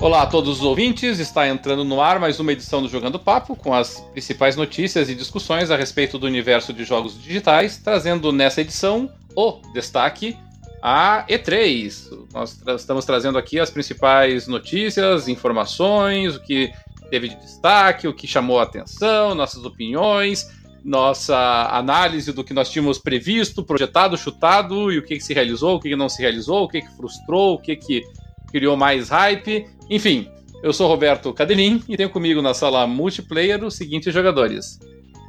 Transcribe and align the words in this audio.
Olá 0.00 0.22
a 0.22 0.26
todos 0.26 0.58
os 0.58 0.64
ouvintes, 0.64 1.18
está 1.18 1.48
entrando 1.48 1.84
no 1.84 2.00
ar 2.00 2.20
mais 2.20 2.38
uma 2.38 2.52
edição 2.52 2.80
do 2.80 2.88
Jogando 2.88 3.18
Papo 3.18 3.56
com 3.56 3.74
as 3.74 3.98
principais 4.12 4.54
notícias 4.54 5.10
e 5.10 5.14
discussões 5.14 5.72
a 5.72 5.76
respeito 5.76 6.20
do 6.20 6.26
universo 6.26 6.72
de 6.72 6.84
jogos 6.84 7.20
digitais, 7.20 7.78
trazendo 7.78 8.30
nessa 8.30 8.60
edição 8.60 9.10
o 9.34 9.60
destaque 9.74 10.36
a 10.80 11.26
E3. 11.28 12.16
Nós 12.32 12.56
tra 12.58 12.74
estamos 12.74 13.04
trazendo 13.04 13.38
aqui 13.38 13.58
as 13.58 13.70
principais 13.70 14.46
notícias, 14.46 15.26
informações, 15.26 16.36
o 16.36 16.40
que 16.40 16.70
teve 17.10 17.30
de 17.30 17.34
destaque, 17.34 18.06
o 18.06 18.14
que 18.14 18.28
chamou 18.28 18.60
a 18.60 18.62
atenção, 18.62 19.34
nossas 19.34 19.64
opiniões, 19.64 20.48
nossa 20.84 21.70
análise 21.72 22.32
do 22.32 22.44
que 22.44 22.54
nós 22.54 22.70
tínhamos 22.70 23.00
previsto, 23.00 23.64
projetado, 23.64 24.16
chutado 24.16 24.92
e 24.92 24.98
o 24.98 25.02
que, 25.02 25.16
que 25.16 25.24
se 25.24 25.34
realizou, 25.34 25.74
o 25.74 25.80
que, 25.80 25.88
que 25.88 25.96
não 25.96 26.08
se 26.08 26.22
realizou, 26.22 26.62
o 26.62 26.68
que, 26.68 26.82
que 26.82 26.96
frustrou, 26.96 27.54
o 27.54 27.58
que, 27.58 27.74
que 27.74 28.04
criou 28.50 28.76
mais 28.76 29.08
hype. 29.08 29.66
Enfim, 29.90 30.28
eu 30.62 30.72
sou 30.72 30.88
Roberto 30.88 31.32
Cadelin 31.32 31.82
e 31.88 31.96
tenho 31.96 32.10
comigo 32.10 32.42
na 32.42 32.54
sala 32.54 32.86
multiplayer 32.86 33.64
os 33.64 33.74
seguintes 33.74 34.12
jogadores: 34.12 34.78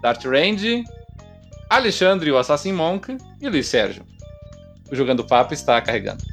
Dart 0.02 0.24
Range, 0.26 0.84
Alexandre, 1.70 2.32
o 2.32 2.38
Assassin 2.38 2.74
Monk 2.74 3.16
e 3.42 3.50
Luiz 3.50 3.68
Sérgio. 3.68 4.04
O 4.92 4.96
Jogando 4.96 5.24
Papo 5.24 5.54
está 5.54 5.80
carregando. 5.82 6.24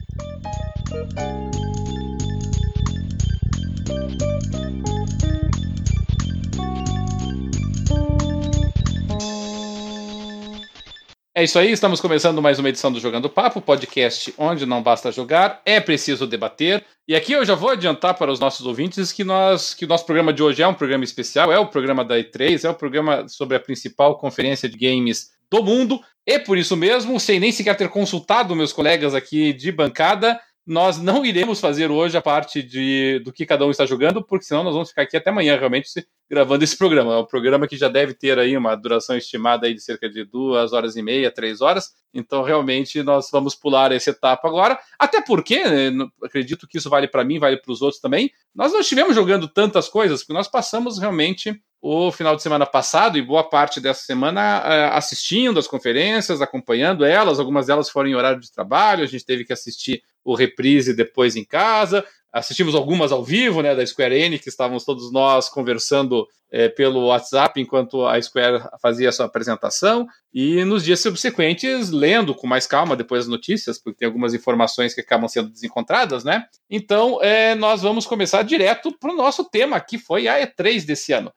É 11.39 11.45
isso 11.45 11.59
aí, 11.59 11.71
estamos 11.71 12.01
começando 12.01 12.41
mais 12.41 12.59
uma 12.59 12.71
edição 12.71 12.91
do 12.91 12.99
Jogando 12.99 13.29
Papo, 13.29 13.61
podcast 13.61 14.33
onde 14.39 14.65
não 14.65 14.83
basta 14.83 15.13
jogar, 15.13 15.61
é 15.67 15.79
preciso 15.79 16.27
debater. 16.27 16.83
E 17.06 17.15
aqui 17.15 17.34
eu 17.34 17.45
já 17.45 17.55
vou 17.55 17.69
adiantar 17.69 18.15
para 18.15 18.33
os 18.33 18.41
nossos 18.41 18.65
ouvintes 18.65 19.12
que 19.12 19.23
nós 19.23 19.75
que 19.75 19.84
o 19.84 19.89
nosso 19.89 20.06
programa 20.06 20.33
de 20.33 20.43
hoje 20.43 20.62
é 20.62 20.67
um 20.67 20.73
programa 20.73 21.05
especial, 21.05 21.53
é 21.53 21.59
o 21.59 21.67
programa 21.67 22.03
da 22.03 22.17
E3, 22.17 22.65
é 22.65 22.70
o 22.70 22.75
programa 22.75 23.28
sobre 23.28 23.55
a 23.55 23.61
principal 23.61 24.17
conferência 24.17 24.67
de 24.67 24.78
games 24.78 25.33
do 25.51 25.62
mundo. 25.62 26.01
E 26.27 26.39
por 26.39 26.56
isso 26.56 26.75
mesmo, 26.75 27.20
sem 27.20 27.39
nem 27.39 27.53
sequer 27.53 27.77
ter 27.77 27.91
consultado 27.91 28.56
meus 28.56 28.73
colegas 28.73 29.15
aqui 29.15 29.53
de 29.53 29.71
bancada, 29.71 30.41
nós 30.67 30.98
não 30.98 31.25
iremos 31.25 31.61
fazer 31.61 31.92
hoje 31.92 32.17
a 32.17 32.22
parte 32.22 32.61
de, 32.61 33.20
do 33.25 33.33
que 33.33 33.47
cada 33.47 33.64
um 33.64 33.70
está 33.70 33.86
jogando, 33.86 34.20
porque 34.20 34.45
senão 34.45 34.64
nós 34.64 34.72
vamos 34.75 34.89
ficar 34.89 35.03
aqui 35.03 35.17
até 35.17 35.31
amanhã 35.31 35.56
realmente 35.56 35.89
gravando 36.28 36.64
esse 36.64 36.77
programa. 36.77 37.14
É 37.14 37.19
um 37.19 37.25
programa 37.25 37.69
que 37.69 37.77
já 37.77 37.89
deve 37.89 38.14
ter 38.14 38.36
aí 38.36 38.56
uma 38.56 38.75
duração 38.75 39.17
estimada 39.17 39.69
aí 39.69 39.75
de 39.75 39.81
cerca 39.81 40.11
de 40.11 40.25
duas 40.25 40.72
horas 40.72 40.97
e 40.97 41.03
meia, 41.03 41.31
três 41.31 41.61
horas. 41.61 41.92
Então, 42.12 42.42
realmente, 42.42 43.00
nós 43.03 43.28
vamos 43.31 43.55
pular 43.55 43.92
essa 43.92 44.11
etapa 44.11 44.48
agora. 44.48 44.77
Até 44.98 45.22
porque, 45.22 45.62
né, 45.62 45.92
acredito 46.25 46.67
que 46.67 46.78
isso 46.78 46.91
vale 46.91 47.06
para 47.06 47.22
mim, 47.22 47.39
vale 47.39 47.59
para 47.59 47.70
os 47.70 47.81
outros 47.81 48.00
também. 48.00 48.33
Nós 48.53 48.72
não 48.72 48.81
estivemos 48.81 49.14
jogando 49.14 49.47
tantas 49.47 49.89
coisas, 49.89 50.22
porque 50.22 50.33
nós 50.33 50.48
passamos 50.48 50.98
realmente 50.98 51.61
o 51.81 52.11
final 52.11 52.34
de 52.34 52.42
semana 52.42 52.67
passado 52.67 53.17
e 53.17 53.22
boa 53.22 53.44
parte 53.44 53.81
dessa 53.81 54.03
semana 54.03 54.62
eh, 54.64 54.91
assistindo 54.92 55.61
as 55.61 55.69
conferências, 55.69 56.42
acompanhando 56.42 57.05
elas. 57.05 57.39
Algumas 57.39 57.67
delas 57.67 57.89
foram 57.89 58.09
em 58.09 58.17
horário 58.17 58.41
de 58.41 58.50
trabalho, 58.50 59.05
a 59.05 59.06
gente 59.06 59.25
teve 59.25 59.44
que 59.44 59.53
assistir 59.53 60.03
o 60.27 60.34
reprise 60.34 60.92
depois 60.92 61.36
em 61.36 61.44
casa. 61.44 62.05
Assistimos 62.32 62.74
algumas 62.74 63.12
ao 63.12 63.24
vivo, 63.24 63.62
né, 63.62 63.74
da 63.74 63.86
Square 63.86 64.14
Enix, 64.14 64.46
estávamos 64.46 64.84
todos 64.84 65.10
nós 65.10 65.48
conversando 65.48 66.27
é, 66.50 66.69
pelo 66.69 67.06
WhatsApp 67.06 67.60
enquanto 67.60 68.05
a 68.05 68.20
Square 68.20 68.64
fazia 68.82 69.08
a 69.08 69.12
sua 69.12 69.27
apresentação. 69.27 70.06
E 70.34 70.64
nos 70.64 70.84
dias 70.84 71.00
subsequentes, 71.00 71.91
lendo 71.91 72.34
com 72.34 72.47
mais 72.47 72.66
calma 72.66 72.97
depois 72.97 73.22
as 73.22 73.28
notícias, 73.28 73.78
porque 73.78 74.00
tem 74.00 74.06
algumas 74.06 74.34
informações 74.34 74.92
que 74.92 75.00
acabam 75.00 75.28
sendo 75.28 75.48
desencontradas, 75.48 76.24
né? 76.24 76.44
Então, 76.69 77.22
é, 77.22 77.54
nós 77.54 77.82
vamos 77.82 78.04
começar 78.04 78.42
direto 78.42 78.94
para 78.98 79.12
o 79.12 79.16
nosso 79.16 79.44
tema, 79.48 79.80
que 79.80 79.97
foi 79.97 80.28
a 80.28 80.44
E3 80.44 80.84
desse 80.84 81.12
ano. 81.12 81.32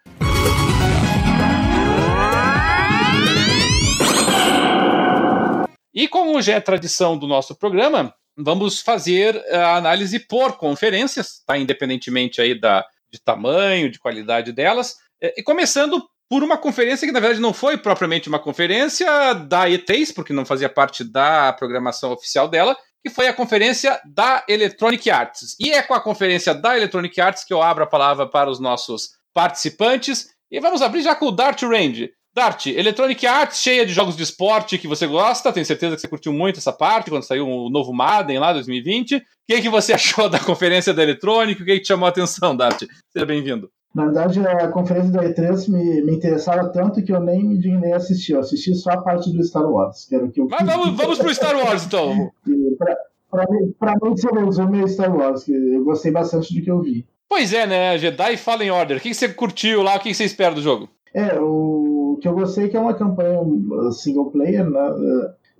E 5.93 6.07
como 6.07 6.41
já 6.41 6.55
é 6.55 6.59
tradição 6.59 7.17
do 7.17 7.27
nosso 7.27 7.55
programa, 7.55 8.13
vamos 8.43 8.79
fazer 8.79 9.43
a 9.53 9.75
análise 9.75 10.19
por 10.19 10.57
conferências, 10.57 11.43
tá? 11.45 11.57
Independentemente 11.57 12.41
aí 12.41 12.59
da, 12.59 12.85
de 13.11 13.21
tamanho, 13.21 13.91
de 13.91 13.99
qualidade 13.99 14.51
delas. 14.51 14.95
É, 15.21 15.33
e 15.37 15.43
começando 15.43 16.01
por 16.29 16.43
uma 16.43 16.57
conferência 16.57 17.07
que, 17.07 17.13
na 17.13 17.19
verdade, 17.19 17.41
não 17.41 17.53
foi 17.53 17.77
propriamente 17.77 18.29
uma 18.29 18.39
conferência 18.39 19.33
da 19.33 19.67
E3, 19.67 20.13
porque 20.13 20.31
não 20.31 20.45
fazia 20.45 20.69
parte 20.69 21.03
da 21.03 21.51
programação 21.53 22.11
oficial 22.11 22.47
dela, 22.47 22.77
que 23.03 23.09
foi 23.09 23.27
a 23.27 23.33
conferência 23.33 23.99
da 24.05 24.45
Electronic 24.47 25.09
Arts. 25.09 25.55
E 25.59 25.71
é 25.71 25.81
com 25.81 25.93
a 25.93 26.01
conferência 26.01 26.53
da 26.53 26.77
Electronic 26.77 27.19
Arts 27.19 27.43
que 27.43 27.53
eu 27.53 27.61
abro 27.61 27.83
a 27.83 27.87
palavra 27.87 28.27
para 28.27 28.49
os 28.49 28.59
nossos 28.59 29.09
participantes. 29.33 30.27
E 30.51 30.59
vamos 30.59 30.81
abrir 30.81 31.01
já 31.01 31.15
com 31.15 31.27
o 31.27 31.31
Dart 31.31 31.61
Range. 31.63 32.11
Dart, 32.39 32.67
Electronic 32.67 33.27
Arts 33.27 33.61
cheia 33.61 33.85
de 33.85 33.91
jogos 33.91 34.15
de 34.15 34.23
esporte 34.23 34.77
que 34.77 34.87
você 34.87 35.05
gosta, 35.05 35.51
tenho 35.51 35.65
certeza 35.65 35.95
que 35.95 36.01
você 36.01 36.07
curtiu 36.07 36.31
muito 36.31 36.57
essa 36.57 36.71
parte 36.71 37.09
quando 37.09 37.23
saiu 37.23 37.45
o 37.45 37.69
novo 37.69 37.91
Madden 37.91 38.39
lá 38.39 38.53
2020. 38.53 39.17
O 39.17 39.21
que, 39.45 39.61
que 39.61 39.67
você 39.67 39.91
achou 39.93 40.29
da 40.29 40.39
conferência 40.39 40.93
da 40.93 41.03
Electronic? 41.03 41.61
O 41.61 41.65
que, 41.65 41.73
que 41.73 41.81
te 41.81 41.87
chamou 41.89 42.05
a 42.05 42.09
atenção, 42.09 42.55
Dart? 42.55 42.85
Seja 43.11 43.25
bem-vindo. 43.25 43.69
Na 43.93 44.05
verdade, 44.05 44.39
a 44.39 44.69
conferência 44.69 45.11
da 45.11 45.23
E3 45.23 45.67
me, 45.67 46.01
me 46.01 46.13
interessava 46.13 46.69
tanto 46.69 47.03
que 47.03 47.11
eu 47.11 47.19
nem 47.19 47.43
me 47.43 47.57
dignei 47.57 47.91
a 47.91 47.97
assistir. 47.97 48.31
Eu 48.31 48.39
assisti 48.39 48.73
só 48.73 48.91
a 48.91 49.01
parte 49.01 49.33
do 49.33 49.43
Star 49.43 49.69
Wars, 49.69 50.05
que 50.07 50.15
era 50.15 50.23
o 50.23 50.31
que 50.31 50.39
eu 50.39 50.47
Mas 50.49 50.65
vamos, 50.65 50.95
vamos 50.95 51.17
pro 51.17 51.35
Star 51.35 51.57
Wars, 51.57 51.85
então. 51.85 52.31
Para 53.29 53.45
mim, 53.49 53.73
mim, 54.01 54.15
você 54.15 54.29
resume 54.29 54.87
Star 54.87 55.13
Wars, 55.13 55.43
que 55.43 55.51
eu 55.51 55.83
gostei 55.83 56.11
bastante 56.11 56.53
do 56.53 56.63
que 56.63 56.71
eu 56.71 56.81
vi. 56.81 57.05
Pois 57.27 57.53
é, 57.53 57.67
né? 57.67 57.97
Jedi 57.97 58.37
Fallen 58.37 58.71
Order. 58.71 58.97
O 58.97 59.01
que 59.01 59.13
você 59.13 59.27
curtiu 59.27 59.83
lá? 59.83 59.97
O 59.97 59.99
que 59.99 60.13
você 60.13 60.23
espera 60.23 60.55
do 60.55 60.61
jogo? 60.61 60.89
É, 61.13 61.39
o 61.39 61.98
que 62.19 62.27
eu 62.27 62.33
gostei 62.33 62.69
que 62.69 62.77
é 62.77 62.79
uma 62.79 62.93
campanha 62.93 63.41
uh, 63.41 63.91
single 63.91 64.31
player, 64.31 64.69
né? 64.69 64.79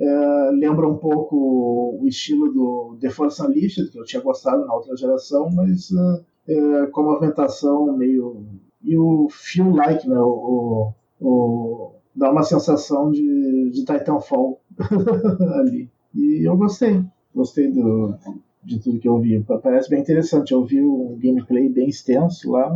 É, 0.01 0.51
lembra 0.51 0.87
um 0.87 0.95
pouco 0.95 1.97
o 2.01 2.07
estilo 2.07 2.53
do 2.53 2.97
The 3.01 3.09
Force 3.09 3.41
Unleashed, 3.41 3.91
que 3.91 3.99
eu 3.99 4.05
tinha 4.05 4.21
gostado 4.21 4.65
na 4.65 4.73
outra 4.73 4.95
geração, 4.95 5.49
mas 5.53 5.89
é, 6.47 6.87
com 6.87 7.01
uma 7.01 7.13
movimentação 7.13 7.97
meio. 7.97 8.45
e 8.81 8.97
o 8.97 9.27
feel-like, 9.29 10.07
né? 10.07 10.17
O, 10.17 10.93
o, 11.19 11.91
dá 12.15 12.31
uma 12.31 12.43
sensação 12.43 13.11
de, 13.11 13.71
de 13.71 13.83
Titanfall 13.83 14.61
ali. 15.59 15.89
E 16.15 16.47
eu 16.47 16.55
gostei. 16.55 17.03
Gostei 17.35 17.69
do, 17.69 18.15
de 18.63 18.79
tudo 18.79 18.99
que 18.99 19.07
eu 19.07 19.19
vi. 19.19 19.43
Parece 19.61 19.89
bem 19.89 19.99
interessante. 19.99 20.53
Eu 20.53 20.63
vi 20.63 20.81
um 20.81 21.17
gameplay 21.19 21.67
bem 21.67 21.89
extenso 21.89 22.51
lá. 22.51 22.73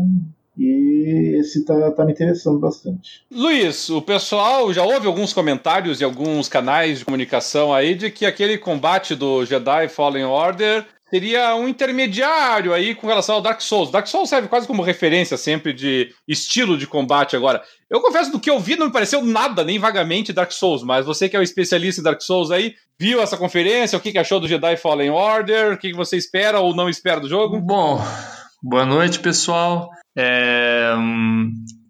E 0.57 1.39
esse 1.39 1.65
tá, 1.65 1.91
tá 1.91 2.05
me 2.05 2.11
interessando 2.11 2.59
bastante. 2.59 3.23
Luiz, 3.31 3.89
o 3.89 4.01
pessoal 4.01 4.71
já 4.71 4.83
houve 4.83 5.07
alguns 5.07 5.33
comentários 5.33 5.99
e 5.99 6.03
alguns 6.03 6.47
canais 6.47 6.99
de 6.99 7.05
comunicação 7.05 7.73
aí 7.73 7.95
de 7.95 8.11
que 8.11 8.25
aquele 8.25 8.57
combate 8.57 9.15
do 9.15 9.43
Jedi 9.45 9.87
Fallen 9.89 10.25
Order 10.25 10.85
seria 11.09 11.55
um 11.55 11.67
intermediário 11.67 12.73
aí 12.73 12.95
com 12.95 13.05
relação 13.05 13.35
ao 13.35 13.41
Dark 13.41 13.61
Souls. 13.61 13.91
Dark 13.91 14.07
Souls 14.07 14.29
serve 14.29 14.47
quase 14.47 14.65
como 14.65 14.81
referência 14.81 15.37
sempre 15.37 15.71
de 15.71 16.09
estilo 16.27 16.75
de 16.77 16.87
combate 16.87 17.35
agora. 17.35 17.61
Eu 17.87 18.01
confesso 18.01 18.31
do 18.31 18.39
que 18.39 18.49
eu 18.49 18.59
vi 18.59 18.75
não 18.75 18.87
me 18.87 18.91
pareceu 18.91 19.23
nada, 19.23 19.63
nem 19.63 19.77
vagamente 19.77 20.33
Dark 20.33 20.51
Souls, 20.51 20.81
mas 20.83 21.05
você 21.05 21.29
que 21.29 21.35
é 21.35 21.39
o 21.39 21.43
especialista 21.43 22.01
em 22.01 22.03
Dark 22.03 22.19
Souls 22.21 22.49
aí, 22.49 22.73
viu 22.99 23.21
essa 23.21 23.37
conferência? 23.37 23.97
O 23.97 24.01
que 24.01 24.17
achou 24.17 24.39
do 24.39 24.47
Jedi 24.47 24.75
Fallen 24.77 25.11
Order? 25.11 25.73
O 25.73 25.77
que 25.77 25.93
você 25.93 26.17
espera 26.17 26.59
ou 26.59 26.75
não 26.75 26.89
espera 26.89 27.19
do 27.19 27.29
jogo? 27.29 27.59
Bom, 27.59 28.01
boa 28.63 28.85
noite, 28.85 29.19
pessoal. 29.19 29.91
É, 30.15 30.93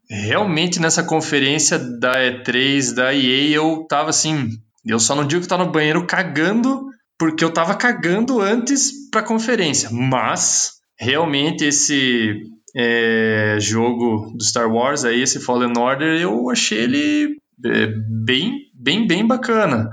realmente 0.10 0.80
nessa 0.80 1.04
conferência 1.04 1.78
da 1.78 2.14
E3 2.14 2.94
da 2.94 3.14
EA 3.14 3.56
eu 3.56 3.86
tava 3.88 4.10
assim, 4.10 4.50
eu 4.86 5.00
só 5.00 5.16
não 5.16 5.26
digo 5.26 5.42
que 5.42 5.48
tava 5.48 5.66
no 5.66 5.72
banheiro 5.72 6.06
cagando, 6.06 6.88
porque 7.18 7.44
eu 7.44 7.52
tava 7.52 7.76
cagando 7.76 8.40
antes 8.40 9.10
pra 9.10 9.24
conferência, 9.24 9.90
mas 9.92 10.74
realmente 10.98 11.66
esse 11.66 12.34
é, 12.76 13.58
jogo 13.60 14.32
do 14.36 14.44
Star 14.44 14.72
Wars 14.72 15.04
aí, 15.04 15.22
esse 15.22 15.40
Fallen 15.40 15.78
Order, 15.78 16.20
eu 16.20 16.50
achei 16.50 16.80
ele 16.80 17.38
é, 17.66 17.88
bem, 18.26 18.58
bem, 18.74 19.08
bem 19.08 19.26
bacana. 19.26 19.90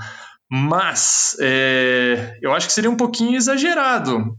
Mas 0.53 1.37
é, 1.41 2.37
eu 2.43 2.53
acho 2.53 2.67
que 2.67 2.73
seria 2.73 2.91
um 2.91 2.97
pouquinho 2.97 3.37
exagerado 3.37 4.37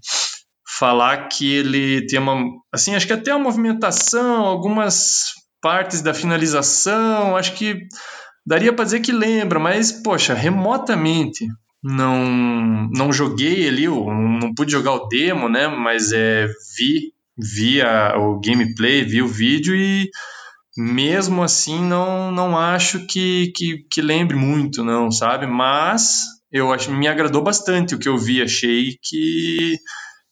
falar 0.82 1.28
que 1.28 1.54
ele 1.54 2.08
tem 2.08 2.18
uma, 2.18 2.44
assim, 2.74 2.96
acho 2.96 3.06
que 3.06 3.14
até 3.14 3.30
a 3.30 3.38
movimentação, 3.38 4.44
algumas 4.44 5.26
partes 5.62 6.02
da 6.02 6.12
finalização, 6.12 7.38
acho 7.38 7.54
que 7.54 7.86
daria 8.44 8.74
para 8.74 8.86
dizer 8.86 9.02
que 9.02 9.12
lembra, 9.12 9.60
mas 9.60 9.92
poxa, 9.92 10.34
remotamente 10.34 11.46
não 11.84 12.90
não 12.96 13.14
joguei 13.14 13.68
ali, 13.68 13.88
não 13.88 14.56
pude 14.56 14.72
jogar 14.72 14.94
o 14.94 15.08
demo, 15.08 15.48
né? 15.48 15.68
Mas 15.68 16.12
é 16.12 16.48
vi 16.76 17.14
vi 17.38 17.80
a, 17.80 18.18
o 18.18 18.40
gameplay, 18.40 19.04
vi 19.04 19.22
o 19.22 19.28
vídeo 19.28 19.76
e 19.76 20.10
mesmo 20.76 21.44
assim 21.44 21.80
não 21.80 22.32
não 22.32 22.58
acho 22.58 23.06
que, 23.06 23.52
que, 23.56 23.86
que 23.92 24.02
lembre 24.02 24.36
muito, 24.36 24.84
não, 24.84 25.12
sabe? 25.12 25.46
Mas 25.46 26.24
eu 26.52 26.74
acho 26.74 26.92
me 26.92 27.08
agradou 27.08 27.44
bastante 27.44 27.94
o 27.94 28.00
que 28.00 28.10
eu 28.10 28.18
vi, 28.18 28.42
achei 28.42 28.98
que 29.00 29.78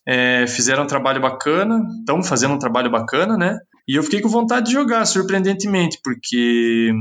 é, 0.08 0.46
fizeram 0.48 0.84
um 0.84 0.88
trabalho 0.88 1.22
bacana, 1.22 1.82
estão 2.00 2.24
fazendo 2.24 2.54
um 2.54 2.60
trabalho 2.60 2.90
bacana, 2.90 3.38
né? 3.38 3.58
E 3.88 3.96
eu 3.96 4.04
fiquei 4.04 4.22
com 4.22 4.30
vontade 4.30 4.68
de 4.68 4.74
jogar, 4.74 5.06
surpreendentemente, 5.06 6.00
porque 6.04 6.92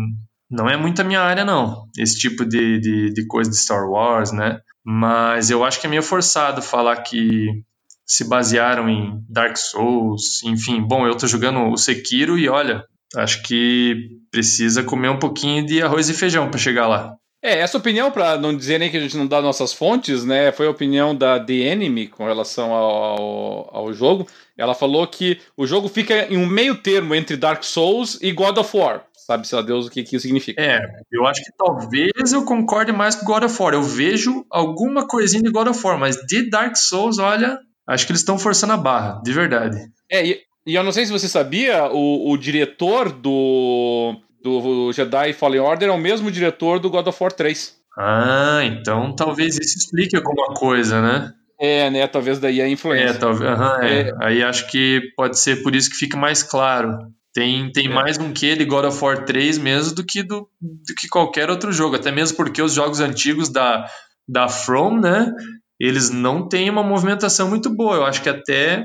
não 0.51 0.69
é 0.69 0.77
muito 0.77 1.01
a 1.01 1.05
minha 1.05 1.21
área, 1.21 1.45
não, 1.45 1.85
esse 1.99 2.19
tipo 2.19 2.45
de, 2.45 2.81
de, 2.81 3.13
de 3.13 3.27
coisa 3.27 3.51
de 3.51 3.57
Star 3.57 3.89
Wars, 3.89 4.33
né? 4.33 4.61
Mas 4.85 5.51
eu 5.51 5.65
acho 5.65 5.81
que 5.81 5.87
é 5.87 5.91
meio 5.91 6.03
forçado 6.03 6.63
falar 6.63 6.97
que 7.03 7.63
se 8.07 8.27
basearam 8.27 8.89
em 8.89 9.23
Dark 9.29 9.57
Souls, 9.59 10.43
enfim. 10.45 10.81
Bom, 10.81 11.07
eu 11.07 11.15
tô 11.15 11.27
jogando 11.27 11.71
o 11.71 11.77
Sekiro 11.77 12.39
e 12.39 12.49
olha, 12.49 12.83
acho 13.15 13.43
que 13.43 14.09
precisa 14.31 14.83
comer 14.83 15.11
um 15.11 15.19
pouquinho 15.19 15.67
de 15.67 15.83
arroz 15.83 16.09
e 16.09 16.15
feijão 16.15 16.51
para 16.51 16.59
chegar 16.59 16.89
lá. 16.89 17.18
É, 17.43 17.61
essa 17.61 17.79
opinião, 17.79 18.11
para 18.11 18.37
não 18.37 18.57
dizer 18.57 18.79
nem 18.79 18.91
que 18.91 18.97
a 18.97 19.01
gente 19.01 19.17
não 19.17 19.27
dá 19.27 19.41
nossas 19.41 19.73
fontes, 19.73 20.25
né, 20.25 20.51
foi 20.51 20.67
a 20.67 20.71
opinião 20.71 21.15
da 21.15 21.39
The 21.39 21.53
Enemy 21.53 22.09
com 22.09 22.27
relação 22.27 22.73
ao, 22.73 23.71
ao 23.75 23.93
jogo. 23.93 24.27
Ela 24.57 24.75
falou 24.75 25.07
que 25.07 25.41
o 25.57 25.67
jogo 25.67 25.89
fica 25.89 26.27
em 26.33 26.37
um 26.37 26.47
meio 26.47 26.77
termo 26.77 27.15
entre 27.15 27.37
Dark 27.37 27.63
Souls 27.63 28.19
e 28.21 28.33
God 28.33 28.59
of 28.59 28.77
War. 28.77 29.05
Sabe-se 29.15 29.55
a 29.55 29.63
Deus 29.63 29.87
o 29.87 29.91
que, 29.91 30.03
que 30.03 30.17
isso 30.17 30.23
significa. 30.23 30.61
É, 30.61 30.81
eu 31.13 31.27
acho 31.27 31.45
que 31.45 31.53
talvez 31.57 32.33
eu 32.33 32.45
concorde 32.45 32.93
mais 32.93 33.15
com 33.15 33.27
God 33.27 33.45
of 33.45 33.63
War. 33.63 33.75
Eu 33.75 33.83
vejo 33.83 34.45
alguma 34.51 35.07
coisinha 35.07 35.43
de 35.43 35.51
God 35.51 35.69
of 35.69 35.87
War, 35.87 35.99
mas 35.99 36.17
de 36.17 36.49
Dark 36.49 36.77
Souls, 36.77 37.19
olha, 37.19 37.61
acho 37.87 38.07
que 38.07 38.13
eles 38.13 38.21
estão 38.21 38.39
forçando 38.39 38.73
a 38.73 38.77
barra, 38.77 39.21
de 39.23 39.33
verdade. 39.33 39.79
É, 40.11 40.27
e, 40.27 40.41
e 40.67 40.75
eu 40.75 40.83
não 40.83 40.93
sei 40.93 41.07
se 41.07 41.13
você 41.13 41.29
sabia, 41.29 41.93
o, 41.93 42.33
o 42.33 42.37
diretor 42.39 43.13
do 43.13 44.17
do 44.43 44.93
Jedi 44.93 45.33
Fallen 45.33 45.61
Order 45.61 45.89
é 45.89 45.93
o 45.93 45.99
mesmo 45.99 46.31
diretor 46.31 46.79
do 46.79 46.91
God 46.91 47.07
of 47.07 47.23
War 47.23 47.33
3. 47.33 47.77
Ah, 47.99 48.61
então 48.63 49.15
talvez 49.15 49.59
isso 49.59 49.79
explique 49.79 50.17
alguma 50.17 50.55
coisa, 50.55 51.03
né? 51.03 51.33
É, 51.61 51.91
né? 51.91 52.07
Talvez 52.07 52.39
daí 52.39 52.63
a 52.63 52.69
influência. 52.69 53.09
É, 53.09 53.13
talvez. 53.15 53.59
Uhum, 53.59 53.83
é. 53.83 54.01
É. 54.01 54.13
Aí 54.21 54.43
acho 54.43 54.71
que 54.71 55.01
pode 55.17 55.39
ser 55.39 55.63
por 55.63 55.75
isso 55.75 55.91
que 55.91 55.97
fica 55.97 56.17
mais 56.17 56.43
claro. 56.43 56.97
Tem, 57.35 57.71
tem 57.73 57.87
é. 57.87 57.89
mais 57.89 58.17
um 58.19 58.33
que 58.33 58.47
ele 58.47 58.65
God 58.65 58.85
of 58.85 59.05
War 59.05 59.25
3 59.25 59.59
mesmo 59.59 59.95
do 59.95 60.05
que 60.05 60.23
do, 60.23 60.49
do 60.61 60.95
que 60.97 61.09
qualquer 61.09 61.51
outro 61.51 61.73
jogo. 61.73 61.97
Até 61.97 62.13
mesmo 62.13 62.37
porque 62.37 62.63
os 62.63 62.73
jogos 62.73 63.01
antigos 63.01 63.49
da, 63.49 63.87
da 64.29 64.49
From, 64.49 65.01
né? 65.01 65.33
Eles 65.81 66.11
não 66.11 66.49
têm 66.49 66.71
uma 66.71 66.83
movimentação 66.83 67.49
muito 67.49 67.75
boa. 67.75 67.97
Eu 67.97 68.05
acho 68.05 68.23
que 68.23 68.29
até 68.29 68.85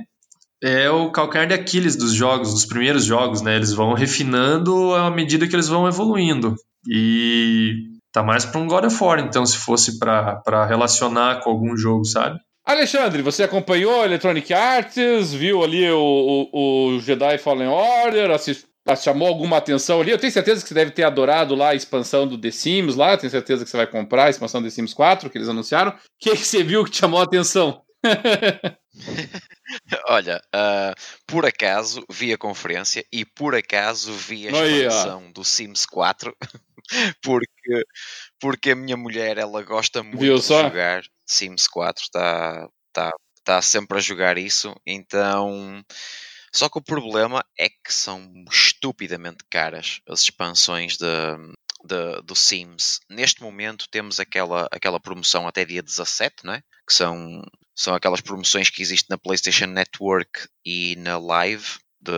é 0.64 0.90
o 0.90 1.12
calcanhar 1.12 1.46
de 1.46 1.54
Aquiles 1.54 1.98
dos 1.98 2.14
jogos, 2.14 2.54
dos 2.54 2.66
primeiros 2.66 3.04
jogos, 3.04 3.42
né? 3.42 3.58
Eles 3.58 3.74
vão 3.74 3.94
refinando 3.94 4.96
à 4.96 5.12
medida 5.12 5.46
que 5.46 5.54
eles 5.54 5.68
vão 5.68 5.88
evoluindo. 5.88 6.56
E 6.88 7.74
tá 8.14 8.24
mais 8.24 8.46
para 8.46 8.62
um 8.62 8.68
God 8.68 8.86
of 8.86 9.04
War, 9.04 9.20
então, 9.20 9.46
se 9.46 9.58
fosse 9.58 10.00
para 10.00 10.66
relacionar 10.66 11.42
com 11.42 11.50
algum 11.50 11.76
jogo, 11.76 12.06
sabe? 12.06 12.40
Alexandre, 12.66 13.22
você 13.22 13.44
acompanhou 13.44 14.06
Electronic 14.06 14.54
Arts, 14.54 15.34
viu 15.34 15.64
ali 15.64 15.90
o, 15.92 16.00
o, 16.54 16.94
o 16.96 17.00
Jedi 17.02 17.38
Fallen 17.38 17.68
Order, 17.68 18.32
assist, 18.32 18.66
chamou 19.02 19.28
alguma 19.28 19.58
atenção 19.58 20.00
ali? 20.00 20.12
Eu 20.12 20.18
tenho 20.18 20.32
certeza 20.32 20.62
que 20.62 20.70
você 20.70 20.74
deve 20.74 20.92
ter 20.92 21.04
adorado 21.04 21.56
lá 21.56 21.70
a 21.72 21.76
expansão 21.76 22.26
do 22.26 22.38
The 22.38 22.52
Sims 22.52 22.96
lá, 22.96 23.18
tenho 23.18 23.32
certeza 23.32 23.66
que 23.66 23.70
você 23.70 23.76
vai 23.76 23.88
comprar 23.88 24.26
a 24.26 24.30
expansão 24.30 24.62
do 24.62 24.70
The 24.70 24.76
Sims 24.76 24.94
4 24.94 25.30
que 25.30 25.38
eles 25.38 25.50
anunciaram. 25.50 25.92
O 25.92 25.96
que, 26.22 26.32
que 26.32 26.46
você 26.46 26.64
viu 26.64 26.86
que 26.86 26.92
te 26.92 27.00
chamou 27.00 27.20
a 27.20 27.24
atenção? 27.24 27.82
Olha, 30.08 30.42
uh, 30.56 30.96
por 31.28 31.46
acaso 31.46 32.04
vi 32.10 32.34
a 32.34 32.38
conferência 32.38 33.06
e 33.12 33.26
por 33.26 33.56
acaso 33.56 34.14
vi 34.14 34.48
a 34.48 34.52
expansão 34.52 35.32
do 35.32 35.44
Sims 35.44 35.86
4 35.86 36.36
porque, 37.22 37.86
porque 38.40 38.72
a 38.72 38.76
minha 38.76 38.98
mulher 38.98 39.38
ela 39.38 39.62
gosta 39.62 40.02
muito 40.04 40.20
Viu 40.20 40.36
de 40.36 40.44
só? 40.44 40.64
jogar 40.64 41.04
Sims 41.26 41.68
4, 41.68 42.04
está 42.04 42.70
tá, 42.92 43.12
tá 43.44 43.62
sempre 43.62 43.98
a 43.98 44.02
jogar 44.02 44.38
isso, 44.38 44.76
então 44.86 45.84
só 46.56 46.70
que 46.70 46.78
o 46.78 46.84
problema 46.84 47.44
é 47.58 47.68
que 47.68 47.92
são 47.92 48.32
estupidamente 48.52 49.44
caras 49.50 50.02
as 50.08 50.22
expansões 50.22 50.98
de, 50.98 51.06
de, 51.84 52.22
do 52.24 52.36
Sims. 52.36 53.00
Neste 53.10 53.42
momento 53.42 53.88
temos 53.90 54.20
aquela, 54.20 54.68
aquela 54.72 55.00
promoção 55.00 55.48
até 55.48 55.66
dia 55.66 55.84
17, 55.84 56.46
não 56.46 56.54
é? 56.54 56.64
que 56.88 56.94
são, 56.94 57.42
são 57.76 57.94
aquelas 57.94 58.22
promoções 58.22 58.70
que 58.70 58.82
existem 58.82 59.08
na 59.10 59.18
PlayStation 59.18 59.68
Network 59.68 60.48
e 60.66 60.96
na 60.98 61.18
Live, 61.18 61.80
de, 62.02 62.12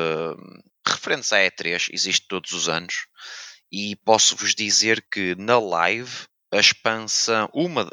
referentes 0.88 1.32
à 1.34 1.38
E3, 1.38 1.90
existe 1.92 2.28
todos 2.28 2.52
os 2.52 2.70
anos. 2.70 3.08
E 3.72 3.96
posso-vos 3.98 4.56
dizer 4.56 5.06
que 5.12 5.36
na 5.36 5.60
Live 5.60 6.28
a 6.52 6.60
expansão, 6.60 7.50
uma, 7.54 7.90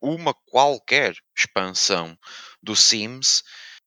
uma 0.00 0.34
qualquer 0.46 1.14
expansão 1.36 2.16
do 2.62 2.74
Sims, 2.74 3.42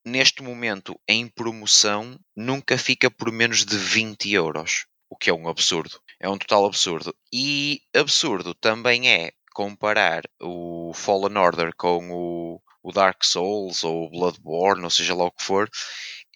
neste 0.06 0.44
momento 0.44 1.00
em 1.08 1.28
promoção, 1.28 2.20
nunca 2.36 2.78
fica 2.78 3.10
por 3.10 3.32
menos 3.32 3.66
de 3.66 3.78
20 3.78 4.32
euros. 4.32 4.86
O 5.12 5.18
que 5.18 5.30
é 5.30 5.34
um 5.34 5.50
absurdo. 5.50 6.00
É 6.22 6.30
um 6.30 6.38
total 6.38 6.66
absurdo. 6.66 7.14
E 7.34 7.82
absurdo 7.94 8.56
também 8.56 9.12
é 9.12 9.34
comparar 9.54 10.24
o 10.42 10.94
Fallen 10.96 11.38
Order 11.38 11.76
com 11.76 12.10
o, 12.10 12.62
o 12.82 12.94
Dark 12.94 13.22
Souls 13.26 13.84
ou 13.84 14.06
o 14.06 14.10
Bloodborne, 14.10 14.86
ou 14.86 14.90
seja 14.90 15.14
lá 15.14 15.26
o 15.26 15.32
que 15.32 15.44
for, 15.44 15.70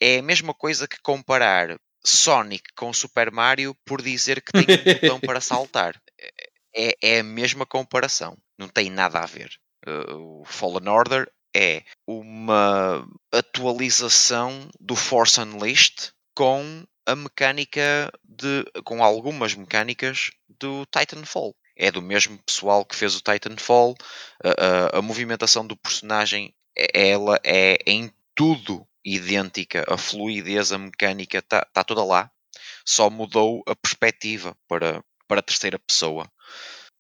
é 0.02 0.18
a 0.18 0.22
mesma 0.22 0.54
coisa 0.54 0.90
que 0.90 1.02
comparar 1.02 1.80
Sonic 2.06 2.66
com 2.76 2.92
Super 2.92 3.32
Mario 3.32 3.74
por 3.86 4.02
dizer 4.02 4.42
que 4.42 4.52
tem 4.52 4.78
um 4.78 4.94
botão 4.94 5.20
para 5.22 5.40
saltar. 5.42 5.96
É, 6.76 6.98
é, 7.02 7.20
a 7.20 7.24
mesma 7.24 7.66
comparação, 7.66 8.38
não 8.60 8.68
tem 8.68 8.90
nada 8.90 9.20
a 9.20 9.26
ver. 9.26 9.52
Uh, 9.88 10.42
o 10.42 10.46
Fallen 10.46 10.90
Order 10.90 11.32
é 11.56 11.82
uma 12.06 13.08
atualização 13.32 14.70
do 14.82 14.98
Force 14.98 15.40
Unleashed 15.40 16.12
com 16.36 16.86
a 17.06 17.16
mecânica 17.16 18.12
de 18.24 18.66
com 18.84 19.04
algumas 19.04 19.54
mecânicas 19.54 20.32
do 20.48 20.86
Titanfall 20.86 21.56
é 21.76 21.92
do 21.92 22.02
mesmo 22.02 22.38
pessoal 22.40 22.86
que 22.86 22.96
fez 22.96 23.16
o 23.16 23.22
Titanfall. 23.22 23.96
A, 24.44 24.96
a, 24.96 25.00
a 25.00 25.02
movimentação 25.02 25.68
do 25.68 25.76
personagem, 25.76 26.56
ela 26.94 27.40
é 27.44 27.78
em 27.86 28.12
tudo 28.34 28.88
idêntica. 29.04 29.86
A 29.88 29.98
fluidez, 29.98 30.72
a 30.72 30.78
mecânica 30.78 31.40
está 31.40 31.66
tá 31.66 31.84
toda 31.84 32.04
lá. 32.04 32.32
Só 32.86 33.10
mudou 33.10 33.64
a 33.68 33.76
perspectiva 33.76 34.56
para, 34.68 35.04
para 35.28 35.40
a 35.40 35.44
terceira 35.44 35.78
pessoa. 35.78 36.32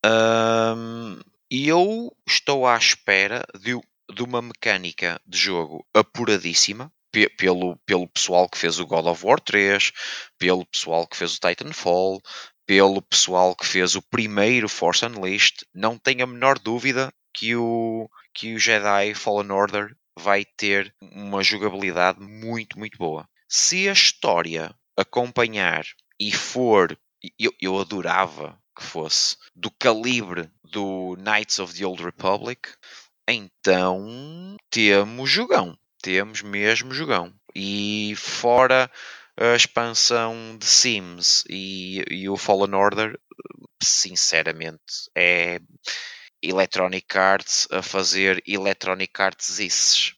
Um, 0.05 1.19
e 1.49 1.67
eu 1.67 2.15
estou 2.27 2.67
à 2.67 2.77
espera 2.77 3.45
de, 3.59 3.79
de 4.13 4.23
uma 4.23 4.41
mecânica 4.41 5.19
de 5.25 5.37
jogo 5.37 5.85
apuradíssima 5.93 6.91
pelo, 7.37 7.77
pelo 7.85 8.07
pessoal 8.07 8.49
que 8.49 8.57
fez 8.57 8.79
o 8.79 8.85
God 8.85 9.05
of 9.05 9.25
War 9.25 9.39
3, 9.39 9.91
pelo 10.37 10.65
pessoal 10.65 11.07
que 11.07 11.17
fez 11.17 11.35
o 11.35 11.39
Titanfall, 11.39 12.21
pelo 12.65 13.01
pessoal 13.01 13.55
que 13.55 13.65
fez 13.65 13.95
o 13.95 14.01
primeiro 14.01 14.67
Force 14.67 15.05
Unleashed, 15.05 15.65
não 15.73 15.97
tenho 15.97 16.23
a 16.23 16.27
menor 16.27 16.59
dúvida 16.59 17.13
que 17.33 17.55
o, 17.55 18.09
que 18.33 18.55
o 18.55 18.59
Jedi 18.59 19.13
Fallen 19.13 19.51
Order 19.51 19.95
vai 20.17 20.45
ter 20.45 20.93
uma 21.01 21.43
jogabilidade 21.43 22.19
muito, 22.21 22.79
muito 22.79 22.97
boa. 22.97 23.27
Se 23.47 23.87
a 23.87 23.93
história 23.93 24.73
acompanhar 24.97 25.85
e 26.19 26.31
for, 26.31 26.97
eu, 27.37 27.51
eu 27.61 27.79
adorava 27.79 28.57
que 28.75 28.83
fosse 28.83 29.37
do 29.55 29.69
calibre 29.71 30.49
do 30.63 31.15
Knights 31.17 31.59
of 31.59 31.73
the 31.73 31.85
Old 31.85 32.03
Republic, 32.03 32.69
então 33.27 34.57
temos 34.69 35.29
jogão. 35.29 35.77
Temos 36.05 36.43
mesmo 36.43 36.93
jogão. 36.93 37.33
E 37.55 38.13
fora 38.15 38.91
a 39.35 39.55
expansão 39.55 40.55
de 40.55 40.67
Sims 40.67 41.43
e, 41.49 42.05
e 42.11 42.29
o 42.29 42.37
Fallen 42.37 42.75
Order, 42.75 43.19
sinceramente, 43.81 45.09
é 45.15 45.59
Electronic 46.43 47.17
Arts 47.17 47.67
a 47.71 47.81
fazer 47.81 48.39
Electronic 48.45 49.19
Arts 49.19 49.57
isses. 49.57 50.14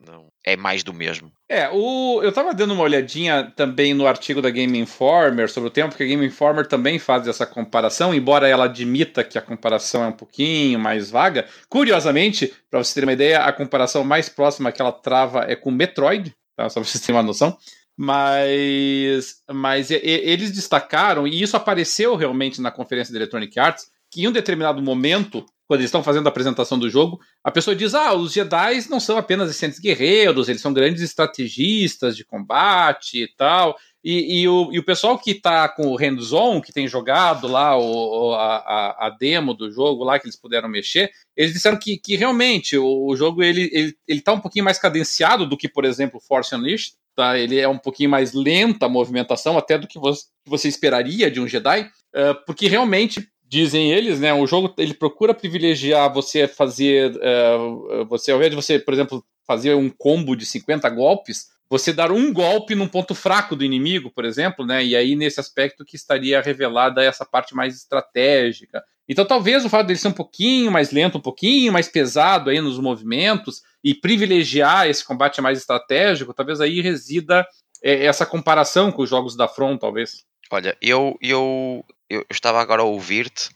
Não, 0.00 0.28
é 0.46 0.56
mais 0.56 0.84
do 0.84 0.94
mesmo. 0.94 1.32
É, 1.48 1.68
o, 1.68 2.22
eu 2.22 2.30
tava 2.30 2.54
dando 2.54 2.74
uma 2.74 2.84
olhadinha 2.84 3.52
também 3.56 3.92
no 3.92 4.06
artigo 4.06 4.40
da 4.40 4.50
Game 4.50 4.78
Informer 4.78 5.50
sobre 5.50 5.68
o 5.68 5.72
tempo, 5.72 5.90
porque 5.90 6.04
a 6.04 6.06
Game 6.06 6.24
Informer 6.24 6.66
também 6.66 6.98
faz 6.98 7.26
essa 7.26 7.44
comparação, 7.44 8.14
embora 8.14 8.48
ela 8.48 8.66
admita 8.66 9.24
que 9.24 9.36
a 9.36 9.42
comparação 9.42 10.04
é 10.04 10.08
um 10.08 10.12
pouquinho 10.12 10.78
mais 10.78 11.10
vaga. 11.10 11.46
Curiosamente, 11.68 12.54
para 12.70 12.82
vocês 12.82 12.94
terem 12.94 13.08
uma 13.08 13.12
ideia, 13.14 13.40
a 13.40 13.52
comparação 13.52 14.04
mais 14.04 14.28
próxima 14.28 14.70
que 14.70 14.80
ela 14.80 14.92
trava 14.92 15.44
é 15.44 15.56
com 15.56 15.72
Metroid, 15.72 16.34
tá? 16.56 16.68
só 16.68 16.80
para 16.80 16.88
vocês 16.88 17.02
terem 17.04 17.16
uma 17.16 17.26
noção. 17.26 17.58
Mas, 17.96 19.42
mas 19.50 19.90
eles 19.90 20.52
destacaram, 20.52 21.26
e 21.26 21.42
isso 21.42 21.56
apareceu 21.56 22.14
realmente 22.14 22.60
na 22.60 22.70
conferência 22.70 23.12
da 23.12 23.18
Electronic 23.18 23.58
Arts, 23.58 23.90
que 24.10 24.22
em 24.22 24.28
um 24.28 24.32
determinado 24.32 24.82
momento, 24.82 25.44
quando 25.66 25.80
eles 25.80 25.88
estão 25.88 26.02
fazendo 26.02 26.26
a 26.26 26.30
apresentação 26.30 26.78
do 26.78 26.88
jogo, 26.88 27.20
a 27.44 27.50
pessoa 27.50 27.76
diz: 27.76 27.94
Ah, 27.94 28.14
os 28.14 28.32
Jedi 28.32 28.88
não 28.88 29.00
são 29.00 29.16
apenas 29.16 29.50
excelentes 29.50 29.78
guerreiros, 29.78 30.48
eles 30.48 30.62
são 30.62 30.72
grandes 30.72 31.02
estrategistas 31.02 32.16
de 32.16 32.24
combate 32.24 33.22
e 33.22 33.28
tal. 33.36 33.76
E, 34.02 34.40
e, 34.40 34.48
o, 34.48 34.70
e 34.72 34.78
o 34.78 34.84
pessoal 34.84 35.18
que 35.18 35.32
está 35.32 35.68
com 35.68 35.88
o 35.88 35.96
hands-on, 35.96 36.60
que 36.60 36.72
tem 36.72 36.86
jogado 36.86 37.48
lá 37.48 37.76
o, 37.76 38.32
a, 38.32 39.06
a, 39.06 39.10
demo 39.10 39.52
do 39.52 39.70
jogo 39.70 40.04
lá, 40.04 40.18
que 40.18 40.26
eles 40.26 40.40
puderam 40.40 40.68
mexer, 40.68 41.10
eles 41.36 41.52
disseram 41.52 41.76
que, 41.76 41.98
que 41.98 42.16
realmente 42.16 42.78
o, 42.78 43.06
o 43.06 43.16
jogo 43.16 43.42
ele, 43.42 43.68
ele, 43.72 43.96
ele 44.06 44.20
tá 44.20 44.32
um 44.32 44.40
pouquinho 44.40 44.64
mais 44.64 44.78
cadenciado 44.78 45.44
do 45.44 45.56
que, 45.56 45.68
por 45.68 45.84
exemplo, 45.84 46.20
Force 46.20 46.54
Unleashed. 46.54 46.92
Tá? 47.14 47.36
Ele 47.36 47.58
é 47.58 47.66
um 47.66 47.76
pouquinho 47.76 48.08
mais 48.08 48.32
lenta 48.32 48.86
a 48.86 48.88
movimentação, 48.88 49.58
até 49.58 49.76
do 49.76 49.88
que 49.88 49.98
você, 49.98 50.22
que 50.44 50.50
você 50.50 50.68
esperaria 50.68 51.28
de 51.28 51.40
um 51.40 51.48
Jedi, 51.48 51.82
uh, 51.82 52.46
porque 52.46 52.68
realmente 52.68 53.28
dizem 53.48 53.90
eles, 53.90 54.20
né? 54.20 54.32
O 54.34 54.46
jogo 54.46 54.74
ele 54.76 54.92
procura 54.92 55.32
privilegiar 55.32 56.12
você 56.12 56.46
fazer, 56.46 57.12
uh, 57.16 58.04
você 58.06 58.30
ao 58.30 58.36
invés 58.36 58.50
de 58.50 58.56
você, 58.56 58.78
por 58.78 58.92
exemplo, 58.92 59.24
fazer 59.46 59.74
um 59.74 59.88
combo 59.88 60.36
de 60.36 60.44
50 60.44 60.88
golpes, 60.90 61.46
você 61.70 61.92
dar 61.92 62.12
um 62.12 62.32
golpe 62.32 62.74
num 62.74 62.86
ponto 62.86 63.14
fraco 63.14 63.56
do 63.56 63.64
inimigo, 63.64 64.10
por 64.10 64.24
exemplo, 64.24 64.66
né? 64.66 64.84
E 64.84 64.94
aí 64.94 65.16
nesse 65.16 65.40
aspecto 65.40 65.84
que 65.84 65.96
estaria 65.96 66.40
revelada 66.40 67.02
essa 67.02 67.24
parte 67.24 67.54
mais 67.54 67.74
estratégica. 67.74 68.82
Então 69.08 69.24
talvez 69.24 69.64
o 69.64 69.70
fato 69.70 69.86
dele 69.86 69.98
ser 69.98 70.08
um 70.08 70.12
pouquinho 70.12 70.70
mais 70.70 70.90
lento, 70.90 71.16
um 71.16 71.22
pouquinho 71.22 71.72
mais 71.72 71.88
pesado 71.88 72.50
aí 72.50 72.60
nos 72.60 72.78
movimentos 72.78 73.62
e 73.82 73.94
privilegiar 73.94 74.86
esse 74.86 75.04
combate 75.04 75.40
mais 75.40 75.58
estratégico, 75.58 76.34
talvez 76.34 76.60
aí 76.60 76.82
resida 76.82 77.46
é, 77.82 78.04
essa 78.04 78.26
comparação 78.26 78.92
com 78.92 79.02
os 79.02 79.08
jogos 79.08 79.34
da 79.34 79.48
Front, 79.48 79.80
talvez. 79.80 80.24
Olha, 80.50 80.76
eu, 80.80 81.16
eu, 81.20 81.84
eu 82.08 82.24
estava 82.30 82.60
agora 82.60 82.82
a 82.82 82.86
ouvir-te 82.86 83.50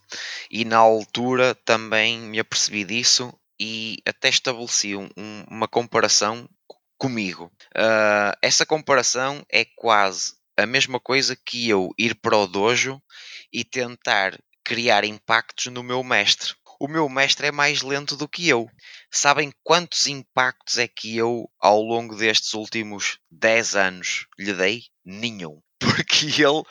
e 0.51 0.65
na 0.65 0.79
altura 0.79 1.55
também 1.65 2.19
me 2.19 2.39
apercebi 2.39 2.85
disso 2.85 3.33
e 3.59 4.03
até 4.07 4.29
estabeleci 4.29 4.97
um, 4.97 5.09
uma 5.49 5.69
comparação 5.69 6.49
comigo. 6.99 7.51
Uh, 7.77 8.37
essa 8.43 8.67
comparação 8.67 9.45
é 9.51 9.65
quase 9.77 10.35
a 10.57 10.67
mesma 10.67 11.01
coisa 11.01 11.37
que 11.37 11.69
eu 11.69 11.91
ir 11.99 12.15
para 12.15 12.37
o 12.37 12.47
dojo 12.47 13.01
e 13.53 13.65
tentar 13.65 14.39
criar 14.65 15.05
impactos 15.05 15.67
no 15.67 15.83
meu 15.83 16.03
mestre. 16.05 16.55
O 16.79 16.89
meu 16.89 17.09
mestre 17.09 17.47
é 17.47 17.53
mais 17.53 17.83
lento 17.83 18.17
do 18.17 18.29
que 18.29 18.49
eu. 18.49 18.69
Sabem 19.11 19.53
quantos 19.63 20.07
impactos 20.07 20.79
é 20.79 20.89
que 20.89 21.17
eu, 21.17 21.49
ao 21.61 21.81
longo 21.81 22.17
destes 22.17 22.55
últimos 22.55 23.19
10 23.31 23.77
anos, 23.77 24.27
lhe 24.39 24.53
dei? 24.53 24.83
Nenhum. 25.05 25.61
Porque 25.79 26.27
ele 26.27 26.65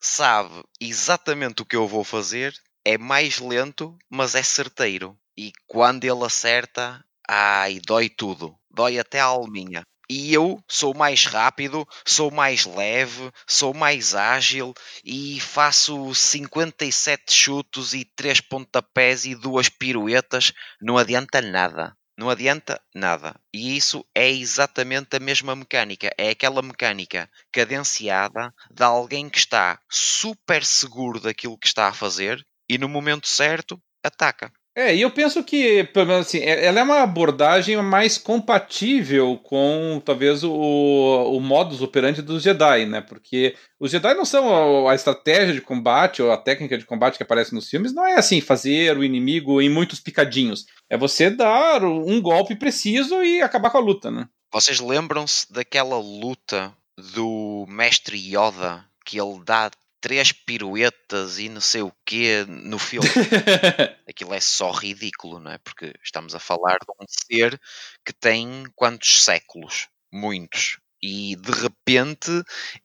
sabe 0.00 0.62
exatamente 0.80 1.62
o 1.62 1.66
que 1.66 1.76
eu 1.76 1.86
vou 1.88 2.04
fazer, 2.04 2.54
é 2.84 2.96
mais 2.98 3.38
lento, 3.38 3.96
mas 4.08 4.34
é 4.34 4.42
certeiro. 4.42 5.18
E 5.36 5.52
quando 5.66 6.04
ele 6.04 6.24
acerta, 6.24 7.04
ai, 7.28 7.80
dói 7.84 8.08
tudo 8.08 8.58
dói 8.78 8.96
até 8.96 9.18
a 9.18 9.24
alminha. 9.24 9.82
E 10.08 10.32
eu 10.32 10.62
sou 10.68 10.94
mais 10.94 11.24
rápido, 11.24 11.86
sou 12.06 12.30
mais 12.30 12.64
leve, 12.64 13.30
sou 13.46 13.74
mais 13.74 14.14
ágil 14.14 14.72
e 15.04 15.38
faço 15.40 16.14
57 16.14 17.34
chutos 17.34 17.92
e 17.92 18.04
3 18.04 18.40
pontapés 18.40 19.26
e 19.26 19.34
duas 19.34 19.68
piruetas. 19.68 20.52
Não 20.80 20.96
adianta 20.96 21.42
nada. 21.42 21.94
Não 22.18 22.28
adianta 22.28 22.78
nada. 22.94 23.34
E 23.50 23.74
isso 23.74 24.04
é 24.14 24.28
exatamente 24.28 25.16
a 25.16 25.20
mesma 25.20 25.56
mecânica. 25.56 26.10
É 26.18 26.28
aquela 26.30 26.60
mecânica 26.60 27.30
cadenciada 27.50 28.52
de 28.70 28.82
alguém 28.82 29.30
que 29.30 29.38
está 29.38 29.80
super 29.88 30.62
seguro 30.64 31.18
daquilo 31.18 31.56
que 31.56 31.66
está 31.66 31.88
a 31.88 31.94
fazer 31.94 32.46
e 32.68 32.76
no 32.76 32.90
momento 32.90 33.26
certo 33.26 33.80
ataca. 34.04 34.52
É, 34.78 34.94
e 34.94 35.02
eu 35.02 35.10
penso 35.10 35.42
que, 35.42 35.82
pelo 35.92 36.06
menos 36.06 36.28
assim, 36.28 36.38
é, 36.38 36.66
ela 36.66 36.78
é 36.78 36.82
uma 36.84 37.02
abordagem 37.02 37.76
mais 37.82 38.16
compatível 38.16 39.36
com 39.42 40.00
talvez 40.04 40.44
o, 40.44 40.52
o 40.52 41.40
modus 41.40 41.82
operandi 41.82 42.22
dos 42.22 42.44
Jedi, 42.44 42.86
né? 42.86 43.00
Porque 43.00 43.56
os 43.80 43.90
Jedi 43.90 44.14
não 44.14 44.24
são 44.24 44.86
a, 44.86 44.92
a, 44.92 44.94
estratégia 44.94 45.52
de 45.52 45.60
combate 45.60 46.22
ou 46.22 46.30
a 46.30 46.36
técnica 46.36 46.78
de 46.78 46.84
combate 46.84 47.16
que 47.16 47.24
aparece 47.24 47.52
nos 47.52 47.68
filmes, 47.68 47.92
não 47.92 48.06
é 48.06 48.14
assim, 48.14 48.40
fazer 48.40 48.96
o 48.96 49.02
inimigo 49.02 49.60
em 49.60 49.68
muitos 49.68 49.98
picadinhos. 49.98 50.66
É 50.88 50.96
você 50.96 51.28
dar 51.28 51.82
um 51.82 52.22
golpe 52.22 52.54
preciso 52.54 53.20
e 53.24 53.42
acabar 53.42 53.70
com 53.70 53.78
a 53.78 53.80
luta, 53.80 54.12
né? 54.12 54.28
Vocês 54.52 54.78
lembram-se 54.78 55.52
daquela 55.52 55.98
luta 55.98 56.72
do 57.16 57.66
mestre 57.68 58.16
Yoda 58.16 58.84
que 59.04 59.20
ele 59.20 59.40
dá 59.44 59.72
três 60.00 60.32
piruetas 60.32 61.38
e 61.38 61.48
não 61.48 61.60
sei 61.60 61.82
o 61.82 61.92
quê 62.04 62.44
no 62.48 62.78
filme. 62.78 63.08
Aquilo 64.08 64.34
é 64.34 64.40
só 64.40 64.70
ridículo, 64.70 65.38
não 65.38 65.50
é? 65.50 65.58
Porque 65.58 65.92
estamos 66.02 66.34
a 66.34 66.38
falar 66.38 66.78
de 66.78 66.90
um 67.00 67.04
ser 67.08 67.60
que 68.04 68.12
tem 68.12 68.64
quantos 68.74 69.24
séculos? 69.24 69.88
Muitos. 70.12 70.78
E 71.02 71.36
de 71.36 71.52
repente 71.52 72.30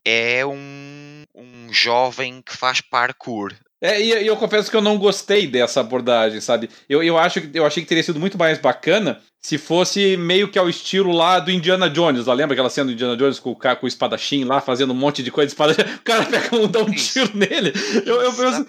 é 0.05 0.45
um, 0.45 1.23
um 1.33 1.73
jovem 1.73 2.41
que 2.41 2.55
faz 2.55 2.79
parkour. 2.79 3.53
É, 3.83 4.01
e 4.01 4.25
eu 4.25 4.37
confesso 4.37 4.71
que 4.71 4.77
eu 4.77 4.81
não 4.81 4.97
gostei 4.97 5.45
dessa 5.45 5.81
abordagem, 5.81 6.39
sabe? 6.39 6.69
Eu, 6.87 7.03
eu, 7.03 7.17
acho, 7.17 7.41
eu 7.53 7.65
achei 7.65 7.83
que 7.83 7.89
teria 7.89 8.01
sido 8.01 8.17
muito 8.17 8.37
mais 8.37 8.57
bacana 8.57 9.19
se 9.41 9.57
fosse 9.57 10.15
meio 10.15 10.47
que 10.47 10.57
ao 10.57 10.69
estilo 10.69 11.11
lá 11.11 11.37
do 11.37 11.51
Indiana 11.51 11.89
Jones. 11.89 12.25
Lá, 12.25 12.33
lembra 12.33 12.53
aquela 12.53 12.69
cena 12.69 12.85
do 12.85 12.93
Indiana 12.93 13.17
Jones 13.17 13.39
com 13.39 13.51
o, 13.51 13.55
com 13.57 13.85
o 13.85 13.87
espadachim 13.87 14.45
lá, 14.45 14.61
fazendo 14.61 14.93
um 14.93 14.95
monte 14.95 15.21
de 15.21 15.29
coisa 15.29 15.47
de 15.47 15.51
espadachim? 15.51 15.81
O 15.99 16.01
cara 16.01 16.23
pega 16.23 16.55
um, 16.55 16.65
dá 16.65 16.79
um 16.79 16.91
tiro 16.91 17.35
nele. 17.35 17.73
Eu, 18.05 18.21
eu 18.21 18.31
penso, 18.31 18.65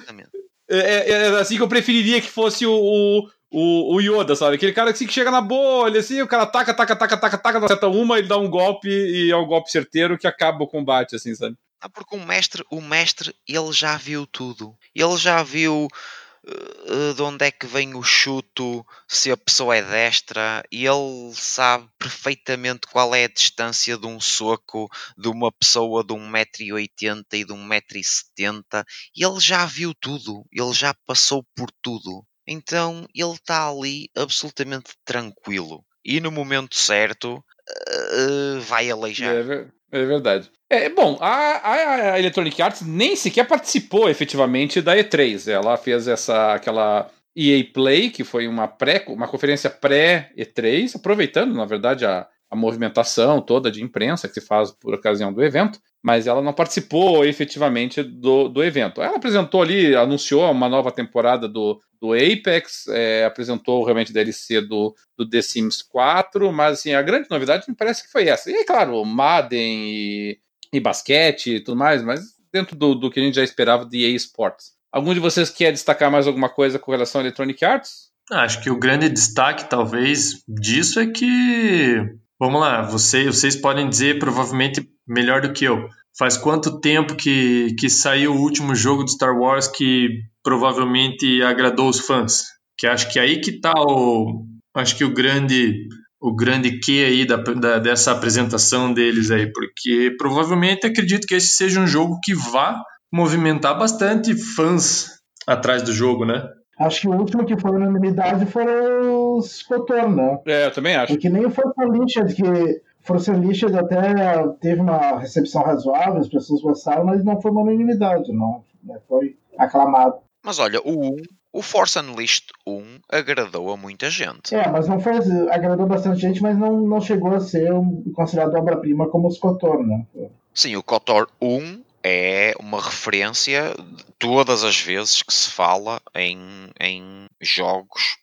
é, 0.68 0.78
é, 0.78 1.10
é, 1.10 1.28
assim 1.38 1.56
que 1.56 1.62
eu 1.62 1.68
preferiria 1.68 2.20
que 2.20 2.28
fosse 2.28 2.66
o, 2.66 3.28
o, 3.52 3.94
o, 3.94 4.00
Yoda, 4.00 4.34
sabe? 4.34 4.56
Aquele 4.56 4.72
cara 4.72 4.90
assim, 4.90 5.06
que 5.06 5.12
chega 5.12 5.30
na 5.30 5.40
bolha, 5.40 6.00
assim, 6.00 6.20
o 6.22 6.26
cara 6.26 6.44
taca, 6.44 6.74
taca, 6.74 6.96
taca, 6.96 7.16
taca, 7.16 7.38
taca, 7.38 7.64
acerta 7.64 7.86
uma, 7.86 8.18
ele 8.18 8.26
dá 8.26 8.36
um 8.36 8.50
golpe 8.50 8.88
e 8.88 9.30
é 9.30 9.36
um 9.36 9.46
golpe 9.46 9.70
certeiro 9.70 10.18
que 10.18 10.26
acaba 10.26 10.64
o 10.64 10.68
combate, 10.68 11.14
assim, 11.14 11.32
sabe? 11.36 11.56
Ah, 11.84 11.88
porque 11.90 12.16
o 12.16 12.26
mestre, 12.26 12.64
o 12.70 12.80
mestre, 12.80 13.36
ele 13.46 13.70
já 13.70 13.98
viu 13.98 14.26
tudo. 14.26 14.74
Ele 14.94 15.18
já 15.18 15.42
viu 15.42 15.86
uh, 15.86 17.14
de 17.14 17.20
onde 17.20 17.44
é 17.44 17.50
que 17.50 17.66
vem 17.66 17.94
o 17.94 18.02
chuto, 18.02 18.86
se 19.06 19.30
a 19.30 19.36
pessoa 19.36 19.76
é 19.76 19.82
destra, 19.82 20.64
e 20.72 20.86
ele 20.86 21.34
sabe 21.34 21.86
perfeitamente 21.98 22.86
qual 22.86 23.14
é 23.14 23.24
a 23.24 23.28
distância 23.28 23.98
de 23.98 24.06
um 24.06 24.18
soco 24.18 24.88
de 25.18 25.28
uma 25.28 25.52
pessoa 25.52 26.02
de 26.02 26.14
1,80m 26.14 27.24
e 27.34 27.44
de 27.44 27.52
1,70m. 27.52 28.82
E 29.14 29.22
ele 29.22 29.40
já 29.40 29.66
viu 29.66 29.92
tudo, 29.94 30.42
ele 30.50 30.72
já 30.72 30.94
passou 31.06 31.44
por 31.54 31.70
tudo. 31.82 32.24
Então 32.46 33.06
ele 33.14 33.32
está 33.32 33.68
ali 33.68 34.08
absolutamente 34.16 34.94
tranquilo. 35.04 35.84
E 36.02 36.18
no 36.18 36.30
momento 36.30 36.76
certo 36.76 37.36
uh, 37.36 38.60
vai 38.60 38.90
aleijar. 38.90 39.34
É, 39.34 39.68
é 40.00 40.04
verdade. 40.06 40.50
É, 40.74 40.88
bom, 40.88 41.16
a, 41.20 42.14
a, 42.14 42.18
Electronic 42.18 42.60
Arts 42.60 42.82
nem 42.82 43.14
sequer 43.14 43.46
participou 43.46 44.10
efetivamente 44.10 44.82
da 44.82 44.96
E3. 44.96 45.48
Ela 45.48 45.76
fez 45.76 46.08
essa 46.08 46.54
aquela 46.54 47.08
EA 47.36 47.64
Play, 47.72 48.10
que 48.10 48.24
foi 48.24 48.48
uma 48.48 48.66
pré, 48.66 49.04
uma 49.06 49.28
conferência 49.28 49.70
pré-E3, 49.70 50.96
aproveitando, 50.96 51.54
na 51.54 51.64
verdade, 51.64 52.04
a, 52.04 52.26
a 52.50 52.56
movimentação 52.56 53.40
toda 53.40 53.70
de 53.70 53.84
imprensa 53.84 54.26
que 54.26 54.34
se 54.34 54.40
faz 54.40 54.72
por 54.72 54.94
ocasião 54.94 55.32
do 55.32 55.44
evento, 55.44 55.78
mas 56.02 56.26
ela 56.26 56.42
não 56.42 56.52
participou 56.52 57.24
efetivamente 57.24 58.02
do, 58.02 58.48
do 58.48 58.62
evento. 58.62 59.00
Ela 59.00 59.16
apresentou 59.16 59.62
ali, 59.62 59.94
anunciou 59.94 60.50
uma 60.50 60.68
nova 60.68 60.90
temporada 60.90 61.48
do, 61.48 61.80
do 62.00 62.12
Apex, 62.12 62.88
é, 62.88 63.24
apresentou 63.24 63.84
realmente 63.84 64.12
DLC 64.12 64.60
do, 64.60 64.92
do 65.16 65.28
The 65.28 65.40
Sims 65.40 65.82
4, 65.82 66.52
mas 66.52 66.80
assim, 66.80 66.94
a 66.94 67.02
grande 67.02 67.30
novidade 67.30 67.64
me 67.68 67.76
parece 67.76 68.02
que 68.02 68.10
foi 68.10 68.28
essa. 68.28 68.50
E 68.50 68.64
claro, 68.64 69.04
Madden 69.04 69.88
e, 69.88 70.38
e 70.76 70.80
basquete 70.80 71.56
e 71.56 71.60
tudo 71.60 71.76
mais, 71.76 72.02
mas 72.02 72.20
dentro 72.52 72.76
do, 72.76 72.94
do 72.94 73.10
que 73.10 73.20
a 73.20 73.22
gente 73.22 73.34
já 73.34 73.44
esperava 73.44 73.84
de 73.84 74.04
EA 74.04 74.14
Sports. 74.16 74.72
Algum 74.92 75.12
de 75.12 75.20
vocês 75.20 75.50
quer 75.50 75.72
destacar 75.72 76.10
mais 76.10 76.26
alguma 76.26 76.48
coisa 76.48 76.78
com 76.78 76.92
relação 76.92 77.20
à 77.20 77.24
Electronic 77.24 77.64
Arts? 77.64 78.10
Acho 78.30 78.62
que 78.62 78.70
o 78.70 78.78
grande 78.78 79.08
destaque, 79.08 79.68
talvez, 79.68 80.42
disso 80.48 81.00
é 81.00 81.06
que 81.06 82.00
Vamos 82.38 82.60
lá, 82.60 82.82
você, 82.82 83.26
vocês 83.26 83.54
podem 83.54 83.88
dizer 83.88 84.18
provavelmente 84.18 84.86
melhor 85.06 85.40
do 85.40 85.52
que 85.52 85.64
eu. 85.64 85.88
Faz 86.18 86.36
quanto 86.36 86.80
tempo 86.80 87.16
que, 87.16 87.74
que 87.78 87.88
saiu 87.88 88.34
o 88.34 88.40
último 88.40 88.74
jogo 88.74 89.04
de 89.04 89.12
Star 89.12 89.36
Wars 89.36 89.68
que 89.68 90.08
provavelmente 90.42 91.42
agradou 91.42 91.88
os 91.88 92.00
fãs? 92.00 92.44
Que 92.76 92.86
acho 92.86 93.10
que 93.12 93.18
aí 93.18 93.40
que 93.40 93.60
tá 93.60 93.72
o. 93.76 94.46
Acho 94.74 94.96
que 94.96 95.04
o 95.04 95.14
grande. 95.14 95.88
O 96.24 96.34
grande 96.34 96.78
que 96.78 97.04
aí 97.04 97.26
da, 97.26 97.36
da, 97.36 97.78
dessa 97.78 98.10
apresentação 98.10 98.94
deles 98.94 99.30
aí, 99.30 99.52
porque 99.52 100.16
provavelmente 100.16 100.86
acredito 100.86 101.26
que 101.26 101.34
esse 101.34 101.48
seja 101.48 101.78
um 101.78 101.86
jogo 101.86 102.18
que 102.24 102.34
vá 102.34 102.82
movimentar 103.12 103.78
bastante 103.78 104.34
fãs 104.34 105.20
atrás 105.46 105.82
do 105.82 105.92
jogo, 105.92 106.24
né? 106.24 106.48
Acho 106.80 107.02
que 107.02 107.08
o 107.08 107.12
último 107.12 107.44
que 107.44 107.60
foi 107.60 107.72
unanimidade 107.72 108.46
foram 108.46 109.36
os 109.36 109.62
Cotor, 109.64 110.08
né? 110.08 110.38
É, 110.46 110.64
eu 110.64 110.72
também 110.72 110.96
acho. 110.96 111.12
Porque 111.12 111.28
nem 111.28 111.44
o 111.44 111.50
Força 111.50 111.84
Unleashed, 111.84 112.34
que 112.34 112.80
Força 113.02 113.32
Unleashed 113.32 113.76
até 113.76 114.48
teve 114.62 114.80
uma 114.80 115.18
recepção 115.18 115.62
razoável, 115.62 116.22
as 116.22 116.28
pessoas 116.28 116.62
gostaram, 116.62 117.04
mas 117.04 117.22
não 117.22 117.38
foi 117.38 117.50
uma 117.50 117.60
unanimidade, 117.60 118.32
não. 118.32 118.64
Né? 118.82 118.98
Foi 119.06 119.36
aclamado. 119.58 120.14
Mas 120.42 120.58
olha, 120.58 120.80
o 120.80 121.12
1, 121.12 121.16
o 121.54 121.62
Force 121.62 121.96
Unleashed 121.96 122.46
1 122.66 122.98
agradou 123.08 123.72
a 123.72 123.76
muita 123.76 124.10
gente. 124.10 124.52
É, 124.52 124.68
mas 124.68 124.88
não 124.88 124.98
foi. 124.98 125.12
Agradou 125.50 125.86
bastante 125.86 126.20
gente, 126.20 126.42
mas 126.42 126.58
não, 126.58 126.80
não 126.80 127.00
chegou 127.00 127.32
a 127.32 127.38
ser 127.38 127.72
um, 127.72 128.02
considerado 128.12 128.56
obra-prima 128.56 129.08
como 129.08 129.28
os 129.28 129.38
Cotor, 129.38 129.86
né? 129.86 130.04
Sim, 130.52 130.74
o 130.74 130.82
KOTOR 130.82 131.28
1 131.40 131.84
é 132.02 132.54
uma 132.58 132.82
referência 132.82 133.72
todas 134.18 134.64
as 134.64 134.80
vezes 134.80 135.22
que 135.22 135.32
se 135.32 135.48
fala 135.48 136.02
em, 136.12 136.70
em 136.80 137.28
jogos 137.40 138.16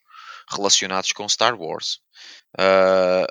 relacionados 0.50 1.14
com 1.14 1.28
Star 1.30 1.58
Wars. 1.58 2.02
Uh, 2.60 3.26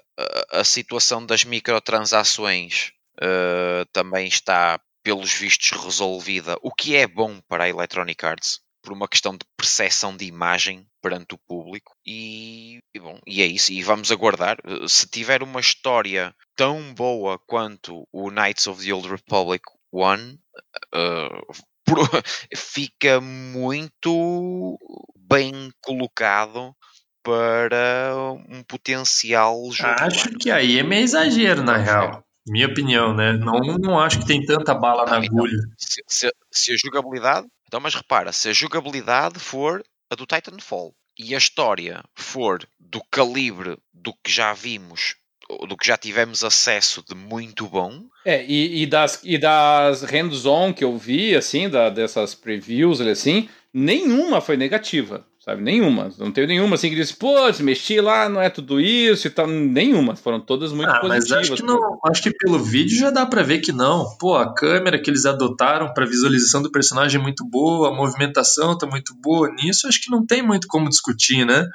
a 0.51 0.65
situação 0.65 1.27
das 1.27 1.45
microtransações 1.45 2.93
uh, 3.19 3.85
também 3.93 4.27
está, 4.27 4.81
pelos 5.03 5.31
vistos, 5.31 5.73
resolvida, 5.73 6.57
o 6.63 6.73
que 6.73 6.97
é 6.97 7.07
bom 7.07 7.39
para 7.47 7.65
a 7.65 7.69
Electronic 7.69 8.25
Arts 8.25 8.61
por 8.83 8.93
uma 8.93 9.09
questão 9.09 9.33
de 9.33 9.45
percepção 9.57 10.17
de 10.17 10.25
imagem 10.25 10.87
perante 11.03 11.35
o 11.35 11.39
público 11.39 11.95
e, 12.07 12.79
e, 12.95 12.99
bom, 12.99 13.19
e 13.27 13.43
é 13.43 13.47
isso, 13.47 13.73
e 13.73 13.83
vamos 13.83 14.11
aguardar 14.13 14.59
se 14.89 15.09
tiver 15.09 15.43
uma 15.43 15.61
história 15.61 16.35
tão 16.57 16.95
boa 16.95 17.39
quanto 17.47 18.07
o 18.13 18.31
Knights 18.31 18.67
of 18.67 18.85
the 18.85 18.93
Old 18.93 19.09
Republic 19.09 19.65
One 19.93 20.39
uh, 20.95 21.53
fica 22.57 23.21
muito 23.21 24.79
bem 25.17 25.71
colocado 25.83 26.75
para 27.23 28.15
um 28.49 28.63
potencial 28.63 29.57
jogo. 29.73 29.95
Acho 29.99 30.31
que 30.39 30.51
aí 30.51 30.79
é 30.79 30.83
meio 30.83 31.05
exagero, 31.05 31.63
na 31.63 31.77
real. 31.77 32.25
Minha 32.47 32.67
opinião, 32.67 33.15
né? 33.15 33.33
Não, 33.35 33.61
não 33.79 34.01
acho 34.01 34.21
que 34.21 34.27
tem 34.27 34.45
tanta 34.45 34.75
bala 34.75 35.05
não, 35.05 35.13
na 35.13 35.25
então, 35.25 35.39
agulha. 35.39 35.59
Se, 35.79 36.03
se, 36.09 36.33
se, 36.51 36.73
a 36.73 36.77
jogabilidade. 36.77 37.47
Então, 37.71 37.79
mas 37.79 37.95
repara, 37.95 38.33
se 38.33 38.49
a 38.49 38.53
jogabilidade 38.53 39.39
for 39.39 39.81
a 40.11 40.17
do 40.17 40.27
Titanfall 40.27 40.93
e 41.17 41.37
a 41.37 41.39
história 41.39 42.03
for 42.17 42.69
do 42.81 43.01
calibre 43.09 43.79
do 43.95 44.13
que 44.13 44.29
já 44.29 44.53
vimos 44.53 45.15
do 45.69 45.77
que 45.77 45.87
já 45.87 45.97
tivemos 45.97 46.43
acesso 46.43 47.05
de 47.09 47.15
muito 47.15 47.69
bom. 47.69 48.07
É, 48.25 48.45
e, 48.45 48.83
e 48.83 48.87
das, 48.87 49.21
e 49.23 49.39
das 49.39 50.03
hands-on 50.03 50.73
que 50.73 50.83
eu 50.83 50.99
vi, 50.99 51.37
assim, 51.37 51.69
da, 51.69 51.91
dessas 51.91 52.35
previews, 52.35 53.01
assim, 53.01 53.49
nenhuma 53.73 54.41
foi 54.41 54.57
negativa 54.57 55.25
sabe? 55.41 55.63
Nenhuma. 55.63 56.11
Não 56.19 56.31
teve 56.31 56.47
nenhuma 56.47 56.75
assim 56.75 56.91
que 56.91 56.97
disse, 56.97 57.15
pô, 57.15 57.35
mexi 57.61 58.01
lá, 58.01 58.29
não 58.29 58.41
é 58.41 58.51
tudo 58.51 58.81
isso 58.81 59.27
e 59.27 59.31
tal. 59.31 59.47
Nenhuma. 59.47 60.15
Foram 60.15 60.41
todas 60.41 60.73
muito 60.73 60.91
ah, 60.91 61.01
positivas. 61.01 61.31
Mas 61.31 61.51
acho 61.51 61.57
que, 61.57 61.63
não, 61.63 61.99
acho 62.07 62.23
que 62.23 62.31
pelo 62.31 62.59
vídeo 62.59 62.99
já 62.99 63.11
dá 63.11 63.25
para 63.25 63.43
ver 63.43 63.61
que 63.61 63.73
não. 63.73 64.17
Pô, 64.19 64.37
a 64.37 64.55
câmera 64.55 65.01
que 65.01 65.11
eles 65.11 65.25
adotaram 65.25 65.93
para 65.93 66.07
visualização 66.07 66.63
do 66.63 66.71
personagem 66.71 67.19
é 67.19 67.23
muito 67.23 67.45
boa, 67.45 67.89
a 67.89 67.95
movimentação 67.95 68.77
tá 68.77 68.87
muito 68.87 69.15
boa. 69.21 69.51
Nisso 69.51 69.89
acho 69.89 70.01
que 70.01 70.11
não 70.11 70.25
tem 70.25 70.43
muito 70.43 70.69
como 70.69 70.89
discutir, 70.89 71.47
né? 71.47 71.67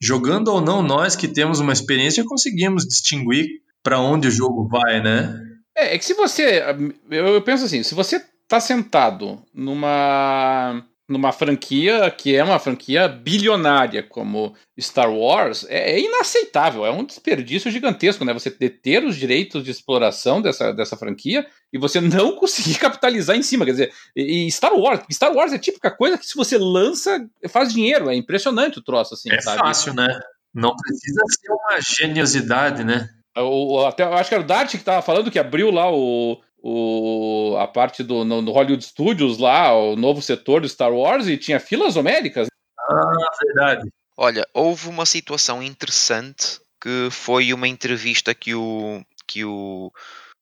Jogando 0.00 0.48
ou 0.48 0.60
não, 0.60 0.82
nós 0.82 1.16
que 1.16 1.28
temos 1.28 1.60
uma 1.60 1.72
experiência 1.72 2.24
conseguimos 2.24 2.86
distinguir 2.86 3.46
para 3.82 3.98
onde 3.98 4.28
o 4.28 4.30
jogo 4.30 4.68
vai, 4.68 5.02
né? 5.02 5.40
É, 5.76 5.94
é 5.94 5.98
que 5.98 6.04
se 6.04 6.14
você. 6.14 6.62
Eu, 7.10 7.26
eu 7.28 7.42
penso 7.42 7.64
assim, 7.64 7.82
se 7.82 7.94
você 7.94 8.22
tá 8.46 8.60
sentado 8.60 9.42
numa 9.54 10.84
numa 11.08 11.32
franquia 11.32 12.10
que 12.10 12.34
é 12.34 12.42
uma 12.42 12.58
franquia 12.58 13.08
bilionária 13.08 14.02
como 14.02 14.54
Star 14.80 15.12
Wars 15.12 15.66
é, 15.68 15.92
é, 15.92 16.00
inaceitável, 16.00 16.86
é 16.86 16.90
um 16.90 17.04
desperdício 17.04 17.70
gigantesco, 17.70 18.24
né? 18.24 18.32
Você 18.32 18.50
deter 18.50 19.04
os 19.04 19.16
direitos 19.16 19.64
de 19.64 19.70
exploração 19.70 20.40
dessa, 20.40 20.72
dessa 20.72 20.96
franquia 20.96 21.46
e 21.72 21.78
você 21.78 22.00
não 22.00 22.36
conseguir 22.36 22.78
capitalizar 22.78 23.36
em 23.36 23.42
cima. 23.42 23.64
Quer 23.64 23.72
dizer, 23.72 23.92
e 24.16 24.50
Star 24.50 24.74
Wars, 24.74 25.00
Star 25.12 25.32
Wars 25.34 25.52
é 25.52 25.58
típica 25.58 25.90
coisa 25.90 26.16
que 26.16 26.26
se 26.26 26.36
você 26.36 26.56
lança, 26.56 27.24
faz 27.48 27.72
dinheiro. 27.72 28.08
É 28.08 28.14
impressionante 28.14 28.78
o 28.78 28.82
troço, 28.82 29.14
assim. 29.14 29.30
É 29.32 29.40
sabe? 29.40 29.58
fácil, 29.58 29.94
né? 29.94 30.20
Não 30.54 30.74
precisa 30.76 31.22
ser 31.28 31.50
uma 31.50 31.80
geniosidade, 31.80 32.84
né? 32.84 33.08
O, 33.36 33.86
até, 33.86 34.02
eu 34.02 34.12
acho 34.14 34.28
que 34.28 34.34
era 34.34 34.44
o 34.44 34.46
Dart 34.46 34.70
que 34.70 34.76
estava 34.76 35.00
falando 35.00 35.30
que 35.30 35.38
abriu 35.38 35.70
lá 35.70 35.90
o, 35.90 36.38
o, 36.62 37.56
a 37.58 37.66
parte 37.66 38.04
do 38.04 38.24
no, 38.24 38.40
no, 38.40 38.52
Hollywood 38.52 38.84
Studios 38.84 39.38
lá, 39.38 39.74
o 39.74 39.96
novo 39.96 40.22
setor 40.22 40.60
do 40.60 40.68
Star 40.68 40.92
Wars, 40.92 41.26
e 41.26 41.36
tinha 41.36 41.58
filas 41.58 41.96
homéricas. 41.96 42.46
Ah, 42.78 43.30
verdade. 43.44 43.90
Olha, 44.16 44.46
houve 44.54 44.88
uma 44.88 45.04
situação 45.04 45.62
interessante 45.62 46.60
que 46.80 47.08
foi 47.10 47.52
uma 47.52 47.66
entrevista 47.66 48.34
que 48.34 48.54
o, 48.54 49.04
que 49.26 49.44
o, 49.44 49.90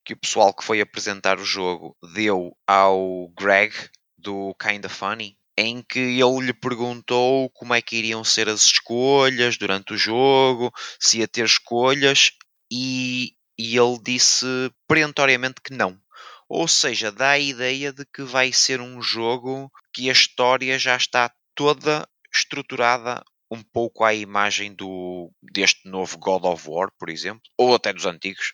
que 0.05 0.13
o 0.13 0.17
pessoal 0.17 0.53
que 0.53 0.63
foi 0.63 0.79
apresentar 0.79 1.39
o 1.39 1.45
jogo 1.45 1.95
deu 2.13 2.55
ao 2.67 3.31
Greg 3.35 3.73
do 4.17 4.53
Kinda 4.55 4.89
Funny, 4.89 5.35
em 5.57 5.81
que 5.81 5.99
ele 5.99 6.45
lhe 6.45 6.53
perguntou 6.53 7.49
como 7.49 7.73
é 7.73 7.81
que 7.81 7.95
iriam 7.95 8.23
ser 8.23 8.47
as 8.47 8.63
escolhas 8.63 9.57
durante 9.57 9.93
o 9.93 9.97
jogo, 9.97 10.71
se 10.99 11.19
ia 11.19 11.27
ter 11.27 11.45
escolhas, 11.45 12.31
e, 12.71 13.33
e 13.57 13.77
ele 13.77 13.99
disse 14.03 14.45
perentoriamente 14.87 15.61
que 15.63 15.73
não. 15.73 15.99
Ou 16.53 16.67
seja, 16.67 17.13
dá 17.13 17.29
a 17.29 17.39
ideia 17.39 17.93
de 17.93 18.05
que 18.05 18.23
vai 18.23 18.51
ser 18.51 18.81
um 18.81 19.01
jogo 19.01 19.71
que 19.93 20.09
a 20.09 20.11
história 20.11 20.77
já 20.77 20.97
está 20.97 21.31
toda 21.55 22.05
estruturada 22.29 23.23
um 23.49 23.63
pouco 23.63 24.03
à 24.03 24.13
imagem 24.13 24.75
do, 24.75 25.31
deste 25.41 25.87
novo 25.87 26.17
God 26.17 26.43
of 26.43 26.69
War, 26.69 26.89
por 26.99 27.09
exemplo, 27.09 27.41
ou 27.57 27.73
até 27.73 27.93
dos 27.93 28.05
antigos, 28.05 28.51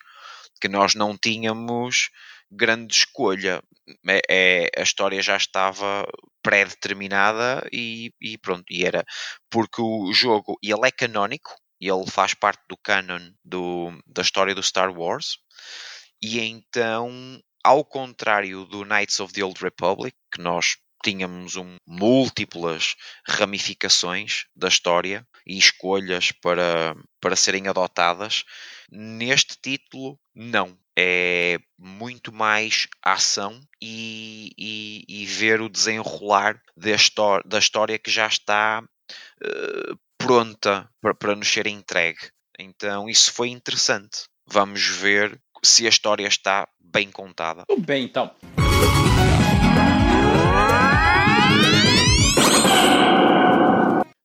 que 0.61 0.67
nós 0.67 0.93
não 0.93 1.17
tínhamos 1.17 2.11
grande 2.51 2.93
escolha. 2.93 3.63
É, 4.07 4.21
é 4.29 4.69
a 4.79 4.83
história 4.83 5.19
já 5.19 5.35
estava 5.35 6.05
pré-determinada 6.43 7.67
e, 7.71 8.13
e, 8.21 8.37
pronto, 8.37 8.65
e 8.69 8.85
era 8.85 9.03
porque 9.49 9.81
o 9.81 10.13
jogo, 10.13 10.55
ele 10.61 10.87
é 10.87 10.91
canónico, 10.91 11.49
ele 11.81 12.05
faz 12.11 12.35
parte 12.35 12.61
do 12.69 12.77
canon 12.77 13.31
do, 13.43 13.91
da 14.05 14.21
história 14.21 14.53
do 14.53 14.61
Star 14.61 14.95
Wars, 14.95 15.39
e 16.21 16.39
então 16.39 17.41
ao 17.63 17.83
contrário 17.83 18.65
do 18.65 18.83
Knights 18.83 19.19
of 19.19 19.33
the 19.33 19.43
Old 19.43 19.61
Republic, 19.61 20.15
que 20.33 20.41
nós 20.41 20.77
tínhamos 21.03 21.55
um, 21.55 21.75
múltiplas 21.85 22.95
ramificações 23.25 24.45
da 24.55 24.67
história 24.67 25.25
e 25.45 25.57
escolhas 25.57 26.31
para, 26.31 26.95
para 27.21 27.35
serem 27.35 27.67
adotadas, 27.67 28.43
neste 28.91 29.57
título, 29.61 30.19
não. 30.35 30.77
É 30.99 31.59
muito 31.77 32.33
mais 32.33 32.87
ação 33.03 33.61
e, 33.81 34.51
e, 34.57 35.05
e 35.07 35.25
ver 35.27 35.61
o 35.61 35.69
desenrolar 35.69 36.59
da 36.75 36.91
história, 36.91 37.43
da 37.47 37.59
história 37.59 37.99
que 37.99 38.09
já 38.09 38.25
está 38.25 38.83
uh, 38.83 39.99
pronta 40.17 40.89
para, 40.99 41.13
para 41.13 41.35
nos 41.35 41.47
ser 41.47 41.67
entregue. 41.67 42.31
Então, 42.57 43.07
isso 43.07 43.31
foi 43.31 43.49
interessante. 43.49 44.25
Vamos 44.47 44.87
ver 44.87 45.39
se 45.63 45.85
a 45.85 45.89
história 45.89 46.27
está 46.27 46.67
bem 46.79 47.11
contada. 47.11 47.63
Tudo 47.67 47.81
bem, 47.81 48.03
então. 48.03 48.31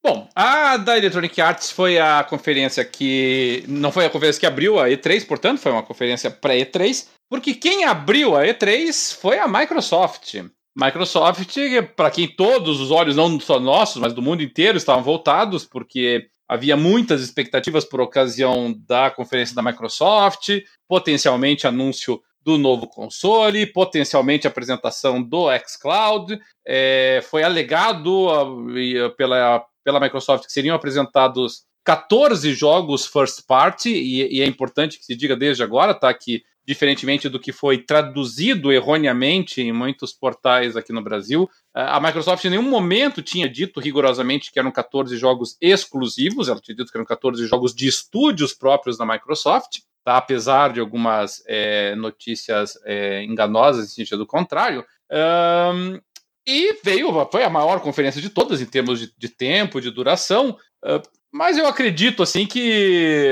Bom, 0.05 0.29
a 0.35 0.77
da 0.79 0.99
Electronic 0.99 1.41
Arts 1.41 1.71
foi 1.71 1.99
a 1.99 2.25
conferência 2.25 2.85
que. 2.85 3.65
Não 3.69 3.93
foi 3.93 4.05
a 4.05 4.11
conferência 4.11 4.41
que 4.41 4.47
abriu 4.47 4.81
a 4.81 4.89
E3, 4.89 5.27
portanto, 5.27 5.61
foi 5.61 5.71
uma 5.71 5.83
conferência 5.83 6.31
pré-E3, 6.31 7.07
porque 7.31 7.55
quem 7.55 7.85
abriu 7.85 8.37
a 8.37 8.45
E3 8.45 9.17
foi 9.17 9.39
a 9.39 9.47
Microsoft. 9.47 10.35
Microsoft, 10.77 11.55
para 11.95 12.11
quem 12.11 12.27
todos 12.27 12.81
os 12.81 12.91
olhos, 12.91 13.15
não 13.15 13.39
só 13.39 13.61
nossos, 13.61 14.01
mas 14.01 14.13
do 14.13 14.23
mundo 14.23 14.43
inteiro, 14.43 14.79
estavam 14.79 15.03
voltados, 15.03 15.65
porque 15.65 16.29
havia 16.53 16.77
muitas 16.77 17.23
expectativas 17.23 17.83
por 17.83 18.01
ocasião 18.01 18.75
da 18.87 19.11
conferência 19.11 19.57
da 19.57 19.63
Microsoft, 19.63 20.51
potencialmente 20.87 21.67
anúncio 21.67 22.21
do 22.45 22.59
novo 22.59 22.87
console, 22.87 23.65
potencialmente 23.67 24.47
apresentação 24.47 25.23
do 25.23 25.47
xCloud. 25.67 26.39
É, 26.67 27.25
foi 27.31 27.43
alegado 27.43 28.29
uh, 28.29 29.17
pela, 29.17 29.65
pela 29.83 30.01
Microsoft 30.01 30.45
que 30.45 30.53
seriam 30.53 30.77
apresentados 30.77 31.63
14 31.85 32.53
jogos 32.53 33.07
first 33.07 33.47
party, 33.47 33.91
e, 33.91 34.39
e, 34.39 34.43
é 34.43 34.47
importante 34.47 34.99
que 34.99 35.05
se 35.05 35.17
diga 35.17 35.35
desde 35.35 35.63
agora, 35.63 35.95
tá? 35.95 36.13
Que, 36.13 36.43
diferentemente 36.67 37.29
do 37.29 37.41
que 37.41 37.53
foi 37.53 37.79
traduzido 37.79 38.73
erroneamente 38.73 39.61
em 39.61 39.73
muitos 39.73 40.13
portais 40.13 40.77
aqui 40.77 40.93
no 40.93 41.03
Brasil, 41.03 41.49
a 41.75 42.01
Microsoft 42.01 42.45
em 42.45 42.51
nenhum 42.51 42.69
momento 42.69 43.23
tinha 43.23 43.49
dito 43.49 43.81
rigorosamente 43.81 44.53
que 44.53 44.59
eram 44.59 44.71
14 44.71 45.17
jogos 45.17 45.57
exclusivos, 45.61 46.49
ela 46.49 46.61
tinha 46.61 46.77
dito 46.77 46.91
que 46.91 46.97
eram 46.97 47.07
14 47.07 47.47
jogos 47.47 47.75
de 47.75 47.89
estúdios 47.89 48.55
próprios 48.55 48.97
da 48.97 49.07
Microsoft 49.07 49.81
tá? 50.05 50.17
apesar 50.17 50.73
de 50.73 50.81
algumas 50.81 51.43
é, 51.47 51.95
notícias 51.95 52.79
é, 52.85 53.23
enganosas 53.25 53.87
em 53.87 53.95
sentido 53.95 54.27
contrário. 54.27 54.85
Um, 55.11 56.01
e 56.47 56.75
veio, 56.83 57.29
foi 57.31 57.45
a 57.45 57.51
maior 57.51 57.81
conferência 57.81 58.21
de 58.21 58.29
todas 58.29 58.61
em 58.61 58.67
termos 58.67 58.99
de, 58.99 59.13
de 59.17 59.29
tempo, 59.29 59.81
de 59.81 59.91
duração, 59.91 60.59
uh, 60.85 61.03
mas 61.31 61.57
eu 61.57 61.67
acredito 61.67 62.23
assim 62.23 62.47
que, 62.47 63.29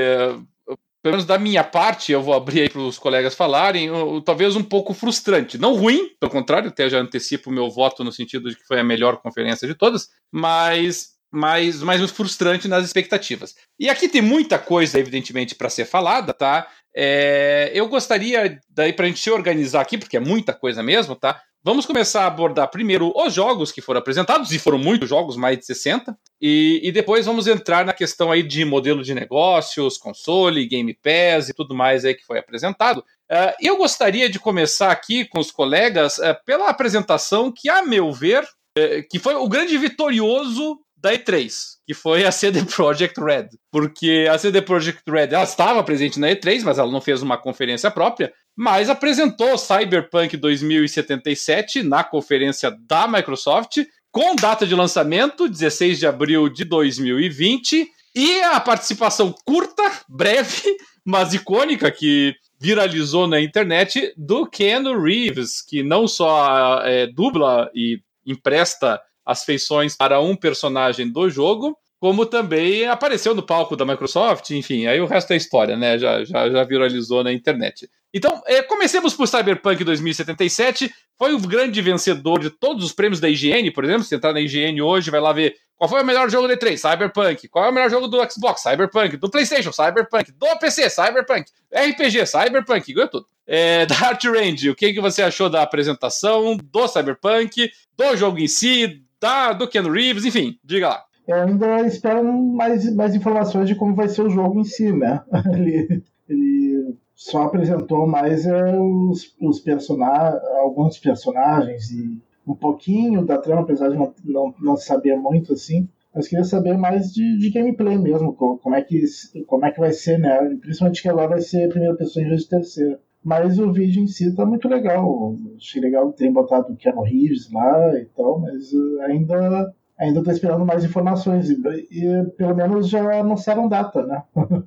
pelo 1.01 1.13
menos 1.13 1.25
da 1.25 1.39
minha 1.39 1.63
parte, 1.63 2.11
eu 2.11 2.21
vou 2.21 2.33
abrir 2.33 2.61
aí 2.61 2.69
para 2.69 2.81
os 2.81 2.99
colegas 2.99 3.33
falarem, 3.33 3.89
uh, 3.89 4.21
talvez 4.21 4.55
um 4.55 4.63
pouco 4.63 4.93
frustrante. 4.93 5.57
Não 5.57 5.73
ruim, 5.73 6.09
pelo 6.19 6.31
contrário, 6.31 6.69
até 6.69 6.89
já 6.89 6.99
antecipo 6.99 7.49
o 7.49 7.53
meu 7.53 7.69
voto 7.69 8.03
no 8.03 8.11
sentido 8.11 8.49
de 8.49 8.55
que 8.55 8.65
foi 8.65 8.79
a 8.79 8.83
melhor 8.83 9.17
conferência 9.17 9.67
de 9.67 9.73
todas, 9.73 10.09
mas 10.31 11.11
mais, 11.31 11.81
mais 11.81 12.11
frustrante 12.11 12.67
nas 12.67 12.85
expectativas. 12.85 13.55
E 13.79 13.89
aqui 13.89 14.09
tem 14.09 14.21
muita 14.21 14.59
coisa, 14.59 14.99
evidentemente, 14.99 15.55
para 15.55 15.69
ser 15.69 15.85
falada, 15.85 16.33
tá? 16.33 16.67
É, 16.93 17.71
eu 17.73 17.87
gostaria, 17.87 18.59
daí, 18.69 18.91
para 18.91 19.05
a 19.05 19.07
gente 19.07 19.21
se 19.21 19.31
organizar 19.31 19.79
aqui, 19.79 19.97
porque 19.97 20.17
é 20.17 20.19
muita 20.19 20.53
coisa 20.53 20.83
mesmo, 20.83 21.15
tá? 21.15 21.41
Vamos 21.63 21.85
começar 21.85 22.23
a 22.23 22.27
abordar 22.27 22.71
primeiro 22.71 23.13
os 23.15 23.35
jogos 23.35 23.71
que 23.71 23.81
foram 23.81 23.99
apresentados, 23.99 24.51
e 24.51 24.57
foram 24.57 24.79
muitos 24.79 25.07
jogos, 25.07 25.37
mais 25.37 25.59
de 25.59 25.65
60, 25.67 26.17
e, 26.41 26.81
e, 26.83 26.91
depois 26.91 27.27
vamos 27.27 27.45
entrar 27.45 27.85
na 27.85 27.93
questão 27.93 28.31
aí 28.31 28.41
de 28.41 28.65
modelo 28.65 29.03
de 29.03 29.13
negócios, 29.13 29.95
console, 29.95 30.65
Game 30.65 30.91
Pass 30.95 31.49
e 31.49 31.53
tudo 31.53 31.75
mais 31.75 32.03
aí 32.03 32.15
que 32.15 32.25
foi 32.25 32.39
apresentado. 32.39 33.01
Uh, 33.31 33.53
eu 33.61 33.77
gostaria 33.77 34.27
de 34.27 34.39
começar 34.39 34.91
aqui 34.91 35.23
com 35.25 35.39
os 35.39 35.51
colegas 35.51 36.17
uh, 36.17 36.35
pela 36.47 36.67
apresentação 36.67 37.51
que, 37.55 37.69
a 37.69 37.83
meu 37.83 38.11
ver, 38.11 38.43
uh, 38.43 39.07
que 39.07 39.19
foi 39.19 39.35
o 39.35 39.47
grande 39.47 39.77
vitorioso 39.77 40.79
da 40.97 41.13
E3, 41.13 41.53
que 41.85 41.93
foi 41.93 42.25
a 42.25 42.31
CD 42.31 42.63
Projekt 42.65 43.19
Red. 43.19 43.49
Porque 43.71 44.27
a 44.31 44.37
CD 44.37 44.61
Projekt 44.63 45.03
Red 45.07 45.27
ela 45.27 45.43
estava 45.43 45.83
presente 45.83 46.19
na 46.19 46.29
E3, 46.29 46.63
mas 46.63 46.77
ela 46.77 46.91
não 46.91 47.01
fez 47.01 47.21
uma 47.21 47.37
conferência 47.37 47.89
própria, 47.91 48.33
mas 48.55 48.89
apresentou 48.89 49.57
Cyberpunk 49.57 50.37
2077 50.37 51.83
na 51.83 52.03
conferência 52.03 52.75
da 52.87 53.07
Microsoft, 53.07 53.77
com 54.11 54.35
data 54.35 54.67
de 54.67 54.75
lançamento 54.75 55.47
16 55.47 55.99
de 55.99 56.05
abril 56.05 56.49
de 56.49 56.65
2020, 56.65 57.87
e 58.13 58.41
a 58.41 58.59
participação 58.59 59.33
curta, 59.45 59.83
breve, 60.07 60.75
mas 61.05 61.33
icônica 61.33 61.89
que 61.89 62.35
viralizou 62.59 63.25
na 63.25 63.41
internet 63.41 64.13
do 64.17 64.45
Ken 64.45 64.83
Reeves, 65.01 65.61
que 65.61 65.81
não 65.81 66.07
só 66.07 66.81
é, 66.83 67.07
dubla 67.07 67.71
e 67.73 68.01
empresta 68.25 69.01
as 69.25 69.43
feições 69.43 69.95
para 69.95 70.19
um 70.19 70.35
personagem 70.35 71.09
do 71.09 71.29
jogo, 71.29 71.75
como 71.99 72.25
também 72.25 72.87
apareceu 72.87 73.33
no 73.33 73.43
palco 73.43 73.75
da 73.75 73.85
Microsoft, 73.85 74.49
enfim, 74.51 74.87
aí 74.87 74.99
o 74.99 75.05
resto 75.05 75.33
é 75.33 75.37
história, 75.37 75.77
né? 75.77 75.97
Já, 75.97 76.23
já, 76.23 76.49
já 76.49 76.63
viralizou 76.63 77.23
na 77.23 77.31
internet. 77.31 77.87
Então, 78.13 78.41
é, 78.45 78.61
comecemos 78.61 79.13
por 79.13 79.27
Cyberpunk 79.27 79.83
2077. 79.83 80.93
Foi 81.17 81.33
o 81.33 81.39
grande 81.39 81.81
vencedor 81.81 82.39
de 82.39 82.49
todos 82.49 82.83
os 82.83 82.91
prêmios 82.91 83.19
da 83.19 83.29
IGN, 83.29 83.71
por 83.71 83.85
exemplo. 83.85 84.03
Se 84.03 84.15
entrar 84.15 84.33
na 84.33 84.41
IGN 84.41 84.81
hoje, 84.81 85.09
vai 85.09 85.21
lá 85.21 85.31
ver 85.31 85.55
qual 85.77 85.89
foi 85.89 86.01
o 86.01 86.05
melhor 86.05 86.29
jogo 86.29 86.47
do 86.47 86.53
E3, 86.53 86.77
Cyberpunk. 86.77 87.47
Qual 87.47 87.65
é 87.65 87.69
o 87.69 87.73
melhor 87.73 87.89
jogo 87.89 88.07
do 88.07 88.17
Xbox, 88.29 88.61
Cyberpunk. 88.61 89.17
Do 89.17 89.29
PlayStation, 89.29 89.71
Cyberpunk. 89.71 90.31
Do 90.33 90.59
PC, 90.59 90.89
Cyberpunk. 90.89 91.45
RPG, 91.73 92.25
Cyberpunk. 92.25 92.93
Ganhou 92.93 93.09
tudo. 93.09 93.25
É, 93.47 93.85
da 93.87 93.95
Art 93.95 94.23
Range, 94.25 94.69
o 94.69 94.75
que, 94.75 94.93
que 94.93 95.01
você 95.01 95.21
achou 95.21 95.49
da 95.49 95.61
apresentação 95.61 96.57
do 96.57 96.87
Cyberpunk, 96.87 97.71
do 97.97 98.15
jogo 98.17 98.39
em 98.39 98.47
si, 98.47 99.01
da, 99.19 99.53
do 99.53 99.67
Ken 99.67 99.83
Reeves, 99.83 100.25
enfim, 100.25 100.57
diga 100.63 100.89
lá. 100.89 101.03
Eu 101.27 101.35
ainda 101.35 101.81
espero 101.85 102.23
mais, 102.23 102.93
mais 102.93 103.15
informações 103.15 103.67
de 103.67 103.75
como 103.75 103.95
vai 103.95 104.09
ser 104.09 104.23
o 104.23 104.29
jogo 104.29 104.59
em 104.59 104.63
si, 104.63 104.91
né? 104.91 105.21
Ele, 105.53 106.03
ele 106.27 106.97
só 107.21 107.43
apresentou 107.43 108.07
mais 108.07 108.47
é, 108.47 108.75
os, 108.79 109.35
os 109.39 109.59
personagens, 109.59 110.41
alguns 110.57 110.97
personagens 110.97 111.91
e 111.91 112.19
um 112.47 112.55
pouquinho 112.55 113.23
da 113.23 113.37
trama, 113.37 113.61
apesar 113.61 113.89
de 113.89 113.95
não, 113.95 114.11
não, 114.25 114.55
não 114.59 114.75
saber 114.75 115.15
muito 115.15 115.53
assim. 115.53 115.87
Mas 116.15 116.27
queria 116.27 116.43
saber 116.43 116.75
mais 116.75 117.13
de, 117.13 117.37
de 117.37 117.51
gameplay 117.51 117.95
mesmo, 117.95 118.33
como 118.33 118.75
é, 118.75 118.81
que, 118.81 119.03
como 119.45 119.63
é 119.65 119.71
que 119.71 119.79
vai 119.79 119.93
ser, 119.93 120.17
né? 120.17 120.35
Principalmente 120.59 121.01
que 121.03 121.09
agora 121.09 121.29
vai 121.29 121.41
ser 121.41 121.69
primeira 121.69 121.95
pessoa 121.95 122.25
em 122.25 122.29
vez 122.29 122.41
de 122.41 122.49
terceira. 122.49 122.99
Mas 123.23 123.59
o 123.59 123.71
vídeo 123.71 124.01
em 124.01 124.07
si 124.07 124.35
tá 124.35 124.43
muito 124.43 124.67
legal. 124.67 125.37
Achei 125.55 125.79
legal 125.79 126.11
ter 126.13 126.31
botado 126.31 126.73
o 126.73 126.75
Keanu 126.75 127.03
Reeves 127.03 127.51
lá 127.51 127.99
e 127.99 128.05
tal, 128.17 128.39
mas 128.39 128.73
uh, 128.73 129.01
ainda 129.03 129.71
ainda 129.99 130.23
tô 130.23 130.31
esperando 130.31 130.65
mais 130.65 130.83
informações. 130.83 131.51
E, 131.51 131.61
e 131.91 132.23
pelo 132.35 132.55
menos 132.55 132.89
já 132.89 133.19
anunciaram 133.19 133.69
data, 133.69 134.03
né? 134.07 134.23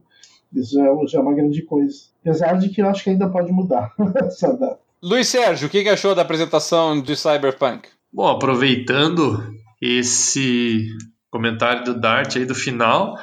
Isso 0.54 0.74
já, 0.74 0.84
é 0.84 1.06
já 1.06 1.18
é 1.18 1.22
uma 1.22 1.34
grande 1.34 1.62
coisa. 1.62 1.94
Apesar 2.20 2.58
de 2.58 2.68
que 2.68 2.80
eu 2.80 2.88
acho 2.88 3.04
que 3.04 3.10
ainda 3.10 3.28
pode 3.28 3.52
mudar 3.52 3.92
essa 4.24 4.52
data. 4.52 4.78
Luiz 5.02 5.28
Sérgio, 5.28 5.68
o 5.68 5.70
que 5.70 5.86
achou 5.88 6.14
da 6.14 6.22
apresentação 6.22 7.00
de 7.00 7.14
Cyberpunk? 7.14 7.88
Bom, 8.12 8.28
aproveitando 8.28 9.54
esse 9.82 10.88
comentário 11.30 11.84
do 11.84 12.00
Dart 12.00 12.36
aí 12.36 12.46
do 12.46 12.54
final, 12.54 13.18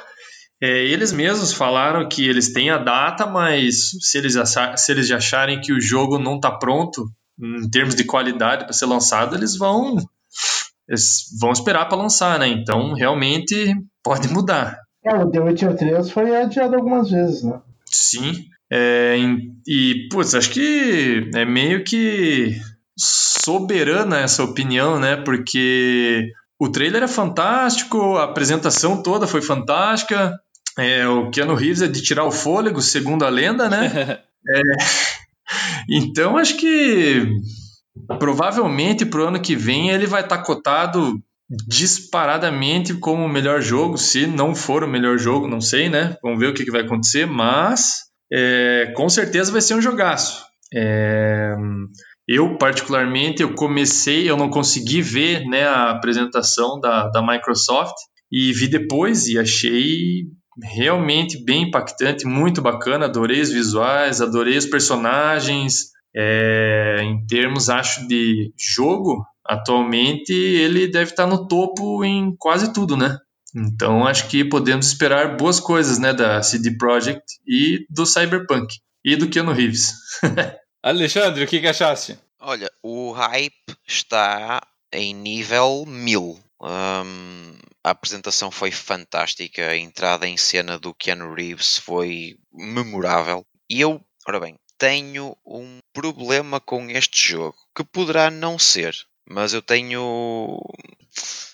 é, 0.62 0.84
eles 0.84 1.12
mesmos 1.12 1.52
falaram 1.52 2.08
que 2.08 2.28
eles 2.28 2.52
têm 2.52 2.70
a 2.70 2.78
data, 2.78 3.26
mas 3.26 3.90
se 4.00 4.18
eles, 4.18 4.34
se 4.76 4.92
eles 4.92 5.10
acharem 5.10 5.60
que 5.60 5.72
o 5.72 5.80
jogo 5.80 6.18
não 6.18 6.36
está 6.36 6.52
pronto 6.52 7.10
em 7.42 7.68
termos 7.68 7.96
de 7.96 8.04
qualidade 8.04 8.64
para 8.64 8.72
ser 8.72 8.86
lançado, 8.86 9.34
eles 9.34 9.56
vão 9.56 9.96
eles 10.88 11.24
vão 11.40 11.50
esperar 11.50 11.86
para 11.86 11.98
lançar, 11.98 12.38
né? 12.38 12.46
Então 12.46 12.92
realmente 12.92 13.74
pode 14.04 14.28
mudar. 14.28 14.78
É, 15.04 15.16
o 15.16 15.30
The 15.30 15.40
Witcher 15.40 15.76
3 15.76 16.10
foi 16.10 16.36
adiado 16.36 16.76
algumas 16.76 17.10
vezes, 17.10 17.42
né? 17.42 17.60
Sim. 17.86 18.46
É, 18.70 19.16
e, 19.66 20.08
putz, 20.10 20.34
acho 20.34 20.50
que 20.50 21.28
é 21.34 21.44
meio 21.44 21.84
que 21.84 22.56
soberana 22.96 24.20
essa 24.20 24.42
opinião, 24.44 24.98
né? 24.98 25.16
Porque 25.16 26.30
o 26.58 26.70
trailer 26.70 27.02
é 27.02 27.08
fantástico, 27.08 28.16
a 28.16 28.24
apresentação 28.24 29.02
toda 29.02 29.26
foi 29.26 29.42
fantástica, 29.42 30.38
é, 30.78 31.06
o 31.06 31.30
Keanu 31.30 31.54
Reeves 31.54 31.82
é 31.82 31.88
de 31.88 32.02
tirar 32.02 32.24
o 32.24 32.32
fôlego, 32.32 32.80
segundo 32.80 33.24
a 33.24 33.28
lenda, 33.28 33.68
né? 33.68 34.20
é, 34.48 34.62
então 35.90 36.38
acho 36.38 36.56
que 36.56 37.28
provavelmente 38.18 39.04
pro 39.04 39.28
ano 39.28 39.40
que 39.40 39.54
vem 39.54 39.90
ele 39.90 40.06
vai 40.06 40.22
estar 40.22 40.38
tá 40.38 40.42
cotado 40.42 41.20
disparadamente 41.66 42.94
como 42.94 43.24
o 43.24 43.28
melhor 43.28 43.60
jogo, 43.60 43.98
se 43.98 44.26
não 44.26 44.54
for 44.54 44.82
o 44.82 44.88
melhor 44.88 45.18
jogo, 45.18 45.46
não 45.46 45.60
sei, 45.60 45.88
né? 45.88 46.16
Vamos 46.22 46.38
ver 46.38 46.46
o 46.46 46.54
que, 46.54 46.64
que 46.64 46.70
vai 46.70 46.82
acontecer, 46.82 47.26
mas 47.26 48.04
é, 48.32 48.92
com 48.96 49.08
certeza 49.08 49.52
vai 49.52 49.60
ser 49.60 49.74
um 49.74 49.82
jogaço. 49.82 50.44
É, 50.74 51.54
eu, 52.26 52.56
particularmente, 52.56 53.42
eu 53.42 53.54
comecei, 53.54 54.30
eu 54.30 54.36
não 54.36 54.48
consegui 54.48 55.02
ver 55.02 55.44
né, 55.44 55.64
a 55.64 55.90
apresentação 55.90 56.80
da, 56.80 57.08
da 57.08 57.20
Microsoft 57.20 57.96
e 58.30 58.52
vi 58.52 58.68
depois 58.68 59.26
e 59.26 59.38
achei 59.38 60.24
realmente 60.74 61.42
bem 61.44 61.64
impactante, 61.64 62.26
muito 62.26 62.62
bacana, 62.62 63.06
adorei 63.06 63.40
os 63.40 63.50
visuais, 63.50 64.20
adorei 64.20 64.56
os 64.56 64.66
personagens. 64.66 65.92
É, 66.14 66.98
em 67.02 67.24
termos, 67.26 67.70
acho, 67.70 68.06
de 68.06 68.52
jogo, 68.58 69.24
atualmente 69.46 70.32
ele 70.32 70.88
deve 70.88 71.10
estar 71.10 71.26
no 71.26 71.46
topo 71.46 72.04
em 72.04 72.34
quase 72.36 72.72
tudo, 72.72 72.96
né? 72.96 73.18
Então 73.54 74.06
acho 74.06 74.28
que 74.28 74.44
podemos 74.44 74.86
esperar 74.86 75.36
boas 75.36 75.60
coisas, 75.60 75.98
né, 75.98 76.12
da 76.12 76.42
CD 76.42 76.76
Projekt 76.76 77.24
e 77.46 77.86
do 77.90 78.06
Cyberpunk 78.06 78.74
e 79.04 79.16
do 79.16 79.28
Keanu 79.28 79.52
Reeves. 79.52 79.92
Alexandre, 80.82 81.44
o 81.44 81.46
que, 81.46 81.60
que 81.60 81.68
achaste? 81.68 82.18
Olha, 82.40 82.70
o 82.82 83.12
hype 83.12 83.76
está 83.86 84.60
em 84.92 85.14
nível 85.14 85.84
mil. 85.86 86.40
Um, 86.60 87.54
a 87.84 87.90
apresentação 87.90 88.50
foi 88.50 88.70
fantástica, 88.70 89.68
a 89.68 89.76
entrada 89.76 90.26
em 90.26 90.36
cena 90.36 90.78
do 90.78 90.94
Keanu 90.94 91.34
Reeves 91.34 91.78
foi 91.78 92.36
memorável. 92.52 93.44
E 93.68 93.80
eu, 93.80 94.00
ora 94.26 94.40
bem, 94.40 94.56
tenho 94.78 95.36
um 95.46 95.78
problema 95.92 96.60
com 96.60 96.90
este 96.90 97.30
jogo, 97.30 97.56
que 97.76 97.84
poderá 97.84 98.30
não 98.30 98.58
ser, 98.58 98.94
mas 99.32 99.52
eu 99.52 99.62
tenho 99.62 100.60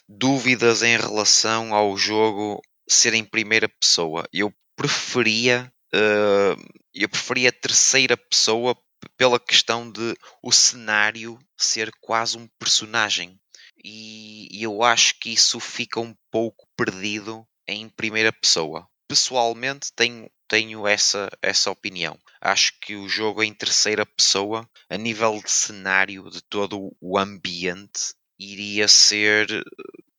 dúvidas 0.09 0.83
em 0.83 0.97
relação 0.97 1.75
ao 1.75 1.97
jogo 1.97 2.61
ser 2.89 3.15
em 3.15 3.25
primeira 3.25 3.69
pessoa. 3.69 4.29
Eu 4.33 4.53
preferia, 4.77 5.73
uh, 5.95 6.81
eu 6.95 7.09
preferia 7.09 7.53
terceira 7.53 8.17
pessoa 8.17 8.77
pela 9.17 9.39
questão 9.39 9.91
de 9.91 10.15
o 10.43 10.51
cenário 10.51 11.39
ser 11.57 11.91
quase 12.01 12.37
um 12.37 12.49
personagem 12.59 13.39
e 13.85 14.49
eu 14.61 14.83
acho 14.83 15.19
que 15.21 15.31
isso 15.31 15.61
fica 15.61 16.01
um 16.01 16.15
pouco 16.31 16.67
perdido 16.77 17.47
em 17.67 17.89
primeira 17.89 18.33
pessoa. 18.33 18.87
Pessoalmente 19.07 19.93
tenho, 19.95 20.29
tenho 20.49 20.87
essa, 20.87 21.29
essa 21.43 21.71
opinião. 21.71 22.19
Acho 22.41 22.73
que 22.81 22.97
o 22.97 23.09
jogo 23.09 23.43
em 23.43 23.53
terceira 23.53 24.07
pessoa, 24.07 24.69
a 24.89 24.97
nível 24.97 25.41
de 25.45 25.51
cenário, 25.51 26.31
de 26.31 26.43
todo 26.43 26.97
o 27.01 27.19
ambiente, 27.19 28.15
iria 28.39 28.89
ser 28.89 29.47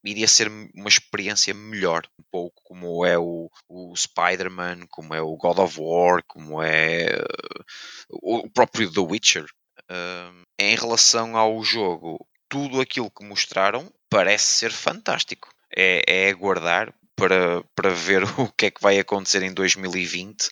iria 0.04 0.28
ser 0.28 0.48
uma 0.74 0.88
experiência 0.88 1.54
melhor, 1.54 2.08
um 2.18 2.24
pouco 2.32 2.62
como 2.64 3.06
é 3.06 3.18
o, 3.18 3.50
o 3.68 3.94
Spider-Man, 3.96 4.88
como 4.90 5.14
é 5.14 5.22
o 5.22 5.36
God 5.36 5.60
of 5.60 5.78
War, 5.80 6.24
como 6.26 6.64
é 6.64 7.22
uh, 8.10 8.44
o 8.44 8.50
próprio 8.50 8.92
The 8.92 9.02
Witcher. 9.02 9.46
Uh, 9.92 10.44
em 10.58 10.76
relação 10.76 11.36
ao 11.36 11.62
jogo, 11.64 12.26
tudo 12.48 12.80
aquilo 12.80 13.12
que 13.12 13.26
mostraram 13.26 13.92
parece 14.10 14.46
ser 14.46 14.72
fantástico. 14.72 15.50
É, 15.76 16.02
é 16.08 16.30
aguardar 16.30 16.94
para, 17.20 17.64
para 17.76 17.90
ver 17.90 18.24
o 18.40 18.52
que 18.58 18.68
é 18.68 18.72
que 18.72 18.82
vai 18.82 18.98
acontecer 18.98 19.44
em 19.44 19.54
2020 19.54 20.50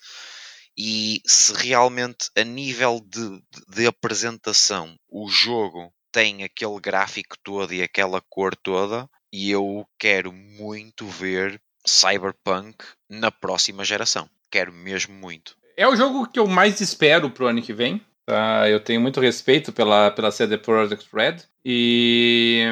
e 0.78 1.22
se 1.26 1.54
realmente 1.54 2.30
a 2.38 2.44
nível 2.44 3.02
de, 3.04 3.42
de 3.68 3.88
apresentação 3.88 4.96
o 5.10 5.28
jogo 5.28 5.92
tem 6.12 6.44
aquele 6.44 6.80
gráfico 6.80 7.36
todo 7.44 7.74
e 7.74 7.82
aquela 7.82 8.22
cor 8.30 8.56
toda, 8.56 9.10
e 9.32 9.52
eu 9.52 9.86
quero 10.00 10.32
muito 10.32 11.06
ver 11.06 11.62
Cyberpunk 11.86 12.78
na 13.10 13.32
próxima 13.32 13.84
geração. 13.84 14.30
Quero 14.50 14.72
mesmo 14.72 15.14
muito. 15.14 15.56
É 15.76 15.88
o 15.88 15.96
jogo 15.96 16.28
que 16.28 16.40
eu 16.40 16.48
mais 16.48 16.82
espero 16.82 17.30
pro 17.30 17.48
ano 17.48 17.62
que 17.62 17.74
vem. 17.74 18.02
Tá? 18.26 18.68
Eu 18.68 18.80
tenho 18.80 19.00
muito 19.00 19.20
respeito 19.20 19.72
pela, 19.72 20.10
pela 20.12 20.32
CD 20.32 20.58
Projekt 20.58 21.08
Red. 21.14 21.38
E, 21.64 22.66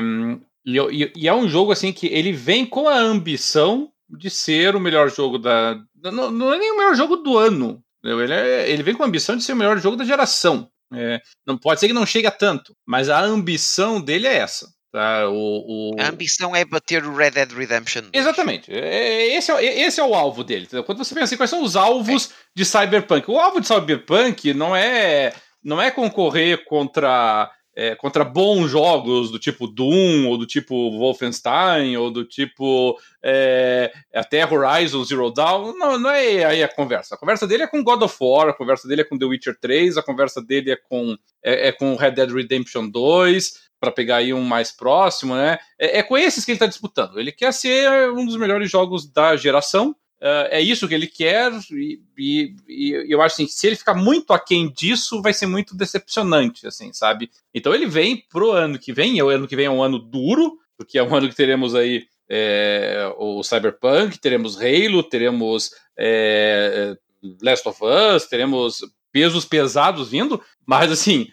e, 0.66 1.12
e, 1.16 1.28
é 1.28 1.34
um 1.34 1.48
jogo 1.48 1.72
assim 1.72 1.94
que 1.94 2.08
ele 2.08 2.32
vem 2.32 2.66
com 2.66 2.90
a 2.90 2.98
ambição 2.98 3.92
de 4.10 4.30
ser 4.30 4.76
o 4.76 4.80
melhor 4.80 5.12
jogo 5.12 5.38
da. 5.38 5.78
Não, 6.04 6.32
não 6.32 6.54
é 6.54 6.58
nem 6.58 6.72
o 6.72 6.78
melhor 6.78 6.96
jogo 6.96 7.18
do 7.18 7.38
ano. 7.38 7.84
Ele, 8.04 8.34
é, 8.34 8.70
ele 8.70 8.84
vem 8.84 8.96
com 8.96 9.04
a 9.04 9.08
ambição 9.08 9.36
de 9.36 9.44
ser 9.44 9.54
o 9.54 9.56
melhor 9.56 9.78
jogo 9.80 9.96
da 9.96 10.06
geração. 10.06 10.70
É, 10.94 11.20
não 11.46 11.58
pode 11.58 11.80
ser 11.80 11.88
que 11.88 11.94
não 11.94 12.06
chegue 12.06 12.28
a 12.28 12.32
tanto, 12.32 12.76
mas 12.86 13.10
a 13.10 13.20
ambição 13.20 14.00
dele 14.00 14.28
é 14.28 14.38
essa. 14.38 14.68
Tá? 14.92 15.28
O, 15.28 15.92
o... 15.94 15.96
A 16.00 16.08
ambição 16.08 16.56
é 16.56 16.64
bater 16.64 17.04
o 17.04 17.14
Red 17.14 17.32
Dead 17.32 17.52
Redemption 17.52 18.04
2. 18.04 18.12
Exatamente. 18.14 18.72
É, 18.72 18.78
é, 18.78 19.36
esse, 19.36 19.52
é, 19.52 19.82
esse 19.82 20.00
é 20.00 20.04
o 20.04 20.14
alvo 20.14 20.44
dele. 20.44 20.68
Quando 20.86 21.00
você 21.00 21.14
pensa 21.14 21.26
assim, 21.26 21.38
quais 21.38 21.50
são 21.50 21.62
os 21.62 21.76
alvos 21.76 22.30
é. 22.30 22.34
de 22.56 22.64
Cyberpunk? 22.64 23.30
O 23.30 23.40
alvo 23.40 23.60
de 23.60 23.68
Cyberpunk 23.68 24.54
não 24.54 24.76
é, 24.76 25.34
não 25.64 25.82
é 25.82 25.92
concorrer 25.92 26.64
contra 26.64 27.52
é, 27.76 27.94
contra 27.96 28.24
bons 28.24 28.70
jogos 28.70 29.30
do 29.30 29.38
tipo 29.38 29.68
Doom, 29.68 30.28
ou 30.28 30.38
do 30.38 30.46
tipo 30.46 30.92
Wolfenstein, 30.98 31.98
ou 31.98 32.10
do 32.10 32.24
tipo 32.24 32.98
é, 33.22 33.92
até 34.14 34.46
Horizon 34.46 35.04
Zero 35.04 35.32
Dawn. 35.32 35.78
Não, 35.78 36.00
não 36.00 36.10
é 36.10 36.46
aí 36.46 36.64
a 36.64 36.68
conversa. 36.68 37.16
A 37.16 37.18
conversa 37.18 37.46
dele 37.46 37.64
é 37.64 37.68
com 37.68 37.84
God 37.84 38.02
of 38.04 38.16
War, 38.22 38.50
a 38.50 38.54
conversa 38.54 38.88
dele 38.88 39.02
é 39.02 39.04
com 39.04 39.18
The 39.18 39.26
Witcher 39.26 39.58
3, 39.60 39.98
a 39.98 40.04
conversa 40.04 40.42
dele 40.42 40.72
é 40.72 40.78
com, 40.78 41.18
é, 41.44 41.68
é 41.68 41.72
com 41.72 41.96
Red 41.96 42.12
Dead 42.12 42.32
Redemption 42.32 42.88
2, 42.88 43.66
para 43.80 43.92
pegar 43.92 44.18
aí 44.18 44.34
um 44.34 44.42
mais 44.42 44.72
próximo, 44.72 45.36
né? 45.36 45.60
É, 45.78 46.00
é 46.00 46.04
com 46.04 46.18
esses 46.18 46.46
que 46.46 46.52
ele 46.52 46.56
está 46.56 46.68
disputando. 46.68 47.20
Ele 47.20 47.32
quer 47.32 47.52
ser 47.52 48.10
um 48.12 48.26
dos 48.26 48.38
melhores 48.38 48.72
jogos 48.72 49.12
da 49.12 49.36
geração. 49.36 49.96
Uh, 50.22 50.48
é 50.50 50.62
isso 50.62 50.88
que 50.88 50.94
ele 50.94 51.08
quer, 51.08 51.52
e, 51.72 52.00
e, 52.18 52.56
e, 52.68 53.06
eu 53.14 53.22
acho 53.22 53.36
assim, 53.36 53.48
se 53.48 53.68
ele 53.68 53.76
ficar 53.76 53.94
muito 53.94 54.32
aquém 54.32 54.72
disso, 54.72 55.22
vai 55.22 55.34
ser 55.34 55.46
muito 55.46 55.76
decepcionante, 55.76 56.66
assim, 56.66 56.94
sabe? 56.94 57.30
Então 57.54 57.76
ele 57.76 57.86
vem 57.86 58.24
pro 58.30 58.52
ano 58.52 58.80
que 58.80 58.94
vem, 58.94 59.18
e 59.18 59.22
o 59.24 59.30
ano 59.30 59.48
que 59.48 59.56
vem 59.56 59.66
é 59.66 59.70
um 59.70 59.84
ano 59.84 60.00
duro, 60.00 60.58
porque 60.78 60.98
é 60.98 61.04
um 61.04 61.14
ano 61.16 61.30
que 61.30 61.36
teremos 61.36 61.76
aí 61.76 62.08
é, 62.30 63.14
o 63.18 63.44
Cyberpunk, 63.44 64.18
teremos 64.20 64.58
Halo, 64.58 65.04
teremos 65.04 65.72
é, 65.98 66.96
Last 67.42 67.68
of 67.68 67.80
Us, 67.84 68.26
teremos 68.26 68.80
pesos 69.12 69.46
pesados 69.46 70.10
vindo, 70.10 70.42
mas 70.66 70.92
assim, 70.92 71.28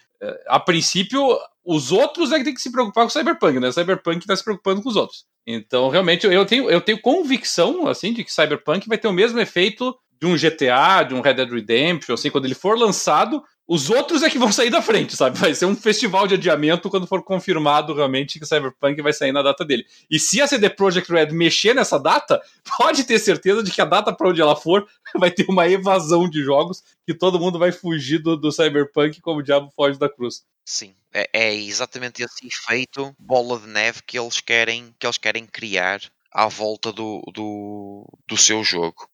a 0.46 0.60
princípio, 0.60 1.38
os 1.64 1.92
outros 1.92 2.32
é 2.32 2.38
que 2.38 2.44
tem 2.44 2.54
que 2.54 2.60
se 2.60 2.72
preocupar 2.72 3.04
com 3.04 3.08
o 3.08 3.12
Cyberpunk, 3.12 3.60
né? 3.60 3.68
O 3.68 3.72
Cyberpunk 3.72 4.18
está 4.18 4.34
se 4.34 4.44
preocupando 4.44 4.82
com 4.82 4.88
os 4.88 4.96
outros. 4.96 5.24
Então, 5.46 5.88
realmente, 5.88 6.26
eu 6.26 6.44
tenho, 6.44 6.70
eu 6.70 6.80
tenho 6.80 7.00
convicção, 7.00 7.86
assim, 7.86 8.12
de 8.12 8.24
que 8.24 8.32
Cyberpunk 8.32 8.88
vai 8.88 8.98
ter 8.98 9.08
o 9.08 9.12
mesmo 9.12 9.38
efeito 9.40 9.94
de 10.20 10.26
um 10.26 10.36
GTA, 10.36 11.02
de 11.02 11.14
um 11.14 11.20
Red 11.20 11.34
Dead 11.34 11.50
Redemption, 11.50 12.14
assim, 12.14 12.30
quando 12.30 12.44
ele 12.44 12.54
for 12.54 12.78
lançado, 12.78 13.42
os 13.72 13.88
outros 13.88 14.22
é 14.22 14.28
que 14.28 14.38
vão 14.38 14.52
sair 14.52 14.68
da 14.68 14.82
frente, 14.82 15.16
sabe? 15.16 15.38
Vai 15.38 15.54
ser 15.54 15.64
um 15.64 15.74
festival 15.74 16.26
de 16.26 16.34
adiamento 16.34 16.90
quando 16.90 17.06
for 17.06 17.22
confirmado 17.22 17.94
realmente 17.94 18.38
que 18.38 18.44
Cyberpunk 18.44 19.00
vai 19.00 19.14
sair 19.14 19.32
na 19.32 19.40
data 19.40 19.64
dele. 19.64 19.86
E 20.10 20.18
se 20.18 20.42
a 20.42 20.46
CD 20.46 20.68
Projekt 20.68 21.10
Red 21.10 21.32
mexer 21.32 21.74
nessa 21.74 21.98
data, 21.98 22.38
pode 22.76 23.04
ter 23.04 23.18
certeza 23.18 23.62
de 23.62 23.70
que 23.70 23.80
a 23.80 23.86
data 23.86 24.12
para 24.12 24.28
onde 24.28 24.42
ela 24.42 24.54
for 24.54 24.86
vai 25.16 25.30
ter 25.30 25.46
uma 25.48 25.66
evasão 25.66 26.28
de 26.28 26.42
jogos 26.42 26.84
que 27.06 27.14
todo 27.14 27.40
mundo 27.40 27.58
vai 27.58 27.72
fugir 27.72 28.18
do, 28.18 28.36
do 28.36 28.52
Cyberpunk 28.52 29.22
como 29.22 29.40
o 29.40 29.42
diabo 29.42 29.72
foge 29.74 29.98
da 29.98 30.06
cruz. 30.06 30.44
Sim, 30.66 30.94
é, 31.10 31.30
é 31.32 31.54
exatamente 31.54 32.22
esse 32.22 32.46
efeito 32.46 33.16
bola 33.18 33.58
de 33.58 33.68
neve 33.68 34.02
que 34.06 34.18
eles 34.18 34.38
querem 34.38 34.94
que 34.98 35.06
eles 35.06 35.16
querem 35.16 35.46
criar 35.46 35.98
à 36.30 36.46
volta 36.46 36.92
do, 36.92 37.22
do, 37.32 38.06
do 38.28 38.36
seu 38.36 38.62
jogo. 38.62 39.08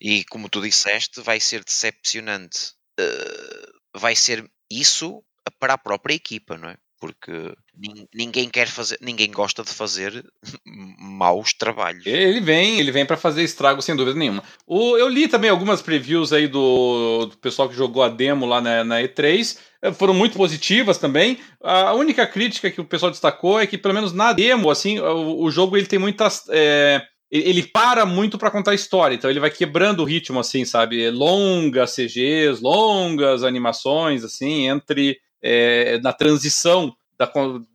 E 0.00 0.24
como 0.26 0.48
tu 0.48 0.60
disseste, 0.60 1.20
vai 1.20 1.40
ser 1.40 1.64
decepcionante. 1.64 2.72
Uh, 2.98 3.79
vai 3.96 4.14
ser 4.14 4.48
isso 4.70 5.22
para 5.58 5.74
a 5.74 5.78
própria 5.78 6.14
equipa, 6.14 6.56
não 6.56 6.68
é? 6.68 6.76
Porque 6.98 7.54
ninguém 8.14 8.50
quer 8.50 8.68
fazer, 8.68 8.98
ninguém 9.00 9.30
gosta 9.30 9.62
de 9.62 9.70
fazer 9.70 10.22
maus 10.98 11.54
trabalhos. 11.54 12.04
Ele 12.04 12.40
vem, 12.40 12.78
ele 12.78 12.92
vem 12.92 13.06
para 13.06 13.16
fazer 13.16 13.42
estrago 13.42 13.80
sem 13.80 13.96
dúvida 13.96 14.18
nenhuma. 14.18 14.44
O, 14.66 14.98
eu 14.98 15.08
li 15.08 15.26
também 15.26 15.48
algumas 15.48 15.80
previews 15.80 16.30
aí 16.30 16.46
do, 16.46 17.26
do 17.26 17.38
pessoal 17.38 17.70
que 17.70 17.74
jogou 17.74 18.02
a 18.02 18.08
demo 18.08 18.44
lá 18.44 18.60
na, 18.60 18.84
na 18.84 19.00
E3, 19.00 19.58
eh, 19.80 19.92
foram 19.92 20.12
muito 20.12 20.36
positivas 20.36 20.98
também. 20.98 21.38
A 21.62 21.94
única 21.94 22.26
crítica 22.26 22.70
que 22.70 22.82
o 22.82 22.84
pessoal 22.84 23.10
destacou 23.10 23.58
é 23.58 23.66
que 23.66 23.78
pelo 23.78 23.94
menos 23.94 24.12
na 24.12 24.34
demo, 24.34 24.70
assim, 24.70 24.98
o, 25.00 25.42
o 25.42 25.50
jogo 25.50 25.78
ele 25.78 25.86
tem 25.86 25.98
muitas 25.98 26.44
é, 26.50 27.02
ele 27.30 27.62
para 27.62 28.04
muito 28.04 28.36
para 28.36 28.50
contar 28.50 28.72
a 28.72 28.74
história, 28.74 29.14
então 29.14 29.30
ele 29.30 29.40
vai 29.40 29.50
quebrando 29.50 30.00
o 30.00 30.04
ritmo, 30.04 30.40
assim, 30.40 30.64
sabe? 30.64 31.10
Longas 31.10 31.94
CGs, 31.94 32.60
longas 32.60 33.44
animações, 33.44 34.24
assim, 34.24 34.68
entre. 34.68 35.18
É, 35.42 35.98
na 36.00 36.12
transição 36.12 36.94
da, 37.18 37.30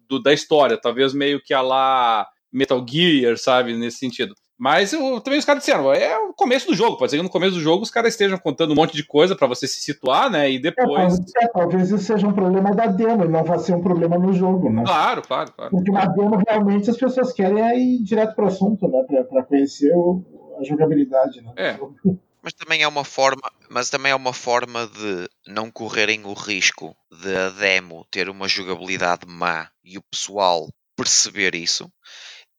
do, 0.08 0.22
da 0.22 0.32
história, 0.32 0.78
talvez 0.78 1.16
meio 1.16 1.42
que 1.42 1.52
a 1.52 1.62
lá 1.62 2.28
Metal 2.52 2.86
Gear, 2.88 3.38
sabe? 3.38 3.76
Nesse 3.76 3.98
sentido. 3.98 4.36
Mas 4.58 4.94
eu, 4.94 5.20
também 5.20 5.38
os 5.38 5.44
caras 5.44 5.64
disseram, 5.64 5.92
é 5.92 6.18
o 6.18 6.34
começo 6.34 6.68
do 6.68 6.76
jogo, 6.76 6.98
pode 6.98 7.12
ser 7.12 7.18
que 7.18 7.24
no 7.24 7.30
começo 7.30 7.56
do 7.56 7.62
jogo 7.62 7.84
os 7.84 7.92
caras 7.92 8.14
estejam 8.14 8.38
contando 8.38 8.72
um 8.72 8.76
monte 8.76 8.96
de 8.96 9.04
coisa 9.04 9.36
para 9.36 9.48
você 9.48 9.68
se 9.68 9.82
situar, 9.82 10.30
né? 10.30 10.50
E 10.50 10.60
depois. 10.60 11.20
É, 11.42 11.48
talvez 11.48 11.90
isso 11.90 12.00
seja 12.00 12.26
um 12.26 12.34
problema 12.34 12.74
da 12.74 12.86
demo, 12.86 13.26
não 13.26 13.44
vai 13.44 13.60
ser 13.60 13.74
um 13.74 13.82
problema 13.82 14.18
no 14.18 14.32
jogo, 14.32 14.70
né? 14.70 14.84
Claro, 14.86 15.22
claro, 15.22 15.52
claro. 15.52 15.72
Porque 15.72 15.92
na 15.92 16.06
demo 16.06 16.42
realmente 16.48 16.90
as 16.90 16.96
pessoas 16.96 17.34
querem 17.34 17.62
é 17.62 17.78
ir 17.78 18.02
direto 18.02 18.34
pro 18.34 18.48
assunto, 18.48 18.88
né? 18.88 19.04
Para 19.30 19.44
conhecer 19.44 19.92
o, 19.94 20.24
a 20.58 20.64
jogabilidade, 20.64 21.42
né? 21.42 21.52
É. 21.58 21.78
Mas 22.42 22.54
também 22.54 22.84
é 22.84 22.88
uma 22.88 23.04
forma, 23.04 23.52
mas 23.72 23.90
também 23.90 24.12
é 24.12 24.16
uma 24.16 24.32
forma 24.32 24.86
de 24.86 25.28
não 25.52 25.72
correrem 25.72 26.26
o 26.26 26.34
risco 26.34 26.96
de 27.12 27.36
a 27.36 27.50
demo 27.50 28.06
ter 28.12 28.30
uma 28.30 28.48
jogabilidade 28.48 29.26
má 29.28 29.68
e 29.84 29.98
o 29.98 30.04
pessoal 30.04 30.68
perceber 30.96 31.56
isso 31.56 31.92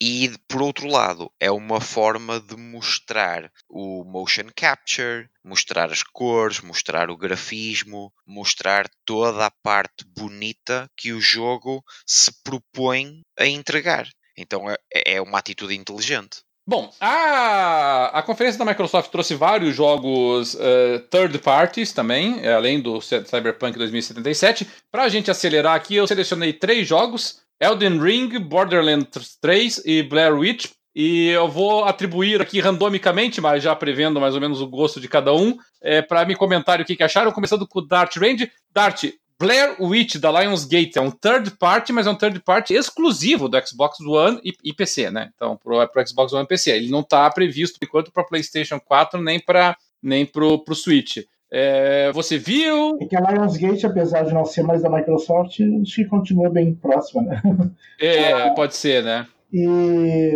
e 0.00 0.30
por 0.46 0.60
outro 0.60 0.86
lado, 0.88 1.30
é 1.40 1.50
uma 1.50 1.80
forma 1.80 2.38
de 2.38 2.56
mostrar 2.56 3.50
o 3.68 4.04
motion 4.04 4.48
capture, 4.54 5.28
mostrar 5.42 5.90
as 5.90 6.02
cores, 6.02 6.60
mostrar 6.60 7.10
o 7.10 7.16
grafismo, 7.16 8.12
mostrar 8.26 8.86
toda 9.04 9.46
a 9.46 9.50
parte 9.62 10.04
bonita 10.06 10.90
que 10.96 11.12
o 11.12 11.20
jogo 11.20 11.82
se 12.06 12.30
propõe 12.42 13.22
a 13.38 13.46
entregar. 13.46 14.08
Então 14.36 14.70
é, 14.70 14.76
é 14.92 15.20
uma 15.20 15.38
atitude 15.38 15.74
inteligente. 15.74 16.44
Bom, 16.68 16.92
a, 17.00 18.18
a 18.18 18.22
conferência 18.24 18.58
da 18.58 18.64
Microsoft 18.64 19.10
trouxe 19.12 19.36
vários 19.36 19.74
jogos 19.74 20.54
uh, 20.54 20.98
third 21.08 21.38
parties 21.38 21.92
também, 21.92 22.40
eh, 22.44 22.52
além 22.52 22.80
do 22.80 23.00
Cyberpunk 23.00 23.78
2077. 23.78 24.66
Para 24.90 25.04
a 25.04 25.08
gente 25.08 25.30
acelerar 25.30 25.76
aqui, 25.76 25.94
eu 25.94 26.08
selecionei 26.08 26.52
três 26.52 26.86
jogos. 26.88 27.40
Elden 27.60 28.00
Ring, 28.00 28.38
Borderlands 28.38 29.36
3 29.40 29.82
e 29.84 30.02
Blair 30.02 30.34
Witch. 30.34 30.70
E 30.94 31.28
eu 31.28 31.46
vou 31.46 31.84
atribuir 31.84 32.40
aqui 32.40 32.58
randomicamente, 32.58 33.38
mas 33.38 33.62
já 33.62 33.76
prevendo 33.76 34.18
mais 34.18 34.34
ou 34.34 34.40
menos 34.40 34.62
o 34.62 34.66
gosto 34.66 34.98
de 34.98 35.06
cada 35.08 35.34
um, 35.34 35.56
é, 35.82 36.00
para 36.00 36.24
me 36.24 36.34
comentar 36.34 36.80
o 36.80 36.84
que, 36.86 36.96
que 36.96 37.02
acharam, 37.02 37.32
começando 37.32 37.68
com 37.68 37.80
o 37.80 37.86
Dart 37.86 38.16
Range. 38.16 38.50
Dart, 38.72 39.04
Blair 39.38 39.76
Witch 39.78 40.16
da 40.16 40.30
Lionsgate 40.30 40.96
é 40.96 41.00
um 41.00 41.10
third 41.10 41.50
party, 41.58 41.92
mas 41.92 42.06
é 42.06 42.10
um 42.10 42.14
third 42.14 42.40
party 42.40 42.72
exclusivo 42.72 43.46
do 43.46 43.58
Xbox 43.66 44.00
One 44.00 44.40
e, 44.42 44.54
e 44.64 44.72
PC, 44.72 45.10
né? 45.10 45.30
Então, 45.34 45.58
pro, 45.58 45.82
é 45.82 45.86
pro 45.86 46.06
Xbox 46.06 46.32
One 46.32 46.44
e 46.44 46.48
PC. 46.48 46.70
Ele 46.70 46.88
não 46.88 47.00
está 47.00 47.28
previsto 47.30 47.78
enquanto 47.82 48.10
para 48.10 48.24
PlayStation 48.24 48.80
4 48.80 49.20
nem 49.20 49.38
para 49.38 49.76
nem 50.02 50.24
pro, 50.24 50.64
pro 50.64 50.74
Switch. 50.74 51.18
É, 51.50 52.10
você 52.12 52.38
viu. 52.38 52.98
É 53.00 53.06
que 53.06 53.16
a 53.16 53.20
Lionsgate, 53.20 53.86
apesar 53.86 54.24
de 54.24 54.34
não 54.34 54.44
ser 54.44 54.62
mais 54.62 54.82
da 54.82 54.90
Microsoft, 54.90 55.60
acho 55.82 55.94
que 55.94 56.04
continua 56.04 56.50
bem 56.50 56.74
próxima, 56.74 57.22
né? 57.22 57.40
É, 58.00 58.50
pode 58.50 58.74
ser, 58.74 59.02
né? 59.02 59.26
E 59.52 60.32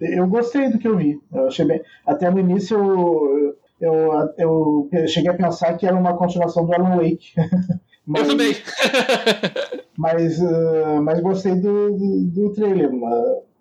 eu 0.00 0.26
gostei 0.28 0.70
do 0.70 0.78
que 0.78 0.88
eu 0.88 0.96
vi. 0.96 1.18
Eu 1.32 1.48
achei 1.48 1.64
bem. 1.64 1.82
Até 2.06 2.30
no 2.30 2.38
início 2.38 3.56
eu, 3.80 4.34
eu, 4.38 4.88
eu 4.92 5.08
cheguei 5.08 5.30
a 5.30 5.36
pensar 5.36 5.76
que 5.76 5.86
era 5.86 5.96
uma 5.96 6.16
continuação 6.16 6.64
do 6.64 6.72
Alan 6.72 6.96
Wake. 6.96 7.34
mas, 8.06 8.22
eu 8.22 8.28
também. 8.28 8.56
mas, 9.98 10.40
uh, 10.40 11.02
mas 11.02 11.20
gostei 11.20 11.54
do, 11.56 11.92
do, 11.92 12.24
do 12.24 12.52
trailer. 12.54 12.90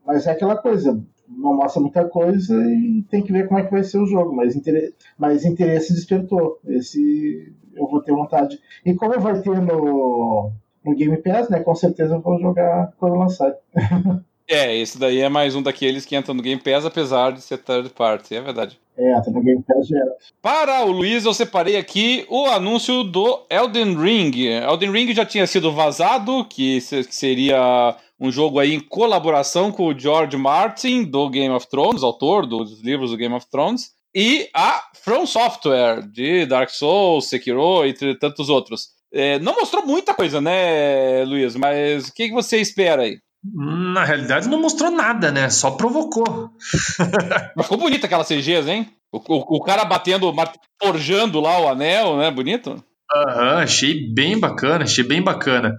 Mas 0.05 0.27
é 0.27 0.31
aquela 0.31 0.55
coisa 0.55 1.01
não 1.37 1.55
mostra 1.55 1.81
muita 1.81 2.07
coisa 2.07 2.55
e 2.65 3.03
tem 3.09 3.23
que 3.23 3.31
ver 3.31 3.47
como 3.47 3.59
é 3.59 3.63
que 3.63 3.71
vai 3.71 3.83
ser 3.83 3.97
o 3.99 4.05
jogo. 4.05 4.35
Mas, 4.35 4.55
interesse, 4.55 4.95
mas 5.17 5.45
interesse 5.45 5.93
despertou. 5.93 6.59
Esse 6.67 7.53
eu 7.73 7.87
vou 7.87 8.01
ter 8.01 8.13
vontade. 8.13 8.59
E 8.85 8.93
como 8.93 9.19
vai 9.19 9.41
ter 9.41 9.61
no, 9.61 10.51
no 10.83 10.95
Game 10.95 11.17
Pass, 11.17 11.49
né? 11.49 11.59
Com 11.61 11.75
certeza 11.75 12.15
eu 12.15 12.21
vou 12.21 12.39
jogar 12.39 12.93
quando 12.97 13.15
lançar. 13.15 13.53
É, 14.47 14.75
esse 14.77 14.99
daí 14.99 15.21
é 15.21 15.29
mais 15.29 15.55
um 15.55 15.61
daqueles 15.61 16.05
que 16.05 16.15
entram 16.15 16.35
no 16.35 16.43
Game 16.43 16.61
Pass, 16.61 16.85
apesar 16.85 17.31
de 17.31 17.41
ser 17.41 17.57
third 17.57 17.89
party, 17.89 18.35
é 18.35 18.41
verdade. 18.41 18.79
É, 18.97 19.19
tá 19.21 19.31
no 19.31 19.41
Game 19.41 19.63
Pass 19.63 19.87
já. 19.87 19.97
Para 20.41 20.85
o 20.85 20.91
Luiz, 20.91 21.25
eu 21.25 21.33
separei 21.33 21.75
aqui 21.77 22.25
o 22.29 22.45
anúncio 22.45 23.03
do 23.03 23.43
Elden 23.49 23.95
Ring. 23.95 24.47
Elden 24.47 24.91
Ring 24.91 25.13
já 25.13 25.25
tinha 25.25 25.47
sido 25.47 25.71
vazado, 25.71 26.45
que 26.45 26.79
seria 26.79 27.97
um 28.19 28.31
jogo 28.31 28.59
aí 28.59 28.73
em 28.73 28.79
colaboração 28.79 29.71
com 29.71 29.87
o 29.87 29.99
George 29.99 30.37
Martin, 30.37 31.03
do 31.03 31.29
Game 31.29 31.53
of 31.53 31.67
Thrones, 31.67 32.03
autor 32.03 32.45
dos 32.45 32.81
livros 32.81 33.11
do 33.11 33.17
Game 33.17 33.35
of 33.35 33.45
Thrones, 33.49 33.91
e 34.13 34.47
a 34.53 34.81
From 35.03 35.25
Software, 35.25 36.01
de 36.07 36.45
Dark 36.45 36.69
Souls, 36.69 37.27
Sekiro 37.27 37.85
e 37.85 37.93
tantos 38.15 38.47
outros. 38.47 38.89
É, 39.11 39.39
não 39.39 39.55
mostrou 39.55 39.85
muita 39.85 40.13
coisa, 40.13 40.39
né, 40.39 41.23
Luiz? 41.25 41.55
Mas 41.55 42.07
o 42.07 42.13
que, 42.13 42.27
que 42.27 42.33
você 42.33 42.57
espera 42.57 43.01
aí? 43.03 43.17
Na 43.53 44.03
realidade, 44.03 44.49
não 44.49 44.61
mostrou 44.61 44.89
nada, 44.89 45.31
né? 45.31 45.49
Só 45.49 45.71
provocou. 45.71 46.49
Mas 47.55 47.65
ficou 47.65 47.77
bonita 47.77 48.07
aquela 48.07 48.23
CGs, 48.23 48.69
hein? 48.69 48.89
O, 49.11 49.17
o, 49.17 49.57
o, 49.57 49.63
cara 49.63 49.85
batendo, 49.85 50.33
forjando 50.81 51.39
lá 51.39 51.59
o 51.59 51.67
anel, 51.67 52.17
né? 52.17 52.31
Bonito. 52.31 52.83
Aham, 53.13 53.59
achei 53.59 54.11
bem 54.11 54.39
bacana, 54.39 54.83
achei 54.83 55.03
bem 55.03 55.21
bacana. 55.21 55.75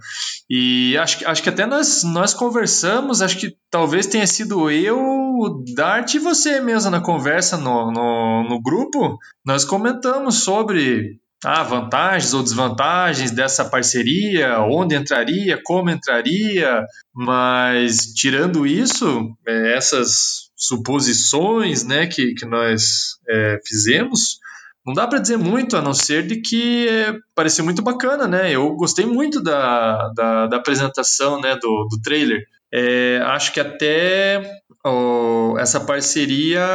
E 0.49 0.97
acho, 0.97 1.27
acho 1.27 1.43
que 1.43 1.49
até 1.49 1.65
nós, 1.65 2.03
nós 2.03 2.33
conversamos, 2.33 3.21
acho 3.21 3.37
que 3.37 3.55
talvez 3.69 4.07
tenha 4.07 4.25
sido 4.25 4.71
eu, 4.71 4.97
o 4.97 5.63
Dart 5.75 6.13
e 6.13 6.19
você 6.19 6.61
mesmo 6.61 6.89
na 6.89 7.01
conversa 7.01 7.57
no, 7.57 7.91
no, 7.91 8.43
no 8.47 8.61
grupo. 8.61 9.17
Nós 9.45 9.65
comentamos 9.65 10.43
sobre 10.43 11.19
ah, 11.45 11.63
vantagens 11.63 12.33
ou 12.33 12.41
desvantagens 12.41 13.31
dessa 13.31 13.65
parceria, 13.65 14.59
onde 14.61 14.95
entraria, 14.95 15.59
como 15.63 15.89
entraria, 15.89 16.83
mas 17.13 18.13
tirando 18.13 18.65
isso, 18.65 19.35
é, 19.47 19.75
essas 19.75 20.47
suposições 20.55 21.83
né, 21.83 22.07
que, 22.07 22.33
que 22.33 22.45
nós 22.45 23.17
é, 23.29 23.59
fizemos, 23.65 24.39
não 24.85 24.93
dá 24.93 25.05
para 25.05 25.19
dizer 25.19 25.37
muito, 25.37 25.75
a 25.75 25.81
não 25.81 25.93
ser 25.93 26.25
de 26.25 26.41
que 26.41 26.87
é, 26.87 27.13
pareceu 27.35 27.63
muito 27.63 27.81
bacana, 27.81 28.25
né? 28.25 28.49
Eu 28.49 28.73
gostei 28.75 29.05
muito 29.05 29.43
da, 29.43 30.09
da, 30.15 30.47
da 30.47 30.55
apresentação 30.55 31.41
né, 31.41 31.57
do, 31.61 31.87
do 31.91 32.01
trailer. 32.01 32.45
É, 32.73 33.19
acho 33.25 33.51
que 33.53 33.59
até 33.59 34.61
oh, 34.85 35.55
essa 35.59 35.81
parceria 35.81 36.65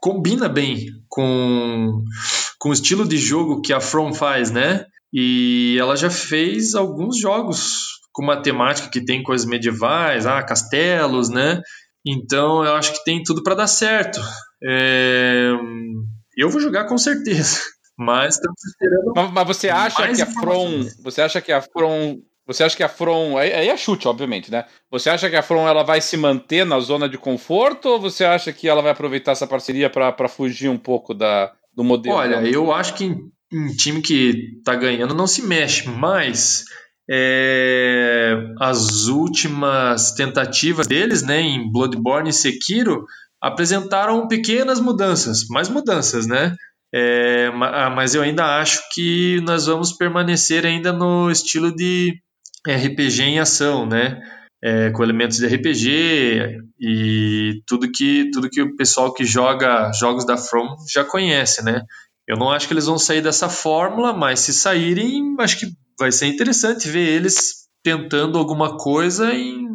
combina 0.00 0.48
bem 0.48 0.86
com, 1.06 2.02
com 2.64 2.70
o 2.70 2.72
estilo 2.72 3.06
de 3.06 3.18
jogo 3.18 3.60
que 3.60 3.74
a 3.74 3.80
From 3.80 4.14
faz, 4.14 4.50
né? 4.50 4.86
E 5.12 5.76
ela 5.78 5.94
já 5.96 6.08
fez 6.08 6.74
alguns 6.74 7.20
jogos 7.20 8.00
com 8.10 8.22
uma 8.22 8.40
temática 8.40 8.88
que 8.88 9.04
tem 9.04 9.22
coisas 9.22 9.46
medievais, 9.46 10.24
ah, 10.24 10.42
castelos, 10.42 11.28
né? 11.28 11.60
Então 12.06 12.64
eu 12.64 12.74
acho 12.74 12.94
que 12.94 13.04
tem 13.04 13.22
tudo 13.22 13.42
para 13.42 13.54
dar 13.54 13.66
certo. 13.66 14.18
É... 14.66 15.50
Eu 16.38 16.48
vou 16.48 16.58
jogar 16.58 16.84
com 16.86 16.96
certeza, 16.96 17.60
mas 17.98 18.36
estamos 18.36 18.64
esperando. 18.64 19.12
Mas, 19.14 19.30
mas 19.30 19.46
você 19.46 19.68
acha 19.68 20.08
que 20.08 20.22
a 20.22 20.26
From, 20.26 20.88
você 21.02 21.20
acha 21.20 21.40
que 21.42 21.52
a 21.52 21.60
From 21.60 22.22
você 22.46 22.64
acha 22.64 22.76
que 22.76 22.82
a 22.82 22.88
From. 22.88 23.36
Aí 23.36 23.68
é 23.68 23.76
chute, 23.76 24.08
obviamente, 24.08 24.50
né? 24.50 24.64
Você 24.90 25.10
acha 25.10 25.28
que 25.28 25.36
a 25.36 25.42
From 25.42 25.68
ela 25.68 25.82
vai 25.82 26.00
se 26.00 26.16
manter 26.16 26.64
na 26.64 26.80
zona 26.80 27.10
de 27.10 27.18
conforto 27.18 27.90
ou 27.90 28.00
você 28.00 28.24
acha 28.24 28.54
que 28.54 28.66
ela 28.66 28.80
vai 28.80 28.92
aproveitar 28.92 29.32
essa 29.32 29.46
parceria 29.46 29.90
para 29.90 30.28
fugir 30.28 30.70
um 30.70 30.78
pouco 30.78 31.14
da, 31.14 31.52
do 31.76 31.84
modelo? 31.84 32.16
Olha, 32.16 32.36
eu 32.46 32.72
acho 32.72 32.94
que 32.94 33.14
um 33.52 33.68
time 33.76 34.00
que 34.00 34.60
tá 34.64 34.74
ganhando 34.74 35.14
não 35.14 35.26
se 35.26 35.42
mexe, 35.42 35.88
mas 35.88 36.64
é, 37.10 38.36
as 38.60 39.06
últimas 39.06 40.12
tentativas 40.12 40.86
deles, 40.86 41.22
né, 41.22 41.40
em 41.40 41.70
Bloodborne 41.70 42.30
e 42.30 42.32
Sekiro, 42.32 43.04
apresentaram 43.40 44.26
pequenas 44.26 44.80
mudanças, 44.80 45.46
mais 45.48 45.68
mudanças, 45.68 46.26
né? 46.26 46.54
É, 46.92 47.50
mas 47.50 48.14
eu 48.14 48.22
ainda 48.22 48.58
acho 48.60 48.80
que 48.92 49.40
nós 49.42 49.66
vamos 49.66 49.92
permanecer 49.92 50.64
ainda 50.64 50.92
no 50.92 51.30
estilo 51.30 51.74
de 51.74 52.14
RPG 52.66 53.22
em 53.22 53.38
ação, 53.40 53.84
né? 53.84 54.20
É, 54.62 54.90
com 54.90 55.02
elementos 55.02 55.36
de 55.38 55.46
RPG 55.46 56.56
e 56.78 57.62
tudo 57.66 57.90
que 57.90 58.30
tudo 58.32 58.50
que 58.50 58.62
o 58.62 58.76
pessoal 58.76 59.12
que 59.12 59.24
joga 59.24 59.92
jogos 59.92 60.26
da 60.26 60.36
From 60.36 60.76
já 60.92 61.04
conhece, 61.04 61.62
né? 61.64 61.82
Eu 62.26 62.36
não 62.36 62.50
acho 62.50 62.66
que 62.66 62.74
eles 62.74 62.86
vão 62.86 62.98
sair 62.98 63.20
dessa 63.20 63.48
fórmula, 63.48 64.12
mas 64.12 64.40
se 64.40 64.52
saírem, 64.52 65.36
acho 65.38 65.60
que 65.60 65.66
vai 65.98 66.10
ser 66.10 66.26
interessante 66.26 66.88
ver 66.88 67.06
eles 67.06 67.68
tentando 67.82 68.38
alguma 68.38 68.78
coisa 68.78 69.32
em, 69.32 69.66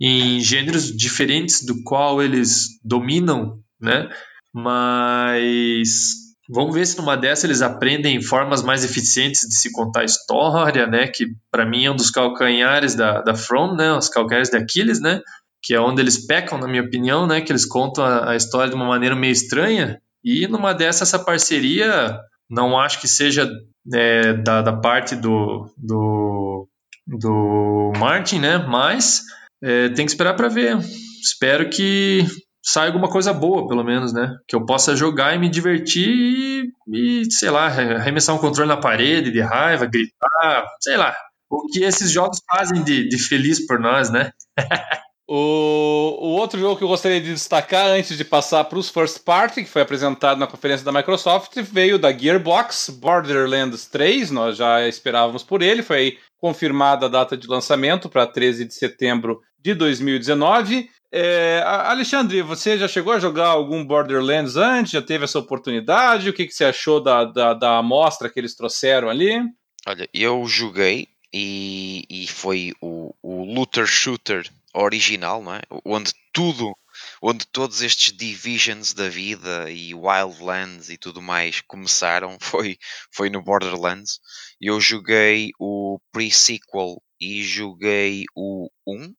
em 0.00 0.40
gêneros 0.40 0.96
diferentes 0.96 1.64
do 1.64 1.82
qual 1.82 2.22
eles 2.22 2.78
dominam, 2.84 3.58
né? 3.80 4.08
Mas 4.52 6.24
Vamos 6.48 6.74
ver 6.74 6.86
se 6.86 6.98
numa 6.98 7.16
dessa 7.16 7.46
eles 7.46 7.62
aprendem 7.62 8.20
formas 8.20 8.62
mais 8.62 8.84
eficientes 8.84 9.48
de 9.48 9.54
se 9.54 9.72
contar 9.72 10.04
história, 10.04 10.86
né? 10.86 11.06
Que 11.06 11.28
para 11.50 11.64
mim 11.64 11.86
é 11.86 11.90
um 11.90 11.96
dos 11.96 12.10
calcanhares 12.10 12.94
da, 12.94 13.22
da 13.22 13.34
From, 13.34 13.74
né? 13.74 13.92
Os 13.94 14.08
calcanhares 14.10 14.50
de 14.50 14.58
Aquiles, 14.58 15.00
né? 15.00 15.22
Que 15.64 15.74
é 15.74 15.80
onde 15.80 16.02
eles 16.02 16.26
pecam, 16.26 16.58
na 16.58 16.68
minha 16.68 16.82
opinião, 16.82 17.26
né? 17.26 17.40
Que 17.40 17.50
eles 17.50 17.64
contam 17.64 18.04
a, 18.04 18.32
a 18.32 18.36
história 18.36 18.68
de 18.68 18.76
uma 18.76 18.86
maneira 18.86 19.16
meio 19.16 19.32
estranha. 19.32 19.98
E 20.22 20.46
numa 20.46 20.72
dessa, 20.72 21.04
essa 21.04 21.18
parceria, 21.18 22.18
não 22.48 22.78
acho 22.78 23.00
que 23.00 23.08
seja 23.08 23.50
é, 23.92 24.34
da, 24.34 24.62
da 24.62 24.72
parte 24.72 25.16
do, 25.16 25.70
do, 25.76 26.68
do 27.06 27.92
Martin, 27.98 28.38
né? 28.38 28.58
Mas 28.58 29.22
é, 29.62 29.88
tem 29.90 30.04
que 30.04 30.12
esperar 30.12 30.34
para 30.34 30.48
ver. 30.48 30.78
Espero 31.22 31.68
que 31.70 32.24
sai 32.62 32.86
alguma 32.86 33.08
coisa 33.08 33.32
boa, 33.32 33.68
pelo 33.68 33.84
menos, 33.84 34.12
né? 34.12 34.34
Que 34.48 34.56
eu 34.56 34.64
possa 34.64 34.96
jogar 34.96 35.34
e 35.34 35.38
me 35.38 35.48
divertir 35.48 36.08
e, 36.08 37.22
e, 37.22 37.32
sei 37.32 37.50
lá, 37.50 37.66
arremessar 37.66 38.34
um 38.34 38.38
controle 38.38 38.68
na 38.68 38.76
parede 38.76 39.30
de 39.30 39.40
raiva, 39.40 39.86
gritar, 39.86 40.66
sei 40.80 40.96
lá. 40.96 41.14
O 41.50 41.66
que 41.66 41.84
esses 41.84 42.10
jogos 42.10 42.40
fazem 42.50 42.82
de, 42.82 43.08
de 43.08 43.18
feliz 43.18 43.64
por 43.66 43.78
nós, 43.78 44.10
né? 44.10 44.30
o, 45.26 46.18
o 46.20 46.28
outro 46.34 46.60
jogo 46.60 46.76
que 46.76 46.84
eu 46.84 46.88
gostaria 46.88 47.20
de 47.20 47.32
destacar 47.32 47.86
antes 47.86 48.16
de 48.16 48.24
passar 48.24 48.64
para 48.64 48.78
os 48.78 48.90
first 48.90 49.24
party, 49.24 49.64
que 49.64 49.70
foi 49.70 49.82
apresentado 49.82 50.38
na 50.38 50.46
conferência 50.46 50.84
da 50.84 50.92
Microsoft, 50.92 51.56
veio 51.62 51.98
da 51.98 52.12
Gearbox 52.12 52.90
Borderlands 52.90 53.86
3. 53.86 54.30
Nós 54.30 54.56
já 54.56 54.86
esperávamos 54.86 55.42
por 55.42 55.62
ele, 55.62 55.82
foi 55.82 56.18
confirmada 56.36 57.06
a 57.06 57.08
data 57.08 57.36
de 57.36 57.46
lançamento 57.46 58.08
para 58.08 58.26
13 58.26 58.66
de 58.66 58.74
setembro 58.74 59.40
de 59.58 59.72
2019. 59.74 60.90
É, 61.10 61.62
Alexandre, 61.64 62.42
você 62.42 62.76
já 62.76 62.88
chegou 62.88 63.12
a 63.12 63.20
jogar 63.20 63.46
algum 63.46 63.82
Borderlands 63.84 64.56
antes? 64.56 64.92
Já 64.92 65.00
teve 65.00 65.24
essa 65.24 65.38
oportunidade? 65.38 66.28
O 66.28 66.34
que, 66.34 66.44
que 66.44 66.52
você 66.52 66.64
achou 66.64 67.00
da, 67.00 67.24
da, 67.24 67.54
da 67.54 67.78
amostra 67.78 68.28
que 68.28 68.38
eles 68.38 68.54
trouxeram 68.54 69.08
ali? 69.08 69.40
Olha, 69.86 70.06
eu 70.12 70.44
joguei 70.46 71.08
e, 71.32 72.04
e 72.10 72.26
foi 72.26 72.72
o, 72.80 73.14
o 73.22 73.44
looter 73.44 73.86
shooter 73.86 74.50
original, 74.74 75.42
não 75.42 75.54
é? 75.54 75.62
Onde 75.84 76.12
tudo, 76.32 76.76
onde 77.22 77.46
todos 77.46 77.80
estes 77.80 78.12
divisions 78.12 78.92
da 78.92 79.08
vida 79.08 79.70
e 79.70 79.94
Wildlands 79.94 80.90
e 80.90 80.98
tudo 80.98 81.22
mais 81.22 81.60
começaram 81.60 82.36
foi, 82.42 82.76
foi 83.12 83.30
no 83.30 83.42
Borderlands. 83.42 84.18
Eu 84.60 84.80
joguei 84.80 85.50
o 85.58 85.98
pre-sequel 86.12 87.00
e 87.20 87.42
joguei 87.42 88.24
o 88.34 88.68
1. 88.86 89.04
Uh, 89.04 89.14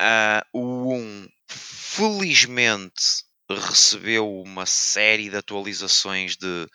ah, 0.00 0.44
o 0.52 0.94
1 0.94 1.26
felizmente 1.48 3.24
recebeu 3.50 4.30
uma 4.42 4.66
série 4.66 5.30
de 5.30 5.36
atualizações 5.36 6.36
de, 6.36 6.66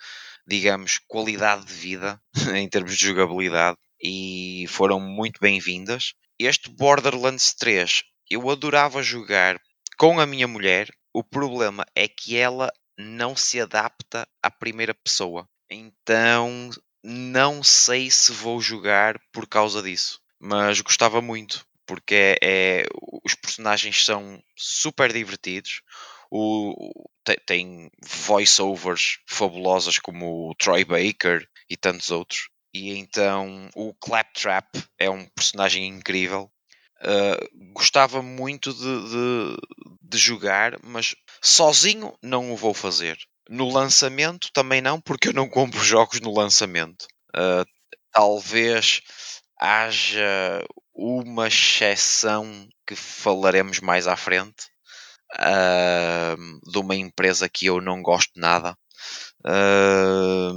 digamos, 0.46 0.98
qualidade 1.06 1.64
de 1.66 1.72
vida 1.72 2.20
em 2.54 2.68
termos 2.68 2.96
de 2.96 3.06
jogabilidade 3.06 3.78
e 4.02 4.66
foram 4.68 5.00
muito 5.00 5.38
bem-vindas. 5.40 6.14
Este 6.38 6.68
Borderlands 6.68 7.54
3 7.54 8.02
eu 8.30 8.48
adorava 8.50 9.02
jogar 9.02 9.60
com 9.96 10.18
a 10.20 10.26
minha 10.26 10.48
mulher. 10.48 10.90
O 11.12 11.22
problema 11.22 11.86
é 11.94 12.08
que 12.08 12.36
ela 12.36 12.72
não 12.98 13.36
se 13.36 13.60
adapta 13.60 14.26
à 14.42 14.50
primeira 14.50 14.94
pessoa. 14.94 15.48
Então 15.70 16.70
não 17.02 17.62
sei 17.62 18.10
se 18.10 18.32
vou 18.32 18.60
jogar 18.60 19.20
por 19.32 19.46
causa 19.46 19.82
disso. 19.82 20.20
Mas 20.40 20.80
gostava 20.80 21.20
muito 21.20 21.66
porque 21.86 22.14
é, 22.14 22.38
é, 22.42 22.84
os 23.24 23.34
personagens 23.34 24.04
são 24.04 24.42
super 24.56 25.12
divertidos. 25.12 25.82
O, 26.30 27.08
tem, 27.22 27.36
tem 27.46 27.90
voiceovers 28.02 29.18
fabulosas 29.26 29.98
como 29.98 30.50
o 30.50 30.54
Troy 30.54 30.84
Baker 30.84 31.48
e 31.68 31.76
tantos 31.76 32.10
outros. 32.10 32.48
E 32.72 32.96
então 32.98 33.70
o 33.74 33.94
Claptrap 33.94 34.66
é 34.98 35.08
um 35.08 35.26
personagem 35.26 35.86
incrível. 35.86 36.50
Uh, 37.02 37.72
gostava 37.74 38.22
muito 38.22 38.72
de, 38.72 38.80
de, 38.80 39.56
de, 40.00 40.18
jogar, 40.18 40.78
mas 40.82 41.14
sozinho 41.42 42.16
não 42.22 42.52
o 42.52 42.56
vou 42.56 42.72
fazer. 42.72 43.18
No 43.48 43.68
lançamento 43.68 44.48
também 44.54 44.80
não, 44.80 45.00
porque 45.00 45.28
eu 45.28 45.32
não 45.32 45.48
compro 45.48 45.80
jogos 45.84 46.20
no 46.20 46.32
lançamento. 46.32 47.06
Uh, 47.36 47.66
talvez 48.12 49.02
haja 49.60 50.64
uma 50.94 51.48
exceção 51.48 52.68
que 52.86 52.94
falaremos 52.94 53.80
mais 53.80 54.06
à 54.06 54.16
frente 54.16 54.66
uh, 55.34 56.70
de 56.70 56.78
uma 56.78 56.94
empresa 56.94 57.48
que 57.48 57.66
eu 57.66 57.80
não 57.80 58.00
gosto 58.02 58.32
nada, 58.36 58.76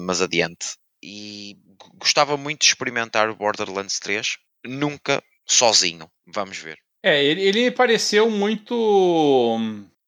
mas 0.05 0.22
adiante. 0.22 0.78
E 1.03 1.57
gostava 1.95 2.38
muito 2.38 2.62
de 2.62 2.68
experimentar 2.68 3.30
o 3.30 3.36
Borderlands 3.36 3.99
3, 3.99 4.38
nunca 4.66 5.22
sozinho. 5.48 6.10
Vamos 6.28 6.58
ver. 6.58 6.78
É, 7.04 7.24
ele, 7.24 7.41
ele 7.41 7.72
pareceu 7.72 8.30
muito 8.30 8.76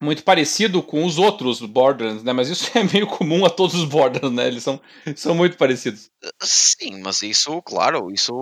muito 0.02 0.24
parecido 0.24 0.82
com 0.82 1.06
os 1.06 1.18
outros 1.18 1.60
Borderlands, 1.60 2.24
né? 2.24 2.32
Mas 2.32 2.48
isso 2.48 2.72
é 2.78 2.84
meio 2.84 3.06
comum 3.06 3.46
a 3.46 3.50
todos 3.50 3.76
os 3.76 3.86
Borderlands, 3.86 4.36
né? 4.36 4.48
Eles 4.48 4.64
são, 4.64 4.82
são 5.16 5.36
muito 5.36 5.58
parecidos. 5.58 6.10
Sim, 6.42 7.02
mas 7.02 7.22
isso, 7.22 7.62
claro, 7.62 8.12
isso 8.12 8.34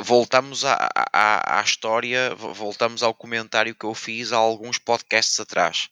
voltamos 0.00 0.64
à, 0.64 0.88
à, 1.12 1.60
à 1.60 1.62
história, 1.62 2.34
voltamos 2.34 3.02
ao 3.02 3.14
comentário 3.14 3.74
que 3.74 3.84
eu 3.84 3.94
fiz 3.94 4.32
há 4.32 4.36
alguns 4.36 4.78
podcasts 4.78 5.38
atrás. 5.38 5.88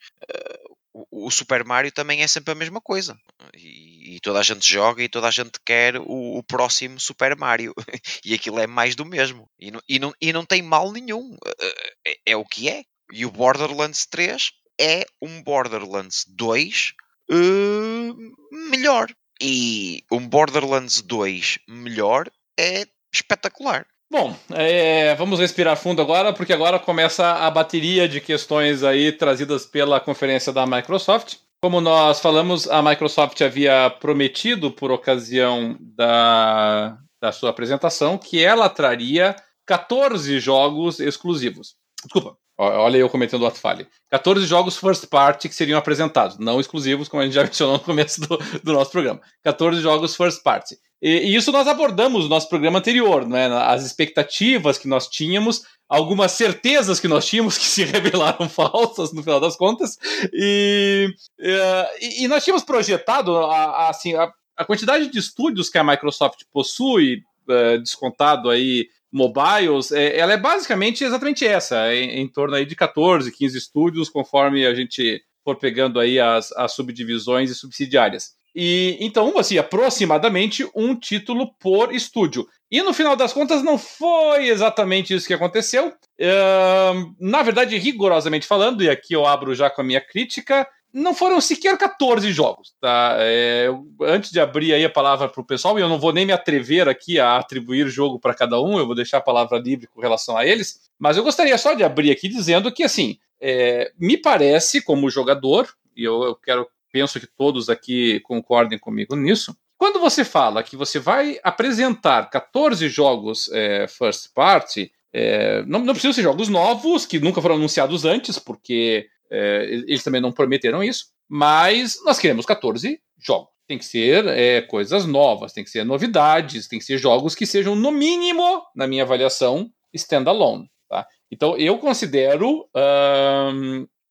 Eh, 0.99 1.07
o, 1.11 1.31
Super 1.31 1.65
Mario 1.65 1.93
também 1.93 2.23
é 2.23 2.27
sempre 2.27 2.53
a 2.53 2.55
mesma 2.55 2.81
coisa. 2.81 3.19
E, 3.55 4.17
e, 4.17 4.21
toda 4.21 4.41
a 4.41 4.43
gente 4.43 4.71
joga 4.71 5.03
e 5.03 5.09
toda 5.09 5.29
a 5.29 5.31
gente 5.31 5.59
quer 5.65 5.99
o, 5.99 6.39
o 6.39 6.43
próximo 6.43 6.99
Super 6.99 7.37
Mario. 7.37 7.75
e 8.25 8.35
aquilo 8.35 8.59
é 8.59 8.67
mais 8.67 8.95
do 8.95 9.05
mesmo. 9.05 9.49
E 9.59 9.71
não, 9.71 9.81
e 9.89 9.99
não, 9.99 10.13
e 10.21 10.33
não 10.33 10.45
tem 10.45 10.63
mal 10.63 10.93
nenhum. 10.93 11.37
Eh, 11.61 11.93
é, 12.07 12.33
é 12.33 12.37
o 12.37 12.45
que 12.45 12.69
é. 12.69 12.85
E 13.13 13.25
o 13.25 13.31
Borderlands 13.31 14.07
3 14.07 14.53
é 14.81 15.05
um 15.21 15.43
Borderlands 15.43 16.25
2 16.29 16.93
uh, 17.31 17.35
eh, 17.35 18.69
melhor. 18.71 19.13
E 19.41 20.03
um 20.11 20.27
Borderlands 20.27 21.01
2 21.03 21.59
melhor 21.69 22.31
é 22.59 22.87
espetacular. 23.13 23.87
Bom, 24.11 24.35
é, 24.55 25.15
vamos 25.17 25.39
respirar 25.39 25.77
fundo 25.77 26.01
agora, 26.01 26.33
porque 26.33 26.53
agora 26.53 26.79
começa 26.79 27.27
a 27.27 27.51
bateria 27.51 28.09
de 28.09 28.21
questões 28.23 28.83
aí 28.83 29.13
trazidas 29.13 29.67
pela 29.67 30.01
conferência 30.01 30.51
da 30.51 30.67
Microsoft. 30.67 31.37
Como 31.63 31.81
nós 31.81 32.19
falamos, 32.21 32.69
a 32.69 32.81
Microsoft 32.81 33.41
havia 33.43 33.91
prometido, 34.01 34.71
por 34.71 34.91
ocasião 34.91 35.77
da, 35.81 36.97
da 37.21 37.33
sua 37.33 37.51
apresentação, 37.51 38.17
que 38.17 38.43
ela 38.43 38.69
traria 38.71 39.37
14 39.67 40.41
jogos 40.41 41.01
exclusivos. 41.01 41.75
Desculpa, 42.03 42.39
Olha 42.61 42.97
eu 42.97 43.09
cometendo 43.09 43.47
o 43.47 43.51
falha. 43.53 43.87
14 44.11 44.45
jogos 44.45 44.77
first 44.77 45.07
party 45.07 45.49
que 45.49 45.55
seriam 45.55 45.79
apresentados, 45.79 46.39
não 46.39 46.59
exclusivos, 46.59 47.09
como 47.09 47.23
a 47.23 47.25
gente 47.25 47.35
já 47.35 47.45
mencionou 47.47 47.75
no 47.75 47.85
começo 47.85 48.21
do, 48.21 48.37
do 48.65 48.73
nosso 48.73 48.91
programa. 48.91 49.21
14 49.45 49.81
jogos 49.81 50.17
first 50.17 50.43
party. 50.43 50.77
E, 51.01 51.31
e, 51.31 51.37
isso 51.37 51.53
nós 51.53 51.67
abordamos 51.69 52.25
no 52.25 52.31
nosso 52.31 52.49
programa 52.49 52.79
anterior, 52.79 53.27
né? 53.27 53.47
As 53.47 53.85
expectativas 53.85 54.79
que 54.79 54.89
nós 54.89 55.09
tínhamos, 55.09 55.63
algumas 55.89 56.33
certezas 56.33 56.99
que 56.99 57.09
nós 57.09 57.27
tínhamos 57.27 57.57
que 57.57 57.65
se 57.65 57.85
revelaram 57.87 58.49
falsas 58.49 59.13
no 59.13 59.23
final 59.23 59.41
das 59.41 59.57
contas. 59.57 59.97
E, 60.33 61.09
e, 61.39 62.25
e 62.25 62.29
nós 62.29 62.45
tínhamos 62.45 62.65
projetado 62.65 63.37
a, 63.37 63.57
a, 63.57 63.91
assim, 63.91 64.15
a, 64.15 64.31
a, 64.57 64.65
quantidade 64.65 65.09
de 65.09 65.19
estúdios 65.19 65.71
que 65.71 65.79
a 65.79 65.85
Microsoft 65.85 66.43
possui, 66.53 67.23
uh, 67.49 67.79
descontado 67.81 68.51
aí 68.51 68.89
mobiles, 69.11 69.91
é, 69.91 70.19
ela 70.19 70.35
é 70.35 70.37
basicamente 70.37 71.03
exatamente 71.03 71.47
essa, 71.47 71.95
em, 71.95 72.21
em, 72.21 72.29
torno 72.29 72.55
aí 72.55 72.67
de 72.67 72.77
14, 72.77 73.33
15 73.33 73.57
estúdios, 73.57 74.11
conforme 74.11 74.67
a 74.67 74.75
gente 74.75 75.23
for 75.43 75.57
pegando 75.57 75.99
aí 75.99 76.21
as, 76.21 76.53
as 76.53 76.73
subdivisões 76.73 77.51
e 77.51 77.55
subsidiárias. 77.55 78.38
E 78.61 78.99
então, 78.99 79.39
assim, 79.39 79.57
aproximadamente 79.57 80.69
um 80.75 80.99
título 80.99 81.55
por 81.61 81.95
estúdio. 81.95 82.45
E 82.69 82.83
no 82.83 82.93
final 82.93 83.15
das 83.15 83.33
contas, 83.33 83.63
não 83.63 83.79
foi 83.79 84.49
exatamente 84.49 85.15
isso 85.15 85.29
que 85.29 85.33
aconteceu. 85.33 85.93
Uh, 86.21 87.15
na 87.21 87.41
verdade, 87.45 87.79
rigorosamente 87.79 88.49
falando, 88.49 88.83
e 88.83 88.91
aqui 88.91 89.15
eu 89.15 89.25
abro 89.25 89.55
já 89.55 89.71
com 89.71 89.81
a 89.81 89.85
minha 89.85 90.01
crítica, 90.01 90.67
não 90.93 91.15
foram 91.15 91.41
sequer 91.41 91.79
14 91.79 92.33
jogos, 92.33 92.75
tá? 92.81 93.15
É, 93.21 93.69
antes 94.03 94.33
de 94.33 94.41
abrir 94.41 94.75
aí 94.75 94.85
a 94.85 94.91
palavra 94.91 95.29
para 95.29 95.41
o 95.41 95.47
pessoal, 95.47 95.79
e 95.79 95.83
eu 95.83 95.89
não 95.89 96.01
vou 96.01 96.13
nem 96.13 96.27
me 96.27 96.33
atrever 96.33 96.89
aqui 96.89 97.21
a 97.21 97.37
atribuir 97.37 97.87
jogo 97.87 98.19
para 98.19 98.35
cada 98.35 98.61
um, 98.61 98.77
eu 98.77 98.87
vou 98.87 98.95
deixar 98.97 99.19
a 99.19 99.23
palavra 99.23 99.59
livre 99.59 99.87
com 99.87 100.01
relação 100.01 100.37
a 100.37 100.45
eles, 100.45 100.91
mas 100.99 101.17
eu 101.17 101.23
gostaria 101.23 101.57
só 101.57 101.75
de 101.75 101.85
abrir 101.85 102.11
aqui 102.11 102.27
dizendo 102.27 102.73
que, 102.73 102.83
assim, 102.83 103.19
é, 103.41 103.93
me 103.97 104.17
parece, 104.17 104.83
como 104.83 105.09
jogador, 105.09 105.69
e 105.97 106.03
eu, 106.03 106.25
eu 106.25 106.35
quero, 106.35 106.67
penso 106.93 107.21
que 107.21 107.27
todos 107.27 107.69
aqui 107.69 108.21
concordem 108.21 108.79
comigo 108.79 109.15
nisso, 109.17 109.57
quando 109.79 110.01
você 110.01 110.25
fala 110.25 110.63
que 110.63 110.77
você 110.77 110.99
vai 110.99 111.39
apresentar 111.45 112.29
14 112.29 112.89
jogos 112.89 113.49
é, 113.53 113.87
first 113.87 114.33
party, 114.35 114.91
é, 115.13 115.63
não, 115.67 115.79
não 115.81 115.95
precisam 115.95 116.13
ser 116.13 116.23
jogos 116.23 116.49
novos, 116.49 117.07
que 117.07 117.21
nunca 117.21 117.41
foram 117.41 117.55
anunciados 117.55 118.05
antes, 118.05 118.39
porque 118.39 119.07
é, 119.31 119.65
eles 119.87 120.03
também 120.03 120.21
não 120.21 120.33
prometeram 120.33 120.83
isso, 120.83 121.07
mas 121.29 122.03
nós 122.05 122.19
queremos 122.19 122.45
14 122.45 123.01
jogos. 123.19 123.49
Tem 123.69 123.79
que 123.79 123.85
ser 123.85 124.27
é, 124.27 124.63
coisas 124.63 125.05
novas, 125.05 125.53
tem 125.53 125.63
que 125.63 125.71
ser 125.71 125.85
novidades, 125.85 126.67
tem 126.67 126.79
que 126.79 126.85
ser 126.85 126.99
jogos 126.99 127.35
que 127.35 127.47
sejam, 127.47 127.77
no 127.77 127.93
mínimo, 127.93 128.63
na 128.75 128.87
minha 128.87 129.05
avaliação, 129.05 129.71
standalone. 129.95 130.69
Tá? 130.89 131.07
Então 131.31 131.57
eu 131.57 131.79
considero. 131.79 132.67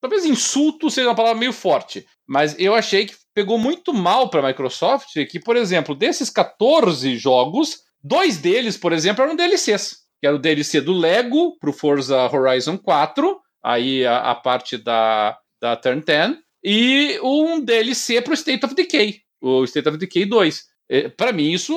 Talvez 0.01 0.25
insulto 0.25 0.89
seja 0.89 1.09
uma 1.09 1.15
palavra 1.15 1.39
meio 1.39 1.53
forte, 1.53 2.05
mas 2.27 2.55
eu 2.59 2.75
achei 2.75 3.05
que 3.05 3.15
pegou 3.33 3.57
muito 3.57 3.93
mal 3.93 4.29
para 4.29 4.39
a 4.41 4.47
Microsoft 4.47 5.13
que, 5.29 5.39
por 5.39 5.55
exemplo, 5.55 5.95
desses 5.95 6.29
14 6.29 7.15
jogos, 7.17 7.81
dois 8.03 8.37
deles, 8.37 8.77
por 8.77 8.91
exemplo, 8.91 9.23
eram 9.23 9.35
DLCs. 9.35 10.07
Que 10.19 10.25
era 10.25 10.35
o 10.35 10.39
DLC 10.39 10.81
do 10.81 10.93
Lego 10.93 11.55
para 11.59 11.69
o 11.69 11.73
Forza 11.73 12.27
Horizon 12.33 12.75
4 12.75 13.39
aí 13.63 14.05
a, 14.05 14.31
a 14.31 14.35
parte 14.35 14.77
da, 14.77 15.37
da 15.61 15.75
Turn 15.75 16.01
10, 16.01 16.37
e 16.63 17.19
um 17.21 17.59
DLC 17.59 18.21
para 18.21 18.31
o 18.31 18.33
State 18.33 18.65
of 18.65 18.73
Decay, 18.73 19.19
o 19.41 19.63
State 19.65 19.89
of 19.89 19.97
Decay 19.97 20.25
2. 20.25 20.63
É, 20.89 21.09
para 21.09 21.33
mim, 21.33 21.51
isso. 21.51 21.73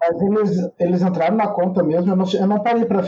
Mas 0.00 0.22
eles, 0.22 0.70
eles 0.78 1.02
entraram 1.02 1.36
na 1.36 1.48
conta 1.48 1.82
mesmo, 1.82 2.10
eu 2.10 2.16
não, 2.16 2.24
eu 2.32 2.46
não 2.46 2.60
parei 2.60 2.86
para 2.86 3.02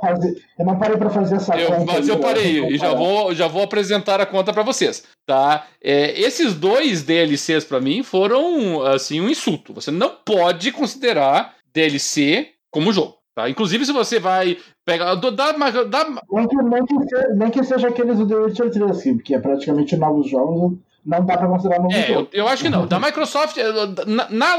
fazer. 0.00 0.42
Eu 0.58 0.64
não 0.64 0.78
parei 0.78 0.96
para 0.96 1.10
fazer 1.10 1.36
essa 1.36 1.54
eu, 1.56 1.68
conta. 1.68 1.92
Mas 1.92 2.08
eu 2.08 2.18
parei 2.18 2.64
e 2.68 2.78
já 2.78 2.94
vou, 2.94 3.34
já 3.34 3.46
vou 3.46 3.62
apresentar 3.62 4.18
a 4.18 4.26
conta 4.26 4.52
para 4.52 4.62
vocês. 4.62 5.04
Tá? 5.26 5.66
É, 5.82 6.18
esses 6.18 6.54
dois 6.54 7.02
DLCs 7.02 7.64
para 7.64 7.80
mim 7.80 8.02
foram 8.02 8.82
assim 8.82 9.20
um 9.20 9.28
insulto. 9.28 9.74
Você 9.74 9.90
não 9.90 10.10
pode 10.24 10.72
considerar 10.72 11.54
DLC 11.74 12.48
como 12.70 12.92
jogo. 12.92 13.18
Tá? 13.34 13.48
Inclusive, 13.48 13.84
se 13.84 13.92
você 13.92 14.18
vai 14.18 14.56
pegar. 14.84 15.14
Dá, 15.14 15.52
dá... 15.52 16.22
Nem, 16.32 16.48
que, 16.48 16.56
nem, 16.56 16.86
que, 16.86 16.94
nem 17.36 17.50
que 17.50 17.62
seja 17.62 17.88
aqueles 17.88 18.18
do 18.18 18.26
The 18.26 18.34
Witcher 18.34 18.70
3, 18.70 18.90
assim, 18.90 19.18
que 19.18 19.34
é 19.34 19.38
praticamente 19.38 19.96
novos 19.96 20.28
jogos, 20.28 20.78
não 21.08 21.24
dá 21.24 21.38
para 21.38 21.48
considerar 21.48 21.80
novo 21.80 21.94
é, 21.94 22.10
eu, 22.10 22.28
eu, 22.30 22.46
acho 22.46 22.62
que 22.62 22.68
não. 22.68 22.86
Da 22.86 23.00
Microsoft, 23.00 23.56
eh, 23.56 23.72
na, 24.06 24.28
na, 24.28 24.58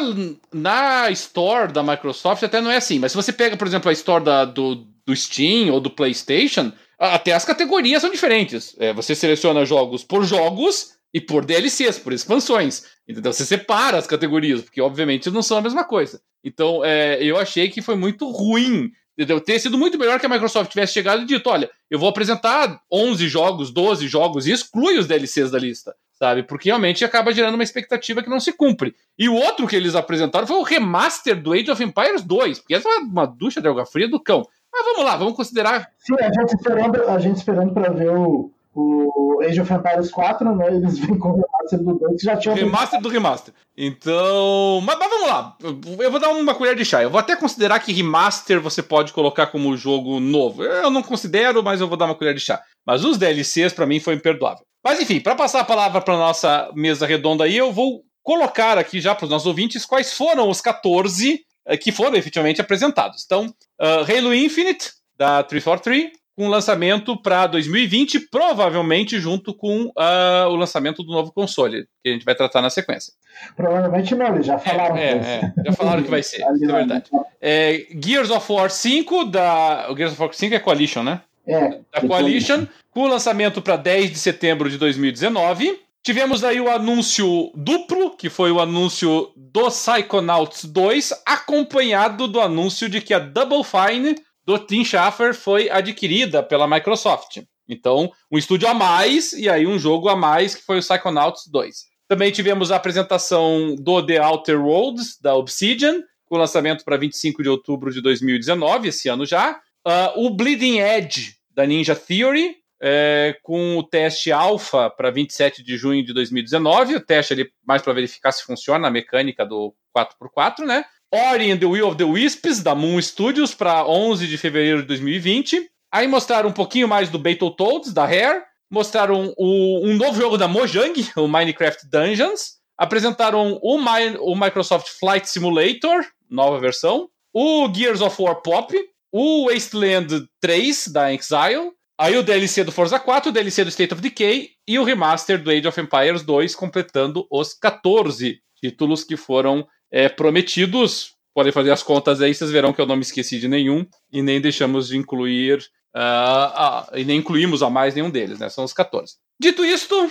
na, 0.52 1.12
Store 1.12 1.72
da 1.72 1.84
Microsoft 1.84 2.42
até 2.42 2.60
não 2.60 2.72
é 2.72 2.78
assim, 2.78 2.98
mas 2.98 3.12
se 3.12 3.16
você 3.16 3.32
pega, 3.32 3.56
por 3.56 3.68
exemplo, 3.68 3.88
a 3.88 3.94
Store 3.94 4.24
da, 4.24 4.46
do, 4.46 4.84
do 5.06 5.16
Steam 5.16 5.72
ou 5.72 5.80
do 5.80 5.92
PlayStation, 5.92 6.72
até 6.98 7.34
as 7.34 7.46
categorias 7.46 8.02
são 8.02 8.10
diferentes. 8.10 8.76
É, 8.80 8.92
você 8.92 9.14
seleciona 9.14 9.64
jogos 9.64 10.04
por 10.04 10.26
jogos 10.26 10.96
e 11.14 11.22
por 11.22 11.46
DLCs, 11.46 12.00
por 12.00 12.14
expansões. 12.14 12.84
Então 13.08 13.32
você 13.32 13.46
separa 13.46 14.00
as 14.00 14.08
categorias, 14.08 14.62
porque 14.62 14.82
obviamente 14.82 15.30
não 15.30 15.44
são 15.44 15.60
a 15.60 15.62
mesma 15.62 15.84
coisa. 15.84 16.20
Então 16.44 16.84
é, 16.84 17.24
eu 17.24 17.38
achei 17.38 17.70
que 17.70 17.80
foi 17.80 17.96
muito 17.96 18.28
ruim. 18.28 18.92
Entendeu? 19.16 19.40
Ter 19.42 19.60
sido 19.60 19.78
muito 19.78 20.00
melhor 20.00 20.18
que 20.18 20.26
a 20.26 20.30
Microsoft 20.30 20.72
tivesse 20.72 20.94
chegado 20.94 21.22
e 21.22 21.26
dito: 21.26 21.48
olha, 21.50 21.70
eu 21.92 22.00
vou 22.00 22.10
apresentar 22.10 22.82
11 22.92 23.28
jogos, 23.28 23.70
12 23.70 24.08
jogos 24.08 24.48
e 24.48 24.52
exclui 24.52 24.98
os 24.98 25.08
DLCs 25.08 25.52
da 25.52 25.60
lista, 25.60 25.94
sabe? 26.20 26.44
Porque 26.44 26.70
realmente 26.70 27.06
acaba 27.06 27.32
gerando 27.32 27.56
uma 27.56 27.64
expectativa 27.64 28.22
que 28.22 28.30
não 28.30 28.40
se 28.40 28.52
cumpre. 28.52 28.94
E 29.18 29.30
o 29.30 29.36
outro 29.36 29.66
que 29.66 29.76
eles 29.76 29.96
apresentaram 29.96 30.46
foi 30.46 30.58
o 30.58 30.64
remaster 30.64 31.42
do 31.42 31.54
Age 31.54 31.72
of 31.72 31.84
Empires 31.84 32.22
2, 32.22 32.60
porque 32.60 32.76
essa 32.76 32.90
é 32.90 32.98
uma 33.00 33.26
ducha 33.26 33.62
de 33.62 33.68
água 33.70 33.86
fria 33.86 34.10
do 34.10 34.22
cão. 34.22 34.44
Mas 34.72 34.86
vamos 34.86 35.06
lá, 35.06 35.16
vamos 35.16 35.36
considerar. 35.36 35.88
Sim, 35.98 36.16
a 36.20 36.32
gente 36.32 36.56
esperando, 36.56 37.10
a 37.10 37.20
gente 37.20 37.38
esperando 37.38 37.74
para 37.74 37.90
ver 37.92 38.12
o, 38.12 38.52
o 38.76 39.42
Age 39.42 39.62
of 39.62 39.74
Empires 39.74 40.12
4, 40.12 40.56
né? 40.56 40.68
Eles 40.68 41.00
vêm 41.00 41.18
com 41.18 41.30
o 41.30 41.36
remaster 41.36 41.80
do 41.80 41.98
2 41.98 42.20
que 42.20 42.26
já 42.26 42.38
tinha. 42.38 42.54
Remaster 42.54 43.02
do 43.02 43.10
remaster. 43.10 43.54
Então. 43.76 44.82
Mas, 44.84 45.00
mas, 45.00 45.10
vamos 45.10 45.28
lá. 45.28 45.58
Eu 46.00 46.12
vou 46.12 46.20
dar 46.20 46.30
uma 46.30 46.54
colher 46.54 46.76
de 46.76 46.86
chá. 46.86 47.02
Eu 47.02 47.10
vou 47.10 47.20
até 47.20 47.36
considerar 47.36 47.80
que 47.80 47.94
remaster 47.94 48.62
você 48.62 48.84
pode 48.84 49.12
colocar 49.14 49.48
como 49.48 49.76
jogo 49.76 50.20
novo. 50.20 50.64
Eu 50.64 50.92
não 50.92 51.02
considero, 51.02 51.64
mas 51.64 51.82
eu 51.82 51.88
vou 51.88 51.98
dar 51.98 52.06
uma 52.06 52.16
colher 52.16 52.36
de 52.36 52.42
chá. 52.42 52.62
Mas 52.86 53.04
os 53.04 53.18
DLCs, 53.18 53.74
para 53.74 53.88
mim, 53.88 54.00
foi 54.00 54.14
imperdoável. 54.14 54.64
Mas 54.90 55.00
enfim, 55.00 55.20
para 55.20 55.36
passar 55.36 55.60
a 55.60 55.64
palavra 55.64 56.02
para 56.02 56.18
nossa 56.18 56.72
mesa 56.74 57.06
redonda 57.06 57.44
aí, 57.44 57.56
eu 57.56 57.72
vou 57.72 58.02
colocar 58.24 58.76
aqui 58.76 59.00
já 59.00 59.14
para 59.14 59.26
os 59.26 59.30
nossos 59.30 59.46
ouvintes 59.46 59.86
quais 59.86 60.12
foram 60.12 60.50
os 60.50 60.62
14 60.62 61.42
eh, 61.68 61.78
que 61.78 61.92
foram 61.92 62.16
efetivamente 62.18 62.60
apresentados. 62.60 63.24
Então, 63.24 63.46
uh, 63.80 64.12
Halo 64.12 64.34
Infinite, 64.34 64.90
da 65.16 65.44
343, 65.44 66.10
com 66.36 66.48
lançamento 66.48 67.22
para 67.22 67.46
2020, 67.46 68.32
provavelmente 68.32 69.20
junto 69.20 69.54
com 69.54 69.84
uh, 69.86 70.48
o 70.50 70.56
lançamento 70.56 71.04
do 71.04 71.12
novo 71.12 71.32
console, 71.32 71.86
que 72.04 72.10
a 72.10 72.14
gente 72.14 72.26
vai 72.26 72.34
tratar 72.34 72.60
na 72.60 72.72
sequência. 72.72 73.14
Provavelmente 73.56 74.16
não, 74.16 74.34
eles 74.34 74.48
já 74.48 74.56
é, 74.56 74.60
falaram. 74.60 74.98
É, 74.98 75.12
é, 75.12 75.54
é 75.56 75.64
já 75.68 75.74
falaram 75.74 76.02
que 76.02 76.10
vai 76.10 76.24
ser, 76.24 76.42
é 76.42 76.52
verdade. 76.52 77.12
É, 77.42 77.86
Gears 78.04 78.32
of 78.32 78.52
War 78.52 78.70
5, 78.70 79.26
da. 79.26 79.88
O 79.90 79.96
Gears 79.96 80.12
of 80.12 80.22
War 80.22 80.34
5 80.34 80.56
é 80.56 80.60
Coalition, 80.60 81.04
né? 81.04 81.22
É. 81.48 81.80
Da 81.92 82.08
Coalition, 82.08 82.68
com 82.92 83.08
lançamento 83.08 83.62
para 83.62 83.76
10 83.76 84.12
de 84.12 84.20
setembro 84.20 84.70
de 84.70 84.78
2019. 84.78 85.80
Tivemos 86.02 86.44
aí 86.44 86.62
o 86.62 86.70
anúncio 86.70 87.52
duplo, 87.56 88.16
que 88.16 88.30
foi 88.30 88.52
o 88.52 88.60
anúncio 88.60 89.32
do 89.36 89.68
Psychonauts 89.68 90.64
2, 90.66 91.14
acompanhado 91.26 92.28
do 92.28 92.40
anúncio 92.40 92.88
de 92.88 93.02
que 93.02 93.14
a 93.14 93.20
Double 93.20 93.64
Fine 93.64 94.16
do 94.46 94.58
Tim 94.58 94.84
Schafer 94.84 95.34
foi 95.34 95.70
adquirida 95.70 96.42
pela 96.42 96.68
Microsoft. 96.68 97.42
Então, 97.68 98.12
um 98.32 98.38
estúdio 98.38 98.68
a 98.68 98.74
mais 98.74 99.34
e 99.34 99.48
aí 99.48 99.68
um 99.68 99.78
jogo 99.78 100.10
a 100.10 100.16
mais 100.16 100.56
que 100.56 100.64
foi 100.64 100.80
o 100.80 100.82
Psychonauts 100.82 101.48
2. 101.48 101.76
Também 102.08 102.32
tivemos 102.32 102.72
a 102.72 102.78
apresentação 102.78 103.76
do 103.76 104.04
The 104.04 104.20
Outer 104.20 104.60
Worlds 104.60 105.20
da 105.22 105.36
Obsidian, 105.36 106.02
com 106.26 106.38
lançamento 106.38 106.84
para 106.84 106.98
25 106.98 107.44
de 107.44 107.50
outubro 107.50 107.92
de 107.92 108.02
2019, 108.02 108.88
esse 108.88 109.08
ano 109.10 109.26
já. 109.26 109.60
Uh, 109.86 110.26
o 110.26 110.30
Bleeding 110.30 110.80
Edge 110.80 111.36
da 111.56 111.66
Ninja 111.66 111.96
Theory, 111.96 112.56
é, 112.82 113.38
com 113.44 113.78
o 113.78 113.84
teste 113.84 114.32
alfa 114.32 114.90
para 114.90 115.12
27 115.12 115.64
de 115.64 115.78
junho 115.78 116.04
de 116.06 116.14
2019. 116.14 116.96
O 116.96 117.06
teste 117.06 117.34
ali 117.34 117.50
mais 117.66 117.82
para 117.82 117.94
verificar 117.94 118.32
se 118.32 118.44
funciona 118.44 118.88
a 118.88 118.92
mecânica 118.92 119.46
do 119.46 119.74
4x4, 119.96 120.66
né? 120.66 120.86
Ori 121.12 121.52
and 121.52 121.58
the 121.58 121.66
Will 121.66 121.88
of 121.88 121.98
the 121.98 122.04
Wisps, 122.04 122.62
da 122.62 122.76
Moon 122.76 123.02
Studios, 123.02 123.54
para 123.54 123.86
11 123.86 124.28
de 124.28 124.38
fevereiro 124.38 124.82
de 124.82 124.88
2020. 124.88 125.70
Aí 125.92 126.08
mostraram 126.08 126.50
um 126.50 126.54
pouquinho 126.54 126.88
mais 126.88 127.10
do 127.10 127.18
Battletoads, 127.18 127.92
da 127.92 128.06
Rare. 128.06 128.44
Mostraram 128.70 129.34
o, 129.36 129.88
um 129.88 129.96
novo 129.96 130.22
jogo 130.22 130.38
da 130.38 130.48
Mojang, 130.48 130.94
o 131.18 131.28
Minecraft 131.28 131.90
Dungeons. 131.90 132.60
Apresentaram 132.78 133.60
o, 133.62 133.78
My, 133.78 134.18
o 134.20 134.36
Microsoft 134.36 134.88
Flight 135.00 135.28
Simulator, 135.28 136.06
nova 136.30 136.60
versão. 136.60 137.10
O 137.34 137.68
Gears 137.74 138.02
of 138.02 138.22
War 138.22 138.42
Pop. 138.42 138.74
O 139.12 139.50
Wasteland 139.50 140.28
3, 140.42 140.88
da 140.88 141.14
Exile. 141.14 141.72
Aí 142.00 142.16
o 142.18 142.24
DLC 142.24 142.64
do 142.64 142.72
Forza 142.72 143.00
4, 143.00 143.30
o 143.30 143.34
DLC 143.34 143.64
do 143.64 143.70
State 143.70 143.94
of 143.94 144.02
Decay 144.02 144.52
e 144.68 144.80
o 144.80 144.84
remaster 144.84 145.42
do 145.42 145.52
Age 145.52 145.68
of 145.68 145.82
Empires 145.82 146.24
2, 146.24 146.56
completando 146.56 147.28
os 147.30 147.54
14 147.54 148.40
títulos 148.62 149.04
que 149.04 149.18
foram 149.18 149.68
é, 149.92 150.08
prometidos. 150.08 151.14
Podem 151.34 151.52
fazer 151.52 151.72
as 151.72 151.84
contas 151.84 152.22
aí, 152.22 152.34
vocês 152.34 152.52
verão 152.52 152.72
que 152.72 152.80
eu 152.80 152.86
não 152.86 152.96
me 152.96 153.02
esqueci 153.02 153.40
de 153.40 153.48
nenhum 153.48 153.86
e 154.12 154.22
nem 154.22 154.40
deixamos 154.40 154.88
de 154.88 154.98
incluir. 154.98 155.60
Uh, 155.96 156.94
uh, 156.94 156.98
e 156.98 157.04
nem 157.04 157.18
incluímos 157.18 157.64
a 157.64 157.70
mais 157.70 157.96
nenhum 157.96 158.12
deles, 158.12 158.40
né? 158.40 158.48
São 158.48 158.64
os 158.64 158.74
14. 158.74 159.16
Dito 159.42 159.66
isto, 159.66 160.10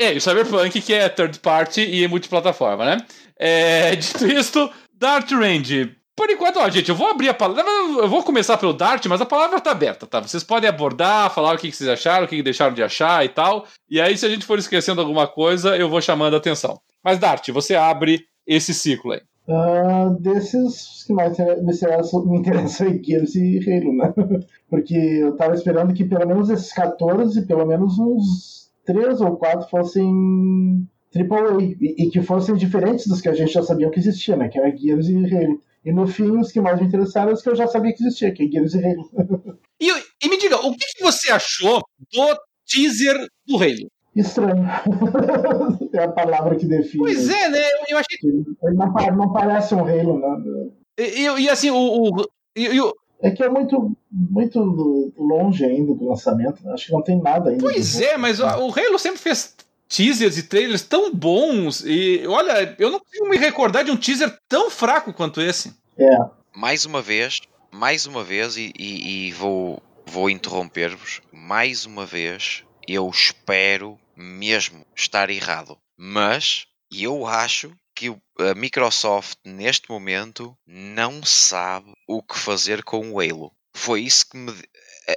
é, 0.00 0.12
o 0.12 0.20
Cyberpunk, 0.20 0.80
que 0.80 0.94
é 0.94 1.08
third 1.08 1.40
party 1.40 1.80
e 1.80 2.06
multiplataforma, 2.06 2.84
né? 2.84 3.06
É, 3.36 3.96
dito 3.96 4.26
isto, 4.26 4.70
Dart 4.94 5.30
Range. 5.32 5.92
Por 6.18 6.28
enquanto, 6.28 6.58
ó, 6.58 6.68
gente, 6.68 6.88
eu 6.88 6.96
vou 6.96 7.06
abrir 7.06 7.28
a 7.28 7.34
palavra. 7.34 7.62
Eu 7.62 8.08
vou 8.08 8.24
começar 8.24 8.58
pelo 8.58 8.72
Dart, 8.72 9.06
mas 9.06 9.20
a 9.20 9.24
palavra 9.24 9.60
tá 9.60 9.70
aberta, 9.70 10.04
tá? 10.04 10.18
Vocês 10.18 10.42
podem 10.42 10.68
abordar, 10.68 11.32
falar 11.32 11.54
o 11.54 11.56
que 11.56 11.70
vocês 11.70 11.88
acharam, 11.88 12.24
o 12.26 12.28
que 12.28 12.42
deixaram 12.42 12.74
de 12.74 12.82
achar 12.82 13.24
e 13.24 13.28
tal. 13.28 13.66
E 13.88 14.00
aí, 14.00 14.18
se 14.18 14.26
a 14.26 14.28
gente 14.28 14.44
for 14.44 14.58
esquecendo 14.58 15.00
alguma 15.00 15.28
coisa, 15.28 15.76
eu 15.76 15.88
vou 15.88 16.00
chamando 16.00 16.34
a 16.34 16.38
atenção. 16.38 16.80
Mas, 17.04 17.20
Dart, 17.20 17.48
você 17.50 17.76
abre 17.76 18.26
esse 18.44 18.74
ciclo 18.74 19.12
aí? 19.12 19.20
Uh, 19.46 20.20
desses 20.20 21.04
que 21.06 21.12
mais 21.12 21.38
me 21.38 21.72
interessam, 21.72 22.26
me 22.26 22.38
interessam 22.38 22.88
é 22.88 23.00
Gears 23.00 23.36
e 23.36 23.60
Halo, 23.60 23.96
né? 23.96 24.12
Porque 24.68 24.96
eu 24.96 25.36
tava 25.36 25.54
esperando 25.54 25.94
que 25.94 26.04
pelo 26.04 26.26
menos 26.26 26.50
esses 26.50 26.72
14, 26.72 27.46
pelo 27.46 27.64
menos 27.64 27.96
uns 27.96 28.72
3 28.84 29.20
ou 29.20 29.36
4 29.36 29.70
fossem 29.70 30.84
AAA 31.14 31.62
e, 31.62 32.06
e 32.06 32.10
que 32.10 32.20
fossem 32.22 32.56
diferentes 32.56 33.06
dos 33.06 33.20
que 33.20 33.28
a 33.28 33.34
gente 33.34 33.52
já 33.52 33.62
sabia 33.62 33.88
que 33.88 34.00
existia, 34.00 34.36
né? 34.36 34.48
Que 34.48 34.58
era 34.58 34.76
Gears 34.76 35.08
e 35.08 35.14
Halo. 35.14 35.60
E 35.84 35.92
no 35.92 36.06
fim, 36.06 36.38
os 36.38 36.52
que 36.52 36.60
mais 36.60 36.80
me 36.80 36.86
interessaram 36.86 37.32
os 37.32 37.42
que 37.42 37.48
eu 37.48 37.56
já 37.56 37.66
sabia 37.66 37.94
que 37.94 38.02
existia, 38.02 38.32
que 38.32 38.44
é 38.44 38.48
Gears 38.48 38.74
e 38.74 38.84
Halo. 38.84 39.58
e, 39.80 39.88
e 40.24 40.28
me 40.28 40.38
diga, 40.38 40.56
o 40.56 40.72
que, 40.72 40.86
que 40.96 41.02
você 41.02 41.30
achou 41.30 41.82
do 42.12 42.36
teaser 42.66 43.16
do 43.46 43.56
Halo? 43.56 43.88
estranho. 44.20 44.64
é 45.92 46.04
a 46.04 46.08
palavra 46.08 46.56
que 46.56 46.66
define. 46.66 47.04
Pois 47.04 47.28
é, 47.28 47.48
né? 47.48 47.60
Eu 47.88 47.98
achei. 47.98 48.18
Ele 48.22 48.74
não, 48.74 49.16
não 49.16 49.32
parece 49.32 49.74
um 49.74 49.80
Halo, 49.80 50.18
né? 50.18 50.70
E, 50.98 51.02
e, 51.02 51.40
e 51.42 51.48
assim, 51.48 51.70
o. 51.70 51.76
o 51.76 52.24
e, 52.56 52.80
o... 52.80 52.92
É 53.20 53.30
que 53.30 53.42
é 53.42 53.48
muito, 53.48 53.96
muito 54.12 55.12
longe 55.18 55.64
ainda 55.64 55.92
do 55.94 56.08
lançamento. 56.08 56.64
Né? 56.64 56.72
Acho 56.72 56.86
que 56.86 56.92
não 56.92 57.02
tem 57.02 57.20
nada 57.20 57.50
ainda. 57.50 57.62
Pois 57.62 58.00
é, 58.00 58.16
mas 58.16 58.38
o, 58.40 58.44
o 58.44 58.72
Halo 58.72 58.98
sempre 58.98 59.18
fez 59.18 59.56
teasers 59.88 60.36
e 60.36 60.42
trailers 60.42 60.82
tão 60.82 61.12
bons. 61.12 61.82
E 61.84 62.26
olha, 62.26 62.76
eu 62.78 62.90
não 62.90 63.00
consigo 63.00 63.28
me 63.28 63.36
recordar 63.36 63.84
de 63.84 63.90
um 63.90 63.96
teaser 63.96 64.38
tão 64.48 64.70
fraco 64.70 65.12
quanto 65.12 65.40
esse. 65.40 65.74
É. 65.98 66.16
Mais 66.54 66.84
uma 66.84 67.00
vez, 67.00 67.40
mais 67.72 68.06
uma 68.06 68.22
vez, 68.22 68.56
e, 68.56 68.72
e, 68.78 69.28
e 69.28 69.32
vou, 69.32 69.82
vou 70.06 70.28
interromper-vos. 70.28 71.20
Mais 71.32 71.86
uma 71.86 72.04
vez, 72.04 72.64
eu 72.86 73.08
espero 73.08 73.98
mesmo 74.14 74.84
estar 74.94 75.30
errado. 75.30 75.78
Mas 75.96 76.66
eu 76.92 77.26
acho 77.26 77.72
que 77.94 78.08
a 78.38 78.54
Microsoft 78.54 79.38
neste 79.44 79.90
momento 79.90 80.56
não 80.66 81.24
sabe 81.24 81.92
o 82.06 82.22
que 82.22 82.38
fazer 82.38 82.84
com 82.84 83.10
o 83.10 83.20
Halo. 83.20 83.52
Foi 83.74 84.02
isso 84.02 84.28
que 84.28 84.36
me 84.36 84.52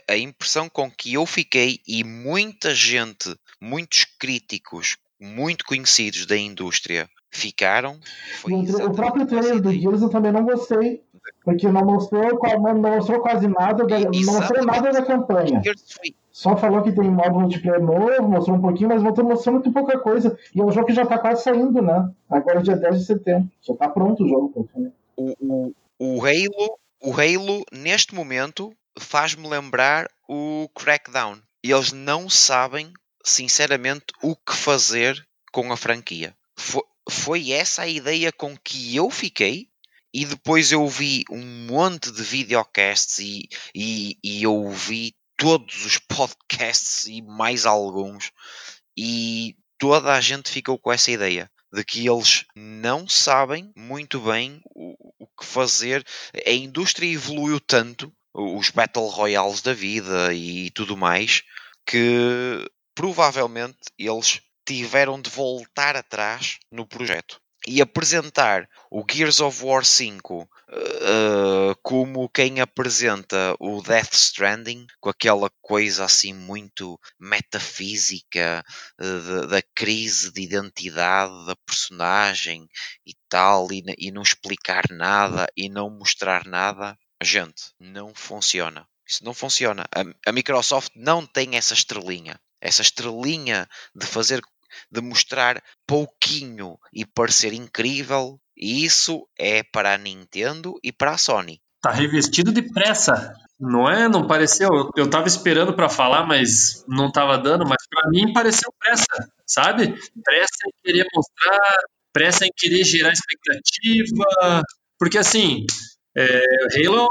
a 0.07 0.15
impressão 0.15 0.69
com 0.69 0.89
que 0.89 1.13
eu 1.13 1.25
fiquei 1.25 1.81
e 1.85 2.03
muita 2.03 2.73
gente, 2.73 3.35
muitos 3.61 4.05
críticos 4.19 4.97
muito 5.19 5.63
conhecidos 5.65 6.25
da 6.25 6.35
indústria 6.35 7.07
ficaram. 7.29 7.99
o 8.43 8.91
próprio 8.91 9.25
trailer 9.25 9.61
do 9.61 9.71
Gears 9.71 10.01
eu 10.01 10.09
também 10.09 10.31
não 10.31 10.43
gostei, 10.43 11.03
porque 11.43 11.67
não 11.69 11.85
mostrou, 11.85 12.39
não 12.59 12.75
mostrou 12.75 13.21
quase 13.21 13.47
nada, 13.47 13.85
da, 13.85 13.99
não 13.99 14.11
mostrou 14.11 14.65
nada 14.65 14.91
da 14.91 15.01
campanha. 15.03 15.61
Só 16.31 16.55
falou 16.55 16.81
que 16.81 16.91
tem 16.91 17.09
modo 17.09 17.39
multiplayer 17.39 17.81
novo, 17.81 18.27
mostrou 18.27 18.57
um 18.57 18.61
pouquinho, 18.61 18.89
mas 18.89 19.03
voltou 19.03 19.23
mostrando 19.23 19.55
muito 19.55 19.71
pouca 19.71 19.99
coisa. 19.99 20.37
E 20.55 20.59
é 20.59 20.63
um 20.63 20.71
jogo 20.71 20.87
que 20.87 20.93
já 20.93 21.05
tá 21.05 21.19
quase 21.19 21.43
saindo, 21.43 21.81
né? 21.81 22.09
Agora 22.29 22.59
é 22.59 22.63
dia 22.63 22.75
10 22.75 22.99
de 22.99 23.05
setembro. 23.05 23.49
Já 23.61 23.75
tá 23.75 23.89
pronto 23.89 24.23
o 24.23 24.27
jogo. 24.27 24.69
O, 25.15 25.35
o, 25.39 25.73
o 25.99 26.25
Halo, 26.25 26.79
o 27.01 27.11
Halo, 27.11 27.63
neste 27.71 28.15
momento, 28.15 28.73
faz-me 28.97 29.47
lembrar 29.47 30.07
o 30.27 30.69
Crackdown. 30.73 31.37
E 31.63 31.71
eles 31.71 31.91
não 31.91 32.29
sabem, 32.29 32.91
sinceramente, 33.23 34.05
o 34.21 34.35
que 34.35 34.55
fazer 34.55 35.25
com 35.51 35.71
a 35.71 35.77
franquia. 35.77 36.35
Foi, 36.57 36.83
foi 37.09 37.51
essa 37.51 37.83
a 37.83 37.87
ideia 37.87 38.31
com 38.31 38.57
que 38.57 38.95
eu 38.95 39.09
fiquei 39.09 39.69
e 40.13 40.25
depois 40.25 40.71
eu 40.71 40.87
vi 40.87 41.23
um 41.29 41.43
monte 41.67 42.11
de 42.11 42.21
videocasts 42.21 43.19
e, 43.19 43.47
e, 43.73 44.17
e 44.23 44.43
eu 44.43 44.69
vi 44.69 45.15
todos 45.37 45.85
os 45.85 45.97
podcasts 46.07 47.05
e 47.07 47.21
mais 47.21 47.65
alguns, 47.65 48.31
e 48.95 49.55
toda 49.77 50.13
a 50.13 50.21
gente 50.21 50.51
ficou 50.51 50.77
com 50.77 50.91
essa 50.91 51.09
ideia 51.09 51.49
de 51.73 51.83
que 51.85 52.07
eles 52.07 52.45
não 52.53 53.07
sabem 53.07 53.71
muito 53.75 54.19
bem 54.19 54.61
o, 54.75 54.93
o 55.17 55.27
que 55.27 55.45
fazer. 55.45 56.05
A 56.45 56.51
indústria 56.51 57.07
evoluiu 57.07 57.59
tanto, 57.59 58.13
os 58.33 58.69
Battle 58.69 59.07
Royales 59.07 59.61
da 59.61 59.73
vida 59.73 60.33
e 60.33 60.69
tudo 60.71 60.97
mais, 60.97 61.43
que 61.85 62.69
provavelmente 62.95 63.79
eles 63.97 64.41
tiveram 64.65 65.21
de 65.21 65.29
voltar 65.29 65.95
atrás 65.95 66.59
no 66.71 66.85
projeto 66.85 67.41
e 67.67 67.81
apresentar 67.81 68.67
o 68.89 69.03
Gears 69.09 69.39
of 69.39 69.63
War 69.63 69.85
5 69.85 70.41
uh, 70.41 71.75
como 71.83 72.29
quem 72.29 72.59
apresenta 72.59 73.55
o 73.59 73.81
Death 73.81 74.13
Stranding, 74.13 74.87
com 74.99 75.09
aquela 75.09 75.49
coisa 75.61 76.05
assim 76.05 76.33
muito 76.33 76.99
metafísica 77.19 78.63
uh, 78.99 79.47
da 79.47 79.61
crise 79.75 80.31
de 80.31 80.41
identidade 80.41 81.45
da 81.45 81.55
personagem 81.55 82.67
e 83.05 83.13
tal, 83.29 83.71
e, 83.71 83.83
e 83.97 84.11
não 84.11 84.23
explicar 84.23 84.85
nada 84.89 85.47
e 85.55 85.69
não 85.69 85.89
mostrar 85.89 86.45
nada, 86.45 86.97
gente, 87.21 87.73
não 87.79 88.13
funciona. 88.15 88.87
Isso 89.07 89.23
não 89.23 89.33
funciona. 89.33 89.85
A, 89.93 90.29
a 90.29 90.31
Microsoft 90.31 90.91
não 90.95 91.25
tem 91.25 91.57
essa 91.57 91.73
estrelinha 91.73 92.39
essa 92.61 92.81
estrelinha 92.81 93.67
de 93.95 94.05
fazer 94.05 94.41
de 94.89 95.01
mostrar 95.01 95.61
pouquinho 95.85 96.77
e 96.93 97.05
parecer 97.05 97.53
incrível. 97.53 98.39
E 98.55 98.85
isso 98.85 99.27
é 99.37 99.63
para 99.63 99.93
a 99.93 99.97
Nintendo 99.97 100.75
e 100.83 100.91
para 100.91 101.11
a 101.11 101.17
Sony. 101.17 101.59
Tá 101.81 101.91
revestido 101.91 102.51
de 102.51 102.61
pressa. 102.61 103.33
Não 103.59 103.89
é? 103.89 104.07
Não 104.07 104.27
pareceu? 104.27 104.69
Eu 104.95 105.09
tava 105.09 105.27
esperando 105.27 105.75
para 105.75 105.89
falar, 105.89 106.25
mas 106.25 106.85
não 106.87 107.11
tava 107.11 107.37
dando. 107.37 107.65
Mas 107.65 107.85
para 107.89 108.09
mim 108.09 108.33
pareceu 108.33 108.71
pressa, 108.79 109.29
sabe? 109.45 109.93
Pressa 110.23 110.67
em 110.67 110.71
querer 110.83 111.05
mostrar, 111.13 111.77
pressa 112.13 112.45
em 112.45 112.51
querer 112.55 112.83
gerar 112.83 113.11
expectativa. 113.11 114.63
Porque 114.97 115.17
assim, 115.17 115.65
é, 116.15 116.43
Halo, 116.75 116.77
é 116.77 116.85
Halo 116.85 117.07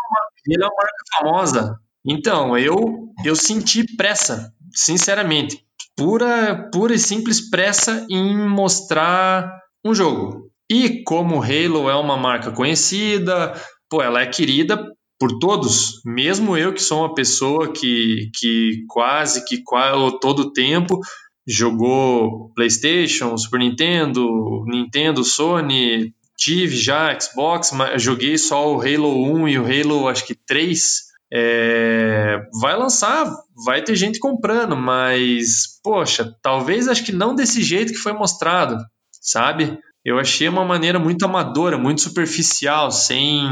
é 0.49 0.59
uma 0.59 0.75
marca 0.77 1.05
famosa. 1.19 1.81
Então, 2.05 2.57
eu, 2.57 3.13
eu 3.25 3.37
senti 3.37 3.85
pressa, 3.97 4.53
sinceramente. 4.73 5.65
Pura, 5.97 6.69
pura 6.73 6.95
e 6.95 6.99
simples 6.99 7.51
pressa 7.51 8.07
em 8.09 8.37
mostrar 8.49 9.51
um 9.85 9.95
jogo. 9.95 10.51
E 10.71 11.03
como 11.03 11.43
Halo 11.43 11.91
é 11.91 11.97
uma 11.97 12.17
marca 12.17 12.53
conhecida, 12.53 13.53
pô, 13.89 14.01
ela 14.01 14.23
é 14.23 14.27
querida 14.27 14.83
por 15.19 15.39
todos, 15.39 16.01
mesmo 16.05 16.57
eu 16.57 16.73
que 16.73 16.83
sou 16.83 17.01
uma 17.01 17.15
pessoa 17.15 17.71
que, 17.71 18.31
que 18.35 18.85
quase 18.89 19.45
que 19.45 19.63
quase, 19.63 20.19
todo 20.19 20.53
tempo 20.53 20.99
jogou 21.47 22.51
PlayStation, 22.55 23.37
Super 23.37 23.61
Nintendo, 23.61 24.65
Nintendo, 24.67 25.23
Sony, 25.23 26.15
tive 26.39 26.75
já 26.75 27.19
Xbox, 27.19 27.71
mas 27.73 28.03
joguei 28.03 28.39
só 28.39 28.75
o 28.75 28.81
Halo 28.81 29.23
1 29.35 29.49
e 29.49 29.59
o 29.59 29.65
Halo 29.65 30.09
acho 30.09 30.27
que 30.27 30.35
3. 30.35 31.10
É, 31.33 32.41
vai 32.61 32.77
lançar, 32.77 33.33
vai 33.65 33.83
ter 33.83 33.95
gente 33.95 34.19
comprando, 34.19 34.77
mas 34.77 35.81
poxa, 35.83 36.37
talvez 36.43 36.89
acho 36.89 37.05
que 37.05 37.13
não 37.13 37.35
desse 37.35 37.63
jeito 37.63 37.93
que 37.93 37.99
foi 37.99 38.13
mostrado, 38.13 38.77
sabe? 39.13 39.79
Eu 40.05 40.19
achei 40.19 40.49
uma 40.49 40.65
maneira 40.65 40.99
muito 40.99 41.25
amadora, 41.25 41.79
muito 41.79 42.01
superficial, 42.01 42.91
sem. 42.91 43.45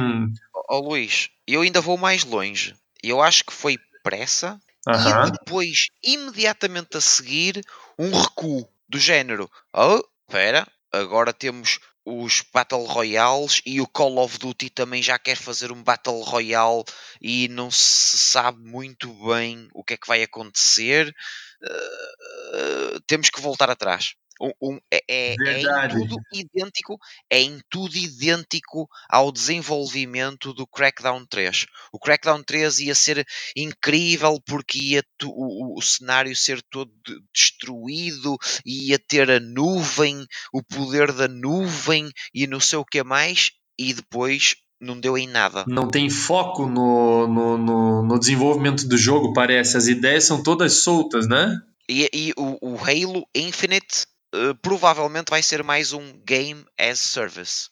Ó 0.70 0.78
oh, 0.78 0.88
Luís, 0.88 1.28
eu 1.46 1.60
ainda 1.60 1.80
vou 1.80 1.96
mais 1.96 2.24
longe. 2.24 2.74
Eu 3.02 3.22
acho 3.22 3.44
que 3.44 3.52
foi 3.52 3.78
pressa 4.02 4.58
e 4.86 5.30
depois, 5.30 5.88
imediatamente 6.02 6.96
a 6.96 7.00
seguir, 7.00 7.60
um 7.98 8.10
recuo 8.10 8.66
do 8.88 8.98
género. 8.98 9.50
Oh, 9.74 10.00
espera, 10.26 10.66
agora 10.90 11.32
temos 11.32 11.78
os 12.08 12.42
Battle 12.52 12.84
Royales 12.84 13.60
e 13.66 13.80
o 13.80 13.86
Call 13.86 14.18
of 14.18 14.38
Duty 14.38 14.70
também 14.70 15.02
já 15.02 15.18
quer 15.18 15.36
fazer 15.36 15.70
um 15.70 15.82
Battle 15.82 16.22
Royale 16.22 16.82
e 17.20 17.48
não 17.48 17.70
se 17.70 18.16
sabe 18.16 18.60
muito 18.60 19.12
bem 19.26 19.68
o 19.74 19.84
que 19.84 19.94
é 19.94 19.96
que 19.96 20.08
vai 20.08 20.22
acontecer. 20.22 21.14
Uh, 21.62 22.96
uh, 22.96 23.00
temos 23.06 23.28
que 23.28 23.40
voltar 23.40 23.68
atrás. 23.68 24.14
Um, 24.40 24.52
um, 24.62 24.78
é, 24.90 25.02
é, 25.08 25.36
é, 25.38 25.60
em 25.60 25.88
tudo 25.88 26.16
idêntico, 26.32 26.98
é 27.28 27.40
em 27.40 27.60
tudo 27.68 27.96
idêntico 27.96 28.88
ao 29.08 29.32
desenvolvimento 29.32 30.52
do 30.52 30.66
Crackdown 30.66 31.26
3. 31.26 31.66
O 31.92 31.98
Crackdown 31.98 32.42
3 32.42 32.80
ia 32.80 32.94
ser 32.94 33.26
incrível 33.56 34.40
porque 34.46 34.78
ia 34.78 35.04
tu, 35.16 35.28
o, 35.30 35.76
o, 35.76 35.82
cenário 35.82 36.34
ser 36.36 36.62
todo 36.70 36.92
destruído, 37.34 38.36
ia 38.64 38.98
ter 38.98 39.30
a 39.30 39.40
nuvem, 39.40 40.24
o 40.52 40.62
poder 40.62 41.12
da 41.12 41.26
nuvem 41.26 42.10
e 42.32 42.46
não 42.46 42.60
sei 42.60 42.78
o 42.78 42.84
que 42.84 43.02
mais, 43.02 43.50
e 43.78 43.92
depois 43.92 44.54
não 44.80 44.98
deu 45.00 45.18
em 45.18 45.26
nada. 45.26 45.64
Não 45.66 45.88
tem 45.88 46.08
foco 46.08 46.66
no, 46.66 47.26
no, 47.26 47.58
no, 47.58 48.02
no 48.02 48.18
desenvolvimento 48.18 48.86
do 48.86 48.96
jogo, 48.96 49.32
parece. 49.32 49.76
As 49.76 49.86
ideias 49.88 50.24
são 50.24 50.42
todas 50.42 50.82
soltas, 50.82 51.26
né? 51.28 51.60
E, 51.88 52.08
e 52.12 52.32
o, 52.36 52.74
o 52.74 52.76
Halo 52.76 53.26
Infinite 53.34 54.06
uh, 54.34 54.54
provavelmente 54.62 55.30
vai 55.30 55.42
ser 55.42 55.62
mais 55.62 55.92
um 55.92 56.12
Game 56.24 56.64
as 56.78 56.98
Service. 56.98 57.70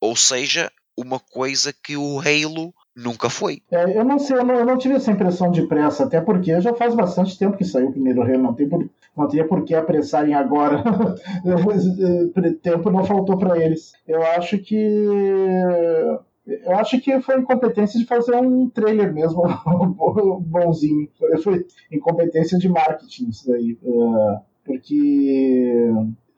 Ou 0.00 0.16
seja, 0.16 0.70
uma 0.96 1.18
coisa 1.18 1.72
que 1.72 1.96
o 1.96 2.20
Halo 2.20 2.72
nunca 2.94 3.28
foi. 3.28 3.60
É, 3.70 3.98
eu 3.98 4.04
não 4.04 4.18
sei, 4.18 4.38
eu 4.38 4.44
não, 4.44 4.54
eu 4.54 4.64
não, 4.64 4.78
tive 4.78 4.94
essa 4.94 5.10
impressão 5.10 5.50
de 5.50 5.66
pressa, 5.66 6.04
até 6.04 6.20
porque 6.20 6.58
já 6.60 6.72
faz 6.74 6.94
bastante 6.94 7.38
tempo 7.38 7.56
que 7.56 7.64
saiu 7.64 7.88
o 7.88 7.92
primeiro 7.92 8.22
Halo, 8.22 8.42
não 8.42 8.54
tem 8.54 8.68
por, 8.68 8.88
não 9.16 9.28
teria 9.28 9.46
por 9.46 9.64
que 9.64 9.74
apressarem 9.74 10.34
agora. 10.34 10.82
tempo 12.62 12.90
não 12.90 13.04
faltou 13.04 13.38
para 13.38 13.58
eles. 13.58 13.92
Eu 14.06 14.22
acho 14.22 14.58
que 14.58 14.76
eu 16.46 16.76
acho 16.78 17.00
que 17.00 17.20
foi 17.20 17.40
incompetência 17.40 17.98
de 17.98 18.06
fazer 18.06 18.36
um 18.36 18.70
trailer 18.70 19.12
mesmo 19.12 19.42
bonzinho. 20.40 21.08
Foi 21.42 21.66
incompetência 21.90 22.56
de 22.58 22.68
marketing 22.68 23.28
isso 23.28 23.48
daí. 23.48 23.76
Uh, 23.82 24.38
porque 24.66 25.88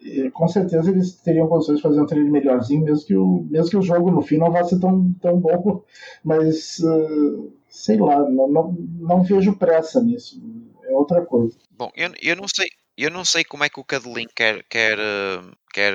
eh, 0.04 0.30
com 0.30 0.46
certeza 0.46 0.90
eles 0.90 1.14
teriam 1.14 1.48
condições 1.48 1.76
de 1.76 1.82
fazer 1.82 2.00
um 2.00 2.06
trailer 2.06 2.30
melhorzinho, 2.30 2.84
mesmo 2.84 3.06
que 3.06 3.16
o, 3.16 3.46
mesmo 3.50 3.70
que 3.70 3.76
o 3.76 3.82
jogo 3.82 4.10
no 4.10 4.22
fim 4.22 4.36
não 4.36 4.52
vá 4.52 4.62
ser 4.62 4.78
tão, 4.78 5.12
tão 5.14 5.40
bom, 5.40 5.82
mas 6.22 6.78
uh, 6.80 7.52
sei 7.68 7.98
lá, 7.98 8.18
não, 8.28 8.48
não, 8.48 8.72
não, 8.72 9.22
vejo 9.24 9.56
pressa 9.56 10.00
nisso, 10.02 10.40
é 10.84 10.92
outra 10.92 11.24
coisa. 11.24 11.58
Bom, 11.70 11.90
eu, 11.96 12.12
eu 12.22 12.36
não 12.36 12.46
sei. 12.46 12.68
Eu 12.96 13.12
não 13.12 13.24
sei 13.24 13.44
como 13.44 13.62
é 13.62 13.68
que 13.68 13.78
o 13.78 13.84
Cadlin 13.84 14.26
quer, 14.34 14.64
quer, 14.64 14.98
quer 15.72 15.94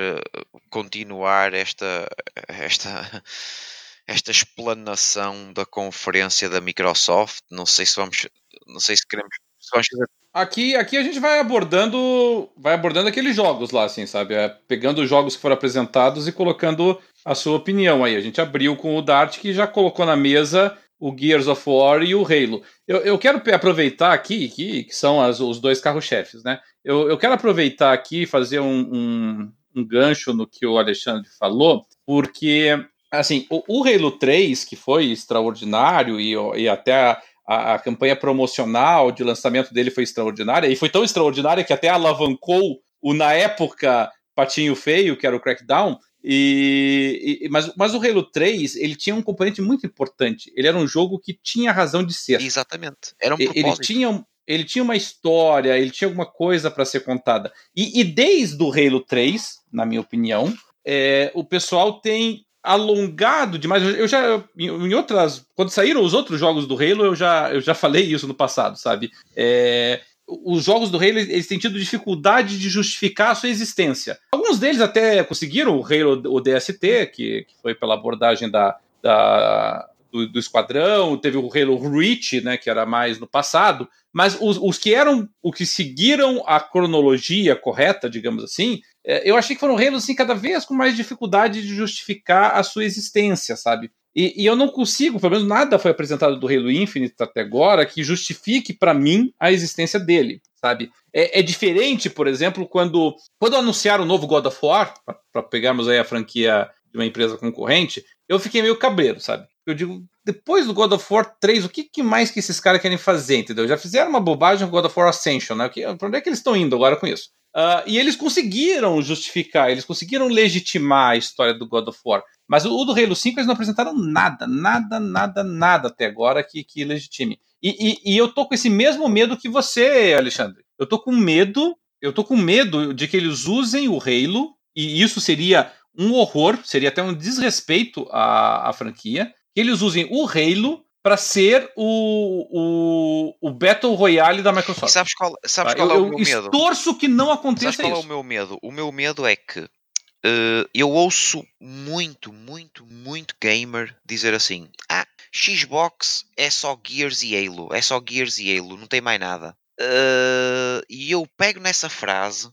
continuar 0.70 1.52
esta, 1.52 2.08
esta, 2.48 2.88
esta 4.08 4.30
explanação 4.30 5.52
da 5.52 5.66
conferência 5.66 6.48
da 6.48 6.62
Microsoft. 6.62 7.44
Não 7.50 7.66
sei 7.66 7.84
se 7.84 7.96
vamos, 7.96 8.26
não 8.66 8.80
sei 8.80 8.96
se 8.96 9.06
queremos, 9.06 9.36
se 9.60 9.68
vamos 9.70 9.86
fazer 9.86 10.06
Aqui, 10.34 10.74
aqui 10.74 10.96
a 10.96 11.02
gente 11.04 11.20
vai 11.20 11.38
abordando, 11.38 12.50
vai 12.56 12.74
abordando 12.74 13.08
aqueles 13.08 13.36
jogos 13.36 13.70
lá, 13.70 13.84
assim, 13.84 14.04
sabe? 14.04 14.34
É, 14.34 14.48
pegando 14.66 15.00
os 15.00 15.08
jogos 15.08 15.36
que 15.36 15.42
foram 15.42 15.54
apresentados 15.54 16.26
e 16.26 16.32
colocando 16.32 17.00
a 17.24 17.36
sua 17.36 17.56
opinião 17.56 18.02
aí. 18.02 18.16
A 18.16 18.20
gente 18.20 18.40
abriu 18.40 18.74
com 18.74 18.96
o 18.96 19.00
Dart 19.00 19.38
que 19.38 19.52
já 19.52 19.64
colocou 19.68 20.04
na 20.04 20.16
mesa 20.16 20.76
o 20.98 21.16
Gears 21.16 21.46
of 21.46 21.62
War 21.64 22.02
e 22.02 22.16
o 22.16 22.24
Halo. 22.24 22.62
Eu, 22.88 22.98
eu 23.02 23.16
quero 23.16 23.40
aproveitar 23.54 24.12
aqui, 24.12 24.48
que, 24.48 24.82
que 24.82 24.96
são 24.96 25.22
as, 25.22 25.38
os 25.38 25.60
dois 25.60 25.80
carros-chefes, 25.80 26.42
né? 26.42 26.58
Eu, 26.84 27.08
eu 27.08 27.16
quero 27.16 27.34
aproveitar 27.34 27.92
aqui 27.92 28.22
e 28.22 28.26
fazer 28.26 28.58
um, 28.58 28.80
um, 28.92 29.52
um, 29.76 29.86
gancho 29.86 30.32
no 30.32 30.48
que 30.48 30.66
o 30.66 30.78
Alexandre 30.78 31.28
falou, 31.38 31.86
porque, 32.04 32.70
assim, 33.08 33.46
o, 33.48 33.62
o 33.68 33.84
Halo 33.86 34.10
3, 34.10 34.64
que 34.64 34.74
foi 34.74 35.12
extraordinário 35.12 36.20
e, 36.20 36.34
e 36.56 36.68
até 36.68 37.20
a, 37.46 37.74
a, 37.74 37.78
campanha 37.78 38.16
promocional 38.16 39.12
de 39.12 39.22
lançamento 39.22 39.72
dele 39.72 39.90
foi 39.90 40.04
extraordinária, 40.04 40.68
e 40.68 40.76
foi 40.76 40.88
tão 40.88 41.04
extraordinária 41.04 41.64
que 41.64 41.72
até 41.72 41.88
alavancou 41.88 42.80
o, 43.02 43.12
na 43.12 43.32
época, 43.32 44.10
Patinho 44.34 44.74
Feio, 44.74 45.16
que 45.16 45.26
era 45.26 45.36
o 45.36 45.40
Crackdown, 45.40 45.98
e, 46.26 47.40
e, 47.42 47.48
mas, 47.50 47.70
mas 47.76 47.94
o 47.94 47.98
Halo 47.98 48.22
3, 48.22 48.76
ele 48.76 48.96
tinha 48.96 49.14
um 49.14 49.20
componente 49.20 49.60
muito 49.60 49.86
importante. 49.86 50.50
Ele 50.56 50.66
era 50.66 50.76
um 50.76 50.86
jogo 50.86 51.18
que 51.18 51.38
tinha 51.42 51.70
razão 51.70 52.02
de 52.02 52.14
ser. 52.14 52.40
Exatamente. 52.40 53.14
Era 53.20 53.34
um 53.34 53.38
propósito. 53.38 53.58
Ele 53.58 53.76
tinha, 53.76 54.26
ele 54.46 54.64
tinha 54.64 54.82
uma 54.82 54.96
história, 54.96 55.76
ele 55.78 55.90
tinha 55.90 56.08
alguma 56.08 56.24
coisa 56.24 56.70
para 56.70 56.86
ser 56.86 57.00
contada. 57.00 57.52
E, 57.76 58.00
e, 58.00 58.04
desde 58.04 58.62
o 58.62 58.72
Halo 58.72 59.04
3, 59.04 59.58
na 59.70 59.84
minha 59.84 60.00
opinião, 60.00 60.50
é, 60.82 61.30
o 61.34 61.44
pessoal 61.44 62.00
tem 62.00 62.46
alongado 62.64 63.58
demais. 63.58 63.82
Eu 63.82 64.08
já, 64.08 64.42
em 64.56 64.94
outras. 64.94 65.46
Quando 65.54 65.68
saíram 65.68 66.02
os 66.02 66.14
outros 66.14 66.40
jogos 66.40 66.66
do 66.66 66.74
Halo, 66.74 67.04
eu 67.04 67.14
já, 67.14 67.52
eu 67.52 67.60
já 67.60 67.74
falei 67.74 68.02
isso 68.02 68.26
no 68.26 68.34
passado, 68.34 68.76
sabe? 68.76 69.12
É, 69.36 70.00
os 70.26 70.64
jogos 70.64 70.90
do 70.90 70.96
Halo 70.96 71.18
eles 71.18 71.46
têm 71.46 71.58
tido 71.58 71.78
dificuldade 71.78 72.58
de 72.58 72.70
justificar 72.70 73.32
a 73.32 73.34
sua 73.34 73.50
existência. 73.50 74.18
Alguns 74.32 74.58
deles 74.58 74.80
até 74.80 75.22
conseguiram, 75.22 75.78
o 75.78 75.84
Halo, 75.84 76.22
o 76.34 76.40
DST, 76.40 77.06
que, 77.12 77.44
que 77.44 77.54
foi 77.60 77.74
pela 77.74 77.94
abordagem 77.94 78.50
da, 78.50 78.78
da 79.02 79.86
do, 80.10 80.26
do, 80.28 80.38
Esquadrão, 80.38 81.18
teve 81.18 81.36
o 81.36 81.50
Halo 81.52 81.76
Reach, 81.90 82.40
né, 82.40 82.56
que 82.56 82.70
era 82.70 82.86
mais 82.86 83.18
no 83.18 83.26
passado, 83.26 83.86
mas 84.12 84.38
os, 84.40 84.56
os 84.56 84.78
que 84.78 84.94
eram, 84.94 85.28
o 85.42 85.52
que 85.52 85.66
seguiram 85.66 86.42
a 86.46 86.60
cronologia 86.60 87.54
correta, 87.54 88.08
digamos 88.08 88.44
assim, 88.44 88.80
eu 89.04 89.36
achei 89.36 89.54
que 89.54 89.60
foram 89.60 89.76
Halos 89.76 90.04
assim, 90.04 90.14
cada 90.14 90.34
vez 90.34 90.64
com 90.64 90.74
mais 90.74 90.96
dificuldade 90.96 91.62
de 91.62 91.74
justificar 91.74 92.56
a 92.56 92.62
sua 92.62 92.84
existência, 92.84 93.56
sabe? 93.56 93.90
E, 94.16 94.42
e, 94.42 94.46
eu 94.46 94.54
não 94.54 94.68
consigo, 94.68 95.18
pelo 95.18 95.32
menos 95.32 95.46
nada 95.46 95.78
foi 95.78 95.90
apresentado 95.90 96.38
do 96.38 96.46
Halo 96.46 96.70
Infinite 96.70 97.16
até 97.18 97.40
agora 97.40 97.84
que 97.84 98.04
justifique 98.04 98.72
para 98.72 98.94
mim 98.94 99.34
a 99.40 99.50
existência 99.50 99.98
dele, 99.98 100.40
sabe? 100.54 100.90
É, 101.12 101.40
é, 101.40 101.42
diferente, 101.42 102.08
por 102.08 102.28
exemplo, 102.28 102.66
quando, 102.66 103.16
quando 103.40 103.56
anunciaram 103.56 104.04
o 104.04 104.06
novo 104.06 104.26
God 104.28 104.46
of 104.46 104.58
War, 104.62 104.94
para 105.32 105.42
pegarmos 105.42 105.88
aí 105.88 105.98
a 105.98 106.04
franquia 106.04 106.70
de 106.92 106.98
uma 106.98 107.04
empresa 107.04 107.36
concorrente, 107.36 108.04
eu 108.28 108.38
fiquei 108.38 108.62
meio 108.62 108.78
cabreiro, 108.78 109.20
sabe? 109.20 109.48
Eu 109.66 109.74
digo, 109.74 110.04
depois 110.24 110.66
do 110.66 110.74
God 110.74 110.92
of 110.92 111.04
War 111.12 111.36
3, 111.40 111.64
o 111.64 111.68
que, 111.68 111.84
que 111.84 112.02
mais 112.02 112.30
que 112.30 112.38
esses 112.38 112.60
caras 112.60 112.80
querem 112.80 112.98
fazer, 112.98 113.38
entendeu? 113.38 113.66
Já 113.66 113.76
fizeram 113.76 114.10
uma 114.10 114.20
bobagem 114.20 114.66
com 114.66 114.70
God 114.70 114.84
of 114.84 114.98
War 114.98 115.08
Ascension, 115.08 115.56
né? 115.56 115.68
Pra 115.98 116.06
onde 116.06 116.18
é 116.18 116.20
que 116.20 116.28
eles 116.28 116.38
estão 116.38 116.54
indo 116.54 116.76
agora 116.76 116.96
com 116.96 117.06
isso? 117.06 117.30
Uh, 117.54 117.86
e 117.86 117.98
eles 117.98 118.16
conseguiram 118.16 119.00
justificar, 119.00 119.70
eles 119.70 119.84
conseguiram 119.84 120.26
legitimar 120.26 121.10
a 121.10 121.16
história 121.16 121.54
do 121.54 121.68
God 121.68 121.86
of 121.86 121.98
War. 122.04 122.22
Mas 122.48 122.64
o, 122.64 122.76
o 122.76 122.84
do 122.84 122.92
Halo 122.92 123.14
5 123.14 123.38
eles 123.38 123.46
não 123.46 123.54
apresentaram 123.54 123.94
nada, 123.94 124.46
nada, 124.46 124.98
nada, 124.98 125.44
nada 125.44 125.88
até 125.88 126.06
agora 126.06 126.42
que, 126.42 126.64
que 126.64 126.84
legitime. 126.84 127.38
E, 127.62 127.92
e, 128.04 128.14
e 128.14 128.18
eu 128.18 128.28
tô 128.28 128.46
com 128.46 128.54
esse 128.54 128.68
mesmo 128.68 129.08
medo 129.08 129.36
que 129.36 129.48
você, 129.48 130.14
Alexandre. 130.18 130.64
Eu 130.78 130.86
tô 130.86 130.98
com 130.98 131.12
medo, 131.12 131.76
eu 132.02 132.12
tô 132.12 132.24
com 132.24 132.36
medo 132.36 132.92
de 132.92 133.06
que 133.06 133.16
eles 133.16 133.46
usem 133.46 133.88
o 133.88 133.98
Halo, 133.98 134.54
e 134.74 135.00
isso 135.00 135.20
seria 135.20 135.72
um 135.96 136.12
horror, 136.12 136.58
seria 136.64 136.88
até 136.88 137.02
um 137.02 137.14
desrespeito 137.14 138.06
à, 138.10 138.68
à 138.68 138.72
franquia, 138.72 139.32
que 139.54 139.60
eles 139.60 139.80
usem 139.80 140.08
o 140.10 140.26
Halo 140.26 140.84
para 141.04 141.18
ser 141.18 141.70
o, 141.76 142.48
o, 142.50 143.48
o 143.48 143.52
Battle 143.52 143.94
Royale 143.94 144.40
da 144.40 144.50
Microsoft. 144.50 144.88
E 144.88 144.90
sabes 144.90 145.12
qual, 145.12 145.34
sabes 145.44 145.74
qual 145.74 145.90
eu, 145.90 145.96
é 145.96 145.98
o 145.98 146.08
meu 146.08 146.18
medo? 146.18 146.50
Torço 146.50 146.96
que 146.96 147.06
não 147.06 147.30
aconteça 147.30 147.72
sabes 147.72 147.76
qual 147.76 147.92
isso. 147.92 148.00
é 148.00 148.04
o 148.06 148.08
meu 148.08 148.22
medo? 148.22 148.58
O 148.62 148.72
meu 148.72 148.90
medo 148.90 149.26
é 149.26 149.36
que 149.36 149.60
uh, 149.60 150.68
eu 150.72 150.90
ouço 150.90 151.46
muito, 151.60 152.32
muito, 152.32 152.86
muito 152.86 153.36
gamer 153.38 153.94
dizer 154.02 154.32
assim: 154.32 154.70
Ah, 154.88 155.06
Xbox 155.30 156.24
é 156.38 156.48
só 156.48 156.80
Gears 156.82 157.22
e 157.22 157.36
Halo, 157.36 157.68
é 157.74 157.82
só 157.82 158.02
Gears 158.02 158.38
e 158.38 158.56
Halo, 158.56 158.78
não 158.78 158.86
tem 158.86 159.02
mais 159.02 159.20
nada. 159.20 159.54
Uh, 159.78 160.80
e 160.88 161.10
eu 161.10 161.28
pego 161.36 161.60
nessa 161.60 161.90
frase 161.90 162.48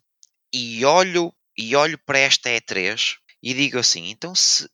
e 0.53 0.83
olho 0.83 1.33
e 1.57 1.73
olho 1.73 1.97
para 1.97 2.19
esta 2.19 2.49
E3 2.49 3.15
e 3.41 3.53
digo 3.53 3.79
assim: 3.79 4.09
então 4.09 4.35
se 4.35 4.69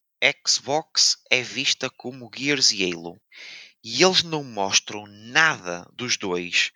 Xbox 0.48 1.18
é 1.30 1.44
vista 1.44 1.92
como 1.92 2.32
Gears 2.36 2.72
e 2.72 2.92
Halo 2.92 3.22
e 3.88 4.04
eles 4.04 4.22
não 4.22 4.44
mostram 4.44 5.06
nada 5.08 5.90
dos 5.94 6.18
dois, 6.18 6.74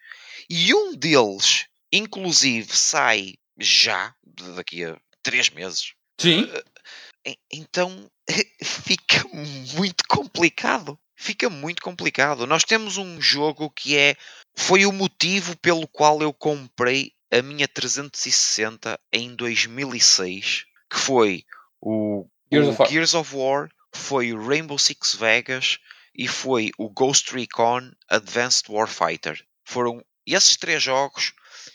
e 0.49 0.73
um 0.73 0.95
deles, 0.95 1.65
inclusive, 1.91 2.73
sai 2.73 3.35
já 3.59 4.15
daqui 4.55 4.85
a 4.85 4.97
três 5.21 5.49
meses. 5.49 5.93
Sim. 6.17 6.43
Uh, 6.45 7.35
então 7.51 8.09
fica 8.63 9.27
muito 9.75 10.05
complicado. 10.07 10.97
Fica 11.13 11.49
muito 11.49 11.81
complicado. 11.81 12.47
Nós 12.47 12.63
temos 12.63 12.95
um 12.95 13.21
jogo 13.21 13.69
que 13.69 13.97
é. 13.97 14.15
Foi 14.55 14.85
o 14.85 14.91
motivo 14.91 15.57
pelo 15.57 15.87
qual 15.87 16.21
eu 16.21 16.31
comprei 16.31 17.13
a 17.29 17.41
minha 17.41 17.67
360 17.67 18.97
em 19.11 19.35
2006, 19.35 20.65
que 20.89 20.97
foi 20.97 21.43
o 21.81 22.25
Gears, 22.51 22.67
o 22.67 22.69
of, 22.71 22.91
Gears 22.91 23.13
of 23.13 23.35
War, 23.35 23.69
foi 23.93 24.33
o 24.33 24.47
Rainbow 24.47 24.79
Six 24.79 25.15
Vegas 25.15 25.77
e 26.15 26.27
foi 26.27 26.71
o 26.77 26.89
Ghost 26.89 27.33
Recon 27.33 27.91
Advanced 28.09 28.69
Warfighter. 28.69 29.43
Foram 29.63 30.03
esses 30.25 30.57
três 30.57 30.81
jogos 30.83 31.33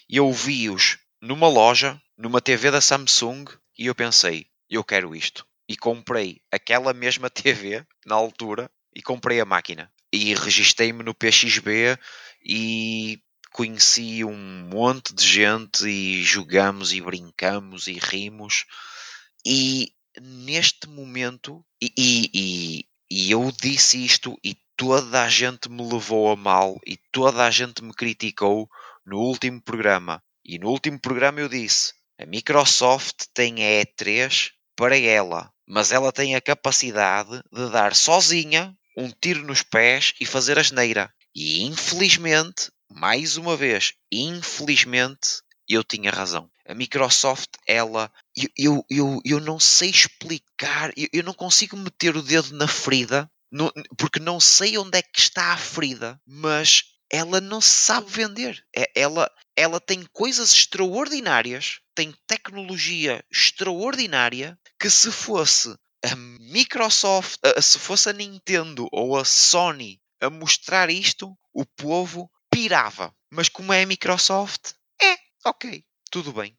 e 0.09 0.17
eu 0.17 0.33
vi-os 0.33 0.99
numa 1.21 1.49
loja, 1.49 2.01
numa 2.17 2.41
TV 2.41 2.71
da 2.71 2.81
Samsung 2.81 3.45
e 3.79 3.87
eu 3.87 3.95
pensei, 3.95 4.47
eu 4.69 4.85
quero 4.85 5.15
isto. 5.15 5.47
E 5.69 5.77
comprei 5.77 6.41
aquela 6.51 6.93
mesma 6.93 7.29
TV 7.31 7.85
na 8.05 8.15
altura 8.15 8.71
e 8.95 9.03
comprei 9.03 9.41
a 9.41 9.45
máquina. 9.45 9.93
E 10.13 10.35
registrei-me 10.35 11.03
no 11.03 11.15
PXB 11.15 11.99
e 12.45 13.21
conheci 13.53 14.23
um 14.25 14.69
monte 14.71 15.15
de 15.15 15.27
gente 15.27 15.87
e 15.89 16.23
jogamos 16.23 16.93
e 16.93 17.01
brincamos 17.01 17.87
e 17.87 17.95
rimos. 17.95 18.65
E 19.45 19.93
neste 20.21 20.89
momento, 20.89 21.65
e, 21.81 21.93
e, 21.97 22.87
e, 23.11 23.31
eu 23.31 23.53
disse 23.53 24.05
isto 24.05 24.39
e 24.43 24.57
toda 24.77 25.23
a 25.23 25.29
gente 25.29 25.69
me 25.69 25.83
levou 25.83 26.31
a 26.31 26.37
mal 26.37 26.79
e 26.87 26.97
toda 27.13 27.45
a 27.45 27.51
gente 27.51 27.83
me 27.83 27.93
criticou 27.95 28.69
no 29.05 29.19
último 29.19 29.61
programa. 29.63 30.23
E 30.45 30.59
no 30.59 30.69
último 30.69 31.01
programa 31.01 31.41
eu 31.41 31.49
disse: 31.49 31.93
a 32.21 32.27
Microsoft 32.27 33.27
tem 33.35 33.65
a 33.65 33.85
E3 33.85 34.51
para 34.77 34.99
ela, 34.99 35.51
mas 35.67 35.93
ela 35.93 36.13
tem 36.13 36.35
a 36.35 36.41
capacidade 36.41 37.43
de 37.53 37.71
dar 37.71 37.95
sozinha 37.95 38.77
um 38.97 39.11
tiro 39.11 39.43
nos 39.45 39.63
pés 39.63 40.15
e 40.21 40.27
fazer 40.27 40.59
asneira. 40.59 41.13
E 41.35 41.63
infelizmente 41.63 42.71
mais 42.89 43.37
uma 43.37 43.57
vez, 43.57 43.95
infelizmente, 44.11 45.43
eu 45.69 45.83
tinha 45.83 46.11
razão. 46.11 46.49
A 46.69 46.75
Microsoft, 46.75 47.51
ela, 47.67 48.13
eu, 48.57 48.85
eu, 48.91 49.21
eu, 49.25 49.41
não 49.41 49.59
sei 49.61 49.91
explicar, 49.91 50.93
eu, 50.97 51.09
eu 51.13 51.23
não 51.23 51.33
consigo 51.33 51.77
meter 51.77 52.17
o 52.17 52.23
dedo 52.23 52.57
na 52.57 52.67
ferida, 52.67 53.31
no, 53.51 53.73
porque 53.97 54.19
não 54.19 54.41
sei 54.41 54.77
onde 54.77 54.99
é 54.99 55.03
que 55.03 55.21
está 55.21 55.53
a 55.53 55.57
ferida, 55.57 56.21
mas 56.27 56.85
ela 57.11 57.41
não 57.41 57.61
sabe 57.61 58.11
vender. 58.11 58.65
É, 58.75 58.91
ela, 58.95 59.31
ela 59.55 59.81
tem 59.81 60.05
coisas 60.13 60.53
extraordinárias, 60.53 61.81
tem 61.95 62.15
tecnologia 62.27 63.25
extraordinária, 63.31 64.59
que 64.79 64.91
se 64.91 65.11
fosse 65.11 65.75
a 66.05 66.15
Microsoft, 66.17 67.41
se 67.63 67.79
fosse 67.79 68.11
a 68.11 68.13
Nintendo 68.13 68.89
ou 68.93 69.17
a 69.17 69.25
Sony 69.25 70.01
a 70.21 70.31
mostrar 70.31 70.91
isto, 70.91 71.37
o 71.53 71.65
povo 71.65 72.31
pirava. 72.51 73.15
Mas 73.31 73.49
como 73.49 73.73
é 73.73 73.83
a 73.83 73.87
Microsoft, 73.87 74.73
é, 75.01 75.17
ok, 75.45 75.85
tudo 76.11 76.33
bem. 76.33 76.57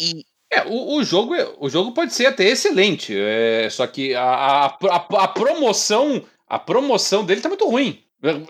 E 0.00 0.24
é, 0.50 0.62
o, 0.64 0.96
o, 0.96 1.04
jogo, 1.04 1.34
é, 1.34 1.54
o 1.58 1.68
jogo 1.68 1.92
pode 1.92 2.14
ser 2.14 2.26
até 2.26 2.44
excelente, 2.44 3.14
é, 3.16 3.68
só 3.70 3.86
que 3.86 4.14
a, 4.14 4.22
a, 4.22 4.66
a, 4.66 5.24
a, 5.24 5.28
promoção 5.28 6.24
a 6.48 6.58
promoção 6.58 7.24
dele 7.24 7.40
tá 7.40 7.48
muito 7.48 7.68
ruim. 7.68 8.02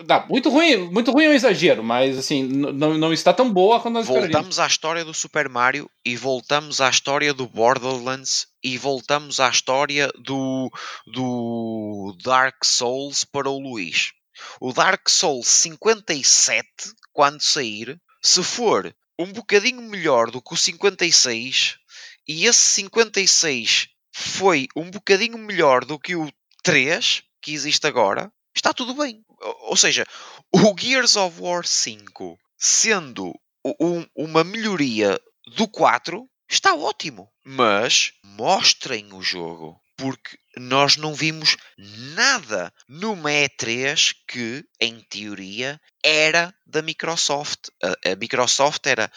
Tá, 0.07 0.25
muito 0.27 0.49
ruim, 0.49 0.77
muito 0.89 1.11
ruim 1.11 1.25
é 1.25 1.29
um 1.29 1.33
exagero, 1.33 1.83
mas 1.83 2.17
assim, 2.17 2.41
não, 2.41 2.97
não 2.97 3.13
está 3.13 3.31
tão 3.31 3.53
boa 3.53 3.79
quando 3.79 3.95
nós 3.95 4.07
Voltamos 4.07 4.57
à 4.57 4.65
história 4.65 5.05
do 5.05 5.13
Super 5.13 5.47
Mario 5.47 5.87
e 6.03 6.15
voltamos 6.15 6.81
à 6.81 6.89
história 6.89 7.35
do 7.35 7.45
Borderlands 7.45 8.47
e 8.63 8.79
voltamos 8.79 9.39
à 9.39 9.47
história 9.47 10.09
do, 10.17 10.71
do 11.05 12.17
Dark 12.23 12.65
Souls 12.65 13.23
para 13.23 13.47
o 13.47 13.59
Luís. 13.59 14.11
O 14.59 14.73
Dark 14.73 15.07
Souls 15.07 15.47
57, 15.47 16.67
quando 17.13 17.39
sair, 17.39 18.01
se 18.23 18.41
for 18.41 18.91
um 19.19 19.33
bocadinho 19.33 19.81
melhor 19.81 20.31
do 20.31 20.41
que 20.41 20.53
o 20.53 20.57
56, 20.57 21.77
e 22.25 22.45
esse 22.45 22.59
56 22.59 23.89
foi 24.13 24.67
um 24.73 24.89
bocadinho 24.89 25.37
melhor 25.37 25.83
do 25.83 25.99
que 25.99 26.15
o 26.15 26.31
3 26.63 27.21
que 27.41 27.53
existe 27.53 27.85
agora, 27.85 28.31
está 28.55 28.73
tudo 28.73 28.93
bem. 28.93 29.21
Ou 29.63 29.75
seja, 29.75 30.05
o 30.53 30.73
Gears 30.77 31.17
of 31.17 31.41
War 31.41 31.65
5 31.65 32.39
sendo 32.57 33.33
um, 33.79 34.05
uma 34.15 34.43
melhoria 34.43 35.19
do 35.55 35.67
4 35.67 36.25
está 36.49 36.73
ótimo. 36.73 37.29
Mas 37.45 38.13
mostrem 38.23 39.11
o 39.13 39.21
jogo 39.21 39.79
porque 39.99 40.37
nós 40.57 40.97
não 40.97 41.13
vimos 41.13 41.57
nada 41.77 42.73
numa 42.87 43.29
E3 43.29 44.15
que, 44.27 44.65
em 44.79 44.99
teoria, 45.01 45.79
era 46.03 46.53
da 46.65 46.81
Microsoft. 46.81 47.69
A, 47.83 48.11
a, 48.11 48.15
Microsoft 48.15 48.85
era 48.85 49.11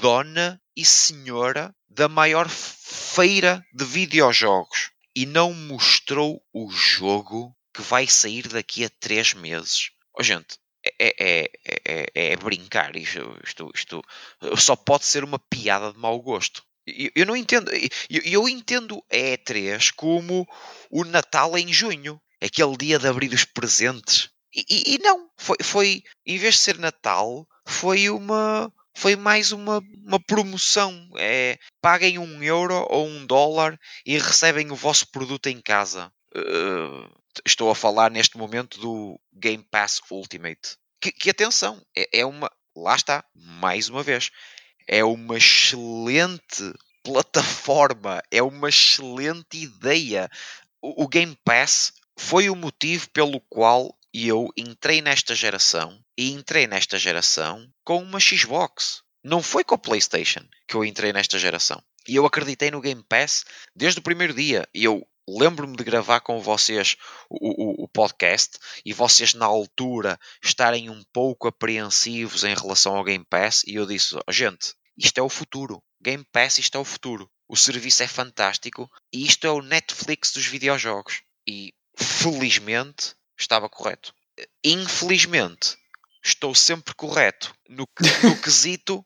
dona 0.00 0.60
e 0.76 0.84
senhora 0.84 1.74
da 1.88 2.08
maior 2.08 2.48
feira 2.48 3.64
de 3.72 3.84
videojogos 3.84 4.90
e 5.14 5.26
não 5.26 5.52
mostrou 5.52 6.42
o 6.52 6.70
jogo 6.70 7.54
que 7.74 7.82
vai 7.82 8.06
sair 8.06 8.48
daqui 8.48 8.84
a 8.84 8.90
3 9.00 9.34
meses. 9.34 9.90
Oh, 10.18 10.22
gente, 10.22 10.58
é, 10.98 11.14
é, 11.18 11.50
é, 11.84 12.06
é, 12.14 12.36
brincar. 12.36 12.96
Isto, 12.96 13.38
isto, 13.44 13.70
isto 13.74 14.02
só 14.56 14.74
pode 14.74 15.04
ser 15.04 15.24
uma 15.24 15.38
piada 15.38 15.92
de 15.92 15.98
mau 15.98 16.20
gosto. 16.20 16.64
Eu, 16.86 17.26
não 17.26 17.36
entendo. 17.36 17.70
Eu, 18.10 18.22
eu 18.24 18.48
entendo 18.48 19.02
a 19.10 19.16
E3 19.16 19.92
como 19.94 20.46
o 20.90 21.04
Natal 21.04 21.56
em 21.56 21.72
junho, 21.72 22.20
aquele 22.40 22.76
dia 22.76 22.98
de 22.98 23.06
abrir 23.06 23.32
os 23.32 23.44
presentes. 23.44 24.30
E, 24.54 24.64
e, 24.68 24.94
e, 24.94 24.98
não, 24.98 25.30
foi, 25.38 25.56
foi, 25.62 26.02
em 26.26 26.38
vez 26.38 26.56
de 26.56 26.60
ser 26.60 26.78
Natal, 26.78 27.46
foi 27.66 28.10
uma. 28.10 28.72
Foi 28.94 29.16
mais 29.16 29.52
uma, 29.52 29.82
uma 30.04 30.20
promoção. 30.20 31.08
É, 31.16 31.58
paguem 31.80 32.18
um 32.18 32.42
euro 32.42 32.86
ou 32.90 33.06
um 33.06 33.24
dólar 33.24 33.78
e 34.04 34.18
recebem 34.18 34.70
o 34.70 34.76
vosso 34.76 35.10
produto 35.10 35.46
em 35.46 35.62
casa. 35.62 36.12
Uh, 36.34 37.08
estou 37.46 37.70
a 37.70 37.74
falar 37.74 38.10
neste 38.10 38.36
momento 38.36 38.78
do 38.78 39.18
Game 39.32 39.64
Pass 39.70 40.00
Ultimate. 40.10 40.76
Que, 41.00 41.10
que 41.10 41.30
atenção, 41.30 41.80
é, 41.96 42.20
é 42.20 42.26
uma. 42.26 42.50
Lá 42.76 42.94
está, 42.94 43.24
mais 43.34 43.88
uma 43.88 44.02
vez 44.02 44.30
é 44.86 45.04
uma 45.04 45.36
excelente 45.36 46.72
plataforma, 47.02 48.22
é 48.30 48.42
uma 48.42 48.68
excelente 48.68 49.58
ideia. 49.58 50.30
O, 50.80 51.06
Game 51.08 51.36
Pass 51.44 51.92
foi 52.16 52.48
o 52.48 52.56
motivo 52.56 53.08
pelo 53.10 53.40
qual 53.40 53.96
eu 54.12 54.48
entrei 54.56 55.00
nesta 55.00 55.34
geração 55.34 55.98
e 56.16 56.32
entrei 56.32 56.66
nesta 56.66 56.98
geração 56.98 57.66
com 57.84 58.02
uma 58.02 58.20
Xbox. 58.20 59.02
Não 59.24 59.42
foi 59.42 59.64
com 59.64 59.74
a 59.74 59.78
PlayStation 59.78 60.44
que 60.66 60.74
eu 60.74 60.84
entrei 60.84 61.12
nesta 61.12 61.38
geração. 61.38 61.82
E 62.08 62.16
eu 62.16 62.26
acreditei 62.26 62.70
no 62.70 62.80
Game 62.80 63.02
Pass 63.08 63.44
desde 63.74 64.00
o 64.00 64.02
primeiro 64.02 64.34
dia. 64.34 64.68
E 64.74 64.84
eu 64.84 65.06
lembro-me 65.28 65.76
de 65.76 65.84
gravar 65.84 66.20
com 66.20 66.40
vocês 66.40 66.96
o, 67.28 67.82
o, 67.82 67.84
o, 67.84 67.88
podcast 67.88 68.58
e 68.84 68.92
vocês 68.92 69.34
na 69.34 69.46
altura 69.46 70.18
estarem 70.42 70.90
um 70.90 71.02
pouco 71.12 71.48
apreensivos 71.48 72.44
em 72.44 72.54
relação 72.54 72.96
ao 72.96 73.04
Game 73.04 73.24
Pass 73.24 73.62
e 73.66 73.74
eu 73.74 73.86
disse, 73.86 74.14
oh, 74.16 74.32
gente, 74.32 74.74
isto 74.96 75.18
é 75.18 75.22
o 75.22 75.28
futuro. 75.28 75.82
Game 76.00 76.24
Pass, 76.32 76.58
isto 76.58 76.76
é 76.76 76.80
o 76.80 76.84
futuro. 76.84 77.30
O 77.48 77.56
serviço 77.56 78.02
é 78.02 78.08
fantástico 78.08 78.90
e 79.12 79.24
isto 79.24 79.46
é 79.46 79.50
o 79.50 79.62
Netflix 79.62 80.32
dos 80.32 80.46
videojogos. 80.46 81.22
E 81.46 81.72
felizmente 81.96 83.14
estava 83.38 83.68
correto. 83.68 84.14
Infelizmente 84.64 85.76
estou 86.24 86.54
sempre 86.54 86.94
correto 86.94 87.54
no, 87.68 87.86
no 88.22 88.40
quesito 88.40 89.04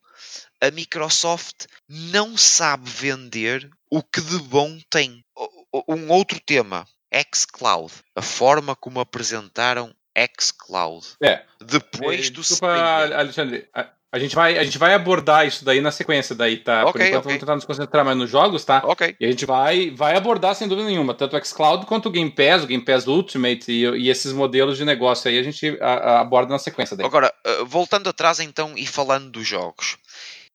a 0.60 0.70
Microsoft 0.70 1.66
não 1.88 2.36
sabe 2.36 2.88
vender 2.90 3.68
o 3.90 4.02
que 4.02 4.20
de 4.20 4.38
bom 4.38 4.78
tem. 4.90 5.22
Um 5.88 6.10
outro 6.10 6.40
tema, 6.40 6.86
xCloud. 7.32 7.92
A 8.14 8.22
forma 8.22 8.76
como 8.76 9.00
apresentaram 9.00 9.94
xCloud. 10.38 11.06
É. 11.22 11.42
Depois 11.60 12.28
é, 12.28 12.30
do 12.30 12.40
Desculpa, 12.40 12.74
Alexandre. 13.16 13.68
A 14.12 14.18
gente, 14.18 14.34
vai, 14.34 14.56
a 14.56 14.64
gente 14.64 14.78
vai 14.78 14.94
abordar 14.94 15.46
isso 15.46 15.64
daí 15.64 15.80
na 15.80 15.90
sequência 15.90 16.34
daí, 16.34 16.56
tá? 16.56 16.86
Okay, 16.86 16.92
Por 16.92 17.00
enquanto 17.00 17.18
okay. 17.18 17.22
vamos 17.22 17.40
tentar 17.40 17.54
nos 17.56 17.64
concentrar 17.64 18.04
mais 18.04 18.16
nos 18.16 18.30
jogos, 18.30 18.64
tá? 18.64 18.80
Ok. 18.84 19.14
E 19.20 19.26
a 19.26 19.30
gente 19.30 19.44
vai, 19.44 19.90
vai 19.90 20.16
abordar 20.16 20.54
sem 20.54 20.66
dúvida 20.66 20.88
nenhuma, 20.88 21.12
tanto 21.12 21.36
o 21.36 21.44
xCloud 21.44 21.84
quanto 21.84 22.06
o 22.06 22.10
Game 22.10 22.30
Pass, 22.30 22.62
o 22.62 22.66
Game 22.66 22.82
Pass 22.82 23.06
Ultimate 23.06 23.70
e, 23.70 23.84
e 23.84 24.08
esses 24.08 24.32
modelos 24.32 24.78
de 24.78 24.86
negócio 24.86 25.28
aí 25.28 25.38
a 25.38 25.42
gente 25.42 25.76
a, 25.82 25.92
a 25.92 26.20
aborda 26.20 26.52
na 26.52 26.58
sequência 26.58 26.96
daí. 26.96 27.04
Agora, 27.04 27.30
uh, 27.46 27.66
voltando 27.66 28.08
atrás 28.08 28.40
então 28.40 28.72
e 28.76 28.86
falando 28.86 29.30
dos 29.30 29.46
jogos, 29.46 29.98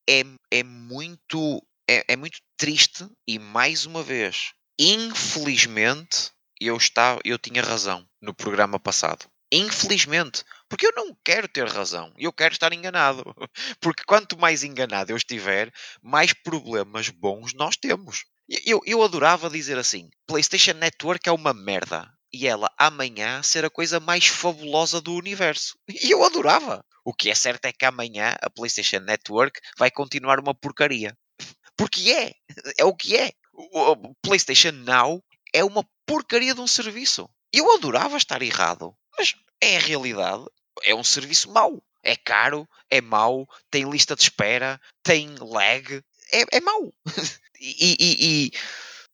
é, 0.10 0.24
é 0.50 0.64
muito 0.64 1.62
é, 1.88 2.06
é 2.08 2.16
muito 2.16 2.40
triste 2.58 3.06
e 3.28 3.38
mais 3.38 3.86
uma 3.86 4.02
vez, 4.02 4.54
infelizmente, 4.78 6.32
eu, 6.60 6.78
estava, 6.78 7.20
eu 7.26 7.38
tinha 7.38 7.64
razão 7.64 8.08
no 8.22 8.34
programa 8.34 8.80
passado. 8.80 9.26
Infelizmente, 9.52 10.46
porque 10.70 10.88
eu 10.88 10.94
não 10.96 11.14
quero 11.26 11.48
ter 11.48 11.68
razão, 11.68 12.14
eu 12.18 12.32
quero 12.32 12.54
estar 12.54 12.72
enganado. 12.72 13.24
Porque 13.82 14.04
quanto 14.06 14.40
mais 14.40 14.64
enganado 14.64 15.12
eu 15.12 15.18
estiver, 15.18 15.70
mais 16.02 16.32
problemas 16.32 17.10
bons 17.10 17.54
nós 17.54 17.76
temos. 17.76 18.24
Eu, 18.66 18.82
eu 18.86 19.04
adorava 19.04 19.50
dizer 19.50 19.78
assim: 19.78 20.10
PlayStation 20.26 20.74
Network 20.74 21.28
é 21.28 21.32
uma 21.34 21.54
merda. 21.54 22.10
E 22.34 22.48
ela 22.48 22.72
amanhã 22.78 23.44
ser 23.44 23.66
a 23.66 23.70
coisa 23.70 24.00
mais 24.00 24.28
fabulosa 24.28 25.02
do 25.02 25.14
universo. 25.14 25.78
E 26.02 26.12
eu 26.12 26.24
adorava. 26.24 26.86
O 27.04 27.14
que 27.14 27.30
é 27.30 27.36
certo 27.36 27.66
é 27.66 27.74
que 27.74 27.84
amanhã 27.84 28.36
a 28.42 28.50
PlayStation 28.50 29.00
Network 29.00 29.60
vai 29.78 29.92
continuar 29.92 30.40
uma 30.40 30.56
porcaria. 30.56 31.14
Porque 31.76 32.12
é. 32.12 32.32
É 32.78 32.86
o 32.86 32.96
que 32.96 33.18
é. 33.18 33.34
O 33.72 34.16
PlayStation 34.22 34.72
Now 34.72 35.24
é 35.54 35.64
uma 35.64 35.88
porcaria 36.06 36.54
de 36.54 36.62
um 36.62 36.68
serviço. 36.68 37.30
Eu 37.54 37.72
adorava 37.74 38.18
estar 38.18 38.42
errado. 38.42 38.96
Mas 39.18 39.36
é 39.62 39.78
a 39.78 39.80
realidade 39.80 40.46
é 40.84 40.96
um 40.96 41.04
serviço 41.04 41.52
mau. 41.52 41.82
É 42.04 42.16
caro, 42.16 42.68
é 42.90 43.00
mau, 43.00 43.48
tem 43.70 43.90
lista 43.90 44.16
de 44.16 44.24
espera, 44.24 44.82
tem 45.04 45.36
lag, 45.40 46.04
é, 46.32 46.58
é 46.58 46.60
mau. 46.60 46.92
e, 47.60 47.96
e, 48.00 48.52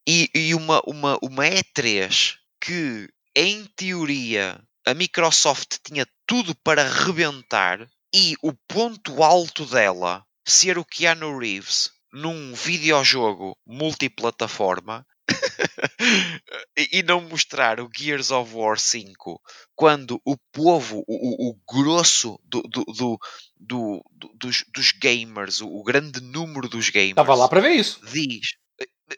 e, 0.07 0.29
e, 0.33 0.55
uma, 0.55 0.81
uma, 0.87 1.19
uma 1.21 1.43
E3 1.43 2.37
que, 2.61 3.09
em 3.35 3.65
teoria, 3.75 4.57
a 4.85 4.93
Microsoft 4.93 5.79
tinha 5.83 6.07
tudo 6.25 6.55
para 6.55 6.87
rebentar 6.87 7.89
e 8.13 8.35
o 8.41 8.53
ponto 8.53 9.21
alto 9.21 9.65
dela 9.65 10.25
ser 10.47 10.77
o 10.77 10.85
Keanu 10.85 11.37
Reeves 11.37 11.91
num 12.12 12.53
videojogo 12.53 13.58
multiplataforma 13.66 15.05
e 16.91 17.03
não 17.03 17.22
mostrar 17.22 17.80
o 17.80 17.89
Gears 17.93 18.32
of 18.32 18.53
War 18.53 18.80
5 18.80 19.41
quando 19.76 20.22
o 20.26 20.38
povo, 20.51 21.03
o, 21.08 21.49
o, 21.49 21.60
grosso 21.70 22.39
do, 22.43 22.62
do, 22.62 22.86
do, 22.86 23.20
do 23.58 24.01
dos, 24.36 24.64
dos, 24.74 24.91
gamers, 24.91 25.62
o, 25.62 25.68
o, 25.68 25.84
grande 25.84 26.22
número 26.22 26.70
dos 26.70 26.89
gamers. 26.89 27.12
Estava 27.12 27.36
lá 27.36 27.47
para 27.47 27.62
ver 27.62 27.76
isso. 27.76 27.99
Diz. 28.05 28.55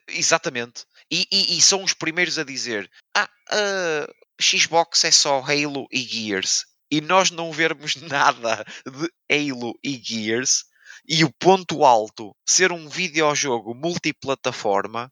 Exatamente. 0.07 0.85
E, 1.11 1.27
e, 1.31 1.57
e, 1.57 1.61
são 1.61 1.83
os 1.83 1.93
primeiros 1.93 2.37
a 2.37 2.43
dizer: 2.43 2.89
Ah, 3.15 3.29
uh, 3.51 4.13
Xbox 4.41 5.03
é 5.03 5.11
só 5.11 5.39
Halo 5.39 5.87
e 5.91 6.01
Gears. 6.01 6.65
E 6.91 7.01
nós 7.01 7.29
não 7.29 7.51
vermos 7.51 7.95
nada 8.01 8.65
de 8.85 9.11
Halo 9.31 9.77
e 9.83 9.99
Gears. 10.01 10.65
E 11.07 11.23
o 11.23 11.31
ponto 11.39 11.83
alto 11.83 12.35
ser 12.45 12.71
um 12.71 12.87
videojogo 12.87 13.73
multiplataforma 13.73 15.11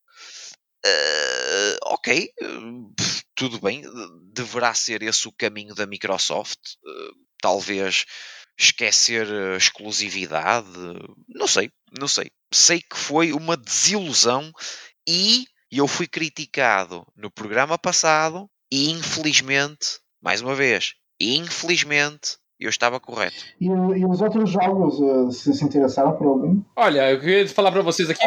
Uh, 0.86 1.78
ok, 1.86 2.32
uh, 2.42 2.94
tudo 3.36 3.60
bem, 3.60 3.84
deverá 4.32 4.74
ser 4.74 5.02
esse 5.04 5.28
o 5.28 5.34
caminho 5.34 5.76
da 5.76 5.86
Microsoft. 5.86 6.60
Uh, 6.86 7.14
talvez 7.42 8.06
esquecer 8.58 9.28
exclusividade, 9.56 10.70
não 11.28 11.48
sei, 11.48 11.72
não 12.00 12.08
sei. 12.08 12.32
Sei 12.52 12.82
que 12.82 12.98
foi 12.98 13.34
uma 13.34 13.58
desilusão 13.58 14.52
e 15.08 15.46
eu 15.72 15.88
fui 15.88 16.08
criticado 16.08 17.06
no 17.16 17.30
programa 17.30 17.78
passado 17.78 18.50
e 18.72 18.90
infelizmente, 18.90 20.00
mais 20.22 20.42
uma 20.42 20.56
vez, 20.56 20.94
infelizmente 21.20 22.38
eu 22.60 22.70
estava 22.70 23.00
correto. 23.00 23.46
E, 23.62 23.66
e 23.66 24.06
os 24.06 24.22
outros 24.22 24.50
jogos, 24.50 25.00
uh, 25.00 25.32
se 25.32 25.54
se 25.54 25.64
interessaram 25.64 26.14
por 26.14 26.28
algum? 26.28 26.62
Olha, 26.76 27.12
eu 27.12 27.20
queria 27.20 27.48
falar 27.48 27.72
para 27.72 27.82
vocês 27.82 28.10
aqui. 28.10 28.20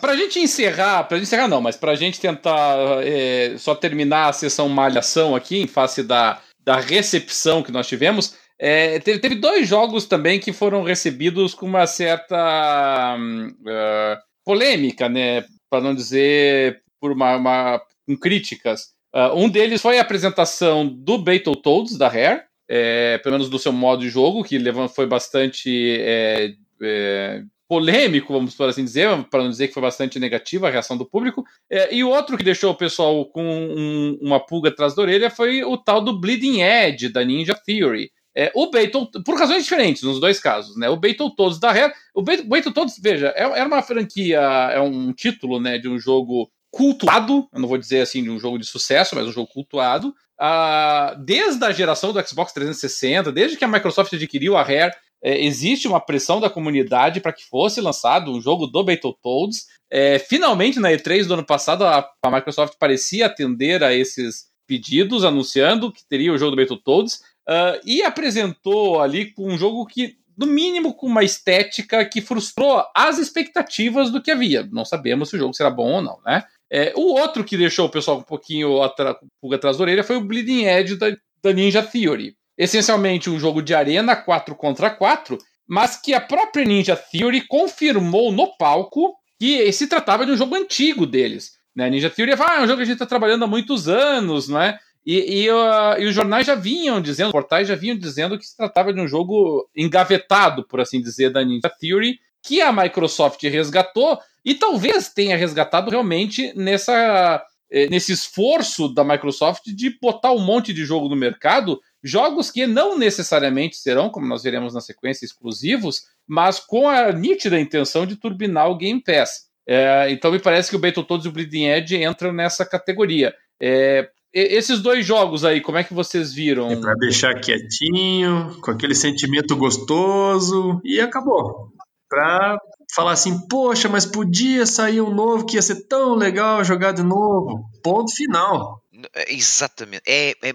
Para 0.00 0.12
a 0.12 0.16
gente 0.16 0.40
encerrar, 0.40 1.04
para 1.04 1.18
encerrar 1.18 1.48
não, 1.48 1.60
mas 1.60 1.76
para 1.76 1.92
a 1.92 1.94
gente 1.94 2.20
tentar 2.20 2.76
é, 3.04 3.56
só 3.58 3.74
terminar 3.74 4.28
a 4.28 4.32
sessão 4.32 4.68
malhação 4.68 5.36
aqui, 5.36 5.58
em 5.58 5.66
face 5.66 6.02
da, 6.02 6.40
da 6.64 6.76
recepção 6.76 7.62
que 7.62 7.70
nós 7.70 7.86
tivemos, 7.86 8.36
é, 8.58 8.98
teve, 9.00 9.18
teve, 9.18 9.34
dois 9.36 9.68
jogos 9.68 10.06
também 10.06 10.38
que 10.38 10.52
foram 10.52 10.82
recebidos 10.82 11.54
com 11.54 11.66
uma 11.66 11.86
certa 11.86 13.16
uh, 13.16 14.22
polêmica, 14.44 15.08
né? 15.08 15.44
Para 15.70 15.80
não 15.80 15.94
dizer 15.94 16.82
por 17.00 17.12
uma, 17.12 17.36
uma 17.36 17.82
com 18.06 18.16
críticas. 18.16 18.92
Uh, 19.14 19.36
um 19.36 19.48
deles 19.48 19.82
foi 19.82 19.98
a 19.98 20.02
apresentação 20.02 20.86
do 20.86 21.18
Battletoads 21.18 21.98
da 21.98 22.08
Rare, 22.08 22.42
é, 22.74 23.18
pelo 23.18 23.34
menos 23.34 23.50
do 23.50 23.58
seu 23.58 23.70
modo 23.70 24.00
de 24.00 24.08
jogo, 24.08 24.42
que 24.42 24.58
foi 24.94 25.06
bastante 25.06 25.94
é, 26.00 26.54
é, 26.82 27.42
polêmico, 27.68 28.32
vamos 28.32 28.54
por 28.54 28.66
assim 28.66 28.82
dizer, 28.82 29.10
para 29.30 29.42
não 29.42 29.50
dizer 29.50 29.68
que 29.68 29.74
foi 29.74 29.82
bastante 29.82 30.18
negativa 30.18 30.68
a 30.68 30.70
reação 30.70 30.96
do 30.96 31.04
público. 31.04 31.44
É, 31.68 31.94
e 31.94 32.02
outro 32.02 32.38
que 32.38 32.42
deixou 32.42 32.72
o 32.72 32.74
pessoal 32.74 33.26
com 33.26 33.44
um, 33.44 34.18
uma 34.22 34.40
pulga 34.40 34.70
atrás 34.70 34.94
da 34.94 35.02
orelha 35.02 35.28
foi 35.28 35.62
o 35.62 35.76
tal 35.76 36.00
do 36.00 36.18
Bleeding 36.18 36.62
Edge, 36.62 37.10
da 37.10 37.22
Ninja 37.22 37.54
Theory. 37.54 38.10
É, 38.34 38.50
o 38.54 38.70
Battle, 38.70 39.06
por 39.22 39.38
razões 39.38 39.64
diferentes 39.64 40.02
nos 40.02 40.18
dois 40.18 40.40
casos, 40.40 40.74
né? 40.74 40.88
O 40.88 40.96
Battletoads 40.96 41.60
da 41.60 41.72
Rare, 41.72 41.92
o 42.14 42.22
Battletoads, 42.22 42.98
veja, 42.98 43.34
é, 43.36 43.42
era 43.42 43.66
uma 43.66 43.82
franquia, 43.82 44.40
é 44.40 44.80
um 44.80 45.12
título, 45.12 45.60
né, 45.60 45.76
de 45.76 45.90
um 45.90 45.98
jogo 45.98 46.50
cultuado, 46.70 47.46
eu 47.52 47.60
não 47.60 47.68
vou 47.68 47.76
dizer 47.76 48.00
assim 48.00 48.22
de 48.22 48.30
um 48.30 48.38
jogo 48.38 48.58
de 48.58 48.64
sucesso, 48.64 49.14
mas 49.14 49.26
um 49.26 49.32
jogo 49.32 49.52
cultuado, 49.52 50.14
uh, 50.42 51.16
desde 51.22 51.64
a 51.64 51.70
geração 51.70 52.12
do 52.12 52.26
Xbox 52.26 52.52
360, 52.52 53.30
desde 53.30 53.56
que 53.56 53.64
a 53.64 53.68
Microsoft 53.68 54.12
adquiriu 54.12 54.56
a 54.56 54.62
Rare, 54.62 54.92
é, 55.22 55.44
existe 55.44 55.86
uma 55.86 56.00
pressão 56.00 56.40
da 56.40 56.50
comunidade 56.50 57.20
para 57.20 57.32
que 57.32 57.44
fosse 57.44 57.80
lançado 57.80 58.32
um 58.32 58.40
jogo 58.40 58.66
do 58.66 58.82
Battletoads. 58.82 59.68
É, 59.88 60.18
finalmente, 60.18 60.80
na 60.80 60.90
E3 60.90 61.26
do 61.26 61.34
ano 61.34 61.46
passado, 61.46 61.84
a, 61.84 62.10
a, 62.24 62.30
Microsoft 62.30 62.74
parecia 62.76 63.26
atender 63.26 63.84
a 63.84 63.94
esses 63.94 64.46
pedidos, 64.66 65.24
anunciando 65.24 65.92
que 65.92 66.04
teria 66.08 66.32
o 66.32 66.38
jogo 66.38 66.56
do 66.56 66.56
Battletoads, 66.56 67.16
uh, 67.48 67.78
e 67.84 68.02
apresentou 68.02 69.00
ali 69.00 69.32
um 69.38 69.56
jogo 69.56 69.86
que, 69.86 70.16
no 70.36 70.46
mínimo, 70.46 70.92
com 70.92 71.06
uma 71.06 71.22
estética 71.22 72.04
que 72.04 72.20
frustrou 72.20 72.82
as 72.96 73.18
expectativas 73.18 74.10
do 74.10 74.20
que 74.20 74.30
havia. 74.30 74.68
Não 74.72 74.84
sabemos 74.84 75.28
se 75.28 75.36
o 75.36 75.38
jogo 75.38 75.54
será 75.54 75.70
bom 75.70 75.92
ou 75.92 76.02
não, 76.02 76.18
né? 76.24 76.42
É, 76.74 76.90
o 76.96 77.20
outro 77.20 77.44
que 77.44 77.58
deixou 77.58 77.84
o 77.84 77.90
pessoal 77.90 78.16
um 78.16 78.22
pouquinho 78.22 78.82
atra, 78.82 79.14
pulga 79.38 79.56
atrás 79.56 79.76
da 79.76 79.82
orelha 79.82 80.02
foi 80.02 80.16
o 80.16 80.24
Bleeding 80.24 80.64
Edge 80.64 80.96
da, 80.96 81.14
da 81.42 81.52
Ninja 81.52 81.82
Theory. 81.82 82.34
Essencialmente 82.56 83.28
um 83.28 83.38
jogo 83.38 83.60
de 83.60 83.74
arena 83.74 84.16
4 84.16 84.54
contra 84.54 84.88
4, 84.88 85.36
mas 85.68 86.00
que 86.00 86.14
a 86.14 86.20
própria 86.20 86.64
Ninja 86.64 86.96
Theory 86.96 87.46
confirmou 87.46 88.32
no 88.32 88.56
palco 88.56 89.14
que 89.38 89.70
se 89.70 89.86
tratava 89.86 90.24
de 90.24 90.32
um 90.32 90.36
jogo 90.36 90.54
antigo 90.54 91.04
deles. 91.04 91.52
Né? 91.76 91.90
Ninja 91.90 92.08
Theory 92.08 92.32
ah, 92.32 92.60
é 92.60 92.62
um 92.62 92.66
jogo 92.66 92.78
que 92.78 92.84
a 92.84 92.86
gente 92.86 92.94
está 92.94 93.06
trabalhando 93.06 93.44
há 93.44 93.46
muitos 93.46 93.86
anos, 93.86 94.48
não 94.48 94.60
é? 94.60 94.78
E, 95.04 95.42
e, 95.42 95.50
uh, 95.50 95.98
e, 95.98 96.06
os 96.06 96.14
jornais 96.14 96.46
já 96.46 96.54
vinham 96.54 97.02
dizendo, 97.02 97.26
os 97.26 97.32
portais 97.32 97.68
já 97.68 97.74
vinham 97.74 97.98
dizendo 97.98 98.38
que 98.38 98.46
se 98.46 98.56
tratava 98.56 98.94
de 98.94 99.00
um 99.00 99.08
jogo 99.08 99.68
engavetado, 99.76 100.66
por 100.66 100.80
assim 100.80 101.02
dizer, 101.02 101.30
da 101.30 101.44
Ninja 101.44 101.68
Theory, 101.68 102.18
que 102.42 102.60
a 102.60 102.72
Microsoft 102.72 103.42
resgatou 103.44 104.18
e 104.44 104.54
talvez 104.54 105.08
tenha 105.08 105.36
resgatado 105.36 105.90
realmente 105.90 106.52
nessa, 106.56 107.42
eh, 107.70 107.88
nesse 107.88 108.12
esforço 108.12 108.92
da 108.92 109.04
Microsoft 109.04 109.64
de 109.66 109.96
botar 110.00 110.32
um 110.32 110.44
monte 110.44 110.72
de 110.72 110.84
jogo 110.84 111.08
no 111.08 111.16
mercado, 111.16 111.80
jogos 112.02 112.50
que 112.50 112.66
não 112.66 112.98
necessariamente 112.98 113.76
serão, 113.76 114.10
como 114.10 114.26
nós 114.26 114.42
veremos 114.42 114.74
na 114.74 114.80
sequência, 114.80 115.24
exclusivos, 115.24 116.02
mas 116.26 116.58
com 116.58 116.88
a 116.88 117.12
nítida 117.12 117.60
intenção 117.60 118.04
de 118.04 118.16
turbinar 118.16 118.68
o 118.68 118.76
Game 118.76 119.02
Pass. 119.02 119.50
É, 119.66 120.10
então 120.10 120.32
me 120.32 120.40
parece 120.40 120.68
que 120.68 120.76
o 120.76 120.78
Battletoads 120.80 121.24
e 121.24 121.28
o 121.28 121.32
Bleeding 121.32 121.66
Edge 121.66 122.02
entram 122.02 122.32
nessa 122.32 122.66
categoria. 122.66 123.32
É, 123.60 124.10
esses 124.34 124.80
dois 124.80 125.04
jogos 125.04 125.44
aí, 125.44 125.60
como 125.60 125.76
é 125.78 125.84
que 125.84 125.92
vocês 125.92 126.32
viram? 126.32 126.70
É 126.70 126.76
para 126.76 126.94
deixar 126.94 127.34
quietinho, 127.34 128.56
com 128.62 128.70
aquele 128.70 128.94
sentimento 128.94 129.54
gostoso 129.54 130.80
e 130.82 131.00
acabou. 131.00 131.70
Para 132.12 132.58
falar 132.94 133.12
assim, 133.12 133.48
poxa, 133.48 133.88
mas 133.88 134.04
podia 134.04 134.66
sair 134.66 135.00
um 135.00 135.14
novo 135.14 135.46
que 135.46 135.56
ia 135.56 135.62
ser 135.62 135.86
tão 135.86 136.14
legal 136.14 136.62
jogar 136.62 136.92
de 136.92 137.02
novo. 137.02 137.64
Ponto 137.82 138.14
final. 138.14 138.82
É, 139.14 139.32
exatamente. 139.32 140.02
É, 140.06 140.34
é, 140.42 140.54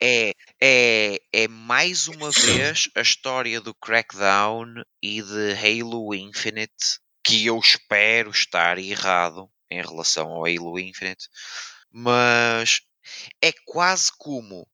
é, 0.00 0.32
é, 0.58 1.20
é 1.34 1.48
mais 1.48 2.08
uma 2.08 2.30
vez 2.30 2.88
a 2.94 3.02
história 3.02 3.60
do 3.60 3.74
Crackdown 3.74 4.68
e 5.02 5.20
de 5.20 5.52
Halo 5.52 6.14
Infinite 6.14 6.98
que 7.22 7.44
eu 7.44 7.58
espero 7.58 8.30
estar 8.30 8.78
errado 8.78 9.50
em 9.70 9.82
relação 9.82 10.28
ao 10.28 10.46
Halo 10.46 10.78
Infinite, 10.78 11.28
mas 11.92 12.80
é 13.42 13.52
quase 13.66 14.10
como 14.16 14.66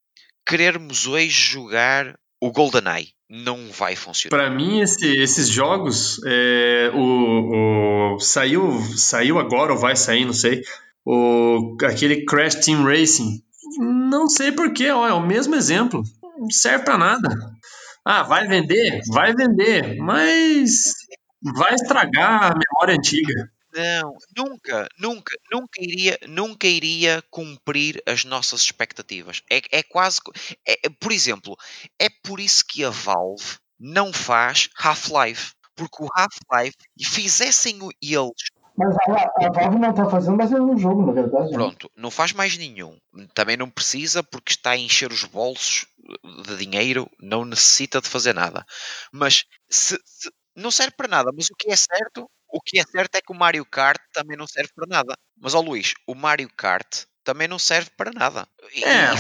querermos 0.47 1.09
hoje 1.09 1.31
jogar 1.31 2.17
o 2.43 2.51
GoldenEye 2.51 3.11
não 3.31 3.71
vai 3.71 3.95
funcionar. 3.95 4.37
Para 4.37 4.51
mim, 4.51 4.81
esse, 4.81 5.07
esses 5.17 5.49
jogos, 5.49 6.21
é, 6.27 6.91
o, 6.93 8.17
o, 8.17 8.19
saiu, 8.19 8.81
saiu 8.97 9.39
agora 9.39 9.73
ou 9.73 9.79
vai 9.79 9.95
sair, 9.95 10.25
não 10.25 10.33
sei, 10.33 10.61
o, 11.07 11.77
aquele 11.85 12.25
Crash 12.25 12.57
Team 12.57 12.83
Racing. 12.83 13.41
Não 13.79 14.29
sei 14.29 14.51
porquê, 14.51 14.91
ó, 14.91 15.07
é 15.07 15.13
o 15.13 15.25
mesmo 15.25 15.55
exemplo. 15.55 16.03
Não 16.37 16.51
serve 16.51 16.85
para 16.85 16.99
nada. 16.99 17.29
Ah, 18.05 18.25
vai 18.25 18.49
vender? 18.49 19.01
Vai 19.07 19.33
vender, 19.33 19.97
mas 19.99 20.95
vai 21.55 21.75
estragar 21.75 22.51
a 22.51 22.59
memória 22.59 22.97
antiga. 22.97 23.49
Não, 23.75 24.17
nunca, 24.37 24.89
nunca, 24.99 25.37
nunca 25.51 25.81
iria, 25.83 26.19
nunca 26.29 26.67
iria 26.67 27.23
cumprir 27.31 28.03
as 28.07 28.25
nossas 28.25 28.61
expectativas. 28.61 29.43
É, 29.51 29.63
é 29.71 29.83
quase, 29.83 30.21
é, 30.67 30.89
por 31.01 31.11
exemplo, 31.11 31.57
é 31.99 32.09
por 32.23 32.39
isso 32.39 32.65
que 32.69 32.85
a 32.85 32.91
Valve 32.91 33.59
não 33.79 34.13
faz 34.13 34.69
Half-Life, 34.79 35.53
porque 35.75 36.03
o 36.03 36.09
Half-Life 36.15 36.77
fizessem 37.03 37.79
eles 38.01 38.53
mas 38.77 38.97
a, 38.97 39.47
a 39.47 39.53
Valve 39.53 39.79
não 39.79 39.91
está 39.91 40.09
fazendo 40.09 40.37
mais 40.37 40.51
nenhum 40.51 40.79
jogo, 40.79 41.07
na 41.07 41.13
verdade. 41.13 41.51
Né? 41.51 41.53
Pronto, 41.53 41.91
não 41.97 42.11
faz 42.11 42.33
mais 42.33 42.57
nenhum. 42.57 42.99
Também 43.35 43.57
não 43.57 43.69
precisa 43.69 44.23
porque 44.23 44.53
está 44.53 44.71
a 44.71 44.77
encher 44.77 45.13
os 45.13 45.25
bolsos 45.25 45.87
de 46.47 46.57
dinheiro, 46.57 47.09
não 47.21 47.45
necessita 47.45 48.01
de 48.01 48.09
fazer 48.09 48.35
nada. 48.35 48.65
Mas 49.13 49.45
se, 49.69 49.99
se, 50.05 50.31
não 50.57 50.71
serve 50.71 50.95
para 50.97 51.09
nada. 51.09 51.31
Mas 51.35 51.47
o 51.51 51.55
que 51.57 51.71
é 51.71 51.77
certo 51.77 52.31
o 52.53 52.61
que 52.61 52.79
é 52.79 52.85
certo 52.85 53.17
é 53.17 53.21
que 53.21 53.33
o 53.33 53.37
Mario 53.37 53.65
Kart 53.65 54.01
também 54.13 54.37
não 54.37 54.47
serve 54.47 54.71
para 54.75 54.87
nada. 54.87 55.15
Mas, 55.41 55.55
ó 55.55 55.61
Luís, 55.61 55.95
o 56.07 56.15
Mario 56.15 56.51
Kart 56.57 57.05
também 57.25 57.49
não 57.49 57.59
serve 57.59 57.91
para 57.97 58.11
nada. 58.13 58.47
E, 58.75 58.85
é, 58.85 59.11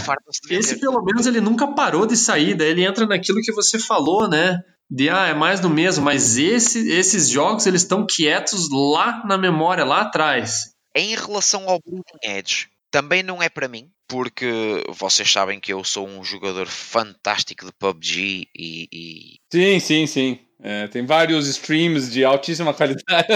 e 0.51 0.55
esse 0.55 0.78
pelo 0.78 1.03
menos 1.03 1.26
ele 1.26 1.41
nunca 1.41 1.66
parou 1.68 2.07
de 2.07 2.16
sair, 2.16 2.55
daí 2.55 2.68
ele 2.68 2.85
entra 2.85 3.07
naquilo 3.07 3.41
que 3.41 3.53
você 3.53 3.78
falou, 3.78 4.28
né? 4.28 4.61
De, 4.91 5.09
ah, 5.09 5.28
é 5.28 5.35
mais 5.35 5.61
do 5.61 5.70
mesmo, 5.70 6.05
mas 6.05 6.37
esse, 6.37 6.91
esses 6.91 7.28
jogos 7.30 7.66
eles 7.66 7.83
estão 7.83 8.07
quietos 8.07 8.68
lá 8.70 9.24
na 9.24 9.39
memória, 9.39 9.85
lá 9.85 10.03
atrás. 10.03 10.72
Em 10.95 11.14
relação 11.14 11.66
ao 11.68 11.80
Bleeding 11.80 12.39
Edge, 12.39 12.68
também 12.91 13.22
não 13.22 13.43
é 13.43 13.49
para 13.49 13.68
mim, 13.68 13.91
porque 14.07 14.85
vocês 14.91 15.30
sabem 15.33 15.59
que 15.59 15.72
eu 15.72 15.83
sou 15.83 16.07
um 16.07 16.22
jogador 16.22 16.66
fantástico 16.66 17.64
de 17.64 17.72
PUBG 17.72 18.49
e. 18.55 18.89
e... 18.93 19.39
Sim, 19.51 19.80
sim, 19.80 20.07
sim. 20.07 20.41
É, 20.62 20.86
tem 20.86 21.04
vários 21.04 21.48
streams 21.48 22.08
de 22.08 22.24
altíssima 22.24 22.72
qualidade. 22.72 23.26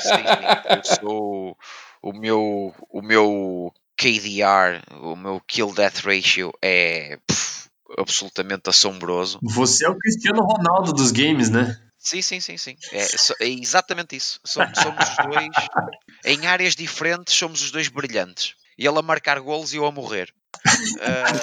Sim, 0.00 0.22
eu 0.76 0.84
sou 0.84 1.56
o 2.02 2.12
meu, 2.12 2.74
o 2.90 3.00
meu 3.00 3.72
KDR, 3.96 4.82
o 5.00 5.16
meu 5.16 5.40
Kill 5.46 5.72
Death 5.72 6.00
Ratio 6.04 6.52
é 6.62 7.18
pff, 7.26 7.70
absolutamente 7.96 8.68
assombroso. 8.68 9.38
Você 9.42 9.86
é 9.86 9.88
o 9.88 9.98
Cristiano 9.98 10.42
Ronaldo 10.42 10.92
dos 10.92 11.10
games, 11.10 11.48
né? 11.48 11.80
Sim, 11.98 12.20
sim, 12.20 12.38
sim, 12.40 12.58
sim. 12.58 12.76
É, 12.92 13.06
é 13.40 13.48
exatamente 13.48 14.14
isso. 14.14 14.38
Somos, 14.44 14.78
somos 14.78 15.08
os 15.08 15.16
dois, 15.26 15.48
em 16.24 16.46
áreas 16.46 16.76
diferentes, 16.76 17.34
somos 17.34 17.62
os 17.62 17.70
dois 17.70 17.88
brilhantes. 17.88 18.54
Ele 18.76 18.98
a 18.98 19.02
marcar 19.02 19.40
golos 19.40 19.72
e 19.72 19.78
eu 19.78 19.86
a 19.86 19.90
morrer. 19.90 20.32
Uh... 20.66 21.38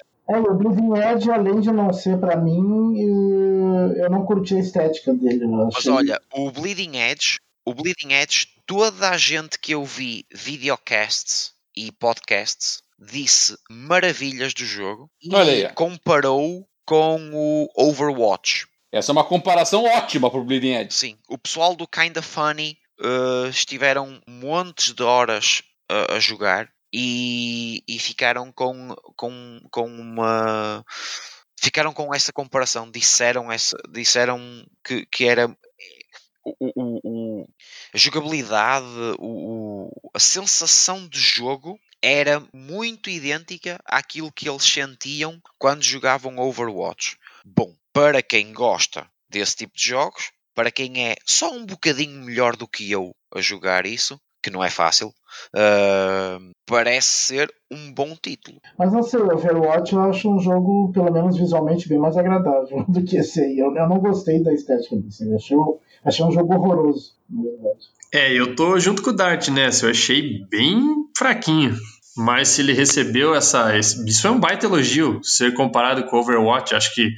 É, 0.28 0.36
o 0.36 0.54
Bleeding 0.54 0.92
Edge, 0.98 1.30
além 1.30 1.60
de 1.60 1.70
não 1.70 1.92
ser 1.92 2.18
para 2.18 2.36
mim, 2.36 2.98
eu 3.96 4.10
não 4.10 4.24
curti 4.24 4.56
a 4.56 4.60
estética 4.60 5.14
dele. 5.14 5.46
Mas 5.46 5.86
olha, 5.86 6.20
o 6.32 6.50
Bleeding 6.50 6.96
Edge, 6.96 7.38
o 7.64 7.72
Bleeding 7.72 8.12
Edge, 8.12 8.48
toda 8.66 9.10
a 9.10 9.16
gente 9.16 9.58
que 9.58 9.72
eu 9.72 9.84
vi 9.84 10.26
videocasts 10.32 11.52
e 11.76 11.92
podcasts 11.92 12.82
disse 12.98 13.56
maravilhas 13.70 14.54
do 14.54 14.64
jogo 14.64 15.10
e 15.22 15.68
comparou 15.74 16.66
com 16.84 17.30
o 17.32 17.68
Overwatch. 17.76 18.66
Essa 18.90 19.10
é 19.10 19.14
uma 19.14 19.24
comparação 19.24 19.84
ótima 19.84 20.30
para 20.30 20.40
o 20.40 20.44
Bleeding 20.44 20.74
Edge. 20.74 20.94
Sim, 20.94 21.18
o 21.28 21.36
pessoal 21.36 21.76
do 21.76 21.86
Kinda 21.86 22.22
Funny 22.22 22.78
uh, 23.00 23.48
estiveram 23.48 24.20
montes 24.26 24.92
de 24.92 25.02
horas 25.02 25.62
uh, 25.90 26.14
a 26.14 26.20
jogar 26.20 26.68
e, 26.92 27.82
e 27.86 27.98
ficaram 27.98 28.52
com, 28.52 28.94
com, 29.16 29.60
com 29.70 29.86
uma 29.86 30.84
ficaram 31.58 31.92
com 31.92 32.14
essa 32.14 32.32
comparação, 32.32 32.90
disseram, 32.90 33.50
essa, 33.50 33.76
disseram 33.90 34.64
que, 34.84 35.06
que 35.06 35.24
era 35.24 35.48
o, 36.44 36.54
o, 36.60 37.00
o, 37.02 37.48
a 37.92 37.98
jogabilidade, 37.98 38.86
o, 39.18 39.90
a 40.14 40.18
sensação 40.20 41.08
de 41.08 41.18
jogo 41.18 41.78
era 42.00 42.40
muito 42.52 43.10
idêntica 43.10 43.80
àquilo 43.84 44.30
que 44.30 44.48
eles 44.48 44.62
sentiam 44.62 45.40
quando 45.58 45.82
jogavam 45.82 46.38
Overwatch. 46.38 47.16
Bom, 47.44 47.74
para 47.92 48.22
quem 48.22 48.52
gosta 48.52 49.10
desse 49.28 49.56
tipo 49.56 49.76
de 49.76 49.86
jogos, 49.86 50.30
para 50.54 50.70
quem 50.70 51.08
é 51.08 51.16
só 51.24 51.50
um 51.52 51.66
bocadinho 51.66 52.22
melhor 52.24 52.56
do 52.56 52.68
que 52.68 52.90
eu 52.90 53.14
a 53.34 53.40
jogar 53.40 53.86
isso, 53.86 54.20
que 54.46 54.50
não 54.50 54.62
é 54.62 54.70
fácil, 54.70 55.08
uh, 55.08 56.54
parece 56.64 57.08
ser 57.08 57.52
um 57.68 57.92
bom 57.92 58.16
título. 58.22 58.60
Mas 58.78 58.92
não 58.92 59.02
sei, 59.02 59.18
o 59.18 59.34
Overwatch 59.34 59.92
eu 59.92 60.02
acho 60.02 60.32
um 60.32 60.38
jogo, 60.38 60.92
pelo 60.92 61.12
menos 61.12 61.36
visualmente, 61.36 61.88
bem 61.88 61.98
mais 61.98 62.16
agradável 62.16 62.84
do 62.86 63.02
que 63.02 63.16
esse 63.16 63.40
aí. 63.40 63.58
Eu, 63.58 63.74
eu 63.74 63.88
não 63.88 63.98
gostei 63.98 64.40
da 64.40 64.54
estética 64.54 64.94
desse, 64.94 65.34
achei, 65.34 65.56
achei 66.04 66.24
um 66.24 66.30
jogo 66.30 66.54
horroroso, 66.54 67.14
na 67.28 67.42
verdade. 67.42 67.86
É, 68.14 68.32
eu 68.32 68.54
tô 68.54 68.78
junto 68.78 69.02
com 69.02 69.10
o 69.10 69.16
Dart 69.16 69.48
nessa, 69.48 69.86
eu 69.86 69.90
achei 69.90 70.44
bem 70.48 70.80
fraquinho. 71.18 71.74
Mas 72.16 72.48
se 72.48 72.62
ele 72.62 72.72
recebeu 72.72 73.34
essa. 73.34 73.76
Isso 73.76 74.26
é 74.26 74.30
um 74.30 74.40
baita 74.40 74.64
elogio, 74.64 75.22
ser 75.22 75.52
comparado 75.52 76.04
com 76.04 76.16
o 76.16 76.20
Overwatch. 76.20 76.74
Acho 76.74 76.94
que 76.94 77.14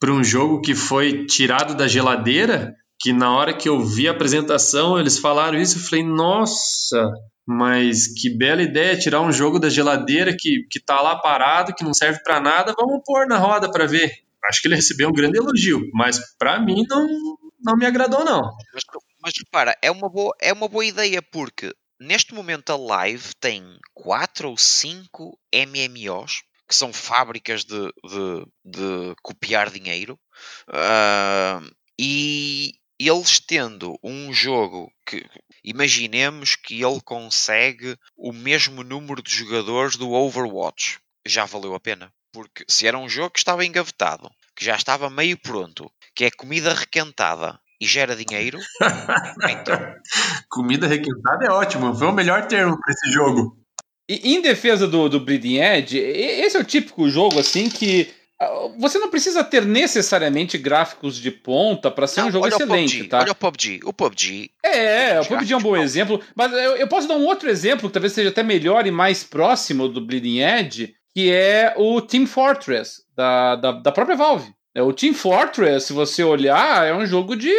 para 0.00 0.10
um 0.10 0.24
jogo 0.24 0.60
que 0.60 0.74
foi 0.74 1.26
tirado 1.26 1.76
da 1.76 1.86
geladeira, 1.86 2.74
que 3.02 3.12
na 3.12 3.36
hora 3.36 3.52
que 3.52 3.68
eu 3.68 3.84
vi 3.84 4.06
a 4.06 4.12
apresentação, 4.12 4.98
eles 4.98 5.18
falaram 5.18 5.58
isso, 5.58 5.76
eu 5.76 5.82
falei, 5.82 6.04
nossa, 6.04 7.10
mas 7.44 8.06
que 8.06 8.30
bela 8.30 8.62
ideia 8.62 8.96
tirar 8.96 9.20
um 9.20 9.32
jogo 9.32 9.58
da 9.58 9.68
geladeira 9.68 10.32
que, 10.38 10.64
que 10.70 10.78
tá 10.78 11.00
lá 11.00 11.16
parado, 11.16 11.74
que 11.74 11.82
não 11.82 11.92
serve 11.92 12.22
para 12.22 12.40
nada, 12.40 12.72
vamos 12.78 13.02
pôr 13.04 13.26
na 13.26 13.38
roda 13.38 13.68
para 13.68 13.86
ver. 13.86 14.12
Acho 14.48 14.62
que 14.62 14.68
ele 14.68 14.76
recebeu 14.76 15.08
um 15.08 15.12
grande 15.12 15.36
elogio, 15.36 15.80
mas 15.92 16.20
para 16.38 16.60
mim 16.60 16.84
não, 16.88 17.06
não 17.60 17.76
me 17.76 17.86
agradou 17.86 18.24
não. 18.24 18.40
Mas, 18.72 18.84
mas 19.20 19.32
repara, 19.36 19.76
é 19.82 19.90
uma, 19.90 20.08
boa, 20.08 20.32
é 20.40 20.52
uma 20.52 20.68
boa 20.68 20.84
ideia 20.84 21.20
porque 21.20 21.74
neste 22.00 22.32
momento 22.32 22.70
a 22.70 22.76
Live 22.76 23.34
tem 23.40 23.64
quatro 23.92 24.48
ou 24.48 24.56
cinco 24.56 25.36
MMOs 25.52 26.42
que 26.68 26.74
são 26.76 26.92
fábricas 26.92 27.64
de, 27.64 27.92
de, 28.04 28.46
de 28.64 29.14
copiar 29.22 29.70
dinheiro 29.70 30.18
uh, 30.68 31.68
e, 31.98 32.74
eles 33.08 33.40
tendo 33.40 33.98
um 34.02 34.32
jogo 34.32 34.92
que 35.06 35.24
imaginemos 35.64 36.56
que 36.56 36.82
ele 36.82 37.00
consegue 37.00 37.96
o 38.16 38.32
mesmo 38.32 38.82
número 38.82 39.22
de 39.22 39.32
jogadores 39.34 39.96
do 39.96 40.10
Overwatch, 40.10 40.98
já 41.26 41.44
valeu 41.44 41.74
a 41.74 41.80
pena. 41.80 42.12
Porque 42.32 42.64
se 42.68 42.86
era 42.86 42.98
um 42.98 43.08
jogo 43.08 43.30
que 43.30 43.38
estava 43.38 43.64
engavetado, 43.64 44.30
que 44.56 44.64
já 44.64 44.74
estava 44.74 45.10
meio 45.10 45.38
pronto, 45.38 45.90
que 46.14 46.24
é 46.24 46.30
comida 46.30 46.72
requentada 46.72 47.60
e 47.80 47.86
gera 47.86 48.16
dinheiro, 48.16 48.58
então. 49.50 49.94
Comida 50.48 50.86
requentada 50.86 51.46
é 51.46 51.50
ótimo, 51.50 51.94
foi 51.94 52.06
o 52.06 52.12
melhor 52.12 52.46
termo 52.46 52.78
para 52.80 52.92
esse 52.92 53.12
jogo. 53.12 53.58
E 54.08 54.34
em 54.34 54.42
defesa 54.42 54.86
do, 54.86 55.08
do 55.08 55.20
Bleeding 55.20 55.58
Edge, 55.58 55.98
esse 55.98 56.56
é 56.56 56.60
o 56.60 56.64
típico 56.64 57.08
jogo 57.08 57.38
assim 57.38 57.68
que 57.68 58.12
você 58.78 58.98
não 58.98 59.10
precisa 59.10 59.44
ter 59.44 59.64
necessariamente 59.64 60.56
gráficos 60.58 61.16
de 61.16 61.30
ponta 61.30 61.90
para 61.90 62.06
ser 62.06 62.22
não, 62.22 62.28
um 62.28 62.32
jogo 62.32 62.46
excelente, 62.46 62.96
PUBG, 62.96 63.08
tá? 63.08 63.20
Olha 63.20 63.32
o 63.32 63.34
PUBG. 63.34 63.80
O 63.84 63.92
PUBG. 63.92 64.50
É, 64.64 65.20
o 65.20 65.26
PUBG 65.26 65.52
é 65.52 65.56
um 65.56 65.62
bom 65.62 65.76
exemplo. 65.76 66.20
Mas 66.34 66.52
eu, 66.52 66.76
eu, 66.76 66.88
posso 66.88 67.08
dar 67.08 67.16
um 67.16 67.24
outro 67.24 67.50
exemplo 67.50 67.88
que 67.88 67.92
talvez 67.92 68.12
seja 68.12 68.30
até 68.30 68.42
melhor 68.42 68.86
e 68.86 68.90
mais 68.90 69.24
próximo 69.24 69.88
do 69.88 70.00
Bleeding 70.00 70.40
Edge, 70.40 70.94
que 71.14 71.30
é 71.30 71.74
o 71.76 72.00
Team 72.00 72.26
Fortress, 72.26 73.02
da, 73.14 73.56
da, 73.56 73.72
da 73.72 73.92
própria 73.92 74.16
Valve. 74.16 74.52
É, 74.74 74.82
o 74.82 74.92
Team 74.92 75.12
Fortress, 75.12 75.86
se 75.86 75.92
você 75.92 76.24
olhar, 76.24 76.86
é 76.86 76.94
um 76.94 77.04
jogo 77.04 77.36
de 77.36 77.52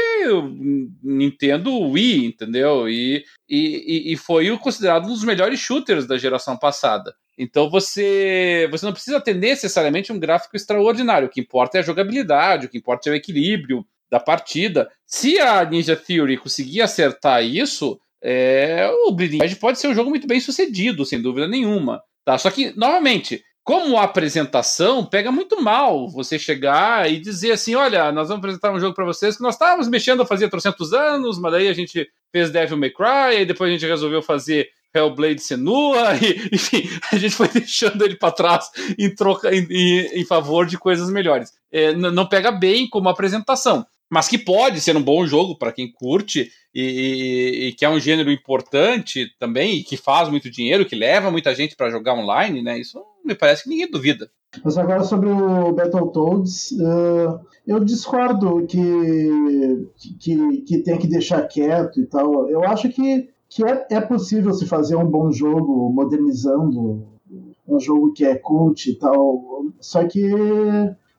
Nintendo 1.04 1.80
Wii, 1.80 2.26
entendeu? 2.26 2.90
E, 2.90 3.24
e, 3.48 4.14
e 4.14 4.18
foi 4.18 4.56
considerado 4.58 5.06
um 5.06 5.10
dos 5.10 5.24
melhores 5.24 5.60
shooters 5.60 6.08
da 6.08 6.18
geração 6.18 6.58
passada. 6.58 7.14
Então 7.38 7.70
você, 7.70 8.68
você 8.72 8.86
não 8.86 8.94
precisa 8.94 9.22
ter 9.22 9.36
necessariamente 9.36 10.12
um 10.12 10.20
gráfico 10.20 10.56
extraordinário. 10.56 11.28
O 11.28 11.32
que 11.32 11.42
importa 11.42 11.78
é 11.78 11.82
a 11.82 11.84
jogabilidade, 11.84 12.66
o 12.66 12.70
que 12.70 12.78
importa 12.78 13.10
é 13.10 13.14
o 13.14 13.16
equilíbrio 13.16 13.86
da 14.10 14.20
partida. 14.20 14.90
Se 15.06 15.40
a 15.40 15.64
Ninja 15.66 15.96
Theory 15.96 16.38
conseguir 16.38 16.82
acertar 16.82 17.44
isso, 17.44 18.00
é, 18.24 18.90
o 19.08 19.12
Bleeding 19.12 19.44
Edge 19.44 19.56
pode 19.56 19.80
ser 19.80 19.88
um 19.88 19.96
jogo 19.96 20.10
muito 20.10 20.28
bem 20.28 20.40
sucedido, 20.40 21.06
sem 21.06 21.22
dúvida 21.22 21.48
nenhuma. 21.48 22.02
Tá? 22.24 22.38
Só 22.38 22.50
que, 22.50 22.72
novamente, 22.78 23.44
como 23.64 23.98
apresentação, 23.98 25.06
pega 25.06 25.32
muito 25.32 25.62
mal 25.62 26.10
você 26.10 26.38
chegar 26.38 27.10
e 27.10 27.20
dizer 27.20 27.54
assim: 27.54 27.76
olha, 27.76 28.12
nós 28.12 28.28
vamos 28.28 28.40
apresentar 28.40 28.74
um 28.74 28.80
jogo 28.80 28.94
para 28.94 29.06
vocês 29.06 29.38
que 29.38 29.44
nós 29.44 29.56
estávamos 29.56 29.88
mexendo 29.88 30.26
fazia 30.26 30.50
trocentos 30.50 30.94
anos, 30.94 31.40
mas 31.40 31.52
daí 31.54 31.68
a 31.70 31.74
gente 31.74 32.08
fez 32.32 32.52
Devil 32.52 32.78
May 32.78 32.90
Cry, 32.90 33.42
e 33.42 33.46
depois 33.46 33.70
a 33.70 33.74
gente 33.74 33.88
resolveu 33.88 34.22
fazer 34.22 34.70
Hellblade 34.94 35.42
Senua, 35.42 36.16
e, 36.22 36.50
enfim, 36.54 36.90
a 37.12 37.18
gente 37.18 37.36
foi 37.36 37.48
deixando 37.54 38.04
ele 38.04 38.16
para 38.16 38.34
trás 38.34 38.70
em 39.00 39.14
troca 39.14 39.56
em, 39.56 39.66
em, 39.70 40.20
em, 40.20 40.26
favor 40.26 40.66
de 40.66 40.78
coisas 40.78 41.10
melhores. 41.10 41.54
É, 41.72 41.94
não 41.94 42.28
pega 42.28 42.52
bem 42.52 42.90
como 42.90 43.08
apresentação, 43.08 43.86
mas 44.10 44.28
que 44.28 44.38
pode 44.38 44.82
ser 44.82 44.98
um 44.98 45.02
bom 45.02 45.26
jogo 45.26 45.58
para 45.58 45.72
quem 45.72 45.92
curte 45.92 46.52
e, 46.74 46.82
e, 46.82 47.68
e, 47.68 47.74
que 47.74 47.86
é 47.86 47.90
um 47.90 48.00
gênero 48.00 48.32
importante 48.32 49.28
também 49.40 49.78
e 49.78 49.84
que 49.84 49.96
faz 49.96 50.30
muito 50.30 50.50
dinheiro, 50.50 50.86
que 50.86 50.96
leva 50.96 51.30
muita 51.30 51.54
gente 51.54 51.76
para 51.76 51.90
jogar 51.90 52.16
online, 52.16 52.62
né? 52.62 52.80
Isso 52.80 53.02
me 53.24 53.36
parece 53.36 53.64
que 53.64 53.70
ninguém 53.70 53.90
duvida. 53.90 54.30
Mas 54.64 54.78
agora 54.78 55.04
sobre 55.04 55.30
o 55.30 55.72
Battletoads, 55.74 56.72
uh, 56.72 57.40
eu 57.66 57.84
discordo 57.84 58.66
que, 58.68 59.88
que, 60.20 60.62
que 60.62 60.78
tem 60.80 60.98
que 60.98 61.08
deixar 61.08 61.48
quieto 61.48 62.00
e 62.00 62.06
tal. 62.06 62.50
Eu 62.50 62.64
acho 62.64 62.90
que, 62.90 63.30
que 63.50 63.64
é, 63.64 63.88
é 63.92 64.02
possível 64.02 64.54
se 64.54 64.66
fazer 64.66 64.96
um 64.96 65.06
bom 65.06 65.32
jogo 65.32 65.90
modernizando 65.92 67.14
um 67.68 67.80
jogo 67.80 68.14
que 68.14 68.26
é 68.26 68.36
cult 68.36 68.90
e 68.90 68.96
tal. 68.96 69.66
Só 69.80 70.06
que 70.08 70.22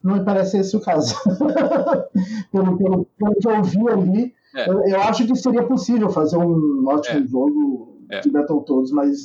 não 0.02 0.16
me 0.16 0.24
parece 0.24 0.58
esse 0.58 0.76
o 0.76 0.80
caso. 0.80 1.14
pelo, 2.52 2.76
pelo, 2.76 3.06
pelo 3.18 3.34
que 3.40 3.48
eu 3.48 3.62
vi 3.62 3.88
ali, 3.88 4.34
é. 4.54 4.68
eu, 4.68 4.86
eu, 4.86 5.00
acho 5.02 5.26
que 5.26 5.34
seria 5.36 5.62
possível 5.62 6.08
fazer 6.10 6.36
um 6.36 6.84
ótimo 6.86 7.24
é. 7.24 7.26
jogo 7.26 7.98
é. 8.10 8.20
de 8.20 8.30
Battletoads, 8.30 8.92
mas 8.92 9.24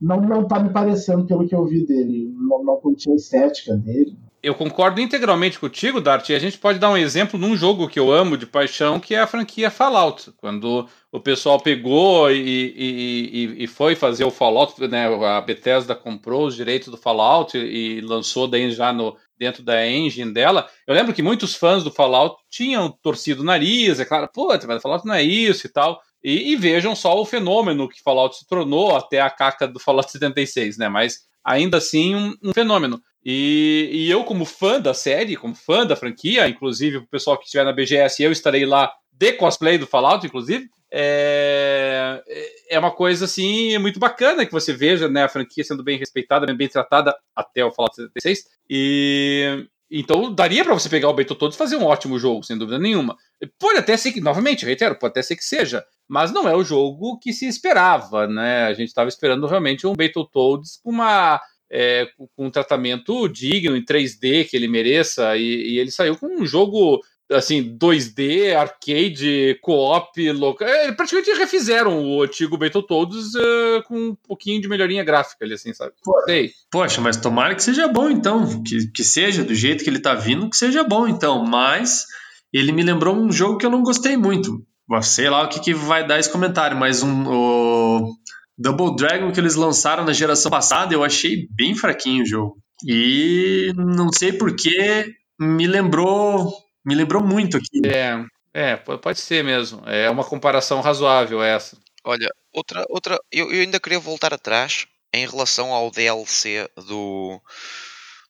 não, 0.00 0.20
não 0.20 0.46
tá 0.46 0.58
me 0.58 0.70
parecendo 0.70 1.24
pelo 1.26 1.46
que 1.46 1.54
eu 1.54 1.64
vi 1.64 1.86
dele. 1.86 2.32
Não, 2.36 2.64
não 2.64 2.76
curti 2.76 3.10
a 3.10 3.14
estética 3.14 3.76
dele. 3.76 4.16
Eu 4.42 4.54
concordo 4.54 5.00
integralmente 5.00 5.58
contigo, 5.58 6.00
Dart. 6.00 6.28
E 6.28 6.34
a 6.34 6.38
gente 6.38 6.56
pode 6.56 6.78
dar 6.78 6.90
um 6.90 6.96
exemplo 6.96 7.38
num 7.38 7.56
jogo 7.56 7.88
que 7.88 7.98
eu 7.98 8.12
amo 8.12 8.36
de 8.36 8.46
paixão, 8.46 9.00
que 9.00 9.14
é 9.14 9.20
a 9.20 9.26
franquia 9.26 9.70
Fallout. 9.70 10.32
Quando 10.36 10.86
o 11.10 11.18
pessoal 11.18 11.58
pegou 11.58 12.30
e, 12.30 12.72
e, 12.76 13.64
e 13.64 13.66
foi 13.66 13.96
fazer 13.96 14.24
o 14.24 14.30
Fallout, 14.30 14.80
né, 14.86 15.08
a 15.08 15.40
Bethesda 15.40 15.96
comprou 15.96 16.46
os 16.46 16.54
direitos 16.54 16.88
do 16.88 16.96
Fallout 16.96 17.58
e 17.58 18.00
lançou 18.02 18.46
daí 18.46 18.70
já 18.70 18.92
no, 18.92 19.16
dentro 19.38 19.62
da 19.62 19.86
engine 19.86 20.32
dela. 20.32 20.68
Eu 20.86 20.94
lembro 20.94 21.14
que 21.14 21.22
muitos 21.22 21.54
fãs 21.54 21.84
do 21.84 21.90
Fallout 21.90 22.36
tinham 22.50 22.90
torcido 22.90 23.42
o 23.42 23.44
nariz, 23.44 24.00
é 24.00 24.04
claro, 24.04 24.28
pô, 24.32 24.48
mas 24.66 24.82
Fallout 24.82 25.06
não 25.06 25.14
é 25.14 25.22
isso 25.22 25.66
e 25.66 25.70
tal. 25.70 26.00
E, 26.22 26.52
e, 26.52 26.56
vejam 26.56 26.96
só 26.96 27.20
o 27.20 27.24
fenômeno 27.24 27.88
que 27.88 28.02
Fallout 28.02 28.36
se 28.36 28.46
tornou 28.46 28.96
até 28.96 29.20
a 29.20 29.30
caca 29.30 29.68
do 29.68 29.78
Fallout 29.78 30.10
76, 30.10 30.76
né? 30.76 30.88
Mas 30.88 31.20
ainda 31.44 31.76
assim 31.76 32.16
um, 32.16 32.34
um 32.42 32.52
fenômeno. 32.52 33.00
E, 33.24 33.88
e, 33.92 34.10
eu, 34.10 34.24
como 34.24 34.44
fã 34.44 34.80
da 34.80 34.92
série, 34.92 35.36
como 35.36 35.54
fã 35.54 35.86
da 35.86 35.94
franquia, 35.94 36.48
inclusive 36.48 36.96
o 36.96 37.06
pessoal 37.06 37.38
que 37.38 37.44
estiver 37.44 37.64
na 37.64 37.72
BGS, 37.72 38.22
eu 38.22 38.32
estarei 38.32 38.66
lá 38.66 38.92
de 39.18 39.32
cosplay 39.32 39.78
do 39.78 39.86
Fallout, 39.86 40.26
inclusive. 40.26 40.68
É, 40.90 42.22
é 42.70 42.78
uma 42.78 42.90
coisa 42.90 43.24
assim 43.24 43.76
muito 43.78 43.98
bacana 43.98 44.46
que 44.46 44.52
você 44.52 44.72
veja 44.72 45.08
né, 45.08 45.24
a 45.24 45.28
franquia 45.28 45.64
sendo 45.64 45.82
bem 45.82 45.98
respeitada, 45.98 46.52
bem, 46.54 46.68
tratada 46.68 47.14
até 47.34 47.64
o 47.64 47.72
Fallout 47.72 47.96
76. 47.96 48.44
E 48.70 49.66
então 49.90 50.32
daria 50.34 50.64
para 50.64 50.74
você 50.74 50.88
pegar 50.88 51.08
o 51.08 51.14
Battletoads 51.14 51.54
e 51.54 51.58
fazer 51.58 51.76
um 51.76 51.84
ótimo 51.84 52.18
jogo, 52.18 52.42
sem 52.42 52.58
dúvida 52.58 52.78
nenhuma. 52.78 53.16
Pode 53.58 53.78
até 53.78 53.96
ser 53.96 54.12
que, 54.12 54.20
novamente, 54.20 54.64
reitero, 54.64 54.98
pode 54.98 55.12
até 55.12 55.22
ser 55.22 55.36
que 55.36 55.44
seja, 55.44 55.84
mas 56.08 56.32
não 56.32 56.48
é 56.48 56.56
o 56.56 56.64
jogo 56.64 57.18
que 57.18 57.32
se 57.32 57.46
esperava, 57.46 58.26
né? 58.26 58.64
A 58.64 58.74
gente 58.74 58.88
estava 58.88 59.08
esperando 59.08 59.46
realmente 59.46 59.86
um 59.86 59.94
Battletoads 59.94 60.80
com 60.82 60.90
uma 60.90 61.40
é, 61.70 62.08
com 62.16 62.46
um 62.46 62.50
tratamento 62.50 63.28
digno 63.28 63.76
em 63.76 63.84
3D 63.84 64.48
que 64.48 64.56
ele 64.56 64.68
mereça, 64.68 65.36
e, 65.36 65.74
e 65.74 65.78
ele 65.78 65.90
saiu 65.90 66.16
com 66.16 66.26
um 66.26 66.46
jogo 66.46 67.00
assim, 67.30 67.76
2D, 67.76 68.54
arcade, 68.54 69.58
co-op, 69.60 70.32
louco. 70.32 70.62
É, 70.62 70.92
praticamente 70.92 71.32
refizeram 71.38 72.04
o 72.04 72.22
antigo 72.22 72.56
Battletoads 72.56 73.34
uh, 73.34 73.82
com 73.86 73.96
um 74.10 74.14
pouquinho 74.14 74.60
de 74.60 74.68
melhorinha 74.68 75.04
gráfica 75.04 75.44
ali, 75.44 75.54
assim, 75.54 75.72
sabe? 75.74 75.92
Sei. 76.24 76.52
Poxa, 76.70 77.00
mas 77.00 77.16
tomara 77.16 77.54
que 77.54 77.62
seja 77.62 77.88
bom 77.88 78.08
então. 78.08 78.62
Que, 78.62 78.90
que 78.92 79.04
seja, 79.04 79.42
do 79.42 79.54
jeito 79.54 79.82
que 79.82 79.90
ele 79.90 79.98
tá 79.98 80.14
vindo, 80.14 80.48
que 80.48 80.56
seja 80.56 80.84
bom 80.84 81.08
então. 81.08 81.44
Mas 81.44 82.06
ele 82.52 82.72
me 82.72 82.82
lembrou 82.82 83.16
um 83.16 83.30
jogo 83.30 83.58
que 83.58 83.66
eu 83.66 83.70
não 83.70 83.82
gostei 83.82 84.16
muito. 84.16 84.64
Sei 85.02 85.28
lá 85.28 85.42
o 85.42 85.48
que, 85.48 85.60
que 85.60 85.74
vai 85.74 86.06
dar 86.06 86.18
esse 86.18 86.30
comentário, 86.30 86.76
mas 86.76 87.02
um. 87.02 87.26
O 87.26 88.14
Double 88.58 88.96
Dragon 88.96 89.30
que 89.32 89.38
eles 89.38 89.54
lançaram 89.54 90.04
na 90.04 90.12
geração 90.12 90.50
passada, 90.50 90.94
eu 90.94 91.04
achei 91.04 91.46
bem 91.50 91.74
fraquinho 91.74 92.22
o 92.22 92.26
jogo. 92.26 92.56
E 92.86 93.72
não 93.76 94.08
sei 94.10 94.32
porquê, 94.32 95.12
me 95.38 95.66
lembrou, 95.66 96.50
me 96.86 96.94
lembrou 96.94 97.22
muito 97.22 97.56
aqui. 97.56 97.80
É, 97.84 98.24
é, 98.54 98.76
pode 98.76 99.18
ser 99.20 99.42
mesmo. 99.42 99.82
É 99.86 100.08
uma 100.08 100.24
comparação 100.24 100.80
razoável 100.80 101.42
essa. 101.42 101.76
Olha, 102.04 102.32
outra, 102.52 102.86
outra, 102.88 103.18
eu, 103.32 103.52
eu 103.52 103.60
ainda 103.60 103.80
queria 103.80 103.98
voltar 103.98 104.32
atrás 104.32 104.86
em 105.12 105.26
relação 105.26 105.72
ao 105.72 105.90
DLC 105.90 106.70
do, 106.86 107.40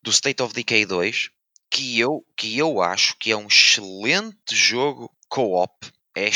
do 0.02 0.10
State 0.10 0.42
of 0.42 0.54
Decay 0.54 0.86
2, 0.86 1.28
que 1.70 2.00
eu, 2.00 2.24
que 2.34 2.58
eu 2.58 2.80
acho 2.80 3.16
que 3.18 3.30
é 3.30 3.36
um 3.36 3.46
excelente 3.46 4.54
jogo 4.54 5.10
co-op 5.28 5.70
é, 6.16 6.30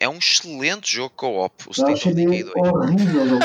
é 0.00 0.08
um 0.08 0.16
excelente 0.16 0.90
jogo 0.96 1.14
co-op, 1.14 1.68
o 1.68 1.72
State 1.72 2.08
of 2.08 2.14
Decay 2.14 2.42
2. 2.42 2.54
Horrível, 2.56 3.38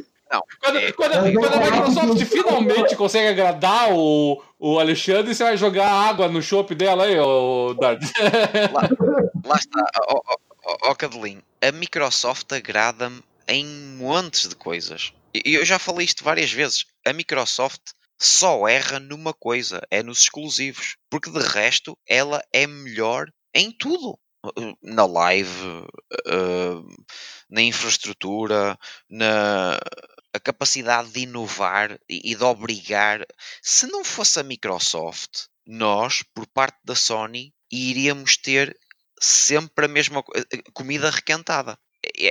Não, 0.30 0.42
quando, 0.60 0.78
é, 0.78 0.92
quando, 0.92 1.12
é, 1.12 1.32
quando 1.32 1.54
a 1.54 1.70
Microsoft 1.70 2.24
finalmente 2.26 2.94
consegue 2.94 3.28
agradar 3.28 3.92
o, 3.92 4.40
o 4.58 4.78
Alexandre, 4.78 5.34
você 5.34 5.42
vai 5.42 5.56
jogar 5.56 5.90
água 5.90 6.28
no 6.28 6.40
chopp 6.40 6.72
dela 6.74 7.04
aí, 7.04 7.18
ô 7.18 7.74
Dart. 7.74 8.00
Lá, 8.72 8.82
lá 9.44 9.56
está, 9.56 9.84
ó, 10.08 10.20
ó, 10.64 10.76
ó 10.90 10.94
Cadelin, 10.94 11.42
a 11.60 11.72
Microsoft 11.72 12.52
agrada-me 12.52 13.20
em 13.48 13.66
montes 13.66 14.48
de 14.48 14.54
coisas. 14.54 15.12
E 15.34 15.54
eu 15.54 15.64
já 15.64 15.78
falei 15.78 16.06
isto 16.06 16.22
várias 16.22 16.52
vezes. 16.52 16.86
A 17.04 17.12
Microsoft 17.12 17.80
só 18.18 18.68
erra 18.68 19.00
numa 19.00 19.32
coisa, 19.32 19.82
é 19.90 20.02
nos 20.02 20.20
exclusivos. 20.20 20.96
Porque 21.08 21.30
de 21.30 21.40
resto, 21.40 21.98
ela 22.06 22.42
é 22.52 22.66
melhor 22.66 23.28
em 23.54 23.72
tudo. 23.72 24.18
Na 24.82 25.04
live, 25.04 25.86
uh, 26.26 27.04
na 27.50 27.60
infraestrutura, 27.60 28.78
na 29.08 29.78
a 30.32 30.40
capacidade 30.40 31.10
de 31.10 31.20
inovar 31.20 31.98
e 32.08 32.34
de 32.34 32.44
obrigar. 32.44 33.26
Se 33.62 33.86
não 33.86 34.04
fosse 34.04 34.38
a 34.40 34.42
Microsoft, 34.42 35.46
nós, 35.66 36.22
por 36.34 36.46
parte 36.46 36.78
da 36.84 36.94
Sony, 36.94 37.52
iríamos 37.70 38.36
ter 38.36 38.76
sempre 39.20 39.84
a 39.84 39.88
mesma 39.88 40.24
eh, 40.34 40.62
comida 40.72 41.10
requentada. 41.10 41.78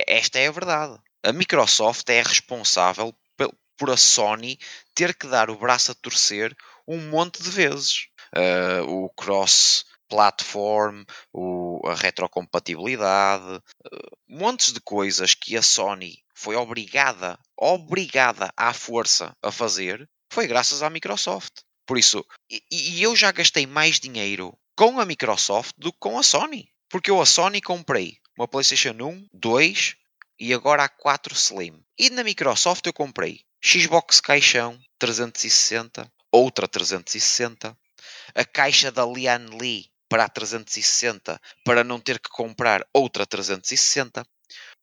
Esta 0.06 0.38
é 0.38 0.48
a 0.48 0.52
verdade. 0.52 0.98
A 1.22 1.32
Microsoft 1.32 2.08
é 2.08 2.22
responsável 2.22 3.14
por 3.80 3.90
a 3.90 3.96
Sony 3.96 4.58
ter 4.94 5.14
que 5.14 5.26
dar 5.26 5.48
o 5.48 5.56
braço 5.56 5.90
a 5.90 5.94
torcer 5.94 6.54
um 6.86 6.98
monte 7.08 7.42
de 7.42 7.48
vezes. 7.48 8.08
Uh, 8.36 9.04
o 9.04 9.10
cross 9.10 9.86
platform, 10.08 11.04
o, 11.32 11.80
a 11.86 11.94
retrocompatibilidade, 11.94 13.56
uh, 13.56 14.16
montes 14.28 14.72
de 14.72 14.80
coisas 14.80 15.34
que 15.34 15.56
a 15.56 15.62
Sony 15.62 16.22
foi 16.40 16.56
obrigada, 16.56 17.38
obrigada 17.54 18.50
à 18.56 18.72
força 18.72 19.36
a 19.42 19.52
fazer, 19.52 20.08
foi 20.32 20.46
graças 20.46 20.82
à 20.82 20.88
Microsoft. 20.88 21.52
Por 21.86 21.98
isso, 21.98 22.24
e, 22.50 22.62
e 22.70 23.02
eu 23.02 23.14
já 23.14 23.30
gastei 23.30 23.66
mais 23.66 24.00
dinheiro 24.00 24.56
com 24.74 24.98
a 24.98 25.04
Microsoft 25.04 25.74
do 25.76 25.92
que 25.92 25.98
com 25.98 26.18
a 26.18 26.22
Sony. 26.22 26.72
Porque 26.88 27.10
eu 27.10 27.20
a 27.20 27.26
Sony 27.26 27.60
comprei 27.60 28.16
uma 28.38 28.48
PlayStation 28.48 28.96
1, 28.98 29.26
2 29.34 29.96
e 30.40 30.54
agora 30.54 30.84
a 30.84 30.88
4 30.88 31.34
Slim. 31.34 31.78
E 31.98 32.08
na 32.08 32.24
Microsoft 32.24 32.86
eu 32.86 32.92
comprei 32.94 33.42
Xbox 33.62 34.18
Caixão 34.18 34.80
360, 34.98 36.10
outra 36.32 36.66
360, 36.66 37.76
a 38.34 38.44
caixa 38.46 38.90
da 38.90 39.04
Lian 39.04 39.44
Li 39.60 39.90
para 40.08 40.24
a 40.24 40.28
360 40.28 41.38
para 41.66 41.84
não 41.84 42.00
ter 42.00 42.18
que 42.18 42.30
comprar 42.30 42.82
outra 42.94 43.26
360, 43.26 44.24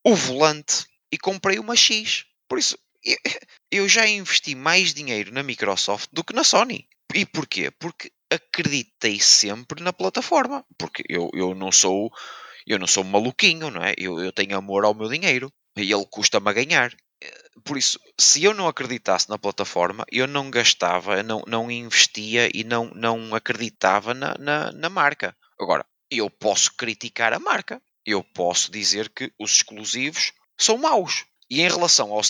o 0.05 0.15
volante 0.15 0.85
e 1.11 1.17
comprei 1.17 1.59
uma 1.59 1.75
X. 1.75 2.25
Por 2.47 2.59
isso, 2.59 2.77
eu 3.71 3.87
já 3.87 4.07
investi 4.07 4.55
mais 4.55 4.93
dinheiro 4.93 5.31
na 5.33 5.43
Microsoft 5.43 6.09
do 6.11 6.23
que 6.23 6.33
na 6.33 6.43
Sony. 6.43 6.87
E 7.13 7.25
porquê? 7.25 7.71
Porque 7.71 8.11
acreditei 8.29 9.19
sempre 9.19 9.81
na 9.81 9.93
plataforma. 9.93 10.65
Porque 10.77 11.03
eu, 11.07 11.29
eu 11.33 11.55
não 11.55 11.71
sou 11.71 12.11
eu 12.65 12.77
não 12.77 12.87
sou 12.87 13.03
maluquinho, 13.03 13.71
não 13.71 13.81
é? 13.81 13.93
Eu, 13.97 14.19
eu 14.19 14.31
tenho 14.33 14.57
amor 14.57 14.83
ao 14.83 14.93
meu 14.93 15.07
dinheiro 15.07 15.49
e 15.77 15.89
ele 15.89 16.05
custa-me 16.09 16.49
a 16.49 16.53
ganhar 16.53 16.93
por 17.63 17.77
isso, 17.77 17.99
se 18.19 18.43
eu 18.43 18.53
não 18.53 18.67
acreditasse 18.67 19.29
na 19.29 19.37
plataforma, 19.37 20.05
eu 20.11 20.27
não 20.27 20.49
gastava, 20.49 21.21
não, 21.23 21.43
não 21.47 21.71
investia 21.71 22.49
e 22.53 22.63
não, 22.63 22.85
não 22.95 23.35
acreditava 23.35 24.13
na, 24.13 24.35
na, 24.37 24.71
na 24.71 24.89
marca. 24.89 25.35
Agora, 25.59 25.85
eu 26.09 26.29
posso 26.29 26.75
criticar 26.75 27.33
a 27.33 27.39
marca, 27.39 27.81
eu 28.05 28.23
posso 28.23 28.71
dizer 28.71 29.09
que 29.09 29.31
os 29.39 29.51
exclusivos 29.51 30.31
são 30.57 30.77
maus. 30.77 31.25
E 31.49 31.61
em 31.61 31.69
relação 31.69 32.11
ao, 32.11 32.21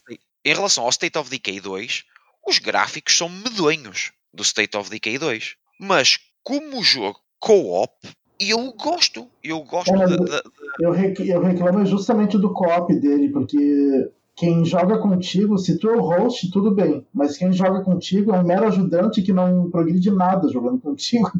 em 0.46 0.54
relação 0.54 0.84
ao 0.84 0.90
State 0.90 1.18
of 1.18 1.30
Decay 1.30 1.60
2, 1.60 2.04
os 2.48 2.60
gráficos 2.60 3.18
são 3.18 3.30
medonhos 3.30 4.12
do 4.34 4.44
State 4.44 4.78
of 4.78 4.90
Decay 4.90 5.18
2. 5.18 5.56
Mas 5.80 6.20
como 6.44 6.84
jogo 6.84 7.20
co-op, 7.40 7.92
eu 8.40 8.72
gosto. 8.74 9.28
Eu 9.44 9.64
gosto 9.64 9.94
é, 9.96 10.06
de, 10.06 10.18
de, 10.18 11.30
Eu, 11.30 11.42
reclamo 11.42 11.86
justamente 11.86 12.38
do 12.38 12.54
co-op 12.54 12.94
dele, 13.00 13.30
porque 13.30 14.12
quem 14.36 14.64
joga 14.64 15.00
contigo, 15.00 15.58
se 15.58 15.80
tu 15.80 15.90
é 15.90 15.98
o 15.98 16.02
host, 16.02 16.52
tudo 16.52 16.74
bem. 16.74 17.06
Mas 17.12 17.38
quem 17.38 17.52
joga 17.52 17.82
contigo 17.82 18.32
é 18.32 18.40
um 18.40 18.46
mero 18.46 18.68
ajudante 18.68 19.24
que 19.24 19.34
não 19.34 19.70
progride 19.72 20.12
nada 20.12 20.48
jogando 20.48 20.80
contigo. 20.80 21.32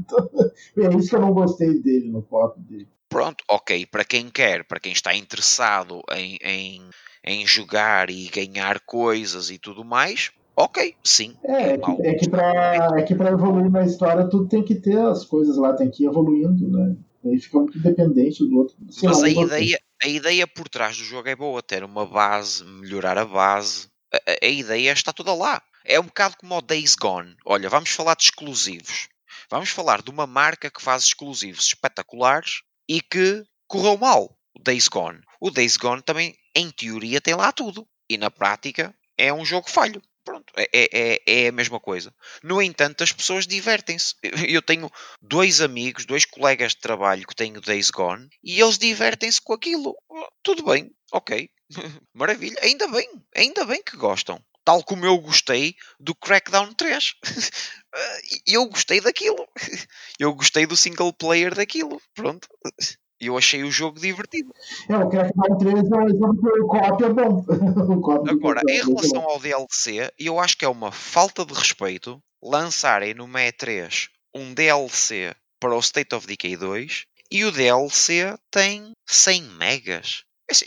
Então, 0.78 0.94
é 0.94 0.98
isso 0.98 1.10
que 1.10 1.16
eu 1.16 1.22
não 1.22 1.34
gostei 1.34 1.80
dele 1.82 2.10
no 2.10 2.22
co-op 2.24 2.60
dele. 2.62 2.88
Pronto, 3.10 3.44
ok. 3.50 3.86
Para 3.86 4.04
quem 4.04 4.30
quer, 4.30 4.64
para 4.66 4.80
quem 4.80 4.92
está 4.92 5.16
interessado 5.16 6.02
em, 6.12 6.38
em, 6.42 6.90
em 7.24 7.48
jogar 7.48 8.10
e 8.10 8.28
ganhar 8.28 8.80
coisas 8.82 9.50
e 9.50 9.58
tudo 9.58 9.84
mais, 9.84 10.32
ok, 10.56 10.96
sim. 11.04 11.36
É, 11.44 11.72
é 11.72 11.78
que, 11.78 11.92
é 12.02 12.14
que 12.16 12.30
para 12.30 13.00
é 13.00 13.04
que 13.04 13.14
evoluir 13.14 13.72
na 13.72 13.86
história, 13.86 14.28
tu 14.30 14.48
tem 14.48 14.64
que 14.64 14.76
ter 14.76 15.00
as 15.00 15.26
coisas 15.26 15.58
lá, 15.58 15.74
tem 15.74 15.90
que 15.90 16.04
ir 16.04 16.08
evoluindo, 16.08 16.68
né? 16.70 16.96
Aí 17.26 17.40
fica 17.40 17.60
muito 17.60 17.80
dependente 17.80 18.48
do 18.48 18.58
outro. 18.58 18.76
Mas 19.04 19.24
a 19.24 19.30
ideia, 19.30 19.80
a 20.02 20.08
ideia 20.08 20.48
por 20.48 20.70
trás 20.70 20.98
do 20.98 21.04
jogo 21.04 21.28
é 21.28 21.36
boa, 21.36 21.62
ter 21.62 21.84
uma 21.84 22.06
base, 22.06 22.64
melhorar 22.64 23.18
a 23.18 23.26
base. 23.26 23.88
A, 24.14 24.18
a, 24.18 24.46
a 24.46 24.50
ideia 24.50 24.92
está 24.92 25.12
toda 25.12 25.34
lá. 25.34 25.62
É 25.84 26.00
um 26.00 26.06
bocado 26.06 26.36
como 26.38 26.56
o 26.56 26.62
Days 26.62 26.96
Gone. 26.96 27.36
Olha, 27.46 27.70
vamos 27.70 27.90
falar 27.90 28.16
de 28.16 28.24
exclusivos. 28.24 29.08
Vamos 29.50 29.70
falar 29.70 30.02
de 30.02 30.10
uma 30.10 30.28
marca 30.28 30.70
que 30.70 30.82
faz 30.82 31.04
exclusivos 31.04 31.68
espetaculares 31.68 32.62
e 32.88 33.02
que 33.02 33.44
correu 33.68 33.98
mal. 33.98 34.38
O 34.56 34.62
Days 34.62 34.88
Gone. 34.88 35.20
O 35.40 35.52
Days 35.52 35.78
Gone 35.78 36.02
também, 36.02 36.36
em 36.56 36.72
teoria, 36.72 37.22
tem 37.22 37.36
lá 37.36 37.52
tudo. 37.52 37.88
E 38.10 38.18
na 38.18 38.32
prática, 38.32 38.96
é 39.18 39.32
um 39.34 39.46
jogo 39.46 39.70
falho. 39.70 40.02
Pronto, 40.24 40.52
é, 40.58 40.70
é, 40.74 40.90
é, 40.92 41.44
é 41.44 41.48
a 41.48 41.52
mesma 41.54 41.80
coisa. 41.80 42.14
No 42.44 42.62
entanto, 42.62 43.04
as 43.04 43.14
pessoas 43.14 43.48
divertem-se. 43.48 44.14
Eu 44.54 44.62
tenho 44.62 44.92
dois 45.22 45.62
amigos, 45.62 46.06
dois 46.06 46.26
colegas 46.26 46.74
de 46.74 46.80
trabalho 46.80 47.26
que 47.26 47.36
têm 47.36 47.56
o 47.56 47.62
Days 47.62 47.90
Gone 47.90 48.28
e 48.44 48.60
eles 48.60 48.78
divertem-se 48.78 49.42
com 49.42 49.54
aquilo. 49.54 49.96
Tudo 50.44 50.64
bem, 50.66 50.92
ok. 51.14 51.50
Maravilha, 52.14 52.60
ainda 52.62 52.88
bem, 52.90 53.10
ainda 53.36 53.66
bem 53.66 53.82
que 53.82 53.96
gostam. 53.96 54.44
Tal 54.68 54.84
como 54.84 55.06
eu 55.06 55.18
gostei 55.20 55.78
do 55.98 56.14
Crackdown 56.14 56.74
3. 56.74 57.14
eu 58.46 58.68
gostei 58.68 59.00
daquilo. 59.00 59.48
Eu 60.20 60.34
gostei 60.34 60.66
do 60.66 60.76
single 60.76 61.14
player 61.14 61.56
daquilo. 61.56 62.02
Pronto. 62.14 62.50
Eu 63.18 63.38
achei 63.38 63.64
o 63.64 63.72
jogo 63.72 63.98
divertido. 63.98 64.52
É, 64.90 64.98
o 64.98 65.08
Crackdown 65.08 65.58
3 65.58 65.74
é 65.74 65.96
um 65.96 66.10
exemplo 66.10 66.36
que 66.36 66.60
co 66.68 67.06
é 67.06 67.14
bom. 67.14 68.30
Agora, 68.30 68.62
em 68.68 68.84
relação 68.84 69.24
ao 69.24 69.40
DLC, 69.40 70.12
eu 70.20 70.38
acho 70.38 70.58
que 70.58 70.66
é 70.66 70.70
uma 70.70 70.92
falta 70.92 71.46
de 71.46 71.54
respeito 71.54 72.22
lançarem 72.44 73.14
no 73.14 73.26
E3 73.26 74.10
um 74.36 74.54
DLC 74.54 75.34
para 75.62 75.76
o 75.76 75.80
State 75.80 76.14
of 76.14 76.28
Decay 76.28 76.58
2 76.58 77.06
e 77.32 77.46
o 77.46 77.52
DLC 77.54 78.38
tem 78.52 78.92
100 79.08 79.44
megas. 79.44 80.24
Assim, 80.52 80.66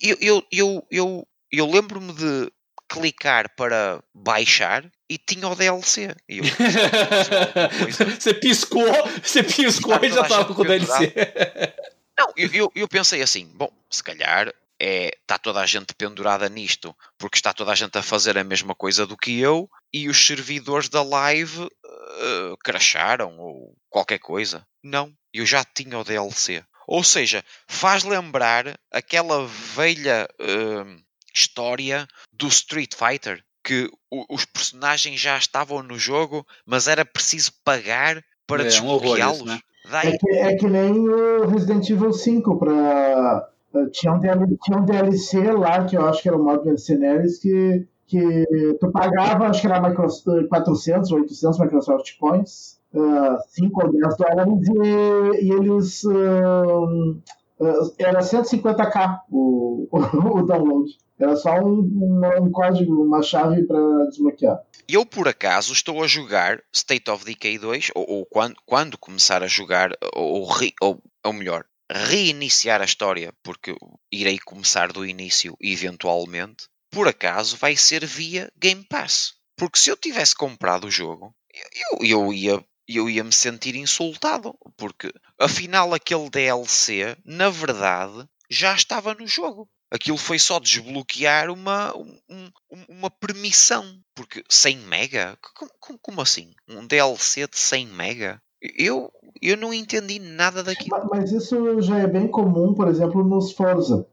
eu, 0.00 0.16
eu, 0.20 0.42
eu, 0.52 0.86
eu, 0.90 1.26
eu 1.50 1.66
lembro-me 1.66 2.12
de 2.14 2.55
clicar 2.88 3.50
para 3.56 4.02
baixar 4.14 4.84
e 5.08 5.18
tinha 5.18 5.48
o 5.48 5.54
DLC. 5.54 6.14
E 6.28 6.38
eu, 6.38 6.44
você 8.18 8.34
piscou, 8.34 8.84
você 9.22 9.42
piscou 9.42 9.98
e 10.02 10.10
já 10.10 10.22
estava 10.22 10.54
com 10.54 10.62
o 10.62 10.64
DLC. 10.64 11.12
Não, 12.18 12.32
eu, 12.36 12.50
eu, 12.52 12.72
eu, 12.74 12.88
pensei 12.88 13.20
assim, 13.22 13.46
bom, 13.54 13.70
se 13.90 14.02
calhar 14.02 14.52
é, 14.80 15.10
está 15.20 15.38
toda 15.38 15.60
a 15.60 15.66
gente 15.66 15.94
pendurada 15.94 16.48
nisto, 16.48 16.96
porque 17.18 17.38
está 17.38 17.52
toda 17.52 17.72
a 17.72 17.74
gente 17.74 17.96
a 17.98 18.02
fazer 18.02 18.38
a 18.38 18.44
mesma 18.44 18.74
coisa 18.74 19.06
do 19.06 19.16
que 19.16 19.38
eu 19.38 19.70
e 19.92 20.08
os 20.08 20.26
servidores 20.26 20.88
da 20.88 21.02
live 21.02 21.62
uh, 21.62 22.56
cracharam 22.62 23.38
ou 23.38 23.76
qualquer 23.88 24.18
coisa. 24.18 24.66
Não, 24.82 25.12
eu 25.32 25.44
já 25.44 25.64
tinha 25.64 25.98
o 25.98 26.04
DLC. 26.04 26.64
Ou 26.86 27.02
seja, 27.02 27.44
faz 27.66 28.04
lembrar 28.04 28.78
aquela 28.92 29.46
velha 29.46 30.28
uh, 30.40 31.05
história 31.36 32.06
do 32.32 32.48
Street 32.48 32.94
Fighter 32.94 33.42
que 33.62 33.90
os 34.30 34.44
personagens 34.44 35.20
já 35.20 35.36
estavam 35.36 35.82
no 35.82 35.98
jogo, 35.98 36.46
mas 36.64 36.86
era 36.86 37.04
preciso 37.04 37.50
pagar 37.64 38.22
para 38.46 38.62
é, 38.62 38.66
desbloqueá-los. 38.66 39.42
Um 39.42 39.44
né? 39.46 39.60
é, 40.04 40.16
que, 40.16 40.30
é 40.30 40.56
que 40.56 40.66
nem 40.68 41.08
o 41.08 41.48
Resident 41.48 41.90
Evil 41.90 42.12
5 42.12 42.58
para 42.58 43.48
eh, 43.74 43.86
tinha 43.90 44.12
um, 44.12 44.20
DLC, 44.20 44.56
tinha 44.62 44.78
um 44.78 44.84
DLC 44.84 45.52
lá 45.52 45.84
que 45.84 45.96
eu 45.96 46.06
acho 46.06 46.22
que 46.22 46.28
era 46.28 46.36
o 46.36 46.44
modo 46.44 46.64
Mercenaries 46.64 47.38
que 47.38 47.86
que 48.06 48.46
tu 48.80 48.90
pagava, 48.92 49.48
acho 49.48 49.60
que 49.60 49.66
era 49.66 49.80
400 49.92 51.10
ou 51.10 51.18
800 51.18 51.58
Microsoft 51.58 52.16
Points, 52.18 52.78
uh, 52.94 53.36
5 53.48 53.84
ou 53.84 53.92
10 53.92 54.16
dólares, 54.16 54.68
e, 54.68 55.44
e 55.44 55.52
eles. 55.52 56.04
Uh, 56.04 57.20
era 57.98 58.20
150k 58.20 59.20
o, 59.30 59.88
o, 59.90 59.98
o 60.40 60.46
download. 60.46 60.96
Era 61.18 61.34
só 61.36 61.58
um, 61.58 61.80
um, 61.80 62.44
um 62.44 62.50
código, 62.50 63.02
uma 63.02 63.22
chave 63.22 63.64
para 63.64 64.06
desbloquear. 64.08 64.60
Eu, 64.88 65.04
por 65.06 65.26
acaso, 65.26 65.72
estou 65.72 66.02
a 66.02 66.06
jogar 66.06 66.62
State 66.72 67.10
of 67.10 67.24
Decay 67.24 67.58
2, 67.58 67.90
ou, 67.94 68.04
ou 68.08 68.26
quando, 68.26 68.56
quando 68.66 68.98
começar 68.98 69.42
a 69.42 69.48
jogar, 69.48 69.90
ou, 70.14 70.46
ou, 70.80 71.02
ou 71.24 71.32
melhor, 71.32 71.64
reiniciar 71.90 72.80
a 72.82 72.84
história, 72.84 73.32
porque 73.42 73.74
irei 74.12 74.38
começar 74.38 74.92
do 74.92 75.06
início 75.06 75.56
eventualmente, 75.60 76.68
por 76.90 77.08
acaso 77.08 77.56
vai 77.56 77.76
ser 77.76 78.04
via 78.04 78.50
Game 78.56 78.84
Pass. 78.84 79.34
Porque 79.56 79.78
se 79.78 79.90
eu 79.90 79.96
tivesse 79.96 80.34
comprado 80.34 80.86
o 80.86 80.90
jogo, 80.90 81.34
eu, 81.92 82.06
eu 82.06 82.32
ia 82.32 82.64
eu 82.88 83.08
ia 83.10 83.24
me 83.24 83.32
sentir 83.32 83.74
insultado, 83.76 84.54
porque 84.76 85.12
afinal 85.38 85.92
aquele 85.92 86.30
DLC, 86.30 87.16
na 87.24 87.50
verdade, 87.50 88.28
já 88.48 88.74
estava 88.74 89.14
no 89.14 89.26
jogo. 89.26 89.68
Aquilo 89.90 90.18
foi 90.18 90.38
só 90.38 90.58
desbloquear 90.58 91.50
uma, 91.50 91.96
um, 91.96 92.50
uma 92.88 93.10
permissão. 93.10 93.84
Porque 94.14 94.42
100 94.48 94.78
mega? 94.78 95.38
Como, 95.80 95.98
como, 96.00 96.20
assim? 96.20 96.52
Um 96.68 96.86
DLC 96.86 97.46
de 97.46 97.56
100 97.56 97.86
mega? 97.86 98.42
Eu, 98.60 99.12
eu 99.40 99.56
não 99.56 99.72
entendi 99.72 100.18
nada 100.18 100.62
daquilo. 100.62 101.08
Mas 101.10 101.30
isso 101.30 101.80
já 101.82 101.98
é 101.98 102.06
bem 102.06 102.26
comum, 102.26 102.74
por 102.74 102.88
exemplo, 102.88 103.22
nos 103.22 103.52
Forza. 103.52 104.06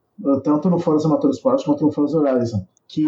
Tanto 0.43 0.69
no 0.69 0.79
Forza 0.79 1.07
Motorsport 1.07 1.63
quanto 1.65 1.85
no 1.85 1.91
Forza 1.91 2.17
Horizon. 2.17 2.67
Que 2.87 3.03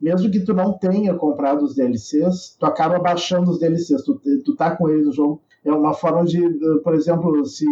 mesmo 0.00 0.30
que 0.30 0.40
tu 0.40 0.54
não 0.54 0.72
tenha 0.72 1.14
comprado 1.14 1.64
os 1.64 1.74
DLCs, 1.74 2.56
tu 2.58 2.66
acaba 2.66 2.98
baixando 2.98 3.50
os 3.50 3.58
DLCs. 3.58 4.02
Tu, 4.02 4.20
tu 4.44 4.56
tá 4.56 4.76
com 4.76 4.88
eles 4.88 5.06
no 5.06 5.12
jogo. 5.12 5.42
É 5.64 5.72
uma 5.72 5.92
forma 5.92 6.24
de, 6.24 6.44
eh, 6.44 6.78
por 6.82 6.94
exemplo, 6.94 7.44
se 7.44 7.66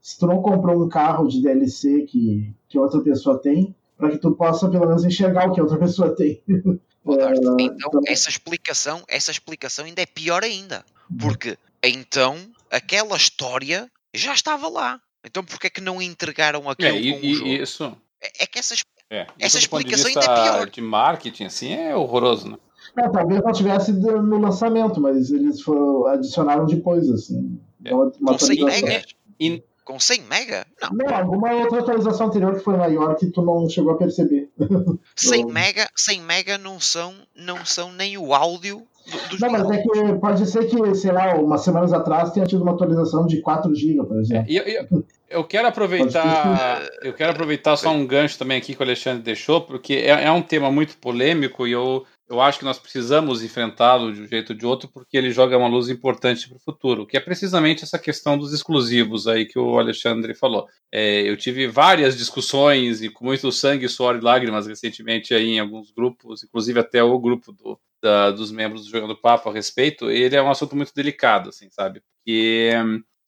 se 0.00 0.18
tu 0.18 0.26
não 0.26 0.40
comprou 0.40 0.82
um 0.82 0.88
carro 0.88 1.28
de 1.28 1.42
DLC 1.42 2.02
que, 2.02 2.54
que 2.68 2.78
outra 2.78 3.00
pessoa 3.02 3.38
tem, 3.38 3.74
para 3.96 4.10
que 4.10 4.18
tu 4.18 4.32
possa 4.32 4.68
pelo 4.70 4.86
menos 4.86 5.04
enxergar 5.04 5.48
o 5.48 5.52
que 5.52 5.60
outra 5.60 5.76
pessoa 5.78 6.14
tem. 6.14 6.42
É, 6.48 7.36
então, 7.36 7.56
então, 7.58 8.00
essa 8.06 8.30
explicação, 8.30 9.02
essa 9.08 9.30
explicação 9.30 9.84
ainda 9.84 10.00
é 10.00 10.06
pior 10.06 10.42
ainda, 10.42 10.84
porque 11.20 11.58
então 11.82 12.36
aquela 12.70 13.16
história 13.16 13.90
já 14.14 14.32
estava 14.32 14.68
lá. 14.68 15.00
Então 15.24 15.44
porquê 15.44 15.66
é 15.66 15.70
que 15.70 15.80
não 15.80 16.00
entregaram 16.00 16.70
aquilo 16.70 16.88
é, 16.88 17.00
e, 17.00 17.34
jogo? 17.34 17.46
Isso. 17.46 17.96
É, 18.22 18.44
é 18.44 18.46
que 18.46 18.58
essa, 18.58 18.74
é, 19.10 19.26
essa 19.38 19.58
explicação 19.58 20.08
ainda 20.08 20.20
é 20.20 20.24
pior. 20.24 20.70
De 20.70 20.80
marketing, 20.80 21.44
assim, 21.44 21.72
é 21.72 21.96
horroroso, 21.96 22.50
né? 22.50 22.56
É, 22.98 23.08
talvez 23.08 23.42
não 23.42 23.52
tivesse 23.52 23.92
no 23.92 24.38
lançamento, 24.38 25.00
mas 25.00 25.30
eles 25.30 25.60
foram, 25.62 26.06
adicionaram 26.06 26.66
depois, 26.66 27.08
assim. 27.10 27.58
É. 27.84 27.94
Uma, 27.94 28.12
uma 28.20 28.32
não 28.32 28.38
sei, 28.38 28.62
né? 28.62 29.02
E, 29.40 29.62
com 29.84 29.98
100 29.98 30.22
mega? 30.22 30.66
Não. 30.82 30.90
Não, 30.92 31.16
alguma 31.16 31.50
outra 31.54 31.80
atualização 31.80 32.26
anterior 32.26 32.54
que 32.54 32.62
foi 32.62 32.76
maior 32.76 33.14
que 33.16 33.26
tu 33.28 33.40
não 33.40 33.66
chegou 33.70 33.92
a 33.92 33.96
perceber. 33.96 34.50
100 35.16 35.46
mega, 35.46 35.88
100 35.96 36.20
mega 36.20 36.58
não 36.58 36.78
são, 36.78 37.14
não 37.34 37.64
são 37.64 37.90
nem 37.90 38.18
o 38.18 38.34
áudio 38.34 38.86
do, 39.06 39.36
do 39.36 39.40
Não, 39.40 39.50
mas 39.50 39.70
é 39.70 39.82
que 39.82 40.18
pode 40.20 40.46
ser 40.46 40.66
que, 40.66 40.94
sei 40.94 41.12
lá, 41.12 41.34
umas 41.36 41.62
semanas 41.62 41.92
atrás 41.94 42.32
tenha 42.32 42.44
tido 42.44 42.62
uma 42.62 42.72
atualização 42.72 43.26
de 43.26 43.40
4 43.40 43.74
GB, 43.74 44.04
por 44.04 44.20
exemplo. 44.20 44.52
É, 44.52 44.52
eu, 44.52 44.64
eu, 44.64 45.04
eu, 45.28 45.44
quero 45.44 45.68
aproveitar, 45.68 46.88
eu 47.02 47.12
quero 47.12 47.32
aproveitar 47.32 47.76
só 47.76 47.90
um 47.90 48.06
gancho 48.06 48.38
também 48.38 48.58
aqui 48.58 48.74
que 48.74 48.80
o 48.80 48.84
Alexandre 48.84 49.22
deixou, 49.22 49.60
porque 49.60 49.94
é, 49.94 50.24
é 50.24 50.32
um 50.32 50.42
tema 50.42 50.70
muito 50.70 50.96
polêmico 50.98 51.66
e 51.66 51.72
eu 51.72 52.06
eu 52.28 52.42
acho 52.42 52.58
que 52.58 52.64
nós 52.64 52.78
precisamos 52.78 53.42
enfrentá-lo 53.42 54.12
de 54.12 54.20
um 54.20 54.26
jeito 54.26 54.52
ou 54.52 54.58
de 54.58 54.66
outro, 54.66 54.88
porque 54.88 55.16
ele 55.16 55.30
joga 55.30 55.56
uma 55.56 55.66
luz 55.66 55.88
importante 55.88 56.46
para 56.46 56.58
o 56.58 56.60
futuro, 56.60 57.06
que 57.06 57.16
é 57.16 57.20
precisamente 57.20 57.84
essa 57.84 57.98
questão 57.98 58.36
dos 58.36 58.52
exclusivos 58.52 59.26
aí 59.26 59.46
que 59.46 59.58
o 59.58 59.78
Alexandre 59.78 60.34
falou. 60.34 60.66
É, 60.92 61.22
eu 61.22 61.36
tive 61.38 61.66
várias 61.66 62.18
discussões 62.18 63.00
e 63.02 63.08
com 63.08 63.24
muito 63.24 63.50
sangue, 63.50 63.88
suor 63.88 64.16
e 64.16 64.20
lágrimas 64.20 64.66
recentemente 64.66 65.32
aí 65.32 65.54
em 65.54 65.58
alguns 65.58 65.90
grupos, 65.90 66.44
inclusive 66.44 66.78
até 66.78 67.02
o 67.02 67.18
grupo 67.18 67.50
do, 67.50 67.80
da, 68.02 68.30
dos 68.30 68.52
membros 68.52 68.84
do 68.84 68.90
Jogando 68.90 69.16
Papo 69.16 69.48
a 69.48 69.52
respeito. 69.52 70.10
Ele 70.10 70.36
é 70.36 70.42
um 70.42 70.50
assunto 70.50 70.76
muito 70.76 70.92
delicado, 70.94 71.48
assim, 71.48 71.70
sabe? 71.70 72.02
Porque 72.02 72.72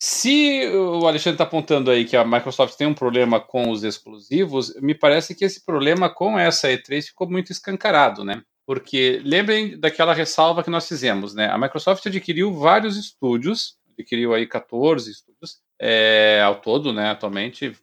se 0.02 0.66
o 0.68 1.06
Alexandre 1.06 1.34
está 1.34 1.44
apontando 1.44 1.90
aí 1.90 2.06
que 2.06 2.16
a 2.16 2.24
Microsoft 2.24 2.74
tem 2.74 2.86
um 2.86 2.94
problema 2.94 3.38
com 3.38 3.70
os 3.70 3.84
exclusivos, 3.84 4.74
me 4.80 4.94
parece 4.94 5.34
que 5.34 5.44
esse 5.44 5.62
problema 5.62 6.08
com 6.08 6.38
essa 6.38 6.68
E3 6.68 7.08
ficou 7.08 7.28
muito 7.28 7.52
escancarado, 7.52 8.24
né? 8.24 8.42
Porque 8.66 9.20
lembrem 9.22 9.78
daquela 9.78 10.14
ressalva 10.14 10.64
que 10.64 10.70
nós 10.70 10.88
fizemos, 10.88 11.34
né? 11.34 11.50
A 11.50 11.58
Microsoft 11.58 12.06
adquiriu 12.06 12.54
vários 12.54 12.96
estúdios, 12.96 13.76
adquiriu 13.92 14.32
aí 14.32 14.46
14 14.46 15.10
estúdios 15.10 15.58
é, 15.78 16.40
ao 16.42 16.62
todo, 16.62 16.94
né, 16.94 17.10
atualmente, 17.10 17.76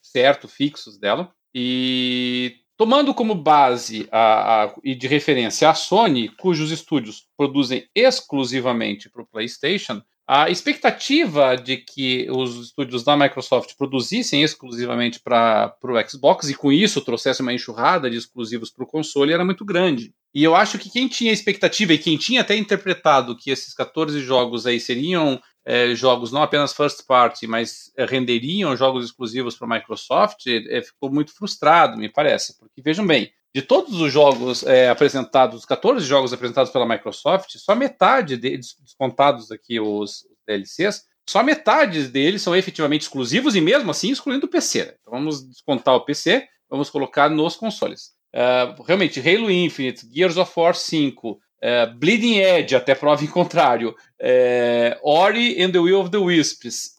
certo, 0.00 0.46
fixos 0.46 0.96
dela. 0.96 1.32
E 1.52 2.56
tomando 2.76 3.12
como 3.12 3.34
base 3.34 4.08
a, 4.12 4.64
a, 4.64 4.74
e 4.84 4.94
de 4.94 5.08
referência 5.08 5.68
a 5.68 5.74
Sony, 5.74 6.28
cujos 6.28 6.70
estúdios 6.70 7.26
produzem 7.36 7.88
exclusivamente 7.94 9.10
para 9.10 9.22
o 9.22 9.26
PlayStation, 9.26 10.00
a 10.26 10.48
expectativa 10.48 11.54
de 11.54 11.76
que 11.76 12.26
os 12.30 12.68
estúdios 12.68 13.04
da 13.04 13.16
Microsoft 13.16 13.74
produzissem 13.76 14.42
exclusivamente 14.42 15.20
para 15.20 15.76
o 15.82 16.08
Xbox 16.08 16.48
e 16.48 16.54
com 16.54 16.72
isso 16.72 17.02
trouxesse 17.02 17.42
uma 17.42 17.52
enxurrada 17.52 18.10
de 18.10 18.16
exclusivos 18.16 18.70
para 18.70 18.84
o 18.84 18.86
console 18.86 19.34
era 19.34 19.44
muito 19.44 19.64
grande. 19.64 20.14
E 20.34 20.42
eu 20.42 20.54
acho 20.54 20.78
que 20.78 20.90
quem 20.90 21.08
tinha 21.08 21.32
expectativa 21.32 21.92
e 21.92 21.98
quem 21.98 22.16
tinha 22.16 22.40
até 22.40 22.56
interpretado 22.56 23.36
que 23.36 23.50
esses 23.50 23.74
14 23.74 24.18
jogos 24.20 24.66
aí 24.66 24.80
seriam 24.80 25.40
é, 25.66 25.94
jogos 25.94 26.30
não 26.30 26.42
apenas 26.42 26.72
first 26.72 27.06
party, 27.06 27.46
mas 27.46 27.92
é, 27.96 28.04
renderiam 28.04 28.76
jogos 28.76 29.04
exclusivos 29.04 29.56
para 29.56 29.66
a 29.66 29.78
Microsoft, 29.78 30.46
é, 30.46 30.82
ficou 30.82 31.10
muito 31.10 31.34
frustrado, 31.34 31.96
me 31.96 32.08
parece. 32.08 32.58
Porque 32.58 32.82
vejam 32.82 33.06
bem, 33.06 33.32
de 33.54 33.62
todos 33.62 34.00
os 34.00 34.12
jogos 34.12 34.62
é, 34.64 34.90
apresentados, 34.90 35.64
14 35.64 36.04
jogos 36.04 36.32
apresentados 36.32 36.72
pela 36.72 36.88
Microsoft, 36.88 37.56
só 37.56 37.74
metade 37.74 38.36
deles, 38.36 38.76
descontados 38.80 39.50
aqui 39.50 39.80
os 39.80 40.26
DLCs, 40.46 41.04
só 41.28 41.42
metade 41.42 42.08
deles 42.08 42.42
são 42.42 42.54
efetivamente 42.54 43.02
exclusivos 43.02 43.56
e 43.56 43.60
mesmo 43.60 43.90
assim 43.90 44.10
excluindo 44.10 44.46
o 44.46 44.50
PC. 44.50 44.96
Então 45.00 45.14
vamos 45.14 45.48
descontar 45.48 45.94
o 45.94 46.04
PC, 46.04 46.46
vamos 46.68 46.90
colocar 46.90 47.30
nos 47.30 47.56
consoles. 47.56 48.12
Uh, 48.34 48.82
realmente, 48.82 49.20
Halo 49.20 49.50
Infinite, 49.50 50.06
Gears 50.12 50.36
of 50.36 50.52
War 50.56 50.74
5, 50.74 51.30
uh, 51.30 51.38
é, 51.60 51.86
Bleeding 51.86 52.36
Edge, 52.36 52.74
até 52.74 52.94
prova 52.94 53.24
em 53.24 53.28
contrário, 53.28 53.90
uh, 53.90 54.98
Ori 55.02 55.62
and 55.62 55.70
the 55.70 55.78
Will 55.78 56.00
of 56.00 56.10
the 56.10 56.18
Wisps, 56.18 56.94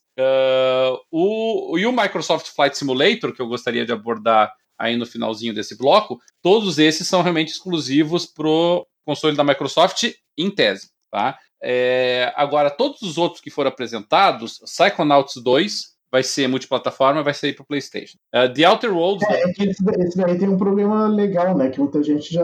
o, 1.12 1.78
e 1.78 1.86
o 1.86 1.92
Microsoft 1.92 2.48
Flight 2.48 2.78
Simulator, 2.78 3.34
que 3.34 3.42
eu 3.42 3.48
gostaria 3.48 3.86
de 3.86 3.92
abordar 3.92 4.52
aí 4.78 4.96
no 4.96 5.06
finalzinho 5.06 5.54
desse 5.54 5.78
bloco, 5.78 6.20
todos 6.42 6.80
esses 6.80 7.08
são 7.08 7.22
realmente 7.22 7.50
exclusivos 7.50 8.26
pro 8.26 8.88
console 9.06 9.36
da 9.36 9.44
Microsoft 9.44 10.12
em 10.38 10.50
tese, 10.50 10.90
tá? 11.12 11.38
É, 11.62 12.34
agora, 12.36 12.70
todos 12.70 13.02
os 13.02 13.18
outros 13.18 13.42
que 13.42 13.50
foram 13.50 13.70
apresentados, 13.70 14.60
Psychonauts 14.60 15.36
2 15.42 15.95
vai 16.12 16.24
ser 16.24 16.48
multiplataforma, 16.48 17.24
vai 17.24 17.34
sair 17.34 17.54
para 17.54 17.66
PlayStation. 17.66 18.18
Uh, 18.34 18.52
The 18.54 18.70
Outer 18.70 18.96
Worlds. 18.96 19.28
É, 19.30 19.44
é 19.44 19.54
que 19.54 19.64
esse, 19.64 19.84
esse 20.00 20.18
daí 20.18 20.38
tem 20.38 20.50
um 20.50 20.58
problema 20.58 21.08
legal, 21.08 21.58
né? 21.58 21.70
Que 21.70 21.80
muita 21.80 22.02
gente 22.04 22.34
já 22.34 22.44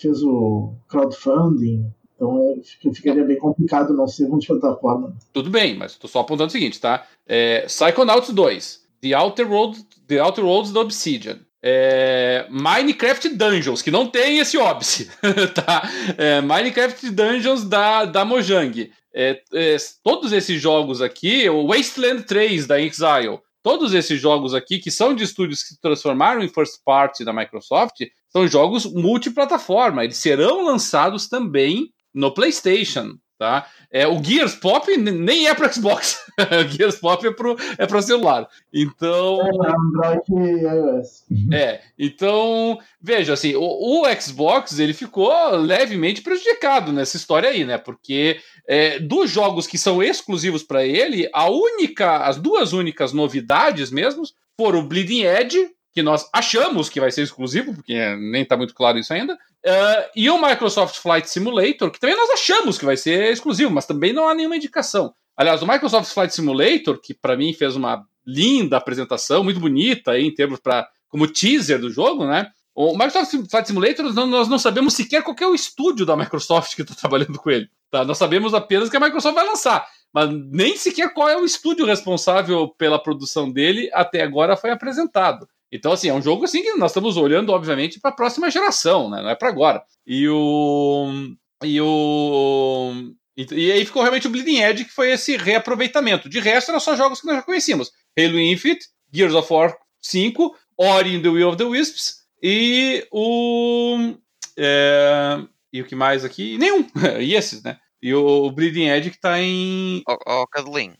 fez 0.00 0.22
o 0.22 0.74
crowdfunding. 0.88 1.90
Então 2.20 2.54
é, 2.54 2.92
ficaria 2.92 3.24
bem 3.24 3.38
complicado 3.38 3.94
não 3.94 4.06
ser 4.06 4.28
multiplataforma. 4.28 5.16
Tudo 5.32 5.48
bem, 5.48 5.74
mas 5.76 5.92
estou 5.92 6.08
só 6.08 6.20
apontando 6.20 6.48
o 6.48 6.52
seguinte, 6.52 6.78
tá? 6.78 7.06
É, 7.26 7.62
Psychonauts 7.62 8.30
2, 8.30 8.80
The 9.00 9.14
Outer 9.16 9.50
Worlds, 9.50 9.86
The 10.06 10.22
Outer 10.22 10.44
Worlds 10.44 10.72
da 10.72 10.80
Obsidian, 10.80 11.38
é, 11.62 12.46
Minecraft 12.50 13.30
Dungeons, 13.30 13.82
que 13.82 13.90
não 13.90 14.06
tem 14.06 14.38
esse 14.38 14.58
óbice, 14.58 15.10
tá? 15.54 15.82
É, 16.16 16.40
Minecraft 16.42 17.10
Dungeons 17.10 17.64
da, 17.64 18.04
da 18.04 18.24
Mojang. 18.24 18.90
É, 19.14 19.42
é, 19.52 19.76
todos 20.02 20.32
esses 20.32 20.60
jogos 20.60 21.02
aqui, 21.02 21.48
o 21.48 21.66
Wasteland 21.66 22.22
3 22.24 22.66
da 22.66 22.80
Exile, 22.80 23.40
todos 23.62 23.92
esses 23.92 24.20
jogos 24.20 24.54
aqui, 24.54 24.78
que 24.78 24.90
são 24.90 25.14
de 25.14 25.24
estúdios 25.24 25.62
que 25.62 25.74
se 25.74 25.80
transformaram 25.80 26.42
em 26.42 26.48
first 26.48 26.80
party 26.84 27.24
da 27.24 27.32
Microsoft, 27.32 28.00
são 28.28 28.46
jogos 28.46 28.86
multiplataforma. 28.86 30.04
Eles 30.04 30.16
serão 30.16 30.64
lançados 30.64 31.28
também 31.28 31.92
no 32.14 32.32
PlayStation. 32.32 33.16
Tá? 33.40 33.66
É, 33.90 34.06
o 34.06 34.22
Gears 34.22 34.54
Pop 34.54 34.94
nem 34.98 35.48
é 35.48 35.54
para 35.54 35.72
Xbox. 35.72 36.18
o 36.36 36.68
Gears 36.68 36.96
Pop 36.96 37.26
é 37.26 37.30
para 37.30 37.54
é 37.78 37.86
para 37.86 38.02
celular. 38.02 38.46
Então. 38.70 39.40
É, 39.40 39.70
Android 39.70 40.22
e 40.28 40.62
iOS. 40.62 41.24
É, 41.50 41.80
então, 41.98 42.78
veja, 43.00 43.32
assim, 43.32 43.54
o, 43.54 43.62
o, 43.62 44.20
Xbox 44.20 44.78
ele 44.78 44.92
ficou 44.92 45.32
levemente 45.56 46.20
prejudicado 46.20 46.92
nessa 46.92 47.16
história 47.16 47.48
aí, 47.48 47.64
né? 47.64 47.78
Porque 47.78 48.38
é, 48.68 48.98
dos 48.98 49.30
jogos 49.30 49.66
que 49.66 49.78
são 49.78 50.02
exclusivos 50.02 50.62
para 50.62 50.84
ele, 50.84 51.26
a 51.32 51.48
única, 51.48 52.18
as 52.18 52.36
duas 52.36 52.74
únicas 52.74 53.14
novidades 53.14 53.90
mesmo 53.90 54.22
foram 54.54 54.80
o 54.80 54.86
Bleeding 54.86 55.22
Edge, 55.22 55.70
que 55.92 56.02
nós 56.02 56.28
achamos 56.32 56.88
que 56.88 57.00
vai 57.00 57.10
ser 57.10 57.22
exclusivo, 57.22 57.74
porque 57.74 57.94
nem 58.16 58.42
está 58.42 58.56
muito 58.56 58.74
claro 58.74 58.98
isso 58.98 59.12
ainda, 59.12 59.34
uh, 59.34 60.10
e 60.14 60.30
o 60.30 60.40
Microsoft 60.40 60.96
Flight 60.96 61.28
Simulator, 61.28 61.90
que 61.90 61.98
também 61.98 62.16
nós 62.16 62.30
achamos 62.30 62.78
que 62.78 62.84
vai 62.84 62.96
ser 62.96 63.32
exclusivo, 63.32 63.70
mas 63.70 63.86
também 63.86 64.12
não 64.12 64.28
há 64.28 64.34
nenhuma 64.34 64.56
indicação. 64.56 65.12
Aliás, 65.36 65.62
o 65.62 65.66
Microsoft 65.66 66.12
Flight 66.12 66.34
Simulator, 66.34 67.00
que 67.00 67.14
para 67.14 67.36
mim 67.36 67.52
fez 67.52 67.74
uma 67.74 68.04
linda 68.26 68.76
apresentação, 68.76 69.42
muito 69.42 69.58
bonita 69.58 70.12
aí, 70.12 70.26
em 70.26 70.34
termos 70.34 70.60
para 70.60 70.88
como 71.08 71.26
teaser 71.26 71.80
do 71.80 71.90
jogo, 71.90 72.26
né? 72.26 72.50
O 72.74 72.92
Microsoft 72.92 73.50
Flight 73.50 73.66
Simulator, 73.66 74.12
nós 74.14 74.48
não 74.48 74.58
sabemos 74.58 74.94
sequer 74.94 75.22
qual 75.22 75.36
é 75.40 75.46
o 75.46 75.54
estúdio 75.54 76.06
da 76.06 76.16
Microsoft 76.16 76.76
que 76.76 76.82
está 76.82 76.94
trabalhando 76.94 77.38
com 77.38 77.50
ele. 77.50 77.68
Tá? 77.90 78.04
Nós 78.04 78.16
sabemos 78.16 78.54
apenas 78.54 78.88
que 78.88 78.96
a 78.96 79.00
Microsoft 79.00 79.34
vai 79.34 79.44
lançar, 79.44 79.86
mas 80.12 80.30
nem 80.30 80.76
sequer 80.76 81.12
qual 81.12 81.28
é 81.28 81.36
o 81.36 81.44
estúdio 81.44 81.84
responsável 81.84 82.68
pela 82.78 83.02
produção 83.02 83.50
dele 83.50 83.90
até 83.92 84.22
agora 84.22 84.56
foi 84.56 84.70
apresentado. 84.70 85.48
Então, 85.72 85.92
assim, 85.92 86.08
é 86.08 86.14
um 86.14 86.22
jogo 86.22 86.44
assim 86.44 86.62
que 86.62 86.72
nós 86.74 86.90
estamos 86.90 87.16
olhando, 87.16 87.52
obviamente, 87.52 88.00
para 88.00 88.10
a 88.10 88.14
próxima 88.14 88.50
geração, 88.50 89.08
né? 89.08 89.22
Não 89.22 89.30
é 89.30 89.34
para 89.34 89.48
agora. 89.48 89.82
E 90.06 90.28
o. 90.28 91.34
E 91.62 91.80
o. 91.80 92.92
E, 93.36 93.72
aí 93.72 93.84
ficou 93.84 94.02
realmente 94.02 94.26
o 94.26 94.30
Bleeding 94.30 94.60
Edge, 94.60 94.84
que 94.84 94.92
foi 94.92 95.12
esse 95.12 95.36
reaproveitamento. 95.36 96.28
De 96.28 96.40
resto, 96.40 96.70
eram 96.70 96.80
só 96.80 96.96
jogos 96.96 97.20
que 97.20 97.26
nós 97.26 97.36
já 97.36 97.42
conhecíamos: 97.42 97.90
Halo 98.18 98.38
Infinite, 98.40 98.86
Gears 99.12 99.34
of 99.34 99.52
War 99.52 99.76
5, 100.00 100.56
Ori 100.76 101.14
in 101.14 101.22
the 101.22 101.28
Will 101.28 101.48
of 101.48 101.56
the 101.56 101.64
Wisps 101.64 102.20
e 102.42 103.06
o. 103.12 104.14
É, 104.56 105.38
e 105.72 105.80
o 105.80 105.86
que 105.86 105.94
mais 105.94 106.24
aqui? 106.24 106.58
Nenhum. 106.58 106.86
e 107.20 107.34
esses, 107.34 107.62
né? 107.62 107.78
E 108.02 108.14
o, 108.14 108.50
Bleeding 108.50 108.88
Edge 108.88 109.10
que 109.10 109.16
está 109.16 109.38
em. 109.38 110.02
Ó, 110.08 110.16
oh, 110.26 110.44
oh, 110.44 110.90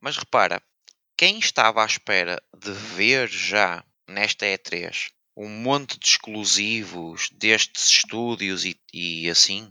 mas 0.00 0.16
repara, 0.16 0.60
quem 1.16 1.38
estava 1.38 1.82
à 1.82 1.86
espera 1.86 2.40
de 2.58 2.72
ver 2.72 3.28
já 3.28 3.84
nesta 4.08 4.46
E3 4.46 5.10
um 5.36 5.48
monte 5.48 5.98
de 5.98 6.06
exclusivos 6.06 7.28
destes 7.32 7.90
estúdios 7.90 8.64
e, 8.64 8.80
e 8.92 9.28
assim, 9.28 9.64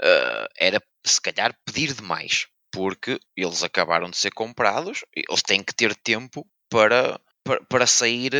uh, 0.00 0.46
era 0.56 0.80
se 1.04 1.20
calhar 1.20 1.58
pedir 1.64 1.92
demais, 1.92 2.46
porque 2.70 3.18
eles 3.36 3.64
acabaram 3.64 4.08
de 4.08 4.16
ser 4.16 4.30
comprados, 4.30 5.04
eles 5.14 5.42
têm 5.42 5.62
que 5.62 5.74
ter 5.74 5.94
tempo 5.96 6.46
para, 6.70 7.20
para, 7.42 7.64
para 7.64 7.86
sair 7.86 8.32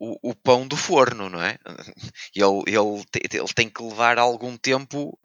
o, 0.00 0.30
o, 0.30 0.34
pão 0.34 0.66
do 0.66 0.76
forno, 0.76 1.28
não 1.28 1.42
é? 1.42 1.58
Ele, 2.34 2.62
ele, 2.66 3.04
ele 3.34 3.54
tem 3.54 3.68
que 3.68 3.82
levar 3.82 4.18
algum 4.18 4.56
tempo 4.56 5.18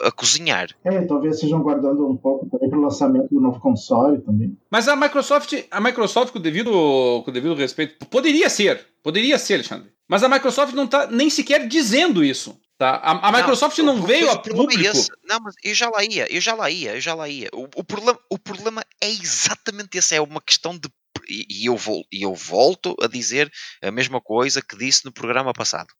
a 0.00 0.10
cozinhar. 0.10 0.68
É, 0.84 1.02
talvez 1.02 1.34
estejam 1.34 1.62
guardando 1.62 2.08
um 2.08 2.16
pouco 2.16 2.48
também 2.48 2.68
para 2.68 2.78
o 2.78 2.82
lançamento 2.82 3.28
do 3.28 3.40
novo 3.40 3.60
console 3.60 4.20
também. 4.20 4.56
Mas 4.70 4.88
a 4.88 4.96
Microsoft, 4.96 5.52
a 5.70 5.80
Microsoft 5.80 6.32
com 6.32 6.38
o 6.38 6.42
devido, 6.42 6.70
com 6.70 7.24
o 7.26 7.32
devido 7.32 7.54
respeito, 7.54 8.06
poderia 8.06 8.48
ser, 8.48 8.86
poderia 9.02 9.38
ser, 9.38 9.54
Alexandre. 9.54 9.90
Mas 10.08 10.22
a 10.22 10.28
Microsoft 10.28 10.74
não 10.74 10.84
está 10.84 11.06
nem 11.06 11.30
sequer 11.30 11.66
dizendo 11.66 12.24
isso. 12.24 12.58
Tá? 12.78 12.96
A, 12.96 13.28
a 13.28 13.32
Microsoft 13.32 13.78
não, 13.78 13.96
não 13.96 14.02
veio 14.02 14.30
a 14.30 14.38
público. 14.38 14.82
É 14.82 15.28
não, 15.28 15.40
mas 15.40 15.54
eu 15.62 15.74
já 15.74 15.88
lá 15.88 16.02
ia, 16.04 16.26
eu 16.34 16.40
já 16.40 16.54
lá 16.54 16.68
ia, 16.68 16.94
eu 16.94 17.00
já 17.00 17.14
lá 17.14 17.28
ia. 17.28 17.48
O, 17.54 17.68
o, 17.76 17.84
problema, 17.84 18.18
o 18.28 18.38
problema 18.38 18.82
é 19.00 19.08
exatamente 19.08 19.96
esse, 19.96 20.16
é 20.16 20.20
uma 20.20 20.40
questão 20.40 20.76
de 20.76 20.88
e 21.28 21.66
eu, 21.68 21.76
vou, 21.76 22.04
e 22.12 22.22
eu 22.22 22.34
volto 22.34 22.96
a 23.02 23.06
dizer 23.06 23.50
a 23.82 23.90
mesma 23.90 24.20
coisa 24.20 24.62
que 24.62 24.76
disse 24.76 25.04
no 25.04 25.12
programa 25.12 25.52
passado. 25.52 25.92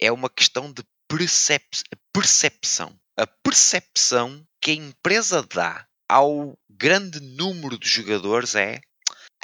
É 0.00 0.10
uma 0.10 0.30
questão 0.30 0.72
de 0.72 0.82
percep 1.08 1.64
percepção 2.12 2.98
a 3.16 3.26
percepção 3.26 4.46
que 4.60 4.70
a 4.70 4.74
empresa 4.74 5.42
dá 5.42 5.86
ao 6.08 6.58
grande 6.68 7.20
número 7.20 7.78
de 7.78 7.88
jogadores 7.88 8.54
é 8.54 8.80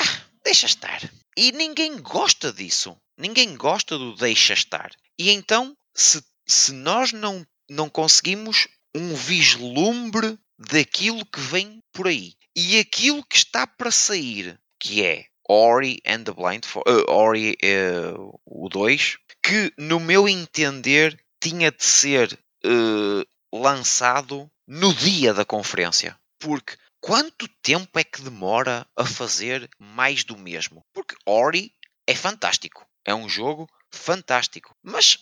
ah, 0.01 0.23
deixa 0.43 0.67
estar. 0.67 1.01
E 1.37 1.53
ninguém 1.53 2.01
gosta 2.01 2.53
disso. 2.53 2.97
Ninguém 3.17 3.57
gosta 3.57 3.99
do 3.99 4.15
deixa 4.15 4.55
estar. 4.55 4.91
E 5.19 5.31
então, 5.31 5.77
se, 5.95 6.23
se 6.47 6.73
nós 6.73 7.13
não, 7.13 7.47
não 7.69 7.89
conseguimos 7.89 8.69
um 8.95 9.15
vislumbre 9.15 10.39
daquilo 10.59 11.27
que 11.27 11.41
vem 11.41 11.81
por 11.93 12.07
aí 12.09 12.35
e 12.57 12.79
aquilo 12.79 13.25
que 13.25 13.37
está 13.37 13.67
para 13.67 13.91
sair, 13.91 14.59
que 14.79 15.05
é 15.05 15.27
Ori 15.49 16.01
and 16.07 16.25
the 16.25 16.33
Blind 16.33 16.65
uh, 16.77 17.11
Ori 17.11 17.57
uh, 17.63 18.41
o 18.45 18.69
2, 18.69 19.19
que 19.43 19.73
no 19.79 19.99
meu 19.99 20.29
entender 20.29 21.19
tinha 21.41 21.71
de 21.71 21.85
ser 21.85 22.39
uh, 22.65 23.57
lançado 23.57 24.51
no 24.67 24.93
dia 24.93 25.33
da 25.33 25.45
conferência. 25.45 26.19
Porque 26.39 26.77
quanto 27.01 27.49
tempo 27.63 27.99
é 27.99 28.05
que 28.05 28.21
demora 28.21 28.87
a 28.97 29.07
fazer 29.07 29.69
mais 29.79 30.23
do 30.23 30.37
mesmo? 30.37 30.85
Porque 30.93 31.17
Ori 31.27 31.73
é 32.07 32.15
fantástico. 32.15 32.87
É 33.05 33.15
um 33.15 33.29
jogo 33.29 33.69
fantástico. 33.91 34.75
Mas 34.83 35.19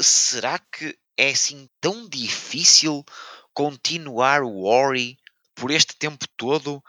será 0.00 0.58
que 0.58 0.98
é 1.16 1.30
assim 1.30 1.68
tão 1.80 2.08
difícil 2.08 3.04
continuar 3.52 4.42
o 4.42 4.64
Ori 4.64 5.18
por 5.54 5.70
este 5.70 5.96
tempo 5.96 6.26
todo 6.36 6.82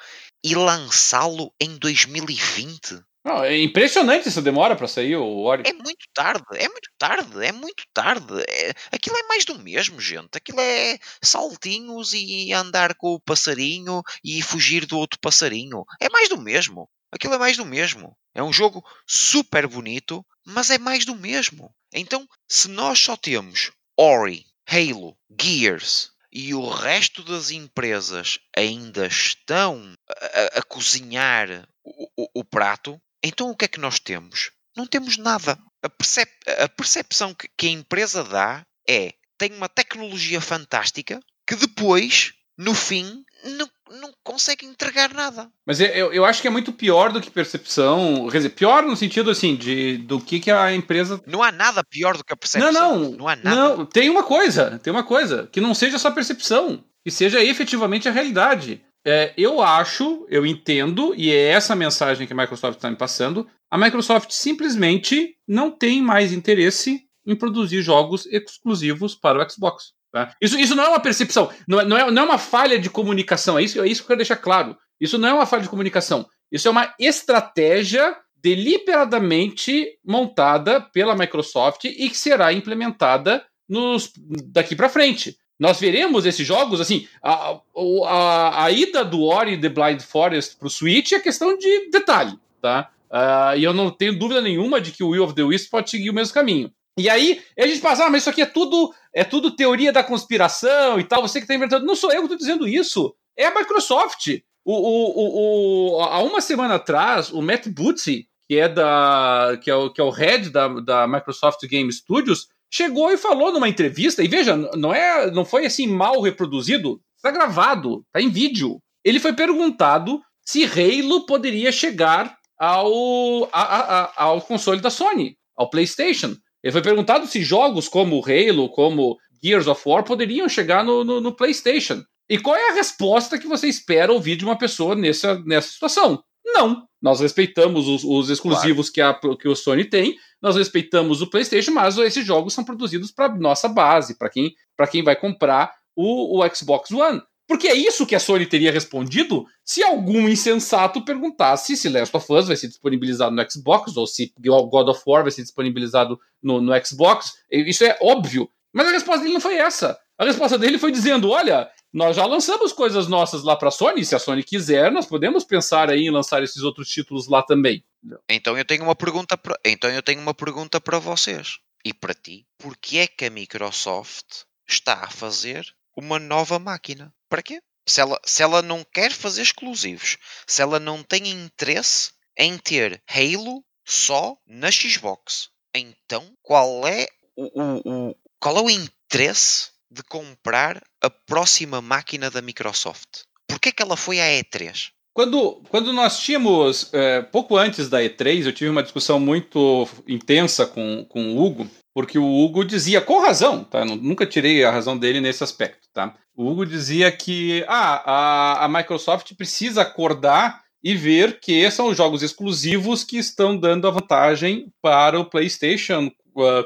e 0.43 0.55
lançá-lo 0.55 1.53
em 1.59 1.77
2020? 1.77 3.03
Não, 3.23 3.43
é 3.43 3.61
impressionante 3.61 4.27
essa 4.27 4.41
demora 4.41 4.75
para 4.75 4.87
sair 4.87 5.15
o 5.17 5.39
Ori. 5.41 5.63
É 5.65 5.73
muito 5.73 6.07
tarde, 6.13 6.45
é 6.53 6.67
muito 6.69 6.89
tarde, 6.97 7.45
é 7.45 7.51
muito 7.51 7.83
tarde. 7.93 8.41
É, 8.47 8.73
aquilo 8.91 9.17
é 9.17 9.23
mais 9.23 9.43
do 9.43 9.59
mesmo, 9.59 9.99
gente. 9.99 10.29
Aquilo 10.35 10.59
é 10.61 10.97
saltinhos 11.21 12.13
e 12.13 12.53
andar 12.53 12.95
com 12.95 13.13
o 13.13 13.19
passarinho 13.19 14.01
e 14.23 14.41
fugir 14.41 14.85
do 14.85 14.97
outro 14.97 15.19
passarinho. 15.19 15.83
É 15.99 16.09
mais 16.09 16.29
do 16.29 16.41
mesmo. 16.41 16.89
Aquilo 17.11 17.33
é 17.33 17.37
mais 17.37 17.57
do 17.57 17.65
mesmo. 17.65 18.15
É 18.33 18.41
um 18.41 18.53
jogo 18.53 18.83
super 19.05 19.67
bonito, 19.67 20.25
mas 20.45 20.69
é 20.69 20.77
mais 20.77 21.03
do 21.03 21.15
mesmo. 21.15 21.73
Então, 21.93 22.25
se 22.47 22.69
nós 22.69 22.99
só 22.99 23.17
temos 23.17 23.71
Ori, 23.97 24.45
Halo, 24.65 25.17
Gears 25.39 26.11
e 26.31 26.53
o 26.53 26.69
resto 26.69 27.23
das 27.23 27.49
empresas 27.49 28.39
ainda 28.55 29.07
estão 29.07 29.93
a, 30.09 30.59
a 30.59 30.63
cozinhar 30.63 31.67
o, 31.83 32.09
o, 32.15 32.29
o 32.35 32.43
prato, 32.43 33.01
então 33.23 33.49
o 33.49 33.55
que 33.55 33.65
é 33.65 33.67
que 33.67 33.79
nós 33.79 33.99
temos? 33.99 34.51
Não 34.75 34.85
temos 34.85 35.17
nada. 35.17 35.57
A, 35.81 35.89
percep 35.89 36.31
a 36.61 36.69
percepção 36.69 37.33
que, 37.33 37.49
que 37.57 37.67
a 37.67 37.71
empresa 37.71 38.23
dá 38.23 38.65
é 38.87 39.13
tem 39.37 39.53
uma 39.53 39.69
tecnologia 39.69 40.41
fantástica 40.41 41.19
que 41.47 41.55
depois, 41.55 42.33
no 42.57 42.75
fim, 42.75 43.23
não, 43.43 43.69
não 43.99 44.11
consegue 44.23 44.65
entregar 44.65 45.13
nada. 45.13 45.49
Mas 45.65 45.79
eu, 45.79 46.11
eu 46.13 46.25
acho 46.25 46.41
que 46.41 46.47
é 46.47 46.51
muito 46.51 46.73
pior 46.73 47.11
do 47.11 47.21
que 47.21 47.31
percepção. 47.31 48.27
Quer 48.29 48.37
dizer, 48.37 48.49
pior 48.49 48.83
no 48.83 48.95
sentido 48.95 49.29
assim, 49.29 49.55
de 49.55 49.97
do 49.97 50.19
que, 50.19 50.39
que 50.39 50.51
a 50.51 50.73
empresa. 50.73 51.21
Não 51.25 51.41
há 51.41 51.51
nada 51.51 51.83
pior 51.83 52.17
do 52.17 52.23
que 52.23 52.33
a 52.33 52.37
percepção. 52.37 52.71
Não, 52.71 52.99
não. 52.99 53.11
Não 53.11 53.27
há 53.27 53.35
nada. 53.35 53.55
Não, 53.55 53.85
tem 53.85 54.09
uma 54.09 54.23
coisa, 54.23 54.79
tem 54.79 54.91
uma 54.91 55.03
coisa. 55.03 55.47
Que 55.51 55.61
não 55.61 55.73
seja 55.73 55.97
só 55.97 56.11
percepção. 56.11 56.83
Que 57.03 57.11
seja 57.11 57.43
efetivamente 57.43 58.07
a 58.07 58.11
realidade. 58.11 58.81
É, 59.05 59.33
eu 59.37 59.61
acho, 59.61 60.25
eu 60.29 60.45
entendo, 60.45 61.13
e 61.15 61.31
é 61.31 61.47
essa 61.47 61.75
mensagem 61.75 62.27
que 62.27 62.33
a 62.33 62.35
Microsoft 62.35 62.77
está 62.77 62.89
me 62.89 62.97
passando. 62.97 63.47
A 63.71 63.77
Microsoft 63.77 64.31
simplesmente 64.31 65.35
não 65.47 65.71
tem 65.71 66.01
mais 66.01 66.33
interesse 66.33 67.01
em 67.25 67.35
produzir 67.35 67.81
jogos 67.81 68.25
exclusivos 68.25 69.15
para 69.15 69.41
o 69.41 69.49
Xbox. 69.49 69.93
Tá? 70.11 70.33
Isso, 70.41 70.57
isso 70.59 70.75
não 70.75 70.83
é 70.83 70.89
uma 70.89 70.99
percepção, 70.99 71.51
não 71.67 71.79
é, 71.79 71.85
não, 71.85 71.97
é, 71.97 72.11
não 72.11 72.23
é 72.23 72.25
uma 72.25 72.37
falha 72.37 72.79
de 72.79 72.89
comunicação, 72.89 73.59
é 73.59 73.63
isso, 73.63 73.81
é 73.81 73.87
isso 73.87 74.01
que 74.01 74.05
eu 74.05 74.07
quero 74.07 74.17
deixar 74.17 74.37
claro. 74.37 74.75
Isso 74.99 75.17
não 75.17 75.29
é 75.29 75.33
uma 75.33 75.45
falha 75.45 75.63
de 75.63 75.69
comunicação, 75.69 76.25
isso 76.51 76.67
é 76.67 76.71
uma 76.71 76.93
estratégia 76.99 78.17
deliberadamente 78.41 79.99
montada 80.03 80.81
pela 80.81 81.15
Microsoft 81.15 81.85
e 81.85 82.09
que 82.09 82.17
será 82.17 82.51
implementada 82.51 83.45
nos, 83.67 84.11
daqui 84.47 84.75
para 84.75 84.89
frente. 84.89 85.37
Nós 85.59 85.79
veremos 85.79 86.25
esses 86.25 86.47
jogos, 86.47 86.79
assim, 86.79 87.05
a, 87.21 87.59
a, 88.07 88.63
a 88.63 88.71
ida 88.71 89.03
do 89.03 89.23
Ori 89.23 89.59
The 89.59 89.69
Blind 89.69 90.01
Forest 90.01 90.55
para 90.57 90.67
o 90.67 90.71
Switch 90.71 91.11
é 91.11 91.19
questão 91.19 91.57
de 91.57 91.89
detalhe, 91.91 92.39
tá? 92.61 92.89
Uh, 93.11 93.57
e 93.57 93.63
eu 93.63 93.73
não 93.73 93.89
tenho 93.89 94.17
dúvida 94.17 94.41
nenhuma 94.41 94.79
de 94.79 94.91
que 94.91 95.03
o 95.03 95.09
Will 95.09 95.23
of 95.23 95.33
the 95.33 95.43
Wisp 95.43 95.69
pode 95.69 95.89
seguir 95.89 96.09
o 96.09 96.13
mesmo 96.13 96.33
caminho. 96.33 96.71
E 96.99 97.09
aí, 97.09 97.41
a 97.57 97.65
gente 97.65 97.81
passa, 97.81 98.05
ah, 98.05 98.09
mas 98.09 98.23
isso 98.23 98.29
aqui 98.29 98.41
é 98.41 98.45
tudo, 98.45 98.93
é 99.13 99.23
tudo 99.23 99.55
teoria 99.55 99.91
da 99.91 100.03
conspiração 100.03 100.99
e 100.99 101.03
tal, 101.03 101.21
você 101.21 101.39
que 101.39 101.45
está 101.45 101.55
inventando. 101.55 101.85
Não 101.85 101.95
sou 101.95 102.11
eu 102.11 102.19
que 102.19 102.25
estou 102.25 102.37
dizendo 102.37 102.67
isso, 102.67 103.15
é 103.37 103.45
a 103.45 103.55
Microsoft. 103.55 104.39
O, 104.65 104.73
o, 104.73 105.95
o, 105.95 106.01
há 106.01 106.21
uma 106.21 106.41
semana 106.41 106.75
atrás, 106.75 107.31
o 107.31 107.41
Matt 107.41 107.67
Bootsy, 107.67 108.27
que 108.47 108.57
é, 108.57 108.67
da, 108.67 109.57
que 109.63 109.71
é, 109.71 109.75
o, 109.75 109.91
que 109.91 110.01
é 110.01 110.03
o 110.03 110.09
head 110.09 110.49
da, 110.49 110.67
da 110.67 111.07
Microsoft 111.07 111.61
Game 111.67 111.91
Studios, 111.91 112.47
chegou 112.71 113.11
e 113.11 113.17
falou 113.17 113.51
numa 113.51 113.69
entrevista, 113.69 114.23
e 114.23 114.27
veja, 114.27 114.55
não 114.55 114.93
é, 114.93 115.31
não 115.31 115.45
foi 115.45 115.65
assim 115.65 115.87
mal 115.87 116.21
reproduzido, 116.21 117.01
está 117.15 117.31
gravado, 117.31 118.03
está 118.07 118.21
em 118.21 118.29
vídeo. 118.29 118.79
Ele 119.03 119.19
foi 119.19 119.33
perguntado 119.33 120.21
se 120.45 120.65
Halo 120.65 121.25
poderia 121.25 121.71
chegar 121.71 122.37
ao, 122.57 123.49
a, 123.51 123.61
a, 123.61 124.23
ao 124.23 124.41
console 124.41 124.81
da 124.81 124.89
Sony, 124.89 125.37
ao 125.55 125.69
PlayStation. 125.69 126.35
Ele 126.63 126.71
foi 126.71 126.81
perguntado 126.81 127.25
se 127.27 127.41
jogos 127.43 127.87
como 127.87 128.23
Halo, 128.23 128.69
como 128.69 129.17
Gears 129.43 129.67
of 129.67 129.81
War 129.85 130.03
poderiam 130.03 130.49
chegar 130.49 130.83
no, 130.83 131.03
no, 131.03 131.21
no 131.21 131.35
PlayStation. 131.35 132.03
E 132.29 132.37
qual 132.37 132.55
é 132.55 132.69
a 132.69 132.73
resposta 132.73 133.39
que 133.39 133.47
você 133.47 133.67
espera 133.67 134.11
ouvir 134.11 134.35
de 134.35 134.45
uma 134.45 134.57
pessoa 134.57 134.95
nessa, 134.95 135.39
nessa 135.45 135.69
situação? 135.69 136.21
Não. 136.45 136.87
Nós 137.01 137.21
respeitamos 137.21 137.87
os, 137.87 138.03
os 138.03 138.29
exclusivos 138.29 138.89
claro. 138.89 139.19
que, 139.19 139.27
a, 139.27 139.37
que 139.37 139.47
o 139.47 139.55
Sony 139.55 139.85
tem, 139.85 140.15
nós 140.41 140.55
respeitamos 140.55 141.21
o 141.21 141.29
PlayStation, 141.29 141.71
mas 141.71 141.97
esses 141.97 142.25
jogos 142.25 142.53
são 142.53 142.63
produzidos 142.63 143.11
para 143.11 143.33
nossa 143.35 143.67
base, 143.69 144.17
para 144.17 144.29
quem, 144.29 144.53
quem 144.91 145.03
vai 145.03 145.15
comprar 145.15 145.73
o, 145.95 146.39
o 146.39 146.55
Xbox 146.55 146.91
One. 146.91 147.21
Porque 147.49 147.67
é 147.67 147.73
isso 147.73 148.05
que 148.05 148.13
a 148.13 148.19
Sony 148.19 148.45
teria 148.45 148.71
respondido 148.71 149.43
se 149.65 149.81
algum 149.81 150.29
insensato 150.29 151.03
perguntasse 151.03 151.75
se 151.75 151.89
Last 151.89 152.15
of 152.15 152.31
Us 152.31 152.47
vai 152.47 152.55
ser 152.55 152.67
disponibilizado 152.67 153.35
no 153.35 153.51
Xbox 153.51 153.97
ou 153.97 154.05
se 154.05 154.31
God 154.37 154.87
of 154.87 155.01
War 155.07 155.23
vai 155.23 155.31
ser 155.31 155.41
disponibilizado 155.41 156.19
no, 156.43 156.61
no 156.61 156.85
Xbox. 156.85 157.33
Isso 157.49 157.83
é 157.83 157.97
óbvio. 158.03 158.47
Mas 158.71 158.87
a 158.87 158.91
resposta 158.91 159.21
dele 159.21 159.33
não 159.33 159.41
foi 159.41 159.55
essa. 159.55 159.99
A 160.15 160.25
resposta 160.25 160.59
dele 160.59 160.77
foi 160.77 160.91
dizendo: 160.91 161.31
olha, 161.31 161.67
nós 161.91 162.15
já 162.15 162.23
lançamos 162.23 162.71
coisas 162.71 163.07
nossas 163.07 163.41
lá 163.43 163.55
para 163.55 163.69
a 163.69 163.71
Sony, 163.71 164.05
se 164.05 164.13
a 164.13 164.19
Sony 164.19 164.43
quiser, 164.43 164.91
nós 164.91 165.07
podemos 165.07 165.43
pensar 165.43 165.89
aí 165.89 166.01
em 166.01 166.11
lançar 166.11 166.43
esses 166.43 166.61
outros 166.61 166.87
títulos 166.87 167.27
lá 167.27 167.41
também. 167.41 167.83
Então 168.29 168.55
eu 168.55 168.63
tenho 168.63 168.83
uma 168.83 168.95
pergunta 168.95 169.35
para, 169.35 169.59
então 169.65 169.89
eu 169.89 170.03
tenho 170.03 170.21
uma 170.21 170.35
pergunta 170.35 170.79
para 170.79 170.99
vocês 170.99 171.57
e 171.83 171.95
para 171.95 172.13
ti. 172.13 172.45
Por 172.59 172.77
que 172.77 172.99
é 172.99 173.07
que 173.07 173.25
a 173.25 173.31
Microsoft 173.31 174.43
está 174.67 175.05
a 175.05 175.09
fazer 175.09 175.65
uma 175.97 176.19
nova 176.19 176.59
máquina? 176.59 177.11
Para 177.29 177.43
quê? 177.43 177.61
Se 177.87 178.01
ela, 178.01 178.19
se 178.25 178.43
ela 178.43 178.61
não 178.61 178.83
quer 178.83 179.11
fazer 179.11 179.41
exclusivos, 179.41 180.17
se 180.45 180.61
ela 180.61 180.79
não 180.79 181.03
tem 181.03 181.29
interesse 181.29 182.11
em 182.37 182.57
ter 182.57 183.01
Halo 183.07 183.63
só 183.85 184.37
na 184.47 184.71
Xbox, 184.71 185.49
então 185.73 186.31
qual 186.41 186.87
é 186.87 187.07
o, 187.35 187.61
o, 187.61 188.09
o 188.09 188.15
qual 188.39 188.57
é 188.57 188.61
o 188.61 188.69
interesse 188.69 189.69
de 189.91 190.03
comprar 190.03 190.81
a 191.01 191.09
próxima 191.09 191.81
máquina 191.81 192.29
da 192.29 192.41
Microsoft? 192.41 193.23
Porquê 193.47 193.71
que 193.71 193.81
ela 193.81 193.97
foi 193.97 194.19
à 194.19 194.25
E3? 194.25 194.91
Quando, 195.13 195.61
quando 195.69 195.91
nós 195.91 196.19
tínhamos, 196.19 196.93
é, 196.93 197.21
pouco 197.21 197.57
antes 197.57 197.89
da 197.89 197.99
E3, 197.99 198.45
eu 198.45 198.53
tive 198.53 198.69
uma 198.69 198.83
discussão 198.83 199.19
muito 199.19 199.87
intensa 200.07 200.65
com, 200.65 201.03
com 201.09 201.33
o 201.33 201.43
Hugo, 201.43 201.69
porque 201.99 202.17
o 202.17 202.25
Hugo 202.25 202.63
dizia, 202.63 203.01
com 203.01 203.19
razão, 203.19 203.61
tá? 203.61 203.83
nunca 203.83 204.25
tirei 204.25 204.63
a 204.63 204.71
razão 204.71 204.97
dele 204.97 205.19
nesse 205.19 205.43
aspecto, 205.43 205.89
tá? 205.93 206.15
O 206.33 206.49
Hugo 206.49 206.65
dizia 206.65 207.11
que 207.11 207.65
ah, 207.67 208.03
a, 208.05 208.65
a 208.65 208.67
Microsoft 208.69 209.33
precisa 209.35 209.81
acordar 209.81 210.61
e 210.81 210.95
ver 210.95 211.41
que 211.41 211.69
são 211.69 211.89
os 211.89 211.97
jogos 211.97 212.23
exclusivos 212.23 213.03
que 213.03 213.17
estão 213.17 213.57
dando 213.57 213.85
a 213.85 213.91
vantagem 213.91 214.71
para 214.81 215.19
o 215.19 215.25
PlayStation 215.25 216.09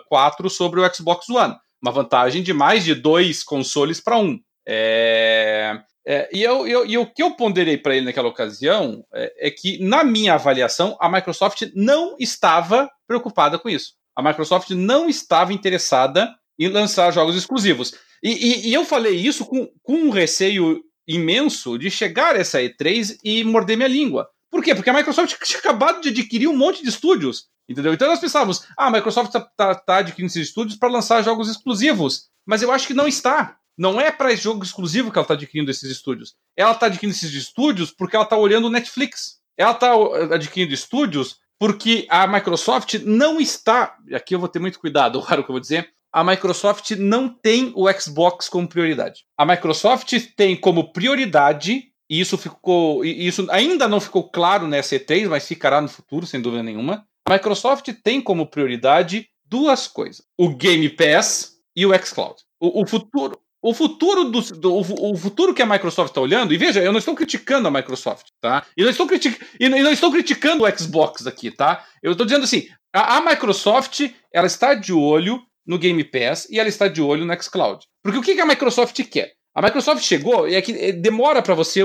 4 0.08 0.52
sobre 0.52 0.80
o 0.80 0.94
Xbox 0.94 1.28
One 1.28 1.56
uma 1.82 1.92
vantagem 1.92 2.44
de 2.44 2.54
mais 2.54 2.86
de 2.86 2.94
dois 2.94 3.44
consoles 3.44 4.00
para 4.00 4.20
um. 4.20 4.40
É, 4.68 5.82
é, 6.06 6.30
e, 6.32 6.44
eu, 6.44 6.68
eu, 6.68 6.86
e 6.86 6.96
o 6.96 7.12
que 7.12 7.24
eu 7.24 7.32
ponderei 7.36 7.76
para 7.76 7.96
ele 7.96 8.06
naquela 8.06 8.28
ocasião 8.28 9.04
é, 9.12 9.48
é, 9.48 9.50
que, 9.50 9.84
na 9.84 10.04
minha 10.04 10.36
avaliação, 10.36 10.96
a 11.02 11.10
Microsoft 11.10 11.64
não 11.74 12.16
estava 12.20 12.88
preocupada 13.08 13.58
com 13.58 13.68
isso. 13.68 13.94
A 14.15 14.22
Microsoft 14.22 14.69
não 14.72 15.10
estava 15.10 15.53
interessada 15.53 16.34
em 16.60 16.69
lançar 16.69 17.11
jogos 17.11 17.35
exclusivos. 17.35 17.94
E, 18.22 18.31
e, 18.31 18.69
e 18.69 18.73
eu 18.73 18.85
falei 18.85 19.15
isso 19.15 19.45
com, 19.45 19.68
com 19.81 19.95
um 19.95 20.10
receio 20.10 20.81
imenso 21.07 21.77
de 21.77 21.90
chegar 21.91 22.35
essa 22.35 22.60
E3 22.60 23.18
e 23.23 23.44
morder 23.44 23.76
minha 23.76 23.90
língua. 23.90 24.30
Por 24.49 24.64
quê? 24.64 24.76
Porque 24.76 24.90
a 24.90 24.94
Microsoft 24.94 25.35
tinha 25.44 25.60
acabado 25.60 26.02
de 26.02 26.10
adquirir 26.10 26.48
um 26.48 26.56
monte 26.56 26.81
de 26.84 26.90
estúdios. 26.90 27.48
Entendeu? 27.68 27.94
Então 27.94 28.07
nós 28.07 28.19
pensávamos, 28.19 28.65
ah, 28.77 28.88
a 28.88 28.91
Microsoft 28.91 29.27
está 29.27 29.41
tá, 29.41 29.76
tá 29.76 29.98
adquirindo 29.98 30.30
esses 30.30 30.49
estúdios 30.49 30.77
para 30.77 30.90
lançar 30.90 31.23
jogos 31.23 31.49
exclusivos. 31.49 32.27
Mas 32.45 32.61
eu 32.61 32.72
acho 32.72 32.88
que 32.88 32.94
não 32.94 33.07
está. 33.07 33.57
Não 33.77 33.99
é 33.99 34.11
para 34.11 34.35
jogo 34.35 34.64
exclusivo 34.64 35.11
que 35.11 35.18
ela 35.18 35.23
está 35.23 35.34
adquirindo 35.34 35.72
esses 35.72 35.90
estúdios. 35.90 36.35
Ela 36.56 36.73
está 36.73 36.85
adquirindo 36.85 37.15
esses 37.15 37.34
estúdios 37.34 37.91
porque 37.91 38.15
ela 38.15 38.26
está 38.26 38.38
olhando 38.38 38.68
o 38.68 38.69
Netflix. 38.69 39.40
Ela 39.57 39.72
está 39.72 39.91
adquirindo 40.34 40.73
estúdios 40.73 41.38
porque 41.60 42.06
a 42.10 42.28
Microsoft 42.28 42.96
não 43.06 43.40
está. 43.40 43.98
Aqui 44.14 44.36
eu 44.36 44.40
vou 44.40 44.50
ter 44.50 44.60
muito 44.60 44.80
cuidado, 44.80 45.22
claro 45.22 45.42
o 45.42 45.46
que 45.46 45.52
eu 45.52 45.54
vou 45.54 45.62
dizer. 45.62 45.90
A 46.12 46.24
Microsoft 46.24 46.92
não 46.92 47.28
tem 47.28 47.72
o 47.76 47.92
Xbox 47.92 48.48
como 48.48 48.68
prioridade. 48.68 49.26
A 49.38 49.46
Microsoft 49.46 50.14
tem 50.36 50.56
como 50.56 50.94
prioridade, 50.94 51.86
e 52.10 52.20
isso 52.20 52.38
ficou. 52.38 53.04
E 53.04 53.26
isso 53.26 53.48
ainda 53.50 53.88
não 53.88 54.00
ficou 54.00 54.30
claro 54.30 54.68
nessa 54.68 54.96
E3, 54.96 55.28
mas 55.28 55.48
ficará 55.48 55.82
no 55.82 55.90
futuro, 55.90 56.28
sem 56.28 56.40
dúvida 56.40 56.62
nenhuma 56.62 57.08
a 57.26 57.34
Microsoft 57.34 57.90
tem 58.04 58.22
como 58.22 58.48
prioridade 58.48 59.30
duas 59.46 59.88
coisas: 59.88 60.26
o 60.38 60.56
Game 60.56 60.90
Pass 60.90 61.58
e 61.76 61.86
o 61.86 61.94
xCloud. 61.98 62.42
O, 62.60 62.84
o 62.84 62.88
futuro, 62.88 63.40
o 63.64 63.73
futuro 63.73 64.26
do, 64.26 64.41
do, 64.41 64.76
o 64.76 65.15
futuro 65.15 65.53
que 65.53 65.61
a 65.61 65.65
Microsoft 65.65 66.10
está 66.10 66.19
olhando, 66.19 66.53
e 66.53 66.57
veja, 66.57 66.81
eu 66.81 66.91
não 66.91 66.99
estou 66.99 67.15
criticando 67.15 67.65
a 67.65 67.72
Microsoft, 67.72 68.27
tá? 68.41 68.65
E 68.76 68.84
não 68.84 68.90
estou, 68.90 69.07
critic, 69.07 69.41
e 69.57 69.69
não 69.69 69.90
estou 69.90 70.11
criticando 70.11 70.65
o 70.65 70.77
Xbox 70.77 71.26
aqui, 71.26 71.49
tá? 71.49 71.85
Eu 72.02 72.11
estou 72.11 72.26
dizendo 72.26 72.44
assim, 72.44 72.68
a, 72.94 73.18
a, 73.18 73.22
Microsoft, 73.22 74.02
ela 74.34 74.48
está 74.48 74.73
de 74.73 74.91
olho 74.91 75.41
no 75.65 75.80
Game 75.80 76.03
Pass 76.03 76.45
e 76.49 76.60
ela 76.60 76.68
está 76.68 76.90
de 76.90 77.02
olho 77.02 77.26
no 77.26 77.41
xCloud. 77.41 77.85
Porque 78.03 78.19
o 78.19 78.22
que, 78.22 78.35
que 78.35 78.41
a 78.41 78.45
Microsoft 78.45 79.02
quer? 79.06 79.31
A 79.56 79.61
Microsoft 79.61 80.03
chegou 80.03 80.45
e 80.45 80.56
é 80.56 80.61
que 80.61 80.91
demora 80.91 81.41
para 81.41 81.56
você 81.56 81.81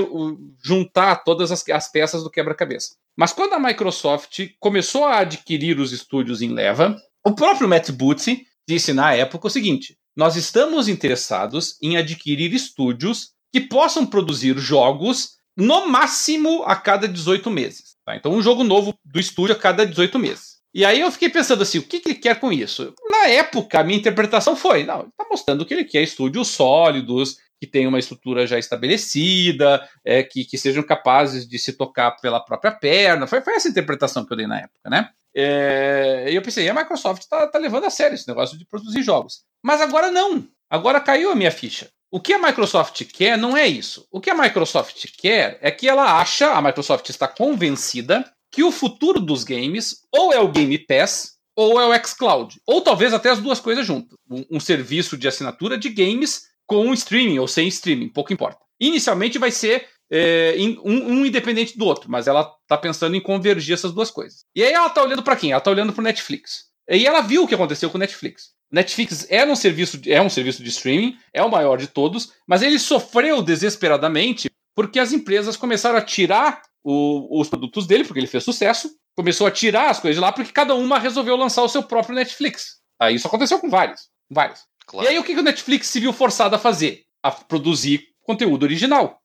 juntar 0.61 1.23
todas 1.23 1.49
as, 1.49 1.63
as 1.69 1.89
peças 1.89 2.23
do 2.23 2.29
quebra-cabeça. 2.29 2.95
Mas 3.17 3.31
quando 3.31 3.53
a 3.53 3.59
Microsoft 3.59 4.49
começou 4.59 5.05
a 5.05 5.19
adquirir 5.19 5.79
os 5.79 5.93
estúdios 5.93 6.41
em 6.41 6.49
leva, 6.49 6.97
o 7.25 7.33
próprio 7.33 7.69
Matt 7.69 7.91
Bootsy 7.91 8.45
disse 8.67 8.91
na 8.91 9.13
época 9.13 9.47
o 9.47 9.49
seguinte: 9.49 9.97
nós 10.15 10.35
estamos 10.35 10.87
interessados 10.87 11.77
em 11.81 11.97
adquirir 11.97 12.53
estúdios 12.53 13.31
que 13.51 13.61
possam 13.61 14.05
produzir 14.05 14.57
jogos 14.57 15.37
no 15.55 15.87
máximo 15.87 16.63
a 16.63 16.75
cada 16.75 17.07
18 17.07 17.49
meses. 17.49 17.95
Tá? 18.05 18.15
Então, 18.15 18.31
um 18.31 18.41
jogo 18.41 18.63
novo 18.63 18.93
do 19.03 19.19
estúdio 19.19 19.55
a 19.55 19.59
cada 19.59 19.85
18 19.85 20.17
meses. 20.17 20.59
E 20.73 20.85
aí 20.85 21.01
eu 21.01 21.11
fiquei 21.11 21.29
pensando 21.29 21.63
assim, 21.63 21.79
o 21.79 21.83
que, 21.83 21.99
que 21.99 22.09
ele 22.09 22.19
quer 22.19 22.39
com 22.39 22.51
isso? 22.53 22.93
Na 23.09 23.27
época, 23.27 23.79
a 23.79 23.83
minha 23.83 23.97
interpretação 23.97 24.55
foi, 24.55 24.83
não, 24.83 24.99
ele 24.99 25.09
está 25.09 25.25
mostrando 25.29 25.65
que 25.65 25.73
ele 25.73 25.83
quer 25.83 26.03
estúdios 26.03 26.49
sólidos, 26.49 27.37
que 27.59 27.67
tenham 27.67 27.89
uma 27.89 27.99
estrutura 27.99 28.47
já 28.47 28.57
estabelecida, 28.57 29.87
é, 30.05 30.23
que, 30.23 30.45
que 30.45 30.57
sejam 30.57 30.83
capazes 30.83 31.47
de 31.47 31.57
se 31.59 31.73
tocar 31.73 32.11
pela 32.21 32.39
própria 32.39 32.71
perna. 32.71 33.27
Foi, 33.27 33.41
foi 33.41 33.55
essa 33.55 33.67
interpretação 33.67 34.25
que 34.25 34.31
eu 34.31 34.37
dei 34.37 34.47
na 34.47 34.59
época, 34.59 34.89
né? 34.89 35.09
É, 35.35 36.27
e 36.29 36.35
eu 36.35 36.41
pensei, 36.41 36.67
a 36.67 36.73
Microsoft 36.73 37.21
está 37.21 37.47
tá 37.47 37.59
levando 37.59 37.85
a 37.85 37.89
sério 37.89 38.15
esse 38.15 38.27
negócio 38.27 38.57
de 38.57 38.65
produzir 38.65 39.03
jogos. 39.03 39.43
Mas 39.63 39.81
agora 39.81 40.11
não. 40.11 40.47
Agora 40.69 40.99
caiu 40.99 41.31
a 41.31 41.35
minha 41.35 41.51
ficha. 41.51 41.89
O 42.11 42.19
que 42.19 42.33
a 42.33 42.39
Microsoft 42.39 43.03
quer 43.05 43.37
não 43.37 43.55
é 43.55 43.67
isso. 43.67 44.07
O 44.11 44.19
que 44.19 44.29
a 44.29 44.35
Microsoft 44.35 45.05
quer 45.17 45.59
é 45.61 45.69
que 45.69 45.87
ela 45.87 46.19
acha, 46.19 46.53
a 46.53 46.61
Microsoft 46.61 47.07
está 47.09 47.27
convencida, 47.27 48.25
que 48.51 48.63
o 48.63 48.71
futuro 48.71 49.19
dos 49.19 49.43
games 49.43 50.01
ou 50.11 50.33
é 50.33 50.39
o 50.39 50.51
Game 50.51 50.77
Pass 50.79 51.37
ou 51.55 51.79
é 51.79 51.85
o 51.85 52.07
xCloud. 52.07 52.59
Ou 52.65 52.81
talvez 52.81 53.13
até 53.13 53.29
as 53.29 53.39
duas 53.39 53.59
coisas 53.59 53.85
juntas. 53.85 54.17
Um, 54.29 54.45
um 54.51 54.59
serviço 54.59 55.17
de 55.17 55.27
assinatura 55.27 55.77
de 55.77 55.89
games 55.89 56.47
com 56.65 56.93
streaming 56.93 57.39
ou 57.39 57.47
sem 57.47 57.67
streaming, 57.67 58.09
pouco 58.09 58.33
importa. 58.33 58.59
Inicialmente 58.79 59.37
vai 59.37 59.51
ser 59.51 59.87
é, 60.11 60.55
um, 60.83 61.13
um, 61.13 61.25
independente 61.25 61.77
do 61.77 61.85
outro, 61.85 62.09
mas 62.09 62.27
ela 62.27 62.41
está 62.63 62.77
pensando 62.77 63.15
em 63.15 63.21
convergir 63.21 63.73
essas 63.73 63.91
duas 63.91 64.09
coisas. 64.09 64.45
E 64.55 64.63
aí 64.63 64.73
ela 64.73 64.87
está 64.87 65.03
olhando 65.03 65.23
para 65.23 65.35
quem? 65.35 65.51
Ela 65.51 65.59
está 65.59 65.71
olhando 65.71 65.93
para 65.93 66.01
o 66.01 66.03
Netflix. 66.03 66.69
E 66.89 67.05
ela 67.05 67.21
viu 67.21 67.43
o 67.43 67.47
que 67.47 67.53
aconteceu 67.53 67.89
com 67.89 67.97
o 67.97 67.99
Netflix. 67.99 68.51
Netflix 68.71 69.25
era 69.29 69.49
um 69.49 69.55
serviço, 69.55 69.99
é 70.05 70.21
um 70.21 70.29
serviço 70.29 70.63
de 70.63 70.69
streaming, 70.69 71.17
é 71.33 71.43
o 71.43 71.49
maior 71.49 71.77
de 71.77 71.87
todos, 71.87 72.33
mas 72.47 72.61
ele 72.61 72.79
sofreu 72.79 73.41
desesperadamente 73.41 74.49
porque 74.75 74.99
as 74.99 75.11
empresas 75.11 75.57
começaram 75.57 75.97
a 75.97 76.01
tirar 76.01 76.61
o, 76.83 77.39
os 77.39 77.49
produtos 77.49 77.85
dele, 77.85 78.03
porque 78.03 78.19
ele 78.19 78.27
fez 78.27 78.43
sucesso, 78.43 78.89
começou 79.15 79.45
a 79.45 79.51
tirar 79.51 79.89
as 79.89 79.99
coisas 79.99 80.15
de 80.15 80.21
lá 80.21 80.31
porque 80.31 80.51
cada 80.51 80.75
uma 80.75 80.99
resolveu 80.99 81.35
lançar 81.35 81.63
o 81.63 81.69
seu 81.69 81.83
próprio 81.83 82.15
Netflix. 82.15 82.77
Aí 82.99 83.15
isso 83.15 83.27
aconteceu 83.27 83.59
com 83.59 83.69
vários, 83.69 84.09
vários. 84.29 84.61
Claro. 84.85 85.05
E 85.05 85.09
aí 85.09 85.19
o 85.19 85.23
que, 85.23 85.33
que 85.33 85.39
o 85.39 85.43
Netflix 85.43 85.87
se 85.87 85.99
viu 85.99 86.13
forçado 86.13 86.55
a 86.55 86.59
fazer? 86.59 87.03
A 87.21 87.31
produzir 87.31 88.07
conteúdo 88.23 88.63
original, 88.63 89.18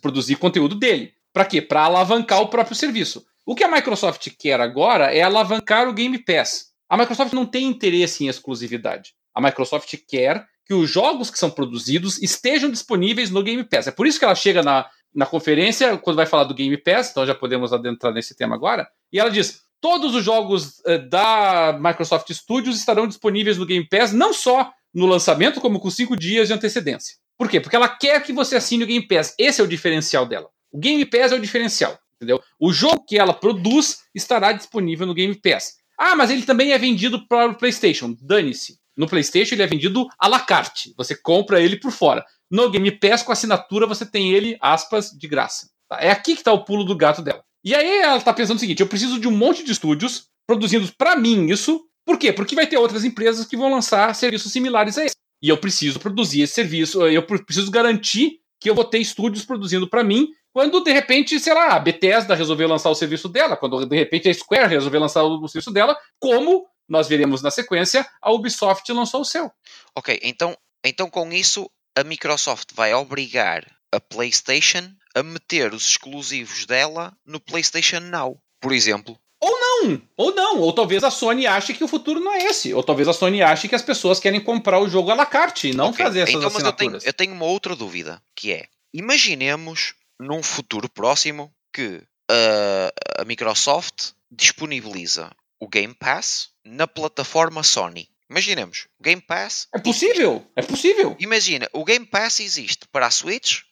produzir 0.00 0.36
conteúdo 0.36 0.74
dele. 0.74 1.12
Para 1.32 1.44
quê? 1.44 1.62
Para 1.62 1.84
alavancar 1.84 2.40
o 2.40 2.48
próprio 2.48 2.76
serviço. 2.76 3.24
O 3.44 3.54
que 3.54 3.64
a 3.64 3.70
Microsoft 3.70 4.28
quer 4.38 4.60
agora 4.60 5.14
é 5.14 5.22
alavancar 5.22 5.88
o 5.88 5.92
Game 5.92 6.18
Pass. 6.18 6.72
A 6.88 6.96
Microsoft 6.96 7.32
não 7.32 7.46
tem 7.46 7.66
interesse 7.66 8.24
em 8.24 8.28
exclusividade. 8.28 9.14
A 9.34 9.40
Microsoft 9.40 9.94
quer 10.06 10.46
que 10.64 10.74
os 10.74 10.88
jogos 10.90 11.30
que 11.30 11.38
são 11.38 11.50
produzidos 11.50 12.22
estejam 12.22 12.70
disponíveis 12.70 13.30
no 13.30 13.42
Game 13.42 13.64
Pass. 13.64 13.86
É 13.86 13.90
por 13.90 14.06
isso 14.06 14.18
que 14.18 14.24
ela 14.24 14.34
chega 14.34 14.62
na, 14.62 14.88
na 15.14 15.26
conferência, 15.26 15.96
quando 15.98 16.16
vai 16.16 16.26
falar 16.26 16.44
do 16.44 16.54
Game 16.54 16.76
Pass, 16.76 17.10
então 17.10 17.26
já 17.26 17.34
podemos 17.34 17.72
adentrar 17.72 18.12
nesse 18.12 18.36
tema 18.36 18.54
agora, 18.54 18.88
e 19.12 19.18
ela 19.18 19.30
diz: 19.30 19.62
todos 19.80 20.14
os 20.14 20.24
jogos 20.24 20.78
uh, 20.80 21.08
da 21.08 21.78
Microsoft 21.80 22.30
Studios 22.32 22.78
estarão 22.78 23.06
disponíveis 23.06 23.58
no 23.58 23.66
Game 23.66 23.86
Pass, 23.88 24.12
não 24.12 24.32
só 24.32 24.72
no 24.94 25.06
lançamento, 25.06 25.60
como 25.60 25.80
com 25.80 25.90
cinco 25.90 26.16
dias 26.16 26.48
de 26.48 26.54
antecedência. 26.54 27.16
Por 27.42 27.50
quê? 27.50 27.58
Porque 27.58 27.74
ela 27.74 27.88
quer 27.88 28.22
que 28.22 28.32
você 28.32 28.54
assine 28.54 28.84
o 28.84 28.86
Game 28.86 29.04
Pass. 29.04 29.34
Esse 29.36 29.60
é 29.60 29.64
o 29.64 29.66
diferencial 29.66 30.24
dela. 30.24 30.48
O 30.70 30.78
Game 30.78 31.04
Pass 31.04 31.32
é 31.32 31.34
o 31.34 31.40
diferencial, 31.40 31.98
entendeu? 32.14 32.40
O 32.56 32.72
jogo 32.72 33.04
que 33.04 33.18
ela 33.18 33.34
produz 33.34 34.02
estará 34.14 34.52
disponível 34.52 35.08
no 35.08 35.12
Game 35.12 35.34
Pass. 35.34 35.78
Ah, 35.98 36.14
mas 36.14 36.30
ele 36.30 36.42
também 36.42 36.70
é 36.70 36.78
vendido 36.78 37.26
para 37.26 37.50
o 37.50 37.54
PlayStation. 37.56 38.16
Dane-se. 38.22 38.78
No 38.96 39.08
PlayStation 39.08 39.56
ele 39.56 39.64
é 39.64 39.66
vendido 39.66 40.06
à 40.16 40.28
la 40.28 40.38
carte. 40.38 40.94
Você 40.96 41.16
compra 41.16 41.60
ele 41.60 41.80
por 41.80 41.90
fora. 41.90 42.24
No 42.48 42.70
Game 42.70 42.92
Pass, 42.92 43.24
com 43.24 43.32
assinatura, 43.32 43.88
você 43.88 44.06
tem 44.06 44.32
ele, 44.32 44.56
aspas, 44.60 45.10
de 45.10 45.26
graça. 45.26 45.68
Tá? 45.88 45.98
É 46.00 46.12
aqui 46.12 46.34
que 46.34 46.42
está 46.42 46.52
o 46.52 46.64
pulo 46.64 46.84
do 46.84 46.96
gato 46.96 47.22
dela. 47.22 47.42
E 47.64 47.74
aí 47.74 48.02
ela 48.02 48.18
está 48.18 48.32
pensando 48.32 48.58
o 48.58 48.60
seguinte: 48.60 48.82
eu 48.82 48.88
preciso 48.88 49.18
de 49.18 49.26
um 49.26 49.36
monte 49.36 49.64
de 49.64 49.72
estúdios 49.72 50.28
produzindo 50.46 50.88
para 50.96 51.16
mim 51.16 51.50
isso. 51.50 51.84
Por 52.04 52.16
quê? 52.16 52.32
Porque 52.32 52.54
vai 52.54 52.68
ter 52.68 52.76
outras 52.76 53.04
empresas 53.04 53.46
que 53.46 53.56
vão 53.56 53.68
lançar 53.68 54.14
serviços 54.14 54.52
similares 54.52 54.96
a 54.96 55.06
esse. 55.06 55.21
E 55.42 55.48
eu 55.48 55.58
preciso 55.58 55.98
produzir 55.98 56.42
esse 56.42 56.54
serviço, 56.54 57.06
eu 57.06 57.22
preciso 57.22 57.70
garantir 57.70 58.40
que 58.60 58.70
eu 58.70 58.74
vou 58.74 58.84
ter 58.84 58.98
estúdios 58.98 59.44
produzindo 59.44 59.88
para 59.88 60.04
mim 60.04 60.28
quando 60.52 60.84
de 60.84 60.92
repente, 60.92 61.40
sei 61.40 61.54
lá, 61.54 61.74
a 61.74 61.78
Bethesda 61.78 62.34
resolveu 62.34 62.68
lançar 62.68 62.90
o 62.90 62.94
serviço 62.94 63.28
dela, 63.28 63.56
quando 63.56 63.86
de 63.86 63.96
repente 63.96 64.28
a 64.28 64.34
Square 64.34 64.68
resolveu 64.68 65.00
lançar 65.00 65.24
o 65.24 65.48
serviço 65.48 65.72
dela, 65.72 65.96
como 66.20 66.66
nós 66.88 67.08
veremos 67.08 67.42
na 67.42 67.50
sequência, 67.50 68.06
a 68.20 68.30
Ubisoft 68.30 68.90
lançou 68.92 69.22
o 69.22 69.24
seu. 69.24 69.50
Ok, 69.96 70.20
então, 70.22 70.56
então 70.84 71.08
com 71.08 71.32
isso 71.32 71.70
a 71.96 72.04
Microsoft 72.04 72.70
vai 72.74 72.92
obrigar 72.92 73.64
a 73.90 73.98
PlayStation 73.98 74.92
a 75.14 75.22
meter 75.22 75.72
os 75.72 75.86
exclusivos 75.86 76.66
dela 76.66 77.16
no 77.24 77.40
PlayStation 77.40 78.00
Now, 78.00 78.38
por 78.60 78.72
exemplo. 78.72 79.18
Ou 79.42 79.60
não, 79.60 80.02
ou 80.16 80.32
não, 80.32 80.60
ou 80.60 80.72
talvez 80.72 81.02
a 81.02 81.10
Sony 81.10 81.48
ache 81.48 81.74
que 81.74 81.82
o 81.82 81.88
futuro 81.88 82.20
não 82.20 82.32
é 82.32 82.44
esse, 82.44 82.72
ou 82.72 82.80
talvez 82.80 83.08
a 83.08 83.12
Sony 83.12 83.42
ache 83.42 83.68
que 83.68 83.74
as 83.74 83.82
pessoas 83.82 84.20
querem 84.20 84.40
comprar 84.40 84.78
o 84.78 84.88
jogo 84.88 85.10
à 85.10 85.16
la 85.16 85.26
carte 85.26 85.68
e 85.68 85.74
não 85.74 85.88
okay. 85.88 86.04
fazer 86.04 86.20
essas 86.20 86.36
então. 86.36 86.50
Mas 86.52 86.62
eu 86.62 86.72
tenho, 86.72 86.98
eu 87.02 87.12
tenho 87.12 87.32
uma 87.32 87.46
outra 87.46 87.74
dúvida, 87.74 88.22
que 88.36 88.52
é, 88.52 88.68
imaginemos 88.94 89.94
num 90.20 90.44
futuro 90.44 90.88
próximo 90.88 91.52
que 91.72 91.96
uh, 92.30 93.20
a 93.20 93.24
Microsoft 93.24 94.12
disponibiliza 94.30 95.28
o 95.58 95.68
Game 95.68 95.94
Pass 95.94 96.50
na 96.64 96.86
plataforma 96.86 97.64
Sony. 97.64 98.08
Imaginemos, 98.30 98.86
o 99.00 99.02
Game 99.02 99.20
Pass. 99.20 99.66
É 99.74 99.78
possível, 99.80 100.34
existe. 100.34 100.52
é 100.54 100.62
possível. 100.62 101.16
Imagina, 101.18 101.68
o 101.72 101.84
Game 101.84 102.06
Pass 102.06 102.38
existe 102.38 102.86
para 102.92 103.08
a 103.08 103.10
Switch 103.10 103.62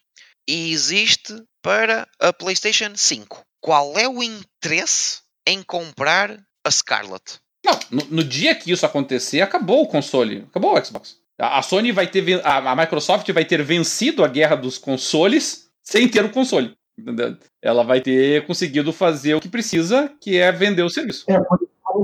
e 0.48 0.72
existe 0.72 1.32
para 1.62 2.08
a 2.18 2.32
PlayStation 2.32 2.96
5. 2.96 3.46
Qual 3.60 3.96
é 3.96 4.08
o 4.08 4.20
interesse 4.20 5.20
em 5.46 5.62
comprar 5.62 6.38
a 6.64 6.70
Scarlet? 6.70 7.40
Não, 7.64 7.78
no, 7.90 8.04
no 8.16 8.24
dia 8.24 8.54
que 8.54 8.72
isso 8.72 8.86
acontecer, 8.86 9.40
acabou 9.40 9.82
o 9.82 9.86
console, 9.86 10.46
acabou 10.48 10.74
o 10.74 10.84
Xbox. 10.84 11.16
A, 11.38 11.58
a 11.58 11.62
Sony 11.62 11.92
vai 11.92 12.06
ter, 12.06 12.44
a, 12.44 12.72
a 12.72 12.76
Microsoft 12.76 13.30
vai 13.32 13.44
ter 13.44 13.62
vencido 13.62 14.24
a 14.24 14.28
guerra 14.28 14.56
dos 14.56 14.78
consoles 14.78 15.70
sem 15.82 16.08
ter 16.08 16.24
o 16.24 16.30
console. 16.30 16.74
Entendeu? 16.98 17.36
Ela 17.62 17.82
vai 17.82 18.00
ter 18.00 18.46
conseguido 18.46 18.92
fazer 18.92 19.34
o 19.34 19.40
que 19.40 19.48
precisa, 19.48 20.12
que 20.20 20.36
é 20.36 20.52
vender 20.52 20.82
o 20.82 20.90
serviço. 20.90 21.24
É, 21.28 21.38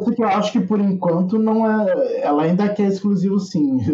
por 0.00 0.08
isso 0.08 0.16
que 0.16 0.22
eu 0.22 0.28
acho 0.28 0.52
que 0.52 0.60
por 0.60 0.80
enquanto 0.80 1.38
não 1.38 1.68
é. 1.68 2.20
Ela 2.22 2.44
ainda 2.44 2.68
quer 2.68 2.88
exclusivo 2.88 3.38
sim. 3.38 3.78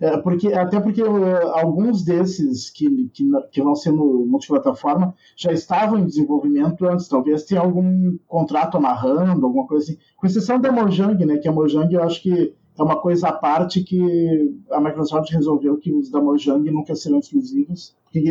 É, 0.00 0.16
porque, 0.18 0.52
até 0.52 0.80
porque 0.80 1.02
alguns 1.02 2.04
desses 2.04 2.70
que, 2.70 3.08
que, 3.12 3.24
que 3.50 3.62
vão 3.62 3.74
ser 3.74 3.92
multiplataforma 3.92 5.14
já 5.36 5.52
estavam 5.52 5.98
em 5.98 6.06
desenvolvimento 6.06 6.84
antes. 6.86 7.08
Talvez 7.08 7.44
tenha 7.44 7.60
algum 7.60 8.16
contrato 8.26 8.76
amarrando, 8.76 9.46
alguma 9.46 9.66
coisa 9.66 9.84
assim. 9.84 9.98
Com 10.16 10.26
exceção 10.26 10.60
da 10.60 10.72
Mojang, 10.72 11.24
né? 11.24 11.38
Que 11.38 11.48
a 11.48 11.52
Mojang 11.52 11.92
eu 11.92 12.02
acho 12.02 12.22
que 12.22 12.54
é 12.76 12.82
uma 12.82 13.00
coisa 13.00 13.28
à 13.28 13.32
parte 13.32 13.82
que 13.82 14.52
a 14.70 14.80
Microsoft 14.80 15.30
resolveu 15.30 15.78
que 15.78 15.92
os 15.92 16.10
da 16.10 16.20
Mojang 16.20 16.68
nunca 16.70 16.94
serão 16.94 17.20
exclusivos, 17.20 17.96
porque 18.04 18.22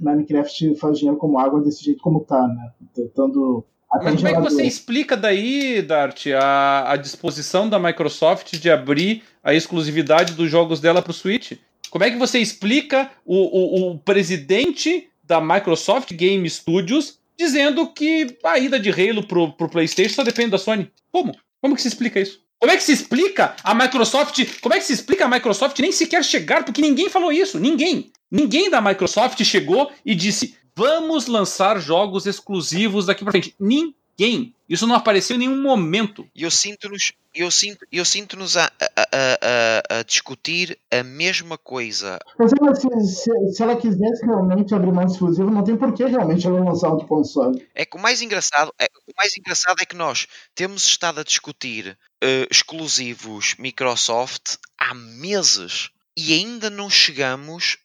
Minecraft 0.00 0.74
faz 0.76 0.98
dinheiro 0.98 1.18
como 1.18 1.38
água 1.38 1.62
desse 1.62 1.84
jeito 1.84 2.02
como 2.02 2.20
tá, 2.20 2.46
né? 2.46 2.72
Tentando 2.94 3.64
mas 3.92 4.16
como 4.16 4.28
é 4.28 4.34
que 4.34 4.40
você 4.40 4.62
explica 4.62 5.16
daí, 5.16 5.82
Dart, 5.82 6.26
a, 6.28 6.92
a 6.92 6.96
disposição 6.96 7.68
da 7.68 7.78
Microsoft 7.78 8.56
de 8.56 8.70
abrir 8.70 9.24
a 9.42 9.52
exclusividade 9.52 10.34
dos 10.34 10.50
jogos 10.50 10.80
dela 10.80 11.02
para 11.02 11.10
o 11.10 11.14
Switch? 11.14 11.52
Como 11.90 12.04
é 12.04 12.10
que 12.10 12.16
você 12.16 12.38
explica 12.38 13.10
o, 13.24 13.36
o, 13.36 13.90
o, 13.90 13.98
presidente 13.98 15.08
da 15.24 15.40
Microsoft 15.40 16.12
Game 16.12 16.48
Studios 16.48 17.18
dizendo 17.36 17.88
que 17.88 18.38
a 18.44 18.58
ida 18.58 18.78
de 18.78 18.90
Halo 18.90 19.26
pro, 19.26 19.52
pro 19.52 19.68
PlayStation 19.68 20.14
só 20.14 20.22
depende 20.22 20.50
da 20.50 20.58
Sony? 20.58 20.90
Como? 21.10 21.36
Como 21.60 21.74
que 21.74 21.82
se 21.82 21.88
explica 21.88 22.20
isso? 22.20 22.40
Como 22.60 22.70
é 22.70 22.76
que 22.76 22.82
se 22.82 22.92
explica 22.92 23.56
a 23.64 23.74
Microsoft? 23.74 24.38
Como 24.60 24.74
é 24.74 24.78
que 24.78 24.84
se 24.84 24.92
explica 24.92 25.24
a 25.24 25.28
Microsoft 25.28 25.78
nem 25.80 25.90
sequer 25.90 26.22
chegar? 26.22 26.62
Porque 26.62 26.82
ninguém 26.82 27.08
falou 27.08 27.32
isso. 27.32 27.58
Ninguém. 27.58 28.12
Ninguém 28.30 28.70
da 28.70 28.80
Microsoft 28.80 29.42
chegou 29.42 29.90
e 30.04 30.14
disse: 30.14 30.54
vamos 30.80 31.26
lançar 31.26 31.78
jogos 31.78 32.24
exclusivos 32.24 33.04
daqui 33.04 33.22
para 33.22 33.32
frente. 33.32 33.54
Ninguém. 33.60 34.54
Isso 34.66 34.86
não 34.86 34.94
apareceu 34.94 35.36
em 35.36 35.40
nenhum 35.40 35.60
momento. 35.60 36.26
E 36.34 36.42
eu 36.42 36.50
sinto-nos 36.50 37.12
eu 37.34 37.48
sinto, 37.50 37.86
eu 37.92 38.04
sinto-nos 38.04 38.56
a, 38.56 38.64
a, 38.64 39.04
a, 39.12 39.98
a, 39.98 40.02
discutir 40.02 40.76
a 40.90 41.04
mesma 41.04 41.56
coisa. 41.56 42.18
Mas 42.36 42.50
se, 42.80 43.06
se, 43.06 43.52
se, 43.52 43.62
ela 43.62 43.76
quisesse 43.76 44.24
realmente 44.24 44.74
abrir 44.74 44.92
mais 44.92 45.12
exclusivo, 45.12 45.48
não 45.48 45.62
tem 45.62 45.76
por 45.76 45.92
que 45.92 46.04
realmente 46.04 46.46
ela 46.46 46.64
lançar 46.64 46.88
outro 46.88 47.06
console. 47.06 47.64
É 47.72 47.84
que 47.84 47.96
o 47.96 48.00
mais 48.00 48.20
engraçado 48.20 48.72
é, 48.80 48.86
o 49.06 49.12
mais 49.16 49.36
engraçado 49.36 49.76
é 49.80 49.84
que 49.84 49.94
nós 49.94 50.26
temos 50.54 50.84
estado 50.84 51.20
a 51.20 51.24
discutir 51.24 51.96
uh, 52.24 52.46
exclusivos 52.50 53.54
Microsoft 53.58 54.56
há 54.76 54.92
meses 54.92 55.90
e 56.16 56.32
ainda 56.32 56.68
não 56.68 56.90
chegamos 56.90 57.76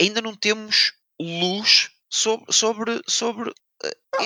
ainda 0.00 0.22
não 0.22 0.34
temos 0.34 0.94
luz 1.20 1.90
sobre. 2.14 2.44
sobre, 2.50 3.00
sobre 3.06 3.52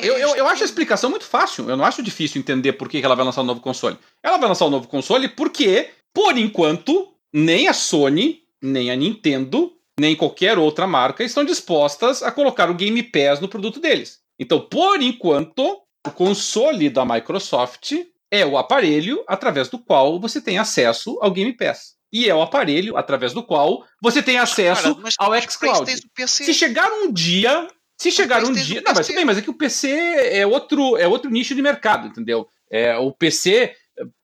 eu, 0.03 0.19
eu, 0.19 0.37
eu, 0.37 0.47
acho 0.47 0.63
a 0.63 0.67
explicação 0.67 1.11
muito 1.11 1.25
fácil. 1.25 1.69
Eu 1.69 1.77
não 1.77 1.85
acho 1.85 2.03
difícil 2.03 2.39
entender 2.41 2.75
por 2.75 2.89
que 2.89 2.99
ela 2.99 3.15
vai 3.15 3.25
lançar 3.25 3.41
um 3.41 3.47
novo 3.47 3.61
console. 3.61 3.97
Ela 4.23 4.37
vai 4.37 4.49
lançar 4.49 4.67
um 4.67 4.71
novo 4.71 4.87
console 4.87 5.29
porque, 5.29 5.91
por 6.13 6.37
enquanto, 6.37 7.15
nem 7.33 7.67
a 7.67 7.73
Sony, 7.73 8.43
nem 8.63 8.91
a 8.91 8.97
Nintendo, 8.97 9.73
nem 9.99 10.15
qualquer 10.15 10.59
outra 10.59 10.87
marca 10.87 11.25
estão 11.25 11.45
dispostas 11.45 12.23
a 12.23 12.31
colocar 12.31 12.71
o 12.71 12.75
Game 12.75 13.03
Pass 13.03 13.41
no 13.41 13.49
produto 13.49 13.81
deles. 13.81 14.21
Então, 14.39 14.61
por 14.61 15.01
enquanto, 15.03 15.83
o 16.07 16.11
console 16.11 16.91
da 16.91 17.05
Microsoft 17.05 17.93
é 18.31 18.45
o 18.45 18.59
aparelho 18.59 19.25
através 19.27 19.69
do 19.69 19.79
qual 19.79 20.21
você 20.21 20.41
tem 20.41 20.59
acesso 20.59 21.19
ao 21.21 21.31
Game 21.31 21.53
Pass. 21.55 21.97
E 22.13 22.29
é 22.29 22.35
o 22.35 22.41
aparelho 22.41 22.97
através 22.97 23.35
do 23.35 23.43
qual 23.43 23.85
você 24.01 24.23
tem 24.23 24.39
acesso 24.39 24.95
Cara, 24.95 25.09
ao 25.19 25.43
xCloud. 25.43 25.93
Se 26.27 26.55
chegar 26.55 26.91
um 26.91 27.13
dia 27.13 27.69
se 27.99 28.13
chegar 28.13 28.45
um 28.45 28.53
dia. 28.53 28.81
Não, 28.85 28.95
mas 28.95 29.07
tudo 29.07 29.17
bem, 29.17 29.25
mas 29.25 29.39
é 29.39 29.43
que 29.43 29.51
o 29.51 29.55
PC 29.55 29.91
é 29.91 30.47
outro, 30.47 30.97
é 30.97 31.09
outro 31.09 31.31
nicho 31.31 31.55
de 31.55 31.61
mercado, 31.61 32.07
entendeu? 32.07 32.49
É, 32.71 32.97
o 32.97 33.11
PC 33.11 33.75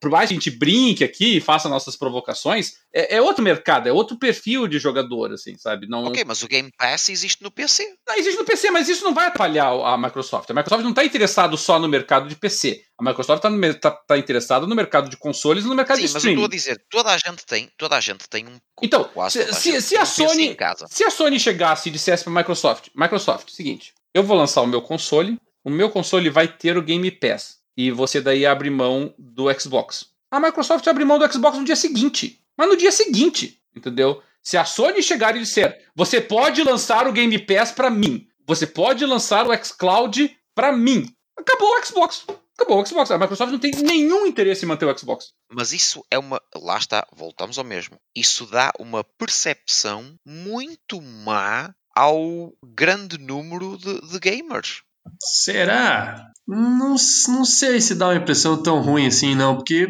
por 0.01 0.11
mais 0.11 0.29
que 0.29 0.35
a 0.35 0.39
gente 0.39 0.51
brinque 0.51 1.05
aqui 1.05 1.37
e 1.37 1.41
faça 1.41 1.69
nossas 1.69 1.97
provocações, 1.97 2.75
é, 2.93 3.17
é, 3.17 3.23
outro 3.23 3.43
mercado, 3.43 3.89
é 3.89 3.93
outro 3.93 4.19
perfil 4.19 4.69
de 4.69 4.79
jogador, 4.79 5.33
assim, 5.33 5.57
sabe? 5.59 5.89
Não... 5.89 6.05
Ok, 6.05 6.25
mas 6.25 6.43
o 6.43 6.49
Game 6.49 6.71
Pass 6.77 7.09
existe 7.09 7.43
no 7.43 7.51
PC. 7.51 7.85
Não, 8.07 8.17
existe 8.17 8.39
no 8.39 8.45
PC, 8.45 8.71
mas 8.71 8.89
isso 8.89 9.05
não 9.05 9.15
vai 9.15 9.27
atrapalhar 9.27 9.69
a 9.69 9.99
Microsoft. 9.99 10.51
A 10.51 10.55
Microsoft 10.55 10.83
não 10.83 10.91
está 10.91 11.05
interessada 11.05 11.57
só 11.57 11.79
no 11.79 11.89
mercado 11.89 12.29
de 12.29 12.37
PC. 12.37 12.85
A 12.99 13.05
Microsoft 13.05 13.45
está 13.45 13.91
tá, 13.91 13.97
tá 14.07 14.19
interessada 14.19 14.67
no 14.67 14.75
mercado 14.75 15.09
de 15.09 15.17
consoles 15.17 15.65
e 15.65 15.69
no 15.69 15.75
mercado 15.75 15.97
Sim, 15.97 16.03
de 16.03 16.07
streaming. 16.07 16.37
mas 16.37 16.43
eu 16.43 16.45
estou 16.45 16.45
a 16.45 16.75
dizer, 16.75 16.85
toda 16.89 17.11
a 17.11 17.19
gente 17.19 17.47
tem, 17.47 17.71
toda 17.77 17.97
a 17.97 18.01
gente 18.01 18.29
tem 18.29 18.47
um 18.47 18.57
Então, 18.81 19.11
se, 19.29 19.53
se, 19.53 19.83
se 19.83 19.97
a 19.97 20.05
Sony, 20.05 20.57
se 20.89 21.05
a 21.05 21.11
Sony 21.11 21.41
chegasse 21.41 21.89
e 21.89 21.93
dissesse 21.93 22.23
para 22.23 22.33
a 22.33 22.37
Microsoft, 22.37 22.89
Microsoft, 22.95 23.51
seguinte, 23.51 23.93
eu 24.15 24.23
vou 24.23 24.37
lançar 24.37 24.63
o 24.63 24.67
meu 24.67 24.81
console, 24.81 25.37
o 25.65 25.71
meu 25.71 25.91
console 25.91 26.31
vai 26.31 26.47
ter 26.47 26.77
o 26.77 26.83
Game 26.83 27.11
Pass 27.11 27.64
e 27.77 27.91
você 27.91 28.21
daí 28.21 28.47
abre 28.47 28.71
mão 28.71 29.15
do 29.19 29.53
Xbox. 29.59 30.07
A 30.31 30.41
Microsoft 30.41 30.87
abre 30.87 31.05
mão 31.05 31.19
do 31.19 31.33
Xbox 31.33 31.59
no 31.59 31.65
dia 31.65 31.77
seguinte. 31.77 32.41
Mas 32.57 32.69
no 32.69 32.77
dia 32.77 32.93
seguinte, 32.93 33.61
entendeu? 33.75 34.23
Se 34.43 34.57
a 34.57 34.65
Sony 34.65 35.03
chegar 35.03 35.37
e 35.37 35.41
disser, 35.41 35.87
você 35.95 36.21
pode 36.21 36.63
lançar 36.63 37.09
o 37.09 37.13
Game 37.13 37.39
Pass 37.39 37.73
para 37.73 37.91
mim, 37.91 38.29
você 38.47 38.67
pode 38.67 39.05
lançar 39.05 39.49
o 39.49 39.65
xCloud 39.65 40.37
para 40.55 40.71
mim, 40.71 41.13
acabou 41.37 41.69
o 41.69 41.85
Xbox. 41.85 42.25
Acabou 42.57 42.81
o 42.81 42.87
Xbox. 42.87 43.11
A 43.11 43.19
Microsoft 43.19 43.51
não 43.51 43.59
tem 43.59 43.73
nenhum 43.73 44.27
interesse 44.27 44.65
em 44.65 44.69
manter 44.69 44.87
o 44.87 44.97
Xbox. 44.97 45.33
Mas 45.51 45.73
isso 45.73 46.05
é 46.09 46.19
uma. 46.19 46.41
Lá 46.55 46.79
está, 46.79 47.05
voltamos 47.13 47.59
ao 47.59 47.65
mesmo. 47.65 47.99
Isso 48.15 48.47
dá 48.47 48.73
uma 48.79 49.03
percepção 49.03 50.17
muito 50.25 51.03
má 51.03 51.75
ao 51.95 52.53
grande 52.65 53.19
número 53.19 53.77
de, 53.77 54.01
de 54.01 54.19
gamers. 54.21 54.83
Será? 55.21 56.31
Não, 56.47 56.97
não 57.29 57.45
sei 57.45 57.81
se 57.81 57.95
dá 57.95 58.09
uma 58.09 58.17
impressão 58.17 58.63
tão 58.63 58.81
ruim 58.81 59.07
assim, 59.07 59.35
não, 59.35 59.57
porque 59.57 59.87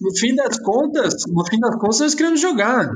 no 0.00 0.16
fim 0.18 0.34
das 0.34 0.58
contas, 0.58 1.14
no 1.28 1.46
fim 1.46 1.58
das 1.60 1.76
contas, 1.76 2.00
nós 2.00 2.14
queremos 2.14 2.40
jogar. 2.40 2.90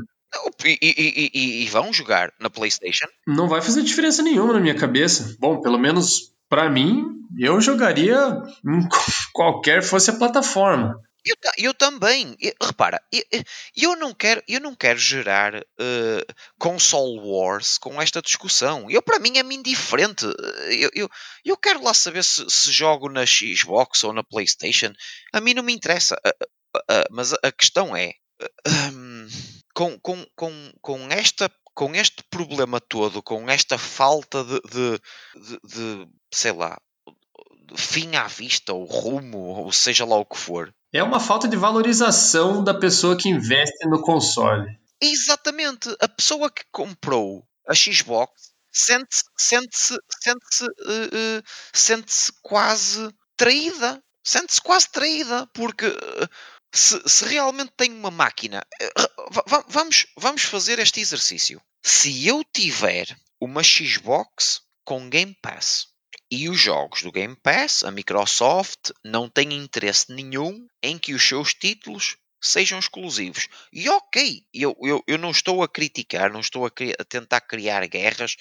E, 0.65 0.79
e, 0.83 1.31
e, 1.33 1.63
e, 1.65 1.69
vão 1.69 1.93
jogar 1.93 2.33
na 2.41 2.51
PlayStation? 2.51 3.07
Não 3.27 3.49
vai 3.49 3.63
fazer 3.63 3.83
diferença 3.83 4.23
nenhuma 4.23 4.53
na 4.53 4.61
minha 4.61 4.75
cabeça. 4.75 5.37
Bom, 5.39 5.61
pelo 5.61 5.79
menos 5.79 6.33
para 6.49 6.69
mim, 6.69 7.05
eu 7.39 7.61
jogaria 7.61 8.43
em 8.67 8.89
qualquer 9.33 9.83
fosse 9.83 10.11
a 10.11 10.15
plataforma. 10.15 11.01
Eu, 11.27 11.35
eu 11.59 11.75
também. 11.75 12.37
Eu, 12.41 12.53
repara, 12.63 13.03
eu, 13.11 13.23
eu, 13.77 13.97
não 13.97 14.15
quero, 14.15 14.41
eu 14.47 14.61
não 14.61 14.77
quero 14.77 14.99
gerar 14.99 15.57
uh, 15.57 16.35
console 16.57 17.19
wars 17.19 17.79
com 17.79 18.01
esta 18.01 18.23
discussão. 18.23 18.89
Eu, 18.89 19.03
para 19.03 19.19
mim, 19.19 19.37
é-me 19.37 19.57
indiferente. 19.57 20.25
Eu, 20.71 20.91
eu, 20.95 21.11
eu 21.45 21.57
quero 21.57 21.83
lá 21.83 21.93
saber 21.93 22.23
se, 22.23 22.49
se, 22.49 22.71
jogo 22.71 23.09
na 23.09 23.27
Xbox 23.27 24.05
ou 24.05 24.13
na 24.13 24.23
PlayStation. 24.23 24.93
A 25.33 25.41
mim 25.41 25.53
não 25.53 25.65
me 25.65 25.73
interessa. 25.73 26.17
Uh, 26.25 26.45
uh, 26.77 27.07
mas 27.11 27.33
a 27.33 27.51
questão 27.51 27.97
é. 27.97 28.13
Um, 28.93 29.29
com, 29.75 29.99
com, 29.99 30.27
com, 30.37 30.73
com 30.81 31.11
esta 31.11 31.51
com 31.75 31.95
este 31.95 32.23
problema 32.31 32.81
todo, 32.81 33.23
com 33.23 33.51
esta 33.51 33.77
falta 33.77 34.43
de, 34.43 34.61
de, 34.63 35.01
de, 35.43 35.59
de 35.63 36.09
sei 36.33 36.53
lá, 36.53 36.79
fim 37.75 38.15
à 38.17 38.27
vista, 38.27 38.73
ou 38.73 38.85
rumo, 38.85 39.39
ou 39.39 39.73
seja 39.73 40.05
lá 40.05 40.17
o 40.17 40.25
que 40.25 40.37
for, 40.39 40.73
é 40.93 41.03
uma 41.03 41.21
falta 41.21 41.49
de 41.49 41.57
valorização 41.57 42.63
da 42.63 42.73
pessoa 42.73 43.17
que 43.17 43.29
investe 43.29 43.87
no 43.89 44.01
console. 44.01 44.79
Exatamente. 45.01 45.95
A 46.01 46.09
pessoa 46.09 46.51
que 46.51 46.65
comprou 46.71 47.47
a 47.69 47.75
Xbox 47.75 48.33
sente-se 48.73 49.25
sente 49.37 49.77
-se, 49.77 49.99
sente 50.23 50.47
-se, 50.51 50.65
uh, 50.65 50.69
uh, 50.69 51.43
sente-se 51.73 52.33
quase 52.43 53.11
traída. 53.37 54.03
Sente-se 54.25 54.61
quase 54.61 54.89
traída, 54.91 55.47
porque 55.55 55.87
uh, 55.87 56.29
se, 56.73 57.01
se, 57.07 57.25
realmente 57.27 57.73
tem 57.77 57.93
uma 57.93 58.11
máquina. 58.11 58.67
vamos, 59.69 60.07
vamos 60.17 60.43
fazer 60.43 60.79
este 60.79 61.01
exercício. 61.01 61.61
Se 61.85 62.27
eu 62.27 62.43
tiver 62.45 63.17
uma 63.41 63.63
Xbox 63.63 64.63
com 64.85 65.09
Game 65.09 65.37
Pass 65.43 65.89
e 66.31 66.49
os 66.49 66.59
jogos 66.59 67.03
do 67.03 67.13
Game 67.13 67.37
Pass, 67.37 67.85
a 67.85 67.91
Microsoft 67.91 68.91
não 69.05 69.29
tem 69.29 69.53
interesse 69.53 70.13
nenhum 70.13 70.67
em 70.83 70.99
que 70.99 71.15
os 71.15 71.27
seus 71.27 71.55
títulos 71.55 72.17
sejam 72.41 72.79
exclusivos. 72.79 73.49
E 73.73 73.89
ok, 73.89 74.43
eu, 74.53 74.77
eu, 74.83 75.03
eu 75.07 75.19
não 75.19 75.31
estou 75.31 75.63
a 75.63 75.69
criticar, 75.69 76.33
não 76.33 76.41
estou 76.41 76.67
a, 76.67 76.71
a 76.99 77.05
tentar 77.05 77.41
criar 77.41 77.87
guerras. 77.87 78.37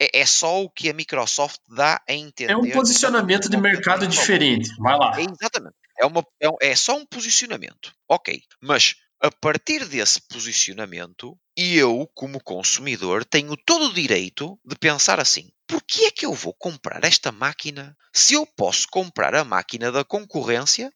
É, 0.00 0.20
é, 0.20 0.26
só 0.26 0.62
o 0.62 0.70
que 0.70 0.90
a 0.90 0.92
Microsoft 0.92 1.60
dá 1.68 2.02
a 2.08 2.12
entender. 2.12 2.52
É 2.52 2.56
um 2.56 2.70
posicionamento 2.70 3.48
de 3.48 3.56
mercado 3.56 4.06
diferente. 4.06 4.68
Vai 4.78 4.98
lá. 4.98 5.12
É, 5.16 5.22
exatamente. 5.22 5.76
É, 5.98 6.04
uma, 6.04 6.26
é, 6.40 6.70
é 6.70 6.76
só 6.76 6.96
um 6.96 7.06
posicionamento. 7.06 7.92
Ok. 8.08 8.42
Mas 8.60 8.96
a 9.24 9.30
partir 9.30 9.86
desse 9.86 10.20
posicionamento, 10.20 11.34
eu, 11.56 12.06
como 12.14 12.42
consumidor, 12.42 13.24
tenho 13.24 13.56
todo 13.56 13.86
o 13.86 13.94
direito 13.94 14.60
de 14.62 14.76
pensar 14.76 15.18
assim: 15.18 15.50
por 15.66 15.82
que 15.82 16.04
é 16.04 16.10
que 16.10 16.26
eu 16.26 16.34
vou 16.34 16.52
comprar 16.52 17.02
esta 17.04 17.32
máquina 17.32 17.96
se 18.12 18.34
eu 18.34 18.44
posso 18.44 18.86
comprar 18.90 19.34
a 19.34 19.42
máquina 19.42 19.90
da 19.90 20.04
concorrência, 20.04 20.92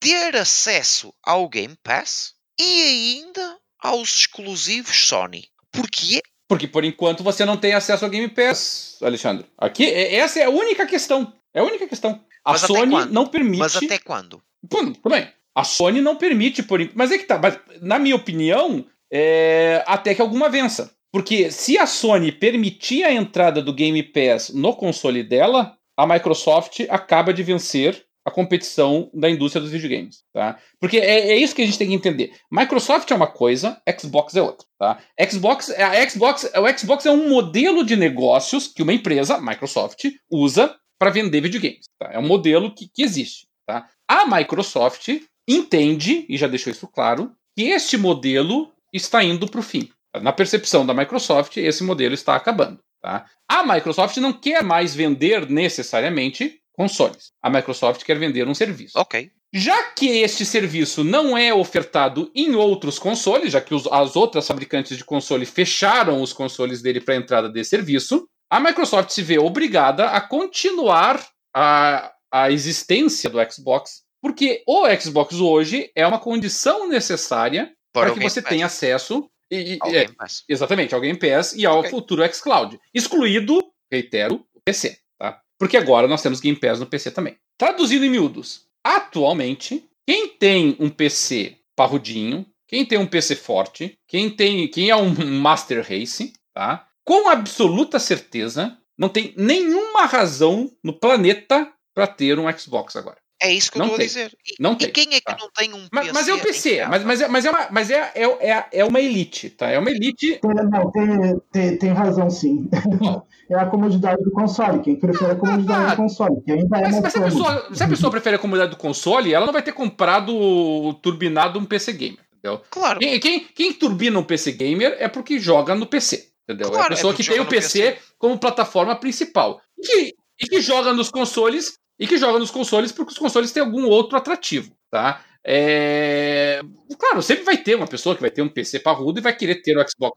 ter 0.00 0.34
acesso 0.36 1.12
ao 1.22 1.46
Game 1.50 1.76
Pass 1.82 2.32
e 2.58 2.82
ainda 2.82 3.58
aos 3.78 4.20
exclusivos 4.20 5.06
Sony? 5.06 5.46
Porquê? 5.70 6.22
Porque 6.48 6.66
por 6.66 6.82
enquanto 6.82 7.22
você 7.22 7.44
não 7.44 7.58
tem 7.58 7.74
acesso 7.74 8.06
ao 8.06 8.10
Game 8.10 8.28
Pass, 8.28 8.96
Alexandre. 9.02 9.46
Aqui, 9.58 9.84
é, 9.84 10.14
essa 10.14 10.40
é 10.40 10.44
a 10.44 10.50
única 10.50 10.86
questão. 10.86 11.38
É 11.52 11.60
a 11.60 11.64
única 11.64 11.86
questão. 11.86 12.24
A 12.42 12.52
Mas 12.52 12.62
Sony 12.62 13.04
não 13.10 13.26
permite. 13.26 13.58
Mas 13.58 13.76
até 13.76 13.98
quando? 13.98 14.42
Pum, 14.66 14.94
tudo 14.94 15.10
bem. 15.10 15.30
A 15.54 15.64
Sony 15.64 16.00
não 16.00 16.16
permite, 16.16 16.62
por 16.62 16.80
Mas 16.94 17.10
é 17.10 17.18
que 17.18 17.24
tá. 17.24 17.38
Mas, 17.38 17.58
na 17.80 17.98
minha 17.98 18.16
opinião, 18.16 18.84
é... 19.12 19.82
até 19.86 20.14
que 20.14 20.22
alguma 20.22 20.48
vença. 20.48 20.92
Porque 21.12 21.50
se 21.50 21.76
a 21.76 21.86
Sony 21.86 22.30
permitir 22.30 23.02
a 23.02 23.12
entrada 23.12 23.60
do 23.60 23.74
Game 23.74 24.02
Pass 24.02 24.50
no 24.50 24.74
console 24.74 25.24
dela, 25.24 25.76
a 25.96 26.06
Microsoft 26.06 26.80
acaba 26.88 27.34
de 27.34 27.42
vencer 27.42 28.06
a 28.24 28.30
competição 28.30 29.10
da 29.14 29.30
indústria 29.30 29.62
dos 29.62 29.70
videogames, 29.70 30.22
tá? 30.32 30.58
Porque 30.78 30.98
é, 30.98 31.30
é, 31.30 31.36
isso 31.36 31.54
que 31.54 31.62
a 31.62 31.66
gente 31.66 31.78
tem 31.78 31.88
que 31.88 31.94
entender. 31.94 32.32
Microsoft 32.52 33.10
é 33.10 33.14
uma 33.14 33.26
coisa, 33.26 33.80
Xbox 33.98 34.36
é 34.36 34.42
outra, 34.42 34.66
tá? 34.78 34.98
Xbox, 35.28 35.70
a 35.70 36.08
Xbox, 36.08 36.44
o 36.44 36.78
Xbox 36.78 37.06
é 37.06 37.10
um 37.10 37.28
modelo 37.30 37.84
de 37.84 37.96
negócios 37.96 38.68
que 38.68 38.82
uma 38.82 38.92
empresa, 38.92 39.40
Microsoft, 39.40 40.04
usa 40.30 40.74
para 40.98 41.10
vender 41.10 41.40
videogames. 41.40 41.86
Tá? 41.98 42.10
É 42.12 42.18
um 42.18 42.26
modelo 42.26 42.74
que, 42.74 42.88
que 42.94 43.02
existe, 43.02 43.46
tá? 43.66 43.88
A 44.06 44.26
Microsoft 44.26 45.08
entende, 45.54 46.24
e 46.28 46.36
já 46.36 46.46
deixou 46.46 46.70
isso 46.70 46.86
claro, 46.86 47.32
que 47.56 47.64
este 47.64 47.96
modelo 47.96 48.72
está 48.92 49.22
indo 49.22 49.48
para 49.48 49.60
o 49.60 49.62
fim. 49.62 49.90
Na 50.22 50.32
percepção 50.32 50.84
da 50.84 50.94
Microsoft, 50.94 51.56
esse 51.56 51.82
modelo 51.82 52.14
está 52.14 52.34
acabando. 52.34 52.80
Tá? 53.00 53.24
A 53.48 53.62
Microsoft 53.62 54.16
não 54.18 54.32
quer 54.32 54.62
mais 54.62 54.94
vender 54.94 55.48
necessariamente 55.48 56.60
consoles. 56.72 57.32
A 57.42 57.48
Microsoft 57.48 58.04
quer 58.04 58.18
vender 58.18 58.46
um 58.48 58.54
serviço. 58.54 58.98
Ok. 58.98 59.30
Já 59.52 59.90
que 59.92 60.06
este 60.06 60.44
serviço 60.46 61.02
não 61.02 61.36
é 61.36 61.52
ofertado 61.52 62.30
em 62.34 62.54
outros 62.54 62.98
consoles, 62.98 63.52
já 63.52 63.60
que 63.60 63.74
os, 63.74 63.86
as 63.88 64.14
outras 64.14 64.46
fabricantes 64.46 64.96
de 64.96 65.04
console 65.04 65.44
fecharam 65.44 66.22
os 66.22 66.32
consoles 66.32 66.80
dele 66.80 67.00
para 67.00 67.14
a 67.14 67.16
entrada 67.16 67.48
desse 67.48 67.70
serviço, 67.70 68.28
a 68.48 68.60
Microsoft 68.60 69.10
se 69.10 69.22
vê 69.22 69.38
obrigada 69.38 70.10
a 70.10 70.20
continuar 70.20 71.24
a, 71.54 72.12
a 72.30 72.50
existência 72.50 73.28
do 73.28 73.38
Xbox 73.50 74.02
porque 74.20 74.62
o 74.66 74.86
Xbox 75.00 75.34
hoje 75.40 75.90
é 75.94 76.06
uma 76.06 76.18
condição 76.18 76.88
necessária 76.88 77.72
para, 77.92 78.12
que 78.12 78.20
você 78.20 78.40
tenha 78.40 78.66
acesso 78.66 79.28
e, 79.50 79.78
é, 79.84 80.06
exatamente 80.48 80.94
ao 80.94 81.00
Game 81.00 81.18
Pass 81.18 81.54
e 81.54 81.66
ao 81.66 81.80
okay. 81.80 81.90
futuro 81.90 82.22
xCloud, 82.32 82.78
excluído, 82.94 83.60
reitero, 83.90 84.46
o 84.54 84.60
PC, 84.60 84.98
tá? 85.18 85.40
Porque 85.58 85.76
agora 85.76 86.06
nós 86.06 86.22
temos 86.22 86.40
Game 86.40 86.58
Pass 86.58 86.78
no 86.78 86.86
PC 86.86 87.10
também. 87.10 87.36
Traduzindo 87.58 88.04
em 88.04 88.10
miúdos, 88.10 88.66
atualmente 88.84 89.84
quem 90.06 90.28
tem 90.28 90.76
um 90.78 90.88
PC 90.88 91.56
parrudinho, 91.74 92.46
quem 92.68 92.86
tem 92.86 92.98
um 92.98 93.06
PC 93.06 93.34
forte, 93.34 93.98
quem 94.06 94.30
tem, 94.30 94.68
quem 94.68 94.90
é 94.90 94.96
um 94.96 95.10
Master 95.40 95.84
Race, 95.86 96.32
tá? 96.54 96.86
com 97.04 97.28
absoluta 97.28 97.98
certeza, 97.98 98.78
não 98.96 99.08
tem 99.08 99.34
nenhuma 99.36 100.06
razão 100.06 100.70
no 100.84 100.92
planeta 100.92 101.72
para 101.92 102.06
ter 102.06 102.38
um 102.38 102.50
Xbox 102.56 102.94
agora. 102.94 103.18
É 103.42 103.52
isso 103.52 103.72
que 103.72 103.78
eu 103.78 103.82
estou 103.84 103.96
a 103.96 104.02
dizer. 104.02 104.36
E, 104.46 104.62
não 104.62 104.72
e 104.72 104.76
tem. 104.76 104.90
quem 104.90 105.14
é 105.14 105.20
que 105.20 105.22
tá. 105.22 105.36
não 105.38 105.50
tem 105.50 105.72
um 105.72 105.88
mas, 105.90 106.06
PC? 106.06 106.12
Mas 106.12 106.28
é 106.28 106.34
o 106.34 106.40
PC, 106.40 106.86
mas, 106.86 107.04
mas, 107.04 107.20
é, 107.22 107.28
mas, 107.28 107.44
é, 107.44 107.50
uma, 107.50 107.68
mas 107.70 107.90
é, 107.90 108.12
é, 108.14 108.50
é, 108.50 108.66
é 108.72 108.84
uma 108.84 109.00
elite, 109.00 109.50
tá? 109.50 109.70
É 109.70 109.78
uma 109.78 109.90
elite. 109.90 110.38
Tem, 110.40 110.54
não, 110.54 110.90
tem, 110.90 111.40
tem, 111.50 111.76
tem 111.78 111.90
razão 111.90 112.28
sim. 112.28 112.68
é 113.50 113.54
a 113.54 113.66
comodidade 113.66 114.22
do 114.22 114.30
console. 114.30 114.80
Quem 114.80 114.96
prefere 114.96 115.32
a 115.32 115.36
comodidade 115.36 115.84
ah, 115.84 115.90
do 115.90 115.96
console. 115.96 116.42
Que 116.42 116.52
ainda 116.52 116.78
é 116.78 116.82
mas, 116.82 117.00
mas 117.00 117.12
se, 117.12 117.18
a 117.18 117.22
pessoa, 117.22 117.74
se 117.74 117.82
a 117.82 117.88
pessoa 117.88 118.10
prefere 118.10 118.36
a 118.36 118.38
comodidade 118.38 118.72
do 118.72 118.76
console, 118.76 119.32
ela 119.32 119.46
não 119.46 119.52
vai 119.52 119.62
ter 119.62 119.72
comprado 119.72 120.94
turbinado 121.02 121.58
um 121.58 121.64
PC 121.64 121.94
gamer. 121.94 122.20
Entendeu? 122.36 122.60
Claro. 122.70 122.98
Quem, 122.98 123.18
quem, 123.20 123.40
quem 123.40 123.72
turbina 123.72 124.18
um 124.18 124.24
PC 124.24 124.52
gamer 124.52 124.96
é 124.98 125.08
porque 125.08 125.38
joga 125.38 125.74
no 125.74 125.86
PC. 125.86 126.28
Entendeu? 126.44 126.70
Claro, 126.70 126.84
é 126.84 126.86
a 126.86 126.96
pessoa 126.96 127.12
é 127.12 127.16
que 127.16 127.24
tem 127.24 127.40
o 127.40 127.46
PC, 127.46 127.92
PC, 127.92 127.98
como 128.18 128.38
plataforma 128.38 128.96
principal. 128.96 129.60
E 129.78 129.82
que, 129.82 130.14
e 130.40 130.46
que 130.48 130.60
joga 130.60 130.92
nos 130.92 131.10
consoles 131.10 131.79
e 132.00 132.06
que 132.06 132.16
joga 132.16 132.38
nos 132.38 132.50
consoles 132.50 132.90
porque 132.90 133.12
os 133.12 133.18
consoles 133.18 133.52
têm 133.52 133.62
algum 133.62 133.86
outro 133.86 134.16
atrativo, 134.16 134.72
tá? 134.90 135.20
É... 135.44 136.60
Claro, 136.98 137.22
sempre 137.22 137.44
vai 137.44 137.58
ter 137.58 137.74
uma 137.74 137.86
pessoa 137.86 138.14
que 138.14 138.22
vai 138.22 138.30
ter 138.30 138.40
um 138.40 138.48
PC 138.48 138.80
parrudo 138.80 139.20
e 139.20 139.22
vai 139.22 139.36
querer 139.36 139.56
ter 139.56 139.76
o 139.76 139.86
Xbox. 139.86 140.16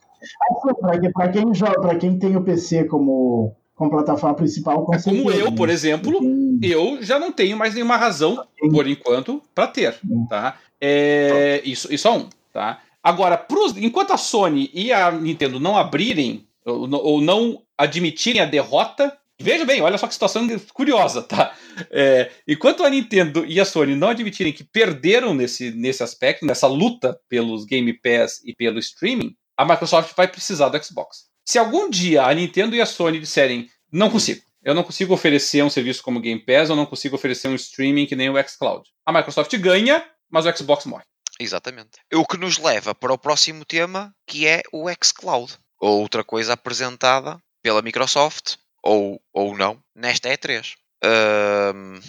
Para 1.14 1.30
quem 1.30 1.54
joga, 1.54 1.82
para 1.82 1.96
quem 1.98 2.18
tem 2.18 2.38
o 2.38 2.44
PC 2.44 2.86
como, 2.86 3.54
como 3.76 3.92
plataforma 3.92 4.36
principal, 4.36 4.88
é 4.94 5.02
como 5.02 5.30
eu, 5.30 5.52
por 5.54 5.70
exemplo, 5.70 6.20
eu 6.62 7.04
já 7.04 7.20
não 7.20 7.32
tenho 7.34 7.58
mais 7.58 7.74
nenhuma 7.74 7.98
razão, 7.98 8.48
por 8.72 8.88
enquanto, 8.88 9.42
para 9.54 9.68
ter, 9.68 10.00
tá? 10.30 10.58
É... 10.80 11.62
Isso, 11.66 11.94
isso 11.94 12.08
é 12.08 12.12
um, 12.12 12.28
tá? 12.54 12.80
Agora, 13.02 13.38
pros... 13.38 13.76
enquanto 13.76 14.12
a 14.12 14.18
Sony 14.18 14.72
e 14.74 14.94
a 14.94 15.12
Nintendo 15.12 15.60
não 15.60 15.76
abrirem 15.76 16.48
ou 16.66 17.20
não 17.20 17.62
admitirem 17.78 18.42
a 18.42 18.46
derrota 18.46 19.18
Veja 19.44 19.66
bem, 19.66 19.82
olha 19.82 19.98
só 19.98 20.08
que 20.08 20.14
situação 20.14 20.48
curiosa, 20.74 21.22
tá? 21.22 21.54
É, 21.92 22.32
enquanto 22.48 22.84
a 22.84 22.90
Nintendo 22.90 23.46
e 23.46 23.60
a 23.60 23.66
Sony 23.66 23.96
não 23.96 24.08
admitirem 24.08 24.54
que 24.54 24.64
perderam 24.64 25.34
nesse, 25.34 25.72
nesse 25.72 26.02
aspecto, 26.02 26.46
nessa 26.46 26.66
luta 26.66 27.20
pelos 27.28 27.66
Game 27.66 27.92
Pass 28.00 28.42
e 28.46 28.56
pelo 28.56 28.80
streaming, 28.80 29.36
a 29.58 29.66
Microsoft 29.66 30.16
vai 30.16 30.28
precisar 30.28 30.70
do 30.70 30.82
Xbox. 30.82 31.26
Se 31.46 31.60
algum 31.60 31.90
dia 31.90 32.24
a 32.24 32.34
Nintendo 32.34 32.76
e 32.76 32.82
a 32.82 32.86
Sony 32.86 33.20
disserem, 33.20 33.68
não 33.92 34.10
consigo, 34.10 34.42
eu 34.64 34.74
não 34.74 34.84
consigo 34.84 35.14
oferecer 35.14 35.62
um 35.62 35.70
serviço 35.70 36.02
como 36.02 36.22
Game 36.22 36.44
Pass, 36.44 36.70
eu 36.70 36.76
não 36.76 36.86
consigo 36.86 37.16
oferecer 37.16 37.50
um 37.50 37.56
streaming 37.56 38.06
que 38.06 38.16
nem 38.16 38.30
o 38.30 38.42
xCloud. 38.48 38.90
A 39.06 39.12
Microsoft 39.12 39.54
ganha, 39.58 40.06
mas 40.32 40.46
o 40.46 40.58
Xbox 40.58 40.86
morre. 40.86 41.04
Exatamente. 41.38 42.00
O 42.14 42.26
que 42.26 42.38
nos 42.38 42.58
leva 42.58 42.96
para 42.96 43.12
o 43.12 43.18
próximo 43.18 43.66
tema, 43.66 44.16
que 44.26 44.48
é 44.48 44.62
o 44.72 44.86
xCloud. 45.04 45.58
Outra 45.82 46.24
coisa 46.24 46.54
apresentada 46.54 47.38
pela 47.62 47.82
Microsoft 47.82 48.56
ou, 48.84 49.22
ou 49.32 49.58
não, 49.58 49.82
nesta 49.96 50.30
E3. 50.30 50.76
Um, 51.04 52.00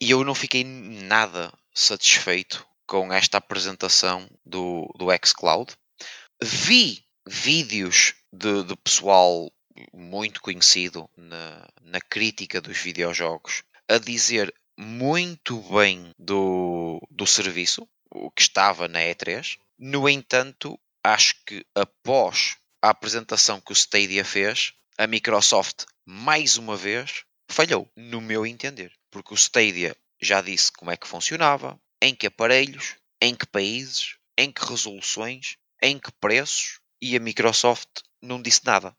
e 0.00 0.10
eu 0.10 0.24
não 0.24 0.34
fiquei 0.34 0.64
nada 0.64 1.52
satisfeito 1.72 2.66
com 2.86 3.12
esta 3.12 3.38
apresentação 3.38 4.28
do, 4.44 4.92
do 4.98 5.06
xCloud. 5.24 5.74
Vi 6.42 7.04
vídeos 7.26 8.14
de, 8.32 8.64
de 8.64 8.76
pessoal 8.76 9.50
muito 9.92 10.40
conhecido 10.40 11.08
na, 11.16 11.68
na 11.82 12.00
crítica 12.00 12.60
dos 12.60 12.78
videojogos 12.78 13.62
a 13.88 13.98
dizer 13.98 14.52
muito 14.78 15.60
bem 15.72 16.10
do, 16.18 17.00
do 17.10 17.26
serviço, 17.26 17.88
o 18.10 18.30
que 18.30 18.42
estava 18.42 18.88
na 18.88 19.00
E3. 19.00 19.58
No 19.78 20.08
entanto, 20.08 20.78
acho 21.02 21.34
que 21.46 21.64
após 21.74 22.56
a 22.82 22.90
apresentação 22.90 23.60
que 23.60 23.72
o 23.72 23.74
Stadia 23.74 24.24
fez, 24.24 24.72
a 24.98 25.06
Microsoft 25.06 25.84
mais 26.06 26.56
uma 26.56 26.76
vez, 26.76 27.24
falhou, 27.50 27.88
no 27.96 28.20
meu 28.20 28.46
entender. 28.46 28.92
Porque 29.10 29.34
o 29.34 29.36
Stadia 29.36 29.96
já 30.20 30.40
disse 30.40 30.72
como 30.72 30.90
é 30.90 30.96
que 30.96 31.08
funcionava, 31.08 31.78
em 32.00 32.14
que 32.14 32.26
aparelhos, 32.26 32.96
em 33.20 33.34
que 33.34 33.46
países, 33.46 34.16
em 34.38 34.52
que 34.52 34.64
resoluções, 34.64 35.56
em 35.82 35.98
que 35.98 36.12
preços, 36.20 36.80
e 37.00 37.16
a 37.16 37.20
Microsoft 37.20 37.88
não 38.22 38.40
disse 38.40 38.64
nada. 38.64 38.94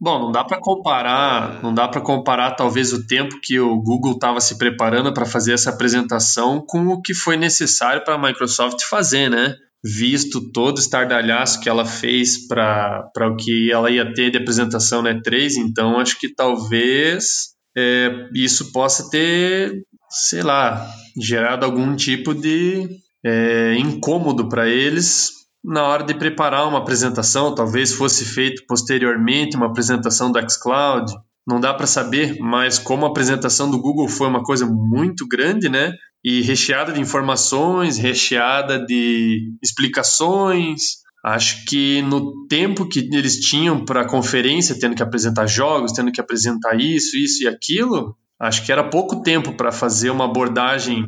Bom, 0.00 0.18
não 0.18 0.32
dá 0.32 0.44
para 0.44 0.60
comparar, 0.60 1.62
não 1.62 1.74
dá 1.74 1.88
para 1.88 2.00
comparar 2.00 2.52
talvez 2.52 2.92
o 2.92 3.06
tempo 3.06 3.40
que 3.42 3.58
o 3.58 3.76
Google 3.80 4.12
estava 4.12 4.40
se 4.40 4.56
preparando 4.56 5.12
para 5.12 5.26
fazer 5.26 5.52
essa 5.52 5.70
apresentação 5.70 6.60
com 6.60 6.88
o 6.88 7.02
que 7.02 7.14
foi 7.14 7.36
necessário 7.36 8.04
para 8.04 8.14
a 8.14 8.18
Microsoft 8.18 8.82
fazer, 8.82 9.28
né? 9.28 9.56
Visto 9.84 10.50
todo 10.50 10.78
o 10.78 10.80
estardalhaço 10.80 11.60
que 11.60 11.68
ela 11.68 11.84
fez 11.84 12.48
para 12.48 13.10
o 13.30 13.36
que 13.36 13.70
ela 13.70 13.90
ia 13.90 14.14
ter 14.14 14.30
de 14.30 14.38
apresentação 14.38 15.02
na 15.02 15.14
E3, 15.14 15.56
então 15.58 15.98
acho 16.00 16.18
que 16.18 16.34
talvez 16.34 17.50
é, 17.76 18.28
isso 18.34 18.72
possa 18.72 19.10
ter, 19.10 19.84
sei 20.08 20.42
lá, 20.42 20.90
gerado 21.20 21.66
algum 21.66 21.94
tipo 21.94 22.34
de 22.34 22.88
é, 23.22 23.74
incômodo 23.76 24.48
para 24.48 24.66
eles 24.68 25.32
na 25.62 25.82
hora 25.84 26.04
de 26.04 26.14
preparar 26.14 26.68
uma 26.68 26.78
apresentação, 26.78 27.54
talvez 27.54 27.92
fosse 27.92 28.24
feito 28.24 28.64
posteriormente 28.68 29.56
uma 29.56 29.66
apresentação 29.66 30.30
do 30.30 30.38
xCloud, 30.50 31.10
não 31.46 31.60
dá 31.60 31.74
para 31.74 31.86
saber, 31.86 32.38
mas 32.40 32.78
como 32.78 33.04
a 33.04 33.08
apresentação 33.08 33.70
do 33.70 33.80
Google 33.80 34.08
foi 34.08 34.28
uma 34.28 34.42
coisa 34.42 34.66
muito 34.66 35.26
grande, 35.28 35.68
né? 35.68 35.92
E 36.24 36.40
recheada 36.40 36.92
de 36.92 37.00
informações, 37.00 37.98
recheada 37.98 38.84
de 38.84 39.52
explicações. 39.62 41.02
Acho 41.24 41.64
que 41.66 42.02
no 42.02 42.46
tempo 42.46 42.88
que 42.88 43.00
eles 43.12 43.40
tinham 43.40 43.84
para 43.84 44.02
a 44.02 44.08
conferência, 44.08 44.78
tendo 44.78 44.94
que 44.94 45.02
apresentar 45.02 45.46
jogos, 45.46 45.92
tendo 45.92 46.12
que 46.12 46.20
apresentar 46.20 46.78
isso, 46.80 47.16
isso 47.16 47.44
e 47.44 47.48
aquilo, 47.48 48.16
acho 48.40 48.64
que 48.64 48.72
era 48.72 48.88
pouco 48.88 49.22
tempo 49.22 49.54
para 49.54 49.72
fazer 49.72 50.10
uma 50.10 50.24
abordagem 50.24 51.06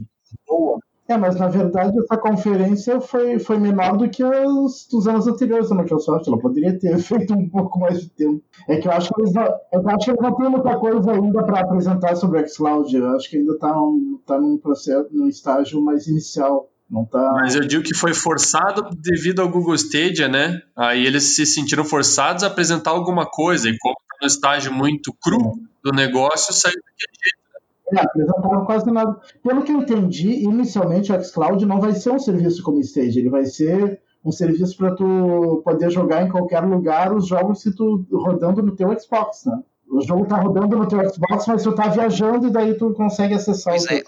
é, 1.09 1.17
mas 1.17 1.37
na 1.37 1.47
verdade 1.47 1.97
essa 1.99 2.17
conferência 2.17 3.01
foi, 3.01 3.39
foi 3.39 3.59
menor 3.59 3.97
do 3.97 4.09
que 4.09 4.25
os 4.25 4.89
dos 4.91 5.07
anos 5.07 5.27
anteriores 5.29 5.69
da 5.69 5.77
Microsoft. 5.77 6.27
Ela 6.27 6.39
poderia 6.39 6.77
ter 6.79 6.99
feito 7.03 7.33
um 7.33 7.49
pouco 7.49 7.79
mais 7.79 8.01
de 8.01 8.11
tempo. 8.11 8.43
É 8.69 8.77
que 8.77 8.89
eu 8.89 8.93
acho 8.93 9.13
que 9.15 9.21
eles 9.21 9.33
não, 9.33 9.45
eu 9.45 9.89
acho 9.89 10.05
que 10.05 10.11
eles 10.11 10.21
não 10.21 10.37
têm 10.37 10.49
muita 10.49 10.77
coisa 10.77 11.13
ainda 11.13 11.45
para 11.45 11.61
apresentar 11.61 12.17
sobre 12.17 12.43
o 12.43 12.49
xCloud. 12.49 12.97
Eu 12.97 13.09
acho 13.17 13.31
que 13.31 13.37
ainda 13.37 13.53
está 13.53 13.81
um, 13.81 14.21
tá 14.27 14.41
num 14.41 14.59
processo, 14.59 15.09
num 15.13 15.29
estágio 15.29 15.81
mais 15.81 16.09
inicial. 16.09 16.69
Não 16.91 17.05
tá... 17.05 17.33
Mas 17.35 17.55
eu 17.55 17.67
digo 17.67 17.83
que 17.83 17.95
foi 17.95 18.15
forçado 18.15 18.91
devido 18.97 19.41
ao 19.41 19.49
Google 19.49 19.75
Stadia, 19.75 20.29
né? 20.29 20.61
Aí 20.77 21.05
eles 21.05 21.35
se 21.35 21.45
sentiram 21.45 21.85
forçados 21.85 22.43
a 22.43 22.49
apresentar 22.49 22.91
alguma 22.91 23.27
coisa. 23.27 23.69
E 23.69 23.77
como 23.79 23.95
está 23.95 24.17
no 24.23 24.27
estágio 24.27 24.73
muito 24.73 25.13
cru 25.23 25.53
do 25.85 25.93
negócio, 25.93 26.53
saiu 26.53 26.75
daquele 26.75 27.15
jeito. 27.23 27.46
É, 27.93 28.01
apresentaram 28.01 28.65
quase 28.65 28.91
nada. 28.91 29.17
Pelo 29.43 29.63
que 29.63 29.73
eu 29.73 29.81
entendi, 29.81 30.45
inicialmente 30.45 31.13
o 31.13 31.23
xCloud 31.23 31.65
não 31.65 31.81
vai 31.81 31.95
ser 31.95 32.11
um 32.11 32.19
serviço 32.19 32.63
como 32.63 32.81
Stage, 32.81 33.19
ele 33.19 33.31
vai 33.31 33.47
ser 33.47 34.01
um 34.25 34.33
serviço 34.33 34.77
para 34.77 34.95
tu 34.95 35.63
poder 35.65 35.91
jogar 35.91 36.23
em 36.23 36.29
qualquer 36.29 36.61
lugar 36.61 37.15
os 37.15 37.29
jogos 37.29 37.63
que 37.63 37.71
tu 37.71 38.05
rodando 38.13 38.61
no 38.61 38.75
teu 38.75 38.99
Xbox, 38.99 39.45
né? 39.45 39.63
O 39.89 40.03
jogo 40.03 40.27
tá 40.27 40.37
rodando 40.37 40.77
no 40.77 40.89
teu 40.89 40.99
Xbox, 41.09 41.47
mas 41.47 41.63
tu 41.63 41.73
tá 41.73 41.87
viajando 41.87 42.49
e 42.49 42.51
daí 42.51 42.75
tu 42.75 42.93
consegue 42.93 43.35
acessar 43.35 43.73
pois 43.73 43.85
o 43.85 43.93
é, 43.93 44.03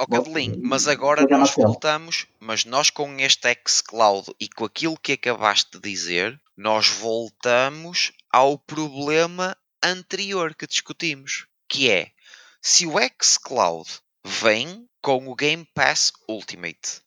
mas 0.60 0.88
agora 0.88 1.24
nós 1.30 1.54
voltamos, 1.54 2.26
mas 2.40 2.64
nós 2.64 2.90
com 2.90 3.08
este 3.20 3.48
xCloud 3.66 4.26
e 4.40 4.48
com 4.48 4.64
aquilo 4.64 4.98
que 5.00 5.12
acabaste 5.12 5.78
de 5.78 5.88
dizer, 5.88 6.38
nós 6.56 6.88
voltamos 6.88 8.12
ao 8.32 8.58
problema 8.58 9.56
anterior 9.82 10.52
que 10.52 10.66
discutimos, 10.66 11.46
que 11.68 11.88
é 11.88 12.08
se 12.60 12.86
o 12.86 12.94
xCloud 13.22 13.88
vem 14.24 14.88
com 15.00 15.28
o 15.28 15.34
Game 15.34 15.66
Pass 15.74 16.12
Ultimate 16.28 17.00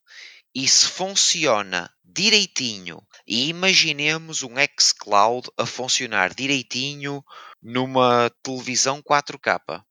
e 0.56 0.68
se 0.68 0.88
funciona 0.88 1.94
direitinho 2.04 3.06
e 3.26 3.48
imaginemos 3.48 4.44
um 4.44 4.56
xCloud 4.78 5.50
a 5.58 5.66
funcionar 5.66 6.34
direitinho 6.34 7.24
numa 7.62 8.30
televisão 8.44 9.02
4K, 9.02 9.84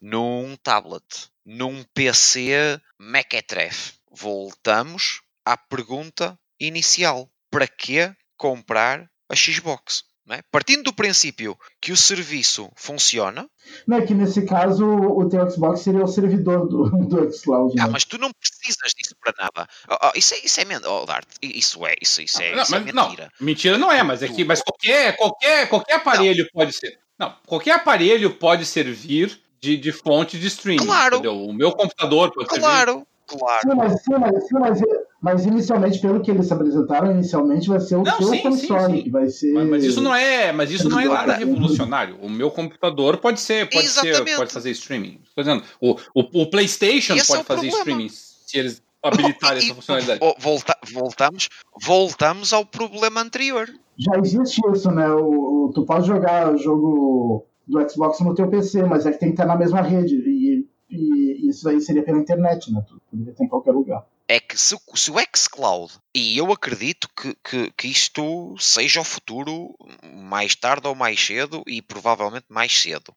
num 0.00 0.56
tablet, 0.62 1.28
num 1.44 1.84
PC 1.94 2.80
Mequetrefe. 2.98 3.94
Voltamos 4.10 5.22
à 5.44 5.56
pergunta 5.56 6.38
inicial: 6.58 7.30
para 7.50 7.68
que 7.68 8.14
comprar 8.36 9.10
a 9.28 9.36
Xbox? 9.36 10.04
É? 10.30 10.40
Partindo 10.50 10.84
do 10.84 10.92
princípio 10.94 11.58
que 11.78 11.92
o 11.92 11.96
serviço 11.96 12.70
funciona. 12.74 13.46
Não 13.86 13.98
é 13.98 14.06
que 14.06 14.14
nesse 14.14 14.46
caso 14.46 14.86
o 14.86 15.28
teu 15.28 15.50
Xbox 15.50 15.80
seria 15.80 16.02
o 16.02 16.08
servidor 16.08 16.66
do, 16.66 16.88
do 17.06 17.30
Xcloud. 17.30 17.74
Ah, 17.78 17.88
mas 17.88 18.04
tu 18.04 18.16
não 18.16 18.30
precisas 18.32 18.92
disso 18.96 19.14
para 19.20 19.34
nada. 19.38 19.68
Oh, 19.90 19.98
oh, 20.06 20.12
isso 20.14 20.32
é, 20.32 20.38
isso 20.38 20.60
é 20.60 20.64
oh, 20.88 21.04
Dart, 21.04 21.28
isso 21.42 21.84
é, 21.86 21.94
isso, 22.00 22.22
isso 22.22 22.40
é, 22.40 22.54
não, 22.54 22.62
isso 22.62 22.74
é 22.74 22.80
mentira. 22.80 22.94
Não, 23.38 23.46
mentira 23.46 23.78
não 23.78 23.92
é, 23.92 24.02
mas 24.02 24.22
é 24.22 24.28
que 24.28 24.44
mas 24.44 24.62
qualquer, 24.62 25.14
qualquer, 25.16 25.68
qualquer 25.68 25.94
aparelho 25.96 26.44
não. 26.44 26.50
pode 26.54 26.72
ser. 26.72 26.98
Não, 27.18 27.36
qualquer 27.46 27.72
aparelho 27.72 28.34
pode 28.34 28.64
servir 28.64 29.38
de, 29.60 29.76
de 29.76 29.92
fonte 29.92 30.38
de 30.38 30.46
streaming. 30.46 30.86
Claro. 30.86 31.16
Entendeu? 31.16 31.44
O 31.44 31.52
meu 31.52 31.70
computador 31.72 32.32
pode 32.32 32.48
claro. 32.48 32.92
Servir. 32.92 33.06
Claro. 33.26 33.60
Sim, 33.62 33.74
mas, 33.76 34.02
sim, 34.02 34.12
mas, 34.18 34.48
sim, 34.48 34.54
mas 34.54 34.80
Mas 35.20 35.46
inicialmente, 35.46 36.00
pelo 36.00 36.20
que 36.20 36.30
eles 36.30 36.52
apresentaram, 36.52 37.10
inicialmente 37.10 37.66
vai 37.66 37.80
ser 37.80 37.96
o 37.96 38.02
não, 38.02 38.18
seu 38.18 38.28
sim, 38.28 38.42
console, 38.42 38.98
sim, 38.98 39.04
sim. 39.04 39.10
vai 39.10 39.28
ser. 39.28 39.52
Mas, 39.54 39.68
mas, 39.68 39.84
isso 39.84 40.00
não 40.02 40.14
é, 40.14 40.52
mas 40.52 40.70
isso 40.70 40.88
não 40.88 41.00
é 41.00 41.08
nada 41.08 41.34
revolucionário. 41.34 42.18
O 42.20 42.28
meu 42.28 42.50
computador 42.50 43.16
pode 43.16 43.40
ser, 43.40 43.70
pode 43.70 43.86
Exatamente. 43.86 44.30
ser, 44.30 44.36
pode 44.36 44.52
fazer 44.52 44.70
streaming. 44.72 45.20
Estou 45.26 45.42
dizendo, 45.42 45.64
o, 45.80 45.96
o, 46.14 46.42
o 46.42 46.50
PlayStation 46.50 47.14
pode 47.14 47.40
é 47.40 47.44
fazer 47.44 47.44
problema. 47.44 47.78
streaming 47.78 48.08
se 48.10 48.58
eles 48.58 48.82
habilitarem 49.02 49.58
essa 49.64 49.74
funcionalidade. 49.74 50.20
Volta, 50.38 50.76
voltamos, 50.92 51.48
voltamos 51.82 52.52
ao 52.52 52.66
problema 52.66 53.22
anterior. 53.22 53.66
Já 53.96 54.18
existe 54.18 54.60
isso, 54.72 54.90
né? 54.90 55.08
O, 55.08 55.68
o, 55.68 55.72
tu 55.72 55.86
pode 55.86 56.06
jogar 56.06 56.52
o 56.52 56.58
jogo 56.58 57.46
do 57.66 57.90
Xbox 57.90 58.20
no 58.20 58.34
teu 58.34 58.48
PC, 58.48 58.82
mas 58.84 59.06
é 59.06 59.12
que 59.12 59.18
tem 59.18 59.30
que 59.30 59.34
estar 59.34 59.46
na 59.46 59.56
mesma 59.56 59.80
rede. 59.80 60.16
E, 60.16 60.66
e 60.90 61.48
isso 61.48 61.66
aí 61.66 61.80
seria 61.80 62.02
pela 62.02 62.18
internet, 62.18 62.70
né? 62.70 62.84
Tu 62.86 63.00
poderia 63.10 63.32
ter 63.32 63.44
em 63.44 63.48
qualquer 63.48 63.72
lugar 63.72 64.04
é 64.28 64.40
que 64.40 64.58
se, 64.58 64.76
se 64.94 65.10
o 65.10 65.16
xCloud, 65.36 65.92
e 66.14 66.38
eu 66.38 66.52
acredito 66.52 67.08
que, 67.16 67.36
que, 67.44 67.70
que, 67.72 67.88
isto 67.88 68.56
seja 68.58 69.00
o 69.00 69.04
futuro 69.04 69.74
mais 70.02 70.54
tarde 70.54 70.88
ou 70.88 70.94
mais 70.94 71.24
cedo, 71.24 71.62
e 71.66 71.82
provavelmente 71.82 72.46
mais 72.48 72.72
cedo, 72.72 73.14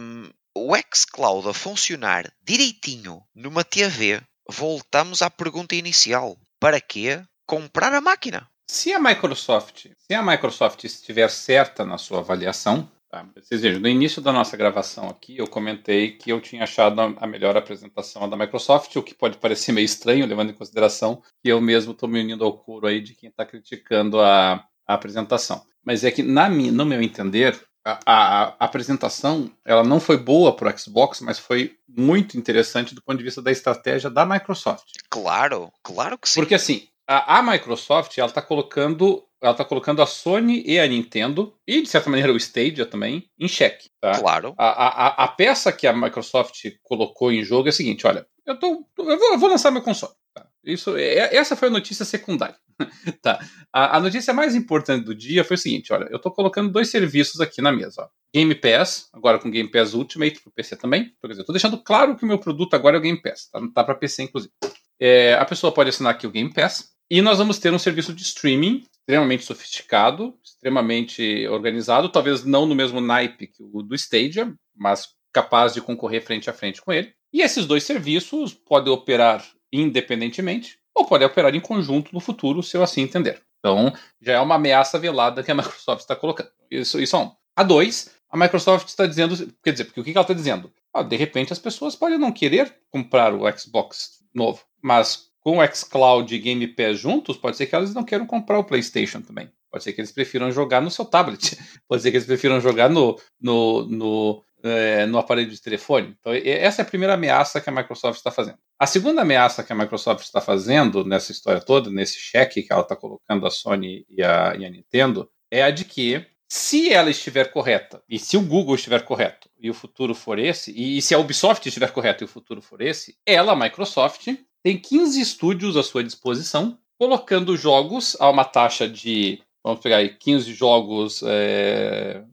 um, 0.00 0.30
o 0.54 0.74
xCloud 0.76 1.48
a 1.48 1.54
funcionar 1.54 2.32
direitinho 2.42 3.22
numa 3.34 3.64
TV, 3.64 4.20
voltamos 4.48 5.22
à 5.22 5.30
pergunta 5.30 5.74
inicial: 5.74 6.36
para 6.60 6.80
que 6.80 7.22
comprar 7.46 7.92
a 7.94 8.00
máquina? 8.00 8.48
Se 8.70 8.92
a 8.92 8.98
Microsoft, 8.98 9.86
se 9.98 10.14
a 10.14 10.22
Microsoft 10.22 10.84
estiver 10.84 11.30
certa 11.30 11.84
na 11.84 11.98
sua 11.98 12.20
avaliação, 12.20 12.90
Tá? 13.14 13.24
Vocês 13.36 13.60
vejam, 13.60 13.80
no 13.80 13.86
início 13.86 14.20
da 14.20 14.32
nossa 14.32 14.56
gravação 14.56 15.08
aqui, 15.08 15.38
eu 15.38 15.46
comentei 15.46 16.10
que 16.10 16.32
eu 16.32 16.40
tinha 16.40 16.64
achado 16.64 17.00
a 17.00 17.26
melhor 17.28 17.56
apresentação 17.56 18.28
da 18.28 18.36
Microsoft, 18.36 18.96
o 18.96 19.04
que 19.04 19.14
pode 19.14 19.36
parecer 19.36 19.70
meio 19.70 19.84
estranho, 19.84 20.26
levando 20.26 20.50
em 20.50 20.54
consideração 20.54 21.22
que 21.40 21.48
eu 21.48 21.60
mesmo 21.60 21.92
estou 21.92 22.08
me 22.08 22.18
unindo 22.18 22.44
ao 22.44 22.58
coro 22.58 22.88
aí 22.88 23.00
de 23.00 23.14
quem 23.14 23.30
está 23.30 23.46
criticando 23.46 24.20
a, 24.20 24.54
a, 24.84 24.94
apresentação. 24.94 25.62
Mas 25.84 26.02
é 26.02 26.10
que, 26.10 26.24
na 26.24 26.48
minha, 26.48 26.72
no 26.72 26.84
meu 26.84 27.00
entender, 27.00 27.56
a, 27.86 28.00
a, 28.04 28.44
a 28.58 28.64
apresentação 28.64 29.48
ela 29.64 29.84
não 29.84 30.00
foi 30.00 30.16
boa 30.16 30.52
para 30.56 30.74
o 30.74 30.76
Xbox, 30.76 31.20
mas 31.20 31.38
foi 31.38 31.76
muito 31.88 32.36
interessante 32.36 32.96
do 32.96 33.02
ponto 33.02 33.18
de 33.18 33.24
vista 33.24 33.40
da 33.40 33.52
estratégia 33.52 34.10
da 34.10 34.26
Microsoft. 34.26 34.88
Claro, 35.08 35.70
claro 35.84 36.18
que 36.18 36.28
sim. 36.28 36.40
Porque 36.40 36.56
assim, 36.56 36.88
a, 37.06 37.38
a 37.38 37.42
Microsoft 37.44 38.18
ela 38.18 38.28
está 38.28 38.42
colocando 38.42 39.22
ela 39.44 39.52
está 39.52 39.64
colocando 39.64 40.00
a 40.00 40.06
Sony 40.06 40.62
e 40.66 40.78
a 40.78 40.86
Nintendo, 40.86 41.54
e 41.66 41.82
de 41.82 41.88
certa 41.88 42.08
maneira 42.08 42.32
o 42.32 42.36
Stadia 42.36 42.86
também, 42.86 43.28
em 43.38 43.46
xeque. 43.46 43.90
Tá? 44.00 44.18
Claro. 44.18 44.54
A, 44.56 44.66
a, 44.66 45.24
a, 45.24 45.28
peça 45.28 45.72
que 45.72 45.86
a 45.86 45.92
Microsoft 45.92 46.64
colocou 46.82 47.30
em 47.30 47.44
jogo 47.44 47.68
é 47.68 47.70
a 47.70 47.72
seguinte: 47.72 48.06
olha, 48.06 48.26
eu, 48.46 48.58
tô, 48.58 48.86
eu, 48.98 49.18
vou, 49.18 49.32
eu 49.32 49.38
vou 49.38 49.48
lançar 49.48 49.70
meu 49.70 49.82
console. 49.82 50.14
Tá? 50.34 50.46
Isso, 50.64 50.96
é, 50.96 51.36
essa 51.36 51.54
foi 51.54 51.68
a 51.68 51.70
notícia 51.70 52.04
secundária. 52.04 52.56
tá. 53.22 53.38
A, 53.72 53.98
a, 53.98 54.00
notícia 54.00 54.32
mais 54.32 54.54
importante 54.54 55.04
do 55.04 55.14
dia 55.14 55.44
foi 55.44 55.56
o 55.56 55.58
seguinte: 55.58 55.92
olha, 55.92 56.08
eu 56.10 56.16
estou 56.16 56.32
colocando 56.32 56.72
dois 56.72 56.88
serviços 56.88 57.40
aqui 57.40 57.60
na 57.60 57.70
mesa. 57.70 58.02
Ó. 58.02 58.08
Game 58.34 58.54
Pass, 58.54 59.08
agora 59.12 59.38
com 59.38 59.50
Game 59.50 59.70
Pass 59.70 59.94
Ultimate 59.94 60.40
para 60.40 60.50
o 60.50 60.52
PC 60.52 60.76
também. 60.76 61.12
Quer 61.20 61.28
dizer, 61.28 61.42
estou 61.42 61.52
deixando 61.52 61.78
claro 61.78 62.16
que 62.16 62.24
o 62.24 62.26
meu 62.26 62.38
produto 62.38 62.74
agora 62.74 62.96
é 62.96 62.98
o 62.98 63.02
Game 63.02 63.20
Pass. 63.20 63.48
Tá, 63.50 63.60
tá 63.74 63.84
para 63.84 63.94
PC, 63.94 64.22
inclusive. 64.24 64.52
É, 64.98 65.34
a 65.34 65.44
pessoa 65.44 65.72
pode 65.72 65.90
assinar 65.90 66.12
aqui 66.12 66.26
o 66.26 66.30
Game 66.30 66.52
Pass. 66.52 66.93
E 67.10 67.20
nós 67.20 67.38
vamos 67.38 67.58
ter 67.58 67.72
um 67.72 67.78
serviço 67.78 68.14
de 68.14 68.22
streaming 68.22 68.84
extremamente 68.92 69.44
sofisticado, 69.44 70.34
extremamente 70.42 71.46
organizado, 71.48 72.08
talvez 72.08 72.44
não 72.44 72.64
no 72.64 72.74
mesmo 72.74 73.00
naipe 73.00 73.46
que 73.46 73.62
o 73.62 73.82
do 73.82 73.94
Stadia, 73.94 74.54
mas 74.74 75.08
capaz 75.32 75.74
de 75.74 75.82
concorrer 75.82 76.22
frente 76.22 76.48
a 76.48 76.52
frente 76.52 76.80
com 76.80 76.92
ele. 76.92 77.12
E 77.32 77.42
esses 77.42 77.66
dois 77.66 77.84
serviços 77.84 78.54
podem 78.54 78.92
operar 78.92 79.44
independentemente 79.72 80.78
ou 80.94 81.04
podem 81.04 81.26
operar 81.26 81.54
em 81.54 81.60
conjunto 81.60 82.14
no 82.14 82.20
futuro, 82.20 82.62
se 82.62 82.76
eu 82.76 82.82
assim 82.82 83.02
entender. 83.02 83.42
Então, 83.58 83.92
já 84.20 84.34
é 84.34 84.40
uma 84.40 84.54
ameaça 84.54 84.98
velada 84.98 85.42
que 85.42 85.50
a 85.50 85.54
Microsoft 85.56 86.00
está 86.00 86.14
colocando. 86.14 86.50
Isso, 86.70 87.00
isso 87.00 87.16
é 87.16 87.18
um. 87.18 87.32
A 87.56 87.62
dois, 87.62 88.14
a 88.30 88.36
Microsoft 88.36 88.88
está 88.88 89.06
dizendo, 89.06 89.52
quer 89.62 89.72
dizer, 89.72 89.84
porque 89.84 90.00
o 90.00 90.04
que 90.04 90.12
ela 90.12 90.20
está 90.20 90.34
dizendo? 90.34 90.72
Ah, 90.92 91.02
de 91.02 91.16
repente 91.16 91.52
as 91.52 91.58
pessoas 91.58 91.96
podem 91.96 92.18
não 92.18 92.32
querer 92.32 92.74
comprar 92.90 93.34
o 93.34 93.50
Xbox 93.58 94.22
novo, 94.32 94.62
mas 94.82 95.28
com 95.44 95.58
o 95.58 95.66
xCloud 95.66 96.34
e 96.34 96.38
Game 96.38 96.66
Pass 96.68 96.98
juntos, 96.98 97.36
pode 97.36 97.58
ser 97.58 97.66
que 97.66 97.74
elas 97.74 97.92
não 97.92 98.02
queiram 98.02 98.26
comprar 98.26 98.58
o 98.58 98.64
PlayStation 98.64 99.20
também. 99.20 99.52
Pode 99.70 99.84
ser 99.84 99.92
que 99.92 100.00
eles 100.00 100.10
prefiram 100.10 100.50
jogar 100.50 100.80
no 100.80 100.90
seu 100.90 101.04
tablet. 101.04 101.58
Pode 101.86 102.00
ser 102.00 102.10
que 102.10 102.16
eles 102.16 102.26
prefiram 102.26 102.60
jogar 102.60 102.88
no, 102.88 103.20
no, 103.40 103.84
no, 103.86 104.44
é, 104.62 105.04
no 105.04 105.18
aparelho 105.18 105.50
de 105.50 105.60
telefone. 105.60 106.16
Então, 106.18 106.32
essa 106.32 106.80
é 106.80 106.84
a 106.84 106.86
primeira 106.86 107.14
ameaça 107.14 107.60
que 107.60 107.68
a 107.68 107.72
Microsoft 107.72 108.16
está 108.16 108.30
fazendo. 108.30 108.56
A 108.78 108.86
segunda 108.86 109.22
ameaça 109.22 109.62
que 109.62 109.72
a 109.72 109.76
Microsoft 109.76 110.24
está 110.24 110.40
fazendo 110.40 111.04
nessa 111.04 111.32
história 111.32 111.60
toda, 111.60 111.90
nesse 111.90 112.18
cheque 112.18 112.62
que 112.62 112.72
ela 112.72 112.82
está 112.82 112.96
colocando 112.96 113.46
a 113.46 113.50
Sony 113.50 114.06
e 114.08 114.22
a, 114.22 114.54
e 114.56 114.64
a 114.64 114.70
Nintendo, 114.70 115.28
é 115.50 115.62
a 115.62 115.70
de 115.70 115.84
que 115.84 116.24
se 116.48 116.92
ela 116.92 117.10
estiver 117.10 117.50
correta, 117.50 118.02
e 118.08 118.16
se 118.18 118.36
o 118.36 118.42
Google 118.42 118.76
estiver 118.76 119.02
correto, 119.04 119.50
e 119.58 119.68
o 119.68 119.74
futuro 119.74 120.14
for 120.14 120.38
esse, 120.38 120.72
e 120.72 121.02
se 121.02 121.14
a 121.14 121.18
Ubisoft 121.18 121.66
estiver 121.68 121.90
correta 121.90 122.22
e 122.22 122.26
o 122.26 122.28
futuro 122.28 122.62
for 122.62 122.80
esse, 122.80 123.16
ela, 123.26 123.56
Microsoft, 123.56 124.28
tem 124.64 124.78
15 124.78 125.20
estúdios 125.20 125.76
à 125.76 125.82
sua 125.82 126.02
disposição, 126.02 126.78
colocando 126.98 127.54
jogos 127.54 128.16
a 128.18 128.30
uma 128.30 128.46
taxa 128.46 128.88
de, 128.88 129.42
vamos 129.62 129.80
pegar 129.80 129.98
aí, 129.98 130.16
15 130.16 130.54
jogos, 130.54 131.22
é, 131.22 132.24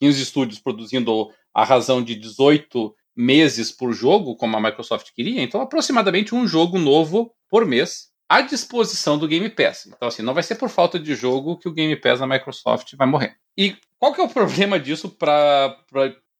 15 0.00 0.18
é, 0.18 0.22
estúdios 0.22 0.58
produzindo 0.58 1.30
a 1.54 1.64
razão 1.64 2.02
de 2.02 2.14
18 2.14 2.96
meses 3.14 3.70
por 3.70 3.92
jogo, 3.92 4.36
como 4.36 4.56
a 4.56 4.60
Microsoft 4.60 5.10
queria, 5.14 5.42
então 5.42 5.60
aproximadamente 5.60 6.34
um 6.34 6.46
jogo 6.46 6.78
novo 6.78 7.30
por 7.50 7.66
mês 7.66 8.08
à 8.26 8.40
disposição 8.40 9.18
do 9.18 9.28
Game 9.28 9.48
Pass. 9.50 9.86
Então, 9.86 10.08
assim, 10.08 10.22
não 10.22 10.34
vai 10.34 10.42
ser 10.42 10.54
por 10.54 10.70
falta 10.70 10.98
de 10.98 11.14
jogo 11.14 11.58
que 11.58 11.68
o 11.68 11.72
Game 11.72 11.94
Pass 11.96 12.20
da 12.20 12.26
Microsoft 12.26 12.94
vai 12.96 13.06
morrer. 13.06 13.36
E 13.56 13.76
qual 13.98 14.14
que 14.14 14.20
é 14.20 14.24
o 14.24 14.28
problema 14.32 14.80
disso 14.80 15.10
para 15.10 15.76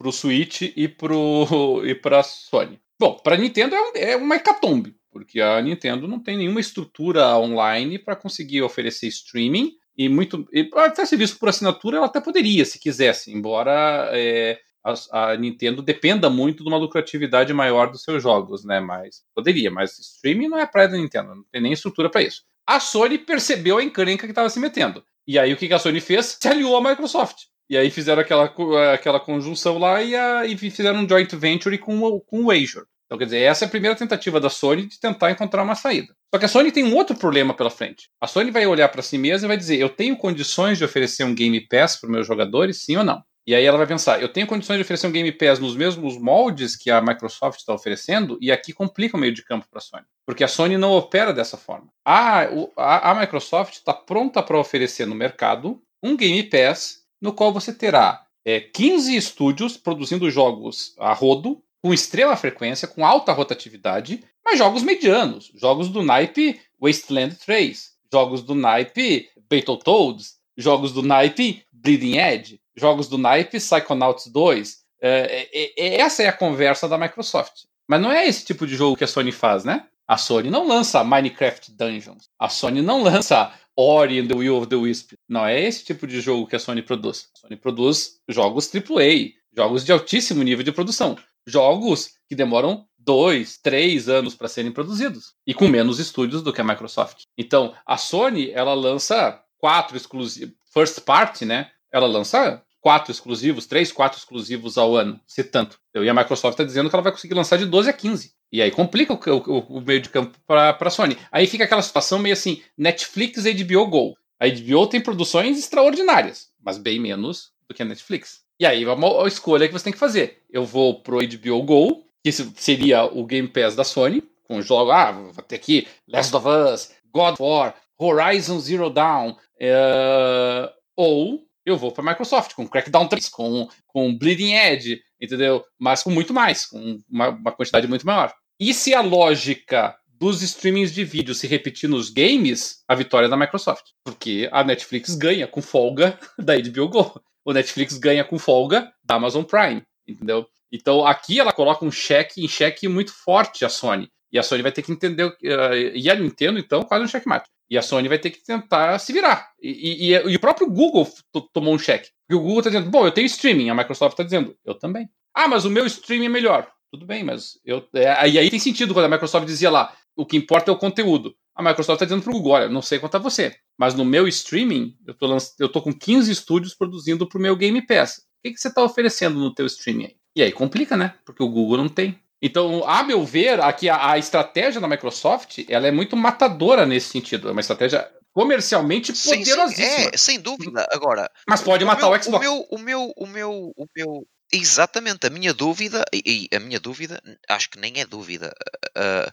o 0.02 0.12
Switch 0.12 0.62
e 0.62 0.88
para 0.88 2.20
a 2.20 2.22
Sony? 2.22 2.80
Bom, 2.98 3.18
para 3.22 3.36
Nintendo 3.36 3.74
é, 3.74 3.80
um, 3.80 3.92
é 3.94 4.16
uma 4.16 4.36
hecatombe 4.36 4.95
porque 5.16 5.40
a 5.40 5.62
Nintendo 5.62 6.06
não 6.06 6.20
tem 6.20 6.36
nenhuma 6.36 6.60
estrutura 6.60 7.38
online 7.38 7.98
para 7.98 8.14
conseguir 8.14 8.60
oferecer 8.60 9.06
streaming 9.06 9.72
e 9.96 10.10
muito 10.10 10.46
e 10.52 10.68
até 10.74 11.06
serviço 11.06 11.38
por 11.38 11.48
assinatura 11.48 11.96
ela 11.96 12.04
até 12.04 12.20
poderia 12.20 12.66
se 12.66 12.78
quisesse, 12.78 13.32
embora 13.32 14.10
é, 14.12 14.58
a, 14.84 15.30
a, 15.30 15.36
Nintendo 15.38 15.80
dependa 15.80 16.28
muito 16.28 16.62
de 16.62 16.68
uma 16.68 16.76
lucratividade 16.76 17.50
maior 17.54 17.90
dos 17.90 18.02
seus 18.02 18.22
jogos, 18.22 18.62
né? 18.62 18.78
Mas 18.78 19.22
poderia, 19.34 19.70
mas 19.70 19.98
streaming 19.98 20.48
não 20.48 20.58
é 20.58 20.66
praia 20.66 20.88
da 20.88 20.98
Nintendo, 20.98 21.34
não 21.34 21.44
tem 21.50 21.62
nem 21.62 21.72
estrutura 21.72 22.10
para 22.10 22.22
isso. 22.22 22.42
A 22.66 22.78
Sony 22.78 23.16
percebeu 23.16 23.78
a 23.78 23.82
encrenca 23.82 24.26
que 24.26 24.32
estava 24.32 24.50
se 24.50 24.60
metendo. 24.60 25.02
E 25.26 25.38
aí 25.38 25.50
o 25.50 25.56
que 25.56 25.72
a 25.72 25.78
Sony 25.78 26.00
fez? 26.00 26.36
Se 26.38 26.46
aliou 26.46 26.76
à 26.76 26.90
Microsoft. 26.90 27.44
E 27.70 27.76
aí 27.76 27.90
fizeram 27.90 28.20
aquela, 28.20 28.52
aquela 28.92 29.18
conjunção 29.18 29.78
lá 29.78 30.02
e, 30.02 30.14
a, 30.14 30.44
e 30.44 30.56
fizeram 30.56 31.00
um 31.00 31.08
joint 31.08 31.34
venture 31.34 31.78
com, 31.78 32.20
com 32.20 32.44
o 32.44 32.50
Azure. 32.50 32.86
Então, 33.06 33.16
quer 33.16 33.24
dizer, 33.24 33.38
essa 33.38 33.64
é 33.64 33.66
a 33.66 33.70
primeira 33.70 33.96
tentativa 33.96 34.40
da 34.40 34.50
Sony 34.50 34.86
de 34.86 34.98
tentar 34.98 35.30
encontrar 35.30 35.62
uma 35.62 35.76
saída. 35.76 36.12
Só 36.34 36.38
que 36.38 36.44
a 36.44 36.48
Sony 36.48 36.72
tem 36.72 36.84
um 36.84 36.94
outro 36.94 37.16
problema 37.16 37.54
pela 37.54 37.70
frente. 37.70 38.08
A 38.20 38.26
Sony 38.26 38.50
vai 38.50 38.66
olhar 38.66 38.88
para 38.88 39.00
si 39.00 39.16
mesma 39.16 39.46
e 39.46 39.48
vai 39.48 39.56
dizer: 39.56 39.78
eu 39.78 39.88
tenho 39.88 40.16
condições 40.16 40.76
de 40.76 40.84
oferecer 40.84 41.24
um 41.24 41.34
Game 41.34 41.60
Pass 41.68 41.96
para 41.96 42.10
meus 42.10 42.26
jogadores, 42.26 42.82
sim 42.82 42.96
ou 42.96 43.04
não? 43.04 43.22
E 43.46 43.54
aí 43.54 43.64
ela 43.64 43.78
vai 43.78 43.86
pensar: 43.86 44.20
eu 44.20 44.28
tenho 44.28 44.46
condições 44.46 44.76
de 44.76 44.82
oferecer 44.82 45.06
um 45.06 45.12
Game 45.12 45.30
Pass 45.30 45.60
nos 45.60 45.76
mesmos 45.76 46.18
moldes 46.18 46.74
que 46.74 46.90
a 46.90 47.00
Microsoft 47.00 47.60
está 47.60 47.72
oferecendo, 47.72 48.36
e 48.40 48.50
aqui 48.50 48.72
complica 48.72 49.16
o 49.16 49.20
meio 49.20 49.32
de 49.32 49.44
campo 49.44 49.66
para 49.70 49.78
a 49.78 49.82
Sony. 49.82 50.04
Porque 50.26 50.42
a 50.42 50.48
Sony 50.48 50.76
não 50.76 50.90
opera 50.90 51.32
dessa 51.32 51.56
forma. 51.56 51.86
A, 52.04 52.48
a, 52.76 53.10
a 53.12 53.14
Microsoft 53.14 53.74
está 53.74 53.94
pronta 53.94 54.42
para 54.42 54.58
oferecer 54.58 55.06
no 55.06 55.14
mercado 55.14 55.80
um 56.02 56.16
Game 56.16 56.42
Pass 56.42 57.04
no 57.22 57.32
qual 57.32 57.52
você 57.52 57.72
terá 57.72 58.26
é, 58.44 58.60
15 58.60 59.16
estúdios 59.16 59.76
produzindo 59.76 60.30
jogos 60.30 60.94
a 60.98 61.12
rodo 61.12 61.60
com 61.82 61.92
extrema 61.92 62.36
frequência, 62.36 62.88
com 62.88 63.04
alta 63.06 63.32
rotatividade, 63.32 64.24
mas 64.44 64.58
jogos 64.58 64.82
medianos, 64.82 65.50
jogos 65.54 65.88
do 65.88 66.02
naipe 66.02 66.60
Wasteland 66.80 67.36
3, 67.36 67.90
jogos 68.12 68.42
do 68.42 68.54
naipe 68.54 69.28
Battletoads, 69.50 70.36
jogos 70.56 70.92
do 70.92 71.02
naipe 71.02 71.64
Bleeding 71.72 72.18
Edge, 72.18 72.60
jogos 72.74 73.08
do 73.08 73.18
naipe 73.18 73.58
Psychonauts 73.58 74.26
2. 74.28 74.78
É, 75.00 75.48
é, 75.52 75.72
é, 75.76 76.00
essa 76.00 76.22
é 76.22 76.28
a 76.28 76.32
conversa 76.32 76.88
da 76.88 76.98
Microsoft. 76.98 77.64
Mas 77.86 78.00
não 78.00 78.10
é 78.10 78.26
esse 78.26 78.44
tipo 78.44 78.66
de 78.66 78.74
jogo 78.74 78.96
que 78.96 79.04
a 79.04 79.08
Sony 79.08 79.30
faz, 79.30 79.64
né? 79.64 79.86
A 80.08 80.16
Sony 80.16 80.50
não 80.50 80.66
lança 80.66 81.04
Minecraft 81.04 81.72
Dungeons. 81.72 82.28
A 82.38 82.48
Sony 82.48 82.82
não 82.82 83.02
lança 83.02 83.52
Ori 83.76 84.20
and 84.20 84.28
the 84.28 84.34
Will 84.34 84.56
of 84.56 84.66
the 84.68 84.76
Wisp. 84.76 85.12
Não 85.28 85.46
é 85.46 85.60
esse 85.60 85.84
tipo 85.84 86.06
de 86.06 86.20
jogo 86.20 86.46
que 86.46 86.56
a 86.56 86.58
Sony 86.58 86.82
produz. 86.82 87.28
A 87.36 87.40
Sony 87.40 87.56
produz 87.56 88.20
jogos 88.28 88.70
AAA, 88.74 89.32
jogos 89.54 89.84
de 89.84 89.92
altíssimo 89.92 90.42
nível 90.42 90.64
de 90.64 90.72
produção 90.72 91.16
jogos 91.46 92.10
que 92.28 92.34
demoram 92.34 92.86
dois, 92.98 93.56
três 93.56 94.08
anos 94.08 94.34
para 94.34 94.48
serem 94.48 94.72
produzidos 94.72 95.34
e 95.46 95.54
com 95.54 95.68
menos 95.68 96.00
estúdios 96.00 96.42
do 96.42 96.52
que 96.52 96.60
a 96.60 96.64
Microsoft. 96.64 97.22
Então, 97.38 97.72
a 97.86 97.96
Sony 97.96 98.50
ela 98.50 98.74
lança 98.74 99.40
quatro 99.58 99.96
exclusivos, 99.96 100.54
first 100.72 101.00
party, 101.02 101.44
né? 101.44 101.70
Ela 101.92 102.06
lança 102.06 102.62
quatro 102.80 103.10
exclusivos, 103.10 103.66
três, 103.66 103.90
quatro 103.90 104.18
exclusivos 104.18 104.76
ao 104.76 104.96
ano, 104.96 105.20
se 105.26 105.42
tanto. 105.42 105.78
E 105.94 106.08
a 106.08 106.14
Microsoft 106.14 106.54
está 106.54 106.64
dizendo 106.64 106.88
que 106.88 106.94
ela 106.94 107.02
vai 107.02 107.12
conseguir 107.12 107.34
lançar 107.34 107.58
de 107.58 107.66
12 107.66 107.90
a 107.90 107.92
15. 107.92 108.32
E 108.52 108.62
aí 108.62 108.70
complica 108.70 109.12
o, 109.12 109.36
o, 109.36 109.78
o 109.78 109.80
meio 109.80 110.00
de 110.00 110.08
campo 110.08 110.38
para 110.46 110.76
a 110.78 110.90
Sony. 110.90 111.16
Aí 111.32 111.46
fica 111.46 111.64
aquela 111.64 111.82
situação 111.82 112.18
meio 112.18 112.32
assim: 112.32 112.62
Netflix 112.76 113.44
e 113.44 113.52
HBO 113.54 113.86
Go. 113.86 114.16
A 114.38 114.46
HBO 114.46 114.86
tem 114.86 115.00
produções 115.00 115.58
extraordinárias, 115.58 116.48
mas 116.62 116.78
bem 116.78 117.00
menos 117.00 117.50
do 117.68 117.74
que 117.74 117.82
a 117.82 117.86
Netflix. 117.86 118.45
E 118.58 118.64
aí 118.64 118.84
é 118.84 118.92
uma 118.92 119.28
escolha 119.28 119.66
que 119.66 119.72
você 119.72 119.84
tem 119.84 119.92
que 119.92 119.98
fazer. 119.98 120.42
Eu 120.50 120.64
vou 120.64 121.02
pro 121.02 121.18
HBO 121.18 121.62
Go, 121.62 122.04
que 122.24 122.32
seria 122.32 123.04
o 123.04 123.24
Game 123.24 123.48
Pass 123.48 123.76
da 123.76 123.84
Sony, 123.84 124.22
com 124.44 124.62
jogos. 124.62 124.92
Ah, 124.92 125.12
vou 125.12 125.44
ter 125.44 125.56
aqui 125.56 125.86
Last 126.08 126.34
of 126.34 126.46
Us, 126.48 126.92
God 127.12 127.34
of 127.34 127.42
War, 127.42 127.74
Horizon 127.98 128.58
Zero 128.58 128.90
Dawn. 128.90 129.36
É... 129.60 130.70
Ou 130.96 131.46
eu 131.64 131.76
vou 131.76 131.90
para 131.90 132.04
Microsoft 132.04 132.54
com 132.54 132.66
Crackdown 132.66 133.08
3, 133.08 133.28
com, 133.28 133.68
com 133.88 134.16
Bleeding 134.16 134.54
Edge, 134.54 135.00
entendeu? 135.20 135.64
Mas 135.78 136.02
com 136.02 136.10
muito 136.10 136.32
mais, 136.32 136.64
com 136.64 136.98
uma, 137.10 137.30
uma 137.30 137.52
quantidade 137.52 137.88
muito 137.88 138.06
maior. 138.06 138.32
E 138.58 138.72
se 138.72 138.94
a 138.94 139.02
lógica 139.02 139.94
dos 140.06 140.42
streamings 140.42 140.94
de 140.94 141.04
vídeo 141.04 141.34
se 141.34 141.46
repetir 141.46 141.90
nos 141.90 142.08
games, 142.08 142.82
a 142.88 142.94
vitória 142.94 143.26
é 143.26 143.28
da 143.28 143.36
Microsoft. 143.36 143.84
Porque 144.04 144.48
a 144.50 144.64
Netflix 144.64 145.14
ganha 145.14 145.46
com 145.46 145.60
folga 145.60 146.18
da 146.38 146.54
HBO 146.56 146.88
Go. 146.88 147.20
O 147.46 147.52
Netflix 147.52 147.96
ganha 147.96 148.24
com 148.24 148.40
folga 148.40 148.92
da 149.04 149.14
Amazon 149.14 149.44
Prime, 149.44 149.82
entendeu? 150.06 150.46
Então 150.72 151.06
aqui 151.06 151.38
ela 151.38 151.52
coloca 151.52 151.84
um 151.84 151.92
cheque 151.92 152.44
em 152.44 152.48
cheque 152.48 152.88
muito 152.88 153.12
forte 153.12 153.64
a 153.64 153.68
Sony. 153.68 154.10
E 154.32 154.38
a 154.38 154.42
Sony 154.42 154.62
vai 154.62 154.72
ter 154.72 154.82
que 154.82 154.90
entender. 154.90 155.24
Uh, 155.24 155.94
e 155.94 156.10
a 156.10 156.14
Nintendo, 156.16 156.58
então, 156.58 156.82
quase 156.82 157.04
um 157.04 157.08
checkmate. 157.08 157.48
E 157.70 157.78
a 157.78 157.82
Sony 157.82 158.08
vai 158.08 158.18
ter 158.18 158.30
que 158.30 158.44
tentar 158.44 158.98
se 158.98 159.12
virar. 159.12 159.48
E, 159.62 160.10
e, 160.10 160.12
e 160.12 160.36
o 160.36 160.40
próprio 160.40 160.68
Google 160.68 161.08
tomou 161.52 161.72
um 161.72 161.78
cheque. 161.78 162.10
Porque 162.26 162.38
o 162.38 162.42
Google 162.42 162.58
está 162.58 162.70
dizendo, 162.70 162.90
bom, 162.90 163.06
eu 163.06 163.12
tenho 163.12 163.26
streaming. 163.26 163.70
A 163.70 163.74
Microsoft 163.74 164.14
está 164.14 164.24
dizendo, 164.24 164.56
eu 164.64 164.74
também. 164.74 165.08
Ah, 165.32 165.46
mas 165.46 165.64
o 165.64 165.70
meu 165.70 165.86
streaming 165.86 166.26
é 166.26 166.30
melhor. 166.30 166.68
Tudo 166.90 167.06
bem, 167.06 167.22
mas 167.22 167.58
eu. 167.64 167.86
É, 167.94 168.28
e 168.28 168.38
aí 168.38 168.50
tem 168.50 168.58
sentido 168.58 168.92
quando 168.92 169.06
a 169.06 169.08
Microsoft 169.08 169.46
dizia 169.46 169.70
lá, 169.70 169.94
o 170.16 170.26
que 170.26 170.36
importa 170.36 170.70
é 170.70 170.74
o 170.74 170.78
conteúdo. 170.78 171.34
A 171.56 171.62
Microsoft 171.62 171.96
está 171.96 172.04
dizendo 172.04 172.22
para 172.22 172.30
o 172.30 172.34
Google, 172.34 172.52
olha, 172.52 172.68
não 172.68 172.82
sei 172.82 172.98
quanto 172.98 173.16
a 173.16 173.18
você, 173.18 173.56
mas 173.78 173.94
no 173.94 174.04
meu 174.04 174.28
streaming, 174.28 174.94
eu 175.06 175.14
tô, 175.14 175.26
lanç... 175.26 175.54
eu 175.58 175.70
tô 175.70 175.80
com 175.80 175.92
15 175.92 176.30
estúdios 176.30 176.74
produzindo 176.74 177.26
para 177.26 177.38
o 177.38 177.40
meu 177.40 177.56
Game 177.56 177.80
Pass. 177.86 178.18
O 178.18 178.20
que, 178.44 178.52
que 178.52 178.60
você 178.60 178.68
está 178.68 178.84
oferecendo 178.84 179.38
no 179.38 179.54
teu 179.54 179.64
streaming 179.64 180.04
aí? 180.04 180.16
E 180.36 180.42
aí 180.42 180.52
complica, 180.52 180.96
né? 180.96 181.14
Porque 181.24 181.42
o 181.42 181.48
Google 181.48 181.78
não 181.78 181.88
tem. 181.88 182.20
Então, 182.42 182.86
a 182.86 183.02
meu 183.02 183.24
ver, 183.24 183.58
aqui 183.60 183.88
a, 183.88 184.10
a, 184.10 184.18
estratégia 184.18 184.80
da 184.80 184.86
Microsoft 184.86 185.64
ela 185.68 185.86
é 185.86 185.90
muito 185.90 186.14
matadora 186.14 186.84
nesse 186.84 187.08
sentido. 187.08 187.48
É 187.48 187.52
uma 187.52 187.62
estratégia 187.62 188.06
comercialmente 188.32 189.14
poderosíssima. 189.14 189.70
Sim, 189.70 190.02
sim, 190.02 190.10
é, 190.12 190.16
sem 190.16 190.38
dúvida. 190.38 190.86
Agora, 190.92 191.30
mas 191.48 191.62
pode 191.62 191.82
o 191.82 191.86
matar 191.86 192.10
meu, 192.10 192.18
o 192.18 192.22
Xbox. 192.22 192.46
O 192.46 192.50
meu, 192.50 192.66
o 192.70 192.78
meu, 192.78 193.12
o 193.16 193.26
meu, 193.26 193.72
o 193.74 193.86
meu, 193.96 194.26
exatamente. 194.52 195.26
A 195.26 195.30
minha 195.30 195.54
dúvida 195.54 196.04
e, 196.12 196.46
e 196.52 196.54
a 196.54 196.60
minha 196.60 196.78
dúvida, 196.78 197.18
acho 197.48 197.70
que 197.70 197.80
nem 197.80 197.98
é 197.98 198.04
dúvida. 198.04 198.52
Uh, 198.94 199.32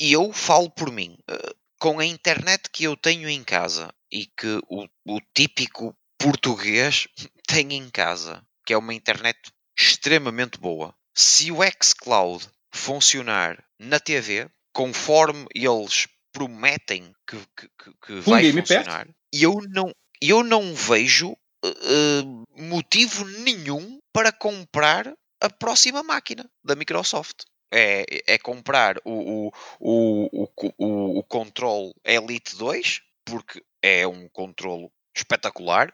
e 0.00 0.12
eu 0.12 0.32
falo 0.32 0.70
por 0.70 0.90
mim. 0.90 1.16
Uh, 1.30 1.54
com 1.78 1.98
a 1.98 2.06
internet 2.06 2.70
que 2.70 2.84
eu 2.84 2.96
tenho 2.96 3.28
em 3.28 3.44
casa 3.44 3.92
e 4.10 4.26
que 4.26 4.60
o, 4.68 4.86
o 5.04 5.20
típico 5.34 5.94
português 6.18 7.06
tem 7.46 7.74
em 7.74 7.90
casa, 7.90 8.42
que 8.64 8.72
é 8.72 8.78
uma 8.78 8.94
internet 8.94 9.38
extremamente 9.78 10.58
boa 10.58 10.94
se 11.16 11.50
o 11.50 11.58
xCloud 11.82 12.46
funcionar 12.70 13.64
na 13.78 13.98
TV, 13.98 14.50
conforme 14.72 15.46
eles 15.54 16.06
prometem 16.30 17.10
que, 17.26 17.38
que, 17.56 17.68
que 18.06 18.20
vai 18.20 18.52
funcionar, 18.52 19.08
eu 19.32 19.62
não, 19.70 19.90
eu 20.20 20.44
não 20.44 20.74
vejo 20.74 21.32
uh, 21.32 22.44
motivo 22.54 23.24
nenhum 23.24 23.98
para 24.12 24.30
comprar 24.30 25.10
a 25.40 25.48
próxima 25.48 26.02
máquina 26.02 26.48
da 26.62 26.76
Microsoft. 26.76 27.44
É, 27.72 28.04
é 28.26 28.38
comprar 28.38 28.96
o, 29.04 29.50
o, 29.80 30.28
o, 30.32 30.48
o, 30.78 31.18
o 31.18 31.22
Control 31.24 31.92
Elite 32.04 32.56
2, 32.56 33.00
porque 33.24 33.62
é 33.82 34.06
um 34.06 34.28
controle 34.28 34.88
espetacular, 35.14 35.92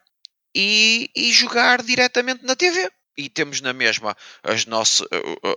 e, 0.54 1.10
e 1.16 1.32
jogar 1.32 1.82
diretamente 1.82 2.44
na 2.44 2.54
TV 2.54 2.90
e 3.16 3.28
temos 3.28 3.60
na 3.60 3.72
mesma 3.72 4.16
as 4.42 4.66
nosso, 4.66 5.06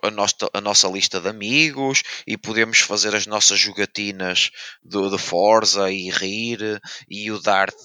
a, 0.02 0.12
nossa, 0.12 0.36
a 0.54 0.62
nossa 0.62 0.88
lista 0.88 1.20
de 1.20 1.30
amigos 1.30 2.04
e 2.28 2.38
podemos 2.38 2.80
fazer 2.80 3.16
as 3.16 3.26
nossas 3.26 3.60
jogatinas 3.60 4.52
de, 4.84 5.10
de 5.10 5.18
Forza 5.18 5.90
e 5.92 6.10
rir 6.10 6.82
e 7.10 7.32
o 7.32 7.40
Dart 7.40 7.76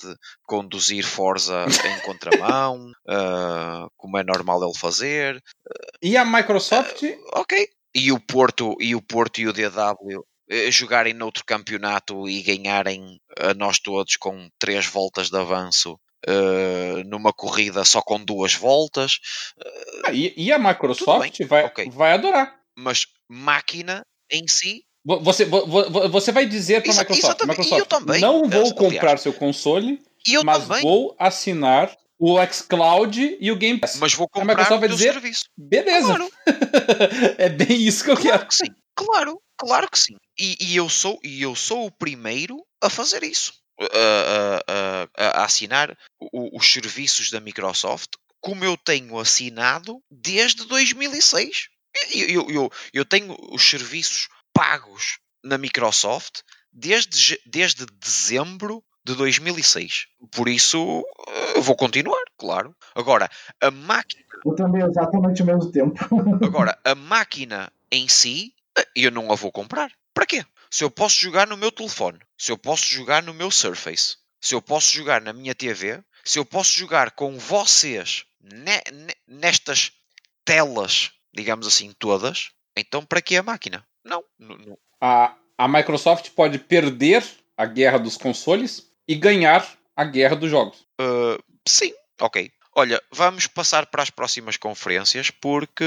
conduzir 0.45 1.05
Forza 1.05 1.67
em 1.85 2.01
contramão, 2.03 2.91
uh, 3.09 3.91
como 3.97 4.19
é 4.19 4.25
normal 4.25 4.63
ele 4.65 4.77
fazer. 4.77 5.43
E 6.03 6.17
a 6.17 6.25
Microsoft? 6.25 7.03
Uh, 7.03 7.19
ok. 7.35 7.69
E 7.95 8.13
o 8.13 8.21
Porto 8.21 8.77
e 8.81 8.95
o 8.95 9.03
Porto 9.03 9.41
e 9.41 9.49
o 9.49 9.53
DW 9.53 10.25
eh, 10.49 10.71
jogarem 10.71 11.15
noutro 11.15 11.45
campeonato 11.45 12.29
e 12.29 12.43
ganharem 12.43 13.21
a 13.39 13.55
nós 13.55 13.79
todos 13.79 14.17
com 14.17 14.49
três 14.59 14.87
voltas 14.87 15.31
de 15.31 15.39
avanço 15.39 15.99
Uh, 16.29 17.03
numa 17.07 17.33
corrida 17.33 17.83
só 17.83 18.03
com 18.03 18.23
duas 18.23 18.53
voltas. 18.53 19.15
Uh, 19.57 20.03
ah, 20.05 20.13
e, 20.13 20.35
e, 20.37 20.53
a 20.53 20.59
Microsoft 20.59 21.39
vai, 21.47 21.65
okay. 21.65 21.89
vai 21.89 22.13
adorar. 22.13 22.55
Mas 22.77 23.07
máquina 23.27 24.05
em 24.31 24.47
si. 24.47 24.85
Você, 25.03 25.47
você 25.47 26.31
vai 26.31 26.45
dizer 26.45 26.83
para 26.83 26.93
a 26.93 26.99
Microsoft, 26.99 27.41
Microsoft 27.47 27.89
também, 27.89 28.21
não 28.21 28.47
vou 28.51 28.75
comprar 28.75 29.01
aliás. 29.01 29.23
seu 29.23 29.33
console, 29.33 29.99
mas 30.45 30.69
também. 30.69 30.83
vou 30.83 31.17
assinar 31.19 31.91
o 32.21 32.39
xCloud 32.47 33.39
e 33.41 33.51
o 33.51 33.57
Game 33.57 33.81
Pass. 33.81 33.97
Mas 33.97 34.13
vou 34.13 34.29
comprar 34.29 34.53
a 34.53 34.57
Microsoft 34.57 34.81
vai 34.81 34.89
dizer, 34.91 35.13
serviço. 35.15 35.45
Beleza. 35.57 36.07
Claro. 36.07 36.31
é 37.39 37.49
bem 37.49 37.87
isso 37.87 38.05
que 38.05 38.11
eu 38.11 38.17
claro 38.17 38.39
quero. 38.39 38.49
Que 38.49 38.55
sim. 38.55 38.75
Claro, 38.95 39.41
claro 39.57 39.91
que 39.91 39.99
sim. 39.99 40.17
E, 40.39 40.57
e, 40.61 40.77
eu 40.77 40.91
sou, 40.91 41.19
e 41.25 41.41
eu 41.41 41.57
sou 41.57 41.87
o 41.87 41.91
primeiro 41.91 42.63
a 42.83 42.91
fazer 42.91 43.23
isso 43.23 43.55
a, 43.81 44.63
a, 45.17 45.41
a 45.41 45.45
assinar 45.45 45.97
o, 46.21 46.59
os 46.59 46.71
serviços 46.71 47.31
da 47.31 47.41
Microsoft 47.41 48.11
como 48.39 48.65
eu 48.65 48.77
tenho 48.77 49.19
assinado 49.19 50.03
desde 50.11 50.67
2006. 50.67 51.69
Eu, 52.13 52.29
eu, 52.29 52.51
eu, 52.51 52.73
eu 52.93 53.05
tenho 53.05 53.35
os 53.51 53.63
serviços 53.63 54.29
pagos 54.53 55.19
na 55.43 55.57
Microsoft 55.57 56.41
desde, 56.71 57.41
desde 57.47 57.87
dezembro 57.87 58.85
de 59.11 59.17
2006. 59.17 60.07
Por 60.31 60.49
isso, 60.49 61.05
eu 61.55 61.63
vou 61.63 61.77
continuar, 61.77 62.23
claro. 62.39 62.75
Agora, 62.95 63.29
a 63.61 63.71
máquina. 63.71 64.23
Eu 64.45 64.55
também, 64.55 64.83
exatamente 64.83 65.43
ao 65.43 65.47
mesmo 65.47 65.71
tempo. 65.71 65.95
agora, 66.45 66.79
a 66.85 66.95
máquina 66.95 67.73
em 67.91 68.09
si, 68.09 68.55
eu 68.95 69.11
não 69.11 69.31
a 69.33 69.35
vou 69.35 69.53
comprar. 69.53 69.91
Para 70.15 70.27
quê? 70.27 70.45
Se 70.71 70.85
eu 70.85 70.91
posso 70.91 71.19
jogar 71.19 71.47
no 71.47 71.57
meu 71.57 71.73
telefone, 71.73 72.19
se 72.39 72.53
eu 72.53 72.59
posso 72.59 72.87
jogar 72.87 73.23
no 73.23 73.35
meu 73.35 73.51
Surface, 73.51 74.17
se 74.41 74.55
eu 74.55 74.63
posso 74.63 74.95
jogar 74.95 75.21
na 75.21 75.33
minha 75.33 75.55
TV, 75.55 76.03
se 76.25 76.39
eu 76.39 76.45
posso 76.45 76.79
jogar 76.79 77.11
com 77.11 77.39
vocês 77.39 78.25
ne 78.41 78.81
ne 78.93 79.15
nestas 79.27 79.93
telas, 80.45 81.11
digamos 81.33 81.67
assim, 81.67 81.93
todas, 81.99 82.51
então 82.77 83.05
para 83.05 83.21
que 83.21 83.37
a 83.37 83.43
máquina? 83.43 83.85
Não. 84.05 84.25
não. 84.39 84.79
A, 85.01 85.35
a 85.59 85.69
Microsoft 85.69 86.31
pode 86.31 86.59
perder 86.59 87.25
a 87.57 87.67
guerra 87.67 87.99
dos 87.99 88.17
consoles 88.17 88.90
e 89.11 89.17
ganhar 89.17 89.67
a 89.97 90.05
guerra 90.05 90.37
dos 90.37 90.49
jogos. 90.49 90.87
Uh, 91.01 91.43
sim, 91.67 91.93
ok. 92.21 92.49
Olha, 92.77 93.03
vamos 93.13 93.49
passar 93.49 93.87
para 93.87 94.05
as 94.05 94.09
próximas 94.09 94.57
conferências 94.57 95.33
porque 95.33 95.85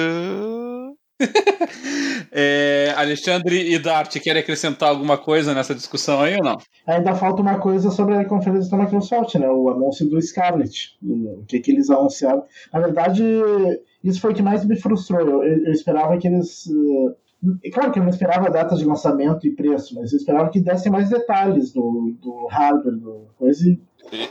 é, 2.33 2.93
Alexandre 2.97 3.73
e 3.73 3.79
Dart, 3.79 4.19
querem 4.19 4.41
acrescentar 4.41 4.89
alguma 4.89 5.17
coisa 5.17 5.53
nessa 5.53 5.73
discussão 5.73 6.19
aí 6.19 6.35
ou 6.35 6.43
não? 6.43 6.57
Ainda 6.85 7.15
falta 7.15 7.41
uma 7.41 7.59
coisa 7.59 7.89
sobre 7.91 8.15
a 8.15 8.25
conferência 8.25 8.69
da 8.69 8.83
Microsoft, 8.83 9.35
né? 9.35 9.49
O 9.49 9.69
anúncio 9.69 10.05
do 10.09 10.21
Scarlet. 10.21 10.97
O 11.01 11.45
que, 11.47 11.61
que 11.61 11.71
eles 11.71 11.89
anunciaram. 11.89 12.43
Na 12.73 12.81
verdade, 12.81 13.23
isso 14.03 14.19
foi 14.19 14.33
o 14.33 14.35
que 14.35 14.41
mais 14.41 14.65
me 14.65 14.75
frustrou. 14.75 15.21
Eu, 15.21 15.65
eu 15.65 15.71
esperava 15.71 16.17
que 16.17 16.27
eles. 16.27 16.65
Uh, 16.65 17.15
claro 17.71 17.91
que 17.91 17.99
eu 17.99 18.03
não 18.03 18.09
esperava 18.09 18.49
datas 18.49 18.79
de 18.79 18.85
lançamento 18.85 19.45
e 19.47 19.55
preço, 19.55 19.95
mas 19.95 20.11
eu 20.11 20.17
esperava 20.17 20.49
que 20.49 20.59
dessem 20.59 20.91
mais 20.91 21.09
detalhes 21.09 21.71
do, 21.71 22.15
do 22.21 22.47
hardware, 22.47 22.95
do 22.95 23.27
coisa. 23.37 23.67
E, 23.67 23.79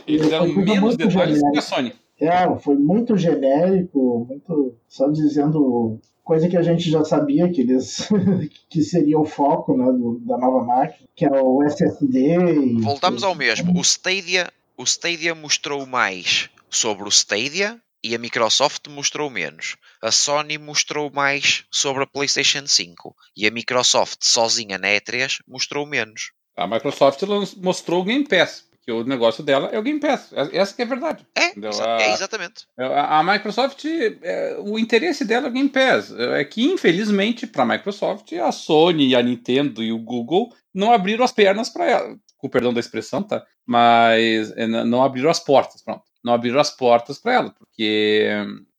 eles 0.07 0.29
deram 0.29 0.47
menos 0.47 0.97
detalhes 0.97 1.39
que 1.39 1.57
a 1.57 1.61
Sony. 1.61 1.93
É, 2.19 2.57
foi 2.59 2.75
muito 2.75 3.17
genérico, 3.17 4.25
muito 4.29 4.75
só 4.87 5.09
dizendo 5.09 5.99
coisa 6.23 6.47
que 6.47 6.55
a 6.55 6.61
gente 6.61 6.89
já 6.89 7.03
sabia 7.03 7.49
que 7.51 7.61
eles 7.61 8.07
que 8.69 8.81
seria 8.81 9.19
o 9.19 9.25
foco 9.25 9.75
né, 9.75 9.85
do, 9.91 10.19
da 10.25 10.37
nova 10.37 10.63
máquina, 10.63 11.07
que 11.15 11.25
é 11.25 11.41
o 11.41 11.61
SSD. 11.63 12.37
Voltamos 12.81 13.23
ao 13.23 13.35
mesmo. 13.35 13.77
O 13.77 13.81
Stadia, 13.81 14.49
o 14.77 14.83
Stadia 14.83 15.35
mostrou 15.35 15.85
mais 15.85 16.49
sobre 16.69 17.03
o 17.03 17.11
Stadia 17.11 17.79
e 18.03 18.13
a 18.13 18.19
Microsoft 18.19 18.87
mostrou 18.89 19.29
menos. 19.29 19.77
A 20.01 20.11
Sony 20.11 20.57
mostrou 20.57 21.09
mais 21.11 21.63
sobre 21.71 22.03
a 22.03 22.07
PlayStation 22.07 22.67
5 22.67 23.15
e 23.35 23.47
a 23.47 23.51
Microsoft 23.51 24.19
sozinha 24.21 24.77
na 24.77 24.89
E3 24.89 25.39
mostrou 25.47 25.85
menos. 25.85 26.31
A 26.57 26.67
Microsoft 26.67 27.21
mostrou 27.57 28.01
o 28.01 28.03
Game 28.03 28.27
Pass 28.27 28.65
que 28.83 28.91
o 28.91 29.03
negócio 29.03 29.43
dela 29.43 29.69
é 29.71 29.79
o 29.79 29.81
Game 29.81 29.99
Pass. 29.99 30.33
É, 30.33 30.57
essa 30.57 30.75
que 30.75 30.81
é 30.81 30.85
a 30.85 30.87
verdade. 30.87 31.25
É, 31.35 31.45
a, 31.45 32.01
é 32.01 32.13
exatamente. 32.13 32.65
A, 32.77 33.19
a 33.19 33.23
Microsoft, 33.23 33.85
é, 33.85 34.57
o 34.59 34.77
interesse 34.77 35.23
dela 35.23 35.47
é 35.47 35.49
o 35.49 35.53
Game 35.53 35.69
Pass. 35.69 36.11
É 36.11 36.43
que, 36.43 36.65
infelizmente, 36.65 37.47
para 37.47 37.63
a 37.63 37.65
Microsoft, 37.65 38.33
a 38.33 38.51
Sony, 38.51 39.15
a 39.15 39.23
Nintendo 39.23 39.81
e 39.81 39.93
o 39.93 39.99
Google 39.99 40.53
não 40.73 40.91
abriram 40.91 41.23
as 41.23 41.31
pernas 41.31 41.69
para 41.69 41.85
ela. 41.85 42.17
Com 42.37 42.49
perdão 42.49 42.73
da 42.73 42.79
expressão, 42.81 43.23
tá? 43.23 43.45
Mas 43.65 44.51
é, 44.57 44.67
não 44.67 45.01
abriram 45.01 45.29
as 45.29 45.39
portas, 45.39 45.81
pronto. 45.81 46.03
Não 46.23 46.33
abriram 46.33 46.59
as 46.59 46.71
portas 46.71 47.17
para 47.17 47.33
ela, 47.33 47.49
porque 47.51 48.29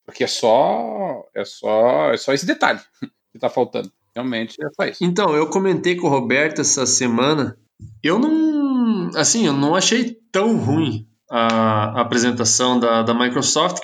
porque 0.05 0.25
é 0.25 0.27
só 0.27 1.25
é 1.35 1.45
só 1.45 2.13
é 2.13 2.17
só 2.17 2.33
esse 2.33 2.47
detalhe 2.47 2.81
que 3.33 3.39
tá 3.39 3.49
faltando. 3.49 3.91
Realmente 4.15 4.57
é 4.63 4.69
só 4.71 4.89
isso. 4.89 5.05
Então, 5.05 5.35
eu 5.35 5.49
comentei 5.49 5.97
com 5.97 6.07
o 6.07 6.11
Roberto 6.11 6.61
essa 6.61 6.87
semana. 6.87 7.59
Eu 8.03 8.19
não. 8.19 9.11
Assim, 9.17 9.47
eu 9.47 9.53
não 9.53 9.75
achei 9.75 10.17
tão 10.31 10.57
ruim 10.57 11.09
a, 11.29 11.99
a 11.99 12.01
apresentação 12.01 12.79
da, 12.79 13.03
da 13.03 13.13
Microsoft, 13.13 13.83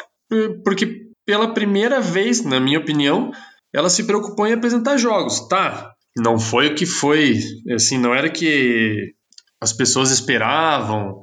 porque 0.65 1.09
pela 1.27 1.53
primeira 1.53 2.01
vez, 2.01 2.45
na 2.45 2.61
minha 2.61 2.79
opinião, 2.79 3.33
ela 3.73 3.91
se 3.91 4.05
preocupou 4.05 4.47
em 4.47 4.53
apresentar 4.53 4.97
jogos. 4.97 5.49
Tá, 5.49 5.93
não 6.17 6.39
foi 6.39 6.69
o 6.69 6.75
que 6.77 6.87
foi. 6.87 7.39
Assim, 7.75 7.99
não 7.99 8.15
era 8.15 8.31
que 8.31 9.13
as 9.61 9.73
pessoas 9.73 10.13
esperavam. 10.13 11.21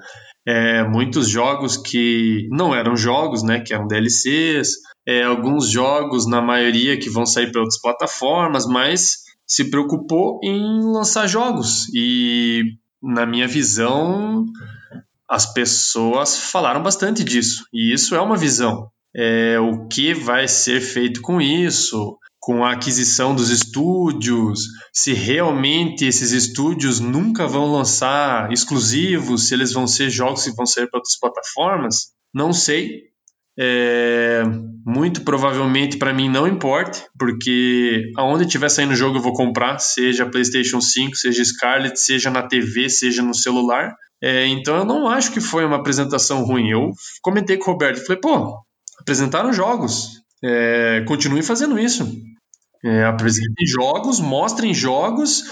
É, 0.47 0.81
muitos 0.87 1.27
jogos 1.27 1.75
que 1.75 2.47
não 2.49 2.73
eram 2.73 2.95
jogos, 2.95 3.43
né, 3.43 3.59
que 3.59 3.73
eram 3.73 3.85
DLCs, 3.85 4.69
é, 5.05 5.23
alguns 5.23 5.69
jogos, 5.69 6.25
na 6.25 6.41
maioria, 6.41 6.97
que 6.97 7.09
vão 7.09 7.25
sair 7.25 7.51
para 7.51 7.61
outras 7.61 7.81
plataformas, 7.81 8.65
mas 8.65 9.25
se 9.45 9.69
preocupou 9.69 10.39
em 10.41 10.81
lançar 10.91 11.27
jogos. 11.27 11.87
E, 11.93 12.77
na 13.01 13.25
minha 13.25 13.47
visão, 13.47 14.45
as 15.27 15.53
pessoas 15.53 16.37
falaram 16.37 16.81
bastante 16.81 17.23
disso. 17.23 17.65
E 17.73 17.93
isso 17.93 18.15
é 18.15 18.21
uma 18.21 18.37
visão. 18.37 18.89
É, 19.15 19.59
o 19.59 19.87
que 19.87 20.13
vai 20.13 20.47
ser 20.47 20.79
feito 20.79 21.21
com 21.21 21.41
isso? 21.41 22.17
Com 22.47 22.63
a 22.63 22.71
aquisição 22.71 23.35
dos 23.35 23.49
estúdios, 23.49 24.61
se 24.93 25.11
realmente 25.11 26.05
esses 26.05 26.31
estúdios 26.31 27.01
nunca 27.01 27.45
vão 27.45 27.69
lançar 27.69 28.49
exclusivos, 28.53 29.49
se 29.49 29.53
eles 29.53 29.73
vão 29.73 29.85
ser 29.85 30.09
jogos 30.09 30.45
que 30.45 30.55
vão 30.55 30.65
sair 30.65 30.89
para 30.89 30.99
outras 30.99 31.19
plataformas, 31.19 32.13
não 32.33 32.53
sei. 32.53 33.01
É, 33.59 34.43
muito 34.85 35.23
provavelmente 35.23 35.97
para 35.97 36.13
mim 36.13 36.29
não 36.29 36.47
importa, 36.47 37.05
porque 37.19 38.13
aonde 38.15 38.47
tiver 38.47 38.69
saindo 38.69 38.93
o 38.93 38.95
jogo 38.95 39.17
eu 39.17 39.21
vou 39.21 39.33
comprar, 39.33 39.77
seja 39.79 40.25
PlayStation 40.25 40.79
5, 40.79 41.17
seja 41.17 41.43
Scarlet, 41.43 41.99
seja 41.99 42.31
na 42.31 42.47
TV, 42.47 42.89
seja 42.89 43.21
no 43.21 43.33
celular. 43.33 43.93
É, 44.23 44.47
então 44.47 44.77
eu 44.77 44.85
não 44.85 45.09
acho 45.09 45.33
que 45.33 45.41
foi 45.41 45.65
uma 45.65 45.75
apresentação 45.75 46.45
ruim. 46.45 46.69
Eu 46.69 46.91
comentei 47.21 47.57
com 47.57 47.71
o 47.71 47.73
Roberto, 47.73 48.05
falei, 48.05 48.21
pô, 48.21 48.57
apresentaram 49.01 49.51
jogos, 49.51 50.21
é, 50.41 51.03
continuem 51.05 51.43
fazendo 51.43 51.77
isso. 51.77 52.09
É, 52.83 53.03
apresentem 53.05 53.65
jogos, 53.65 54.19
mostrem 54.19 54.73
jogos, 54.73 55.43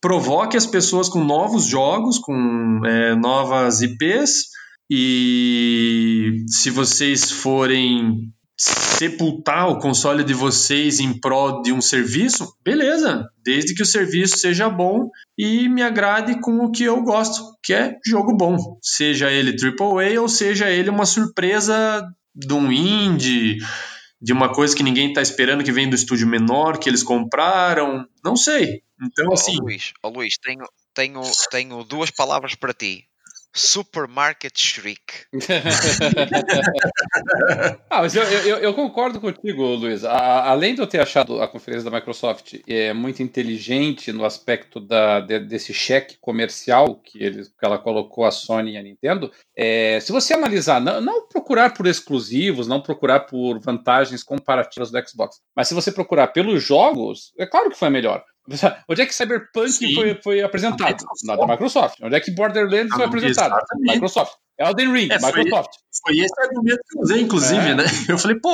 provoque 0.00 0.56
as 0.56 0.66
pessoas 0.66 1.08
com 1.08 1.22
novos 1.22 1.66
jogos, 1.66 2.18
com 2.18 2.80
é, 2.86 3.14
novas 3.14 3.82
IPs 3.82 4.50
e 4.90 6.44
se 6.48 6.68
vocês 6.68 7.30
forem 7.30 8.32
sepultar 8.58 9.70
o 9.70 9.78
console 9.78 10.22
de 10.22 10.34
vocês 10.34 11.00
em 11.00 11.18
prol 11.18 11.62
de 11.62 11.72
um 11.72 11.80
serviço, 11.80 12.52
beleza, 12.62 13.24
desde 13.42 13.74
que 13.74 13.82
o 13.82 13.86
serviço 13.86 14.36
seja 14.36 14.68
bom 14.68 15.08
e 15.38 15.68
me 15.68 15.82
agrade 15.82 16.40
com 16.40 16.58
o 16.64 16.70
que 16.70 16.84
eu 16.84 17.02
gosto, 17.02 17.42
que 17.62 17.72
é 17.72 17.94
jogo 18.04 18.36
bom, 18.36 18.58
seja 18.82 19.30
ele 19.30 19.56
AAA 19.56 20.20
ou 20.20 20.28
seja 20.28 20.68
ele 20.68 20.90
uma 20.90 21.06
surpresa 21.06 22.04
de 22.34 22.52
um 22.52 22.70
indie, 22.70 23.58
de 24.20 24.32
uma 24.32 24.52
coisa 24.52 24.76
que 24.76 24.82
ninguém 24.82 25.08
está 25.08 25.22
esperando 25.22 25.64
que 25.64 25.72
vem 25.72 25.88
do 25.88 25.96
estúdio 25.96 26.26
menor, 26.26 26.78
que 26.78 26.88
eles 26.88 27.02
compraram, 27.02 28.06
não 28.22 28.36
sei. 28.36 28.82
Então, 29.02 29.32
assim. 29.32 29.58
Ô, 29.58 29.64
Luís, 29.64 29.92
ô, 30.02 30.08
Luís 30.08 30.34
tenho, 30.42 30.64
tenho, 30.94 31.22
tenho 31.50 31.84
duas 31.84 32.10
palavras 32.10 32.54
para 32.54 32.74
ti. 32.74 33.08
Supermarket 33.52 34.56
Shriek. 34.56 35.26
ah, 37.90 38.02
mas 38.02 38.14
eu, 38.14 38.22
eu, 38.22 38.58
eu, 38.58 38.74
concordo 38.74 39.20
contigo, 39.20 39.64
Luiz. 39.74 40.04
A, 40.04 40.50
além 40.50 40.74
de 40.74 40.80
eu 40.80 40.86
ter 40.86 41.00
achado 41.00 41.42
a 41.42 41.48
conferência 41.48 41.90
da 41.90 41.96
Microsoft 41.96 42.60
é, 42.66 42.92
muito 42.92 43.22
inteligente 43.22 44.12
no 44.12 44.24
aspecto 44.24 44.78
da, 44.78 45.20
de, 45.20 45.40
desse 45.40 45.74
cheque 45.74 46.16
comercial 46.20 46.94
que, 46.94 47.22
eles, 47.22 47.48
que 47.48 47.64
ela 47.64 47.78
colocou 47.78 48.24
a 48.24 48.30
Sony 48.30 48.72
e 48.72 48.76
a 48.76 48.82
Nintendo, 48.82 49.32
é, 49.56 49.98
se 50.00 50.12
você 50.12 50.34
analisar, 50.34 50.80
não, 50.80 51.00
não, 51.00 51.26
procurar 51.26 51.74
por 51.74 51.86
exclusivos, 51.86 52.68
não 52.68 52.80
procurar 52.80 53.20
por 53.20 53.58
vantagens 53.58 54.22
comparativas 54.22 54.90
do 54.90 55.08
Xbox, 55.08 55.40
mas 55.56 55.68
se 55.68 55.74
você 55.74 55.90
procurar 55.90 56.28
pelos 56.28 56.62
jogos, 56.62 57.32
é 57.38 57.46
claro 57.46 57.70
que 57.70 57.78
foi 57.78 57.90
melhor. 57.90 58.24
Onde 58.88 59.02
é 59.02 59.06
que 59.06 59.14
Cyberpunk 59.14 59.94
foi, 59.94 60.20
foi 60.22 60.42
apresentado? 60.42 61.04
Na 61.24 61.36
da 61.36 61.46
Microsoft. 61.46 61.98
Onde 62.02 62.16
é 62.16 62.20
que 62.20 62.30
Borderlands 62.30 62.94
foi 62.94 63.04
apresentado? 63.04 63.52
Exatamente. 63.52 63.94
Microsoft. 63.94 64.32
Elden 64.58 64.92
Ring, 64.92 65.08
é, 65.10 65.18
Microsoft. 65.18 65.70
Foi, 66.02 66.14
foi 66.14 66.24
esse 66.24 66.40
argumento 66.40 66.80
que 66.88 66.98
eu 66.98 67.02
usei, 67.02 67.20
inclusive, 67.22 67.68
é. 67.68 67.74
né? 67.74 67.84
Eu 68.08 68.18
falei, 68.18 68.38
pô, 68.38 68.52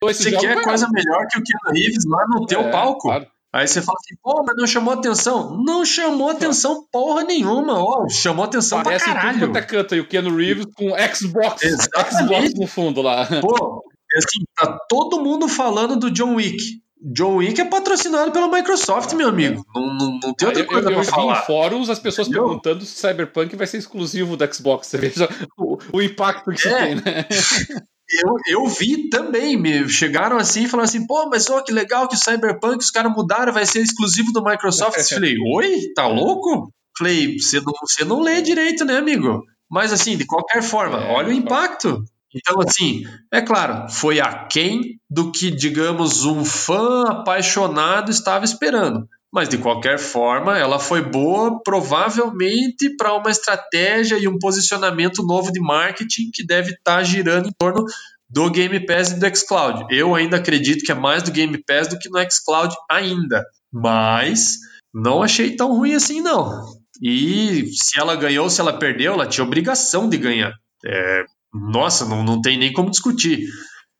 você 0.00 0.30
quer 0.36 0.62
coisa 0.62 0.88
melhor 0.90 1.26
que 1.30 1.38
o 1.38 1.42
Keanu 1.42 1.74
Reeves 1.74 2.04
lá 2.06 2.26
no 2.28 2.46
teu 2.46 2.60
é, 2.60 2.70
palco? 2.70 3.08
Claro. 3.08 3.26
Aí 3.54 3.68
você 3.68 3.82
fala 3.82 3.98
assim, 4.00 4.14
pô, 4.22 4.42
mas 4.46 4.56
não 4.56 4.66
chamou 4.66 4.94
atenção. 4.94 5.62
Não 5.62 5.84
chamou 5.84 6.30
atenção 6.30 6.86
porra 6.90 7.22
nenhuma, 7.22 7.74
ó. 7.84 8.08
Chamou 8.08 8.46
atenção 8.46 8.82
Parece 8.82 9.04
pra 9.04 9.14
caralho. 9.14 9.52
Parece 9.52 9.68
canta 9.68 9.94
e 9.94 10.00
o 10.00 10.08
Keanu 10.08 10.34
Reeves 10.34 10.64
com 10.74 10.88
Xbox, 11.14 11.60
Xbox 11.60 12.54
no 12.54 12.66
fundo 12.66 13.02
lá. 13.02 13.26
Pô, 13.42 13.84
assim, 14.16 14.44
tá 14.56 14.78
todo 14.88 15.22
mundo 15.22 15.48
falando 15.48 15.96
do 15.96 16.10
John 16.10 16.36
Wick. 16.36 16.80
John 17.04 17.36
Wick 17.36 17.60
é 17.60 17.64
patrocinado 17.64 18.30
pela 18.30 18.48
Microsoft, 18.48 19.12
meu 19.14 19.28
amigo. 19.28 19.64
Não, 19.74 19.94
não, 19.94 20.20
não 20.22 20.34
tem 20.34 20.48
outra 20.48 20.64
coisa 20.64 20.88
eu, 20.88 20.92
eu, 20.92 21.00
pra 21.00 21.04
eu 21.04 21.04
falar. 21.04 21.42
em 21.42 21.46
fóruns 21.46 21.90
as 21.90 21.98
pessoas 21.98 22.28
perguntando 22.28 22.84
se 22.84 22.94
Cyberpunk 22.94 23.56
vai 23.56 23.66
ser 23.66 23.78
exclusivo 23.78 24.36
do 24.36 24.54
Xbox. 24.54 24.86
Você 24.86 24.98
veja 24.98 25.28
o, 25.58 25.78
o 25.92 26.00
impacto 26.00 26.50
que 26.50 26.50
é. 26.50 26.54
isso 26.54 26.68
tem, 26.68 26.94
né? 26.96 27.26
Eu, 28.12 28.36
eu 28.46 28.66
vi 28.66 29.08
também, 29.08 29.56
me 29.56 29.88
chegaram 29.88 30.36
assim 30.36 30.64
e 30.64 30.68
falaram 30.68 30.86
assim, 30.86 31.06
pô, 31.06 31.30
mas 31.30 31.48
ó, 31.48 31.62
que 31.62 31.72
legal 31.72 32.06
que 32.06 32.14
o 32.14 32.18
Cyberpunk, 32.18 32.84
os 32.84 32.90
caras 32.90 33.10
mudaram, 33.10 33.54
vai 33.54 33.64
ser 33.64 33.80
exclusivo 33.80 34.32
do 34.32 34.44
Microsoft. 34.44 34.98
Eu 34.98 35.04
falei, 35.04 35.34
oi? 35.54 35.78
Tá 35.94 36.06
louco? 36.06 36.70
Falei, 36.98 37.38
você 37.38 37.58
não, 37.60 37.72
você 37.80 38.04
não 38.04 38.20
lê 38.20 38.42
direito, 38.42 38.84
né, 38.84 38.98
amigo? 38.98 39.42
Mas 39.70 39.94
assim, 39.94 40.18
de 40.18 40.26
qualquer 40.26 40.62
forma, 40.62 40.98
é, 40.98 41.10
olha 41.10 41.28
o 41.28 41.32
impacto. 41.32 42.04
Então, 42.34 42.60
assim, 42.60 43.04
é 43.32 43.40
claro, 43.42 43.88
foi 43.90 44.20
aquém 44.20 44.98
do 45.10 45.30
que, 45.30 45.50
digamos, 45.50 46.24
um 46.24 46.44
fã 46.44 47.04
apaixonado 47.08 48.10
estava 48.10 48.44
esperando. 48.44 49.06
Mas, 49.32 49.48
de 49.48 49.56
qualquer 49.56 49.98
forma, 49.98 50.58
ela 50.58 50.78
foi 50.78 51.02
boa, 51.02 51.62
provavelmente, 51.62 52.94
para 52.96 53.14
uma 53.14 53.30
estratégia 53.30 54.18
e 54.18 54.28
um 54.28 54.38
posicionamento 54.38 55.22
novo 55.22 55.50
de 55.50 55.60
marketing 55.60 56.30
que 56.32 56.44
deve 56.44 56.72
estar 56.72 56.96
tá 56.96 57.02
girando 57.02 57.48
em 57.48 57.52
torno 57.58 57.84
do 58.28 58.50
Game 58.50 58.84
Pass 58.84 59.10
e 59.10 59.20
do 59.20 59.36
xCloud. 59.36 59.86
Eu 59.90 60.14
ainda 60.14 60.36
acredito 60.36 60.84
que 60.84 60.92
é 60.92 60.94
mais 60.94 61.22
do 61.22 61.30
Game 61.30 61.56
Pass 61.66 61.88
do 61.88 61.98
que 61.98 62.10
no 62.10 62.18
xCloud 62.30 62.74
ainda. 62.90 63.42
Mas 63.72 64.58
não 64.92 65.22
achei 65.22 65.56
tão 65.56 65.76
ruim 65.76 65.94
assim, 65.94 66.20
não. 66.20 66.74
E 67.00 67.70
se 67.72 67.98
ela 67.98 68.14
ganhou, 68.16 68.50
se 68.50 68.60
ela 68.60 68.78
perdeu, 68.78 69.14
ela 69.14 69.26
tinha 69.26 69.44
obrigação 69.44 70.08
de 70.08 70.18
ganhar. 70.18 70.52
É, 70.84 71.24
nossa, 71.52 72.06
não, 72.06 72.24
não 72.24 72.40
tem 72.40 72.56
nem 72.56 72.72
como 72.72 72.90
discutir. 72.90 73.46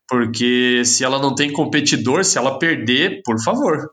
Porque 0.09 0.83
se 0.85 1.03
ela 1.03 1.19
não 1.19 1.33
tem 1.33 1.51
competidor, 1.51 2.23
se 2.25 2.37
ela 2.37 2.57
perder, 2.57 3.21
por 3.23 3.41
favor. 3.41 3.89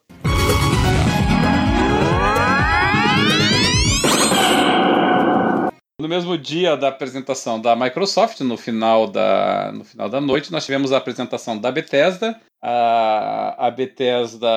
No 6.01 6.09
mesmo 6.09 6.37
dia 6.39 6.77
da 6.77 6.89
apresentação 6.89 7.61
da 7.61 7.77
Microsoft, 7.77 8.41
no 8.41 8.57
final 8.57 9.07
da, 9.07 9.71
no 9.73 9.85
final 9.85 10.09
da 10.09 10.21
noite, 10.21 10.51
nós 10.51 10.65
tivemos 10.65 10.93
a 10.93 10.97
apresentação 10.97 11.59
da 11.59 11.71
Bethesda. 11.71 12.41
A, 12.63 13.67
a 13.67 13.71
Bethesda 13.71 14.49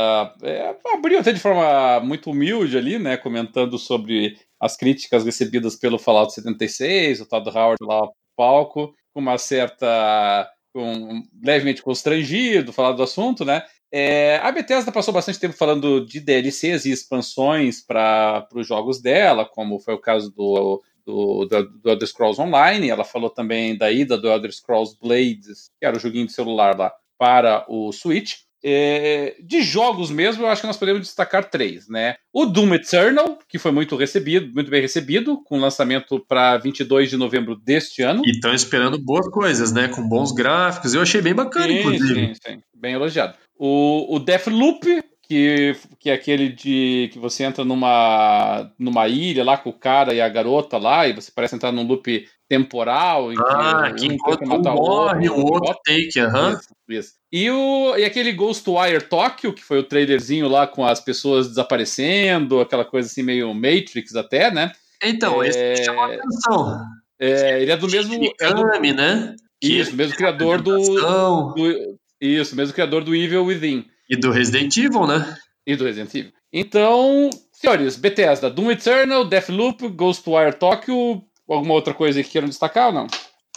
é, 0.41 0.73
abriu 0.93 1.19
até 1.19 1.33
de 1.33 1.39
forma 1.39 1.99
muito 1.99 2.31
humilde 2.31 2.77
ali, 2.77 2.97
né, 2.97 3.17
comentando 3.17 3.77
sobre 3.77 4.37
as 4.59 4.77
críticas 4.77 5.25
recebidas 5.25 5.75
pelo 5.75 5.99
Fallout 5.99 6.33
76, 6.33 7.21
o 7.21 7.25
tal 7.25 7.41
do 7.43 7.49
Howard 7.49 7.77
lá 7.81 8.07
palco, 8.35 8.93
com 9.13 9.19
uma 9.19 9.37
certa. 9.37 10.49
Com, 10.73 11.23
levemente 11.43 11.83
constrangido, 11.83 12.73
falar 12.73 12.93
do 12.93 13.03
assunto, 13.03 13.45
né? 13.45 13.63
É, 13.95 14.37
a 14.37 14.51
Bethesda 14.51 14.91
passou 14.91 15.13
bastante 15.13 15.39
tempo 15.39 15.53
falando 15.53 16.03
de 16.03 16.19
DLCs 16.19 16.85
e 16.85 16.91
expansões 16.91 17.79
para 17.79 18.47
os 18.55 18.65
jogos 18.65 18.99
dela, 18.99 19.45
como 19.45 19.79
foi 19.79 19.93
o 19.93 19.99
caso 19.99 20.31
do, 20.31 20.81
do, 21.05 21.45
do, 21.45 21.69
do 21.69 21.89
Elder 21.91 22.07
Scrolls 22.07 22.41
Online. 22.41 22.89
Ela 22.89 23.03
falou 23.03 23.29
também 23.29 23.77
da 23.77 23.91
ida 23.91 24.17
do 24.17 24.27
Elder 24.27 24.51
Scrolls 24.51 24.97
Blades, 24.99 25.69
que 25.79 25.85
era 25.85 25.95
o 25.95 25.99
joguinho 25.99 26.25
de 26.25 26.33
celular 26.33 26.75
lá, 26.75 26.91
para 27.19 27.65
o 27.69 27.91
Switch. 27.91 28.37
É, 28.65 29.35
de 29.43 29.61
jogos 29.61 30.09
mesmo, 30.09 30.43
eu 30.43 30.47
acho 30.47 30.61
que 30.61 30.67
nós 30.67 30.77
podemos 30.77 31.01
destacar 31.01 31.49
três, 31.49 31.89
né? 31.89 32.15
O 32.31 32.45
Doom 32.45 32.75
Eternal, 32.75 33.37
que 33.47 33.59
foi 33.59 33.71
muito 33.71 33.97
recebido, 33.97 34.53
muito 34.53 34.71
bem 34.71 34.81
recebido, 34.81 35.43
com 35.43 35.59
lançamento 35.59 36.23
para 36.27 36.57
22 36.57 37.09
de 37.09 37.17
novembro 37.17 37.57
deste 37.57 38.01
ano. 38.01 38.21
E 38.25 38.31
estão 38.31 38.53
esperando 38.53 38.97
boas 38.97 39.27
coisas, 39.29 39.73
né? 39.73 39.89
Com 39.89 40.07
bons 40.07 40.31
gráficos. 40.31 40.93
Eu 40.93 41.01
achei 41.01 41.21
bem 41.21 41.33
bacana, 41.33 41.67
sim, 41.67 41.79
inclusive. 41.79 42.27
Sim, 42.27 42.33
sim, 42.35 42.61
bem 42.73 42.93
elogiado. 42.93 43.35
O, 43.57 44.15
o 44.15 44.19
Deathloop, 44.19 45.03
que, 45.23 45.75
que 45.99 46.09
é 46.09 46.13
aquele 46.13 46.49
de 46.49 47.09
que 47.11 47.19
você 47.19 47.43
entra 47.43 47.65
numa, 47.65 48.71
numa 48.79 49.07
ilha 49.09 49.43
lá 49.43 49.57
com 49.57 49.71
o 49.71 49.77
cara 49.77 50.13
e 50.13 50.21
a 50.21 50.29
garota 50.29 50.77
lá, 50.77 51.05
e 51.05 51.13
você 51.13 51.31
parece 51.35 51.55
entrar 51.55 51.71
num 51.71 51.85
loop 51.85 52.25
temporal. 52.47 53.33
Em 53.33 53.35
ah, 53.39 53.93
que, 53.97 54.05
um 54.05 54.17
que 54.17 54.45
matar 54.45 54.73
morre, 54.73 55.27
o 55.27 55.37
outro, 55.37 55.69
outro 55.69 55.81
take, 55.85 56.19
aham. 56.19 56.53
Isso, 56.53 56.69
isso. 56.89 57.22
E, 57.33 57.49
o, 57.49 57.97
e 57.97 58.05
aquele 58.05 58.31
Ghostwire 58.31 59.01
Tokyo, 59.01 59.53
que 59.53 59.63
foi 59.63 59.79
o 59.79 59.83
trailerzinho 59.83 60.47
lá 60.47 60.67
com 60.67 60.85
as 60.85 60.99
pessoas 60.99 61.47
desaparecendo, 61.47 62.59
aquela 62.59 62.85
coisa 62.85 63.09
assim 63.09 63.23
meio 63.23 63.51
Matrix 63.55 64.15
até, 64.15 64.51
né? 64.51 64.71
Então, 65.03 65.41
é... 65.41 65.47
esse 65.47 65.83
chamou 65.83 66.03
a 66.03 66.13
atenção. 66.13 66.85
É, 67.19 67.59
ele 67.59 67.71
é 67.71 67.75
do 67.77 67.89
mesmo. 67.89 68.19
Mikami, 68.19 68.89
é 68.89 68.91
do, 68.91 68.95
né? 68.95 69.35
Isso, 69.59 69.95
mesmo 69.95 70.15
criador 70.15 70.61
do, 70.61 70.77
do, 70.77 71.97
Isso, 72.21 72.55
mesmo 72.55 72.71
criador 72.75 73.03
do 73.03 73.15
Evil 73.15 73.45
Within. 73.45 73.87
E 74.07 74.15
do 74.15 74.29
Resident 74.29 74.77
Evil, 74.77 75.07
né? 75.07 75.35
E 75.65 75.75
do 75.75 75.85
Resident 75.85 76.13
Evil. 76.13 76.31
Então, 76.51 77.31
senhores, 77.51 77.95
Bethesda, 77.95 78.47
Doom 78.47 78.69
Eternal, 78.69 79.25
Deathloop, 79.25 79.87
Ghostwire 79.87 80.53
Tokyo, 80.53 81.23
alguma 81.49 81.73
outra 81.73 81.95
coisa 81.95 82.21
que 82.21 82.29
queiram 82.29 82.47
destacar 82.47 82.89
ou 82.89 82.93
não? 82.93 83.07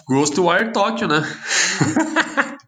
Ghostwire 0.09 0.73
Tokyo, 0.73 1.07
né? 1.09 1.23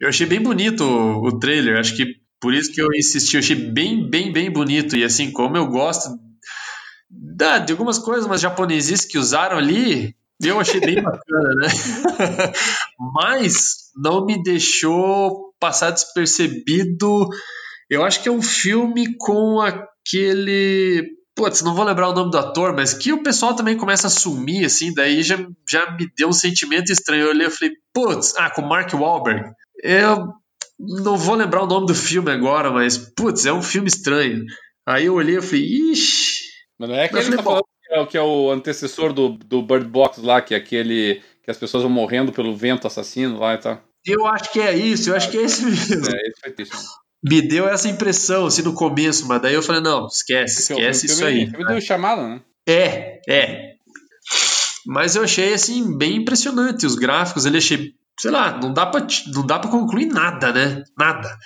eu 0.00 0.08
achei 0.08 0.26
bem 0.26 0.40
bonito 0.40 0.84
o, 0.84 1.26
o 1.28 1.38
trailer, 1.38 1.78
acho 1.78 1.96
que 1.96 2.20
por 2.40 2.54
isso 2.54 2.72
que 2.72 2.80
eu 2.80 2.88
insisti, 2.94 3.36
eu 3.36 3.40
achei 3.40 3.56
bem, 3.56 4.08
bem, 4.08 4.32
bem 4.32 4.50
bonito. 4.50 4.96
E 4.96 5.04
assim, 5.04 5.30
como 5.30 5.56
eu 5.56 5.66
gosto 5.66 6.08
da, 7.10 7.58
de 7.58 7.72
algumas 7.72 7.98
coisas, 7.98 8.26
mas 8.26 8.40
japoneses 8.40 9.04
que 9.04 9.18
usaram 9.18 9.58
ali, 9.58 10.16
eu 10.42 10.58
achei 10.58 10.80
bem 10.80 10.96
bacana, 11.02 11.54
né? 11.56 11.68
mas 13.14 13.90
não 13.94 14.24
me 14.24 14.42
deixou 14.42 15.54
passar 15.60 15.90
despercebido. 15.90 17.28
Eu 17.90 18.02
acho 18.04 18.22
que 18.22 18.28
é 18.28 18.32
um 18.32 18.42
filme 18.42 19.16
com 19.18 19.60
aquele. 19.60 21.06
Putz, 21.40 21.62
não 21.62 21.74
vou 21.74 21.86
lembrar 21.86 22.10
o 22.10 22.12
nome 22.12 22.30
do 22.30 22.36
ator, 22.36 22.74
mas 22.74 22.92
que 22.92 23.14
o 23.14 23.22
pessoal 23.22 23.54
também 23.54 23.74
começa 23.74 24.08
a 24.08 24.10
sumir, 24.10 24.66
assim, 24.66 24.92
daí 24.92 25.22
já, 25.22 25.38
já 25.66 25.90
me 25.90 26.06
deu 26.14 26.28
um 26.28 26.34
sentimento 26.34 26.92
estranho. 26.92 27.22
Eu 27.22 27.28
olhei 27.30 27.46
e 27.46 27.50
falei, 27.50 27.74
putz, 27.94 28.36
ah, 28.36 28.50
com 28.50 28.60
Mark 28.60 28.92
Wahlberg. 28.92 29.50
Eu 29.82 30.34
não 30.78 31.16
vou 31.16 31.34
lembrar 31.34 31.62
o 31.62 31.66
nome 31.66 31.86
do 31.86 31.94
filme 31.94 32.30
agora, 32.30 32.70
mas, 32.70 32.98
putz, 32.98 33.46
é 33.46 33.52
um 33.54 33.62
filme 33.62 33.88
estranho. 33.88 34.44
Aí 34.86 35.06
eu 35.06 35.14
olhei 35.14 35.38
e 35.38 35.40
falei, 35.40 35.64
ixi. 35.64 36.42
Mas 36.78 36.90
não 36.90 36.96
é 36.96 37.04
aquele 37.04 37.22
falei, 37.22 37.30
que, 37.30 37.36
tá 37.38 37.42
falando 37.42 37.64
que, 37.64 37.94
é, 37.94 38.06
que 38.06 38.18
é 38.18 38.22
o 38.22 38.50
antecessor 38.50 39.14
do, 39.14 39.30
do 39.30 39.62
Bird 39.62 39.86
Box 39.86 40.20
lá, 40.20 40.42
que 40.42 40.52
é 40.52 40.58
aquele 40.58 41.22
que 41.42 41.50
as 41.50 41.56
pessoas 41.56 41.82
vão 41.82 41.90
morrendo 41.90 42.32
pelo 42.32 42.54
vento 42.54 42.86
assassino 42.86 43.38
lá 43.38 43.54
e 43.54 43.58
tal. 43.58 43.82
Eu 44.04 44.26
acho 44.26 44.52
que 44.52 44.60
é 44.60 44.76
isso, 44.76 45.08
eu 45.08 45.16
acho 45.16 45.30
que 45.30 45.38
é 45.38 45.42
esse 45.42 45.64
mesmo. 45.64 46.06
É, 46.06 46.20
esse 46.28 46.38
foi 46.38 46.54
isso. 46.58 47.00
Me 47.22 47.42
deu 47.42 47.68
essa 47.68 47.88
impressão, 47.88 48.46
assim, 48.46 48.62
no 48.62 48.72
começo, 48.72 49.26
mas 49.26 49.42
daí 49.42 49.54
eu 49.54 49.62
falei, 49.62 49.82
não, 49.82 50.06
esquece, 50.06 50.60
esquece 50.60 51.06
isso 51.06 51.24
aí. 51.24 51.50
Me 51.50 51.64
deu 51.64 51.80
chamada, 51.80 52.26
né? 52.26 52.40
É, 52.66 53.20
é. 53.28 53.74
Mas 54.86 55.16
eu 55.16 55.22
achei, 55.22 55.52
assim, 55.52 55.96
bem 55.96 56.16
impressionante 56.16 56.86
os 56.86 56.94
gráficos, 56.94 57.44
ele 57.44 57.58
achei, 57.58 57.92
sei 58.18 58.30
lá, 58.30 58.58
não 58.58 58.72
dá 58.72 58.86
pra, 58.86 59.06
não 59.34 59.46
dá 59.46 59.58
pra 59.58 59.70
concluir 59.70 60.06
nada, 60.06 60.52
né? 60.52 60.82
Nada. 60.98 61.36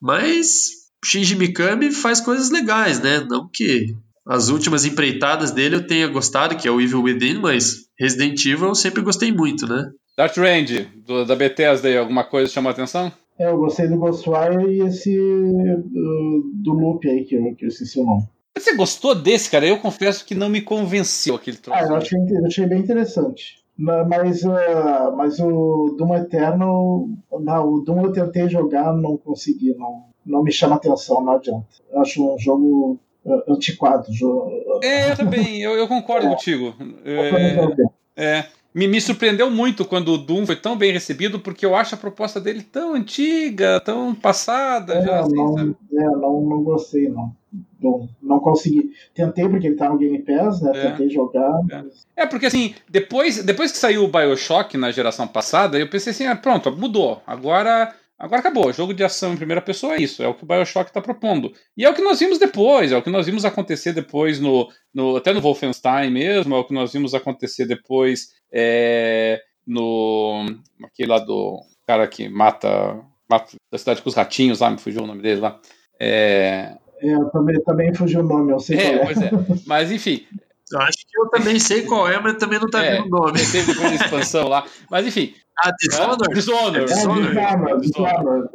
Mas 0.00 0.70
Shinji 1.04 1.34
Mikami 1.34 1.90
faz 1.92 2.20
coisas 2.20 2.50
legais, 2.50 3.00
né? 3.00 3.26
Não 3.28 3.48
que 3.52 3.94
as 4.26 4.48
últimas 4.48 4.84
empreitadas 4.84 5.50
dele 5.50 5.76
eu 5.76 5.86
tenha 5.86 6.06
gostado, 6.06 6.56
que 6.56 6.66
é 6.66 6.70
o 6.70 6.80
Evil 6.80 7.02
Within, 7.02 7.40
mas 7.40 7.86
Resident 7.98 8.44
Evil 8.46 8.68
eu 8.68 8.74
sempre 8.74 9.02
gostei 9.02 9.32
muito, 9.32 9.66
né? 9.66 9.90
Dark 10.16 10.36
Range, 10.36 10.88
do, 11.04 11.24
da 11.24 11.34
Bethesda 11.34 11.88
aí, 11.88 11.96
alguma 11.96 12.24
coisa 12.24 12.50
chamou 12.50 12.70
a 12.70 12.72
atenção? 12.72 13.12
É, 13.38 13.50
eu 13.50 13.58
gostei 13.58 13.88
do 13.88 13.98
Ghostwire 13.98 14.64
e 14.68 14.80
esse 14.82 15.18
uh, 15.18 16.42
do 16.54 16.72
Loop 16.72 17.08
aí, 17.08 17.24
que 17.24 17.34
eu, 17.34 17.54
que 17.54 17.64
eu 17.64 17.68
esqueci 17.68 17.98
o 17.98 18.04
nome. 18.04 18.24
Você 18.56 18.76
gostou 18.76 19.14
desse, 19.14 19.50
cara? 19.50 19.66
Eu 19.66 19.78
confesso 19.78 20.24
que 20.24 20.34
não 20.34 20.48
me 20.48 20.60
convenceu 20.60 21.34
aquele 21.34 21.56
troço. 21.56 21.82
Ah, 21.82 21.86
eu 21.88 21.96
achei, 21.96 22.18
eu 22.18 22.46
achei 22.46 22.66
bem 22.66 22.78
interessante. 22.78 23.64
Mas, 23.76 24.44
uh, 24.44 25.16
mas 25.16 25.40
o 25.40 25.96
Doom 25.98 26.14
Eternal, 26.14 27.08
não, 27.40 27.68
o 27.68 27.80
Doom 27.80 28.04
eu 28.04 28.12
tentei 28.12 28.48
jogar, 28.48 28.92
não 28.92 29.16
consegui, 29.16 29.74
não, 29.74 30.04
não 30.24 30.44
me 30.44 30.52
chama 30.52 30.76
atenção, 30.76 31.24
não 31.24 31.32
adianta. 31.32 31.66
Eu 31.90 32.00
acho 32.00 32.34
um 32.34 32.38
jogo 32.38 33.00
uh, 33.24 33.52
antiquado. 33.52 34.06
Jogo, 34.12 34.48
é, 34.80 35.10
eu 35.10 35.16
também, 35.16 35.60
eu, 35.60 35.72
eu 35.72 35.88
concordo 35.88 36.28
é, 36.28 36.30
contigo. 36.30 36.72
É, 37.04 38.38
é, 38.38 38.46
me, 38.74 38.88
me 38.88 39.00
surpreendeu 39.00 39.48
muito 39.48 39.84
quando 39.84 40.12
o 40.12 40.18
Doom 40.18 40.44
foi 40.46 40.56
tão 40.56 40.76
bem 40.76 40.92
recebido, 40.92 41.38
porque 41.38 41.64
eu 41.64 41.76
acho 41.76 41.94
a 41.94 41.98
proposta 41.98 42.40
dele 42.40 42.62
tão 42.62 42.94
antiga, 42.94 43.80
tão 43.80 44.12
passada. 44.14 44.94
É, 44.94 45.02
já, 45.02 45.20
assim, 45.20 45.34
não, 45.36 45.58
é, 45.60 46.04
não, 46.04 46.40
não 46.40 46.62
gostei, 46.64 47.08
não. 47.08 47.32
Doom. 47.80 48.08
Não 48.20 48.40
consegui. 48.40 48.90
Tentei 49.14 49.48
porque 49.48 49.68
ele 49.68 49.76
tá 49.76 49.88
no 49.88 49.96
Game 49.96 50.18
Pass, 50.22 50.60
né? 50.60 50.72
É. 50.74 50.90
Tentei 50.90 51.08
jogar. 51.08 51.60
É. 51.70 51.82
Mas... 51.82 52.06
é. 52.16 52.26
porque 52.26 52.46
assim, 52.46 52.74
depois, 52.88 53.44
depois 53.44 53.70
que 53.70 53.78
saiu 53.78 54.04
o 54.04 54.08
Bioshock 54.08 54.76
na 54.76 54.90
geração 54.90 55.28
passada, 55.28 55.78
eu 55.78 55.88
pensei 55.88 56.10
assim, 56.10 56.26
ah, 56.26 56.34
pronto, 56.34 56.72
mudou. 56.72 57.22
Agora 57.24 57.94
Agora 58.18 58.40
acabou. 58.40 58.72
Jogo 58.72 58.94
de 58.94 59.02
ação 59.02 59.34
em 59.34 59.36
primeira 59.36 59.60
pessoa 59.60 59.94
é 59.94 60.02
isso. 60.02 60.22
É 60.22 60.28
o 60.28 60.34
que 60.34 60.44
o 60.44 60.46
Bioshock 60.46 60.90
está 60.90 61.00
propondo. 61.00 61.52
E 61.76 61.84
é 61.84 61.90
o 61.90 61.94
que 61.94 62.02
nós 62.02 62.20
vimos 62.20 62.38
depois. 62.38 62.92
É 62.92 62.96
o 62.96 63.02
que 63.02 63.10
nós 63.10 63.26
vimos 63.26 63.44
acontecer 63.44 63.92
depois 63.92 64.38
no, 64.40 64.68
no 64.94 65.16
até 65.16 65.32
no 65.32 65.40
Wolfenstein 65.40 66.10
mesmo. 66.10 66.54
É 66.54 66.58
o 66.58 66.64
que 66.64 66.74
nós 66.74 66.92
vimos 66.92 67.14
acontecer 67.14 67.66
depois 67.66 68.28
é, 68.52 69.40
no 69.66 70.46
aquele 70.84 71.10
lá 71.10 71.18
do 71.18 71.60
cara 71.86 72.06
que 72.06 72.28
mata, 72.28 73.00
mata 73.28 73.56
da 73.70 73.78
cidade 73.78 74.00
com 74.00 74.08
os 74.08 74.14
ratinhos 74.14 74.60
lá. 74.60 74.70
Me 74.70 74.78
fugiu 74.78 75.02
o 75.02 75.06
nome 75.06 75.22
dele 75.22 75.40
lá. 75.40 75.60
É, 76.00 76.76
é, 77.00 77.24
também, 77.32 77.62
também 77.62 77.94
fugiu 77.94 78.20
o 78.20 78.22
nome, 78.22 78.52
eu 78.52 78.58
sei 78.58 78.78
é, 78.78 78.94
é. 78.94 79.04
Pois 79.04 79.20
é. 79.20 79.30
Mas 79.66 79.92
enfim, 79.92 80.24
eu 80.72 80.80
acho 80.80 80.98
que 80.98 81.18
eu 81.20 81.28
também 81.28 81.58
sei 81.58 81.82
qual 81.82 82.08
é, 82.08 82.20
mas 82.20 82.36
também 82.36 82.58
não 82.58 82.68
tá 82.68 82.84
é, 82.84 82.96
vendo 82.96 83.06
o 83.06 83.10
nome. 83.10 83.38
Teve 83.50 83.74
da 83.74 83.94
expansão 83.94 84.48
lá. 84.48 84.64
Mas 84.90 85.06
enfim. 85.06 85.34
Ah, 85.58 85.70
Dishonored? 85.70 86.30
É, 86.30 86.34
Dishonored. 86.34 86.92
É, 86.92 86.94
Dishonored. 86.94 87.80
Dishonored. 87.80 88.48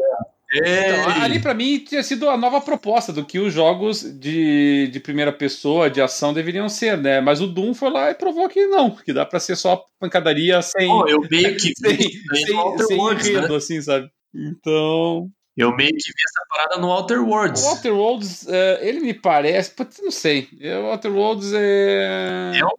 Então, 0.52 1.22
ali 1.22 1.40
para 1.40 1.54
mim 1.54 1.78
tinha 1.78 2.02
sido 2.02 2.28
a 2.28 2.36
nova 2.36 2.60
proposta 2.60 3.14
do 3.14 3.24
que 3.24 3.38
os 3.38 3.54
jogos 3.54 4.02
de, 4.02 4.88
de 4.92 5.00
primeira 5.00 5.32
pessoa, 5.32 5.92
de 5.92 6.02
ação, 6.02 6.34
deveriam 6.34 6.68
ser, 6.68 6.98
né? 6.98 7.22
Mas 7.22 7.40
o 7.40 7.46
Doom 7.46 7.76
foi 7.76 7.92
lá 7.92 8.10
e 8.10 8.16
provou 8.16 8.50
que 8.50 8.66
não, 8.66 8.90
que 8.90 9.14
dá 9.14 9.26
para 9.26 9.40
ser 9.40 9.56
só 9.56 9.86
pancadaria 10.00 10.60
sem. 10.64 10.90
Oh, 10.90 11.08
eu 11.08 11.20
meio 11.30 11.56
que 11.56 11.72
sem, 11.78 11.98
sem, 11.98 12.78
sem 12.88 12.98
enredo, 12.98 13.50
né? 13.50 13.56
assim, 13.56 13.80
sabe? 13.80 14.10
Então. 14.34 15.30
Eu 15.60 15.76
meio 15.76 15.90
que 15.90 16.12
vi 16.12 16.24
essa 16.26 16.46
parada 16.50 16.78
no 16.82 16.88
Outer 16.90 17.22
Worlds. 17.22 17.64
O 17.64 17.68
Outer 17.68 17.94
Worlds, 17.94 18.44
uh, 18.44 18.80
ele 18.80 19.02
me 19.02 19.14
parece. 19.14 19.72
Putz, 19.72 20.00
não 20.02 20.12
sei. 20.12 20.48
O 20.62 20.86
Outer 20.86 21.12
Worlds 21.12 21.52
é. 21.54 22.52
É 22.56 22.64
uma 22.64 22.74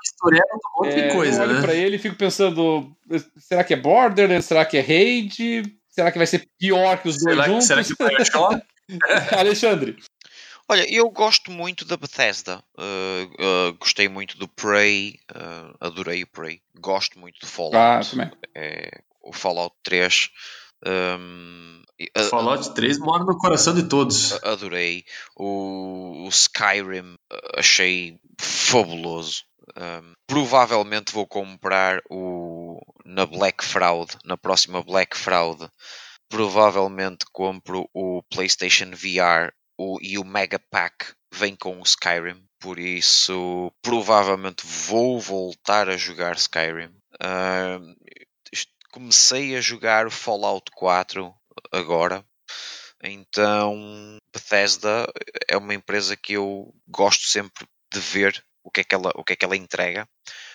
mistureba 0.00 0.46
de 0.46 0.54
um 0.54 0.82
monte 0.82 0.98
é, 1.00 1.08
de 1.08 1.14
coisa, 1.14 1.38
eu 1.38 1.48
olho 1.48 1.54
né? 1.54 1.60
pra 1.60 1.74
ele 1.74 1.96
e 1.96 1.98
fico 1.98 2.16
pensando: 2.16 2.96
será 3.36 3.64
que 3.64 3.74
é 3.74 3.76
Borderlands? 3.76 4.46
Será 4.46 4.64
que 4.64 4.76
é 4.76 4.80
Raid? 4.80 5.62
Será 5.90 6.10
que 6.12 6.18
vai 6.18 6.26
ser 6.26 6.48
pior 6.58 6.98
que 6.98 7.08
os 7.08 7.18
dois 7.18 7.36
será, 7.36 7.46
juntos? 7.48 7.66
Será 7.66 7.84
que 7.84 8.22
é 8.22 8.24
só? 8.24 8.50
Alexandre. 9.36 9.96
Olha, 10.68 10.90
eu 10.92 11.10
gosto 11.10 11.50
muito 11.50 11.84
da 11.84 11.96
Bethesda. 11.96 12.62
Uh, 12.78 13.70
uh, 13.70 13.74
gostei 13.78 14.08
muito 14.08 14.38
do 14.38 14.48
Prey. 14.48 15.18
Uh, 15.30 15.76
adorei 15.78 16.22
o 16.22 16.26
Prey. 16.26 16.60
Gosto 16.78 17.18
muito 17.18 17.38
do 17.40 17.46
Fallout. 17.46 17.76
Ah, 17.76 18.00
também. 18.02 18.30
É, 18.54 18.90
o 19.22 19.32
Fallout 19.32 19.74
3. 19.82 20.30
Um, 20.86 21.82
Fallout 22.28 22.74
3 22.74 22.98
mora 22.98 23.24
no 23.24 23.38
coração 23.38 23.74
de 23.74 23.84
todos. 23.84 24.32
Adorei. 24.42 25.04
O, 25.36 26.24
o 26.26 26.28
Skyrim 26.28 27.16
achei 27.56 28.18
fabuloso. 28.38 29.42
Um, 29.76 30.12
provavelmente 30.26 31.12
vou 31.12 31.26
comprar 31.26 32.00
o 32.10 32.80
na 33.04 33.26
Black 33.26 33.64
Fraud, 33.64 34.16
na 34.24 34.36
próxima 34.36 34.82
Black 34.82 35.16
Fraud. 35.16 35.68
Provavelmente 36.28 37.24
compro 37.32 37.88
o 37.94 38.22
PlayStation 38.24 38.90
VR 38.90 39.52
o, 39.78 39.98
e 40.00 40.18
o 40.18 40.24
Mega 40.24 40.58
Pack 40.58 41.12
vem 41.32 41.56
com 41.56 41.80
o 41.80 41.82
Skyrim. 41.82 42.44
Por 42.60 42.78
isso, 42.78 43.70
provavelmente 43.82 44.66
vou 44.66 45.20
voltar 45.20 45.88
a 45.88 45.96
jogar 45.96 46.36
Skyrim. 46.36 46.90
Uh, 47.20 47.94
comecei 48.94 49.56
a 49.56 49.60
jogar 49.60 50.08
Fallout 50.08 50.70
4 50.76 51.34
agora. 51.72 52.24
Então, 53.02 54.16
Bethesda 54.32 55.04
é 55.48 55.56
uma 55.56 55.74
empresa 55.74 56.16
que 56.16 56.34
eu 56.34 56.72
gosto 56.86 57.26
sempre 57.26 57.66
de 57.92 57.98
ver 57.98 58.44
o 58.62 58.70
que 58.70 58.82
é 58.82 58.84
que 58.84 58.94
ela, 58.94 59.10
o 59.16 59.24
que 59.24 59.32
é 59.32 59.36
que 59.36 59.44
ela 59.44 59.56
entrega. 59.56 60.08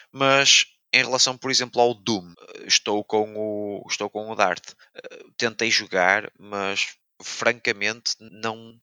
Mas 0.09 0.67
em 0.93 1.03
relação, 1.03 1.37
por 1.37 1.51
exemplo, 1.51 1.81
ao 1.81 1.93
Doom, 1.93 2.33
estou 2.65 3.03
com 3.03 3.35
o, 3.35 3.85
estou 3.89 4.09
com 4.09 4.31
o 4.31 4.35
Dart. 4.35 4.71
Tentei 5.37 5.69
jogar, 5.69 6.31
mas 6.39 6.95
francamente, 7.21 8.15
não 8.21 8.79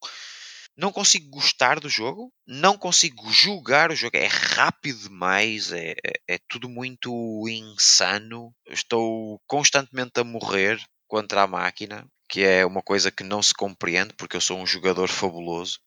não 0.76 0.92
consigo 0.92 1.30
gostar 1.30 1.80
do 1.80 1.88
jogo, 1.88 2.30
não 2.46 2.76
consigo 2.76 3.30
julgar 3.30 3.90
o 3.90 3.96
jogo, 3.96 4.16
é 4.16 4.26
rápido 4.26 4.98
demais, 4.98 5.72
é, 5.72 5.92
é, 5.92 6.34
é 6.34 6.38
tudo 6.48 6.68
muito 6.68 7.10
insano. 7.48 8.54
Estou 8.68 9.40
constantemente 9.46 10.20
a 10.20 10.24
morrer 10.24 10.78
contra 11.08 11.42
a 11.42 11.46
máquina, 11.46 12.06
que 12.28 12.42
é 12.42 12.66
uma 12.66 12.82
coisa 12.82 13.10
que 13.10 13.24
não 13.24 13.42
se 13.42 13.54
compreende, 13.54 14.12
porque 14.14 14.36
eu 14.36 14.40
sou 14.40 14.58
um 14.58 14.66
jogador 14.66 15.08
fabuloso. 15.08 15.78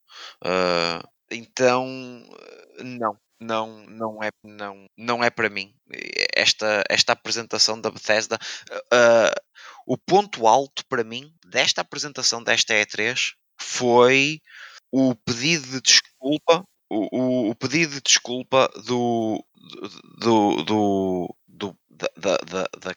Uh, 0.44 1.08
então, 1.30 1.86
não, 2.80 3.18
não, 3.40 3.86
não 3.86 4.24
é, 4.24 4.30
não, 4.44 4.88
não 4.98 5.24
é 5.24 5.30
para 5.30 5.50
mim. 5.50 5.74
Esta, 6.36 6.84
esta 6.90 7.14
apresentação 7.14 7.80
da 7.80 7.92
Bethesda, 7.92 8.40
uh, 8.74 9.42
o 9.86 9.98
ponto 9.98 10.48
alto 10.48 10.84
para 10.88 11.04
mim 11.04 11.32
desta 11.46 11.82
apresentação 11.82 12.44
desta 12.44 12.74
E3 12.74 13.34
foi 13.60 14.42
o 14.92 15.16
pedido 15.16 15.68
de 15.68 15.82
desculpa, 15.82 16.66
o, 16.90 17.18
o, 17.18 17.50
o 17.52 17.56
pedido 17.56 17.96
de 17.96 18.02
desculpa 18.02 18.70
do, 18.86 19.44
do, 20.20 20.64
do, 20.64 21.36
do 21.48 21.78
da, 22.18 22.38
da, 22.46 22.68
da, 22.80 22.94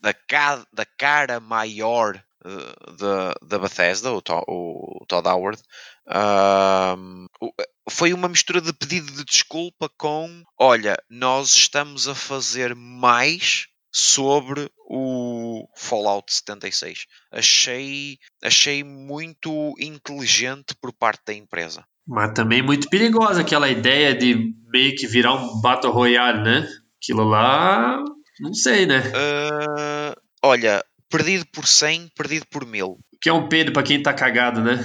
da, 0.00 0.14
cara, 0.14 0.66
da 0.72 0.84
cara 0.84 1.40
maior 1.40 2.22
uh, 2.44 2.92
da, 2.96 3.34
da 3.42 3.58
Bethesda, 3.58 4.12
o, 4.12 4.22
o, 4.48 5.02
o 5.02 5.06
Todd 5.06 5.28
Howard, 5.28 5.62
uh, 6.08 7.52
foi 7.90 8.12
uma 8.12 8.28
mistura 8.28 8.60
de 8.60 8.72
pedido 8.72 9.12
de 9.12 9.24
desculpa 9.24 9.90
com: 9.96 10.42
olha, 10.58 10.96
nós 11.08 11.54
estamos 11.54 12.08
a 12.08 12.14
fazer 12.14 12.74
mais 12.74 13.66
sobre 13.96 14.70
o 14.90 15.66
Fallout 15.74 16.30
76. 16.30 17.06
Achei, 17.32 18.18
achei 18.44 18.84
muito 18.84 19.74
inteligente 19.80 20.74
por 20.78 20.92
parte 20.92 21.22
da 21.28 21.32
empresa. 21.32 21.82
Mas 22.06 22.34
também 22.34 22.60
muito 22.60 22.90
perigosa 22.90 23.40
aquela 23.40 23.70
ideia 23.70 24.14
de 24.14 24.52
meio 24.70 24.94
que 24.96 25.06
virar 25.06 25.32
um 25.32 25.62
Battle 25.62 25.94
Royale, 25.94 26.42
né? 26.42 26.68
Aquilo 27.02 27.24
lá, 27.24 28.04
não 28.38 28.52
sei, 28.52 28.84
né? 28.84 28.98
Uh, 28.98 30.20
olha, 30.42 30.84
perdido 31.08 31.46
por 31.50 31.66
100, 31.66 32.10
perdido 32.14 32.44
por 32.50 32.66
1000. 32.66 32.98
Que 33.22 33.30
é 33.30 33.32
um 33.32 33.48
Pedro 33.48 33.72
para 33.72 33.82
quem 33.82 34.02
tá 34.02 34.12
cagado, 34.12 34.60
né? 34.60 34.78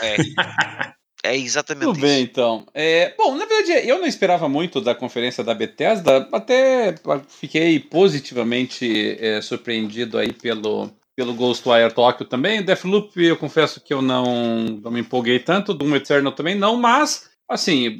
É. 0.00 0.16
É 1.22 1.36
exatamente 1.36 1.86
Tudo 1.86 1.98
isso. 1.98 2.06
bem, 2.06 2.22
então. 2.22 2.64
É, 2.72 3.12
bom, 3.16 3.34
na 3.34 3.44
verdade, 3.44 3.88
eu 3.88 3.98
não 3.98 4.06
esperava 4.06 4.48
muito 4.48 4.80
da 4.80 4.94
conferência 4.94 5.42
da 5.42 5.52
Bethesda, 5.52 6.28
até 6.32 6.94
fiquei 7.28 7.80
positivamente 7.80 9.16
é, 9.20 9.40
surpreendido 9.42 10.16
aí 10.16 10.32
pelo, 10.32 10.90
pelo 11.16 11.34
Ghostwire 11.34 11.92
Tokyo 11.92 12.24
também. 12.24 12.62
Deathloop, 12.62 13.20
eu 13.20 13.36
confesso 13.36 13.80
que 13.80 13.92
eu 13.92 14.00
não, 14.00 14.64
não 14.80 14.90
me 14.92 15.00
empolguei 15.00 15.40
tanto, 15.40 15.74
Doom 15.74 15.96
Eternal 15.96 16.32
também 16.32 16.54
não, 16.54 16.76
mas, 16.76 17.28
assim, 17.48 17.98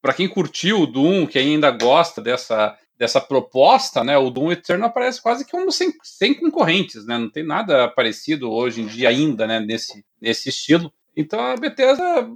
para 0.00 0.14
quem 0.14 0.28
curtiu 0.28 0.82
o 0.82 0.86
Doom, 0.86 1.26
que 1.26 1.40
ainda 1.40 1.72
gosta 1.72 2.22
dessa, 2.22 2.78
dessa 2.96 3.20
proposta, 3.20 4.04
né, 4.04 4.16
o 4.16 4.30
Doom 4.30 4.52
Eternal 4.52 4.92
parece 4.92 5.20
quase 5.20 5.44
que 5.44 5.56
um 5.56 5.68
sem, 5.72 5.92
sem 6.04 6.32
concorrentes, 6.32 7.04
né, 7.04 7.18
não 7.18 7.28
tem 7.28 7.44
nada 7.44 7.88
parecido 7.88 8.52
hoje 8.52 8.82
em 8.82 8.86
dia 8.86 9.08
ainda, 9.08 9.48
né, 9.48 9.58
nesse, 9.58 10.04
nesse 10.22 10.48
estilo. 10.48 10.92
Então 11.16 11.40
a 11.40 11.56
Bethesda 11.56 12.28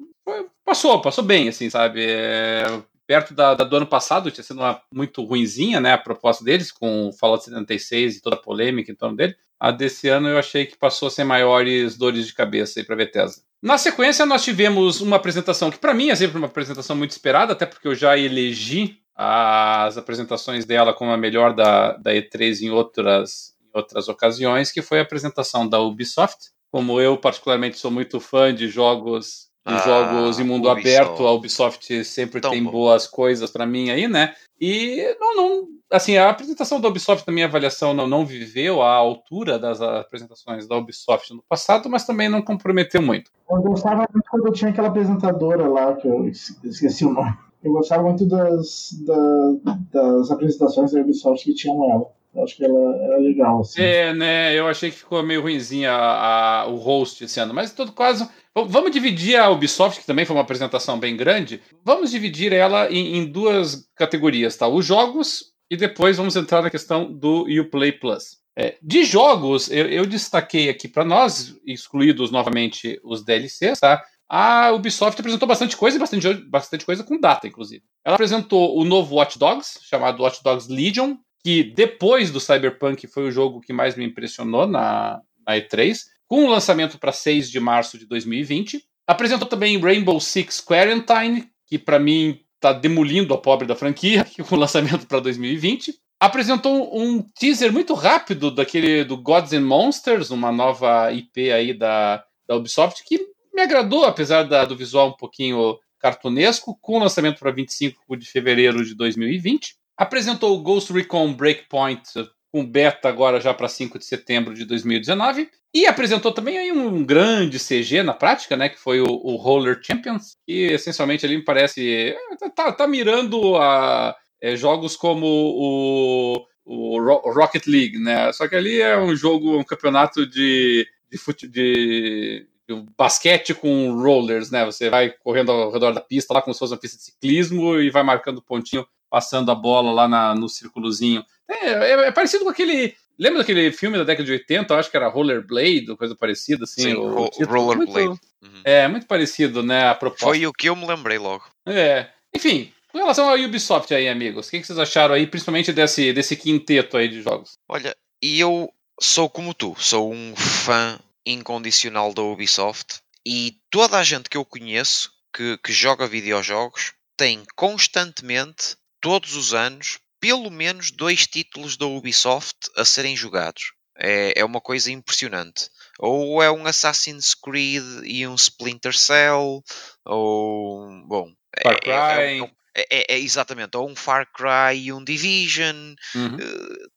passou, 0.64 1.00
passou 1.02 1.22
bem, 1.22 1.48
assim, 1.48 1.68
sabe? 1.68 2.04
É, 2.08 2.64
perto 3.06 3.34
da, 3.34 3.54
da, 3.54 3.64
do 3.64 3.76
ano 3.76 3.86
passado, 3.86 4.30
tinha 4.30 4.44
sido 4.44 4.60
uma 4.60 4.80
muito 4.94 5.24
ruinzinha, 5.24 5.80
né, 5.80 5.92
a 5.92 5.98
proposta 5.98 6.44
deles, 6.44 6.70
com 6.70 7.08
o 7.08 7.12
Fallout 7.12 7.44
76 7.44 8.16
e 8.16 8.22
toda 8.22 8.36
a 8.36 8.40
polêmica 8.40 8.90
em 8.90 8.94
torno 8.94 9.16
dele. 9.16 9.36
A 9.58 9.70
desse 9.70 10.08
ano 10.08 10.28
eu 10.28 10.38
achei 10.38 10.64
que 10.64 10.78
passou 10.78 11.10
sem 11.10 11.24
maiores 11.24 11.98
dores 11.98 12.26
de 12.26 12.32
cabeça 12.32 12.80
aí 12.80 12.86
para 12.86 12.96
Bethesda. 12.96 13.42
Na 13.62 13.76
sequência, 13.76 14.24
nós 14.24 14.42
tivemos 14.42 15.02
uma 15.02 15.16
apresentação 15.16 15.70
que, 15.70 15.78
para 15.78 15.92
mim, 15.92 16.08
é 16.08 16.14
sempre 16.14 16.38
uma 16.38 16.46
apresentação 16.46 16.96
muito 16.96 17.10
esperada, 17.10 17.52
até 17.52 17.66
porque 17.66 17.88
eu 17.88 17.94
já 17.94 18.16
elegi 18.16 18.98
as 19.14 19.98
apresentações 19.98 20.64
dela 20.64 20.94
como 20.94 21.10
a 21.10 21.16
melhor 21.16 21.52
da, 21.52 21.92
da 21.98 22.12
E3 22.12 22.62
em 22.62 22.70
outras, 22.70 23.54
em 23.62 23.76
outras 23.76 24.08
ocasiões, 24.08 24.72
que 24.72 24.80
foi 24.80 24.98
a 24.98 25.02
apresentação 25.02 25.68
da 25.68 25.78
Ubisoft, 25.78 26.52
como 26.70 27.00
eu 27.00 27.16
particularmente 27.16 27.78
sou 27.78 27.90
muito 27.90 28.20
fã 28.20 28.54
de 28.54 28.68
jogos 28.68 29.50
de 29.66 29.74
ah, 29.74 29.78
jogos 29.78 30.38
em 30.40 30.44
mundo 30.44 30.70
Ubisoft. 30.70 30.96
aberto, 30.96 31.26
a 31.26 31.32
Ubisoft 31.32 32.04
sempre 32.04 32.40
Tão 32.40 32.50
tem 32.50 32.64
bom. 32.64 32.70
boas 32.70 33.06
coisas 33.06 33.50
para 33.50 33.66
mim 33.66 33.90
aí, 33.90 34.08
né? 34.08 34.34
E 34.58 35.16
não, 35.20 35.36
não, 35.36 35.68
assim, 35.90 36.16
a 36.16 36.30
apresentação 36.30 36.80
da 36.80 36.88
Ubisoft, 36.88 37.26
na 37.26 37.32
minha 37.32 37.46
avaliação, 37.46 37.92
não, 37.92 38.06
não 38.06 38.24
viveu 38.24 38.80
à 38.80 38.94
altura 38.94 39.58
das 39.58 39.80
apresentações 39.82 40.66
da 40.66 40.76
Ubisoft 40.76 41.34
no 41.34 41.42
passado, 41.46 41.90
mas 41.90 42.06
também 42.06 42.28
não 42.28 42.40
comprometeu 42.40 43.02
muito. 43.02 43.30
Eu 43.50 43.60
gostava 43.62 44.06
muito 44.12 44.30
quando 44.30 44.52
tinha 44.52 44.70
aquela 44.70 44.88
apresentadora 44.88 45.68
lá, 45.68 45.94
que 45.94 46.08
eu 46.08 46.26
esqueci 46.28 47.04
o 47.04 47.12
nome. 47.12 47.36
Eu 47.62 47.72
gostava 47.72 48.02
muito 48.02 48.24
das, 48.24 48.94
da, 49.04 49.76
das 49.92 50.30
apresentações 50.30 50.92
da 50.92 51.00
Ubisoft 51.00 51.44
que 51.44 51.54
tinham 51.54 51.90
ela. 51.90 52.19
Acho 52.36 52.56
que 52.56 52.64
ela 52.64 52.96
era 53.04 53.18
legal. 53.18 53.60
Assim. 53.60 53.82
É, 53.82 54.14
né? 54.14 54.54
Eu 54.54 54.68
achei 54.68 54.90
que 54.90 54.98
ficou 54.98 55.22
meio 55.22 55.42
ruimzinha 55.42 55.92
a, 55.92 56.66
o 56.68 56.76
host 56.76 57.24
esse 57.24 57.40
ano. 57.40 57.52
Mas, 57.52 57.72
todo 57.72 57.92
caso, 57.92 58.28
vamos 58.54 58.90
dividir 58.90 59.36
a 59.36 59.50
Ubisoft, 59.50 60.00
que 60.00 60.06
também 60.06 60.24
foi 60.24 60.36
uma 60.36 60.42
apresentação 60.42 60.98
bem 60.98 61.16
grande. 61.16 61.60
Vamos 61.84 62.10
dividir 62.10 62.52
ela 62.52 62.90
em, 62.90 63.16
em 63.16 63.26
duas 63.26 63.88
categorias, 63.96 64.56
tá? 64.56 64.68
Os 64.68 64.86
jogos 64.86 65.50
e 65.70 65.76
depois 65.76 66.16
vamos 66.16 66.34
entrar 66.34 66.62
na 66.62 66.70
questão 66.70 67.10
do 67.10 67.46
Uplay 67.60 67.92
Plus. 67.92 68.40
É, 68.58 68.76
de 68.82 69.04
jogos, 69.04 69.70
eu, 69.70 69.88
eu 69.88 70.04
destaquei 70.04 70.68
aqui 70.68 70.88
para 70.88 71.04
nós, 71.04 71.56
excluídos 71.64 72.30
novamente 72.30 73.00
os 73.04 73.24
DLCs, 73.24 73.78
tá? 73.78 74.02
A 74.28 74.70
Ubisoft 74.72 75.18
apresentou 75.20 75.48
bastante 75.48 75.76
coisa 75.76 75.98
bastante, 75.98 76.34
bastante 76.48 76.84
coisa 76.84 77.02
com 77.02 77.18
data, 77.18 77.48
inclusive. 77.48 77.82
Ela 78.04 78.14
apresentou 78.14 78.78
o 78.78 78.84
novo 78.84 79.16
Watch 79.16 79.38
Dogs, 79.38 79.80
chamado 79.82 80.22
Watch 80.22 80.42
Dogs 80.42 80.70
Legion, 80.72 81.16
que 81.42 81.62
depois 81.62 82.30
do 82.30 82.40
Cyberpunk 82.40 83.06
foi 83.06 83.28
o 83.28 83.30
jogo 83.30 83.60
que 83.60 83.72
mais 83.72 83.96
me 83.96 84.04
impressionou 84.04 84.66
na, 84.66 85.20
na 85.46 85.56
E3, 85.56 85.98
com 86.26 86.44
o 86.44 86.50
lançamento 86.50 86.98
para 86.98 87.12
6 87.12 87.50
de 87.50 87.58
março 87.58 87.98
de 87.98 88.06
2020. 88.06 88.82
Apresentou 89.06 89.48
também 89.48 89.80
Rainbow 89.80 90.20
Six 90.20 90.60
Quarantine, 90.60 91.48
que 91.66 91.78
para 91.78 91.98
mim 91.98 92.40
está 92.54 92.72
demolindo 92.72 93.34
a 93.34 93.38
pobre 93.38 93.66
da 93.66 93.74
franquia, 93.74 94.24
com 94.48 94.54
o 94.54 94.58
lançamento 94.58 95.06
para 95.06 95.20
2020. 95.20 95.94
Apresentou 96.20 96.96
um 96.96 97.22
teaser 97.22 97.72
muito 97.72 97.94
rápido 97.94 98.50
daquele 98.50 99.02
do 99.04 99.16
Gods 99.16 99.54
and 99.54 99.62
Monsters, 99.62 100.30
uma 100.30 100.52
nova 100.52 101.10
IP 101.10 101.50
aí 101.50 101.72
da, 101.72 102.22
da 102.46 102.56
Ubisoft, 102.56 103.02
que 103.04 103.18
me 103.54 103.62
agradou, 103.62 104.04
apesar 104.04 104.42
da, 104.42 104.66
do 104.66 104.76
visual 104.76 105.08
um 105.08 105.16
pouquinho 105.16 105.78
cartunesco, 105.98 106.78
com 106.80 106.96
o 106.96 107.00
lançamento 107.00 107.38
para 107.38 107.50
25 107.50 108.16
de 108.16 108.26
fevereiro 108.26 108.84
de 108.84 108.94
2020. 108.94 109.79
Apresentou 110.00 110.56
o 110.56 110.62
Ghost 110.62 110.90
Recon 110.94 111.34
Breakpoint 111.34 112.02
com 112.50 112.64
beta 112.64 113.06
agora 113.06 113.38
já 113.38 113.52
para 113.52 113.68
5 113.68 113.98
de 113.98 114.06
setembro 114.06 114.54
de 114.54 114.64
2019. 114.64 115.50
E 115.74 115.84
apresentou 115.84 116.32
também 116.32 116.56
aí 116.56 116.72
um 116.72 117.04
grande 117.04 117.58
CG 117.58 118.02
na 118.02 118.14
prática, 118.14 118.56
né? 118.56 118.70
Que 118.70 118.78
foi 118.78 119.02
o, 119.02 119.04
o 119.04 119.36
Roller 119.36 119.78
Champions, 119.82 120.38
que 120.46 120.72
essencialmente 120.72 121.26
ali 121.26 121.36
me 121.36 121.44
parece. 121.44 121.86
É, 121.86 122.48
tá, 122.48 122.72
tá 122.72 122.86
mirando 122.86 123.56
a, 123.56 124.16
é, 124.40 124.56
jogos 124.56 124.96
como 124.96 125.26
o, 125.26 126.46
o 126.64 127.32
Rocket 127.34 127.66
League, 127.66 127.98
né? 127.98 128.32
Só 128.32 128.48
que 128.48 128.56
ali 128.56 128.80
é 128.80 128.98
um 128.98 129.14
jogo, 129.14 129.58
um 129.58 129.64
campeonato 129.64 130.26
de, 130.26 130.88
de, 131.10 131.18
fute, 131.18 131.46
de, 131.46 132.48
de 132.66 132.84
basquete 132.96 133.52
com 133.52 134.00
rollers, 134.00 134.50
né? 134.50 134.64
Você 134.64 134.88
vai 134.88 135.10
correndo 135.10 135.52
ao 135.52 135.70
redor 135.70 135.92
da 135.92 136.00
pista, 136.00 136.32
lá 136.32 136.40
como 136.40 136.54
se 136.54 136.58
fosse 136.58 136.72
uma 136.72 136.80
pista 136.80 136.96
de 136.96 137.04
ciclismo, 137.04 137.78
e 137.78 137.90
vai 137.90 138.02
marcando 138.02 138.40
pontinho 138.40 138.86
passando 139.10 139.50
a 139.50 139.54
bola 139.54 139.92
lá 139.92 140.08
na, 140.08 140.34
no 140.34 140.48
círculozinho. 140.48 141.24
É, 141.48 141.68
é, 141.68 141.90
é, 142.06 142.12
parecido 142.12 142.44
com 142.44 142.50
aquele. 142.50 142.94
Lembra 143.18 143.40
daquele 143.40 143.70
filme 143.72 143.98
da 143.98 144.04
década 144.04 144.24
de 144.24 144.32
80? 144.32 144.72
Eu 144.72 144.78
acho 144.78 144.90
que 144.90 144.96
era 144.96 145.08
Rollerblade, 145.08 145.94
coisa 145.98 146.14
parecida, 146.14 146.64
assim. 146.64 146.82
Sim, 146.82 146.94
o, 146.94 147.24
o 147.24 147.44
Rollerblade. 147.44 148.08
Muito, 148.08 148.20
uhum. 148.42 148.62
É, 148.64 148.88
muito 148.88 149.06
parecido, 149.06 149.62
né? 149.62 149.88
A 149.88 149.94
proposta. 149.94 150.26
Foi 150.26 150.46
o 150.46 150.52
que 150.52 150.70
eu 150.70 150.76
me 150.76 150.86
lembrei 150.86 151.18
logo. 151.18 151.44
É. 151.66 152.08
Enfim, 152.34 152.72
com 152.90 152.98
relação 152.98 153.28
ao 153.28 153.36
Ubisoft 153.36 153.92
aí, 153.92 154.08
amigos, 154.08 154.46
o 154.46 154.50
que, 154.50 154.60
que 154.60 154.66
vocês 154.66 154.78
acharam 154.78 155.14
aí, 155.14 155.26
principalmente 155.26 155.72
desse, 155.72 156.12
desse 156.12 156.36
quinteto 156.36 156.96
aí 156.96 157.08
de 157.08 157.20
jogos? 157.20 157.58
Olha, 157.68 157.94
e 158.22 158.40
eu 158.40 158.72
sou 159.00 159.28
como 159.28 159.52
tu, 159.52 159.74
sou 159.78 160.12
um 160.12 160.34
fã 160.36 160.98
incondicional 161.24 162.14
da 162.14 162.22
Ubisoft 162.22 163.00
e 163.26 163.56
toda 163.70 163.98
a 163.98 164.02
gente 164.02 164.28
que 164.28 164.36
eu 164.36 164.44
conheço 164.44 165.12
que, 165.34 165.58
que 165.58 165.72
joga 165.72 166.06
videojogos 166.06 166.92
tem 167.16 167.44
constantemente 167.54 168.76
todos 169.00 169.34
os 169.34 169.54
anos 169.54 169.98
pelo 170.20 170.50
menos 170.50 170.90
dois 170.90 171.26
títulos 171.26 171.76
da 171.76 171.86
Ubisoft 171.86 172.56
a 172.76 172.84
serem 172.84 173.16
jogados. 173.16 173.72
É, 173.96 174.38
é 174.38 174.44
uma 174.44 174.60
coisa 174.60 174.90
impressionante. 174.90 175.68
Ou 175.98 176.42
é 176.42 176.50
um 176.50 176.66
Assassin's 176.66 177.34
Creed 177.34 177.84
e 178.04 178.26
um 178.26 178.34
Splinter 178.34 178.96
Cell, 178.96 179.62
ou. 180.04 181.06
Bom. 181.06 181.32
Far 181.62 181.72
é, 181.72 181.76
é, 181.76 182.38
Cry. 182.38 182.54
É, 182.74 182.86
é, 182.90 183.14
é, 183.14 183.18
exatamente, 183.18 183.76
ou 183.76 183.88
um 183.88 183.96
Far 183.96 184.30
Cry 184.32 184.78
e 184.78 184.92
um 184.92 185.02
Division. 185.02 185.94
Uhum. 186.14 186.36
Uh, 186.36 186.90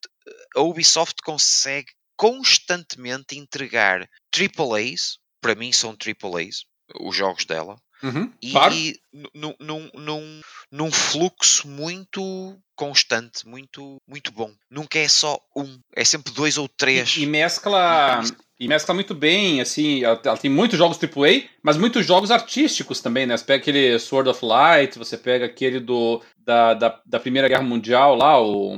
a 0.55 0.61
Ubisoft 0.61 1.21
consegue 1.23 1.91
constantemente 2.15 3.37
entregar 3.37 4.07
AAAs 4.31 5.17
para 5.43 5.55
mim 5.55 5.73
são 5.73 5.91
AAAs, 5.91 6.63
os 7.01 7.13
jogos 7.13 7.43
dela. 7.43 7.75
Uhum, 8.03 8.29
e 8.41 8.51
claro. 8.51 8.75
num, 9.33 9.55
num, 9.59 9.89
num, 9.93 10.41
num 10.69 10.91
fluxo 10.91 11.65
muito 11.69 12.57
constante, 12.75 13.47
muito, 13.47 13.95
muito 14.05 14.29
bom. 14.31 14.51
Nunca 14.69 14.99
é 14.99 15.07
só 15.07 15.39
um, 15.55 15.79
é 15.95 16.03
sempre 16.03 16.33
dois 16.33 16.57
ou 16.57 16.67
três. 16.67 17.15
E, 17.15 17.23
e 17.23 17.25
mescla. 17.25 18.21
E 18.59 18.67
mescla 18.67 18.93
muito 18.93 19.15
bem, 19.15 19.61
assim, 19.61 20.03
ela, 20.03 20.19
ela, 20.23 20.37
tem 20.37 20.49
muitos 20.49 20.77
jogos 20.77 20.97
AAA, 21.01 21.49
mas 21.61 21.75
muitos 21.77 22.05
jogos 22.05 22.29
artísticos 22.29 23.01
também, 23.01 23.25
né? 23.25 23.35
Você 23.35 23.45
pega 23.45 23.61
aquele 23.61 23.97
Sword 23.99 24.29
of 24.29 24.45
Light, 24.45 24.97
você 24.97 25.17
pega 25.17 25.45
aquele 25.45 25.79
do 25.79 26.21
da, 26.37 26.73
da, 26.73 27.01
da 27.05 27.19
Primeira 27.19 27.47
Guerra 27.47 27.63
Mundial 27.63 28.15
lá, 28.15 28.41
o. 28.41 28.75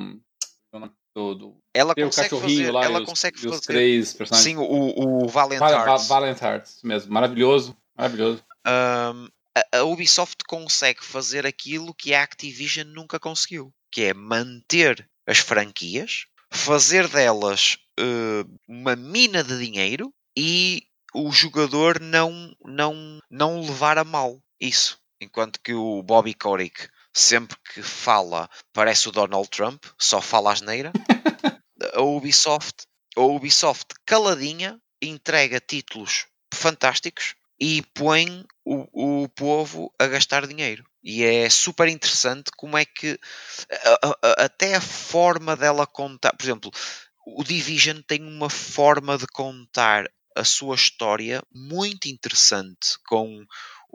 Do, 1.15 1.33
do, 1.33 1.57
ela 1.73 1.95
consegue 1.95 2.29
fazer, 2.29 2.71
lá, 2.71 2.83
ela 2.83 2.99
os, 2.99 3.05
consegue 3.05 3.37
fazer. 3.37 3.55
Os 3.55 3.61
três 3.61 4.13
personagens. 4.13 4.53
Sim, 4.53 4.57
o, 4.57 5.23
o 5.23 5.27
Valiant 5.27 5.61
Hearts. 5.61 6.07
Valiant 6.07 6.41
Hearts, 6.41 6.79
mesmo. 6.83 7.13
Maravilhoso, 7.13 7.75
maravilhoso. 7.97 8.43
Um, 8.65 9.27
a, 9.55 9.77
a 9.79 9.83
Ubisoft 9.83 10.43
consegue 10.47 11.03
fazer 11.03 11.45
aquilo 11.45 11.93
que 11.93 12.13
a 12.13 12.23
Activision 12.23 12.87
nunca 12.87 13.19
conseguiu, 13.19 13.73
que 13.91 14.03
é 14.03 14.13
manter 14.13 15.09
as 15.27 15.39
franquias, 15.39 16.25
fazer 16.51 17.07
delas 17.07 17.77
uh, 17.99 18.59
uma 18.67 18.95
mina 18.95 19.43
de 19.43 19.57
dinheiro 19.57 20.13
e 20.35 20.83
o 21.13 21.31
jogador 21.31 21.99
não, 21.99 22.55
não, 22.65 23.19
não 23.29 23.61
levar 23.61 23.97
a 23.97 24.03
mal 24.03 24.41
isso. 24.59 24.99
Enquanto 25.21 25.61
que 25.61 25.73
o 25.73 26.03
Bobby 26.03 26.33
Kotick, 26.33 26.89
sempre 27.13 27.57
que 27.73 27.81
fala, 27.81 28.49
parece 28.73 29.07
o 29.07 29.11
Donald 29.11 29.49
Trump, 29.49 29.85
só 29.97 30.21
fala 30.21 30.51
asneira. 30.51 30.91
a 31.93 32.01
Ubisoft, 32.01 32.85
a 33.15 33.21
Ubisoft 33.21 33.87
caladinha 34.05 34.77
entrega 35.01 35.59
títulos 35.59 36.25
fantásticos 36.53 37.35
e 37.59 37.81
põe 37.93 38.45
o, 38.63 39.23
o 39.23 39.29
povo 39.29 39.93
a 39.99 40.07
gastar 40.07 40.45
dinheiro. 40.47 40.85
E 41.03 41.23
é 41.23 41.49
super 41.49 41.87
interessante 41.87 42.51
como 42.57 42.77
é 42.77 42.85
que 42.85 43.19
a, 43.71 44.17
a, 44.23 44.45
até 44.45 44.75
a 44.75 44.81
forma 44.81 45.55
dela 45.55 45.85
contar, 45.85 46.35
por 46.35 46.43
exemplo, 46.43 46.71
o 47.25 47.43
Division 47.43 48.01
tem 48.07 48.23
uma 48.23 48.49
forma 48.49 49.17
de 49.17 49.27
contar 49.27 50.05
a 50.35 50.43
sua 50.43 50.75
história 50.75 51.41
muito 51.53 52.07
interessante 52.09 52.99
com 53.07 53.45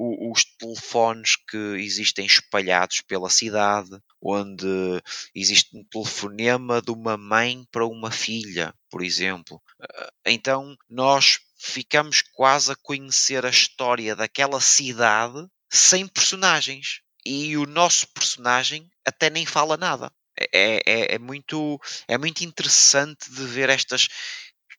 os 0.00 0.44
telefones 0.58 1.36
que 1.36 1.56
existem 1.76 2.24
espalhados 2.24 3.02
pela 3.02 3.28
cidade, 3.28 3.90
onde 4.20 4.66
existe 5.34 5.76
um 5.76 5.84
telefonema 5.84 6.80
de 6.80 6.90
uma 6.90 7.18
mãe 7.18 7.66
para 7.70 7.86
uma 7.86 8.10
filha, 8.10 8.74
por 8.88 9.02
exemplo. 9.02 9.60
Ah, 9.82 10.10
então 10.26 10.74
nós 10.88 11.40
ficamos 11.58 12.22
quase 12.32 12.72
a 12.72 12.76
conhecer 12.76 13.44
a 13.44 13.50
história 13.50 14.16
daquela 14.16 14.60
cidade 14.60 15.46
sem 15.70 16.06
personagens. 16.06 17.02
E 17.24 17.54
o 17.58 17.66
nosso 17.66 18.08
personagem 18.08 18.88
até 19.04 19.28
nem 19.28 19.44
fala 19.44 19.76
nada. 19.76 20.10
É, 20.54 20.80
é, 20.86 21.14
é, 21.14 21.18
muito, 21.18 21.78
é 22.08 22.16
muito 22.16 22.42
interessante 22.42 23.30
de 23.30 23.44
ver 23.44 23.68
estas 23.68 24.08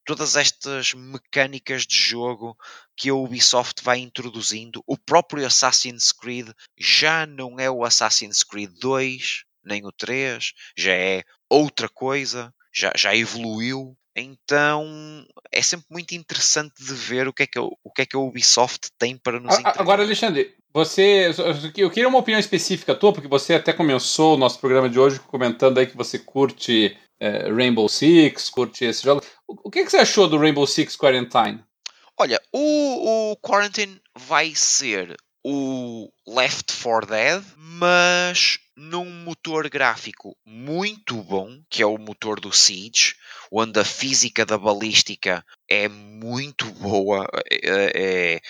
todas 0.05 0.35
estas 0.35 0.93
mecânicas 0.93 1.85
de 1.85 1.95
jogo 1.95 2.57
que 2.95 3.09
a 3.09 3.15
Ubisoft 3.15 3.83
vai 3.83 3.99
introduzindo. 3.99 4.83
O 4.85 4.97
próprio 4.97 5.45
Assassin's 5.45 6.11
Creed 6.11 6.49
já 6.77 7.25
não 7.25 7.59
é 7.59 7.69
o 7.69 7.83
Assassin's 7.83 8.43
Creed 8.43 8.71
2, 8.79 9.43
nem 9.63 9.85
o 9.85 9.91
3, 9.91 10.53
já 10.77 10.93
é 10.93 11.23
outra 11.49 11.87
coisa, 11.87 12.53
já, 12.73 12.91
já 12.95 13.15
evoluiu. 13.15 13.95
Então 14.15 15.25
é 15.51 15.61
sempre 15.61 15.85
muito 15.89 16.13
interessante 16.13 16.73
de 16.83 16.93
ver 16.93 17.27
o 17.27 17.33
que 17.33 17.43
é 17.43 17.47
que, 17.47 17.59
o 17.59 17.91
que, 17.95 18.01
é 18.01 18.05
que 18.05 18.15
a 18.15 18.19
Ubisoft 18.19 18.89
tem 18.97 19.17
para 19.17 19.39
nos 19.39 19.53
entregar. 19.53 19.79
Agora, 19.79 20.03
Alexandre, 20.03 20.53
você. 20.73 21.31
Eu 21.77 21.89
queria 21.89 22.09
uma 22.09 22.19
opinião 22.19 22.39
específica 22.39 22.95
tua, 22.95 23.13
porque 23.13 23.27
você 23.27 23.53
até 23.53 23.71
começou 23.71 24.35
o 24.35 24.37
nosso 24.37 24.59
programa 24.59 24.89
de 24.89 24.99
hoje 24.99 25.19
comentando 25.19 25.77
aí 25.77 25.87
que 25.87 25.95
você 25.95 26.19
curte 26.19 26.97
é, 27.21 27.51
Rainbow 27.51 27.87
Six, 27.87 28.49
curte 28.49 28.83
esse 28.83 29.03
jogo. 29.03 29.23
O, 29.47 29.67
o 29.67 29.71
que, 29.71 29.79
é 29.79 29.83
que 29.85 29.91
você 29.91 29.97
achou 29.97 30.27
do 30.27 30.39
Rainbow 30.39 30.65
Six 30.65 30.97
Quarantine? 30.97 31.63
Olha, 32.17 32.41
o, 32.51 33.31
o 33.31 33.37
Quarantine 33.37 34.01
vai 34.17 34.55
ser 34.55 35.15
o 35.43 36.11
Left 36.27 36.73
4 36.73 37.07
Dead, 37.07 37.43
mas 37.55 38.57
num 38.75 39.05
motor 39.23 39.69
gráfico 39.69 40.35
muito 40.43 41.15
bom, 41.21 41.61
que 41.69 41.83
é 41.83 41.85
o 41.85 41.99
motor 41.99 42.39
do 42.39 42.51
Siege, 42.51 43.15
onde 43.51 43.79
a 43.79 43.85
física 43.85 44.43
da 44.43 44.57
balística 44.57 45.45
é 45.69 45.87
muito 45.87 46.65
boa. 46.73 47.27
É, 47.51 47.91
é, 48.33 48.41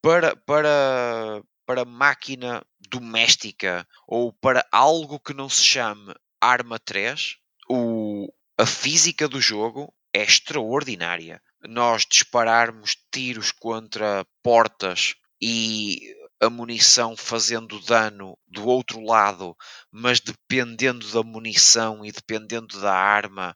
para, 0.00 0.36
para, 0.36 1.42
para 1.66 1.84
máquina 1.84 2.64
doméstica 2.88 3.86
ou 4.06 4.32
para 4.32 4.64
algo 4.70 5.18
que 5.18 5.34
não 5.34 5.48
se 5.48 5.62
chame 5.62 6.14
Arma 6.40 6.78
3, 6.78 7.39
o, 7.70 8.32
a 8.58 8.66
física 8.66 9.28
do 9.28 9.40
jogo 9.40 9.94
é 10.12 10.24
extraordinária. 10.24 11.40
Nós 11.62 12.04
dispararmos 12.04 12.96
tiros 13.12 13.52
contra 13.52 14.26
portas 14.42 15.14
e 15.40 16.16
a 16.40 16.50
munição 16.50 17.16
fazendo 17.16 17.78
dano 17.80 18.36
do 18.48 18.66
outro 18.66 19.00
lado, 19.00 19.56
mas 19.92 20.18
dependendo 20.18 21.08
da 21.12 21.22
munição 21.22 22.04
e 22.04 22.10
dependendo 22.10 22.80
da 22.80 22.92
arma, 22.92 23.54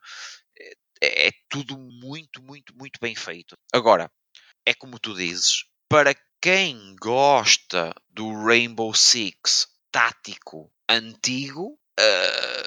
é, 1.03 1.29
é 1.29 1.31
tudo 1.49 1.77
muito, 1.77 2.41
muito, 2.41 2.73
muito 2.77 3.01
bem 3.01 3.17
feito. 3.17 3.57
Agora, 3.73 4.09
é 4.65 4.73
como 4.75 4.99
tu 5.01 5.15
dizes, 5.15 5.65
para 5.89 6.15
quem 6.41 6.95
gosta 7.01 7.93
do 8.11 8.33
Rainbow 8.45 8.95
Six 8.95 9.67
tático 9.91 10.71
antigo, 10.89 11.79
uh, 11.99 12.64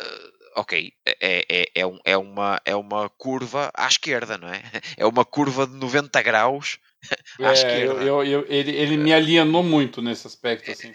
ok, 0.57 0.91
é, 1.05 1.45
é, 1.49 1.71
é, 1.75 1.85
um, 1.85 1.99
é, 2.03 2.17
uma, 2.17 2.61
é 2.65 2.75
uma 2.75 3.07
curva 3.09 3.71
à 3.75 3.87
esquerda, 3.87 4.37
não 4.37 4.47
é? 4.47 4.61
É 4.97 5.05
uma 5.05 5.23
curva 5.23 5.67
de 5.67 5.73
90 5.73 6.21
graus 6.23 6.79
à 7.39 7.49
é, 7.49 7.53
esquerda. 7.53 8.03
Eu, 8.03 8.23
eu, 8.23 8.23
eu, 8.23 8.45
ele, 8.49 8.71
ele 8.71 8.97
me 8.97 9.13
alienou 9.13 9.61
muito 9.61 10.01
nesse 10.01 10.25
aspecto. 10.25 10.71
Assim. 10.71 10.91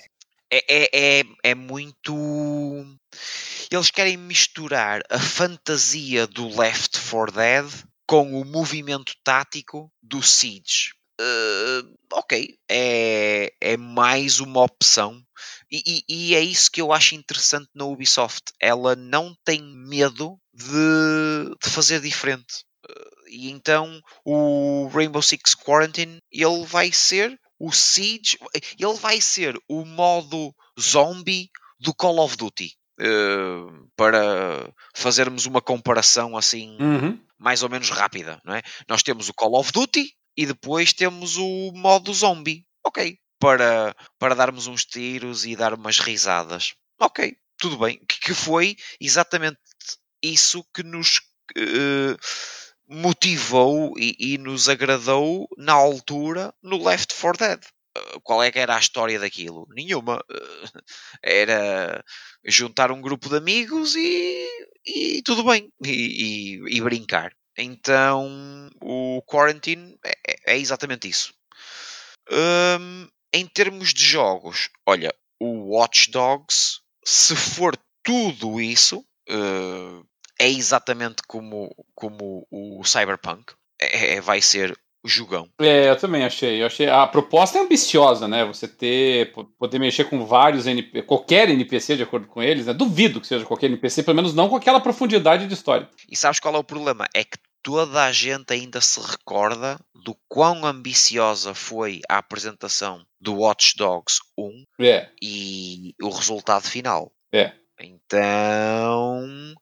É, 0.50 0.64
é, 0.68 1.20
é, 1.20 1.24
é 1.44 1.54
muito. 1.54 2.14
Eles 3.70 3.90
querem 3.90 4.16
misturar 4.16 5.00
a 5.08 5.18
fantasia 5.18 6.26
do 6.26 6.48
Left 6.58 6.98
4 7.08 7.32
Dead 7.32 7.84
com 8.06 8.38
o 8.38 8.44
movimento 8.44 9.14
tático 9.24 9.90
do 10.02 10.22
Siege. 10.22 10.92
Uh, 11.22 11.94
ok, 12.14 12.58
é, 12.68 13.52
é 13.60 13.76
mais 13.76 14.40
uma 14.40 14.62
opção. 14.62 15.22
E, 15.70 15.82
e, 15.86 16.04
e, 16.08 16.34
é 16.34 16.40
isso 16.40 16.70
que 16.70 16.80
eu 16.80 16.92
acho 16.92 17.14
interessante 17.14 17.68
na 17.74 17.84
Ubisoft. 17.84 18.52
Ela 18.60 18.96
não 18.96 19.32
tem 19.44 19.62
medo 19.62 20.36
de, 20.52 21.54
de 21.62 21.70
fazer 21.70 22.00
diferente. 22.00 22.64
Uh, 22.84 23.28
e 23.28 23.50
então 23.50 24.00
o 24.24 24.88
Rainbow 24.92 25.22
Six 25.22 25.54
Quarantine 25.54 26.18
ele 26.32 26.64
vai 26.66 26.90
ser 26.90 27.38
o 27.58 27.70
Siege, 27.70 28.36
ele 28.76 28.94
vai 28.94 29.20
ser 29.20 29.56
o 29.68 29.84
modo 29.84 30.52
zombie 30.80 31.48
do 31.78 31.94
Call 31.94 32.18
of 32.18 32.36
Duty. 32.36 32.74
Uh, 33.00 33.88
para 33.96 34.72
fazermos 34.94 35.46
uma 35.46 35.62
comparação 35.62 36.36
assim 36.36 36.76
uhum. 36.80 37.18
mais 37.38 37.62
ou 37.62 37.68
menos 37.68 37.88
rápida, 37.88 38.40
não 38.44 38.54
é? 38.54 38.62
Nós 38.88 39.02
temos 39.02 39.28
o 39.28 39.34
Call 39.34 39.58
of 39.58 39.72
Duty 39.72 40.12
e 40.36 40.46
depois 40.46 40.92
temos 40.92 41.36
o 41.36 41.72
modo 41.74 42.12
zombie. 42.12 42.64
Ok. 42.84 43.18
Para, 43.38 43.94
para 44.18 44.34
darmos 44.34 44.66
uns 44.66 44.84
tiros 44.84 45.44
e 45.44 45.56
dar 45.56 45.74
umas 45.74 45.98
risadas. 45.98 46.74
Ok, 47.00 47.36
tudo 47.58 47.78
bem. 47.78 47.98
Que, 48.08 48.20
que 48.20 48.34
foi 48.34 48.76
exatamente 49.00 49.58
isso 50.22 50.64
que 50.72 50.84
nos 50.84 51.18
uh, 51.58 52.16
motivou 52.88 53.94
e, 53.98 54.14
e, 54.18 54.38
nos 54.38 54.68
agradou 54.68 55.48
na 55.58 55.72
altura 55.72 56.54
no 56.62 56.82
Left 56.82 57.12
4 57.20 57.38
Dead. 57.38 57.60
Uh, 57.96 58.20
qual 58.20 58.42
é 58.42 58.52
que 58.52 58.60
era 58.60 58.76
a 58.76 58.80
história 58.80 59.18
daquilo? 59.18 59.66
Nenhuma. 59.70 60.18
Uh, 60.18 60.80
era 61.22 62.04
juntar 62.44 62.92
um 62.92 63.00
grupo 63.00 63.28
de 63.28 63.36
amigos 63.36 63.96
e, 63.96 64.48
e 64.86 65.22
tudo 65.22 65.42
bem. 65.42 65.68
E, 65.84 66.60
e, 66.68 66.76
e 66.76 66.80
brincar. 66.80 67.32
Então, 67.56 68.70
o 68.80 69.22
Quarantine 69.22 69.98
é, 70.04 70.12
é, 70.26 70.54
é 70.54 70.58
exatamente 70.58 71.08
isso. 71.08 71.34
Um, 72.30 73.08
em 73.32 73.46
termos 73.46 73.92
de 73.92 74.04
jogos, 74.04 74.68
olha, 74.86 75.14
o 75.40 75.74
Watch 75.74 76.10
Dogs, 76.10 76.80
se 77.04 77.34
for 77.34 77.76
tudo 78.02 78.60
isso, 78.60 79.04
uh, 79.28 80.06
é 80.38 80.48
exatamente 80.48 81.22
como, 81.26 81.74
como 81.94 82.46
o 82.50 82.84
Cyberpunk. 82.84 83.54
É, 83.80 84.14
é, 84.14 84.20
vai 84.20 84.40
ser 84.40 84.78
jogão. 85.04 85.48
É, 85.60 85.90
eu 85.90 85.96
também 85.96 86.24
achei. 86.24 86.62
Eu 86.62 86.66
achei. 86.66 86.88
A 86.88 87.06
proposta 87.06 87.58
é 87.58 87.62
ambiciosa, 87.62 88.28
né? 88.28 88.44
Você 88.44 88.68
ter 88.68 89.32
poder 89.58 89.78
mexer 89.78 90.04
com 90.04 90.24
vários 90.24 90.66
NPC, 90.66 91.02
qualquer 91.02 91.48
NPC 91.50 91.96
de 91.96 92.02
acordo 92.02 92.26
com 92.26 92.42
eles, 92.42 92.66
né? 92.66 92.72
Duvido 92.72 93.20
que 93.20 93.26
seja 93.26 93.44
qualquer 93.44 93.66
NPC, 93.66 94.02
pelo 94.02 94.16
menos 94.16 94.34
não 94.34 94.48
com 94.48 94.56
aquela 94.56 94.80
profundidade 94.80 95.46
de 95.46 95.54
história. 95.54 95.88
E 96.10 96.16
sabes 96.16 96.40
qual 96.40 96.54
é 96.54 96.58
o 96.58 96.64
problema? 96.64 97.06
É 97.14 97.24
que 97.24 97.38
toda 97.62 98.04
a 98.04 98.12
gente 98.12 98.52
ainda 98.52 98.80
se 98.80 99.00
recorda 99.00 99.78
do 99.94 100.16
quão 100.28 100.66
ambiciosa 100.66 101.54
foi 101.54 102.00
a 102.08 102.18
apresentação 102.18 103.04
do 103.20 103.34
Watch 103.34 103.74
Dogs 103.76 104.20
1 104.36 104.64
é. 104.80 105.08
e 105.22 105.94
o 106.02 106.10
resultado 106.10 106.64
final. 106.68 107.12
É. 107.32 107.52
Então 107.80 109.54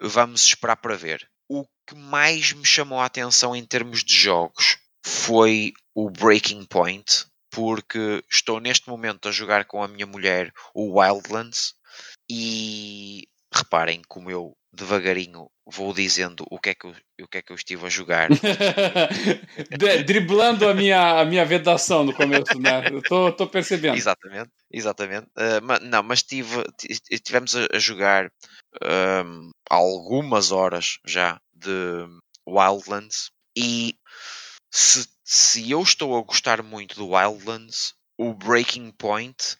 vamos 0.00 0.44
esperar 0.46 0.76
para 0.76 0.96
ver. 0.96 1.29
O 1.52 1.64
que 1.84 1.96
mais 1.96 2.52
me 2.52 2.64
chamou 2.64 3.00
a 3.00 3.06
atenção 3.06 3.56
em 3.56 3.66
termos 3.66 4.04
de 4.04 4.14
jogos 4.14 4.78
foi 5.04 5.72
o 5.92 6.08
Breaking 6.08 6.64
Point, 6.64 7.26
porque 7.50 8.22
estou 8.30 8.60
neste 8.60 8.88
momento 8.88 9.28
a 9.28 9.32
jogar 9.32 9.64
com 9.64 9.82
a 9.82 9.88
minha 9.88 10.06
mulher 10.06 10.52
o 10.72 11.00
Wildlands 11.00 11.74
e 12.30 13.26
reparem 13.52 14.00
como 14.06 14.30
eu 14.30 14.56
devagarinho 14.72 15.50
vou 15.70 15.94
dizendo 15.94 16.44
o 16.50 16.58
que 16.58 16.70
é 16.70 16.74
que 16.74 16.86
eu, 16.86 16.94
o 17.22 17.28
que 17.28 17.38
é 17.38 17.42
que 17.42 17.52
eu 17.52 17.56
estive 17.56 17.86
a 17.86 17.88
jogar. 17.88 18.28
Driblando 20.04 20.68
a 20.68 20.74
minha, 20.74 21.20
a 21.20 21.24
minha 21.24 21.44
vedação 21.44 22.04
no 22.04 22.12
começo, 22.12 22.58
né? 22.58 22.88
Eu 22.90 23.02
tô, 23.32 23.46
percebendo. 23.46 23.96
Exatamente, 23.96 24.50
exatamente. 24.70 25.26
Uh, 25.28 25.62
mas, 25.62 25.80
não, 25.82 26.02
mas 26.02 26.22
tive, 26.22 26.64
tivemos 27.22 27.54
a, 27.54 27.68
a 27.72 27.78
jogar 27.78 28.30
um, 29.24 29.50
algumas 29.68 30.50
horas 30.50 30.98
já 31.06 31.40
de 31.54 32.06
Wildlands 32.48 33.30
e 33.56 33.96
se, 34.70 35.08
se 35.24 35.70
eu 35.70 35.82
estou 35.82 36.16
a 36.16 36.22
gostar 36.22 36.62
muito 36.62 36.96
do 36.96 37.10
Wildlands, 37.10 37.94
o 38.18 38.32
Breaking 38.34 38.90
Point, 38.92 39.56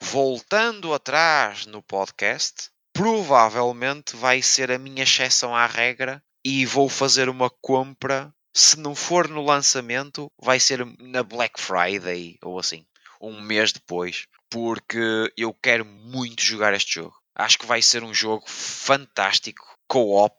voltando 0.00 0.92
atrás 0.92 1.66
no 1.66 1.82
podcast, 1.82 2.70
provavelmente 2.94 4.16
vai 4.16 4.40
ser 4.40 4.70
a 4.70 4.78
minha 4.78 5.02
exceção 5.02 5.54
à 5.54 5.66
regra 5.66 6.22
e 6.44 6.64
vou 6.64 6.88
fazer 6.88 7.28
uma 7.28 7.50
compra. 7.60 8.32
Se 8.54 8.78
não 8.78 8.94
for 8.94 9.28
no 9.28 9.44
lançamento, 9.44 10.30
vai 10.40 10.60
ser 10.60 10.86
na 11.00 11.24
Black 11.24 11.60
Friday 11.60 12.38
ou 12.40 12.58
assim, 12.58 12.86
um 13.20 13.40
mês 13.40 13.72
depois, 13.72 14.26
porque 14.48 15.30
eu 15.36 15.52
quero 15.52 15.84
muito 15.84 16.42
jogar 16.42 16.72
este 16.72 16.94
jogo. 16.94 17.16
Acho 17.34 17.58
que 17.58 17.66
vai 17.66 17.82
ser 17.82 18.04
um 18.04 18.14
jogo 18.14 18.44
fantástico, 18.46 19.66
co-op. 19.88 20.36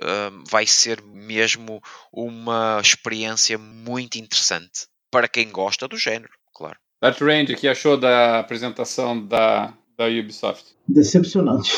Um, 0.00 0.44
vai 0.48 0.64
ser 0.64 1.02
mesmo 1.02 1.82
uma 2.12 2.80
experiência 2.80 3.58
muito 3.58 4.16
interessante 4.16 4.86
para 5.10 5.28
quem 5.28 5.50
gosta 5.50 5.88
do 5.88 5.98
género, 5.98 6.32
claro. 6.54 6.78
That 7.00 7.22
Range, 7.22 7.56
que 7.56 7.68
achou 7.68 7.96
da 7.96 8.38
apresentação 8.38 9.26
da 9.26 9.74
da 9.98 10.06
Ubisoft? 10.06 10.76
Decepcionante. 10.88 11.72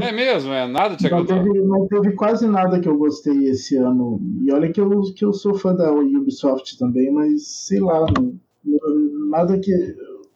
É 0.00 0.12
mesmo, 0.12 0.52
é 0.52 0.68
nada 0.68 0.96
te 0.96 1.10
não 1.10 1.26
teve, 1.26 1.60
não 1.60 1.88
teve 1.88 2.12
quase 2.12 2.46
nada 2.46 2.78
que 2.78 2.88
eu 2.88 2.96
gostei 2.96 3.48
esse 3.48 3.76
ano. 3.76 4.20
E 4.42 4.52
olha 4.52 4.72
que 4.72 4.80
eu, 4.80 5.02
que 5.14 5.24
eu 5.24 5.32
sou 5.32 5.54
fã 5.54 5.74
da 5.74 5.92
Ubisoft 5.92 6.78
também, 6.78 7.10
mas 7.10 7.48
sei 7.48 7.80
lá, 7.80 8.06
nada 9.28 9.58
que. 9.58 9.72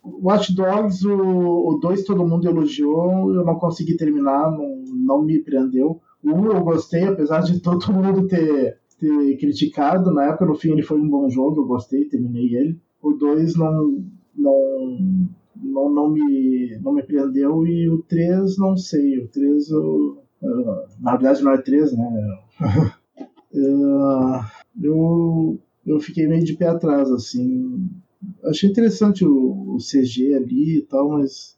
Watch 0.02 0.54
Dogs, 0.54 1.06
o 1.06 1.78
2 1.80 2.04
todo 2.04 2.26
mundo 2.26 2.46
elogiou, 2.46 3.32
eu 3.34 3.42
não 3.42 3.54
consegui 3.54 3.96
terminar, 3.96 4.50
não, 4.50 4.84
não 4.92 5.22
me 5.22 5.38
prendeu. 5.38 5.98
O 6.22 6.30
1 6.30 6.34
um 6.34 6.46
eu 6.52 6.60
gostei, 6.62 7.04
apesar 7.04 7.40
de 7.40 7.58
todo 7.60 7.90
mundo 7.90 8.28
ter, 8.28 8.76
ter 8.98 9.36
criticado, 9.38 10.12
na 10.12 10.26
época 10.26 10.44
no 10.44 10.54
fim 10.56 10.72
ele 10.72 10.82
foi 10.82 11.00
um 11.00 11.08
bom 11.08 11.30
jogo, 11.30 11.62
eu 11.62 11.66
gostei, 11.66 12.04
terminei 12.04 12.54
ele. 12.54 12.78
O 13.00 13.14
2 13.14 13.56
não, 13.56 14.04
não, 14.36 15.28
não, 15.56 15.92
não, 15.92 16.10
me, 16.10 16.78
não 16.82 16.92
me 16.92 17.02
prendeu 17.02 17.66
e 17.66 17.88
o 17.88 18.02
3 18.02 18.58
não 18.58 18.76
sei. 18.76 19.18
O 19.18 19.28
3 19.28 19.70
eu, 19.70 20.22
na 21.00 21.12
verdade 21.12 21.42
não 21.42 21.52
é 21.52 21.62
3, 21.62 21.96
né? 21.96 22.38
eu, 24.82 25.58
eu 25.86 26.00
fiquei 26.00 26.26
meio 26.26 26.44
de 26.44 26.56
pé 26.56 26.68
atrás, 26.68 27.10
assim. 27.10 27.88
Achei 28.44 28.70
interessante 28.70 29.24
o, 29.24 29.74
o 29.74 29.78
CG 29.78 30.34
ali 30.34 30.78
e 30.78 30.82
tal, 30.82 31.10
mas 31.10 31.54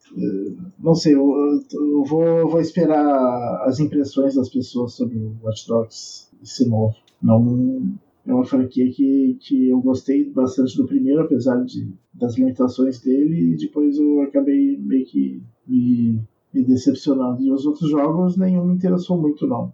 não 0.78 0.94
sei, 0.94 1.14
eu, 1.14 1.32
eu 1.72 2.04
vou, 2.04 2.48
vou 2.48 2.60
esperar 2.60 3.62
as 3.64 3.78
impressões 3.78 4.34
das 4.34 4.48
pessoas 4.48 4.94
sobre 4.94 5.16
o 5.18 5.36
Watch 5.42 5.66
Dogs 5.66 6.28
esse 6.42 6.68
novo. 6.68 6.94
Não, 7.22 7.96
é 8.26 8.34
uma 8.34 8.44
franquia 8.44 8.90
que, 8.90 9.38
que 9.40 9.68
eu 9.68 9.80
gostei 9.80 10.28
bastante 10.28 10.76
do 10.76 10.86
primeiro, 10.86 11.22
apesar 11.22 11.62
de, 11.64 11.88
das 12.12 12.36
limitações 12.36 13.00
dele, 13.00 13.52
e 13.52 13.56
depois 13.56 13.96
eu 13.96 14.22
acabei 14.22 14.76
meio 14.78 15.06
que 15.06 15.42
me, 15.66 16.20
me 16.52 16.64
decepcionando. 16.64 17.40
E 17.40 17.52
os 17.52 17.64
outros 17.64 17.88
jogos, 17.88 18.36
nenhum 18.36 18.64
me 18.64 18.74
interessou 18.74 19.20
muito, 19.20 19.46
não. 19.46 19.72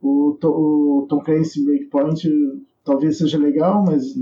O, 0.00 0.36
o 0.42 1.06
Tom 1.06 1.20
Clancy 1.20 1.62
Breakpoint 1.62 2.26
talvez 2.82 3.18
seja 3.18 3.36
legal, 3.36 3.84
mas 3.84 4.14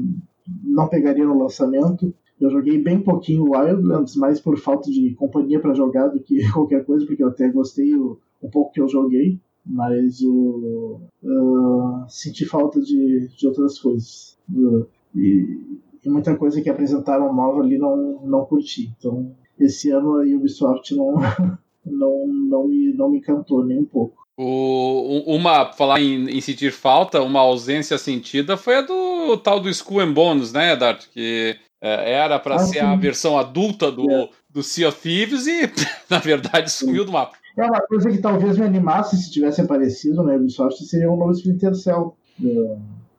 não 0.65 0.89
pegaria 0.89 1.24
no 1.24 1.39
lançamento. 1.39 2.12
Eu 2.40 2.51
joguei 2.51 2.82
bem 2.82 3.01
pouquinho 3.01 3.52
Wildlands, 3.52 4.16
mais 4.16 4.40
por 4.40 4.59
falta 4.59 4.90
de 4.90 5.15
companhia 5.15 5.60
para 5.60 5.74
jogar 5.74 6.09
do 6.09 6.20
que 6.20 6.40
qualquer 6.51 6.85
coisa, 6.85 7.06
porque 7.06 7.23
eu 7.23 7.28
até 7.28 7.48
gostei 7.48 7.94
o, 7.94 8.19
o 8.40 8.51
pouco 8.51 8.73
que 8.73 8.81
eu 8.81 8.89
joguei 8.89 9.40
mas 9.68 10.20
o 10.22 11.00
uh, 11.22 12.04
senti 12.08 12.46
falta 12.46 12.80
de, 12.80 13.28
de 13.28 13.46
outras 13.46 13.78
coisas 13.78 14.38
uh, 14.54 14.86
e, 15.14 15.78
e, 16.04 16.08
muita 16.08 16.34
coisa 16.36 16.62
que 16.62 16.70
apresentaram 16.70 17.34
nova 17.34 17.60
ali 17.60 17.76
não 17.76 18.22
não 18.24 18.46
curti 18.46 18.90
então 18.98 19.34
esse 19.58 19.90
ano 19.90 20.20
a 20.20 20.24
Ubisoft 20.24 20.94
não 20.94 21.14
não 21.84 22.26
não 22.26 22.66
me 22.66 22.94
não 22.94 23.10
me 23.10 23.18
encantou 23.18 23.64
nem 23.64 23.78
um 23.78 23.84
pouco 23.84 24.26
o, 24.40 25.24
uma, 25.26 25.72
falar 25.72 26.00
em, 26.00 26.30
em, 26.30 26.40
sentir 26.40 26.70
falta, 26.70 27.20
uma 27.20 27.40
ausência 27.40 27.98
sentida 27.98 28.56
foi 28.56 28.76
a 28.76 28.82
do 28.82 29.36
tal 29.38 29.58
do 29.58 29.74
School 29.74 29.98
and 29.98 30.12
Bones, 30.12 30.52
né, 30.52 30.76
Dart? 30.76 31.06
Que 31.12 31.56
é, 31.80 32.12
era 32.12 32.38
para 32.38 32.54
ah, 32.54 32.58
ser 32.60 32.78
sim. 32.78 32.84
a 32.84 32.94
versão 32.94 33.36
adulta 33.36 33.90
do, 33.90 34.08
é. 34.08 34.28
do 34.48 34.62
Sea 34.62 34.88
of 34.88 35.00
Thieves 35.00 35.48
e, 35.48 35.68
na 36.08 36.18
verdade, 36.18 36.70
sumiu 36.70 37.04
do 37.04 37.10
mapa. 37.10 37.36
É 37.59 37.64
uma 37.64 37.80
coisa 37.80 38.09
que 38.09 38.18
talvez 38.18 38.56
me 38.56 38.66
animasse 38.66 39.16
se 39.16 39.32
tivesse 39.32 39.60
aparecido 39.60 40.22
na 40.22 40.35
Ubisoft, 40.35 40.85
seria 40.85 41.10
um 41.10 41.16
novo 41.16 41.32
Splinter 41.32 41.74
Cell. 41.74 42.16
É, 42.40 42.76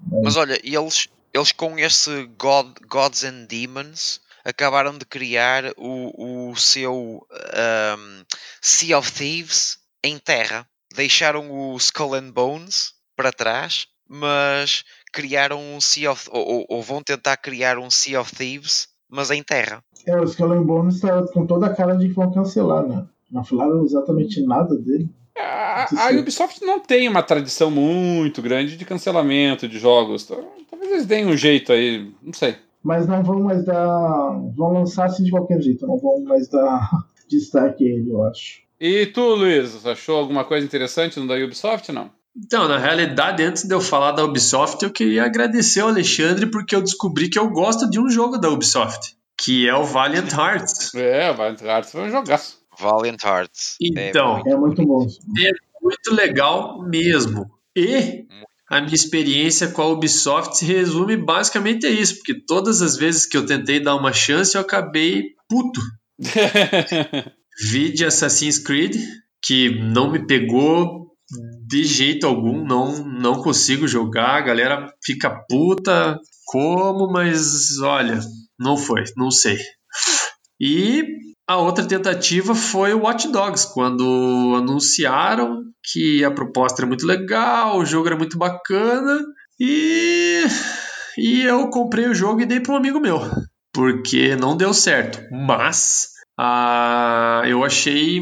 mas... 0.10 0.24
mas 0.24 0.36
olha, 0.38 0.57
eles, 0.64 1.10
eles 1.34 1.52
com 1.52 1.78
esse 1.78 2.26
God, 2.38 2.68
Gods 2.88 3.26
and 3.26 3.45
Demons 3.49 4.22
acabaram 4.45 4.98
de 4.98 5.06
criar 5.06 5.66
o, 5.76 6.52
o 6.52 6.56
seu 6.56 7.28
um, 7.28 8.24
Sea 8.61 8.98
of 8.98 9.11
Thieves 9.11 9.78
em 10.02 10.18
terra. 10.18 10.66
Deixaram 10.95 11.52
o 11.52 11.76
Skull 11.76 12.16
and 12.16 12.32
Bones 12.32 12.94
para 13.18 13.34
trás, 13.34 13.88
mas 14.07 14.86
criaram 15.11 15.60
um 15.60 15.82
Sea 15.82 16.11
of 16.11 16.30
ou, 16.32 16.66
ou, 16.70 16.82
vão 16.82 17.03
tentar 17.03 17.36
criar 17.36 17.78
um 17.78 17.91
Sea 17.91 18.22
of 18.22 18.34
Thieves, 18.34 18.88
mas 19.10 19.32
em 19.32 19.44
terra. 19.44 19.84
É, 20.06 20.18
o 20.18 20.24
Skull 20.24 20.53
and 20.53 20.64
Bones 20.64 20.95
está 20.95 21.22
com 21.28 21.45
toda 21.45 21.68
a 21.68 21.76
cara 21.76 21.95
de 21.95 22.07
que 22.07 22.14
vão 22.14 22.32
cancelar, 22.32 22.88
né? 22.88 23.06
Não 23.31 23.43
falaram 23.43 23.84
exatamente 23.84 24.41
nada 24.43 24.76
dele. 24.76 25.10
A, 25.38 25.88
a 26.07 26.11
Ubisoft 26.19 26.64
não 26.65 26.80
tem 26.80 27.07
uma 27.07 27.23
tradição 27.23 27.72
muito 27.72 28.41
grande 28.41 28.76
de 28.76 28.85
cancelamento 28.85 29.68
de 29.68 29.80
jogos. 29.80 30.23
Então, 30.23 30.43
talvez 30.69 30.91
eles 30.91 31.06
deem 31.06 31.26
um 31.26 31.38
jeito 31.38 31.72
aí, 31.72 32.11
não 32.22 32.34
sei. 32.34 32.56
Mas 32.84 33.07
não 33.07 33.23
vão 33.23 33.39
mais 33.41 33.64
dar. 33.64 34.39
Vão 34.56 34.73
lançar 34.73 35.06
assim 35.06 35.23
de 35.23 35.31
qualquer 35.31 35.61
jeito, 35.61 35.88
não 35.88 35.97
vão 35.97 36.22
mais 36.23 36.47
dar 36.49 36.89
destaque 37.30 37.85
a 37.85 37.88
ele, 37.88 38.10
eu 38.10 38.23
acho. 38.23 38.61
E 38.80 39.06
tu, 39.07 39.22
Luiz, 39.35 39.85
achou 39.85 40.18
alguma 40.18 40.45
coisa 40.45 40.65
interessante 40.65 41.19
no 41.19 41.27
da 41.27 41.35
Ubisoft, 41.35 41.91
não? 41.91 42.10
Então, 42.35 42.68
na 42.68 42.77
realidade, 42.77 43.43
antes 43.43 43.64
de 43.65 43.73
eu 43.73 43.81
falar 43.81 44.14
da 44.14 44.23
Ubisoft, 44.23 44.81
eu 44.84 44.91
queria 44.91 45.26
agradecer 45.26 45.81
ao 45.81 45.89
Alexandre 45.89 46.45
porque 46.45 46.76
eu 46.76 46.81
descobri 46.81 47.30
que 47.30 47.38
eu 47.38 47.49
gosto 47.49 47.89
de 47.89 47.99
um 47.99 48.10
jogo 48.10 48.38
da 48.38 48.49
Ubisoft, 48.49 49.15
que 49.38 49.68
é 49.68 49.76
o 49.76 49.84
Valiant 49.84 50.31
Hearts. 50.31 50.93
É, 50.95 51.31
o 51.31 51.35
Valiant 51.35 51.61
Hearts 51.61 51.91
foi 51.91 52.03
um 52.03 52.10
jogaço. 52.10 52.59
Valiant 52.80 53.23
Hearts. 53.23 53.76
É 53.81 54.10
então, 54.10 54.38
é 54.45 54.56
muito, 54.56 54.81
é 54.81 54.85
muito 54.85 54.85
bom. 54.85 55.07
É 55.39 55.51
muito 55.81 56.14
legal 56.14 56.81
mesmo. 56.84 57.49
E 57.76 58.26
a 58.69 58.81
minha 58.81 58.93
experiência 58.93 59.69
com 59.69 59.81
a 59.81 59.88
Ubisoft 59.88 60.57
se 60.57 60.65
resume 60.65 61.18
basicamente 61.18 61.88
a 61.88 61.89
isso, 61.89 62.15
porque 62.18 62.35
todas 62.45 62.81
as 62.81 62.95
vezes 62.95 63.26
que 63.26 63.35
eu 63.35 63.45
tentei 63.45 63.80
dar 63.80 63.95
uma 63.95 64.14
chance, 64.14 64.56
eu 64.56 64.61
acabei 64.61 65.34
puto. 65.47 65.81
Vi 67.72 67.91
de 67.91 68.06
Assassin's 68.06 68.60
Creed, 68.60 68.95
que 69.43 69.81
não 69.81 70.11
me 70.11 70.26
pegou 70.26 71.10
de 71.68 71.84
jeito 71.84 72.26
algum, 72.26 72.64
não, 72.64 73.03
não 73.06 73.41
consigo 73.41 73.88
jogar, 73.88 74.38
a 74.38 74.41
galera 74.41 74.91
fica 75.03 75.30
puta, 75.47 76.19
como, 76.45 77.11
mas 77.11 77.80
olha, 77.80 78.19
não 78.57 78.77
foi, 78.77 79.03
não 79.15 79.30
sei. 79.30 79.57
E 80.60 81.03
a 81.49 81.57
outra 81.57 81.84
tentativa 81.84 82.53
foi 82.53 82.93
o 82.93 82.99
Watch 82.99 83.27
Dogs, 83.30 83.73
quando 83.73 84.53
anunciaram 84.55 85.63
que 85.84 86.23
a 86.23 86.30
proposta 86.30 86.84
era 86.84 86.88
muito 86.88 87.07
legal, 87.07 87.80
o 87.80 87.85
jogo 87.85 88.05
era 88.05 88.15
muito 88.15 88.38
bacana 88.38 89.19
e, 89.59 90.43
e 91.17 91.41
eu 91.41 91.67
comprei 91.71 92.05
o 92.05 92.13
jogo 92.13 92.41
e 92.41 92.45
dei 92.45 92.59
para 92.59 92.73
um 92.73 92.77
amigo 92.77 92.99
meu, 92.99 93.19
porque 93.73 94.35
não 94.35 94.55
deu 94.55 94.71
certo. 94.76 95.19
Mas 95.31 96.09
ah, 96.39 97.41
eu 97.47 97.63
achei 97.63 98.21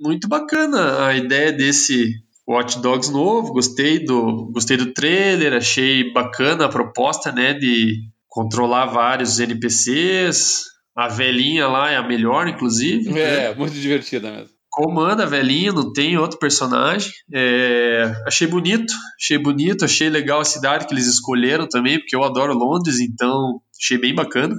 muito 0.00 0.28
bacana 0.28 1.06
a 1.08 1.16
ideia 1.16 1.52
desse 1.52 2.12
Watch 2.48 2.80
Dogs 2.80 3.10
novo, 3.10 3.52
gostei 3.52 4.04
do, 4.04 4.48
gostei 4.52 4.76
do 4.76 4.94
trailer, 4.94 5.54
achei 5.54 6.12
bacana 6.12 6.66
a 6.66 6.68
proposta, 6.68 7.32
né, 7.32 7.52
de 7.52 7.96
controlar 8.28 8.86
vários 8.86 9.40
NPCs. 9.40 10.70
A 11.00 11.08
velhinha 11.08 11.66
lá 11.66 11.90
é 11.90 11.96
a 11.96 12.06
melhor, 12.06 12.46
inclusive. 12.46 13.18
É, 13.18 13.48
né? 13.48 13.54
muito 13.54 13.72
divertida 13.72 14.30
mesmo. 14.30 14.50
Comanda 14.70 15.22
a 15.22 15.26
velhinha, 15.26 15.72
não 15.72 15.94
tem 15.94 16.18
outro 16.18 16.38
personagem. 16.38 17.10
É, 17.32 18.12
achei 18.26 18.46
bonito, 18.46 18.92
achei 19.18 19.38
bonito, 19.38 19.86
achei 19.86 20.10
legal 20.10 20.40
a 20.40 20.44
cidade 20.44 20.86
que 20.86 20.92
eles 20.92 21.06
escolheram 21.06 21.66
também, 21.66 21.98
porque 21.98 22.14
eu 22.14 22.22
adoro 22.22 22.52
Londres, 22.52 23.00
então 23.00 23.62
achei 23.82 23.96
bem 23.96 24.14
bacana. 24.14 24.54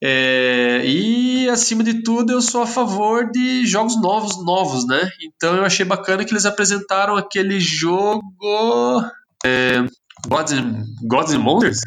É, 0.00 0.82
e 0.86 1.48
acima 1.48 1.82
de 1.82 2.04
tudo, 2.04 2.32
eu 2.32 2.40
sou 2.40 2.62
a 2.62 2.66
favor 2.66 3.28
de 3.28 3.66
jogos 3.66 4.00
novos, 4.00 4.44
novos, 4.44 4.86
né? 4.86 5.10
Então 5.24 5.56
eu 5.56 5.64
achei 5.64 5.84
bacana 5.84 6.24
que 6.24 6.32
eles 6.32 6.46
apresentaram 6.46 7.16
aquele 7.16 7.58
jogo 7.58 8.22
é, 9.44 9.84
Gods, 10.28 10.52
and, 10.52 10.84
Gods 11.02 11.34
and 11.34 11.40
Monsters. 11.40 11.80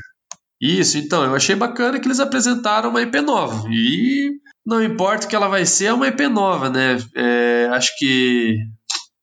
Isso, 0.62 0.98
então 0.98 1.24
eu 1.24 1.36
achei 1.36 1.56
bacana 1.56 2.00
que 2.00 2.08
eles 2.08 2.20
apresentaram 2.20 2.90
uma 2.90 3.02
IP 3.02 3.22
nova 3.22 3.68
e 3.70 4.32
não 4.66 4.84
importa 4.84 5.26
o 5.26 5.30
que 5.30 5.36
ela 5.36 5.48
vai 5.48 5.66
ser, 5.66 5.86
é 5.86 5.94
uma 5.94 6.08
IP 6.08 6.28
nova, 6.28 6.70
né? 6.70 6.98
É, 7.16 7.68
acho 7.72 7.92
que 7.98 8.56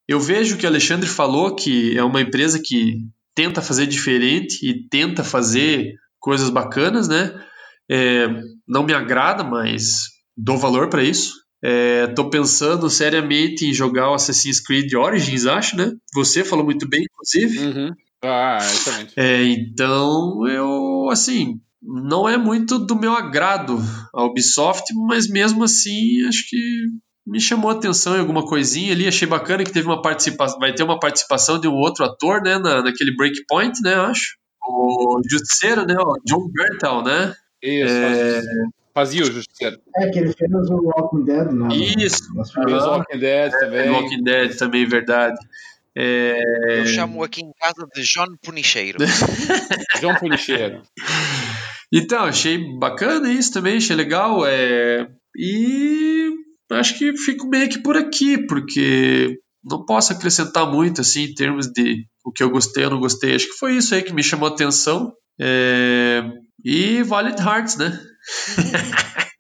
eu 0.07 0.21
vejo 0.21 0.57
que 0.57 0.67
o 0.67 0.69
Alexandre 0.69 1.09
falou 1.09 1.57
que 1.57 1.97
é 1.97 2.05
uma 2.05 2.21
empresa 2.21 2.61
que 2.63 2.99
tenta 3.35 3.63
fazer 3.63 3.87
diferente 3.87 4.59
e 4.63 4.87
tenta 4.89 5.25
fazer 5.25 5.95
coisas 6.21 6.51
bacanas, 6.51 7.09
né? 7.09 7.35
É, 7.91 8.29
não 8.69 8.85
me 8.85 8.93
agrada, 8.93 9.43
mas 9.43 10.05
dou 10.37 10.59
valor 10.59 10.89
para 10.89 11.03
isso. 11.03 11.43
Estou 12.09 12.27
é, 12.27 12.31
pensando 12.31 12.91
seriamente 12.91 13.67
em 13.67 13.73
jogar 13.73 14.11
o 14.11 14.15
Assassin's 14.15 14.61
Creed 14.61 14.93
Origins, 14.95 15.47
acho, 15.47 15.77
né? 15.77 15.93
Você 16.15 16.45
falou 16.45 16.65
muito 16.65 16.89
bem, 16.89 17.05
inclusive. 17.05 17.59
Uhum. 17.59 17.91
Ah, 18.23 18.59
exatamente. 18.61 19.15
É, 19.17 19.45
então, 19.45 20.47
eu, 20.47 21.09
assim, 21.11 21.61
não 21.83 22.29
é 22.29 22.37
muito 22.37 22.79
do 22.79 22.95
meu 22.95 23.13
agrado 23.13 23.79
a 24.15 24.25
Ubisoft, 24.25 24.95
mas 25.09 25.29
mesmo 25.29 25.65
assim 25.65 26.25
acho 26.27 26.49
que 26.49 26.87
me 27.27 27.41
chamou 27.41 27.71
a 27.71 27.75
atenção 27.75 28.17
em 28.17 28.21
alguma 28.21 28.45
coisinha 28.45 28.93
ali, 28.93 29.07
achei 29.07 29.27
bacana 29.27 29.65
que 29.65 29.73
teve 29.73 29.87
uma 29.87 30.01
participação, 30.03 30.59
vai 30.59 30.73
ter 30.73 30.83
uma 30.83 30.99
participação 30.99 31.61
de 31.61 31.69
um 31.69 31.75
outro 31.75 32.05
ator, 32.05 32.43
né, 32.43 32.59
na, 32.59 32.83
naquele 32.83 33.15
Breakpoint, 33.15 33.81
né, 33.83 33.95
acho. 33.95 34.37
O 34.65 35.21
Justiceiro, 35.29 35.85
né, 35.85 35.95
o 35.99 36.15
John 36.25 36.49
Bertal, 36.53 37.03
né. 37.03 37.35
Isso, 37.63 37.95
é... 37.95 38.43
fazia 38.93 39.23
o 39.23 39.31
Justiceiro. 39.31 39.77
É, 39.97 40.11
que 40.11 40.19
ele 40.19 40.33
fez 40.33 40.51
o 40.71 40.83
Walking 40.85 41.25
Dead, 41.25 41.53
né. 41.53 41.69
Isso. 41.77 42.25
O 42.35 42.71
Walking 42.71 43.19
Dead 43.19 43.53
também. 43.53 43.91
Walking 43.91 44.23
Dead 44.23 44.57
também, 44.57 44.87
verdade. 44.87 45.39
É... 45.97 46.81
Eu 46.81 46.87
chamo 46.87 47.23
aqui 47.23 47.43
em 47.43 47.53
casa 47.61 47.87
de 47.95 48.03
John 48.03 48.37
Punicheiro. 48.43 48.99
John 50.01 50.15
Punicheiro. 50.17 50.83
Então, 51.93 52.25
achei 52.25 52.59
bacana 52.79 53.31
isso 53.31 53.53
também, 53.53 53.77
achei 53.77 53.95
legal. 53.95 54.47
É... 54.47 55.07
E 55.37 56.31
acho 56.73 56.99
que 56.99 57.17
fico 57.17 57.47
meio 57.49 57.69
que 57.69 57.83
por 57.83 57.97
aqui, 57.97 58.47
porque 58.47 59.37
não 59.65 59.85
posso 59.85 60.13
acrescentar 60.13 60.71
muito 60.71 61.01
assim 61.01 61.25
em 61.25 61.35
termos 61.35 61.67
de 61.67 62.07
o 62.25 62.33
que 62.33 62.43
eu 62.43 62.51
gostei 62.51 62.85
ou 62.85 62.91
não 62.91 63.01
gostei. 63.01 63.35
Acho 63.35 63.49
que 63.49 63.59
foi 63.59 63.77
isso 63.77 63.95
aí 63.95 64.03
que 64.03 64.15
me 64.15 64.23
chamou 64.23 64.49
a 64.49 64.53
atenção. 64.53 65.13
É... 65.41 66.23
E 66.65 67.03
Valiant 67.03 67.39
Hearts, 67.39 67.77
né? 67.77 68.01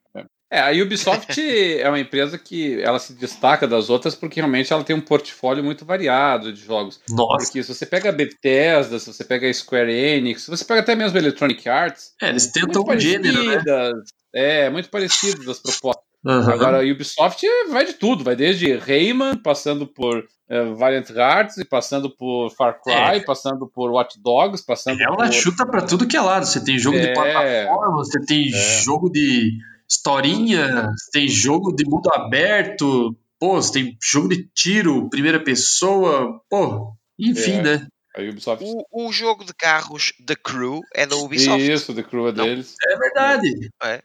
É, 0.52 0.60
a 0.60 0.84
Ubisoft 0.84 1.40
é 1.80 1.88
uma 1.88 1.98
empresa 1.98 2.36
que 2.36 2.78
ela 2.82 2.98
se 2.98 3.14
destaca 3.14 3.66
das 3.66 3.88
outras 3.88 4.14
porque 4.14 4.38
realmente 4.38 4.70
ela 4.70 4.84
tem 4.84 4.94
um 4.94 5.00
portfólio 5.00 5.64
muito 5.64 5.86
variado 5.86 6.52
de 6.52 6.60
jogos. 6.60 7.00
Nossa. 7.08 7.46
Porque 7.46 7.62
se 7.62 7.74
você 7.74 7.86
pega 7.86 8.10
a 8.10 8.12
Bethesda, 8.12 8.98
se 8.98 9.10
você 9.10 9.24
pega 9.24 9.48
a 9.48 9.54
Square 9.54 9.90
Enix, 9.90 10.42
se 10.42 10.50
você 10.50 10.62
pega 10.62 10.80
até 10.80 10.94
mesmo 10.94 11.16
a 11.16 11.22
Electronic 11.22 11.66
Arts... 11.66 12.12
É, 12.20 12.28
eles 12.28 12.48
tentam 12.48 12.84
um 12.86 13.00
gênero, 13.00 13.42
né? 13.46 13.92
É, 14.34 14.68
muito 14.68 14.90
parecidas 14.90 15.48
as 15.48 15.58
propostas. 15.58 16.04
Uhum. 16.22 16.50
Agora 16.50 16.82
a 16.82 16.92
Ubisoft 16.92 17.46
vai 17.70 17.86
de 17.86 17.94
tudo, 17.94 18.22
vai 18.22 18.36
desde 18.36 18.76
Rayman, 18.76 19.38
passando 19.38 19.86
por 19.86 20.18
uh, 20.18 20.74
Valiant 20.76 21.08
Hearts, 21.10 21.58
e 21.58 21.64
passando 21.64 22.10
por 22.14 22.50
Far 22.50 22.80
Cry, 22.80 23.16
é. 23.16 23.20
passando 23.20 23.66
por 23.66 23.90
Watch 23.90 24.20
Dogs, 24.22 24.64
passando 24.64 25.00
Ela 25.02 25.16
por... 25.16 25.32
chuta 25.32 25.66
para 25.66 25.82
tudo 25.82 26.06
que 26.06 26.16
é 26.16 26.20
lado. 26.20 26.44
Você 26.44 26.62
tem 26.62 26.78
jogo 26.78 26.98
é. 26.98 27.06
de 27.06 27.14
plataforma, 27.14 27.96
você 27.96 28.20
tem 28.20 28.48
é. 28.48 28.82
jogo 28.82 29.10
de 29.10 29.58
historinha, 29.92 30.90
tem 31.12 31.28
jogo 31.28 31.72
de 31.74 31.84
mundo 31.84 32.10
aberto, 32.12 33.16
pô, 33.38 33.60
tem 33.60 33.96
jogo 34.02 34.28
de 34.28 34.48
tiro, 34.54 35.10
primeira 35.10 35.38
pessoa, 35.38 36.40
pô, 36.48 36.94
enfim, 37.18 37.58
é. 37.58 37.62
né? 37.62 37.86
A 38.16 38.20
Ubisoft... 38.20 38.64
O, 38.64 39.06
o, 39.08 39.12
jogo 39.12 39.44
de 39.44 39.54
carros 39.54 40.12
The 40.26 40.36
Crew 40.36 40.80
é 40.94 41.06
da 41.06 41.16
Ubisoft. 41.16 41.70
Isso, 41.70 41.94
The 41.94 42.02
Crew 42.02 42.28
é 42.28 42.32
deles. 42.32 42.74
É 42.86 42.96
verdade. 42.96 43.70
É. 43.82 44.02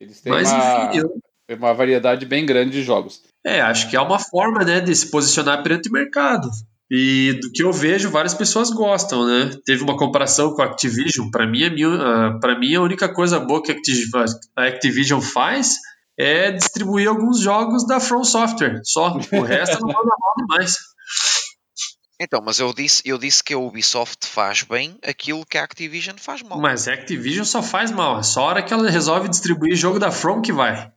Eles 0.00 0.20
têm 0.20 0.32
Mas, 0.32 0.50
uma, 0.50 0.86
enfim, 0.86 0.98
eu... 1.48 1.56
uma 1.56 1.72
variedade 1.72 2.26
bem 2.26 2.44
grande 2.44 2.72
de 2.72 2.82
jogos. 2.82 3.22
É, 3.44 3.60
acho 3.60 3.88
que 3.88 3.96
é 3.96 4.00
uma 4.00 4.18
forma 4.18 4.64
né, 4.64 4.80
de 4.80 4.94
se 4.94 5.10
posicionar 5.10 5.62
perante 5.62 5.88
o 5.88 5.92
mercado. 5.92 6.50
E 6.90 7.38
do 7.40 7.52
que 7.52 7.62
eu 7.62 7.72
vejo, 7.72 8.10
várias 8.10 8.34
pessoas 8.34 8.70
gostam, 8.70 9.24
né? 9.24 9.50
Teve 9.64 9.84
uma 9.84 9.96
comparação 9.96 10.52
com 10.54 10.60
a 10.62 10.64
Activision. 10.64 11.30
Para 11.30 11.46
mim, 11.46 11.60
para 12.40 12.58
mim, 12.58 12.74
a 12.74 12.82
única 12.82 13.08
coisa 13.12 13.38
boa 13.38 13.62
que 13.62 13.70
a 13.70 14.64
Activision 14.66 15.20
faz 15.20 15.76
é 16.18 16.50
distribuir 16.50 17.08
alguns 17.08 17.40
jogos 17.40 17.86
da 17.86 18.00
From 18.00 18.24
Software. 18.24 18.80
Só. 18.82 19.16
O 19.32 19.42
resto 19.42 19.80
não 19.80 19.86
manda 19.86 20.16
mal 20.18 20.34
demais. 20.36 20.76
Então, 22.22 22.42
mas 22.44 22.58
eu 22.58 22.74
disse, 22.74 23.02
eu 23.06 23.16
disse 23.16 23.42
que 23.42 23.54
a 23.54 23.58
Ubisoft 23.58 24.26
faz 24.26 24.62
bem 24.62 24.98
aquilo 25.02 25.46
que 25.46 25.56
a 25.56 25.64
Activision 25.64 26.16
faz 26.18 26.42
mal. 26.42 26.60
Mas 26.60 26.86
a 26.86 26.92
Activision 26.92 27.44
só 27.44 27.62
faz 27.62 27.90
mal. 27.90 28.18
É 28.18 28.22
só 28.22 28.42
a 28.42 28.44
hora 28.46 28.62
que 28.62 28.74
ela 28.74 28.90
resolve 28.90 29.28
distribuir 29.28 29.74
jogo 29.74 29.98
da 29.98 30.10
From 30.10 30.42
que 30.42 30.52
vai. 30.52 30.92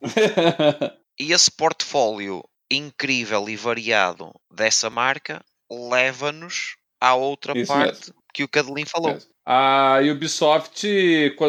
e 1.18 1.32
esse 1.32 1.50
portfólio 1.50 2.44
incrível 2.70 3.48
e 3.48 3.56
variado 3.56 4.34
dessa 4.52 4.90
marca 4.90 5.42
leva-nos 5.72 6.76
à 7.00 7.16
outra 7.16 7.58
Isso 7.58 7.72
parte 7.72 8.00
mesmo. 8.00 8.16
que 8.34 8.44
o 8.44 8.48
Cadelin 8.48 8.86
falou. 8.86 9.18
A 9.46 10.00
Ubisoft, 10.10 10.88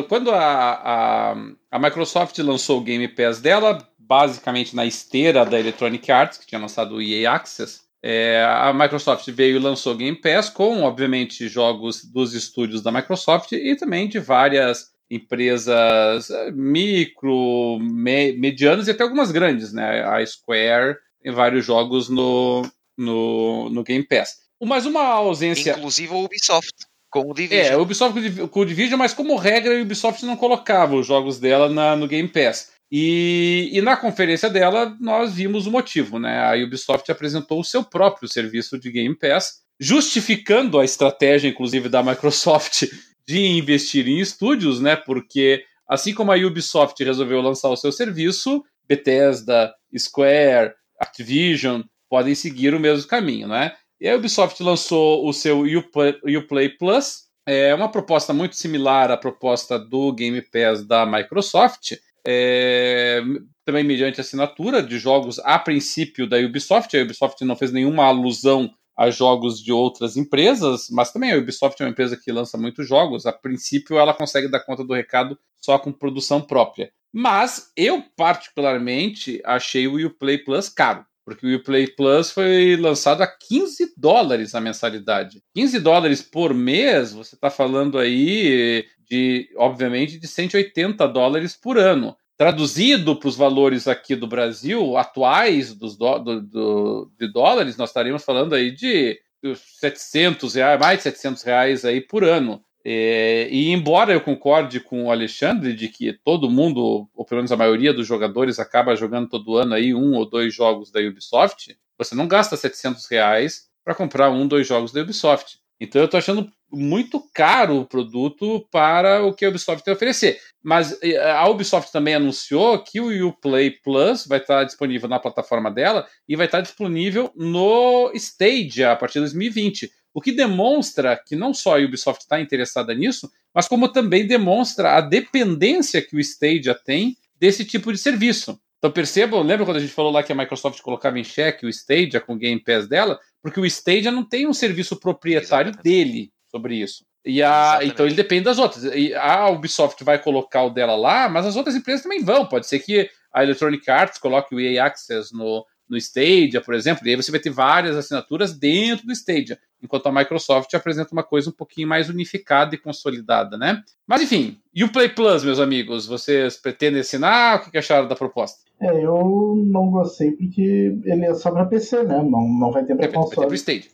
quando 0.08 0.32
a, 0.32 0.42
a, 0.42 1.36
a 1.70 1.78
Microsoft 1.78 2.36
lançou 2.38 2.80
o 2.80 2.82
Game 2.82 3.06
Pass 3.08 3.40
dela, 3.40 3.86
basicamente 3.98 4.74
na 4.74 4.84
esteira 4.84 5.44
da 5.46 5.58
Electronic 5.58 6.10
Arts, 6.10 6.38
que 6.38 6.46
tinha 6.46 6.60
lançado 6.60 6.96
o 6.96 7.02
EA 7.02 7.32
Access, 7.32 7.82
é, 8.02 8.44
a 8.44 8.72
Microsoft 8.74 9.26
veio 9.30 9.56
e 9.56 9.58
lançou 9.60 9.94
o 9.94 9.96
Game 9.96 10.20
Pass 10.20 10.50
com, 10.50 10.82
obviamente, 10.82 11.48
jogos 11.48 12.04
dos 12.04 12.34
estúdios 12.34 12.82
da 12.82 12.92
Microsoft 12.92 13.52
e 13.52 13.76
também 13.76 14.08
de 14.08 14.18
várias 14.18 14.92
empresas 15.10 16.28
eh, 16.30 16.50
micro, 16.52 17.78
me, 17.80 18.32
medianas 18.32 18.88
e 18.88 18.90
até 18.90 19.02
algumas 19.02 19.30
grandes, 19.30 19.72
né? 19.72 20.02
A 20.04 20.24
Square 20.24 20.96
tem 21.22 21.32
vários 21.32 21.64
jogos 21.64 22.08
no, 22.08 22.62
no, 22.96 23.68
no 23.70 23.82
Game 23.82 24.04
Pass. 24.06 24.44
Mas 24.62 24.86
uma 24.86 25.02
ausência. 25.02 25.72
Inclusive 25.72 26.12
a 26.12 26.16
Ubisoft. 26.16 26.72
Com 27.10 27.30
o 27.30 27.34
Division. 27.34 27.66
É, 27.66 27.72
a 27.74 27.78
Ubisoft 27.78 28.48
com 28.48 28.60
o 28.60 28.64
Division, 28.64 28.98
mas 28.98 29.14
como 29.14 29.36
regra, 29.36 29.78
a 29.78 29.82
Ubisoft 29.82 30.24
não 30.24 30.36
colocava 30.36 30.96
os 30.96 31.06
jogos 31.06 31.38
dela 31.38 31.68
na, 31.68 31.94
no 31.94 32.08
Game 32.08 32.28
Pass. 32.28 32.72
E, 32.90 33.70
e, 33.72 33.80
na 33.80 33.96
conferência 33.96 34.48
dela, 34.50 34.96
nós 35.00 35.34
vimos 35.34 35.66
o 35.66 35.70
motivo, 35.70 36.18
né? 36.18 36.40
A 36.40 36.54
Ubisoft 36.64 37.10
apresentou 37.10 37.60
o 37.60 37.64
seu 37.64 37.82
próprio 37.82 38.28
serviço 38.28 38.78
de 38.78 38.90
Game 38.90 39.16
Pass, 39.16 39.60
justificando 39.80 40.78
a 40.78 40.84
estratégia, 40.84 41.48
inclusive, 41.48 41.88
da 41.88 42.02
Microsoft 42.02 42.84
de 43.26 43.40
investir 43.46 44.06
em 44.06 44.20
estúdios, 44.20 44.80
né? 44.80 44.96
Porque 44.96 45.64
assim 45.88 46.14
como 46.14 46.32
a 46.32 46.36
Ubisoft 46.36 47.02
resolveu 47.02 47.40
lançar 47.40 47.68
o 47.68 47.76
seu 47.76 47.92
serviço, 47.92 48.62
Bethesda, 48.88 49.72
Square, 49.96 50.72
Activision 51.00 51.82
podem 52.14 52.32
seguir 52.36 52.72
o 52.72 52.78
mesmo 52.78 53.08
caminho, 53.08 53.48
né? 53.48 53.72
E 54.00 54.08
a 54.08 54.14
Ubisoft 54.14 54.62
lançou 54.62 55.28
o 55.28 55.32
seu 55.32 55.64
Uplay, 55.64 56.68
Plus, 56.68 57.24
é 57.44 57.74
uma 57.74 57.90
proposta 57.90 58.32
muito 58.32 58.54
similar 58.54 59.10
à 59.10 59.16
proposta 59.16 59.80
do 59.80 60.12
Game 60.12 60.40
Pass 60.40 60.86
da 60.86 61.04
Microsoft, 61.04 61.94
é, 62.24 63.20
também 63.64 63.82
mediante 63.82 64.20
assinatura 64.20 64.80
de 64.80 64.96
jogos 64.96 65.40
a 65.40 65.58
princípio 65.58 66.24
da 66.28 66.38
Ubisoft. 66.38 66.96
A 66.96 67.02
Ubisoft 67.02 67.44
não 67.44 67.56
fez 67.56 67.72
nenhuma 67.72 68.04
alusão 68.04 68.70
a 68.96 69.10
jogos 69.10 69.60
de 69.60 69.72
outras 69.72 70.16
empresas, 70.16 70.86
mas 70.92 71.10
também 71.10 71.32
a 71.32 71.36
Ubisoft 71.36 71.82
é 71.82 71.84
uma 71.84 71.90
empresa 71.90 72.16
que 72.16 72.30
lança 72.30 72.56
muitos 72.56 72.86
jogos. 72.86 73.26
A 73.26 73.32
princípio, 73.32 73.98
ela 73.98 74.14
consegue 74.14 74.46
dar 74.46 74.60
conta 74.60 74.84
do 74.84 74.94
recado 74.94 75.36
só 75.60 75.80
com 75.80 75.90
produção 75.90 76.40
própria. 76.40 76.92
Mas 77.12 77.72
eu, 77.76 78.04
particularmente, 78.16 79.42
achei 79.44 79.88
o 79.88 80.06
Uplay 80.06 80.38
Plus 80.38 80.68
caro. 80.68 81.04
Porque 81.24 81.46
o 81.46 81.56
Uplay 81.56 81.86
Plus 81.86 82.30
foi 82.30 82.76
lançado 82.76 83.22
a 83.22 83.26
15 83.26 83.94
dólares 83.96 84.54
a 84.54 84.60
mensalidade. 84.60 85.42
15 85.54 85.80
dólares 85.80 86.20
por 86.20 86.52
mês, 86.52 87.12
você 87.12 87.34
está 87.34 87.50
falando 87.50 87.98
aí 87.98 88.84
de, 89.08 89.48
obviamente, 89.56 90.18
de 90.18 90.28
180 90.28 91.06
dólares 91.08 91.56
por 91.56 91.78
ano. 91.78 92.16
traduzido 92.36 93.16
para 93.16 93.28
os 93.28 93.36
valores 93.36 93.86
aqui 93.86 94.16
do 94.16 94.26
Brasil, 94.26 94.96
atuais 94.96 95.72
dos 95.72 95.96
do, 95.96 96.18
do, 96.18 96.40
do, 96.42 97.12
de 97.16 97.28
dólares, 97.32 97.76
nós 97.76 97.90
estaríamos 97.90 98.24
falando 98.24 98.54
aí 98.54 98.72
de 98.72 99.20
700 99.54 100.54
reais, 100.54 100.80
mais 100.80 100.98
de 100.98 101.02
700 101.04 101.42
reais 101.42 101.84
aí 101.84 102.00
por 102.00 102.24
ano. 102.24 102.60
É, 102.86 103.48
e 103.50 103.70
embora 103.70 104.12
eu 104.12 104.20
concorde 104.20 104.78
com 104.78 105.04
o 105.04 105.10
Alexandre 105.10 105.72
de 105.72 105.88
que 105.88 106.12
todo 106.12 106.50
mundo, 106.50 107.08
ou 107.14 107.24
pelo 107.24 107.38
menos 107.38 107.50
a 107.50 107.56
maioria 107.56 107.94
dos 107.94 108.06
jogadores, 108.06 108.58
acaba 108.58 108.94
jogando 108.94 109.28
todo 109.28 109.56
ano 109.56 109.74
aí 109.74 109.94
um 109.94 110.14
ou 110.14 110.28
dois 110.28 110.54
jogos 110.54 110.90
da 110.90 111.00
Ubisoft, 111.00 111.76
você 111.96 112.14
não 112.14 112.28
gasta 112.28 112.56
700 112.56 113.06
reais 113.06 113.68
para 113.82 113.94
comprar 113.94 114.30
um, 114.30 114.46
dois 114.46 114.66
jogos 114.66 114.92
da 114.92 115.00
Ubisoft. 115.00 115.58
Então 115.80 116.00
eu 116.00 116.06
estou 116.06 116.18
achando 116.18 116.50
muito 116.70 117.22
caro 117.32 117.80
o 117.80 117.86
produto 117.86 118.66
para 118.70 119.24
o 119.24 119.32
que 119.32 119.44
a 119.44 119.48
Ubisoft 119.48 119.84
tem 119.84 119.92
a 119.92 119.96
oferecer. 119.96 120.38
Mas 120.62 120.98
a 121.36 121.48
Ubisoft 121.48 121.90
também 121.90 122.14
anunciou 122.14 122.78
que 122.78 123.00
o 123.00 123.28
Uplay 123.28 123.70
Plus 123.70 124.26
vai 124.26 124.38
estar 124.38 124.64
disponível 124.64 125.08
na 125.08 125.20
plataforma 125.20 125.70
dela 125.70 126.06
e 126.28 126.36
vai 126.36 126.46
estar 126.46 126.60
disponível 126.60 127.30
no 127.34 128.10
Stadia 128.14 128.92
a 128.92 128.96
partir 128.96 129.14
de 129.14 129.20
2020. 129.20 129.90
O 130.14 130.20
que 130.20 130.30
demonstra 130.30 131.20
que 131.26 131.34
não 131.34 131.52
só 131.52 131.76
a 131.76 131.84
Ubisoft 131.84 132.22
está 132.22 132.40
interessada 132.40 132.94
nisso, 132.94 133.28
mas 133.52 133.66
como 133.66 133.88
também 133.88 134.26
demonstra 134.26 134.96
a 134.96 135.00
dependência 135.00 136.00
que 136.00 136.16
o 136.16 136.20
Stadia 136.20 136.74
tem 136.74 137.16
desse 137.38 137.64
tipo 137.64 137.92
de 137.92 137.98
serviço. 137.98 138.58
Então 138.78 138.92
percebam, 138.92 139.42
lembra 139.42 139.64
quando 139.64 139.78
a 139.78 139.80
gente 139.80 139.92
falou 139.92 140.12
lá 140.12 140.22
que 140.22 140.30
a 140.30 140.36
Microsoft 140.36 140.80
colocava 140.82 141.18
em 141.18 141.24
xeque 141.24 141.66
o 141.66 141.68
Stadia 141.68 142.20
com 142.20 142.34
o 142.34 142.38
Game 142.38 142.62
Pass 142.62 142.86
dela? 142.86 143.18
Porque 143.42 143.58
o 143.58 143.66
Stadia 143.66 144.12
não 144.12 144.22
tem 144.22 144.46
um 144.46 144.54
serviço 144.54 144.96
proprietário 144.96 145.70
Exatamente. 145.70 145.82
dele 145.82 146.32
sobre 146.48 146.76
isso. 146.76 147.04
E 147.24 147.42
a, 147.42 147.80
então 147.82 148.06
ele 148.06 148.14
depende 148.14 148.44
das 148.44 148.58
outras. 148.58 148.84
E 148.84 149.14
a 149.14 149.48
Ubisoft 149.48 150.04
vai 150.04 150.18
colocar 150.18 150.62
o 150.62 150.70
dela 150.70 150.94
lá, 150.94 151.28
mas 151.28 151.46
as 151.46 151.56
outras 151.56 151.74
empresas 151.74 152.02
também 152.02 152.22
vão. 152.22 152.46
Pode 152.46 152.68
ser 152.68 152.78
que 152.80 153.08
a 153.32 153.42
Electronic 153.42 153.90
Arts 153.90 154.18
coloque 154.18 154.54
o 154.54 154.60
EA 154.60 154.84
Access 154.84 155.34
no, 155.34 155.64
no 155.88 155.96
Stadia, 155.96 156.60
por 156.60 156.74
exemplo, 156.74 157.06
e 157.06 157.10
aí 157.10 157.16
você 157.16 157.30
vai 157.30 157.40
ter 157.40 157.50
várias 157.50 157.96
assinaturas 157.96 158.56
dentro 158.56 159.06
do 159.06 159.12
Stadia, 159.12 159.58
enquanto 159.82 160.06
a 160.06 160.12
Microsoft 160.12 160.72
apresenta 160.74 161.12
uma 161.12 161.22
coisa 161.22 161.50
um 161.50 161.52
pouquinho 161.52 161.88
mais 161.88 162.08
unificada 162.08 162.74
e 162.74 162.78
consolidada, 162.78 163.56
né? 163.58 163.82
Mas 164.06 164.22
enfim, 164.22 164.58
e 164.74 164.82
o 164.82 164.90
Play 164.90 165.10
Plus, 165.10 165.44
meus 165.44 165.60
amigos, 165.60 166.06
vocês 166.06 166.56
pretendem 166.56 167.00
assinar? 167.00 167.58
O 167.58 167.70
que 167.70 167.78
acharam 167.78 168.08
da 168.08 168.16
proposta? 168.16 168.64
É, 168.80 169.04
eu 169.04 169.54
não 169.66 169.90
gostei 169.90 170.32
porque 170.32 170.98
ele 171.04 171.26
é 171.26 171.34
só 171.34 171.50
para 171.50 171.66
PC, 171.66 172.02
né? 172.02 172.22
Não, 172.22 172.48
não 172.48 172.72
vai 172.72 172.84
ter 172.84 172.96
para 172.96 173.08
console. 173.08 173.36
Vai 173.36 173.44
ter 173.46 173.46
pro 173.46 173.56
Stadia. 173.56 173.90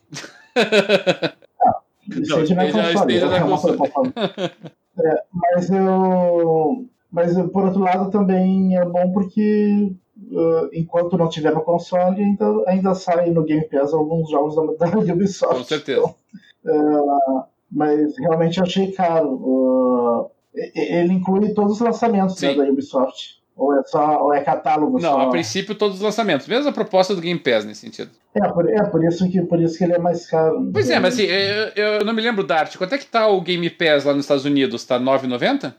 ah, 1.63 1.81
o 2.09 2.23
Stadia 2.23 2.57
não 2.57 2.63
é 2.63 2.73
console. 2.73 3.15
Stadia 3.15 3.37
é 3.37 3.41
console. 3.41 3.79
É, 5.03 5.23
mas 5.33 5.71
eu... 5.71 6.85
Mas, 7.11 7.33
por 7.53 7.65
outro 7.65 7.81
lado, 7.81 8.11
também 8.11 8.77
é 8.77 8.85
bom 8.85 9.13
porque 9.13 9.93
uh, 10.31 10.69
enquanto 10.73 11.17
não 11.17 11.29
tiver 11.29 11.55
no 11.55 11.63
console, 11.63 12.23
ainda, 12.23 12.47
ainda 12.67 12.95
sai 12.95 13.31
no 13.31 13.45
Game 13.45 13.67
Pass 13.69 13.93
alguns 13.93 14.31
jogos 14.31 14.55
da, 14.79 14.87
da 14.87 14.99
Ubisoft. 14.99 15.57
Com 15.57 15.65
certeza. 15.65 16.15
Então, 16.61 17.37
uh, 17.37 17.45
mas 17.71 18.17
realmente 18.19 18.61
achei 18.61 18.93
caro. 18.93 19.29
Uh, 19.29 20.31
ele 20.53 21.13
inclui 21.13 21.55
todos 21.55 21.75
os 21.75 21.81
lançamentos 21.81 22.41
né, 22.41 22.55
da 22.55 22.65
Ubisoft. 22.65 23.41
Ou 23.57 23.79
é, 23.79 23.83
só, 23.85 24.23
ou 24.23 24.33
é 24.33 24.41
catálogo 24.41 24.99
Não, 24.99 25.13
só? 25.13 25.21
a 25.21 25.31
princípio 25.31 25.75
todos 25.75 25.97
os 25.97 26.03
lançamentos. 26.03 26.49
Mesma 26.49 26.73
proposta 26.73 27.15
do 27.15 27.21
Game 27.21 27.39
Pass 27.39 27.65
nesse 27.65 27.83
sentido. 27.83 28.11
É, 28.35 28.49
por, 28.49 28.67
é 28.67 28.83
por, 28.85 29.05
isso, 29.05 29.31
que, 29.31 29.43
por 29.43 29.61
isso 29.61 29.77
que 29.77 29.85
ele 29.85 29.93
é 29.93 29.99
mais 29.99 30.27
caro. 30.27 30.71
Pois 30.73 30.89
é, 30.89 30.99
mas 30.99 31.15
assim, 31.15 31.25
eu, 31.25 31.99
eu 31.99 32.05
não 32.05 32.15
me 32.15 32.23
lembro, 32.23 32.43
Dart. 32.43 32.77
Quanto 32.79 32.95
é 32.95 32.99
que 32.99 33.07
tá 33.07 33.27
o 33.27 33.41
Game 33.43 33.69
Pass 33.69 34.05
lá 34.05 34.15
nos 34.15 34.25
Estados 34.25 34.47
Unidos? 34.47 34.85
Tá 34.87 34.99
9,90? 34.99 35.75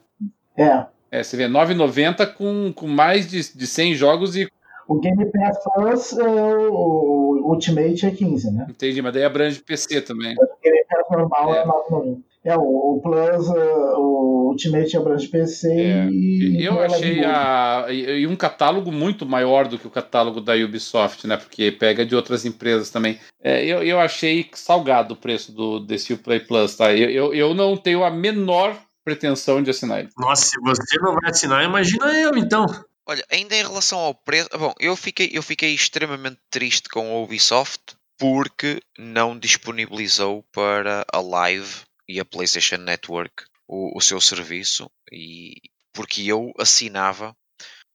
É. 0.55 0.85
É, 1.11 1.21
você 1.21 1.35
vê 1.35 1.43
9,90 1.43 2.33
com, 2.33 2.71
com 2.73 2.87
mais 2.87 3.29
de, 3.29 3.53
de 3.53 3.67
100 3.67 3.95
jogos 3.95 4.35
e. 4.37 4.49
O 4.87 4.99
Game 4.99 5.25
Pass 5.31 5.57
Plus, 5.73 6.17
é, 6.17 6.23
o 6.23 7.41
Ultimate 7.45 8.05
é 8.05 8.11
15, 8.11 8.51
né? 8.51 8.65
Entendi, 8.69 9.01
mas 9.01 9.13
daí 9.13 9.23
abrange 9.23 9.61
PC 9.61 10.01
também. 10.01 10.33
O 10.33 10.63
Game 10.63 10.85
Pass 10.89 11.05
normal 11.11 11.53
é, 11.53 11.59
é 11.59 11.65
9,90. 11.65 12.17
É, 12.43 12.55
o, 12.57 12.99
Plus, 13.03 13.49
é, 13.49 13.73
o 13.97 14.47
Ultimate 14.49 14.97
abrange 14.97 15.27
PC 15.27 15.71
é. 15.71 16.07
e. 16.09 16.63
Eu 16.65 16.79
achei 16.79 17.23
a, 17.23 17.85
e 17.89 18.25
um 18.25 18.35
catálogo 18.35 18.91
muito 18.91 19.25
maior 19.25 19.67
do 19.67 19.77
que 19.77 19.87
o 19.87 19.91
catálogo 19.91 20.41
da 20.41 20.55
Ubisoft, 20.55 21.27
né? 21.27 21.37
Porque 21.37 21.71
pega 21.71 22.05
de 22.05 22.15
outras 22.15 22.45
empresas 22.45 22.89
também. 22.89 23.19
É, 23.43 23.63
eu, 23.63 23.83
eu 23.83 23.99
achei 23.99 24.49
salgado 24.53 25.13
o 25.13 25.17
preço 25.17 25.51
do, 25.51 25.79
desse 25.79 26.15
Play 26.15 26.39
Plus, 26.39 26.75
tá? 26.75 26.93
Eu, 26.93 27.09
eu, 27.09 27.33
eu 27.33 27.53
não 27.53 27.77
tenho 27.77 28.03
a 28.03 28.09
menor 28.09 28.75
pretensão 29.03 29.61
de 29.61 29.69
assinar 29.69 29.99
ele. 29.99 30.09
Nossa, 30.17 30.45
se 30.45 30.59
você 30.61 30.99
não 30.99 31.13
vai 31.15 31.29
assinar, 31.29 31.63
imagina 31.63 32.13
eu 32.13 32.35
então. 32.37 32.65
Olha, 33.05 33.25
ainda 33.29 33.55
em 33.55 33.63
relação 33.63 33.99
ao 33.99 34.13
preço, 34.13 34.49
bom, 34.53 34.73
eu 34.79 34.95
fiquei, 34.95 35.29
eu 35.33 35.41
fiquei 35.41 35.73
extremamente 35.73 36.39
triste 36.49 36.87
com 36.89 37.11
a 37.11 37.19
Ubisoft 37.23 37.95
porque 38.17 38.79
não 38.97 39.37
disponibilizou 39.37 40.45
para 40.51 41.03
a 41.11 41.19
Live 41.19 41.81
e 42.07 42.19
a 42.19 42.25
PlayStation 42.25 42.77
Network 42.77 43.43
o, 43.67 43.97
o 43.97 44.01
seu 44.01 44.21
serviço 44.21 44.89
e 45.11 45.55
porque 45.93 46.21
eu 46.23 46.51
assinava 46.57 47.35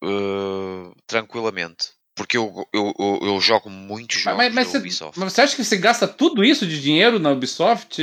uh, 0.03 0.93
tranquilamente. 1.07 1.95
Porque 2.15 2.37
eu, 2.37 2.67
eu, 2.73 2.95
eu, 2.99 3.19
eu, 3.23 3.41
jogo 3.41 3.69
muitos 3.69 4.21
jogos 4.21 4.39
mas, 4.39 4.55
mas, 4.55 4.73
da 4.73 4.79
Ubisoft. 4.79 5.21
Mas 5.21 5.33
você 5.33 5.43
acha 5.43 5.55
que 5.55 5.63
você 5.63 5.77
gasta 5.77 6.09
tudo 6.09 6.43
isso 6.43 6.67
de 6.67 6.81
dinheiro 6.81 7.19
na 7.19 7.31
Ubisoft, 7.31 8.03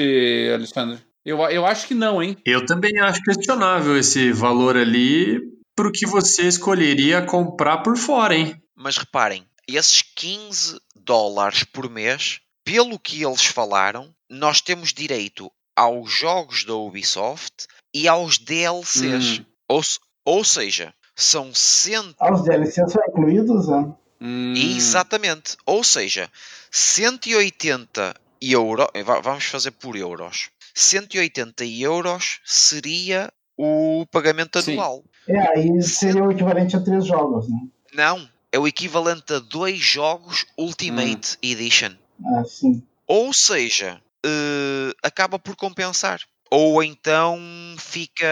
Alexandre? 0.53 1.03
Eu, 1.26 1.40
eu 1.50 1.66
acho 1.66 1.88
que 1.88 1.95
não, 1.95 2.22
hein? 2.22 2.38
Eu 2.45 2.66
também 2.66 3.00
acho 3.00 3.22
questionável 3.22 3.98
esse 3.98 4.32
valor 4.32 4.76
ali 4.76 5.40
pro 5.76 5.92
que 5.92 6.06
você 6.06 6.48
escolheria 6.48 7.26
comprar 7.26 7.77
por 7.77 7.98
fora, 7.98 8.35
hein? 8.35 8.61
Mas 8.76 8.98
reparem, 8.98 9.45
esses 9.68 10.02
15 10.02 10.80
dólares 10.95 11.64
por 11.64 11.90
mês, 11.90 12.42
pelo 12.66 13.00
que 13.00 13.24
eles 13.24 13.45
falaram, 13.45 14.14
nós 14.30 14.60
temos 14.60 14.93
direito 14.93 15.52
aos 15.76 16.11
jogos 16.11 16.66
da 16.66 16.76
Ubisoft 16.76 17.68
e 17.93 18.08
aos 18.08 18.38
DLCs. 18.38 19.40
Hum. 19.40 19.45
Ou, 19.69 19.82
ou 20.26 20.43
seja, 20.43 20.93
são 21.16 21.53
cento... 21.53 22.16
Ah, 22.19 22.34
os 22.34 22.43
DLCs 22.43 22.92
são 22.92 23.02
incluídos, 23.08 23.68
né? 23.68 23.93
Hum. 24.19 24.53
Exatamente. 24.56 25.58
Ou 25.66 25.84
seja, 25.84 26.30
180 26.72 28.16
euros. 28.42 28.88
Vamos 29.24 29.45
fazer 29.45 29.72
por 29.72 29.95
euros. 29.95 30.50
180 30.74 31.66
euros 31.66 32.40
seria 32.45 33.32
o 33.58 34.06
pagamento 34.11 34.60
anual. 34.60 35.03
Sim. 35.26 35.34
É, 35.35 35.58
aí 35.58 35.82
seria 35.82 36.24
o 36.24 36.32
equivalente 36.32 36.76
a 36.76 36.82
três 36.82 37.06
jogos, 37.06 37.48
né? 37.48 37.60
Não, 37.93 38.27
é 38.52 38.60
o 38.60 38.68
equivalente 38.68 39.34
a 39.34 39.40
dois 39.40 39.80
jogos 39.80 40.45
Ultimate 40.58 41.35
hum. 41.35 41.38
Edition. 41.42 41.92
Ah, 42.26 42.43
sim. 42.43 42.84
Ou 43.08 43.34
seja, 43.34 44.02
uh, 44.26 44.93
acaba 45.03 45.38
por 45.38 45.56
compensar. 45.56 46.19
Ou 46.50 46.84
então 46.84 47.40
fica 47.77 48.27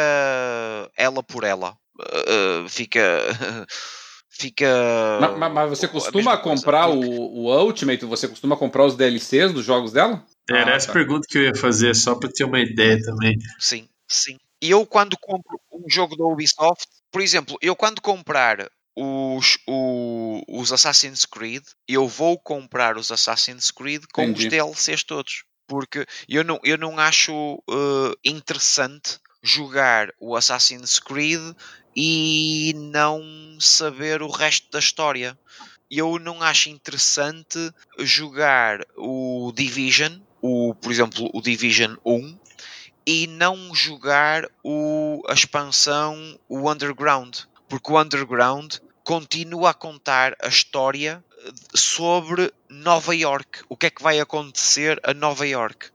ela 0.95 1.23
por 1.23 1.43
ela. 1.43 1.77
Uh, 1.99 2.69
fica. 2.69 3.01
fica. 4.31 4.65
Mas, 5.37 5.51
mas, 5.51 5.69
você 5.69 5.87
costuma 5.87 6.37
comprar 6.37 6.89
o, 6.89 6.99
o 6.99 7.63
Ultimate? 7.65 8.05
Você 8.05 8.27
costuma 8.27 8.55
comprar 8.55 8.85
os 8.85 8.95
DLCs 8.95 9.53
dos 9.53 9.65
jogos 9.65 9.91
dela? 9.91 10.25
Era 10.49 10.73
ah, 10.73 10.75
essa 10.75 10.87
tá. 10.87 10.93
pergunta 10.93 11.27
que 11.29 11.37
eu 11.37 11.43
ia 11.43 11.55
fazer, 11.55 11.93
só 11.93 12.15
para 12.15 12.31
ter 12.31 12.45
uma 12.45 12.59
ideia 12.59 12.99
também. 13.03 13.37
Sim, 13.59 13.87
sim. 14.07 14.37
E 14.61 14.71
eu, 14.71 14.85
quando 14.85 15.17
compro 15.19 15.59
um 15.71 15.89
jogo 15.89 16.15
da 16.15 16.23
Ubisoft, 16.23 16.87
por 17.11 17.21
exemplo, 17.21 17.57
eu 17.61 17.75
quando 17.75 18.01
comprar 18.01 18.69
os, 18.95 19.57
o, 19.67 20.41
os 20.47 20.71
Assassin's 20.71 21.25
Creed, 21.25 21.63
eu 21.87 22.07
vou 22.07 22.39
comprar 22.39 22.97
os 22.97 23.11
Assassin's 23.11 23.71
Creed 23.71 24.03
com 24.13 24.23
Entendi. 24.23 24.45
os 24.45 24.49
DLCs 24.49 25.03
todos. 25.03 25.43
Porque 25.67 26.05
eu 26.27 26.43
não, 26.43 26.59
eu 26.63 26.77
não 26.77 26.99
acho 26.99 27.33
uh, 27.69 28.13
interessante 28.25 29.19
jogar 29.41 30.09
o 30.19 30.35
Assassin's 30.35 30.99
Creed 30.99 31.55
e 31.95 32.73
não 32.75 33.21
saber 33.59 34.21
o 34.21 34.29
resto 34.29 34.69
da 34.71 34.79
história. 34.79 35.37
Eu 35.89 36.17
não 36.19 36.41
acho 36.41 36.69
interessante 36.69 37.71
jogar 37.99 38.79
o 38.95 39.51
Division 39.53 40.19
o, 40.41 40.73
por 40.75 40.91
exemplo, 40.91 41.29
o 41.33 41.41
Division 41.41 41.95
1 42.03 42.37
e 43.05 43.27
não 43.27 43.73
jogar 43.73 44.45
o, 44.63 45.21
a 45.27 45.33
expansão, 45.33 46.39
o 46.49 46.69
Underground, 46.69 47.39
porque 47.69 47.91
o 47.91 47.99
Underground 47.99 48.75
continua 49.03 49.71
a 49.71 49.73
contar 49.73 50.35
a 50.41 50.47
história 50.47 51.23
sobre 51.73 52.51
Nova 52.69 53.15
York, 53.15 53.63
o 53.69 53.75
que 53.75 53.87
é 53.87 53.89
que 53.89 54.03
vai 54.03 54.19
acontecer 54.19 54.99
a 55.03 55.13
Nova 55.13 55.47
York. 55.47 55.89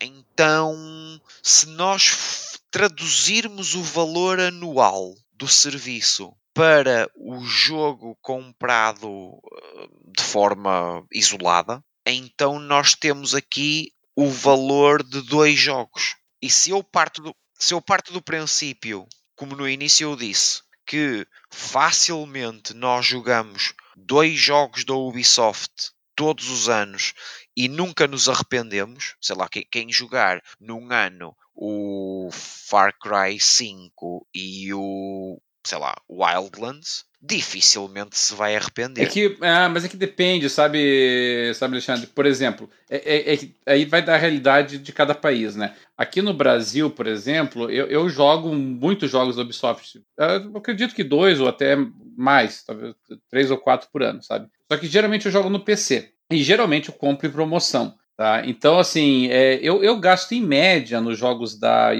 então, 0.00 1.20
se 1.42 1.66
nós 1.70 2.47
traduzirmos 2.70 3.74
o 3.74 3.82
valor 3.82 4.40
anual 4.40 5.14
do 5.32 5.48
serviço 5.48 6.32
para 6.52 7.08
o 7.14 7.44
jogo 7.44 8.18
comprado 8.20 9.08
eh, 9.08 9.88
de 10.16 10.24
forma 10.24 11.04
isolada, 11.12 11.82
então 12.04 12.58
nós 12.58 12.94
temos 12.94 13.34
aqui 13.34 13.92
o 14.16 14.28
valor 14.28 15.02
de 15.02 15.22
dois 15.22 15.58
jogos. 15.58 16.16
E 16.42 16.50
se 16.50 16.70
eu 16.70 16.82
parto 16.82 17.22
do, 17.22 17.36
se 17.54 17.74
eu 17.74 17.80
parto 17.80 18.12
do 18.12 18.20
princípio, 18.20 19.06
como 19.36 19.54
no 19.54 19.68
início 19.68 20.04
eu 20.04 20.16
disse, 20.16 20.60
que 20.84 21.26
facilmente 21.50 22.74
nós 22.74 23.06
jogamos 23.06 23.74
dois 23.96 24.38
jogos 24.38 24.84
da 24.84 24.94
Ubisoft 24.94 25.92
todos 26.16 26.48
os 26.48 26.68
anos 26.68 27.12
e 27.56 27.68
nunca 27.68 28.08
nos 28.08 28.28
arrependemos, 28.28 29.14
sei 29.20 29.36
lá, 29.36 29.48
quem, 29.48 29.64
quem 29.70 29.92
jogar 29.92 30.42
num 30.58 30.90
ano 30.90 31.36
o 31.60 32.28
Far 32.30 32.94
Cry 33.02 33.40
5 33.40 34.24
e 34.32 34.72
o, 34.72 35.40
sei 35.66 35.76
lá, 35.76 35.96
Wildlands, 36.08 37.04
dificilmente 37.20 38.16
se 38.16 38.32
vai 38.32 38.54
arrepender. 38.54 39.02
É 39.02 39.06
que, 39.06 39.36
ah, 39.40 39.68
mas 39.68 39.84
é 39.84 39.88
que 39.88 39.96
depende, 39.96 40.48
sabe, 40.48 41.52
sabe 41.54 41.74
Alexandre? 41.74 42.06
Por 42.06 42.26
exemplo, 42.26 42.70
é, 42.88 43.32
é, 43.32 43.34
é, 43.34 43.38
aí 43.66 43.84
vai 43.84 44.00
da 44.00 44.16
realidade 44.16 44.78
de 44.78 44.92
cada 44.92 45.16
país, 45.16 45.56
né? 45.56 45.74
Aqui 45.96 46.22
no 46.22 46.32
Brasil, 46.32 46.88
por 46.90 47.08
exemplo, 47.08 47.68
eu, 47.68 47.86
eu 47.86 48.08
jogo 48.08 48.54
muitos 48.54 49.10
jogos 49.10 49.34
da 49.34 49.42
Ubisoft. 49.42 50.00
Eu 50.16 50.56
acredito 50.56 50.94
que 50.94 51.02
dois 51.02 51.40
ou 51.40 51.48
até 51.48 51.76
mais, 52.16 52.62
talvez 52.62 52.94
três 53.28 53.50
ou 53.50 53.58
quatro 53.58 53.88
por 53.92 54.04
ano, 54.04 54.22
sabe? 54.22 54.48
Só 54.70 54.78
que 54.78 54.86
geralmente 54.86 55.26
eu 55.26 55.32
jogo 55.32 55.50
no 55.50 55.64
PC. 55.64 56.12
E 56.30 56.40
geralmente 56.40 56.88
eu 56.88 56.94
compro 56.94 57.26
em 57.26 57.32
promoção. 57.32 57.96
Tá? 58.18 58.42
Então, 58.44 58.80
assim, 58.80 59.28
é, 59.28 59.60
eu, 59.62 59.80
eu 59.84 59.96
gasto 60.00 60.32
em 60.32 60.42
média 60.42 61.00
nos 61.00 61.16
jogos 61.16 61.56
da, 61.56 61.90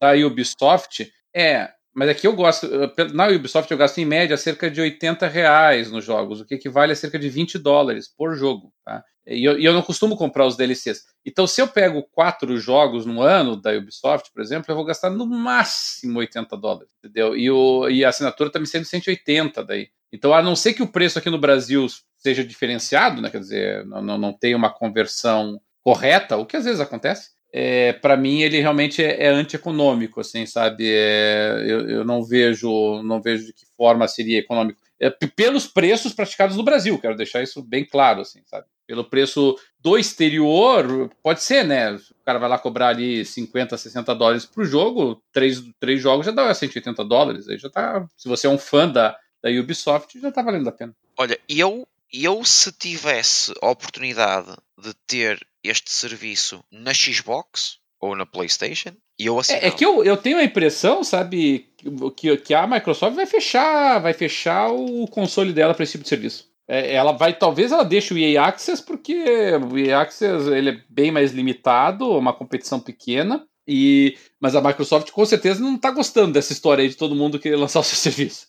da 0.00 0.12
Ubisoft. 0.12 1.12
É, 1.34 1.68
mas 1.92 2.08
aqui 2.08 2.28
eu 2.28 2.32
gosto. 2.32 2.68
Na 3.12 3.26
Ubisoft 3.26 3.68
eu 3.68 3.76
gasto 3.76 3.98
em 3.98 4.04
média 4.04 4.36
cerca 4.36 4.70
de 4.70 4.80
80 4.80 5.26
reais 5.26 5.90
nos 5.90 6.04
jogos, 6.04 6.40
o 6.40 6.46
que 6.46 6.54
equivale 6.54 6.92
a 6.92 6.96
cerca 6.96 7.18
de 7.18 7.28
20 7.28 7.58
dólares 7.58 8.06
por 8.06 8.36
jogo. 8.36 8.72
Tá? 8.84 9.02
E 9.26 9.44
eu, 9.44 9.58
e 9.58 9.64
eu 9.64 9.72
não 9.72 9.82
costumo 9.82 10.16
comprar 10.16 10.46
os 10.46 10.56
DLCs. 10.56 11.06
Então, 11.26 11.44
se 11.44 11.60
eu 11.60 11.66
pego 11.66 12.04
quatro 12.04 12.56
jogos 12.56 13.04
no 13.04 13.20
ano 13.20 13.60
da 13.60 13.72
Ubisoft, 13.72 14.30
por 14.32 14.42
exemplo, 14.42 14.70
eu 14.70 14.76
vou 14.76 14.84
gastar 14.84 15.10
no 15.10 15.26
máximo 15.26 16.20
80 16.20 16.56
dólares. 16.56 16.92
Entendeu? 16.98 17.36
E, 17.36 17.50
o, 17.50 17.88
e 17.88 18.04
a 18.04 18.10
assinatura 18.10 18.48
está 18.48 18.60
me 18.60 18.66
sendo 18.68 18.84
180 18.84 19.64
daí. 19.64 19.88
Então, 20.12 20.32
a 20.32 20.40
não 20.40 20.54
ser 20.54 20.74
que 20.74 20.84
o 20.84 20.86
preço 20.86 21.18
aqui 21.18 21.30
no 21.30 21.38
Brasil 21.38 21.88
seja 22.18 22.44
diferenciado, 22.44 23.20
né? 23.20 23.28
quer 23.28 23.40
dizer, 23.40 23.84
não, 23.86 24.00
não, 24.00 24.16
não 24.16 24.32
tem 24.32 24.54
uma 24.54 24.72
conversão 24.72 25.60
correta, 25.84 26.38
o 26.38 26.46
que 26.46 26.56
às 26.56 26.64
vezes 26.64 26.80
acontece, 26.80 27.34
é, 27.52 27.92
para 27.92 28.16
mim 28.16 28.40
ele 28.40 28.58
realmente 28.58 29.00
é, 29.00 29.26
é 29.26 29.28
antieconômico, 29.28 30.20
assim, 30.20 30.44
sabe? 30.44 30.88
É, 30.88 31.62
eu, 31.64 31.88
eu, 31.88 32.04
não 32.04 32.24
vejo, 32.24 33.00
não 33.04 33.22
vejo 33.22 33.46
de 33.46 33.52
que 33.52 33.64
forma 33.76 34.08
seria 34.08 34.40
econômico. 34.40 34.80
É, 34.98 35.08
pelos 35.10 35.66
preços 35.66 36.12
praticados 36.12 36.56
no 36.56 36.64
Brasil, 36.64 36.98
quero 36.98 37.16
deixar 37.16 37.42
isso 37.42 37.62
bem 37.62 37.84
claro, 37.84 38.22
assim, 38.22 38.40
sabe? 38.46 38.66
Pelo 38.86 39.04
preço 39.04 39.56
do 39.78 39.96
exterior, 39.96 41.08
pode 41.22 41.44
ser, 41.44 41.64
né? 41.64 41.94
O 41.94 42.24
cara 42.24 42.40
vai 42.40 42.48
lá 42.48 42.58
cobrar 42.58 42.88
ali 42.88 43.24
50, 43.24 43.76
60 43.76 44.14
dólares 44.14 44.46
pro 44.46 44.64
jogo, 44.64 45.22
três, 45.32 45.62
três 45.78 46.02
jogos 46.02 46.26
já 46.26 46.32
dá 46.32 46.52
180 46.52 47.04
dólares, 47.04 47.48
aí 47.48 47.56
já 47.56 47.70
tá. 47.70 48.04
Se 48.16 48.28
você 48.28 48.46
é 48.48 48.50
um 48.50 48.58
fã 48.58 48.88
da, 48.88 49.16
da 49.40 49.50
Ubisoft, 49.50 50.18
já 50.18 50.32
tá 50.32 50.42
valendo 50.42 50.68
a 50.68 50.72
pena. 50.72 50.94
Olha, 51.16 51.38
eu 51.48 51.86
eu 52.12 52.44
se 52.44 52.70
tivesse 52.70 53.52
a 53.60 53.70
oportunidade 53.70 54.56
de 54.78 54.94
ter 55.06 55.44
este 55.64 55.90
serviço 55.90 56.62
na 56.70 56.92
Xbox 56.92 57.78
ou 58.00 58.14
na 58.14 58.26
PlayStation, 58.26 58.94
e 59.18 59.26
eu 59.26 59.40
É, 59.48 59.68
é, 59.68 59.70
que 59.70 59.84
eu, 59.84 60.04
eu 60.04 60.16
tenho 60.16 60.38
a 60.38 60.44
impressão, 60.44 61.02
sabe, 61.02 61.70
que, 62.16 62.36
que 62.36 62.54
a 62.54 62.66
Microsoft 62.66 63.14
vai 63.14 63.26
fechar, 63.26 63.98
vai 64.00 64.12
fechar 64.12 64.70
o 64.70 65.06
console 65.08 65.52
dela 65.52 65.72
para 65.72 65.84
esse 65.84 65.92
tipo 65.92 66.02
de 66.02 66.08
serviço. 66.08 66.52
É, 66.66 66.94
ela 66.94 67.12
vai, 67.12 67.36
talvez 67.36 67.72
ela 67.72 67.84
deixe 67.84 68.12
o 68.12 68.18
EA 68.18 68.42
Access, 68.44 68.82
porque 68.82 69.24
o 69.70 69.78
EA 69.78 70.00
Access 70.00 70.48
ele 70.50 70.70
é 70.70 70.80
bem 70.88 71.10
mais 71.10 71.32
limitado, 71.32 72.10
uma 72.10 72.32
competição 72.32 72.80
pequena. 72.80 73.46
E, 73.66 74.18
mas 74.38 74.54
a 74.54 74.60
Microsoft 74.60 75.10
com 75.10 75.24
certeza 75.24 75.60
não 75.60 75.76
está 75.76 75.90
gostando 75.90 76.32
dessa 76.32 76.52
história 76.52 76.82
aí 76.82 76.88
de 76.88 76.96
todo 76.96 77.14
mundo 77.14 77.38
querer 77.38 77.56
lançar 77.56 77.80
o 77.80 77.84
seu 77.84 77.96
serviço. 77.96 78.46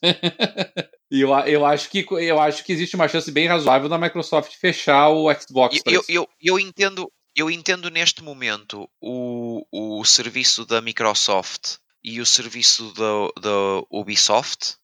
e 1.09 1.21
eu, 1.21 1.29
eu, 1.39 1.65
acho 1.65 1.89
que, 1.89 2.05
eu 2.09 2.39
acho 2.39 2.63
que 2.63 2.73
existe 2.73 2.95
uma 2.95 3.07
chance 3.07 3.31
bem 3.31 3.47
razoável 3.47 3.87
da 3.87 3.97
Microsoft 3.97 4.53
fechar 4.55 5.09
o 5.09 5.33
Xbox. 5.33 5.81
Eu, 5.85 5.93
eu, 5.93 6.03
eu, 6.09 6.29
eu, 6.41 6.59
entendo, 6.59 7.11
eu 7.35 7.49
entendo 7.49 7.89
neste 7.89 8.23
momento 8.23 8.89
o, 9.01 9.65
o 9.71 10.03
serviço 10.03 10.65
da 10.65 10.81
Microsoft 10.81 11.77
e 12.03 12.19
o 12.19 12.25
serviço 12.25 12.93
da, 12.93 13.41
da 13.41 13.83
Ubisoft 13.89 14.75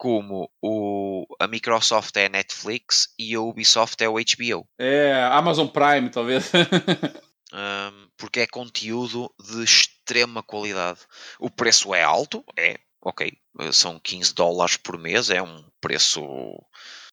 como 0.00 0.50
o, 0.62 1.26
a 1.38 1.46
Microsoft 1.46 2.16
é 2.16 2.24
a 2.24 2.30
Netflix 2.30 3.08
e 3.18 3.34
a 3.34 3.40
Ubisoft 3.42 4.02
é 4.02 4.08
o 4.08 4.14
HBO. 4.14 4.66
É, 4.78 5.28
Amazon 5.30 5.66
Prime, 5.66 6.08
talvez. 6.08 6.50
um, 7.52 8.08
porque 8.16 8.40
é 8.40 8.46
conteúdo 8.46 9.32
de 9.38 9.62
extrema 9.62 10.42
qualidade. 10.42 11.00
O 11.38 11.50
preço 11.50 11.94
é 11.94 12.02
alto, 12.02 12.44
é, 12.56 12.78
ok, 13.02 13.32
são 13.72 13.98
15 13.98 14.34
dólares 14.34 14.76
por 14.76 14.98
mês, 14.98 15.30
é 15.30 15.42
um 15.42 15.64
preço 15.80 16.22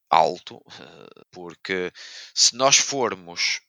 alto, 0.09 0.61
eh, 0.79 1.23
porque 1.31 1.91
se 2.33 2.55
nós 2.55 2.77
formos 2.77 3.61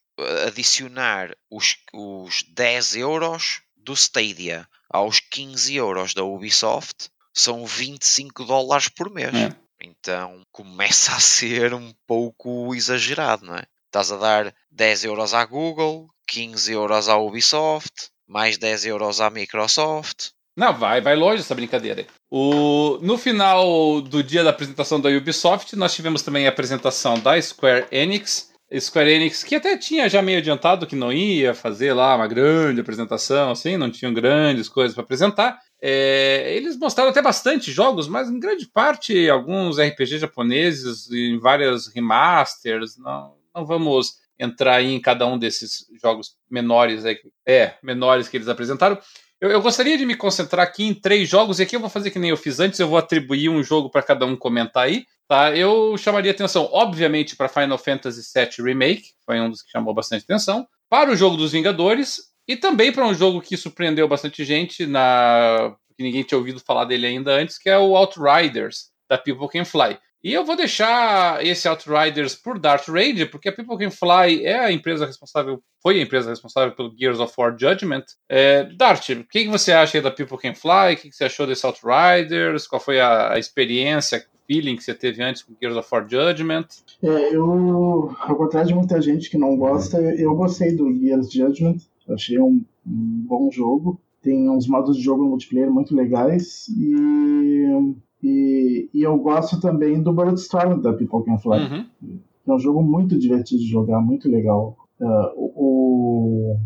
adicionar 0.47 1.35
os, 1.51 1.77
os 1.93 2.43
10 2.49 2.97
euros 2.97 3.63
do 3.77 3.93
Stadia 3.95 4.69
aos 4.91 5.21
15 5.21 5.77
euros 5.77 6.15
da 6.15 6.25
Ubisoft, 6.25 7.11
são 7.33 7.65
25 7.67 8.45
dólares 8.45 8.89
por 8.89 9.11
mês. 9.11 9.35
É. 9.35 9.55
Então 9.81 10.45
começa 10.51 11.13
a 11.15 11.21
ser 11.21 11.73
um 11.75 11.93
pouco 12.07 12.75
exagerado, 12.75 13.47
não 13.47 13.57
é? 13.57 13.65
Estás 13.87 14.13
a 14.13 14.17
dar 14.17 14.55
10 14.71 15.05
euros 15.05 15.33
à 15.33 15.45
Google, 15.45 16.09
15 16.29 16.73
euros 16.73 17.09
à 17.09 17.17
Ubisoft, 17.17 18.11
mais 18.29 18.59
10 18.59 18.85
euros 18.87 19.21
à 19.21 19.31
Microsoft. 19.31 20.31
Não, 20.57 20.75
vai, 20.75 21.01
vai 21.01 21.17
longe 21.17 21.41
essa 21.41 21.55
brincadeira. 21.55 22.07
O, 22.31 22.99
no 23.01 23.17
final 23.17 24.01
do 24.03 24.23
dia 24.23 24.45
da 24.45 24.51
apresentação 24.51 25.01
da 25.01 25.09
Ubisoft, 25.09 25.75
nós 25.77 25.95
tivemos 25.95 26.21
também 26.21 26.47
a 26.47 26.51
apresentação 26.51 27.19
da 27.19 27.41
Square 27.41 27.87
Enix. 27.91 28.49
Square 28.79 29.11
Enix, 29.11 29.43
que 29.43 29.55
até 29.55 29.79
tinha 29.79 30.11
já 30.11 30.21
meio 30.21 30.39
adiantado 30.39 30.87
que 30.87 30.95
não 30.95 31.11
ia 31.11 31.55
fazer 31.55 31.95
lá 31.95 32.15
uma 32.15 32.27
grande 32.27 32.83
apresentação, 32.83 33.51
assim, 33.51 33.79
não 33.79 33.91
tinham 33.91 34.13
grandes 34.13 34.69
coisas 34.69 34.95
para 34.95 35.05
apresentar. 35.05 35.59
É, 35.81 36.53
eles 36.55 36.77
mostraram 36.77 37.11
até 37.11 37.23
bastante 37.23 37.73
jogos, 37.73 38.09
mas 38.09 38.29
em 38.29 38.39
grande 38.39 38.67
parte 38.67 39.31
alguns 39.31 39.79
RPG 39.79 40.19
japoneses, 40.19 41.11
em 41.11 41.39
várias 41.39 41.87
remasters. 41.87 42.99
Não, 42.99 43.37
não 43.55 43.65
vamos 43.65 44.17
entrar 44.39 44.77
aí 44.77 44.93
em 44.93 45.01
cada 45.01 45.27
um 45.27 45.39
desses 45.39 45.87
jogos 46.01 46.37
menores, 46.51 47.05
é, 47.47 47.75
menores 47.83 48.29
que 48.29 48.37
eles 48.37 48.49
apresentaram. 48.49 48.99
Eu, 49.41 49.51
eu, 49.51 49.63
gostaria 49.63 49.97
de 49.97 50.05
me 50.05 50.17
concentrar 50.17 50.67
aqui 50.67 50.85
em 50.85 50.95
três 50.95 51.29
jogos, 51.29 51.59
e 51.59 51.63
aqui 51.63 51.77
eu 51.77 51.81
vou 51.81 51.91
fazer 51.91 52.11
que 52.11 52.19
nem 52.19 52.31
eu 52.31 52.37
fiz 52.37 52.59
antes, 52.59 52.81
eu 52.81 52.89
vou 52.89 52.99
atribuir 52.99 53.49
um 53.49 53.63
jogo 53.63 53.89
para 53.89 54.03
cada 54.03 54.27
um 54.27 54.37
comentar 54.37 54.85
aí. 54.85 55.05
Tá? 55.29 55.55
Eu 55.55 55.97
chamaria 55.97 56.31
atenção, 56.31 56.69
obviamente, 56.73 57.37
para 57.37 57.49
Final 57.49 57.79
Fantasy 57.79 58.23
VII 58.35 58.65
Remake, 58.65 59.13
foi 59.25 59.41
um 59.41 59.51
dos 59.51 59.63
que 59.63 59.71
chamou 59.71 59.95
bastante 59.95 60.25
atenção, 60.25 60.67
para 60.89 61.11
o 61.11 61.17
jogo 61.17 61.37
dos 61.37 61.53
Vingadores, 61.53 62.29
e 62.49 62.57
também 62.57 62.91
para 62.91 63.07
um 63.07 63.15
jogo 63.15 63.41
que 63.41 63.57
surpreendeu 63.57 64.09
bastante 64.09 64.45
gente, 64.45 64.87
na 64.87 65.77
que 65.97 66.03
ninguém 66.03 66.23
tinha 66.23 66.39
ouvido 66.39 66.61
falar 66.61 66.85
dele 66.85 67.07
ainda 67.07 67.33
antes, 67.33 67.59
que 67.59 67.69
é 67.69 67.77
o 67.77 67.97
Outriders, 67.97 68.87
da 69.09 69.19
People 69.19 69.49
Can 69.49 69.65
Fly. 69.65 69.99
E 70.23 70.33
eu 70.33 70.45
vou 70.45 70.57
deixar 70.57 71.45
esse 71.47 71.69
Outriders 71.69 72.35
por 72.35 72.59
Dart 72.59 72.89
Ranger, 72.89 73.31
porque 73.31 73.49
a 73.49 73.53
People 73.53 73.79
Can 73.79 73.91
Fly 73.91 74.45
é 74.45 74.59
a 74.59 74.73
empresa 74.73 75.07
responsável, 75.07 75.63
foi 75.81 76.01
a 76.01 76.03
empresa 76.03 76.31
responsável 76.31 76.75
pelo 76.75 76.93
Gears 76.99 77.21
of 77.21 77.33
War 77.39 77.57
Judgment. 77.59 78.05
É, 78.29 78.65
Dart, 78.65 79.11
o 79.11 79.25
que 79.25 79.49
você 79.49 79.73
acha 79.73 80.03
da 80.03 80.11
People 80.11 80.39
Can 80.39 80.55
Fly? 80.55 80.95
O 80.95 80.97
que 80.97 81.13
você 81.13 81.25
achou 81.25 81.47
desse 81.47 81.65
Outriders? 81.65 82.67
Qual 82.67 82.81
foi 82.81 82.99
a, 83.01 83.35
a 83.35 83.39
experiência, 83.39 84.19
o 84.19 84.47
feeling 84.47 84.77
que 84.77 84.83
você 84.83 84.95
teve 84.95 85.23
antes 85.23 85.43
com 85.43 85.55
Gears 85.61 85.77
of 85.77 85.89
War 85.91 86.07
Judgment? 86.09 86.67
É, 87.01 87.35
eu, 87.35 88.13
ao 88.19 88.37
contrário 88.37 88.69
de 88.69 88.75
muita 88.75 89.01
gente 89.01 89.31
que 89.31 89.39
não 89.39 89.57
gosta, 89.57 90.01
eu 90.01 90.35
gostei 90.35 90.75
do 90.75 90.93
Gears 90.93 91.33
Judgment. 91.33 91.77
Achei 92.09 92.41
um, 92.41 92.65
um 92.85 93.25
bom 93.27 93.51
jogo. 93.53 94.01
Tem 94.21 94.51
uns 94.51 94.67
modos 94.67 94.97
de 94.97 95.03
jogo 95.03 95.25
multiplayer 95.25 95.71
muito 95.71 95.95
legais 95.95 96.67
e 96.77 97.95
e, 98.23 98.89
e 98.93 99.03
eu 99.03 99.17
gosto 99.19 99.61
também 99.61 100.03
do 100.03 100.13
Birdstorm 100.13 100.81
da 100.81 100.93
People 100.93 101.25
Can 101.25 101.39
Fly. 101.39 101.59
Uhum. 101.59 102.21
É 102.47 102.53
um 102.53 102.59
jogo 102.59 102.83
muito 102.83 103.19
divertido 103.19 103.61
de 103.61 103.69
jogar, 103.69 104.01
muito 104.01 104.29
legal. 104.29 104.77
Uh, 105.01 105.31
o, 105.37 106.57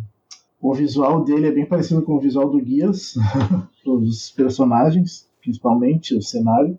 o 0.60 0.74
visual 0.74 1.24
dele 1.24 1.48
é 1.48 1.52
bem 1.52 1.66
parecido 1.66 2.02
com 2.02 2.14
o 2.14 2.20
visual 2.20 2.48
do 2.48 2.60
Guias, 2.60 3.14
os 3.84 4.30
personagens, 4.30 5.28
principalmente 5.40 6.14
o 6.14 6.22
cenário. 6.22 6.78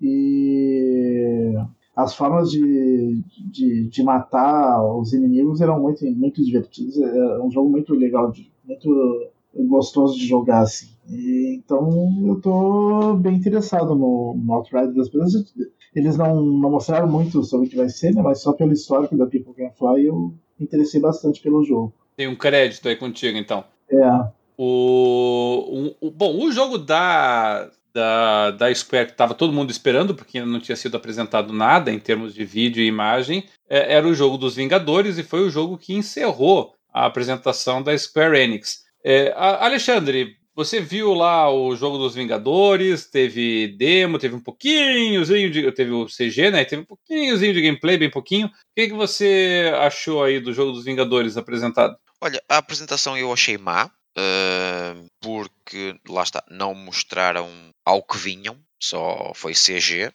E 0.00 1.54
as 1.94 2.14
formas 2.14 2.50
de, 2.50 3.22
de, 3.50 3.88
de, 3.88 4.02
matar 4.02 4.84
os 4.98 5.12
inimigos 5.12 5.60
eram 5.60 5.80
muito, 5.80 6.04
muito 6.12 6.44
divertidas. 6.44 6.96
É 6.96 7.38
um 7.40 7.50
jogo 7.50 7.68
muito 7.68 7.94
legal, 7.94 8.32
muito 8.64 9.28
gostoso 9.62 10.18
de 10.18 10.26
jogar 10.26 10.60
assim. 10.60 10.88
E, 11.08 11.56
então 11.56 12.24
eu 12.26 12.40
tô 12.40 13.14
bem 13.14 13.36
interessado 13.36 13.94
no, 13.94 14.34
no 14.36 14.54
Outrider 14.54 14.94
das 14.94 15.08
pessoas. 15.08 15.54
Eles 15.94 16.16
não, 16.16 16.42
não 16.42 16.70
mostraram 16.70 17.06
muito 17.06 17.42
sobre 17.44 17.66
o 17.66 17.70
que 17.70 17.76
vai 17.76 17.88
ser, 17.88 18.14
né? 18.14 18.22
Mas 18.22 18.40
só 18.40 18.52
pelo 18.52 18.72
histórico 18.72 19.16
da 19.16 19.26
People 19.26 19.54
Can 19.54 19.70
Fly 19.70 20.06
eu 20.06 20.34
me 20.58 20.66
interessei 20.66 21.00
bastante 21.00 21.40
pelo 21.40 21.64
jogo. 21.64 21.92
Tem 22.16 22.26
um 22.26 22.36
crédito 22.36 22.88
aí 22.88 22.96
contigo, 22.96 23.36
então. 23.38 23.64
É. 23.88 24.28
O, 24.56 25.94
o, 26.00 26.08
o 26.08 26.10
bom, 26.10 26.44
o 26.44 26.52
jogo 26.52 26.78
da, 26.78 27.70
da, 27.92 28.50
da 28.52 28.74
Square 28.74 29.06
que 29.06 29.12
estava 29.12 29.34
todo 29.34 29.52
mundo 29.52 29.70
esperando, 29.70 30.14
porque 30.14 30.44
não 30.44 30.60
tinha 30.60 30.76
sido 30.76 30.96
apresentado 30.96 31.52
nada 31.52 31.92
em 31.92 31.98
termos 31.98 32.34
de 32.34 32.44
vídeo 32.44 32.82
e 32.82 32.86
imagem, 32.86 33.44
é, 33.68 33.94
era 33.94 34.06
o 34.06 34.14
jogo 34.14 34.36
dos 34.36 34.56
Vingadores 34.56 35.18
e 35.18 35.22
foi 35.22 35.40
o 35.44 35.50
jogo 35.50 35.78
que 35.78 35.94
encerrou 35.94 36.72
a 36.92 37.06
apresentação 37.06 37.82
da 37.82 37.96
Square 37.96 38.38
Enix. 38.38 38.83
É, 39.04 39.32
Alexandre, 39.36 40.36
você 40.56 40.80
viu 40.80 41.12
lá 41.12 41.50
o 41.50 41.74
jogo 41.74 41.98
dos 41.98 42.14
Vingadores, 42.14 43.06
teve 43.10 43.68
demo, 43.76 44.18
teve 44.18 44.36
um 44.36 44.40
pouquinhozinho 44.40 45.50
de. 45.50 45.70
Teve 45.72 45.90
o 45.90 46.06
CG, 46.06 46.50
né? 46.50 46.64
Teve 46.64 46.82
um 46.82 46.86
pouquinhozinho 46.86 47.52
de 47.52 47.60
gameplay, 47.60 47.98
bem 47.98 48.10
pouquinho. 48.10 48.46
O 48.46 48.50
que, 48.74 48.86
que 48.86 48.94
você 48.94 49.72
achou 49.80 50.22
aí 50.22 50.40
do 50.40 50.52
jogo 50.52 50.72
dos 50.72 50.84
Vingadores 50.84 51.36
apresentado? 51.36 51.96
Olha, 52.20 52.40
a 52.48 52.58
apresentação 52.58 53.18
eu 53.18 53.32
achei 53.32 53.58
má. 53.58 53.90
Uh, 54.16 55.08
porque 55.20 55.96
lá 56.08 56.22
está, 56.22 56.40
não 56.48 56.72
mostraram 56.72 57.50
ao 57.84 58.00
que 58.00 58.16
vinham, 58.16 58.56
só 58.80 59.32
foi 59.34 59.54
CG. 59.54 60.12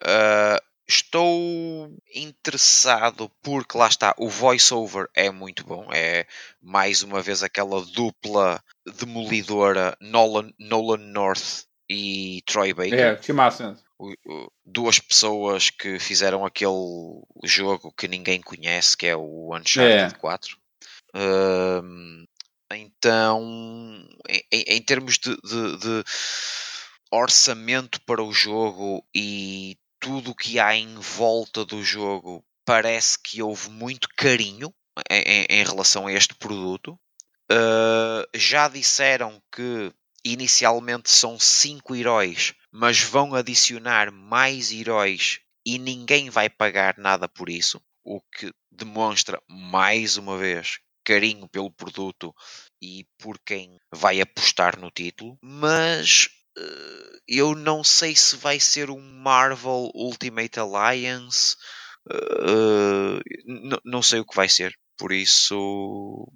Uh, 0.00 0.73
estou 0.86 1.96
interessado 2.14 3.30
porque 3.42 3.76
lá 3.76 3.88
está, 3.88 4.14
o 4.18 4.28
voiceover 4.28 5.08
é 5.14 5.30
muito 5.30 5.64
bom, 5.64 5.88
é 5.92 6.26
mais 6.60 7.02
uma 7.02 7.22
vez 7.22 7.42
aquela 7.42 7.84
dupla 7.84 8.62
demolidora 8.98 9.96
Nolan, 10.00 10.52
Nolan 10.58 10.98
North 10.98 11.64
e 11.88 12.42
Troy 12.46 12.72
Baker. 12.72 12.98
É, 12.98 13.16
que 13.16 13.32
massa. 13.32 13.78
Duas 14.64 14.98
pessoas 14.98 15.70
que 15.70 15.98
fizeram 15.98 16.44
aquele 16.44 17.22
jogo 17.44 17.92
que 17.92 18.08
ninguém 18.08 18.40
conhece, 18.40 18.96
que 18.96 19.06
é 19.06 19.16
o 19.16 19.54
Uncharted 19.54 20.14
é. 20.14 20.18
4. 20.18 20.56
Uh, 21.16 22.26
então, 22.72 23.40
em, 24.28 24.64
em 24.66 24.82
termos 24.82 25.18
de, 25.18 25.36
de, 25.36 25.76
de, 25.78 26.04
orçamento 27.10 28.00
para 28.00 28.22
o 28.22 28.32
jogo 28.32 29.06
e 29.14 29.78
tudo 30.04 30.32
o 30.32 30.34
que 30.34 30.60
há 30.60 30.76
em 30.76 30.96
volta 30.96 31.64
do 31.64 31.82
jogo, 31.82 32.44
parece 32.62 33.18
que 33.18 33.40
houve 33.40 33.70
muito 33.70 34.06
carinho 34.14 34.70
em, 35.10 35.46
em 35.48 35.64
relação 35.64 36.06
a 36.06 36.12
este 36.12 36.34
produto. 36.34 37.00
Uh, 37.50 38.28
já 38.34 38.68
disseram 38.68 39.42
que 39.50 39.90
inicialmente 40.22 41.10
são 41.10 41.40
cinco 41.40 41.96
heróis, 41.96 42.52
mas 42.70 43.00
vão 43.00 43.34
adicionar 43.34 44.12
mais 44.12 44.70
heróis 44.70 45.40
e 45.64 45.78
ninguém 45.78 46.28
vai 46.28 46.50
pagar 46.50 46.98
nada 46.98 47.26
por 47.26 47.48
isso, 47.48 47.80
o 48.04 48.20
que 48.20 48.52
demonstra 48.70 49.42
mais 49.48 50.18
uma 50.18 50.36
vez 50.36 50.80
carinho 51.02 51.48
pelo 51.48 51.70
produto 51.70 52.34
e 52.80 53.06
por 53.18 53.38
quem 53.38 53.78
vai 53.90 54.20
apostar 54.20 54.78
no 54.78 54.90
título, 54.90 55.38
mas 55.40 56.28
eu 57.26 57.54
não 57.54 57.82
sei 57.82 58.14
se 58.14 58.36
vai 58.36 58.60
ser 58.60 58.90
um 58.90 59.00
Marvel 59.00 59.90
Ultimate 59.94 60.58
Alliance, 60.58 61.56
uh, 62.10 63.80
não 63.84 64.02
sei 64.02 64.20
o 64.20 64.26
que 64.26 64.36
vai 64.36 64.48
ser, 64.48 64.74
por 64.96 65.12
isso 65.12 66.28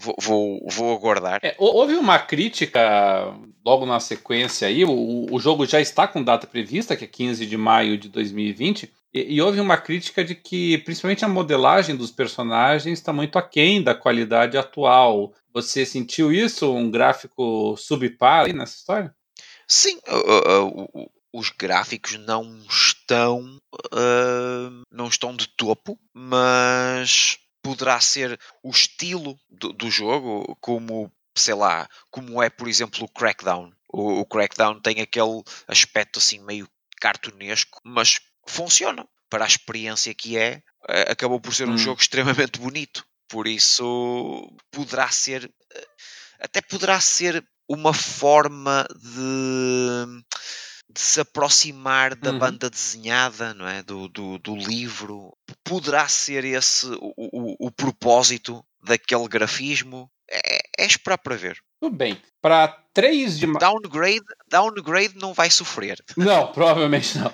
vou, 0.00 0.14
vou, 0.20 0.66
vou 0.70 0.96
aguardar. 0.96 1.40
É, 1.42 1.54
houve 1.58 1.94
uma 1.94 2.18
crítica 2.18 3.34
logo 3.64 3.84
na 3.86 4.00
sequência 4.00 4.66
aí, 4.66 4.84
o, 4.84 5.26
o 5.30 5.38
jogo 5.38 5.66
já 5.66 5.80
está 5.80 6.08
com 6.08 6.22
data 6.22 6.46
prevista, 6.46 6.96
que 6.96 7.04
é 7.04 7.08
15 7.08 7.46
de 7.46 7.56
maio 7.56 7.98
de 7.98 8.08
2020. 8.08 8.90
E, 9.12 9.34
e, 9.34 9.42
houve 9.42 9.60
uma 9.60 9.76
crítica 9.76 10.24
de 10.24 10.34
que, 10.34 10.78
principalmente, 10.78 11.24
a 11.24 11.28
modelagem 11.28 11.96
dos 11.96 12.10
personagens 12.10 12.98
está 12.98 13.12
muito 13.12 13.38
aquém 13.38 13.82
da 13.82 13.94
qualidade 13.94 14.56
atual. 14.56 15.32
Você 15.52 15.84
sentiu 15.84 16.32
isso? 16.32 16.72
Um 16.72 16.90
gráfico 16.90 17.76
subpar 17.76 18.46
aí 18.46 18.52
nessa 18.52 18.76
história? 18.76 19.14
Sim, 19.72 20.00
uh, 20.08 20.88
uh, 21.00 21.10
os 21.32 21.50
gráficos 21.50 22.14
não 22.14 22.60
estão 22.68 23.56
não 24.90 25.06
estão 25.06 25.34
de 25.36 25.46
topo, 25.46 25.96
mas 26.12 27.38
poderá 27.62 28.00
ser 28.00 28.38
o 28.64 28.70
estilo 28.70 29.38
do, 29.48 29.72
do, 29.72 29.88
jogo, 29.88 30.56
como 30.60 31.10
sei 31.36 31.54
lá, 31.54 31.88
como 32.10 32.42
é 32.42 32.50
por 32.50 32.66
exemplo 32.66 33.04
o 33.04 33.08
Crackdown. 33.08 33.72
O, 33.92 34.20
o 34.20 34.26
Crackdown 34.26 34.80
tem 34.80 35.00
aquele 35.00 35.40
aspecto 35.68 36.18
assim 36.18 36.40
meio 36.40 36.68
cartunesco, 37.00 37.80
mas 37.84 38.20
funciona. 38.48 39.06
Para 39.28 39.44
a 39.44 39.48
experiência 39.48 40.12
que 40.12 40.36
é, 40.36 40.60
acabou 41.08 41.40
por 41.40 41.54
ser 41.54 41.68
um 41.68 41.74
hum. 41.74 41.78
jogo 41.78 42.00
extremamente 42.00 42.58
bonito. 42.58 43.06
Por 43.28 43.46
isso, 43.46 44.52
poderá 44.72 45.08
ser. 45.10 45.48
Eh, 45.72 45.88
até 46.40 46.60
poderá 46.60 47.00
ser 47.00 47.46
uma 47.70 47.94
forma 47.94 48.84
de, 49.00 50.24
de 50.92 51.00
se 51.00 51.20
aproximar 51.20 52.16
da 52.16 52.32
uhum. 52.32 52.38
banda 52.40 52.68
desenhada, 52.68 53.54
não 53.54 53.68
é? 53.68 53.80
Do, 53.80 54.08
do, 54.08 54.38
do, 54.38 54.56
livro. 54.56 55.32
Poderá 55.62 56.08
ser 56.08 56.44
esse 56.44 56.86
o, 56.86 57.14
o, 57.16 57.66
o 57.68 57.70
propósito 57.70 58.64
daquele 58.82 59.28
grafismo. 59.28 60.10
É, 60.28 60.58
é 60.80 60.86
esperar 60.86 61.18
para 61.18 61.36
ver. 61.36 61.58
Tudo 61.80 61.96
bem. 61.96 62.20
Para 62.42 62.68
3 62.92 63.38
de 63.38 63.46
Downgrade, 63.46 64.24
downgrade 64.48 65.14
não 65.16 65.32
vai 65.32 65.48
sofrer. 65.48 66.02
Não, 66.16 66.48
provavelmente 66.52 67.18
não. 67.18 67.32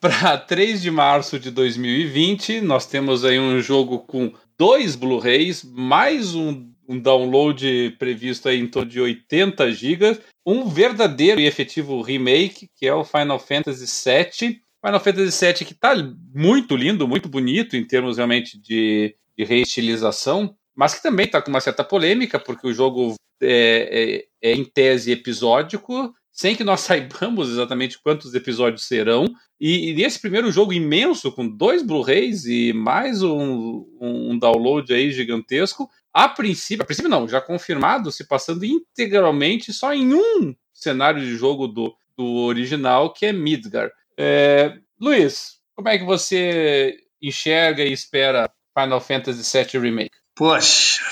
Para 0.00 0.38
3 0.38 0.80
de 0.80 0.90
março 0.90 1.40
de 1.40 1.50
2020, 1.50 2.60
nós 2.60 2.86
temos 2.86 3.24
aí 3.24 3.38
um 3.38 3.60
jogo 3.60 4.00
com 4.00 4.32
dois 4.56 4.94
Blu-rays, 4.94 5.64
mais 5.64 6.34
um, 6.34 6.71
um, 6.88 6.98
download 6.98 7.96
previsto 7.98 8.48
aí 8.48 8.58
em 8.58 8.66
torno 8.66 8.90
de 8.90 9.00
80 9.00 9.70
GB, 9.72 10.20
um 10.44 10.68
verdadeiro 10.68 11.40
e 11.40 11.46
efetivo 11.46 12.02
remake, 12.02 12.68
que 12.76 12.86
é 12.86 12.94
o 12.94 13.04
Final 13.04 13.38
Fantasy 13.38 13.86
VII. 13.86 14.60
Final 14.84 15.00
Fantasy 15.00 15.46
VII 15.46 15.54
que 15.66 15.72
está 15.72 15.94
muito 16.34 16.74
lindo, 16.76 17.06
muito 17.06 17.28
bonito 17.28 17.76
em 17.76 17.86
termos 17.86 18.16
realmente 18.16 18.60
de, 18.60 19.14
de 19.38 19.44
reestilização, 19.44 20.56
mas 20.74 20.94
que 20.94 21.02
também 21.02 21.26
está 21.26 21.40
com 21.40 21.50
uma 21.50 21.60
certa 21.60 21.84
polêmica, 21.84 22.40
porque 22.40 22.66
o 22.66 22.72
jogo 22.74 23.14
é, 23.40 24.24
é, 24.42 24.50
é 24.50 24.54
em 24.54 24.64
tese 24.64 25.12
episódico, 25.12 26.12
sem 26.32 26.56
que 26.56 26.64
nós 26.64 26.80
saibamos 26.82 27.50
exatamente 27.50 28.00
quantos 28.02 28.34
episódios 28.34 28.86
serão. 28.86 29.26
E, 29.60 29.92
e 29.92 30.02
esse 30.02 30.20
primeiro 30.20 30.50
jogo 30.50 30.72
imenso, 30.72 31.30
com 31.30 31.46
dois 31.46 31.82
Blu-rays 31.82 32.46
e 32.46 32.72
mais 32.72 33.22
um, 33.22 33.86
um, 34.00 34.38
download 34.38 34.92
aí 34.92 35.12
gigantesco, 35.12 35.88
a 36.12 36.28
princípio, 36.28 36.82
a 36.82 36.86
princípio 36.86 37.10
não, 37.10 37.26
já 37.26 37.40
confirmado, 37.40 38.12
se 38.12 38.24
passando 38.24 38.64
integralmente 38.64 39.72
só 39.72 39.94
em 39.94 40.14
um 40.14 40.54
cenário 40.72 41.20
de 41.20 41.36
jogo 41.36 41.66
do, 41.66 41.94
do 42.16 42.24
original, 42.24 43.12
que 43.12 43.26
é 43.26 43.32
Midgar. 43.32 43.90
É, 44.18 44.76
Luiz, 45.00 45.58
como 45.74 45.88
é 45.88 45.98
que 45.98 46.04
você 46.04 46.96
enxerga 47.20 47.82
e 47.82 47.92
espera 47.92 48.50
Final 48.78 49.00
Fantasy 49.00 49.42
VII 49.58 49.80
Remake? 49.80 50.10
Poxa, 50.34 51.02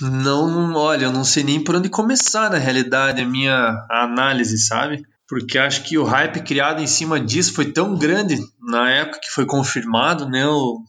não, 0.00 0.74
olha, 0.74 1.04
eu 1.04 1.12
não 1.12 1.24
sei 1.24 1.44
nem 1.44 1.62
por 1.62 1.76
onde 1.76 1.88
começar 1.88 2.50
na 2.50 2.58
realidade 2.58 3.20
a 3.20 3.26
minha 3.26 3.86
análise, 3.90 4.58
sabe? 4.58 5.02
Porque 5.28 5.58
acho 5.58 5.84
que 5.84 5.98
o 5.98 6.04
hype 6.04 6.42
criado 6.42 6.80
em 6.80 6.86
cima 6.86 7.20
disso 7.20 7.54
foi 7.54 7.72
tão 7.72 7.96
grande 7.96 8.38
na 8.60 8.90
época 8.90 9.20
que 9.22 9.30
foi 9.30 9.46
confirmado, 9.46 10.28
né, 10.28 10.46
o, 10.46 10.80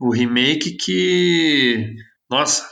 o 0.00 0.10
remake 0.10 0.76
que, 0.76 1.94
nossa, 2.28 2.68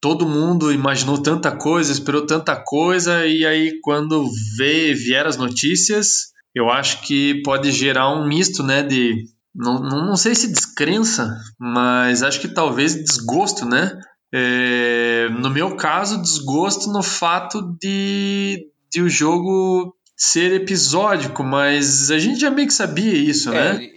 todo 0.00 0.28
mundo 0.28 0.72
imaginou 0.72 1.20
tanta 1.20 1.50
coisa, 1.50 1.92
esperou 1.92 2.26
tanta 2.26 2.56
coisa 2.56 3.26
e 3.26 3.44
aí 3.44 3.80
quando 3.82 4.28
vê, 4.56 4.94
vieram 4.94 5.28
as 5.28 5.36
notícias, 5.36 6.32
eu 6.54 6.70
acho 6.70 7.02
que 7.02 7.42
pode 7.42 7.70
gerar 7.72 8.10
um 8.10 8.26
misto, 8.26 8.62
né, 8.62 8.82
de 8.82 9.24
não, 9.54 9.80
não, 9.80 10.16
sei 10.16 10.34
se 10.34 10.52
descrença, 10.52 11.36
mas 11.58 12.22
acho 12.22 12.40
que 12.40 12.48
talvez 12.48 12.94
desgosto, 12.94 13.64
né? 13.64 13.98
É, 14.32 15.28
no 15.30 15.50
meu 15.50 15.74
caso, 15.74 16.22
desgosto 16.22 16.92
no 16.92 17.02
fato 17.02 17.76
de, 17.80 18.70
de 18.92 19.02
o 19.02 19.08
jogo 19.08 19.96
ser 20.16 20.52
episódico, 20.52 21.42
mas 21.42 22.10
a 22.10 22.18
gente 22.18 22.38
já 22.38 22.50
meio 22.50 22.68
que 22.68 22.74
sabia 22.74 23.12
isso, 23.12 23.52
é, 23.52 23.74
né? 23.74 23.90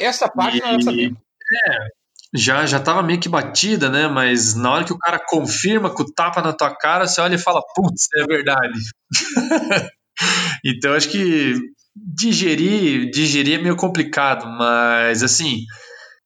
Essa 0.00 0.28
parte 0.28 0.58
e, 0.58 0.60
não 0.60 0.80
sabia. 0.80 1.08
É, 1.08 1.97
já, 2.34 2.66
já 2.66 2.78
tava 2.78 3.02
meio 3.02 3.20
que 3.20 3.28
batida, 3.28 3.88
né? 3.88 4.08
Mas 4.08 4.54
na 4.54 4.72
hora 4.72 4.84
que 4.84 4.92
o 4.92 4.98
cara 4.98 5.18
confirma 5.18 5.90
com 5.90 6.02
o 6.02 6.12
tapa 6.12 6.42
na 6.42 6.52
tua 6.52 6.74
cara, 6.74 7.06
você 7.06 7.20
olha 7.20 7.36
e 7.36 7.38
fala, 7.38 7.60
putz, 7.74 8.06
é 8.16 8.24
verdade. 8.26 8.78
então 10.64 10.94
acho 10.94 11.08
que 11.08 11.54
digerir, 11.96 13.10
digerir 13.10 13.58
é 13.58 13.62
meio 13.62 13.76
complicado, 13.76 14.46
mas 14.46 15.22
assim, 15.22 15.60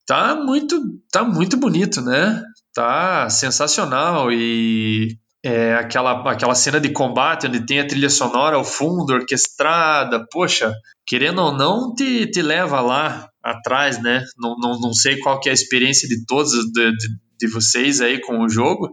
tá 0.07 0.35
muito, 0.35 0.81
tá 1.11 1.25
muito 1.25 1.57
bonito, 1.57 2.03
né? 2.03 2.43
Tá 2.75 3.29
sensacional 3.31 4.33
e 4.33 5.17
é, 5.45 5.75
aquela, 5.75 6.31
aquela 6.31 6.55
cena 6.55 6.81
de 6.81 6.91
combate 6.91 7.47
onde 7.47 7.65
tem 7.67 7.81
a 7.81 7.87
trilha 7.87 8.11
sonora 8.11 8.57
ao 8.57 8.65
fundo, 8.65 9.13
orquestrada, 9.13 10.27
poxa, 10.31 10.73
querendo 11.07 11.43
ou 11.43 11.53
não, 11.53 11.95
te, 11.95 12.27
te 12.27 12.43
leva 12.43 12.81
lá 12.81 13.29
atrás, 13.43 14.01
né? 14.03 14.25
Não, 14.39 14.57
não, 14.59 14.79
não 14.81 14.93
sei 14.93 15.19
qual 15.19 15.41
que 15.41 15.49
é 15.49 15.53
a 15.53 15.55
experiência 15.55 16.09
de 16.09 16.25
todos 16.27 16.53
de, 16.53 16.93
de, 16.93 17.09
de 17.41 17.49
vocês 17.49 18.01
aí 18.01 18.21
com 18.21 18.41
o 18.41 18.49
jogo, 18.49 18.93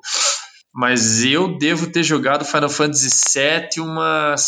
mas 0.74 1.24
eu 1.24 1.58
devo 1.58 1.92
ter 1.92 2.04
jogado 2.04 2.46
Final 2.46 2.70
Fantasy 2.70 3.10
VII 3.38 3.84
umas, 3.84 4.42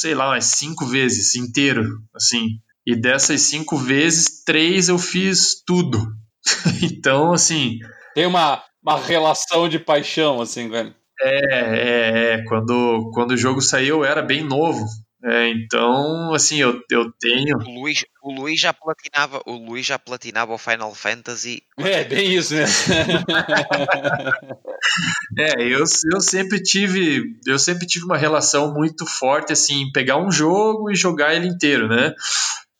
sei 0.00 0.14
lá, 0.14 0.28
umas 0.28 0.44
cinco 0.46 0.84
vezes 0.86 1.34
inteiro, 1.34 1.84
assim. 2.14 2.60
E 2.86 2.94
dessas 2.94 3.40
cinco 3.42 3.76
vezes, 3.76 4.44
três 4.44 4.88
eu 4.88 4.98
fiz 4.98 5.62
tudo. 5.66 6.06
então, 6.82 7.32
assim. 7.32 7.78
Tem 8.14 8.26
uma, 8.26 8.62
uma 8.82 8.98
relação 8.98 9.68
de 9.68 9.78
paixão, 9.78 10.40
assim, 10.40 10.68
velho. 10.68 10.94
É, 11.20 11.54
é, 11.54 12.34
é. 12.34 12.44
Quando, 12.44 13.10
quando 13.12 13.32
o 13.32 13.36
jogo 13.36 13.60
saiu, 13.60 13.98
eu 13.98 14.04
era 14.04 14.22
bem 14.22 14.42
novo. 14.42 14.84
É, 15.28 15.48
então, 15.48 16.32
assim, 16.32 16.58
eu, 16.58 16.80
eu 16.88 17.10
tenho. 17.18 17.58
O 17.58 17.80
Luiz, 17.80 18.04
o 18.22 18.32
Luiz 18.32 18.60
já 18.60 18.72
platinava, 18.72 19.42
o 19.44 19.56
Luiz 19.56 19.84
já 19.84 19.98
platinava 19.98 20.54
o 20.54 20.58
Final 20.58 20.94
Fantasy. 20.94 21.64
É, 21.78 22.04
bem 22.04 22.32
isso, 22.32 22.54
né? 22.54 22.64
é, 25.36 25.64
eu, 25.64 25.82
eu 26.12 26.20
sempre 26.20 26.62
tive, 26.62 27.24
eu 27.44 27.58
sempre 27.58 27.88
tive 27.88 28.04
uma 28.04 28.16
relação 28.16 28.72
muito 28.72 29.04
forte 29.04 29.52
assim, 29.52 29.82
em 29.82 29.90
pegar 29.90 30.16
um 30.16 30.30
jogo 30.30 30.92
e 30.92 30.94
jogar 30.94 31.34
ele 31.34 31.48
inteiro, 31.48 31.88
né? 31.88 32.14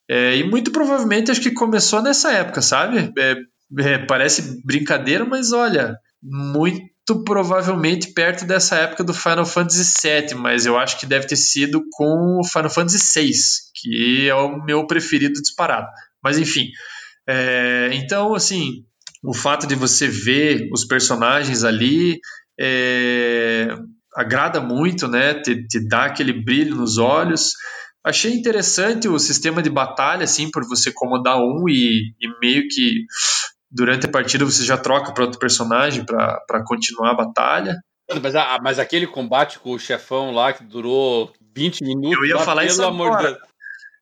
É, 0.09 0.37
e 0.37 0.49
muito 0.49 0.71
provavelmente 0.71 1.33
acho 1.33 1.41
que 1.41 1.51
começou 1.51 2.01
nessa 2.01 2.31
época, 2.31 2.63
sabe? 2.63 3.13
É, 3.19 3.37
é, 3.81 3.99
parece 3.99 4.63
brincadeira, 4.65 5.25
mas 5.25 5.51
olha, 5.51 5.99
muito 6.23 6.81
provavelmente 7.23 8.13
perto 8.13 8.45
dessa 8.45 8.77
época 8.77 9.05
do 9.05 9.15
Final 9.15 9.47
Fantasy 9.47 9.85
VII, 10.03 10.35
mas 10.35 10.67
eu 10.67 10.77
acho 10.77 10.99
que 10.99 11.07
deve 11.07 11.27
ter 11.27 11.37
sido 11.37 11.83
com 11.93 12.41
o 12.41 12.45
Final 12.45 12.71
Fantasy 12.71 12.99
VI, 13.21 13.31
que 13.75 14.29
é 14.29 14.35
o 14.35 14.63
meu 14.65 14.87
preferido 14.87 15.41
disparado. 15.41 15.87
Mas 16.23 16.39
enfim, 16.39 16.69
é, 17.29 17.91
então 17.93 18.35
assim, 18.35 18.85
o 19.23 19.33
fato 19.33 19.67
de 19.67 19.75
você 19.75 20.09
ver 20.09 20.69
os 20.73 20.85
personagens 20.85 21.63
ali 21.63 22.19
é, 22.59 23.69
agrada 24.17 24.61
muito, 24.61 25.07
né? 25.07 25.35
Te, 25.35 25.67
te 25.67 25.87
dá 25.87 26.07
aquele 26.07 26.33
brilho 26.33 26.75
nos 26.75 26.99
olhos. 26.99 27.53
Achei 28.05 28.33
interessante 28.33 29.09
o 29.09 29.19
sistema 29.19 29.63
de 29.63 29.69
batalha, 29.69 30.25
assim, 30.25 30.51
por 30.51 30.67
você 30.67 30.93
comandar 30.93 31.39
um 31.39 31.69
e, 31.69 32.15
e 32.21 32.41
meio 32.41 32.67
que 32.69 33.05
durante 33.71 34.07
a 34.07 34.11
partida 34.11 34.45
você 34.45 34.65
já 34.65 34.77
troca 34.77 35.13
para 35.13 35.25
outro 35.25 35.39
personagem 35.39 36.05
para 36.05 36.65
continuar 36.65 37.11
a 37.11 37.17
batalha. 37.17 37.77
Mas, 38.23 38.35
mas 38.63 38.79
aquele 38.79 39.07
combate 39.07 39.59
com 39.59 39.73
o 39.73 39.79
chefão 39.79 40.31
lá 40.31 40.53
que 40.53 40.63
durou 40.63 41.33
20 41.55 41.85
minutos. 41.85 42.19
Eu 42.19 42.25
ia 42.25 42.39
falar 42.39 42.65
isso 42.65 42.85
agora. 42.85 43.33
De... 43.33 43.39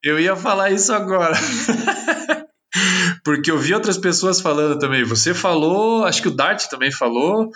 Eu 0.03 0.21
ia 0.21 0.37
falar 0.37 0.71
isso 0.71 0.93
agora. 0.93 1.35
Porque 3.25 3.51
eu 3.51 3.59
vi 3.59 3.75
outras 3.75 3.97
pessoas 3.97 4.41
falando 4.41 4.79
também. 4.79 5.05
Você 5.05 5.33
falou, 5.33 6.05
acho 6.05 6.21
que 6.21 6.29
o 6.29 6.35
Dart 6.35 6.67
também 6.69 6.91
falou. 6.91 7.49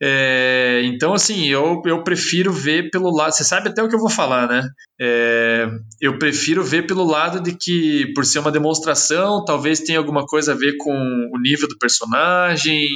É, 0.00 0.82
então, 0.84 1.14
assim, 1.14 1.46
eu, 1.48 1.80
eu 1.84 2.02
prefiro 2.02 2.52
ver 2.52 2.90
pelo 2.90 3.14
lado. 3.14 3.32
Você 3.32 3.44
sabe 3.44 3.68
até 3.68 3.82
o 3.82 3.88
que 3.88 3.94
eu 3.94 4.00
vou 4.00 4.10
falar, 4.10 4.48
né? 4.48 4.68
É, 5.00 5.68
eu 6.00 6.18
prefiro 6.18 6.62
ver 6.62 6.86
pelo 6.86 7.04
lado 7.04 7.40
de 7.40 7.56
que, 7.56 8.12
por 8.14 8.24
ser 8.24 8.38
uma 8.38 8.52
demonstração, 8.52 9.44
talvez 9.44 9.80
tenha 9.80 9.98
alguma 9.98 10.24
coisa 10.24 10.52
a 10.52 10.56
ver 10.56 10.76
com 10.78 10.92
o 10.92 11.38
nível 11.38 11.68
do 11.68 11.78
personagem. 11.78 12.86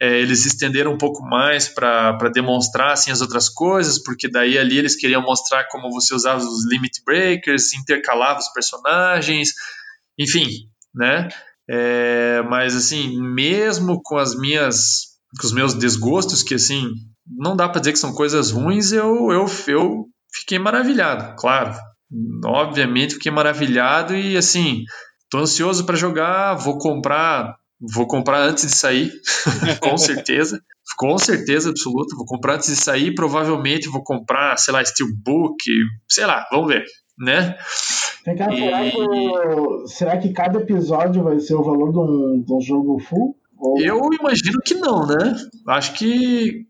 É, 0.00 0.20
eles 0.20 0.46
estenderam 0.46 0.92
um 0.92 0.98
pouco 0.98 1.24
mais 1.24 1.68
para 1.68 2.30
demonstrar 2.32 2.92
assim, 2.92 3.10
as 3.10 3.20
outras 3.20 3.48
coisas, 3.48 4.00
porque 4.00 4.28
daí 4.28 4.56
ali 4.56 4.78
eles 4.78 4.94
queriam 4.94 5.20
mostrar 5.20 5.66
como 5.68 5.90
você 5.90 6.14
usava 6.14 6.40
os 6.40 6.64
limit 6.70 7.02
breakers, 7.04 7.74
intercalava 7.74 8.38
os 8.38 8.48
personagens, 8.52 9.52
enfim, 10.16 10.68
né? 10.94 11.28
É, 11.68 12.42
mas 12.48 12.74
assim, 12.74 13.20
mesmo 13.20 14.00
com 14.02 14.16
as 14.16 14.34
minhas, 14.34 15.18
com 15.38 15.46
os 15.46 15.52
meus 15.52 15.74
desgostos, 15.74 16.42
que 16.42 16.54
assim, 16.54 16.90
não 17.26 17.54
dá 17.54 17.68
para 17.68 17.80
dizer 17.80 17.92
que 17.92 17.98
são 17.98 18.14
coisas 18.14 18.50
ruins, 18.50 18.92
eu, 18.92 19.30
eu, 19.30 19.46
eu 19.66 20.06
fiquei 20.32 20.58
maravilhado, 20.58 21.36
claro. 21.36 21.74
Obviamente 22.44 23.14
fiquei 23.14 23.30
maravilhado 23.30 24.16
e 24.16 24.36
assim, 24.36 24.82
tô 25.28 25.38
ansioso 25.38 25.84
para 25.84 25.94
jogar, 25.94 26.54
vou 26.54 26.78
comprar, 26.78 27.54
vou 27.94 28.06
comprar 28.06 28.40
antes 28.40 28.66
de 28.66 28.74
sair, 28.74 29.12
com 29.80 29.96
certeza. 29.98 30.60
Com 30.96 31.18
certeza 31.18 31.68
absoluta, 31.68 32.16
vou 32.16 32.24
comprar 32.24 32.54
antes 32.54 32.68
de 32.68 32.76
sair, 32.76 33.14
provavelmente 33.14 33.90
vou 33.90 34.02
comprar, 34.02 34.56
sei 34.56 34.72
lá, 34.72 34.82
Steelbook, 34.82 35.62
sei 36.08 36.24
lá, 36.24 36.48
vamos 36.50 36.68
ver 36.68 36.86
né? 37.18 37.56
Cá, 38.36 38.52
e... 38.52 38.58
será, 38.58 38.90
que, 38.90 39.88
será 39.88 40.16
que 40.18 40.32
cada 40.32 40.58
episódio 40.60 41.22
vai 41.22 41.40
ser 41.40 41.54
o 41.54 41.62
valor 41.62 41.92
de 41.92 41.98
um, 41.98 42.42
de 42.42 42.52
um 42.52 42.60
jogo 42.60 42.98
full? 42.98 43.34
Ou... 43.58 43.80
Eu 43.80 44.00
imagino 44.12 44.60
que 44.64 44.74
não, 44.74 45.06
né? 45.06 45.36
Acho 45.68 45.94
que. 45.94 46.66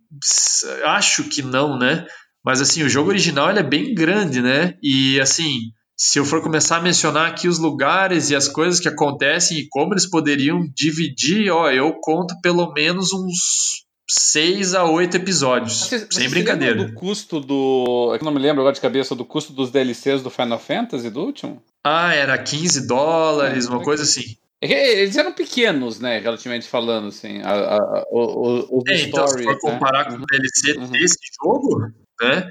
Acho 0.85 1.25
que 1.25 1.43
não, 1.43 1.79
né? 1.79 2.07
Mas 2.45 2.61
assim, 2.61 2.83
o 2.83 2.89
jogo 2.89 3.11
original 3.11 3.51
ele 3.51 3.59
é 3.59 3.65
bem 3.65 3.95
grande, 3.95 4.41
né? 4.41 4.75
E 4.83 5.21
assim, 5.21 5.59
se 5.97 6.19
eu 6.19 6.25
for 6.25 6.41
começar 6.41 6.77
a 6.77 6.83
mencionar 6.83 7.29
aqui 7.29 7.49
os 7.49 7.59
lugares 7.59 8.31
e 8.31 8.37
as 8.37 8.49
coisas 8.49 8.81
que 8.81 8.89
acontecem 8.89 9.59
e 9.59 9.69
como 9.69 9.93
eles 9.93 10.09
poderiam 10.09 10.61
dividir, 10.75 11.51
ó, 11.51 11.71
eu 11.71 11.93
conto 12.01 12.41
pelo 12.41 12.73
menos 12.73 13.13
uns 13.13 13.85
seis 14.09 14.75
a 14.75 14.85
oito 14.85 15.17
episódios. 15.17 15.81
Você, 15.81 15.99
sem 15.99 16.09
você 16.11 16.29
brincadeira. 16.29 16.85
do 16.85 16.95
custo 16.95 17.41
do. 17.41 18.17
Eu 18.19 18.25
não 18.25 18.33
me 18.33 18.39
lembro 18.39 18.61
agora 18.61 18.75
de 18.75 18.81
cabeça 18.81 19.15
do 19.15 19.25
custo 19.25 19.53
dos 19.53 19.71
DLCs 19.71 20.23
do 20.23 20.31
Final 20.31 20.59
Fantasy 20.59 21.11
do 21.11 21.21
último? 21.21 21.63
Ah, 21.85 22.15
era 22.15 22.37
15 22.39 22.87
dólares, 22.87 23.67
é, 23.67 23.71
uma 23.71 23.83
coisa 23.83 24.03
assim. 24.03 24.37
É 24.61 25.01
eles 25.03 25.17
eram 25.17 25.33
pequenos, 25.33 26.01
né? 26.01 26.19
Relativamente 26.19 26.67
falando, 26.67 27.09
assim. 27.09 27.41
A, 27.43 27.51
a, 27.51 27.77
a, 27.77 28.05
o, 28.11 28.79
o 28.79 28.83
é, 28.89 29.03
então, 29.03 29.27
se 29.29 29.43
for 29.43 29.59
comparar 29.61 30.11
né? 30.11 30.17
com 30.17 30.23
o 30.23 30.27
DLC 30.27 30.79
uhum. 30.79 30.91
desse 30.91 31.19
jogo, 31.41 31.81
né? 32.21 32.49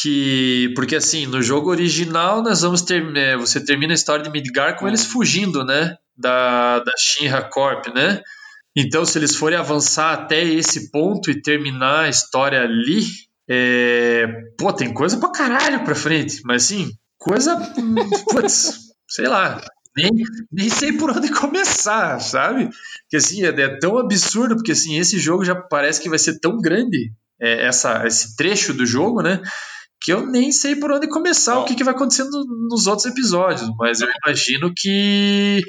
Que. 0.00 0.72
Porque 0.74 0.96
assim, 0.96 1.26
no 1.26 1.42
jogo 1.42 1.70
original 1.70 2.42
nós 2.42 2.62
vamos 2.62 2.82
ter. 2.82 3.04
É, 3.16 3.36
você 3.36 3.62
termina 3.62 3.92
a 3.92 3.94
história 3.94 4.24
de 4.24 4.30
Midgar 4.30 4.76
com 4.76 4.84
uhum. 4.84 4.90
eles 4.90 5.04
fugindo, 5.04 5.64
né? 5.64 5.96
Da, 6.16 6.78
da 6.78 6.92
Shinra 6.96 7.42
Corp, 7.42 7.88
né? 7.88 8.22
Então, 8.76 9.04
se 9.04 9.18
eles 9.18 9.36
forem 9.36 9.58
avançar 9.58 10.12
até 10.14 10.42
esse 10.42 10.90
ponto 10.90 11.30
e 11.30 11.42
terminar 11.42 12.04
a 12.04 12.08
história 12.08 12.60
ali, 12.60 13.04
é... 13.48 14.26
pô, 14.58 14.72
tem 14.72 14.94
coisa 14.94 15.18
pra 15.18 15.30
caralho 15.30 15.84
pra 15.84 15.94
frente. 15.94 16.40
Mas 16.44 16.64
assim, 16.64 16.90
coisa. 17.18 17.56
putz, 18.30 18.92
sei 19.08 19.28
lá. 19.28 19.62
Nem, 19.94 20.10
nem 20.50 20.70
sei 20.70 20.94
por 20.94 21.10
onde 21.10 21.30
começar, 21.30 22.18
sabe? 22.18 22.70
Que 23.10 23.16
assim, 23.18 23.44
é, 23.44 23.48
é, 23.48 23.78
tão 23.78 23.98
absurdo, 23.98 24.56
porque 24.56 24.72
assim, 24.72 24.98
esse 24.98 25.18
jogo 25.18 25.44
já 25.44 25.54
parece 25.54 26.00
que 26.00 26.08
vai 26.08 26.18
ser 26.18 26.40
tão 26.40 26.56
grande, 26.56 27.12
é, 27.38 27.66
essa, 27.66 28.06
esse 28.06 28.34
trecho 28.34 28.72
do 28.72 28.86
jogo, 28.86 29.20
né? 29.20 29.42
Que 30.00 30.12
eu 30.12 30.26
nem 30.26 30.50
sei 30.50 30.74
por 30.74 30.90
onde 30.90 31.06
começar, 31.08 31.56
Não. 31.56 31.62
o 31.62 31.64
que, 31.66 31.74
que 31.74 31.84
vai 31.84 31.94
acontecendo 31.94 32.30
nos 32.70 32.86
outros 32.86 33.06
episódios. 33.06 33.70
Mas 33.78 34.00
eu 34.00 34.08
imagino 34.24 34.72
que 34.74 35.62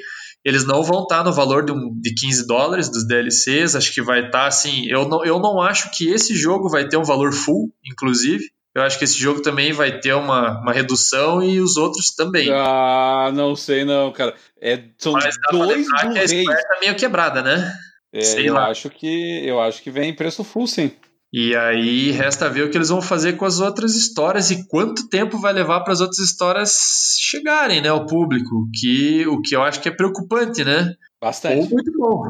eles 0.44 0.64
não 0.64 0.82
vão 0.82 1.02
estar 1.02 1.24
no 1.24 1.32
valor 1.32 1.64
de, 1.64 1.72
um, 1.72 1.98
de 1.98 2.14
15 2.14 2.46
dólares 2.46 2.90
dos 2.90 3.06
DLCs, 3.06 3.74
acho 3.74 3.92
que 3.94 4.02
vai 4.02 4.26
estar 4.26 4.46
assim. 4.46 4.86
Eu 4.86 5.08
não, 5.08 5.24
eu 5.24 5.38
não 5.38 5.60
acho 5.60 5.90
que 5.90 6.08
esse 6.08 6.34
jogo 6.34 6.68
vai 6.68 6.86
ter 6.86 6.96
um 6.96 7.04
valor 7.04 7.32
full, 7.32 7.72
inclusive. 7.84 8.44
Eu 8.74 8.82
acho 8.82 8.98
que 8.98 9.04
esse 9.04 9.16
jogo 9.16 9.40
também 9.40 9.72
vai 9.72 10.00
ter 10.00 10.12
uma, 10.14 10.60
uma 10.60 10.72
redução 10.72 11.42
e 11.42 11.60
os 11.60 11.76
outros 11.76 12.14
também. 12.14 12.50
Ah, 12.52 13.30
não 13.32 13.54
sei 13.54 13.84
não, 13.84 14.12
cara. 14.12 14.34
É, 14.60 14.82
são 14.98 15.12
Mas 15.12 15.36
dois 15.50 15.86
que 15.88 16.18
a 16.18 16.28
Square 16.28 16.62
tá 16.62 16.80
meio 16.80 16.96
quebrada, 16.96 17.40
né? 17.40 17.72
É, 18.12 18.20
sei 18.20 18.48
eu 18.48 18.54
lá. 18.54 18.68
acho 18.68 18.90
que 18.90 19.46
eu 19.46 19.60
acho 19.60 19.80
que 19.82 19.90
vem 19.90 20.10
em 20.10 20.14
preço 20.14 20.42
full, 20.42 20.66
sim. 20.66 20.90
E 21.36 21.56
aí 21.56 22.12
resta 22.12 22.48
ver 22.48 22.62
o 22.62 22.70
que 22.70 22.78
eles 22.78 22.90
vão 22.90 23.02
fazer 23.02 23.32
com 23.32 23.44
as 23.44 23.58
outras 23.58 23.96
histórias 23.96 24.52
e 24.52 24.68
quanto 24.68 25.08
tempo 25.08 25.36
vai 25.36 25.52
levar 25.52 25.80
para 25.80 25.92
as 25.92 26.00
outras 26.00 26.20
histórias 26.20 27.16
chegarem, 27.18 27.82
né, 27.82 27.88
ao 27.88 28.06
público, 28.06 28.68
que 28.72 29.26
o 29.26 29.42
que 29.42 29.56
eu 29.56 29.60
acho 29.64 29.80
que 29.80 29.88
é 29.88 29.92
preocupante, 29.92 30.62
né? 30.62 30.94
Bastante. 31.20 31.56
Ou 31.56 31.68
muito 31.68 31.90
bom. 31.98 32.22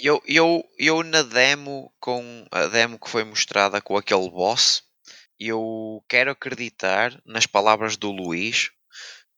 Eu, 0.00 0.20
eu, 0.26 0.64
eu 0.76 1.04
na 1.04 1.22
demo 1.22 1.92
com 2.00 2.44
a 2.50 2.66
demo 2.66 2.98
que 2.98 3.08
foi 3.08 3.22
mostrada 3.22 3.80
com 3.80 3.96
aquele 3.96 4.28
boss, 4.28 4.82
eu 5.38 6.02
quero 6.08 6.32
acreditar 6.32 7.22
nas 7.24 7.46
palavras 7.46 7.96
do 7.96 8.10
Luís 8.10 8.72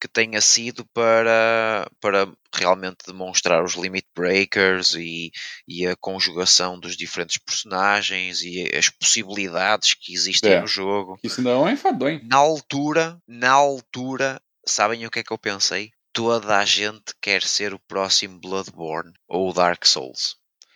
que 0.03 0.09
tenha 0.09 0.41
sido 0.41 0.85
para, 0.87 1.89
para 2.01 2.29
realmente 2.53 3.07
demonstrar 3.07 3.63
os 3.63 3.75
limit 3.75 4.05
breakers 4.13 4.95
e, 4.95 5.31
e 5.69 5.87
a 5.87 5.95
conjugação 5.95 6.77
dos 6.77 6.97
diferentes 6.97 7.39
personagens 7.39 8.43
e 8.43 8.69
as 8.77 8.89
possibilidades 8.89 9.95
que 9.95 10.13
existem 10.13 10.55
é. 10.55 10.61
no 10.61 10.67
jogo. 10.67 11.21
Isso 11.23 11.41
não 11.41 11.69
é 11.69 11.75
enfadonho. 11.75 12.21
Na 12.25 12.39
altura, 12.39 13.17
na 13.29 13.53
altura, 13.53 14.43
sabem 14.67 15.07
o 15.07 15.11
que 15.11 15.21
é 15.21 15.23
que 15.23 15.33
eu 15.33 15.39
pensei? 15.39 15.93
Toda 16.13 16.59
a 16.59 16.65
gente 16.65 17.15
quer 17.23 17.45
ser 17.45 17.73
o 17.73 17.79
próximo 17.79 18.41
Bloodborne 18.41 19.13
ou 19.29 19.53
Dark 19.53 19.87
Souls. 19.87 20.35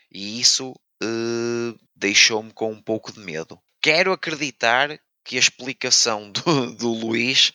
E 0.08 0.40
isso 0.40 0.70
uh, 0.70 1.78
deixou-me 1.96 2.52
com 2.52 2.70
um 2.70 2.80
pouco 2.80 3.12
de 3.12 3.18
medo. 3.18 3.58
Quero 3.82 4.12
acreditar 4.12 4.96
que 5.24 5.34
a 5.34 5.40
explicação 5.40 6.30
do, 6.30 6.76
do 6.76 6.90
Luís 6.92 7.52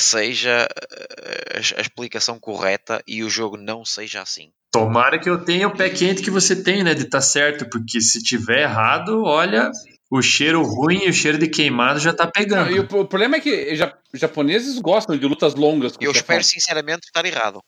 seja 0.00 0.68
eh, 0.68 1.58
a, 1.76 1.80
explicação 1.80 2.38
correta 2.38 3.02
e 3.06 3.22
o 3.22 3.30
jogo 3.30 3.56
não 3.56 3.84
seja 3.84 4.22
assim. 4.22 4.50
Tomara 4.72 5.18
que 5.18 5.28
eu 5.28 5.44
tenha 5.44 5.68
o 5.68 5.76
pé 5.76 5.90
quente 5.90 6.22
que 6.22 6.30
você 6.30 6.56
tem, 6.62 6.82
né? 6.82 6.94
De 6.94 7.02
estar 7.02 7.18
tá 7.18 7.22
certo, 7.22 7.68
porque 7.68 8.00
se 8.00 8.22
tiver 8.22 8.62
errado, 8.62 9.22
olha, 9.22 9.70
o 10.10 10.22
cheiro 10.22 10.62
ruim 10.62 11.04
e 11.04 11.10
o 11.10 11.12
cheiro 11.12 11.38
de 11.38 11.48
queimado 11.48 12.00
já 12.00 12.12
tá 12.12 12.26
pegando. 12.26 12.70
E 12.70 12.80
o, 12.80 12.82
o, 12.82 13.06
problema 13.06 13.36
é 13.36 13.40
que 13.40 13.74
ja, 13.76 13.92
japoneses 14.14 14.78
gostam 14.78 15.16
de 15.16 15.26
lutas 15.26 15.54
longas. 15.54 15.94
Eu 16.00 16.12
espero 16.12 16.42
sinceramente 16.42 17.06
estar 17.06 17.24
errado. 17.26 17.60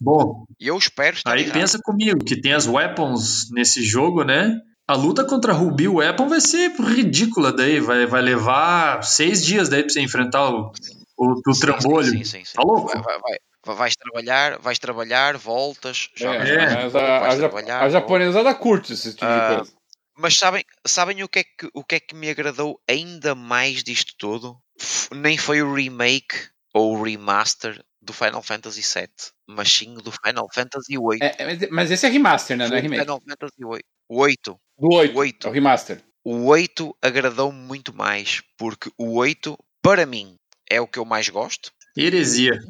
Bom, 0.00 0.44
eu 0.58 0.76
espero 0.76 1.16
estar 1.16 1.32
aí 1.32 1.42
errado. 1.42 1.54
pensa 1.54 1.78
comigo 1.82 2.24
que 2.24 2.40
tem 2.40 2.52
as 2.52 2.66
weapons 2.66 3.50
nesse 3.52 3.82
jogo, 3.82 4.22
né? 4.22 4.58
A 4.88 4.94
luta 4.94 5.24
contra 5.24 5.52
Ruby 5.52 5.88
Weapon 5.88 6.28
vai 6.28 6.40
ser 6.40 6.72
ridícula 6.72 7.52
daí, 7.52 7.80
vai, 7.80 8.06
vai 8.06 8.20
levar 8.20 9.04
seis 9.04 9.44
dias 9.44 9.68
daí 9.68 9.82
pra 9.82 9.90
você 9.90 10.00
enfrentar 10.00 10.50
o, 10.50 10.72
o, 11.20 11.40
o 11.46 11.54
sim, 11.54 11.60
trambolho. 11.60 12.10
Sim, 12.10 12.24
sim, 12.24 12.44
sim, 12.44 12.54
Tá 12.54 12.62
louco? 12.62 12.88
Vai, 12.88 13.02
vai, 13.02 13.38
vai, 13.66 13.76
vais 13.76 13.94
trabalhar, 13.94 14.58
vais 14.58 14.78
trabalhar, 14.78 15.36
voltas, 15.36 16.08
jogas 16.14 16.48
é, 16.48 16.54
é. 16.54 16.84
Mas 16.84 16.96
a, 16.96 17.30
a, 17.30 17.36
trabalhar, 17.36 17.82
a 17.82 17.88
japonesada 17.90 18.54
curte 18.54 18.94
esse 18.94 19.12
tipo 19.12 19.26
uh, 19.26 19.28
de 19.28 19.34
ah, 19.34 19.56
coisa. 19.56 19.72
Mas 20.16 20.36
sabem, 20.36 20.64
sabem 20.86 21.22
o, 21.22 21.28
que 21.28 21.40
é 21.40 21.44
que, 21.44 21.68
o 21.74 21.84
que 21.84 21.96
é 21.96 22.00
que 22.00 22.14
me 22.14 22.30
agradou 22.30 22.80
ainda 22.88 23.34
mais 23.34 23.84
disto 23.84 24.14
tudo? 24.18 24.56
Nem 25.14 25.36
foi 25.36 25.62
o 25.62 25.74
remake 25.74 26.36
ou 26.72 26.96
o 26.96 27.02
remaster 27.02 27.82
do 28.00 28.14
Final 28.14 28.42
Fantasy 28.42 28.80
VII, 28.80 29.08
mas 29.46 29.70
sim 29.70 29.94
do 29.94 30.10
Final 30.10 30.48
Fantasy 30.52 30.96
VIII. 30.96 31.18
É, 31.20 31.68
mas 31.70 31.90
esse 31.90 32.06
é 32.06 32.08
remaster, 32.08 32.56
né? 32.56 32.66
Não 32.66 32.76
é 32.76 32.80
remake. 32.80 33.02
Final 33.02 33.20
Fantasy 33.20 33.56
VIII. 33.58 33.84
O 34.08 34.20
8. 34.20 34.60
Do 34.78 34.94
8. 34.94 35.14
O 35.14 35.18
8. 35.18 35.46
É 35.46 35.50
o 35.50 35.52
remaster. 35.52 36.04
O 36.24 36.46
8 36.46 36.96
agradou-me 37.02 37.58
muito 37.58 37.94
mais, 37.94 38.42
porque 38.58 38.90
o 38.98 39.16
8, 39.16 39.56
para 39.82 40.04
mim, 40.06 40.36
é 40.70 40.80
o 40.80 40.86
que 40.86 40.98
eu 40.98 41.04
mais 41.04 41.28
gosto. 41.28 41.72
Heresia. 41.96 42.60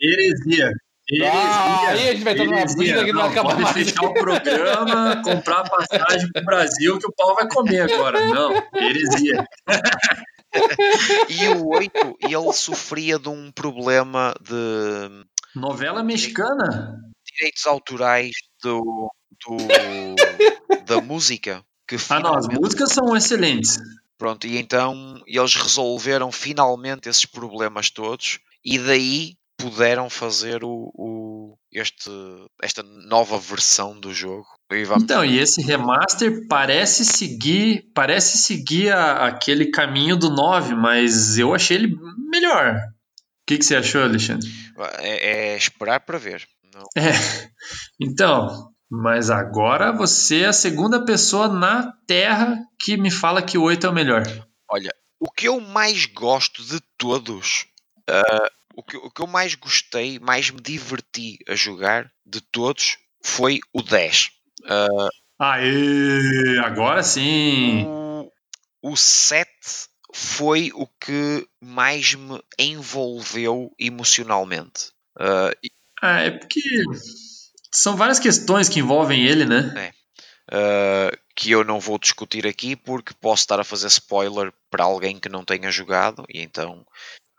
Heresia. 0.00 0.72
Heresia. 1.12 1.32
Ah, 1.32 1.88
aí 1.88 2.08
a 2.08 2.12
gente 2.12 2.22
vai 2.24 2.32
estar 2.34 2.44
numa 2.44 2.64
briga 2.64 3.04
que 3.04 3.12
não, 3.12 3.22
não 3.22 3.30
acaba 3.30 3.54
mais. 3.56 3.72
fechar 3.72 4.04
o 4.04 4.14
programa, 4.14 5.20
comprar 5.24 5.68
passagem 5.68 6.30
pro 6.32 6.44
Brasil 6.44 6.98
que 6.98 7.06
o 7.06 7.12
pau 7.12 7.34
vai 7.34 7.48
comer 7.48 7.92
agora. 7.92 8.26
Não, 8.26 8.52
heresia. 8.76 9.44
e 11.28 11.48
o 11.48 11.68
8, 11.68 12.16
ele 12.20 12.52
sofria 12.52 13.18
de 13.18 13.28
um 13.28 13.50
problema 13.50 14.34
de. 14.40 15.26
Novela 15.54 16.02
mexicana? 16.04 16.96
Direitos 17.26 17.66
autorais 17.66 18.30
do, 18.62 19.10
do 19.46 19.56
da 20.86 21.00
música. 21.00 21.64
Que 21.88 21.96
ah, 22.08 22.20
não, 22.20 22.36
as 22.36 22.46
músicas 22.46 22.92
são 22.92 23.16
excelentes. 23.16 23.80
Pronto, 24.20 24.46
e 24.46 24.58
então 24.58 25.18
eles 25.26 25.54
resolveram 25.54 26.30
finalmente 26.30 27.08
esses 27.08 27.24
problemas 27.24 27.88
todos 27.88 28.38
e 28.62 28.78
daí 28.78 29.32
puderam 29.56 30.10
fazer 30.10 30.62
o, 30.62 30.92
o, 30.94 31.56
este, 31.72 32.10
esta 32.62 32.82
nova 32.82 33.38
versão 33.38 33.98
do 33.98 34.12
jogo. 34.12 34.44
E 34.70 34.82
então, 34.82 35.24
e 35.24 35.38
esse 35.38 35.62
remaster 35.62 36.46
parece 36.48 37.02
seguir 37.02 37.90
parece 37.94 38.36
seguir 38.36 38.92
a, 38.92 39.26
aquele 39.28 39.70
caminho 39.70 40.18
do 40.18 40.28
9, 40.28 40.74
mas 40.74 41.38
eu 41.38 41.54
achei 41.54 41.78
ele 41.78 41.96
melhor. 42.30 42.76
O 42.76 43.46
que, 43.46 43.56
que 43.56 43.64
você 43.64 43.76
achou, 43.76 44.02
Alexandre? 44.02 44.46
É, 44.98 45.52
é 45.52 45.56
esperar 45.56 46.00
para 46.00 46.18
ver. 46.18 46.46
Não. 46.74 46.84
É. 46.94 47.10
Então, 47.98 48.69
mas 48.90 49.30
agora 49.30 49.92
você 49.92 50.42
é 50.42 50.46
a 50.46 50.52
segunda 50.52 51.04
pessoa 51.04 51.48
na 51.48 51.92
Terra 52.06 52.58
que 52.78 52.96
me 52.96 53.10
fala 53.10 53.42
que 53.42 53.56
o 53.56 53.62
8 53.62 53.86
é 53.86 53.90
o 53.90 53.94
melhor. 53.94 54.22
Olha, 54.68 54.92
o 55.18 55.30
que 55.30 55.46
eu 55.46 55.60
mais 55.60 56.06
gosto 56.06 56.62
de 56.64 56.80
todos 56.98 57.66
uh, 58.10 58.50
o 58.74 58.82
que, 58.82 58.96
o 58.96 59.10
que 59.10 59.22
eu 59.22 59.26
mais 59.26 59.54
gostei, 59.54 60.18
mais 60.18 60.50
me 60.50 60.60
diverti 60.60 61.38
a 61.48 61.54
jogar 61.54 62.10
de 62.24 62.40
todos 62.40 62.98
foi 63.22 63.60
o 63.72 63.82
10. 63.82 64.30
Uh, 64.62 65.08
Aê, 65.38 66.58
agora 66.64 67.02
sim! 67.02 67.84
O, 67.86 68.30
o 68.82 68.96
7 68.96 69.50
foi 70.14 70.70
o 70.74 70.86
que 70.86 71.46
mais 71.60 72.14
me 72.14 72.42
envolveu 72.58 73.72
emocionalmente. 73.78 74.92
Uh, 75.18 75.54
ah, 76.02 76.20
é 76.20 76.30
porque 76.30 76.60
são 77.72 77.96
várias 77.96 78.18
questões 78.18 78.68
que 78.68 78.80
envolvem 78.80 79.24
ele, 79.24 79.44
né? 79.44 79.72
É. 79.76 80.00
Uh, 80.52 81.16
que 81.36 81.52
eu 81.52 81.64
não 81.64 81.78
vou 81.78 81.98
discutir 81.98 82.46
aqui 82.46 82.74
porque 82.74 83.14
posso 83.20 83.42
estar 83.42 83.60
a 83.60 83.64
fazer 83.64 83.86
spoiler 83.86 84.52
para 84.68 84.82
alguém 84.82 85.18
que 85.18 85.28
não 85.28 85.44
tenha 85.44 85.70
jogado 85.70 86.24
e 86.28 86.42
então 86.42 86.84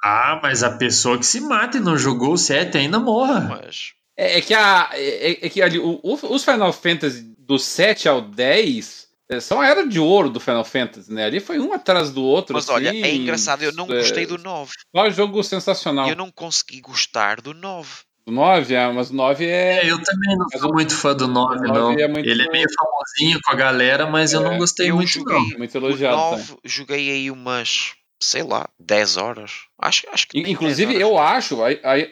ah, 0.03 0.39
mas 0.41 0.63
a 0.63 0.71
pessoa 0.71 1.17
que 1.17 1.25
se 1.25 1.39
mata 1.39 1.77
e 1.77 1.79
não 1.79 1.95
jogou 1.95 2.33
o 2.33 2.37
7 2.37 2.75
ainda 2.75 2.99
morra. 2.99 3.41
Mas... 3.41 3.93
É, 4.17 4.39
é, 4.39 4.41
que, 4.41 4.53
a, 4.53 4.89
é, 4.93 5.45
é 5.45 5.49
que 5.49 5.61
ali, 5.61 5.77
o, 5.77 5.99
os 6.03 6.43
Final 6.43 6.73
Fantasy 6.73 7.21
do 7.37 7.59
7 7.59 8.09
ao 8.09 8.21
10 8.21 9.07
é, 9.29 9.39
são 9.39 9.61
a 9.61 9.67
era 9.67 9.87
de 9.87 9.99
ouro 9.99 10.29
do 10.29 10.39
Final 10.39 10.65
Fantasy, 10.65 11.13
né? 11.13 11.25
Ali 11.25 11.39
foi 11.39 11.59
um 11.59 11.71
atrás 11.71 12.11
do 12.11 12.23
outro. 12.23 12.53
Mas 12.53 12.65
assim, 12.65 12.73
olha, 12.73 12.89
é 12.89 13.15
engraçado, 13.15 13.61
eu 13.61 13.71
não 13.73 13.85
é, 13.85 13.99
gostei 13.99 14.25
do 14.25 14.37
9. 14.37 14.71
Qual 14.91 15.09
jogo 15.11 15.41
sensacional? 15.43 16.09
Eu 16.09 16.15
não 16.15 16.31
consegui 16.31 16.81
gostar 16.81 17.39
do 17.39 17.53
9. 17.53 17.89
Do 18.25 18.31
9, 18.31 18.73
é, 18.73 18.91
mas 18.91 19.09
o 19.09 19.15
9 19.15 19.45
é. 19.45 19.85
é 19.85 19.91
eu 19.91 20.01
também 20.01 20.37
não 20.37 20.47
sou 20.49 20.71
muito 20.71 20.93
fã 20.95 21.15
do 21.15 21.27
9, 21.27 21.67
9 21.67 21.71
não. 21.71 21.91
É 21.91 22.07
muito... 22.07 22.29
Ele 22.29 22.43
é 22.43 22.51
meio 22.51 22.67
famosinho 22.73 23.39
com 23.43 23.51
a 23.51 23.55
galera, 23.55 24.05
mas 24.05 24.33
eu 24.33 24.41
não 24.41 24.57
gostei 24.57 24.91
eu 24.91 24.95
muito, 24.95 25.09
joguei, 25.09 25.35
não. 25.35 25.57
Muito 25.57 25.75
elogiado. 25.75 26.17
O 26.17 26.31
9, 26.31 26.57
joguei 26.63 27.09
aí 27.11 27.31
umas 27.31 27.95
sei 28.21 28.43
lá, 28.43 28.69
10 28.79 29.17
horas. 29.17 29.51
Acho, 29.79 30.07
acho 30.13 30.27
que. 30.27 30.39
Inclusive, 30.39 30.95
eu 30.95 31.17
acho, 31.17 31.61
aí, 31.63 31.79
aí, 31.83 32.07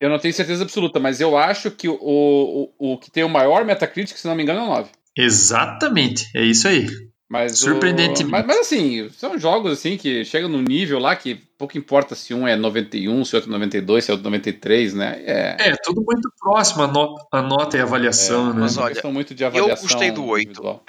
eu 0.00 0.10
não 0.10 0.18
tenho 0.18 0.34
certeza 0.34 0.64
absoluta, 0.64 0.98
mas 0.98 1.20
eu 1.20 1.38
acho 1.38 1.70
que 1.70 1.88
o, 1.88 1.96
o, 2.00 2.94
o 2.94 2.98
que 2.98 3.10
tem 3.10 3.22
o 3.22 3.28
maior 3.28 3.64
Metacritic, 3.64 4.16
se 4.16 4.26
não 4.26 4.34
me 4.34 4.42
engano, 4.42 4.60
é 4.60 4.62
o 4.64 4.66
9. 4.66 4.90
Exatamente, 5.16 6.28
é 6.34 6.42
isso 6.42 6.66
aí. 6.66 6.88
Mas 7.32 7.60
Surpreendente. 7.60 8.24
Mas, 8.24 8.44
mas, 8.44 8.58
assim, 8.58 9.08
são 9.08 9.38
jogos 9.38 9.72
assim 9.72 9.96
que 9.96 10.22
chegam 10.22 10.50
no 10.50 10.60
nível 10.60 10.98
lá 10.98 11.16
que 11.16 11.34
pouco 11.56 11.78
importa 11.78 12.14
se 12.14 12.34
um 12.34 12.46
é 12.46 12.56
91, 12.56 13.24
se 13.24 13.34
outro 13.34 13.48
é 13.48 13.52
92, 13.52 14.04
se 14.04 14.10
é 14.10 14.12
outro 14.12 14.24
93, 14.24 14.92
né? 14.92 15.22
É, 15.24 15.70
é 15.70 15.76
tudo 15.82 16.04
muito 16.06 16.30
próximo 16.38 16.82
a, 16.82 16.86
no, 16.86 17.16
a 17.32 17.40
nota 17.40 17.78
e 17.78 17.80
a 17.80 17.84
avaliação, 17.84 18.50
é, 18.50 18.52
né? 18.52 18.60
Mas 18.60 18.76
olha, 18.76 19.00
muito 19.04 19.34
de 19.34 19.46
avaliação 19.46 19.72
eu 19.80 19.80
gostei 19.80 20.10
do 20.10 20.26
8. 20.26 20.80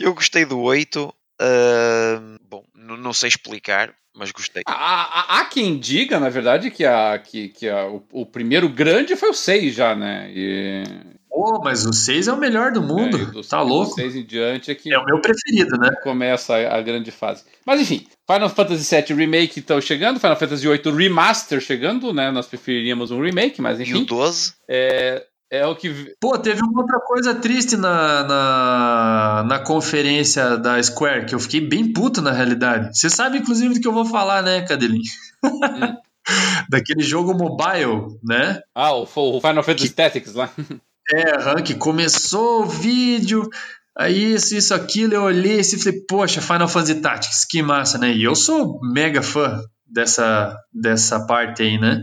eu 0.00 0.14
gostei 0.14 0.44
do 0.46 0.58
8. 0.58 1.04
Uh, 1.04 2.38
bom, 2.48 2.64
não 2.74 3.12
sei 3.12 3.28
explicar, 3.28 3.94
mas 4.16 4.32
gostei. 4.32 4.62
Há, 4.66 4.72
há, 4.72 5.40
há, 5.40 5.44
quem 5.44 5.78
diga, 5.78 6.18
na 6.18 6.30
verdade, 6.30 6.70
que, 6.70 6.86
a, 6.86 7.18
que, 7.18 7.50
que 7.50 7.68
a, 7.68 7.86
o, 7.86 8.02
o, 8.12 8.24
primeiro 8.24 8.66
grande 8.66 9.14
foi 9.14 9.28
o 9.28 9.34
6 9.34 9.74
já, 9.74 9.94
né? 9.94 10.30
E... 10.34 10.84
Pô, 11.32 11.58
mas 11.64 11.86
o 11.86 11.94
6 11.94 12.28
é 12.28 12.32
o 12.32 12.36
melhor 12.36 12.72
do 12.72 12.82
mundo. 12.82 13.16
É, 13.16 13.24
do 13.24 13.42
tá 13.42 13.62
louco? 13.62 13.94
6 13.94 14.16
em 14.16 14.24
diante 14.24 14.70
é 14.70 14.74
que. 14.74 14.92
É 14.92 14.98
o 14.98 15.04
meu 15.04 15.18
preferido, 15.18 15.78
né? 15.78 15.90
Começa 16.02 16.54
a, 16.54 16.76
a 16.76 16.82
grande 16.82 17.10
fase. 17.10 17.42
Mas 17.64 17.80
enfim, 17.80 18.06
Final 18.30 18.50
Fantasy 18.50 18.94
VII 18.94 19.16
Remake 19.16 19.60
estão 19.60 19.80
chegando, 19.80 20.20
Final 20.20 20.36
Fantasy 20.36 20.68
VIII 20.68 20.94
Remaster 20.94 21.58
chegando, 21.58 22.12
né? 22.12 22.30
Nós 22.30 22.46
preferiríamos 22.46 23.10
um 23.10 23.22
remake, 23.22 23.62
mas 23.62 23.80
enfim. 23.80 24.00
E 24.00 24.02
o 24.02 24.04
12? 24.04 24.52
É, 24.68 25.24
é 25.50 25.66
o 25.66 25.74
que. 25.74 26.14
Pô, 26.20 26.36
teve 26.36 26.60
uma 26.62 26.82
outra 26.82 27.00
coisa 27.00 27.34
triste 27.34 27.78
na, 27.78 28.24
na, 28.24 29.44
na 29.48 29.58
conferência 29.58 30.58
da 30.58 30.82
Square, 30.82 31.24
que 31.24 31.34
eu 31.34 31.40
fiquei 31.40 31.62
bem 31.62 31.94
puto 31.94 32.20
na 32.20 32.32
realidade. 32.32 32.96
Você 32.96 33.08
sabe, 33.08 33.38
inclusive, 33.38 33.72
do 33.72 33.80
que 33.80 33.88
eu 33.88 33.92
vou 33.92 34.04
falar, 34.04 34.42
né, 34.42 34.60
Cadelinho? 34.60 35.00
Hum. 35.42 35.96
Daquele 36.68 37.02
jogo 37.02 37.34
mobile, 37.34 38.18
né? 38.22 38.60
Ah, 38.74 38.94
o, 38.94 39.02
o 39.02 39.40
Final 39.40 39.62
Fantasy 39.62 39.88
que, 39.88 39.94
Tactics 39.94 40.34
lá. 40.34 40.50
É, 41.10 41.62
que 41.62 41.74
começou 41.74 42.62
o 42.62 42.66
vídeo, 42.66 43.48
aí 43.96 44.34
isso, 44.34 44.54
isso, 44.54 44.74
aquilo, 44.74 45.14
eu 45.14 45.22
olhei 45.22 45.60
e 45.60 45.78
falei, 45.78 46.00
poxa, 46.08 46.40
Final 46.40 46.68
Fantasy 46.68 47.00
Tactics, 47.00 47.44
que 47.44 47.62
massa, 47.62 47.98
né? 47.98 48.12
E 48.12 48.22
eu 48.22 48.34
sou 48.34 48.78
mega 48.82 49.22
fã 49.22 49.60
dessa, 49.86 50.56
dessa 50.72 51.26
parte 51.26 51.62
aí, 51.62 51.78
né? 51.78 52.02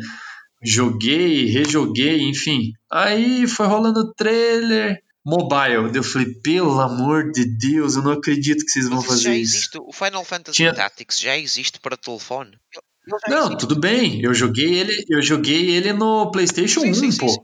joguei, 0.62 1.46
rejoguei, 1.46 2.22
enfim. 2.22 2.72
Aí 2.92 3.48
foi 3.48 3.66
rolando 3.68 4.02
o 4.02 4.14
trailer 4.14 5.00
mobile. 5.26 5.96
Eu 5.96 6.04
falei, 6.04 6.28
pelo 6.44 6.80
amor 6.80 7.32
de 7.32 7.46
Deus, 7.58 7.96
eu 7.96 8.04
não 8.04 8.12
acredito 8.14 8.66
que 8.66 8.72
vocês 8.72 8.90
vão 8.90 9.02
fazer 9.02 9.34
isso. 9.36 9.56
Existe, 9.56 9.80
o 9.80 9.92
Final 9.92 10.24
Fantasy 10.26 10.56
Tinha... 10.56 10.74
Tactics 10.74 11.20
já 11.20 11.38
existe 11.38 11.80
para 11.80 11.98
telefone. 11.98 12.58
Não, 13.28 13.46
existe. 13.46 13.58
tudo 13.60 13.80
bem. 13.80 14.22
Eu 14.22 14.34
joguei 14.34 14.80
ele, 14.80 15.06
eu 15.10 15.22
joguei 15.22 15.70
ele 15.72 15.94
no 15.94 16.32
PlayStation 16.32 16.82
sim, 16.82 16.92
1, 16.92 16.94
sim, 16.94 17.18
pô. 17.18 17.30
Sim, 17.30 17.38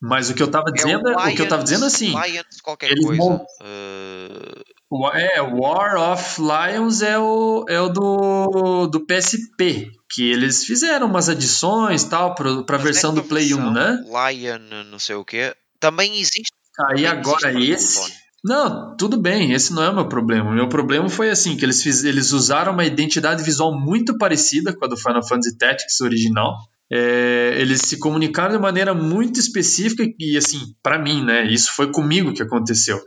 Mas 0.00 0.30
o 0.30 0.34
que 0.34 0.42
eu 0.42 0.50
tava 0.50 0.70
dizendo, 0.72 1.08
é 1.08 1.16
o, 1.16 1.18
Lions, 1.18 1.32
o 1.32 1.36
que 1.36 1.42
eu 1.42 1.48
tava 1.48 1.62
dizendo 1.62 1.84
assim, 1.84 2.08
Lions, 2.08 2.60
qualquer 2.62 2.90
eles 2.90 3.04
coisa. 3.04 3.46
Uh... 3.60 5.08
É, 5.12 5.42
War 5.42 6.12
of 6.12 6.40
Lions 6.40 7.02
é 7.02 7.18
o, 7.18 7.66
é 7.68 7.80
o 7.80 7.88
do, 7.88 8.86
do 8.86 9.04
PSP, 9.04 9.90
que 10.10 10.30
eles 10.30 10.64
fizeram 10.64 11.06
umas 11.06 11.28
adições 11.28 12.04
tal 12.04 12.34
para 12.34 12.76
a 12.76 12.78
versão 12.78 13.12
do 13.12 13.22
Play 13.22 13.52
1, 13.52 13.70
né? 13.70 14.02
Lion, 14.06 14.84
não 14.90 14.98
sei 14.98 15.16
o 15.16 15.24
que, 15.24 15.54
também 15.78 16.18
existe. 16.18 16.52
Aí 16.90 17.04
agora 17.04 17.52
esse. 17.60 18.12
Não, 18.42 18.96
tudo 18.96 19.20
bem, 19.20 19.52
esse 19.52 19.74
não 19.74 19.82
é 19.82 19.90
o 19.90 19.94
meu 19.94 20.08
problema. 20.08 20.50
O 20.50 20.54
meu 20.54 20.68
problema 20.68 21.08
foi 21.08 21.28
assim, 21.28 21.56
que 21.56 21.64
eles, 21.64 21.82
fiz, 21.82 22.04
eles 22.04 22.30
usaram 22.30 22.72
uma 22.72 22.84
identidade 22.84 23.42
visual 23.42 23.76
muito 23.76 24.16
parecida 24.16 24.72
com 24.72 24.84
a 24.84 24.88
do 24.88 24.96
Final 24.96 25.26
Fantasy 25.26 25.58
Tactics 25.58 26.00
original. 26.00 26.56
É, 26.90 27.54
eles 27.58 27.82
se 27.82 27.98
comunicaram 27.98 28.56
de 28.56 28.62
maneira 28.62 28.94
muito 28.94 29.38
específica 29.38 30.04
e 30.18 30.36
assim, 30.36 30.58
para 30.82 30.98
mim, 30.98 31.24
né? 31.24 31.46
Isso 31.46 31.74
foi 31.74 31.90
comigo 31.92 32.32
que 32.32 32.42
aconteceu 32.42 32.98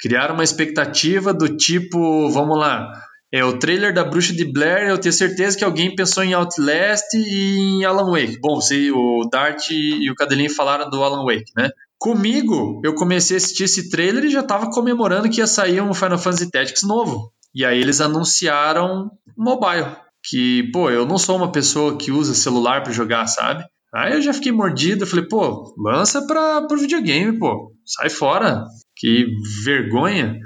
criaram 0.00 0.34
uma 0.34 0.44
expectativa 0.44 1.32
do 1.32 1.56
tipo, 1.56 2.30
vamos 2.30 2.58
lá, 2.58 2.90
É 3.32 3.44
o 3.44 3.58
trailer 3.60 3.94
da 3.94 4.02
Bruxa 4.02 4.32
de 4.32 4.44
Blair. 4.44 4.88
Eu 4.88 4.98
tenho 4.98 5.12
certeza 5.12 5.56
que 5.56 5.62
alguém 5.62 5.94
pensou 5.94 6.24
em 6.24 6.32
Outlast 6.32 7.14
e 7.14 7.58
em 7.58 7.84
Alan 7.84 8.10
Wake. 8.10 8.40
Bom, 8.40 8.56
você, 8.56 8.90
o 8.90 9.28
Dart 9.30 9.70
e 9.70 10.10
o 10.10 10.16
Cadelinho 10.16 10.52
falaram 10.52 10.90
do 10.90 11.04
Alan 11.04 11.24
Wake, 11.24 11.52
né? 11.56 11.70
Comigo, 11.96 12.80
eu 12.84 12.92
comecei 12.92 13.36
a 13.36 13.38
assistir 13.38 13.64
esse 13.64 13.88
trailer 13.88 14.24
e 14.24 14.30
já 14.30 14.42
tava 14.42 14.70
comemorando 14.70 15.30
que 15.30 15.38
ia 15.38 15.46
sair 15.46 15.80
um 15.80 15.94
Final 15.94 16.18
Fantasy 16.18 16.50
Tactics 16.50 16.82
novo. 16.82 17.30
E 17.54 17.64
aí 17.64 17.80
eles 17.80 18.00
anunciaram 18.00 19.12
mobile. 19.36 19.94
Que, 20.28 20.70
pô, 20.72 20.90
eu 20.90 21.06
não 21.06 21.18
sou 21.18 21.36
uma 21.36 21.50
pessoa 21.50 21.96
que 21.96 22.12
usa 22.12 22.34
celular 22.34 22.82
para 22.82 22.92
jogar, 22.92 23.26
sabe? 23.26 23.64
Aí 23.94 24.12
eu 24.12 24.22
já 24.22 24.32
fiquei 24.32 24.52
mordido, 24.52 25.06
falei, 25.06 25.26
pô, 25.26 25.74
lança 25.76 26.26
para 26.26 26.62
pro 26.62 26.78
videogame, 26.78 27.38
pô. 27.38 27.72
Sai 27.84 28.08
fora. 28.08 28.64
Que 28.96 29.26
vergonha. 29.64 30.38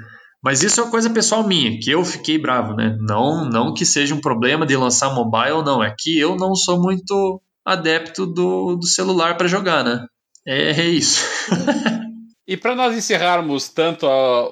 Mas 0.43 0.63
isso 0.63 0.79
é 0.79 0.83
uma 0.83 0.91
coisa 0.91 1.09
pessoal 1.09 1.47
minha, 1.47 1.79
que 1.79 1.89
eu 1.89 2.05
fiquei 2.05 2.37
bravo, 2.37 2.75
né? 2.75 2.95
Não, 3.01 3.45
não 3.49 3.73
que 3.73 3.85
seja 3.85 4.13
um 4.13 4.21
problema 4.21 4.65
de 4.65 4.75
lançar 4.75 5.13
mobile, 5.13 5.63
não. 5.63 5.83
É 5.83 5.93
que 5.97 6.17
eu 6.19 6.35
não 6.35 6.55
sou 6.55 6.79
muito 6.79 7.41
adepto 7.65 8.27
do, 8.27 8.75
do 8.75 8.85
celular 8.85 9.37
para 9.37 9.47
jogar, 9.47 9.83
né? 9.83 10.05
É, 10.47 10.69
é 10.69 10.85
isso. 10.85 11.25
e 12.47 12.55
para 12.55 12.75
nós 12.75 12.95
encerrarmos 12.95 13.69
tanto 13.69 14.05
a, 14.05 14.49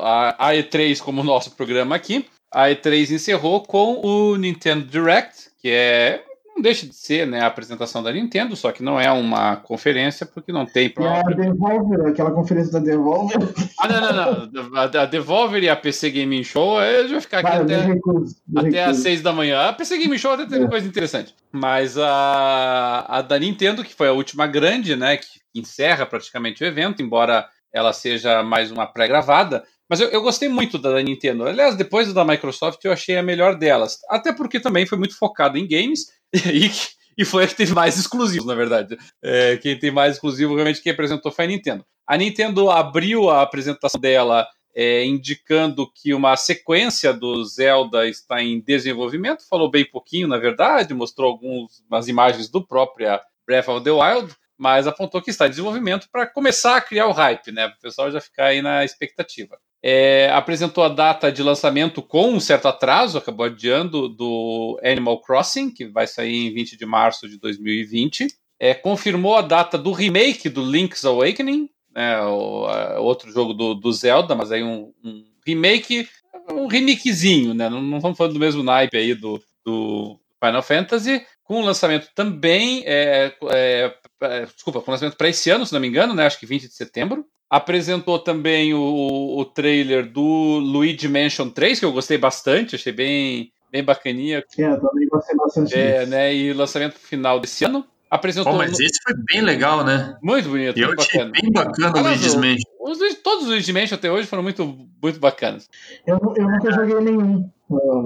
a, 0.00 0.48
a 0.48 0.54
E3 0.54 1.00
como 1.00 1.20
o 1.20 1.24
nosso 1.24 1.50
programa 1.50 1.94
aqui, 1.94 2.26
a 2.52 2.68
E3 2.68 3.10
encerrou 3.10 3.62
com 3.62 4.00
o 4.04 4.36
Nintendo 4.36 4.84
Direct, 4.84 5.50
que 5.60 5.68
é 5.68 6.24
não 6.60 6.62
deixa 6.62 6.86
de 6.86 6.94
ser 6.94 7.26
né, 7.26 7.40
a 7.40 7.46
apresentação 7.46 8.02
da 8.02 8.12
Nintendo, 8.12 8.54
só 8.54 8.70
que 8.70 8.82
não 8.82 9.00
é 9.00 9.10
uma 9.10 9.56
conferência, 9.56 10.26
porque 10.26 10.52
não 10.52 10.66
tem 10.66 10.90
próprio. 10.90 11.42
É 11.42 11.46
a 11.48 11.50
Devolver, 11.52 12.06
aquela 12.06 12.30
conferência 12.32 12.72
da 12.72 12.78
Devolver. 12.78 13.38
Ah, 13.78 13.88
não, 13.88 14.46
não, 14.52 14.70
não. 14.70 14.80
A 14.80 15.06
Devolver 15.06 15.62
e 15.62 15.68
a 15.68 15.76
PC 15.76 16.10
Gaming 16.10 16.44
Show, 16.44 16.80
eu 16.82 17.08
já 17.08 17.20
ficar 17.20 17.38
aqui 17.38 17.62
até, 17.62 17.80
recuso, 17.80 18.36
até 18.54 18.84
às 18.84 18.98
seis 18.98 19.22
da 19.22 19.32
manhã. 19.32 19.68
A 19.68 19.72
PC 19.72 19.96
Gaming 19.98 20.18
Show 20.18 20.32
até 20.32 20.44
teve 20.44 20.64
é. 20.64 20.68
coisa 20.68 20.86
interessante. 20.86 21.34
Mas 21.50 21.96
a, 21.96 23.06
a 23.08 23.22
da 23.22 23.38
Nintendo, 23.38 23.82
que 23.82 23.94
foi 23.94 24.08
a 24.08 24.12
última 24.12 24.46
grande, 24.46 24.94
né, 24.96 25.16
que 25.16 25.40
encerra 25.54 26.04
praticamente 26.04 26.62
o 26.62 26.66
evento, 26.66 27.02
embora 27.02 27.48
ela 27.72 27.92
seja 27.92 28.42
mais 28.42 28.70
uma 28.70 28.86
pré-gravada, 28.86 29.64
mas 29.90 29.98
eu, 29.98 30.08
eu, 30.10 30.22
gostei 30.22 30.48
muito 30.48 30.78
da 30.78 31.02
Nintendo. 31.02 31.44
Aliás, 31.44 31.74
depois 31.74 32.12
da 32.12 32.24
Microsoft, 32.24 32.78
eu 32.84 32.92
achei 32.92 33.16
a 33.16 33.22
melhor 33.24 33.58
delas. 33.58 33.98
Até 34.08 34.32
porque 34.32 34.60
também 34.60 34.86
foi 34.86 34.96
muito 34.96 35.18
focado 35.18 35.58
em 35.58 35.66
games 35.66 36.06
e, 36.32 36.70
e 37.18 37.24
foi 37.24 37.42
a 37.42 37.48
que 37.48 37.56
teve 37.56 37.74
mais 37.74 37.98
exclusivos, 37.98 38.46
na 38.46 38.54
verdade. 38.54 38.96
É, 39.20 39.56
quem 39.56 39.76
tem 39.76 39.90
mais 39.90 40.14
exclusivo, 40.14 40.54
realmente, 40.54 40.80
quem 40.80 40.92
apresentou 40.92 41.32
foi 41.32 41.46
a 41.46 41.48
Nintendo. 41.48 41.84
A 42.06 42.16
Nintendo 42.16 42.70
abriu 42.70 43.28
a 43.28 43.42
apresentação 43.42 44.00
dela 44.00 44.46
é, 44.72 45.04
indicando 45.04 45.90
que 45.92 46.14
uma 46.14 46.36
sequência 46.36 47.12
do 47.12 47.44
Zelda 47.44 48.06
está 48.06 48.40
em 48.40 48.60
desenvolvimento. 48.60 49.42
Falou 49.48 49.68
bem 49.68 49.84
pouquinho, 49.84 50.28
na 50.28 50.38
verdade, 50.38 50.94
mostrou 50.94 51.32
algumas 51.32 52.06
imagens 52.06 52.48
do 52.48 52.64
próprio 52.64 53.18
Breath 53.44 53.68
of 53.68 53.82
the 53.82 53.90
Wild 53.90 54.32
mas 54.60 54.86
apontou 54.86 55.22
que 55.22 55.30
está 55.30 55.46
em 55.46 55.48
desenvolvimento 55.50 56.06
para 56.12 56.26
começar 56.26 56.76
a 56.76 56.82
criar 56.82 57.06
o 57.06 57.12
hype, 57.12 57.50
né? 57.50 57.66
Para 57.66 57.78
o 57.78 57.80
pessoal 57.80 58.10
já 58.10 58.20
ficar 58.20 58.48
aí 58.48 58.60
na 58.60 58.84
expectativa. 58.84 59.58
É, 59.82 60.30
apresentou 60.32 60.84
a 60.84 60.88
data 60.88 61.32
de 61.32 61.42
lançamento 61.42 62.02
com 62.02 62.32
um 62.32 62.40
certo 62.40 62.68
atraso, 62.68 63.16
acabou 63.16 63.46
adiando 63.46 64.08
do 64.08 64.78
Animal 64.84 65.20
Crossing, 65.22 65.70
que 65.70 65.86
vai 65.86 66.06
sair 66.06 66.48
em 66.48 66.52
20 66.52 66.76
de 66.76 66.84
março 66.84 67.28
de 67.28 67.38
2020. 67.38 68.28
É, 68.58 68.74
confirmou 68.74 69.36
a 69.36 69.42
data 69.42 69.78
do 69.78 69.92
remake 69.92 70.50
do 70.50 70.62
Link's 70.62 71.04
Awakening, 71.04 71.70
né, 71.94 72.20
o, 72.22 72.66
a, 72.66 73.00
outro 73.00 73.32
jogo 73.32 73.54
do, 73.54 73.74
do, 73.74 73.90
Zelda, 73.90 74.34
mas 74.34 74.52
aí 74.52 74.62
um, 74.62 74.92
um, 75.02 75.24
remake, 75.46 76.06
um 76.50 76.66
remakezinho, 76.66 77.54
né? 77.54 77.70
Não, 77.70 77.80
não 77.80 77.96
estamos 77.96 78.18
falando 78.18 78.34
do 78.34 78.40
mesmo 78.40 78.62
naipe 78.62 78.98
aí 78.98 79.14
do, 79.14 79.42
do 79.64 80.20
Final 80.44 80.62
Fantasy, 80.62 81.24
com 81.42 81.62
lançamento 81.62 82.10
também, 82.14 82.82
é, 82.86 83.34
é, 83.50 83.94
é, 84.20 84.44
desculpa, 84.46 84.80
com 84.80 84.90
lançamento 84.90 85.16
para 85.16 85.28
esse 85.28 85.50
ano, 85.50 85.66
se 85.66 85.72
não 85.72 85.80
me 85.80 85.88
engano, 85.88 86.14
né? 86.14 86.26
Acho 86.26 86.38
que 86.38 86.46
20 86.46 86.68
de 86.68 86.74
setembro. 86.74 87.26
Apresentou 87.50 88.16
também 88.20 88.72
o, 88.72 89.36
o 89.36 89.44
trailer 89.44 90.08
do 90.08 90.22
Luigi 90.22 91.08
Mansion 91.08 91.50
3, 91.50 91.80
que 91.80 91.84
eu 91.84 91.92
gostei 91.92 92.16
bastante, 92.16 92.76
achei 92.76 92.92
bem, 92.92 93.52
bem 93.72 93.82
bacaninha. 93.82 94.44
É, 94.56 94.62
eu 94.62 94.80
também 94.80 95.08
gostei 95.08 95.36
bastante. 95.36 95.74
É, 95.74 96.06
né? 96.06 96.32
E 96.32 96.52
lançamento 96.52 96.94
final 96.94 97.40
desse 97.40 97.64
ano. 97.64 97.84
Apresentou. 98.10 98.52
Oh, 98.52 98.56
mas 98.56 98.78
esse 98.80 99.00
foi 99.02 99.14
bem 99.30 99.40
legal, 99.40 99.84
né? 99.84 100.16
Muito 100.22 100.48
bonito. 100.48 100.76
Eu 100.76 100.88
muito 100.88 101.00
achei 101.00 101.20
bacana. 101.20 101.40
bem 101.40 101.52
bacana 101.52 101.98
o 101.98 102.02
Luigi's 102.02 102.34
Mansion. 102.34 102.70
Os, 102.80 102.98
todos 103.22 103.44
os 103.44 103.48
Luigi's 103.50 103.74
Mansion 103.74 103.94
até 103.94 104.10
hoje 104.10 104.26
foram 104.26 104.42
muito, 104.42 104.88
muito 105.00 105.20
bacanas. 105.20 105.68
Eu, 106.06 106.18
eu 106.36 106.50
nunca 106.50 106.72
joguei 106.72 107.00
nenhum 107.00 107.48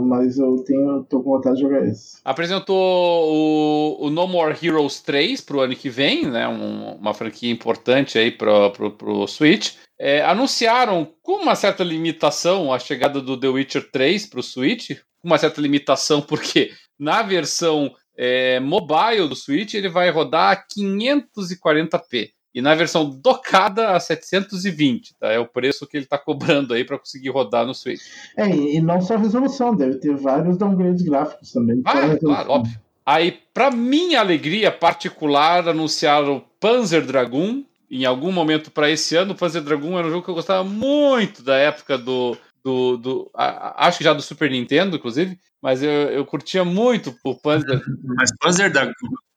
mas 0.07 0.39
eu 0.39 0.59
tenho, 0.59 1.05
tô 1.05 1.23
com 1.23 1.31
vontade 1.31 1.57
de 1.57 1.63
jogar 1.63 1.87
esse. 1.87 2.19
Apresentou 2.25 2.77
o, 2.77 4.07
o 4.07 4.11
No 4.11 4.27
More 4.27 4.55
Heroes 4.61 5.01
3 5.01 5.41
pro 5.41 5.61
ano 5.61 5.75
que 5.75 5.89
vem, 5.89 6.27
né? 6.27 6.47
Um, 6.47 6.97
uma 6.97 7.15
franquia 7.15 7.51
importante 7.51 8.19
aí 8.19 8.31
pro, 8.31 8.71
pro, 8.73 8.91
pro 8.91 9.27
Switch. 9.27 9.77
É, 9.99 10.23
anunciaram 10.23 11.09
com 11.23 11.43
uma 11.43 11.55
certa 11.55 11.83
limitação 11.83 12.73
a 12.73 12.79
chegada 12.79 13.21
do 13.21 13.39
The 13.39 13.49
Witcher 13.49 13.91
3 13.91 14.27
pro 14.27 14.43
Switch, 14.43 14.91
com 15.23 15.29
uma 15.29 15.39
certa 15.39 15.61
limitação 15.61 16.21
porque 16.21 16.71
na 16.99 17.23
versão 17.23 17.95
é, 18.17 18.61
mobile 18.61 19.29
do 19.29 19.37
Switch 19.37 19.75
ele 19.75 19.89
vai 19.89 20.11
rodar 20.11 20.53
a 20.53 20.81
540p. 20.81 22.31
E 22.55 22.63
na 22.63 22.73
versão 22.75 23.11
docada 23.11 23.91
a 23.91 24.01
720, 24.01 25.17
tá? 25.19 25.33
É 25.33 25.41
o 25.41 25.47
preço 25.47 25.89
que 25.89 25.97
ele 25.97 26.05
está 26.05 26.17
cobrando 26.17 26.73
aí 26.73 26.85
para 26.85 26.99
conseguir 26.99 27.31
rodar 27.31 27.67
no 27.67 27.75
Switch. 27.75 28.01
É, 28.37 28.49
e 28.49 28.81
não 28.81 29.01
só 29.01 29.15
a 29.15 29.19
resolução, 29.19 29.75
deve 29.75 29.97
ter 29.97 30.15
vários 30.15 30.57
downgrades 30.57 31.03
gráficos 31.03 31.51
também. 31.51 31.83
Ah, 31.85 32.17
claro, 32.17 32.51
óbvio. 32.51 32.81
Aí, 33.05 33.39
para 33.53 33.71
minha 33.73 34.21
alegria 34.21 34.71
particular, 34.71 35.69
anunciaram 35.69 36.45
Panzer 36.61 37.05
Dragoon 37.05 37.65
em 37.91 38.05
algum 38.05 38.33
momento 38.33 38.71
para 38.71 38.89
esse 38.89 39.15
ano. 39.15 39.35
Panzer 39.35 39.61
Dragoon 39.61 39.99
era 39.99 40.07
um 40.07 40.11
jogo 40.11 40.25
que 40.25 40.31
eu 40.31 40.35
gostava 40.35 40.65
muito 40.65 41.43
da 41.43 41.57
época 41.57 41.99
do. 41.99 42.37
Do, 42.65 42.97
do 42.97 43.31
a, 43.35 43.87
acho 43.87 43.99
que 43.99 44.05
já 44.05 44.15
do 44.15 44.23
Super 44.23 44.51
Nintendo, 44.51 44.97
inclusive, 44.97 45.39
mas 45.63 45.83
eu, 45.83 45.91
eu 45.91 46.25
curtia 46.25 46.65
muito 46.65 47.15
o 47.25 47.35
Panzer. 47.35 47.81
Mas 48.17 48.31
Panzer 48.41 48.73
Dragoon, 48.73 48.93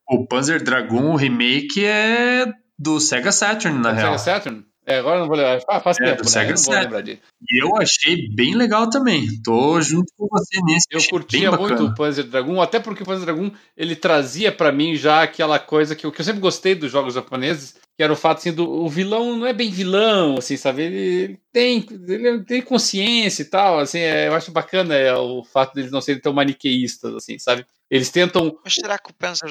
o 0.10 0.26
Panzer 0.26 0.64
Dragoon, 0.64 1.12
o 1.12 1.16
remake 1.16 1.86
é 1.86 2.46
do 2.80 3.00
Sega 3.00 3.32
Saturn, 3.32 3.80
na 3.80 3.92
do 3.92 3.96
real. 3.96 4.18
Sega 4.18 4.40
Saturn? 4.40 4.66
É, 4.88 5.00
agora 5.00 5.20
não 5.20 5.28
vou 5.28 5.36
lembrar. 5.36 5.60
Ah, 5.68 5.82
faz 5.82 6.00
é, 6.00 6.06
tempo, 6.06 6.24
né? 6.24 6.30
Sega 6.30 6.56
Saturn. 6.56 7.12
E 7.12 7.62
eu 7.62 7.76
achei 7.76 8.30
bem 8.34 8.56
legal 8.56 8.90
também. 8.90 9.28
Tô 9.44 9.82
junto 9.82 10.14
com 10.18 10.28
você 10.32 10.62
nesse. 10.64 10.88
Eu 10.90 11.04
curtia 11.10 11.52
muito 11.52 11.84
o 11.84 11.94
Panzer 11.94 12.24
Dragoon, 12.24 12.62
até 12.62 12.80
porque 12.80 13.04
o 13.04 13.06
Panzer 13.06 13.26
Dragoon 13.26 13.52
ele 13.76 13.98
trazia 13.98 14.50
para 14.50 14.72
mim 14.72 14.96
já 14.96 15.24
aquela 15.24 15.60
coisa 15.60 15.94
que 15.94 16.06
eu, 16.06 16.12
que 16.12 16.22
eu 16.22 16.26
sempre 16.26 16.40
gostei 16.40 16.74
dos 16.74 16.90
jogos 16.90 17.16
japoneses, 17.16 17.76
que 17.98 18.02
era 18.02 18.14
o 18.14 18.16
fato 18.16 18.38
assim 18.38 18.54
do 18.54 18.66
o 18.66 18.88
vilão 18.88 19.36
não 19.36 19.46
é 19.46 19.52
bem 19.52 19.70
vilão, 19.70 20.38
assim, 20.38 20.56
sabe? 20.56 20.84
Ele, 20.84 20.98
ele 20.98 21.40
tem 21.52 21.86
ele 22.08 22.44
tem 22.46 22.62
consciência 22.62 23.42
e 23.42 23.46
tal, 23.46 23.80
assim, 23.80 24.00
é, 24.00 24.30
eu 24.30 24.36
acho 24.36 24.52
bacana 24.52 24.96
é, 24.96 25.14
o 25.14 25.44
fato 25.44 25.74
deles 25.74 25.92
não 25.92 26.00
serem 26.00 26.22
tão 26.22 26.32
maniqueístas, 26.32 27.14
assim, 27.14 27.38
sabe? 27.38 27.66
Eles 27.92 28.10
tentam 28.10 28.58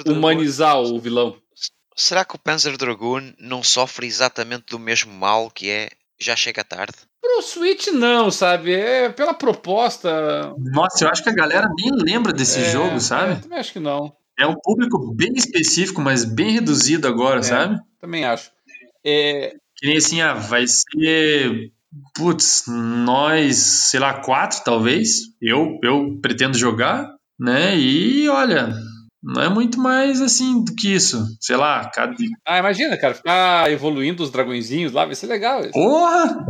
humanizar 0.06 0.81
o 0.81 0.98
vilão. 0.98 1.36
Será 1.97 2.26
que 2.26 2.36
o 2.36 2.39
Panzer 2.39 2.76
Dragoon 2.76 3.33
não 3.39 3.62
sofre 3.62 4.07
exatamente 4.07 4.66
do 4.70 4.78
mesmo 4.78 5.10
mal 5.12 5.50
que 5.50 5.70
é 5.70 5.89
já 6.20 6.36
chega 6.36 6.62
tarde? 6.62 6.92
Pro 7.20 7.42
Switch 7.42 7.89
não, 7.89 8.31
sabe? 8.31 8.75
É 8.75 9.08
pela 9.08 9.33
proposta. 9.33 10.55
Nossa, 10.58 11.05
eu 11.05 11.08
acho 11.08 11.23
que 11.23 11.31
a 11.31 11.34
galera 11.34 11.68
nem 11.75 11.91
lembra 11.92 12.34
desse 12.34 12.60
é, 12.60 12.70
jogo, 12.70 13.00
sabe? 13.00 13.33
É, 13.33 13.36
também 13.36 13.58
acho 13.58 13.73
que 13.73 13.81
não. 13.81 14.15
É 14.39 14.47
um 14.47 14.55
público 14.62 15.15
bem 15.15 15.33
específico, 15.34 16.02
mas 16.02 16.23
bem 16.23 16.50
reduzido 16.50 17.08
agora, 17.08 17.41
é, 17.41 17.42
sabe? 17.42 17.81
Também 17.99 18.26
acho. 18.26 18.50
É... 19.05 19.55
Que 19.76 19.86
nem 19.86 19.97
assim, 19.97 20.20
ah, 20.20 20.34
vai 20.34 20.66
ser. 20.66 21.73
Putz, 22.15 22.65
nós, 22.66 23.57
sei 23.57 24.00
lá, 24.00 24.20
quatro 24.20 24.62
talvez. 24.62 25.20
Eu, 25.41 25.78
eu 25.83 26.18
pretendo 26.20 26.58
jogar, 26.58 27.15
né? 27.39 27.76
E 27.76 28.28
olha, 28.28 28.75
não 29.27 29.43
é 29.43 29.49
muito 29.49 29.81
mais 29.81 30.23
assim 30.23 30.63
do 30.63 30.73
que 30.73 30.95
isso. 30.95 31.27
Sei 31.41 31.57
lá, 31.57 31.91
cada. 31.93 32.15
Ah, 32.47 32.59
imagina, 32.59 32.97
cara, 32.97 33.13
ficar 33.13 33.71
evoluindo 33.73 34.23
os 34.23 34.31
dragõezinhos 34.31 34.93
lá, 34.93 35.05
vai 35.05 35.17
ser 35.17 35.27
legal. 35.27 35.61
Isso. 35.63 35.73
Porra! 35.73 36.47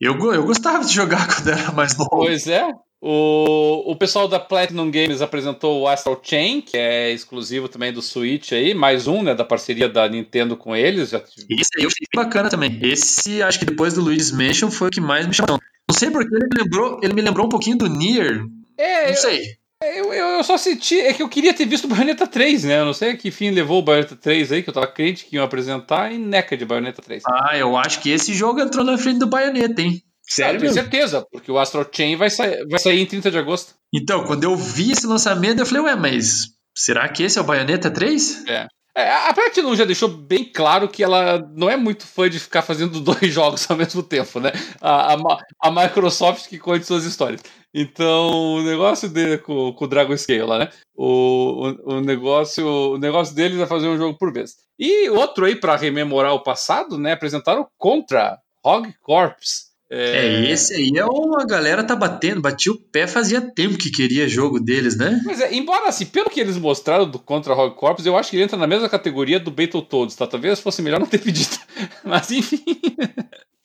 Eu, 0.00 0.16
eu 0.32 0.44
gostava 0.44 0.84
de 0.84 0.94
jogar 0.94 1.26
quando 1.34 1.48
era 1.48 1.72
mais 1.72 1.98
novo. 1.98 2.10
Pois 2.10 2.46
é. 2.46 2.70
O, 3.00 3.92
o 3.92 3.96
pessoal 3.96 4.28
da 4.28 4.40
Platinum 4.40 4.90
Games 4.90 5.22
apresentou 5.22 5.80
o 5.80 5.88
Astral 5.88 6.20
Chain, 6.22 6.60
que 6.60 6.76
é 6.76 7.12
exclusivo 7.12 7.68
também 7.68 7.92
do 7.92 8.02
Switch 8.02 8.52
aí, 8.52 8.74
mais 8.74 9.06
um, 9.06 9.22
né, 9.22 9.34
da 9.34 9.44
parceria 9.44 9.88
da 9.88 10.08
Nintendo 10.08 10.56
com 10.56 10.74
eles. 10.74 11.10
Já... 11.10 11.18
Esse 11.18 11.70
aí 11.78 11.84
eu 11.84 11.88
achei 11.88 12.06
bacana 12.14 12.48
também. 12.48 12.78
Esse, 12.82 13.42
acho 13.42 13.58
que 13.58 13.64
depois 13.64 13.94
do 13.94 14.02
Luigi's 14.02 14.32
Mansion, 14.32 14.70
foi 14.70 14.88
o 14.88 14.90
que 14.90 15.00
mais 15.00 15.26
me 15.26 15.34
chamou. 15.34 15.60
Não 15.88 15.96
sei 15.96 16.10
porque 16.10 16.34
ele 16.34 16.46
me 16.52 16.62
lembrou, 16.62 17.00
ele 17.02 17.12
me 17.12 17.22
lembrou 17.22 17.46
um 17.46 17.48
pouquinho 17.48 17.78
do 17.78 17.88
Nier. 17.88 18.44
É, 18.76 19.08
não 19.08 19.16
sei. 19.16 19.58
Eu, 19.82 20.12
eu, 20.12 20.26
eu, 20.26 20.44
só 20.44 20.58
senti. 20.58 20.98
É 20.98 21.12
que 21.12 21.22
eu 21.22 21.28
queria 21.28 21.54
ter 21.54 21.64
visto 21.64 21.84
o 21.84 21.88
Bayonetta 21.88 22.26
3, 22.26 22.64
né? 22.64 22.80
Eu 22.80 22.84
não 22.84 22.92
sei 22.92 23.16
que 23.16 23.30
fim 23.30 23.50
levou 23.50 23.78
o 23.78 23.82
Bayonetta 23.82 24.16
3 24.16 24.52
aí, 24.52 24.62
que 24.62 24.70
eu 24.70 24.74
tava 24.74 24.88
crente 24.88 25.24
que 25.24 25.36
iam 25.36 25.44
apresentar, 25.44 26.12
e 26.12 26.18
neca 26.18 26.56
de 26.56 26.64
Bayonetta 26.64 27.00
3. 27.00 27.22
Ah, 27.26 27.56
eu 27.56 27.76
acho 27.76 28.00
que 28.00 28.10
esse 28.10 28.34
jogo 28.34 28.60
entrou 28.60 28.84
na 28.84 28.98
frente 28.98 29.20
do 29.20 29.28
Bayonetta, 29.28 29.80
hein? 29.80 30.02
Sério? 30.22 30.60
tenho 30.60 30.72
certeza, 30.72 31.24
porque 31.32 31.50
o 31.50 31.58
Astral 31.58 31.88
Chain 31.90 32.16
vai 32.16 32.28
sair, 32.28 32.66
vai 32.68 32.78
sair 32.78 33.00
em 33.00 33.06
30 33.06 33.30
de 33.30 33.38
agosto. 33.38 33.74
Então, 33.94 34.24
quando 34.24 34.44
eu 34.44 34.54
vi 34.56 34.90
esse 34.90 35.06
lançamento, 35.06 35.60
eu 35.60 35.66
falei, 35.66 35.84
ué, 35.84 35.96
mas 35.96 36.48
será 36.76 37.08
que 37.08 37.22
esse 37.22 37.38
é 37.38 37.40
o 37.40 37.44
Bayonetta 37.44 37.90
3? 37.90 38.46
É. 38.46 38.66
É, 38.98 39.28
a 39.28 39.32
Platinum 39.32 39.76
já 39.76 39.84
deixou 39.84 40.08
bem 40.08 40.44
claro 40.44 40.88
que 40.88 41.04
ela 41.04 41.38
não 41.54 41.70
é 41.70 41.76
muito 41.76 42.04
fã 42.04 42.28
de 42.28 42.40
ficar 42.40 42.62
fazendo 42.62 42.98
dois 43.00 43.32
jogos 43.32 43.70
ao 43.70 43.76
mesmo 43.76 44.02
tempo, 44.02 44.40
né? 44.40 44.50
A, 44.80 45.14
a, 45.14 45.16
a 45.62 45.70
Microsoft 45.70 46.48
que 46.48 46.58
conta 46.58 46.84
suas 46.84 47.04
histórias. 47.04 47.40
Então, 47.72 48.54
o 48.54 48.62
negócio 48.62 49.08
dele 49.08 49.38
com, 49.38 49.72
com 49.72 49.84
o 49.84 49.88
Dragon 49.88 50.16
Scale 50.16 50.42
lá, 50.42 50.58
né? 50.58 50.70
O, 50.96 51.68
o, 51.84 51.96
o, 51.96 52.00
negócio, 52.00 52.66
o 52.66 52.98
negócio 52.98 53.34
deles 53.34 53.60
é 53.60 53.66
fazer 53.66 53.88
um 53.88 53.98
jogo 53.98 54.16
por 54.16 54.32
vez. 54.32 54.56
E 54.78 55.08
outro 55.10 55.44
aí, 55.44 55.54
para 55.54 55.76
rememorar 55.76 56.32
o 56.32 56.42
passado, 56.42 56.98
né? 56.98 57.12
Apresentaram 57.12 57.66
Contra, 57.76 58.38
Hog 58.64 58.92
Corps. 59.02 59.68
É... 59.90 60.44
é... 60.46 60.50
esse 60.50 60.74
aí 60.74 60.92
é 60.96 61.04
uma 61.04 61.46
galera 61.46 61.82
tá 61.82 61.96
batendo, 61.96 62.42
batia 62.42 62.70
o 62.70 62.78
pé 62.78 63.06
fazia 63.06 63.40
tempo 63.40 63.78
que 63.78 63.90
queria 63.90 64.28
jogo 64.28 64.60
deles, 64.60 64.96
né? 64.96 65.20
Mas 65.24 65.40
é, 65.40 65.54
embora 65.54 65.88
assim, 65.88 66.04
pelo 66.04 66.28
que 66.28 66.40
eles 66.40 66.58
mostraram 66.58 67.10
do 67.10 67.18
Contra 67.18 67.54
Rogue 67.54 67.76
Corps, 67.76 68.04
eu 68.04 68.16
acho 68.16 68.30
que 68.30 68.36
ele 68.36 68.44
entra 68.44 68.58
na 68.58 68.66
mesma 68.66 68.88
categoria 68.88 69.40
do 69.40 69.50
Battletoads, 69.50 70.14
tá? 70.14 70.26
Talvez 70.26 70.60
fosse 70.60 70.82
melhor 70.82 71.00
não 71.00 71.06
ter 71.06 71.18
pedido. 71.22 71.56
Mas 72.04 72.30
enfim. 72.30 72.62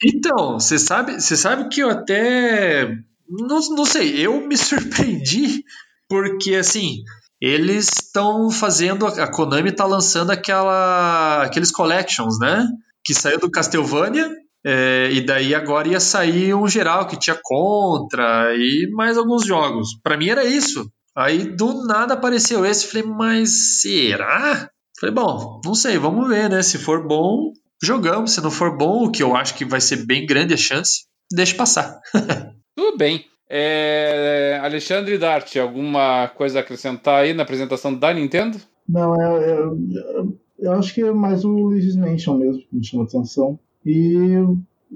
Então, 0.03 0.59
você 0.59 0.77
sabe, 0.80 1.22
você 1.22 1.35
sabe 1.35 1.69
que 1.69 1.82
eu 1.82 1.90
até 1.90 2.98
não, 3.30 3.60
não 3.60 3.85
sei, 3.85 4.19
eu 4.19 4.45
me 4.48 4.56
surpreendi 4.58 5.64
porque 6.10 6.56
assim, 6.56 7.03
eles 7.42 7.90
estão 7.90 8.50
fazendo 8.50 9.06
a 9.06 9.27
Konami 9.27 9.72
tá 9.72 9.85
lançando 9.85 10.32
aquela 10.32 11.43
aqueles 11.43 11.72
collections, 11.72 12.40
né? 12.40 12.68
Que 13.03 13.14
saiu 13.14 13.40
do 13.40 13.52
Castlevania 13.52 14.32
é, 14.66 15.10
e 15.11 15.26
daí 15.26 15.53
agora 15.53 15.90
ia 15.90 16.00
sair 16.00 16.53
um 16.53 16.68
geral 16.68 17.06
que 17.06 17.19
tinha 17.19 17.38
contra 17.43 18.56
e 18.56 18.90
mais 18.93 19.18
alguns 19.18 19.45
jogos. 19.45 19.90
Para 20.02 20.18
mim 20.18 20.30
era 20.30 20.45
isso. 20.45 20.90
Aí 21.16 21.43
do 21.43 21.85
nada 21.85 22.14
apareceu 22.14 22.66
esse, 22.66 22.88
falei, 22.88 23.03
mas 23.03 23.82
será? 23.82 24.69
Falei, 25.00 25.14
bom, 25.14 25.60
não 25.66 25.76
sei, 25.76 25.98
vamos 25.98 26.27
ver, 26.30 26.50
né? 26.50 26.64
Se 26.64 26.77
for 26.77 27.06
bom, 27.06 27.52
jogamos. 27.84 28.32
Se 28.32 28.42
não 28.42 28.50
for 28.50 28.77
bom, 28.77 29.06
o 29.06 29.11
que 29.11 29.22
eu 29.22 29.35
acho 29.35 29.56
que 29.56 29.66
vai 29.66 29.82
ser 29.82 30.06
bem 30.06 30.26
grande 30.26 30.53
a 30.53 30.58
chance, 30.58 31.06
deixa 31.32 31.56
passar. 31.56 32.00
Tudo 32.76 32.98
bem. 32.98 33.26
É, 33.50 34.60
Alexandre 34.64 35.18
Dart, 35.18 35.56
alguma 35.58 36.27
coisa 36.30 36.60
a 36.60 36.61
acrescentar 36.61 37.24
aí 37.24 37.34
na 37.34 37.43
apresentação 37.43 37.93
da 37.93 38.14
Nintendo? 38.14 38.58
Não, 38.88 39.16
eu, 39.22 39.42
eu, 39.42 40.40
eu 40.60 40.72
acho 40.74 40.93
que 40.93 41.02
é 41.02 41.11
mais 41.11 41.45
o 41.45 41.50
Luigi's 41.50 41.95
Mansion 41.95 42.38
mesmo 42.38 42.61
que 42.61 42.76
me 42.76 42.85
chamou 42.85 43.06
atenção 43.06 43.60
e 43.85 44.26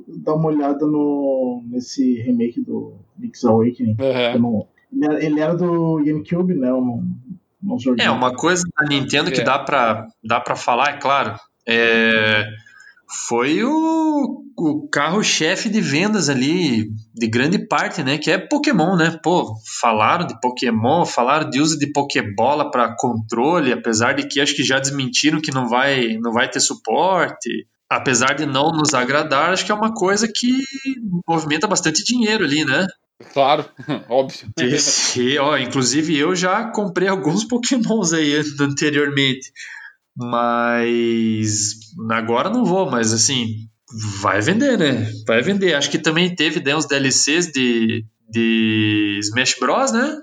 dar 0.08 0.36
uma 0.36 0.48
olhada 0.48 0.86
no, 0.86 1.64
nesse 1.68 2.22
remake 2.22 2.62
do 2.62 2.96
Link's 3.20 3.44
Awakening. 3.44 3.98
Uhum. 4.00 4.66
Não, 4.92 5.18
ele 5.18 5.40
era 5.40 5.56
do 5.56 6.02
GameCube, 6.04 6.54
né? 6.56 6.74
Um, 6.74 7.14
um 7.64 7.78
é, 8.00 8.10
uma 8.10 8.34
coisa 8.34 8.64
da 8.78 8.88
Nintendo 8.88 9.32
que 9.32 9.42
é. 9.42 9.44
dá 9.44 9.60
para 9.60 10.08
dá 10.24 10.40
pra 10.40 10.56
falar, 10.56 10.96
é 10.96 10.98
claro. 10.98 11.36
É, 11.68 12.48
foi 13.10 13.64
o, 13.64 14.44
o 14.58 14.90
carro-chefe 14.90 15.70
de 15.70 15.80
vendas 15.80 16.30
ali, 16.30 16.90
de 17.14 17.28
grande 17.28 17.68
parte, 17.68 18.04
né? 18.04 18.18
Que 18.18 18.32
é 18.32 18.38
Pokémon, 18.38 18.96
né? 18.96 19.18
Pô, 19.24 19.56
falaram 19.80 20.28
de 20.28 20.40
Pokémon, 20.40 21.06
falaram 21.06 21.50
de 21.50 21.62
uso 21.62 21.80
de 21.80 21.92
Pokébola 21.92 22.70
para 22.70 22.96
controle, 22.98 23.72
apesar 23.72 24.14
de 24.14 24.28
que 24.28 24.42
acho 24.42 24.56
que 24.56 24.64
já 24.64 24.80
desmentiram 24.80 25.42
que 25.42 25.54
não 25.54 25.68
vai, 25.68 26.18
não 26.22 26.34
vai 26.34 26.50
ter 26.50 26.60
suporte 26.60 27.68
apesar 27.90 28.34
de 28.34 28.46
não 28.46 28.72
nos 28.72 28.94
agradar, 28.94 29.52
acho 29.52 29.66
que 29.66 29.72
é 29.72 29.76
uma 29.76 29.94
coisa 29.94 30.28
que 30.28 30.62
movimenta 31.28 31.68
bastante 31.68 32.04
dinheiro 32.04 32.44
ali, 32.44 32.66
né? 32.66 32.86
Claro, 33.34 33.66
óbvio. 34.10 34.50
Esse, 34.60 35.38
ó, 35.40 35.58
inclusive 35.58 36.16
eu 36.18 36.36
já 36.36 36.66
comprei 36.66 37.08
alguns 37.08 37.44
pokémons 37.44 38.14
aí 38.14 38.36
anteriormente, 38.60 39.52
mas 40.18 41.76
agora 42.10 42.50
não 42.50 42.66
vou, 42.66 42.90
mas 42.90 43.14
assim, 43.14 43.68
vai 44.20 44.42
vender, 44.42 44.78
né? 44.78 45.12
Vai 45.28 45.42
vender. 45.42 45.76
Acho 45.76 45.92
que 45.92 46.00
também 46.00 46.34
teve 46.34 46.60
né, 46.64 46.76
uns 46.76 46.88
DLCs 46.88 47.52
de, 47.52 48.04
de 48.28 49.20
Smash 49.22 49.56
Bros, 49.60 49.92
né? 49.92 50.20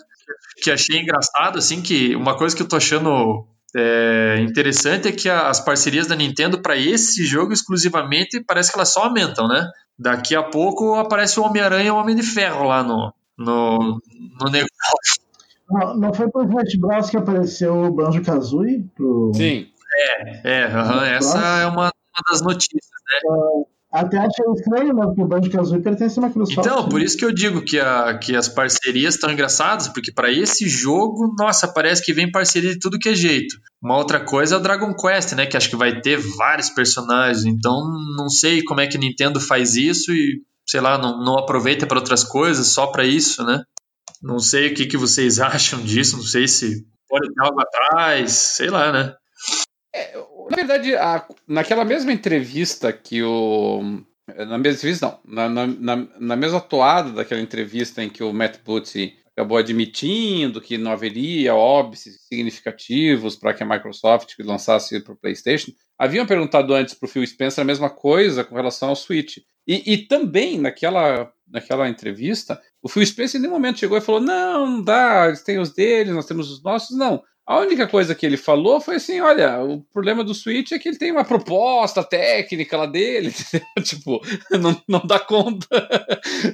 Que 0.62 0.70
achei 0.70 1.00
engraçado, 1.00 1.58
assim, 1.58 1.80
que 1.80 2.16
uma 2.16 2.36
coisa 2.36 2.56
que 2.56 2.62
eu 2.62 2.68
tô 2.68 2.76
achando 2.76 3.46
é, 3.76 4.40
interessante 4.40 5.08
é 5.08 5.12
que 5.12 5.28
as 5.28 5.60
parcerias 5.60 6.06
da 6.06 6.16
Nintendo 6.16 6.60
para 6.60 6.76
esse 6.76 7.24
jogo 7.24 7.52
exclusivamente 7.52 8.42
parece 8.42 8.72
que 8.72 8.78
elas 8.78 8.92
só 8.92 9.04
aumentam, 9.04 9.46
né? 9.46 9.70
Daqui 9.96 10.34
a 10.34 10.42
pouco 10.42 10.94
aparece 10.94 11.38
o 11.38 11.44
Homem-Aranha 11.44 11.86
e 11.86 11.90
o 11.90 11.96
Homem 11.96 12.16
de 12.16 12.22
Ferro 12.22 12.66
lá 12.66 12.82
no, 12.82 13.12
no, 13.38 14.00
no 14.40 14.50
negócio. 14.50 15.22
Não, 15.70 15.96
não 15.96 16.14
foi 16.14 16.28
pro 16.28 16.44
Smash 16.44 16.76
Bros 16.78 17.10
que 17.10 17.16
apareceu 17.16 17.74
o 17.84 17.92
Banjo 17.92 18.22
Kazooie? 18.22 18.84
Pro... 18.94 19.32
Sim. 19.34 19.68
É, 19.94 20.62
é 20.62 20.66
uhum, 20.66 21.02
essa 21.02 21.38
é 21.38 21.66
uma, 21.66 21.84
uma 21.84 22.22
das 22.30 22.40
notícias, 22.42 22.90
né? 23.06 23.20
Uh, 23.30 23.66
até 23.94 24.18
achei 24.18 24.44
estranho, 24.56 24.92
né? 24.92 25.06
Porque 25.06 25.22
o 25.22 25.26
Banjo-Kazooie 25.26 25.80
pertence 25.80 26.18
à 26.18 26.22
Microsoft. 26.22 26.58
Então, 26.58 26.88
por 26.88 27.00
isso 27.00 27.16
que 27.16 27.24
eu 27.24 27.32
digo 27.32 27.62
que, 27.62 27.78
a, 27.78 28.18
que 28.18 28.34
as 28.34 28.48
parcerias 28.48 29.14
estão 29.14 29.30
engraçadas, 29.30 29.86
porque 29.86 30.10
para 30.10 30.32
esse 30.32 30.68
jogo, 30.68 31.32
nossa, 31.38 31.68
parece 31.68 32.04
que 32.04 32.12
vem 32.12 32.28
parceria 32.28 32.72
de 32.72 32.80
tudo 32.80 32.98
que 32.98 33.10
é 33.10 33.14
jeito. 33.14 33.54
Uma 33.80 33.96
outra 33.96 34.18
coisa 34.18 34.56
é 34.56 34.58
o 34.58 34.60
Dragon 34.60 34.92
Quest, 34.96 35.34
né? 35.34 35.46
Que 35.46 35.56
acho 35.56 35.70
que 35.70 35.76
vai 35.76 36.00
ter 36.00 36.16
vários 36.16 36.70
personagens. 36.70 37.44
Então, 37.44 37.88
não 38.16 38.28
sei 38.28 38.64
como 38.64 38.80
é 38.80 38.88
que 38.88 38.96
a 38.96 39.00
Nintendo 39.00 39.38
faz 39.38 39.76
isso 39.76 40.10
e, 40.12 40.42
sei 40.66 40.80
lá, 40.80 40.98
não, 40.98 41.22
não 41.24 41.38
aproveita 41.38 41.86
para 41.86 42.00
outras 42.00 42.24
coisas, 42.24 42.66
só 42.66 42.88
para 42.88 43.04
isso, 43.04 43.44
né? 43.44 43.62
Não 44.20 44.40
sei 44.40 44.72
o 44.72 44.74
que, 44.74 44.86
que 44.86 44.96
vocês 44.96 45.38
acham 45.38 45.80
disso, 45.80 46.16
não 46.16 46.24
sei 46.24 46.48
se 46.48 46.84
pode 47.08 47.32
ter 47.32 47.44
algo 47.44 47.60
atrás, 47.60 48.32
sei 48.32 48.70
lá, 48.70 48.90
né? 48.90 49.14
Na 50.50 50.56
verdade, 50.56 50.94
a, 50.94 51.26
naquela 51.46 51.84
mesma 51.84 52.12
entrevista 52.12 52.92
que 52.92 53.22
o. 53.22 54.02
Na 54.26 54.58
mesma 54.58 54.76
entrevista, 54.76 55.20
não. 55.24 55.48
Na, 55.48 55.66
na, 55.66 56.08
na 56.18 56.36
mesma 56.36 56.60
toada 56.60 57.10
daquela 57.10 57.40
entrevista 57.40 58.02
em 58.02 58.08
que 58.08 58.22
o 58.22 58.32
Matt 58.32 58.58
Booty 58.64 59.16
acabou 59.36 59.58
admitindo 59.58 60.60
que 60.60 60.78
não 60.78 60.92
haveria 60.92 61.54
óbices 61.54 62.20
significativos 62.28 63.34
para 63.34 63.52
que 63.52 63.64
a 63.64 63.66
Microsoft 63.66 64.32
lançasse 64.38 65.00
para 65.00 65.12
o 65.12 65.16
PlayStation, 65.16 65.72
haviam 65.98 66.24
perguntado 66.24 66.72
antes 66.72 66.94
para 66.94 67.06
o 67.06 67.10
Phil 67.10 67.26
Spencer 67.26 67.62
a 67.62 67.66
mesma 67.66 67.90
coisa 67.90 68.44
com 68.44 68.54
relação 68.54 68.90
ao 68.90 68.96
Switch. 68.96 69.38
E, 69.66 69.92
e, 69.92 69.98
também 70.06 70.58
naquela, 70.58 71.32
naquela 71.48 71.88
entrevista, 71.88 72.60
o 72.82 72.88
Phil 72.88 73.04
Spencer 73.04 73.38
em 73.38 73.42
nenhum 73.42 73.54
momento 73.54 73.80
chegou 73.80 73.98
e 73.98 74.00
falou: 74.00 74.20
não, 74.20 74.66
não 74.66 74.82
dá, 74.82 75.26
eles 75.26 75.42
têm 75.42 75.58
os 75.58 75.72
deles, 75.72 76.14
nós 76.14 76.26
temos 76.26 76.50
os 76.50 76.62
nossos. 76.62 76.96
Não. 76.96 77.22
A 77.46 77.58
única 77.58 77.86
coisa 77.86 78.14
que 78.14 78.24
ele 78.24 78.38
falou 78.38 78.80
foi 78.80 78.96
assim: 78.96 79.20
olha, 79.20 79.62
o 79.62 79.82
problema 79.92 80.24
do 80.24 80.34
Switch 80.34 80.72
é 80.72 80.78
que 80.78 80.88
ele 80.88 80.98
tem 80.98 81.12
uma 81.12 81.24
proposta 81.24 82.02
técnica 82.02 82.76
lá 82.76 82.86
dele, 82.86 83.30
tipo, 83.84 84.20
não, 84.50 84.82
não 84.88 85.06
dá 85.06 85.18
conta. 85.18 85.66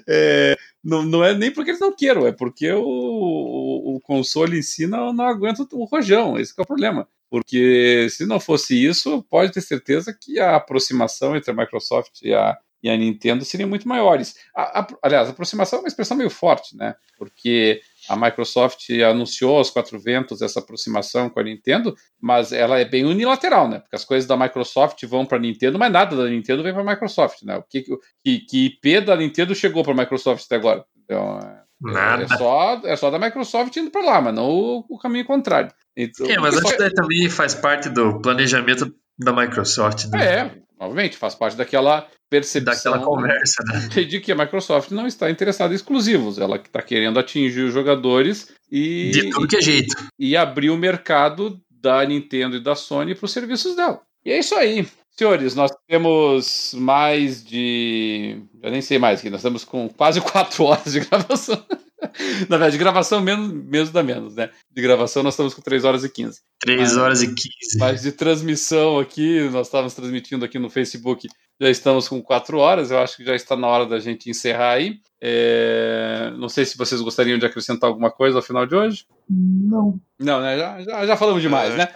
É, 0.08 0.56
não, 0.82 1.02
não 1.02 1.24
é 1.24 1.32
nem 1.32 1.52
porque 1.52 1.70
eles 1.70 1.80
não 1.80 1.94
queiram, 1.94 2.26
é 2.26 2.32
porque 2.32 2.72
o, 2.72 2.82
o, 2.82 3.96
o 3.96 4.00
console 4.00 4.58
em 4.58 4.62
si 4.62 4.86
não, 4.86 5.12
não 5.12 5.26
aguenta 5.26 5.64
o 5.72 5.84
rojão, 5.84 6.36
esse 6.38 6.54
é 6.58 6.62
o 6.62 6.66
problema. 6.66 7.06
Porque 7.30 8.08
se 8.10 8.26
não 8.26 8.40
fosse 8.40 8.84
isso, 8.84 9.24
pode 9.30 9.52
ter 9.52 9.60
certeza 9.60 10.12
que 10.12 10.40
a 10.40 10.56
aproximação 10.56 11.36
entre 11.36 11.52
a 11.52 11.54
Microsoft 11.54 12.20
e 12.22 12.34
a, 12.34 12.58
e 12.82 12.90
a 12.90 12.96
Nintendo 12.96 13.44
seriam 13.44 13.68
muito 13.68 13.86
maiores. 13.86 14.34
A, 14.52 14.80
a, 14.80 14.86
aliás, 15.00 15.28
aproximação 15.28 15.78
é 15.78 15.82
uma 15.82 15.88
expressão 15.88 16.16
meio 16.16 16.30
forte, 16.30 16.76
né? 16.76 16.96
Porque 17.16 17.80
a 18.10 18.16
Microsoft 18.16 18.90
anunciou 19.08 19.58
aos 19.58 19.70
quatro 19.70 19.96
ventos 20.00 20.42
essa 20.42 20.58
aproximação 20.58 21.30
com 21.30 21.38
a 21.38 21.44
Nintendo, 21.44 21.94
mas 22.20 22.50
ela 22.50 22.80
é 22.80 22.84
bem 22.84 23.04
unilateral, 23.04 23.68
né? 23.68 23.78
Porque 23.78 23.94
as 23.94 24.04
coisas 24.04 24.26
da 24.26 24.36
Microsoft 24.36 25.00
vão 25.06 25.24
para 25.24 25.38
a 25.38 25.40
Nintendo, 25.40 25.78
mas 25.78 25.92
nada 25.92 26.16
da 26.16 26.28
Nintendo 26.28 26.64
vem 26.64 26.72
para 26.72 26.82
a 26.82 26.84
Microsoft, 26.84 27.42
né? 27.44 27.56
O 27.56 27.62
que, 27.62 27.84
que, 28.24 28.38
que 28.40 28.66
IP 28.66 29.02
da 29.02 29.14
Nintendo 29.14 29.54
chegou 29.54 29.84
para 29.84 29.92
a 29.92 29.96
Microsoft 29.96 30.44
até 30.44 30.56
agora? 30.56 30.84
Então, 31.04 31.38
é, 31.38 31.60
Nada. 31.80 32.24
É 32.24 32.36
só, 32.36 32.80
é 32.84 32.96
só 32.96 33.10
da 33.10 33.18
Microsoft 33.18 33.74
indo 33.76 33.92
para 33.92 34.04
lá, 34.04 34.20
mas 34.20 34.34
não 34.34 34.50
o, 34.50 34.84
o 34.90 34.98
caminho 34.98 35.24
contrário. 35.24 35.70
Então, 35.96 36.26
é, 36.28 36.36
mas 36.36 36.58
acho 36.58 36.76
que 36.76 36.90
também 36.90 37.30
faz 37.30 37.54
parte 37.54 37.88
do 37.88 38.20
planejamento 38.20 38.92
da 39.16 39.32
Microsoft. 39.32 40.06
Né? 40.06 40.24
É, 40.24 40.54
obviamente, 40.80 41.16
faz 41.16 41.34
parte 41.34 41.56
daquela 41.56 42.08
percepção 42.28 42.92
daquela 42.92 42.98
conversa, 43.04 43.62
né? 43.66 43.88
de 44.04 44.20
que 44.20 44.32
a 44.32 44.36
Microsoft 44.36 44.90
não 44.90 45.06
está 45.06 45.30
interessada 45.30 45.72
em 45.72 45.76
exclusivos, 45.76 46.38
ela 46.38 46.56
está 46.56 46.80
querendo 46.80 47.18
atingir 47.18 47.62
os 47.62 47.74
jogadores 47.74 48.52
e 48.70 49.10
de 49.10 49.30
tudo 49.30 49.46
que 49.46 49.56
é 49.56 49.60
jeito 49.60 49.94
e 50.18 50.36
abrir 50.36 50.70
o 50.70 50.76
mercado 50.76 51.60
da 51.70 52.04
Nintendo 52.04 52.56
e 52.56 52.60
da 52.60 52.74
Sony 52.74 53.14
para 53.14 53.24
os 53.24 53.32
serviços 53.32 53.76
dela. 53.76 54.00
E 54.24 54.30
é 54.30 54.38
isso 54.38 54.54
aí. 54.54 54.86
Senhores, 55.10 55.54
nós 55.54 55.70
temos 55.86 56.72
mais 56.74 57.44
de. 57.44 58.42
Eu 58.62 58.70
nem 58.70 58.80
sei 58.80 58.98
mais 58.98 59.20
aqui, 59.20 59.28
nós 59.28 59.40
estamos 59.40 59.64
com 59.64 59.88
quase 59.88 60.20
quatro 60.20 60.64
horas 60.64 60.92
de 60.92 61.00
gravação. 61.00 61.62
Na 62.48 62.56
verdade, 62.56 62.72
de 62.72 62.78
gravação 62.78 63.20
menos, 63.20 63.52
menos 63.52 63.90
dá 63.90 64.02
menos, 64.02 64.34
né? 64.34 64.50
De 64.70 64.82
gravação 64.82 65.22
nós 65.22 65.34
estamos 65.34 65.54
com 65.54 65.62
3 65.62 65.84
horas 65.84 66.04
e 66.04 66.08
15. 66.08 66.40
3 66.60 66.96
horas 66.96 67.22
e 67.22 67.26
15. 67.26 67.78
Mas 67.78 68.02
de 68.02 68.12
transmissão 68.12 68.98
aqui, 68.98 69.48
nós 69.50 69.66
estávamos 69.66 69.94
transmitindo 69.94 70.44
aqui 70.44 70.58
no 70.58 70.70
Facebook, 70.70 71.28
já 71.60 71.70
estamos 71.70 72.08
com 72.08 72.22
4 72.22 72.58
horas. 72.58 72.90
Eu 72.90 72.98
acho 72.98 73.16
que 73.16 73.24
já 73.24 73.34
está 73.34 73.56
na 73.56 73.66
hora 73.66 73.86
da 73.86 73.98
gente 73.98 74.30
encerrar 74.30 74.72
aí. 74.72 74.98
É... 75.20 76.32
Não 76.38 76.48
sei 76.48 76.64
se 76.64 76.76
vocês 76.76 77.00
gostariam 77.00 77.38
de 77.38 77.46
acrescentar 77.46 77.88
alguma 77.88 78.10
coisa 78.10 78.38
ao 78.38 78.42
final 78.42 78.66
de 78.66 78.74
hoje. 78.74 79.04
Não. 79.28 80.00
Não, 80.18 80.40
né? 80.40 80.58
Já, 80.58 80.80
já, 80.82 81.06
já 81.06 81.16
falamos 81.16 81.42
demais, 81.42 81.74
né? 81.76 81.88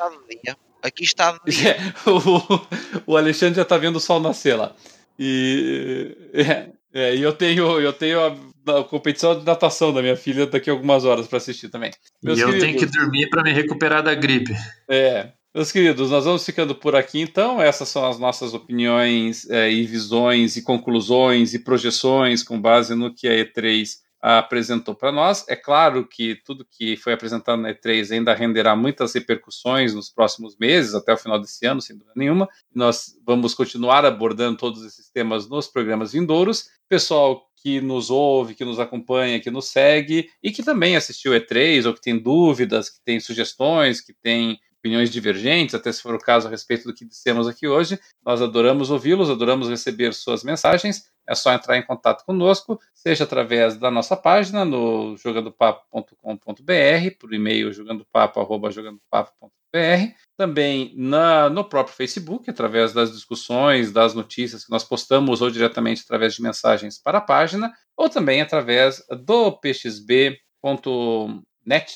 Aqui 0.83 1.05
está. 1.05 1.39
É, 1.49 2.11
o, 2.11 3.13
o 3.13 3.17
Alexandre 3.17 3.57
já 3.57 3.63
está 3.63 3.79
vendo 3.79 3.97
o 3.97 4.01
sol 4.01 4.21
nascer 4.21 4.55
lá. 4.55 4.75
E, 5.19 6.17
é, 6.35 6.69
é, 6.93 7.17
e 7.17 7.23
eu 7.23 7.33
tenho, 7.33 7.81
eu 7.81 7.93
tenho 7.93 8.54
a, 8.67 8.81
a, 8.81 8.85
competição 8.85 9.39
de 9.39 9.45
natação 9.45 9.93
da 9.93 10.03
minha 10.03 10.17
filha 10.17 10.47
daqui 10.47 10.71
a 10.71 10.73
algumas 10.73 11.05
horas 11.05 11.27
para 11.27 11.39
assistir 11.39 11.69
também. 11.69 11.91
Meus 12.23 12.39
e 12.39 12.43
eu 12.43 12.49
queridos, 12.49 12.67
tenho 12.67 12.79
que 12.79 12.87
dormir 12.87 13.29
para 13.29 13.43
me 13.43 13.53
recuperar 13.53 14.03
da 14.03 14.15
gripe. 14.15 14.55
É. 14.89 15.33
Meus 15.55 15.71
queridos, 15.71 16.11
nós 16.11 16.25
vamos 16.25 16.45
ficando 16.45 16.75
por 16.75 16.97
aqui 16.97 17.21
então. 17.21 17.63
Essas 17.63 17.89
são 17.89 18.05
as 18.05 18.19
nossas 18.19 18.55
opiniões 18.55 19.49
é, 19.49 19.71
e 19.71 19.85
visões 19.85 20.57
e 20.57 20.63
conclusões 20.63 21.55
e 21.55 21.61
projeções 21.61 22.43
com 22.43 22.61
base 22.61 22.95
no 22.95 23.15
que 23.15 23.29
a 23.29 23.33
E3 23.33 24.04
apresentou 24.25 24.95
para 24.95 25.13
nós. 25.13 25.45
É 25.49 25.55
claro 25.55 26.09
que 26.09 26.35
tudo 26.47 26.65
que 26.65 26.97
foi 26.97 27.13
apresentado 27.13 27.61
na 27.61 27.75
E3 27.75 28.11
ainda 28.11 28.33
renderá 28.33 28.75
muitas 28.75 29.13
repercussões 29.13 29.93
nos 29.93 30.09
próximos 30.09 30.57
meses, 30.57 30.95
até 30.95 31.13
o 31.13 31.19
final 31.19 31.39
desse 31.39 31.67
ano, 31.67 31.83
sem 31.83 31.95
dúvida 31.95 32.15
nenhuma. 32.17 32.49
Nós 32.75 33.15
vamos 33.27 33.53
continuar 33.53 34.03
abordando 34.07 34.57
todos 34.57 34.83
esses 34.83 35.11
temas 35.11 35.47
nos 35.47 35.69
programas 35.69 36.13
vindouros. 36.13 36.71
Pessoal 36.89 37.47
que 37.55 37.83
nos 37.83 38.09
ouve, 38.09 38.55
que 38.55 38.65
nos 38.65 38.81
acompanha, 38.81 39.41
que 39.41 39.51
nos 39.51 39.67
segue 39.67 40.31
e 40.43 40.51
que 40.51 40.63
também 40.63 40.97
assistiu 40.97 41.33
E3 41.33 41.85
ou 41.87 41.93
que 41.93 42.01
tem 42.01 42.19
dúvidas, 42.19 42.89
que 42.89 43.03
tem 43.05 43.21
sugestões, 43.21 44.01
que 44.01 44.15
tem 44.15 44.59
opiniões 44.85 45.11
divergentes, 45.11 45.75
até 45.75 45.91
se 45.91 46.03
for 46.03 46.15
o 46.15 46.19
caso 46.19 46.47
a 46.47 46.51
respeito 46.51 46.85
do 46.85 46.93
que 46.93 47.07
dissemos 47.07 47.49
aqui 47.49 47.67
hoje. 47.67 47.99
Nós 48.23 48.43
adoramos 48.43 48.91
ouvi-los, 48.91 49.31
adoramos 49.31 49.71
receber 49.71 50.13
suas 50.13 50.45
mensagens. 50.45 51.07
É 51.27 51.35
só 51.35 51.55
entrar 51.55 51.79
em 51.79 51.83
contato 51.83 52.23
conosco, 52.27 52.79
seja 52.93 53.25
através 53.25 53.79
da 53.79 53.91
nossa 53.91 54.15
página 54.15 54.63
no 54.63 55.17
jogandopapo.com.br, 55.17 57.17
por 57.19 57.33
e-mail 57.33 57.73
jogandopapo@jogandopapo.br, 57.73 60.13
também 60.37 60.93
na, 60.95 61.49
no 61.49 61.65
próprio 61.65 61.97
Facebook, 61.97 62.51
através 62.51 62.93
das 62.93 63.11
discussões, 63.11 63.91
das 63.91 64.13
notícias 64.13 64.67
que 64.67 64.71
nós 64.71 64.85
postamos 64.85 65.41
ou 65.41 65.51
diretamente 65.51 66.03
através 66.05 66.35
de 66.35 66.43
mensagens 66.43 66.99
para 66.99 67.17
a 67.17 67.23
página, 67.23 67.73
ou 67.97 68.11
também 68.11 68.43
através 68.43 69.03
do 69.09 69.51
pxb.net, 69.53 70.43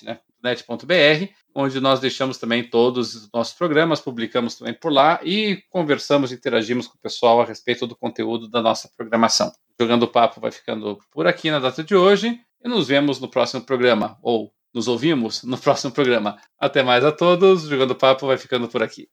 né? 0.06 0.20
net.br, 0.42 1.32
onde 1.54 1.80
nós 1.80 2.00
deixamos 2.00 2.38
também 2.38 2.62
todos 2.62 3.14
os 3.14 3.28
nossos 3.32 3.54
programas, 3.54 4.00
publicamos 4.00 4.56
também 4.56 4.74
por 4.74 4.92
lá 4.92 5.20
e 5.22 5.62
conversamos, 5.70 6.32
interagimos 6.32 6.86
com 6.86 6.96
o 6.96 7.00
pessoal 7.00 7.40
a 7.40 7.44
respeito 7.44 7.86
do 7.86 7.96
conteúdo 7.96 8.48
da 8.48 8.62
nossa 8.62 8.90
programação. 8.96 9.52
Jogando 9.80 10.08
Papo 10.08 10.40
vai 10.40 10.50
ficando 10.50 10.98
por 11.10 11.26
aqui 11.26 11.50
na 11.50 11.58
data 11.58 11.82
de 11.82 11.94
hoje 11.94 12.40
e 12.64 12.68
nos 12.68 12.88
vemos 12.88 13.20
no 13.20 13.28
próximo 13.28 13.62
programa, 13.62 14.18
ou 14.22 14.52
nos 14.74 14.88
ouvimos 14.88 15.42
no 15.42 15.56
próximo 15.58 15.92
programa. 15.92 16.36
Até 16.58 16.82
mais 16.82 17.04
a 17.04 17.12
todos, 17.12 17.62
Jogando 17.62 17.94
Papo 17.94 18.26
vai 18.26 18.36
ficando 18.36 18.68
por 18.68 18.82
aqui. 18.82 19.08